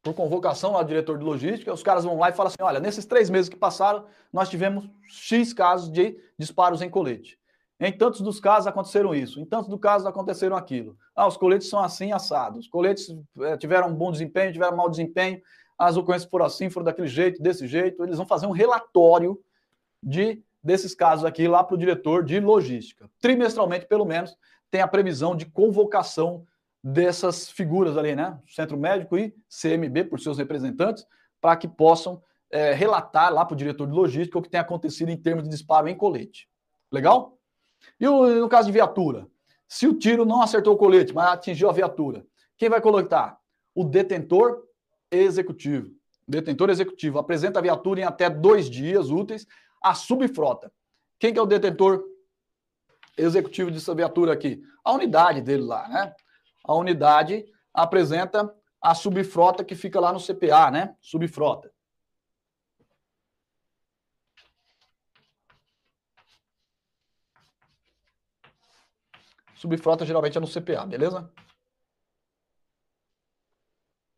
por 0.02 0.16
convocação 0.16 0.72
lá 0.72 0.82
do 0.82 0.88
diretor 0.88 1.16
de 1.16 1.24
logística, 1.24 1.72
os 1.72 1.84
caras 1.84 2.04
vão 2.04 2.18
lá 2.18 2.30
e 2.30 2.34
falam 2.34 2.48
assim: 2.48 2.58
olha, 2.60 2.80
nesses 2.80 3.06
três 3.06 3.30
meses 3.30 3.48
que 3.48 3.56
passaram, 3.56 4.08
nós 4.34 4.50
tivemos 4.50 4.90
X 5.08 5.54
casos 5.54 5.92
de 5.92 6.18
disparos 6.40 6.82
em 6.82 6.90
colete. 6.90 7.40
Em 7.80 7.96
tantos 7.96 8.22
dos 8.22 8.40
casos 8.40 8.66
aconteceram 8.66 9.14
isso, 9.14 9.40
em 9.40 9.46
tantos 9.46 9.70
dos 9.70 9.80
casos 9.80 10.08
aconteceram 10.08 10.56
aquilo. 10.56 10.98
Ah, 11.16 11.28
os 11.28 11.38
coletes 11.38 11.70
são 11.70 11.80
assim 11.80 12.12
assados. 12.14 12.62
Os 12.62 12.68
coletes 12.68 13.16
é, 13.42 13.56
tiveram 13.58 13.94
bom 13.94 14.12
desempenho, 14.12 14.52
tiveram 14.52 14.76
mau 14.76 14.90
desempenho. 14.90 15.40
As 15.78 15.98
ocorrências 15.98 16.32
foram 16.32 16.46
assim, 16.46 16.68
foram 16.68 16.86
daquele 16.86 17.08
jeito, 17.08 17.44
desse 17.44 17.68
jeito. 17.68 18.04
Eles 18.04 18.18
vão 18.18 18.26
fazer 18.26 18.48
um 18.48 18.52
relatório 18.52 19.40
de 20.02 20.44
desses 20.64 20.96
casos 20.96 21.26
aqui 21.26 21.48
lá 21.48 21.64
para 21.64 21.76
o 21.76 21.78
diretor 21.78 22.24
de 22.24 22.40
logística. 22.40 23.08
Trimestralmente, 23.20 23.86
pelo 23.86 24.06
menos, 24.06 24.36
tem 24.72 24.82
a 24.82 24.88
previsão 24.88 25.36
de 25.36 25.46
convocação 25.46 26.48
dessas 26.84 27.50
figuras 27.50 27.98
ali, 27.98 28.16
né? 28.16 28.40
Centro 28.48 28.78
Médico 28.78 29.18
e 29.18 29.34
CMB, 29.50 30.06
por 30.10 30.20
seus 30.20 30.38
representantes, 30.38 31.06
para 31.40 31.56
que 31.56 31.68
possam 31.68 32.22
é, 32.50 32.74
relatar 32.74 33.34
lá 33.34 33.46
para 33.46 33.54
o 33.54 33.58
diretor 33.58 33.88
de 33.88 33.94
logística 33.94 34.38
o 34.38 34.42
que 34.42 34.50
tem 34.50 34.60
acontecido 34.60 35.10
em 35.10 35.18
termos 35.18 35.44
de 35.44 35.50
disparo 35.50 35.88
em 35.88 35.96
colete. 35.96 36.50
Legal? 36.92 37.38
E 38.00 38.08
o, 38.08 38.42
no 38.42 38.50
caso 38.50 38.68
de 38.68 38.74
viatura? 38.74 39.28
Se 39.68 39.88
o 39.88 39.94
tiro 39.94 40.26
não 40.26 40.42
acertou 40.42 40.74
o 40.74 40.78
colete, 40.78 41.14
mas 41.14 41.30
atingiu 41.30 41.70
a 41.70 41.74
viatura, 41.74 42.26
quem 42.58 42.70
vai 42.70 42.82
coletar? 42.82 43.40
O 43.74 43.86
detentor 43.86 44.64
executivo. 45.10 45.90
Detentor 46.28 46.70
executivo 46.70 47.20
apresenta 47.20 47.60
a 47.60 47.62
viatura 47.62 48.02
em 48.02 48.04
até 48.04 48.30
dois 48.30 48.70
dias 48.70 49.10
úteis 49.10 49.48
à 49.82 49.94
subfrota. 49.94 50.72
Quem 51.18 51.34
que 51.34 51.40
é 51.40 51.42
o 51.42 51.46
detentor 51.46 52.04
executivo 53.18 53.72
dessa 53.72 53.96
viatura 53.96 54.34
aqui? 54.34 54.62
A 54.84 54.92
unidade 54.92 55.42
dele 55.42 55.64
lá, 55.64 55.88
né? 55.88 56.14
A 56.64 56.74
unidade 56.74 57.46
apresenta 57.74 58.54
a 58.82 58.96
subfrota 58.96 59.64
que 59.64 59.76
fica 59.76 60.00
lá 60.00 60.12
no 60.12 60.20
CPA, 60.20 60.72
né? 60.72 60.96
Subfrota. 61.00 61.72
Subfrota 69.56 70.06
geralmente 70.06 70.38
é 70.38 70.42
no 70.42 70.48
CPA, 70.48 70.86
beleza? 70.88 71.32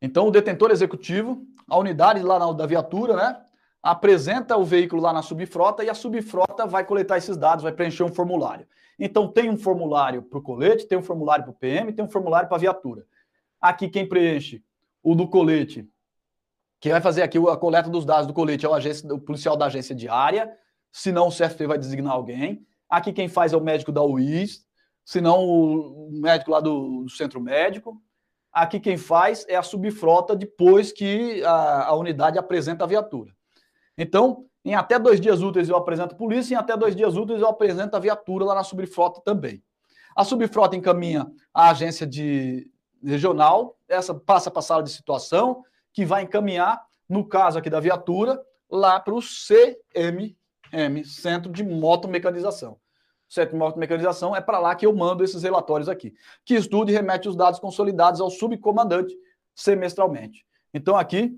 Então, 0.02 0.28
o 0.28 0.32
detentor 0.32 0.72
executivo, 0.72 1.46
a 1.70 1.78
unidade 1.78 2.22
lá 2.22 2.40
na, 2.40 2.52
da 2.54 2.66
viatura, 2.66 3.16
né? 3.16 3.46
Apresenta 3.84 4.56
o 4.56 4.64
veículo 4.64 5.02
lá 5.02 5.12
na 5.12 5.22
subfrota 5.22 5.84
e 5.84 5.90
a 5.90 5.94
subfrota 5.94 6.66
vai 6.66 6.86
coletar 6.86 7.18
esses 7.18 7.36
dados, 7.36 7.64
vai 7.64 7.74
preencher 7.74 8.04
um 8.04 8.14
formulário. 8.14 8.66
Então, 8.98 9.28
tem 9.28 9.50
um 9.50 9.58
formulário 9.58 10.22
para 10.24 10.40
o 10.40 10.42
colete, 10.42 10.88
tem 10.88 10.98
um 10.98 11.04
formulário 11.04 11.44
para 11.44 11.52
o 11.52 11.56
PM, 11.56 11.92
tem 11.92 12.06
um 12.06 12.10
formulário 12.10 12.48
para 12.48 12.58
a 12.58 12.62
viatura. 12.62 13.06
Aqui, 13.60 13.90
quem 13.90 14.08
preenche 14.08 14.64
o 15.04 15.14
do 15.14 15.28
colete, 15.28 15.86
quem 16.80 16.92
vai 16.92 17.02
fazer 17.02 17.24
aqui 17.24 17.38
a 17.38 17.58
coleta 17.58 17.90
dos 17.90 18.06
dados 18.06 18.26
do 18.26 18.34
colete 18.34 18.66
é 18.66 18.70
o, 18.70 18.74
agência, 18.74 19.14
o 19.14 19.20
policial 19.20 19.58
da 19.58 19.66
agência 19.66 19.94
diária, 19.94 20.56
se 20.92 21.12
não 21.12 21.28
o 21.28 21.32
CFP 21.32 21.68
vai 21.68 21.78
designar 21.78 22.14
alguém. 22.14 22.66
Aqui, 22.90 23.12
quem 23.12 23.28
faz 23.28 23.52
é 23.52 23.58
o 23.58 23.62
médico 23.62 23.92
da 23.92 24.04
UIS, 24.04 24.66
se 25.04 25.20
não 25.20 25.46
o 25.46 26.10
médico 26.12 26.52
lá 26.52 26.60
do, 26.60 27.04
do, 27.04 27.10
centro 27.10 27.42
médico. 27.42 28.02
Aqui 28.52 28.80
quem 28.80 28.98
faz 28.98 29.46
é 29.50 29.56
a 29.56 29.64
subfrota 29.64 30.36
depois 30.36 30.92
que 30.92 31.44
a, 31.44 31.86
a, 31.88 31.96
unidade 31.96 32.38
apresenta 32.38 32.84
a 32.84 32.88
viatura. 32.88 33.32
Então, 33.98 34.46
em 34.66 34.76
até 34.76 34.98
dois 34.98 35.20
dias 35.20 35.42
úteis 35.42 35.70
eu 35.70 35.76
apresento 35.76 36.16
a 36.16 36.18
polícia, 36.18 36.56
em 36.56 36.58
até 36.58 36.76
dois 36.76 36.96
dias 36.96 37.16
úteis 37.16 37.42
eu 37.42 37.48
apresento 37.48 37.96
a 37.96 38.00
viatura 38.00 38.46
lá 38.46 38.56
na 38.56 38.64
subfrota 38.64 39.22
também. 39.24 39.64
A 40.16 40.24
subfrota 40.24 40.76
encaminha 40.76 41.28
a 41.54 41.70
agência 41.70 42.06
de 42.06 42.70
regional, 43.04 43.78
essa 43.88 44.14
passa 44.14 44.50
para 44.50 44.60
a 44.60 44.64
sala 44.64 44.84
de 44.84 44.92
situação, 44.92 45.64
que 45.92 46.06
vai 46.06 46.24
encaminhar, 46.24 46.82
no 47.10 47.28
caso 47.28 47.60
aqui 47.60 47.70
da 47.70 47.80
viatura, 47.80 48.42
lá 48.70 49.00
para 49.00 49.14
o 49.14 49.20
CMM, 49.20 50.36
Centro 51.04 51.52
de 51.52 51.64
Motomecanização 51.64 52.80
sétima 53.34 53.76
mecanização, 53.76 54.36
é 54.36 54.42
para 54.42 54.60
lá 54.60 54.76
que 54.76 54.86
eu 54.86 54.96
mando 54.96 55.24
esses 55.24 55.42
relatórios 55.42 55.90
aqui, 55.90 56.14
que 56.46 56.54
estuda 56.54 56.92
e 56.92 56.94
remete 56.94 57.28
os 57.28 57.36
dados 57.36 57.60
consolidados 57.60 58.22
ao 58.22 58.30
subcomandante 58.30 59.16
semestralmente. 59.56 60.46
Então, 60.72 60.96
aqui, 60.96 61.36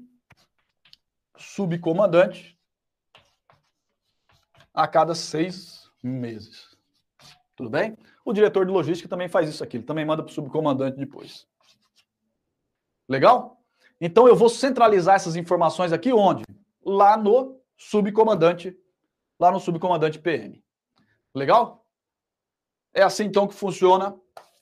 subcomandante 1.38 2.58
a 4.74 4.88
cada 4.88 5.16
seis 5.16 5.90
meses. 6.04 6.76
Tudo 7.56 7.70
bem? 7.70 7.98
O 8.26 8.34
diretor 8.34 8.66
de 8.66 8.72
logística 8.72 9.08
também 9.08 9.30
faz 9.30 9.50
isso 9.50 9.64
aqui, 9.64 9.78
ele 9.78 9.84
também 9.86 10.06
manda 10.06 10.24
para 10.24 10.32
o 10.32 10.34
subcomandante 10.34 10.98
depois. 10.98 11.48
Legal? 13.08 13.62
Então 14.02 14.28
eu 14.28 14.36
vou 14.36 14.50
centralizar 14.50 15.16
essas 15.16 15.36
informações 15.36 15.94
aqui 15.94 16.12
onde? 16.12 16.44
Lá 16.84 17.16
no 17.16 17.62
subcomandante, 17.78 18.78
lá 19.40 19.52
no 19.52 19.60
subcomandante 19.60 20.20
PM. 20.20 20.64
Legal? 21.34 21.86
É 22.94 23.04
assim 23.04 23.26
então 23.26 23.48
que 23.48 23.54
funciona 23.54 24.16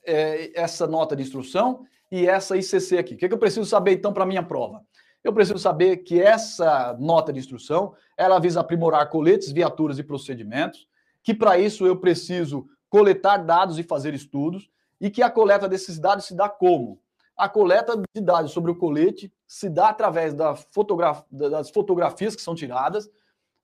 é, 0.04 0.60
essa 0.60 0.86
nota 0.86 1.16
de 1.16 1.22
instrução 1.22 1.86
e 2.10 2.26
essa 2.26 2.56
ICC 2.56 2.98
aqui. 2.98 3.14
O 3.14 3.16
que, 3.16 3.24
é 3.24 3.28
que 3.28 3.34
eu 3.34 3.38
preciso 3.38 3.64
saber 3.64 3.92
então 3.92 4.12
para 4.12 4.26
minha 4.26 4.42
prova? 4.42 4.84
Eu 5.24 5.32
preciso 5.32 5.58
saber 5.58 5.96
que 5.98 6.20
essa 6.20 6.94
nota 7.00 7.32
de 7.32 7.40
instrução 7.40 7.94
ela 8.16 8.38
visa 8.38 8.60
aprimorar 8.60 9.08
coletes, 9.08 9.50
viaturas 9.50 9.98
e 9.98 10.02
procedimentos, 10.02 10.86
que 11.22 11.32
para 11.32 11.58
isso 11.58 11.86
eu 11.86 11.96
preciso 11.96 12.68
coletar 12.90 13.38
dados 13.38 13.78
e 13.78 13.82
fazer 13.82 14.12
estudos, 14.12 14.70
e 15.00 15.10
que 15.10 15.22
a 15.22 15.30
coleta 15.30 15.66
desses 15.66 15.98
dados 15.98 16.26
se 16.26 16.34
dá 16.36 16.48
como? 16.48 17.00
A 17.36 17.48
coleta 17.48 18.00
de 18.14 18.20
dados 18.20 18.52
sobre 18.52 18.70
o 18.70 18.76
colete 18.76 19.32
se 19.46 19.68
dá 19.68 19.88
através 19.88 20.34
da 20.34 20.54
fotograf... 20.54 21.24
das 21.30 21.70
fotografias 21.70 22.36
que 22.36 22.42
são 22.42 22.54
tiradas 22.54 23.10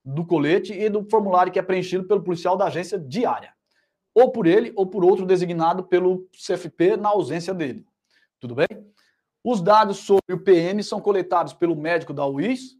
do 0.04 0.24
colete 0.26 0.72
e 0.72 0.88
do 0.88 1.04
formulário 1.08 1.52
que 1.52 1.58
é 1.58 1.62
preenchido 1.62 2.04
pelo 2.04 2.22
policial 2.22 2.56
da 2.56 2.64
agência 2.64 2.98
diária 2.98 3.52
ou 4.14 4.32
por 4.32 4.46
ele 4.46 4.72
ou 4.74 4.86
por 4.86 5.04
outro 5.04 5.24
designado 5.24 5.84
pelo 5.84 6.28
CFP 6.32 6.96
na 6.96 7.10
ausência 7.10 7.54
dele. 7.54 7.86
Tudo 8.40 8.54
bem? 8.54 8.66
Os 9.42 9.62
dados 9.62 9.98
sobre 9.98 10.34
o 10.34 10.42
PM 10.42 10.82
são 10.82 11.00
coletados 11.00 11.52
pelo 11.52 11.74
médico 11.74 12.12
da 12.12 12.26
UIS, 12.26 12.76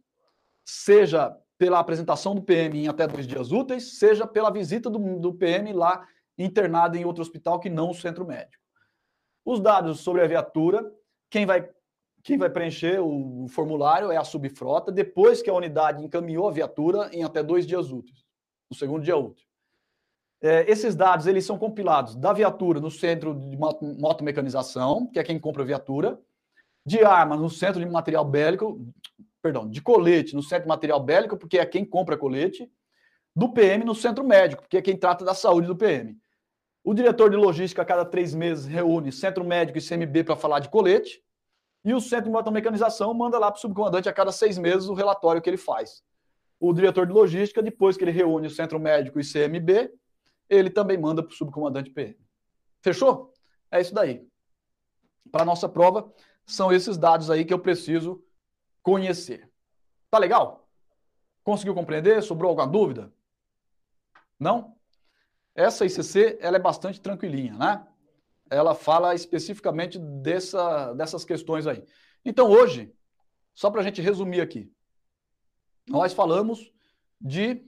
seja 0.63 1.35
pela 1.57 1.79
apresentação 1.79 2.35
do 2.35 2.41
PM 2.41 2.83
em 2.83 2.87
até 2.87 3.07
dois 3.07 3.27
dias 3.27 3.51
úteis, 3.51 3.97
seja 3.97 4.27
pela 4.27 4.51
visita 4.51 4.89
do, 4.89 5.19
do 5.19 5.33
PM 5.33 5.73
lá 5.73 6.07
internado 6.37 6.97
em 6.97 7.05
outro 7.05 7.21
hospital 7.21 7.59
que 7.59 7.69
não 7.69 7.89
o 7.89 7.93
centro 7.93 8.25
médico. 8.25 8.63
Os 9.45 9.59
dados 9.59 9.99
sobre 10.01 10.21
a 10.21 10.27
viatura, 10.27 10.91
quem 11.29 11.45
vai, 11.45 11.67
quem 12.23 12.37
vai 12.37 12.49
preencher 12.49 12.99
o, 12.99 13.45
o 13.45 13.47
formulário 13.47 14.11
é 14.11 14.17
a 14.17 14.23
subfrota, 14.23 14.91
depois 14.91 15.41
que 15.41 15.49
a 15.49 15.53
unidade 15.53 16.03
encaminhou 16.03 16.47
a 16.47 16.51
viatura 16.51 17.09
em 17.11 17.23
até 17.23 17.41
dois 17.41 17.65
dias 17.65 17.91
úteis, 17.91 18.23
no 18.69 18.75
segundo 18.75 19.03
dia 19.03 19.17
útil. 19.17 19.47
É, 20.43 20.69
esses 20.69 20.95
dados 20.95 21.27
eles 21.27 21.45
são 21.45 21.57
compilados 21.57 22.15
da 22.15 22.33
viatura 22.33 22.79
no 22.79 22.89
centro 22.89 23.35
de 23.35 23.57
motomecanização, 23.57 25.07
que 25.07 25.19
é 25.19 25.23
quem 25.23 25.39
compra 25.39 25.61
a 25.61 25.65
viatura, 25.65 26.19
de 26.85 27.03
armas 27.03 27.39
no 27.39 27.49
centro 27.49 27.79
de 27.79 27.89
material 27.89 28.25
bélico, 28.25 28.85
perdão, 29.41 29.69
de 29.69 29.81
colete 29.81 30.35
no 30.35 30.43
centro 30.43 30.63
de 30.63 30.69
material 30.69 30.99
bélico, 30.99 31.37
porque 31.37 31.57
é 31.57 31.65
quem 31.65 31.85
compra 31.85 32.17
colete, 32.17 32.71
do 33.35 33.51
PM 33.53 33.83
no 33.83 33.95
centro 33.95 34.23
médico, 34.23 34.61
porque 34.63 34.77
é 34.77 34.81
quem 34.81 34.97
trata 34.97 35.23
da 35.23 35.33
saúde 35.33 35.67
do 35.67 35.75
PM. 35.75 36.17
O 36.83 36.93
diretor 36.93 37.29
de 37.29 37.37
logística, 37.37 37.81
a 37.81 37.85
cada 37.85 38.03
três 38.03 38.33
meses, 38.33 38.65
reúne 38.65 39.11
centro 39.11 39.43
médico 39.43 39.77
e 39.77 39.81
CMB 39.81 40.23
para 40.25 40.35
falar 40.35 40.59
de 40.59 40.69
colete, 40.69 41.23
e 41.83 41.93
o 41.93 42.01
centro 42.01 42.25
de 42.25 42.31
motomecanização 42.31 43.13
manda 43.13 43.39
lá 43.39 43.51
para 43.51 43.57
o 43.57 43.61
subcomandante 43.61 44.07
a 44.07 44.13
cada 44.13 44.31
seis 44.31 44.57
meses 44.57 44.87
o 44.87 44.93
relatório 44.93 45.41
que 45.41 45.49
ele 45.49 45.57
faz. 45.57 46.03
O 46.59 46.73
diretor 46.73 47.07
de 47.07 47.13
logística, 47.13 47.61
depois 47.61 47.97
que 47.97 48.03
ele 48.03 48.11
reúne 48.11 48.47
o 48.47 48.51
centro 48.51 48.79
médico 48.79 49.19
e 49.19 49.23
CMB, 49.23 49.91
ele 50.47 50.69
também 50.69 50.97
manda 50.97 51.23
para 51.23 51.31
o 51.31 51.35
subcomandante 51.35 51.89
PM. 51.89 52.17
Fechou? 52.81 53.33
É 53.71 53.81
isso 53.81 53.93
daí. 53.93 54.27
Para 55.31 55.41
a 55.41 55.45
nossa 55.45 55.67
prova, 55.67 56.11
são 56.51 56.71
esses 56.71 56.97
dados 56.97 57.29
aí 57.29 57.45
que 57.45 57.53
eu 57.53 57.59
preciso 57.59 58.23
conhecer. 58.83 59.49
Tá 60.09 60.17
legal? 60.17 60.67
Conseguiu 61.43 61.73
compreender? 61.73 62.21
Sobrou 62.21 62.49
alguma 62.49 62.67
dúvida? 62.67 63.13
Não? 64.39 64.75
Essa 65.55 65.85
ICC 65.85 66.37
ela 66.41 66.57
é 66.57 66.59
bastante 66.59 66.99
tranquilinha, 66.99 67.53
né? 67.57 67.87
Ela 68.49 68.75
fala 68.75 69.15
especificamente 69.15 69.97
dessa, 69.97 70.93
dessas 70.93 71.23
questões 71.23 71.65
aí. 71.67 71.85
Então, 72.25 72.49
hoje, 72.49 72.93
só 73.53 73.69
para 73.71 73.81
a 73.81 73.83
gente 73.83 74.01
resumir 74.01 74.41
aqui, 74.41 74.71
nós 75.87 76.13
falamos 76.13 76.71
de 77.19 77.65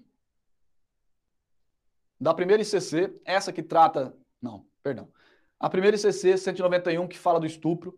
da 2.19 2.33
primeira 2.33 2.63
ICC, 2.63 3.19
essa 3.25 3.51
que 3.51 3.61
trata. 3.61 4.15
Não, 4.41 4.65
perdão. 4.81 5.11
A 5.59 5.69
primeira 5.69 5.97
ICC 5.97 6.37
191, 6.37 7.07
que 7.07 7.17
fala 7.17 7.39
do 7.39 7.45
estupro. 7.45 7.97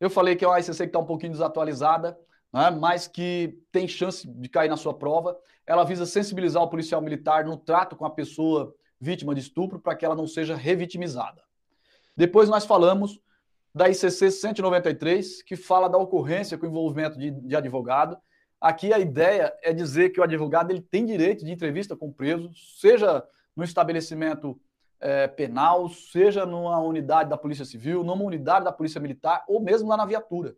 Eu 0.00 0.10
falei 0.10 0.36
que 0.36 0.44
é 0.44 0.48
uma 0.48 0.58
ICC 0.58 0.76
que 0.76 0.84
está 0.84 0.98
um 0.98 1.06
pouquinho 1.06 1.32
desatualizada, 1.32 2.18
né, 2.52 2.70
mas 2.70 3.06
que 3.06 3.58
tem 3.72 3.88
chance 3.88 4.26
de 4.26 4.48
cair 4.48 4.68
na 4.68 4.76
sua 4.76 4.94
prova. 4.94 5.36
Ela 5.66 5.84
visa 5.84 6.06
sensibilizar 6.06 6.62
o 6.62 6.68
policial 6.68 7.00
militar 7.00 7.44
no 7.44 7.56
trato 7.56 7.96
com 7.96 8.04
a 8.04 8.10
pessoa 8.10 8.74
vítima 9.00 9.34
de 9.34 9.40
estupro 9.40 9.78
para 9.78 9.94
que 9.94 10.04
ela 10.04 10.14
não 10.14 10.26
seja 10.26 10.54
revitimizada. 10.54 11.42
Depois 12.16 12.48
nós 12.48 12.64
falamos 12.64 13.20
da 13.74 13.88
ICC 13.90 14.30
193, 14.30 15.42
que 15.42 15.54
fala 15.54 15.88
da 15.88 15.98
ocorrência 15.98 16.56
com 16.56 16.64
envolvimento 16.64 17.18
de, 17.18 17.30
de 17.30 17.54
advogado. 17.54 18.16
Aqui 18.58 18.90
a 18.90 18.98
ideia 18.98 19.52
é 19.62 19.72
dizer 19.72 20.10
que 20.10 20.20
o 20.20 20.22
advogado 20.22 20.70
ele 20.70 20.80
tem 20.80 21.04
direito 21.04 21.44
de 21.44 21.52
entrevista 21.52 21.94
com 21.94 22.08
o 22.08 22.12
preso, 22.12 22.50
seja 22.54 23.22
no 23.54 23.62
estabelecimento 23.62 24.58
é, 25.00 25.26
penal, 25.28 25.88
seja 25.88 26.46
numa 26.46 26.78
unidade 26.80 27.30
da 27.30 27.36
Polícia 27.36 27.64
Civil, 27.64 28.02
numa 28.02 28.24
unidade 28.24 28.64
da 28.64 28.72
Polícia 28.72 29.00
Militar 29.00 29.44
ou 29.48 29.60
mesmo 29.60 29.88
lá 29.88 29.96
na 29.96 30.06
viatura. 30.06 30.56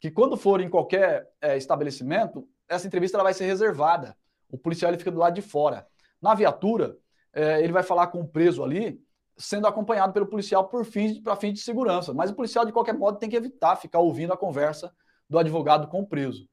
Que 0.00 0.10
quando 0.10 0.36
for 0.36 0.60
em 0.60 0.68
qualquer 0.68 1.28
é, 1.40 1.56
estabelecimento, 1.56 2.46
essa 2.68 2.86
entrevista 2.86 3.16
ela 3.16 3.24
vai 3.24 3.34
ser 3.34 3.46
reservada. 3.46 4.16
O 4.50 4.58
policial 4.58 4.90
ele 4.90 4.98
fica 4.98 5.10
do 5.10 5.18
lado 5.18 5.34
de 5.34 5.42
fora. 5.42 5.86
Na 6.20 6.34
viatura, 6.34 6.96
é, 7.32 7.62
ele 7.62 7.72
vai 7.72 7.82
falar 7.82 8.08
com 8.08 8.20
o 8.20 8.28
preso 8.28 8.62
ali, 8.62 9.00
sendo 9.36 9.66
acompanhado 9.66 10.12
pelo 10.12 10.26
policial 10.26 10.68
por 10.68 10.84
fins 10.84 11.18
para 11.18 11.36
fins 11.36 11.54
de 11.54 11.60
segurança. 11.60 12.12
Mas 12.12 12.30
o 12.30 12.34
policial, 12.34 12.64
de 12.64 12.72
qualquer 12.72 12.94
modo, 12.94 13.18
tem 13.18 13.28
que 13.28 13.36
evitar 13.36 13.76
ficar 13.76 13.98
ouvindo 13.98 14.32
a 14.32 14.36
conversa 14.36 14.94
do 15.28 15.38
advogado 15.38 15.88
com 15.88 16.00
o 16.00 16.06
preso. 16.06 16.48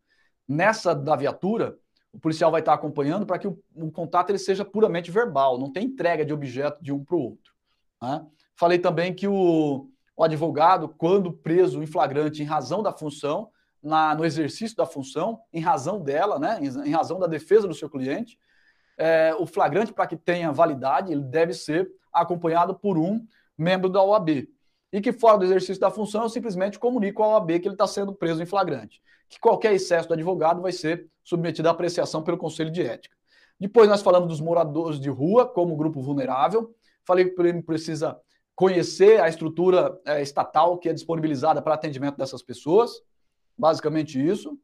Nessa 0.48 0.96
da 0.96 1.16
viatura, 1.16 1.78
o 2.14 2.20
policial 2.20 2.52
vai 2.52 2.62
estar 2.62 2.74
acompanhando 2.74 3.26
para 3.26 3.40
que 3.40 3.48
o, 3.48 3.58
o, 3.76 3.92
contato 3.92 4.30
ele 4.30 4.38
seja 4.38 4.66
puramente 4.66 5.10
verbal, 5.10 5.58
não 5.58 5.72
tem 5.72 5.86
entrega 5.86 6.26
de 6.26 6.34
objeto 6.34 6.84
de 6.84 6.92
um 6.92 7.04
para 7.04 7.16
o 7.16 7.22
outro. 7.22 7.54
Né? 8.02 8.26
Falei 8.56 8.78
também 8.78 9.14
que 9.14 9.28
o, 9.28 9.90
o, 10.16 10.24
advogado, 10.24 10.90
quando 10.90 11.32
preso 11.32 11.82
em 11.82 11.88
flagrante 11.88 12.42
em 12.42 12.46
razão 12.46 12.84
da 12.84 12.92
função, 12.92 13.50
na, 13.82 14.14
no 14.14 14.26
exercício 14.26 14.76
da 14.76 14.86
função, 14.86 15.40
em 15.54 15.62
razão 15.62 16.00
dela, 16.02 16.38
né, 16.38 16.60
em, 16.62 16.90
em 16.90 16.92
razão 16.92 17.18
da 17.18 17.28
defesa 17.28 17.68
do 17.68 17.74
seu 17.74 17.90
cliente, 17.90 18.38
é, 18.98 19.34
o 19.40 19.48
flagrante, 19.48 19.94
para 19.94 20.06
que 20.06 20.16
tenha 20.16 20.52
validade, 20.52 21.12
ele 21.12 21.24
deve 21.24 21.54
ser 21.54 21.90
acompanhado 22.14 22.76
por 22.76 22.98
um 22.98 23.26
membro 23.58 23.90
da 23.90 24.04
OAB. 24.04 24.48
E 24.94 25.02
que 25.02 25.14
fora 25.14 25.38
do 25.38 25.46
exercício 25.46 25.80
da 25.80 25.90
função, 25.90 26.24
eu 26.24 26.30
simplesmente 26.30 26.78
comunico 26.78 27.24
ao 27.24 27.32
OAB 27.32 27.60
que 27.60 27.68
ele 27.68 27.74
está 27.74 27.88
sendo 27.88 28.14
preso 28.14 28.44
em 28.44 28.46
flagrante 28.46 29.02
que 29.32 29.40
qualquer 29.40 29.74
excesso 29.74 30.10
do 30.10 30.14
advogado 30.14 30.62
vai 30.62 30.74
ser 30.74 31.08
submetido 31.24 31.70
à 31.70 31.72
apreciação 31.72 32.22
pelo 32.22 32.38
Conselho 32.38 32.70
de 32.70 32.82
Ética. 32.82 33.16
Depois 33.58 33.88
nós 33.88 34.02
falamos 34.02 34.28
dos 34.28 34.42
moradores 34.42 35.00
de 35.00 35.10
rua 35.10 35.48
como 35.48 35.78
grupo 35.78 36.02
vulnerável. 36.02 36.76
Falei 37.06 37.30
que 37.30 37.42
ele 37.42 37.64
precisa 37.64 38.20
conhecer 38.54 39.22
a 39.22 39.30
estrutura 39.30 39.98
é, 40.06 40.22
estatal 40.22 40.78
que 40.78 40.90
é 40.90 40.94
disponibilizada 40.94 41.62
para 41.62 41.76
atendimento 41.76 42.18
dessas 42.18 42.44
pessoas. 42.44 43.02
Basicamente 43.58 44.20
isso. 44.22 44.60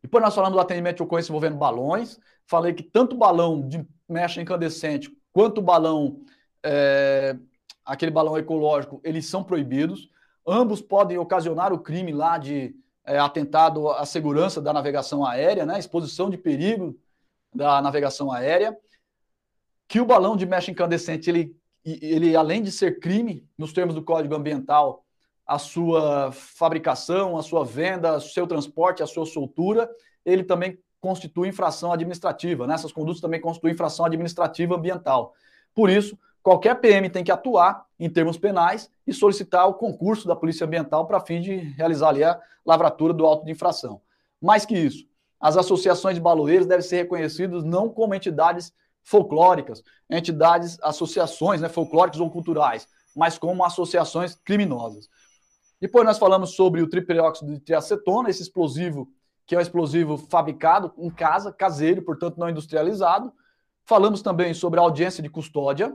Depois 0.00 0.22
nós 0.22 0.36
falamos 0.36 0.54
do 0.54 0.60
atendimento 0.60 0.98
de 0.98 1.02
ocorrência 1.02 1.32
envolvendo 1.32 1.56
balões. 1.56 2.16
Falei 2.46 2.72
que 2.72 2.84
tanto 2.84 3.16
balão 3.16 3.66
de 3.66 3.84
mecha 4.08 4.40
incandescente 4.40 5.10
quanto 5.32 5.60
balão, 5.60 6.20
é, 6.62 7.36
aquele 7.84 8.12
balão 8.12 8.38
ecológico, 8.38 9.00
eles 9.02 9.26
são 9.26 9.42
proibidos. 9.42 10.08
Ambos 10.46 10.80
podem 10.80 11.18
ocasionar 11.18 11.72
o 11.72 11.80
crime 11.80 12.12
lá 12.12 12.38
de 12.38 12.76
é, 13.08 13.18
atentado 13.18 13.88
à 13.88 14.04
segurança 14.04 14.60
da 14.60 14.72
navegação 14.72 15.24
aérea, 15.24 15.64
né, 15.64 15.78
exposição 15.78 16.28
de 16.28 16.36
perigo 16.36 16.98
da 17.54 17.80
navegação 17.80 18.30
aérea, 18.30 18.76
que 19.88 20.00
o 20.00 20.06
balão 20.06 20.36
de 20.36 20.44
mecha 20.44 20.70
incandescente, 20.70 21.30
ele, 21.30 21.56
ele 21.84 22.36
além 22.36 22.62
de 22.62 22.70
ser 22.70 23.00
crime, 23.00 23.48
nos 23.56 23.72
termos 23.72 23.94
do 23.94 24.02
Código 24.02 24.34
Ambiental, 24.34 25.04
a 25.46 25.58
sua 25.58 26.30
fabricação, 26.30 27.38
a 27.38 27.42
sua 27.42 27.64
venda, 27.64 28.16
o 28.16 28.20
seu 28.20 28.46
transporte, 28.46 29.02
a 29.02 29.06
sua 29.06 29.24
soltura, 29.24 29.90
ele 30.22 30.44
também 30.44 30.78
constitui 31.00 31.48
infração 31.48 31.90
administrativa. 31.90 32.66
Né? 32.66 32.74
Essas 32.74 32.92
condutas 32.92 33.22
também 33.22 33.40
constituem 33.40 33.72
infração 33.72 34.04
administrativa 34.04 34.76
ambiental. 34.76 35.32
Por 35.74 35.88
isso, 35.88 36.18
qualquer 36.48 36.76
PM 36.76 37.10
tem 37.10 37.22
que 37.22 37.30
atuar 37.30 37.84
em 38.00 38.08
termos 38.08 38.38
penais 38.38 38.90
e 39.06 39.12
solicitar 39.12 39.68
o 39.68 39.74
concurso 39.74 40.26
da 40.26 40.34
Polícia 40.34 40.66
Ambiental 40.66 41.06
para 41.06 41.20
fim 41.20 41.42
de 41.42 41.56
realizar 41.56 42.08
ali 42.08 42.24
a 42.24 42.40
lavratura 42.64 43.12
do 43.12 43.26
auto 43.26 43.44
de 43.44 43.52
infração. 43.52 44.00
Mais 44.40 44.64
que 44.64 44.74
isso, 44.74 45.04
as 45.38 45.58
associações 45.58 46.14
de 46.14 46.22
baloeiros 46.22 46.66
devem 46.66 46.82
ser 46.82 47.02
reconhecidas 47.02 47.64
não 47.64 47.90
como 47.90 48.14
entidades 48.14 48.72
folclóricas, 49.02 49.82
entidades, 50.08 50.78
associações 50.80 51.60
né, 51.60 51.68
folclóricas 51.68 52.18
ou 52.18 52.30
culturais, 52.30 52.88
mas 53.14 53.36
como 53.36 53.62
associações 53.62 54.34
criminosas. 54.34 55.06
Depois 55.78 56.06
nós 56.06 56.16
falamos 56.16 56.54
sobre 56.54 56.80
o 56.80 56.88
triperóxido 56.88 57.52
de 57.52 57.60
triacetona, 57.60 58.30
esse 58.30 58.40
explosivo 58.40 59.06
que 59.46 59.54
é 59.54 59.58
um 59.58 59.60
explosivo 59.60 60.16
fabricado 60.16 60.94
em 60.96 61.10
casa, 61.10 61.52
caseiro, 61.52 62.00
portanto 62.00 62.38
não 62.38 62.48
industrializado. 62.48 63.30
Falamos 63.84 64.22
também 64.22 64.54
sobre 64.54 64.80
a 64.80 64.82
audiência 64.82 65.22
de 65.22 65.28
custódia, 65.28 65.94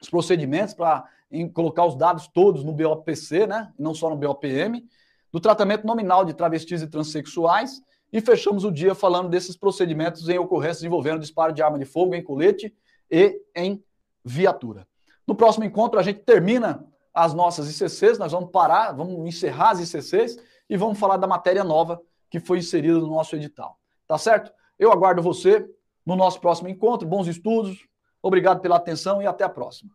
os 0.00 0.08
procedimentos 0.08 0.74
para 0.74 1.04
colocar 1.52 1.84
os 1.84 1.96
dados 1.96 2.28
todos 2.28 2.64
no 2.64 2.72
BOPC, 2.72 3.46
né? 3.46 3.72
não 3.78 3.94
só 3.94 4.08
no 4.08 4.16
BOPM, 4.16 4.84
do 5.32 5.40
tratamento 5.40 5.86
nominal 5.86 6.24
de 6.24 6.34
travestis 6.34 6.82
e 6.82 6.86
transexuais, 6.86 7.82
e 8.12 8.20
fechamos 8.20 8.64
o 8.64 8.70
dia 8.70 8.94
falando 8.94 9.28
desses 9.28 9.56
procedimentos 9.56 10.28
em 10.28 10.38
ocorrências 10.38 10.84
envolvendo 10.84 11.20
disparo 11.20 11.52
de 11.52 11.62
arma 11.62 11.78
de 11.78 11.84
fogo 11.84 12.14
em 12.14 12.22
colete 12.22 12.74
e 13.10 13.40
em 13.54 13.82
viatura. 14.24 14.86
No 15.26 15.34
próximo 15.34 15.64
encontro, 15.64 15.98
a 15.98 16.02
gente 16.02 16.20
termina 16.20 16.86
as 17.12 17.34
nossas 17.34 17.68
ICCs, 17.68 18.18
nós 18.18 18.32
vamos 18.32 18.50
parar, 18.50 18.92
vamos 18.92 19.26
encerrar 19.26 19.70
as 19.70 19.80
ICCs 19.80 20.38
e 20.68 20.76
vamos 20.76 20.98
falar 20.98 21.16
da 21.16 21.26
matéria 21.26 21.64
nova 21.64 22.00
que 22.30 22.38
foi 22.38 22.58
inserida 22.58 22.98
no 22.98 23.08
nosso 23.08 23.34
edital. 23.34 23.78
Tá 24.06 24.18
certo? 24.18 24.52
Eu 24.78 24.92
aguardo 24.92 25.22
você 25.22 25.68
no 26.04 26.14
nosso 26.14 26.40
próximo 26.40 26.68
encontro. 26.68 27.08
Bons 27.08 27.26
estudos, 27.26 27.86
Obrigado 28.26 28.60
pela 28.60 28.74
atenção 28.74 29.22
e 29.22 29.26
até 29.26 29.44
a 29.44 29.48
próxima. 29.48 29.92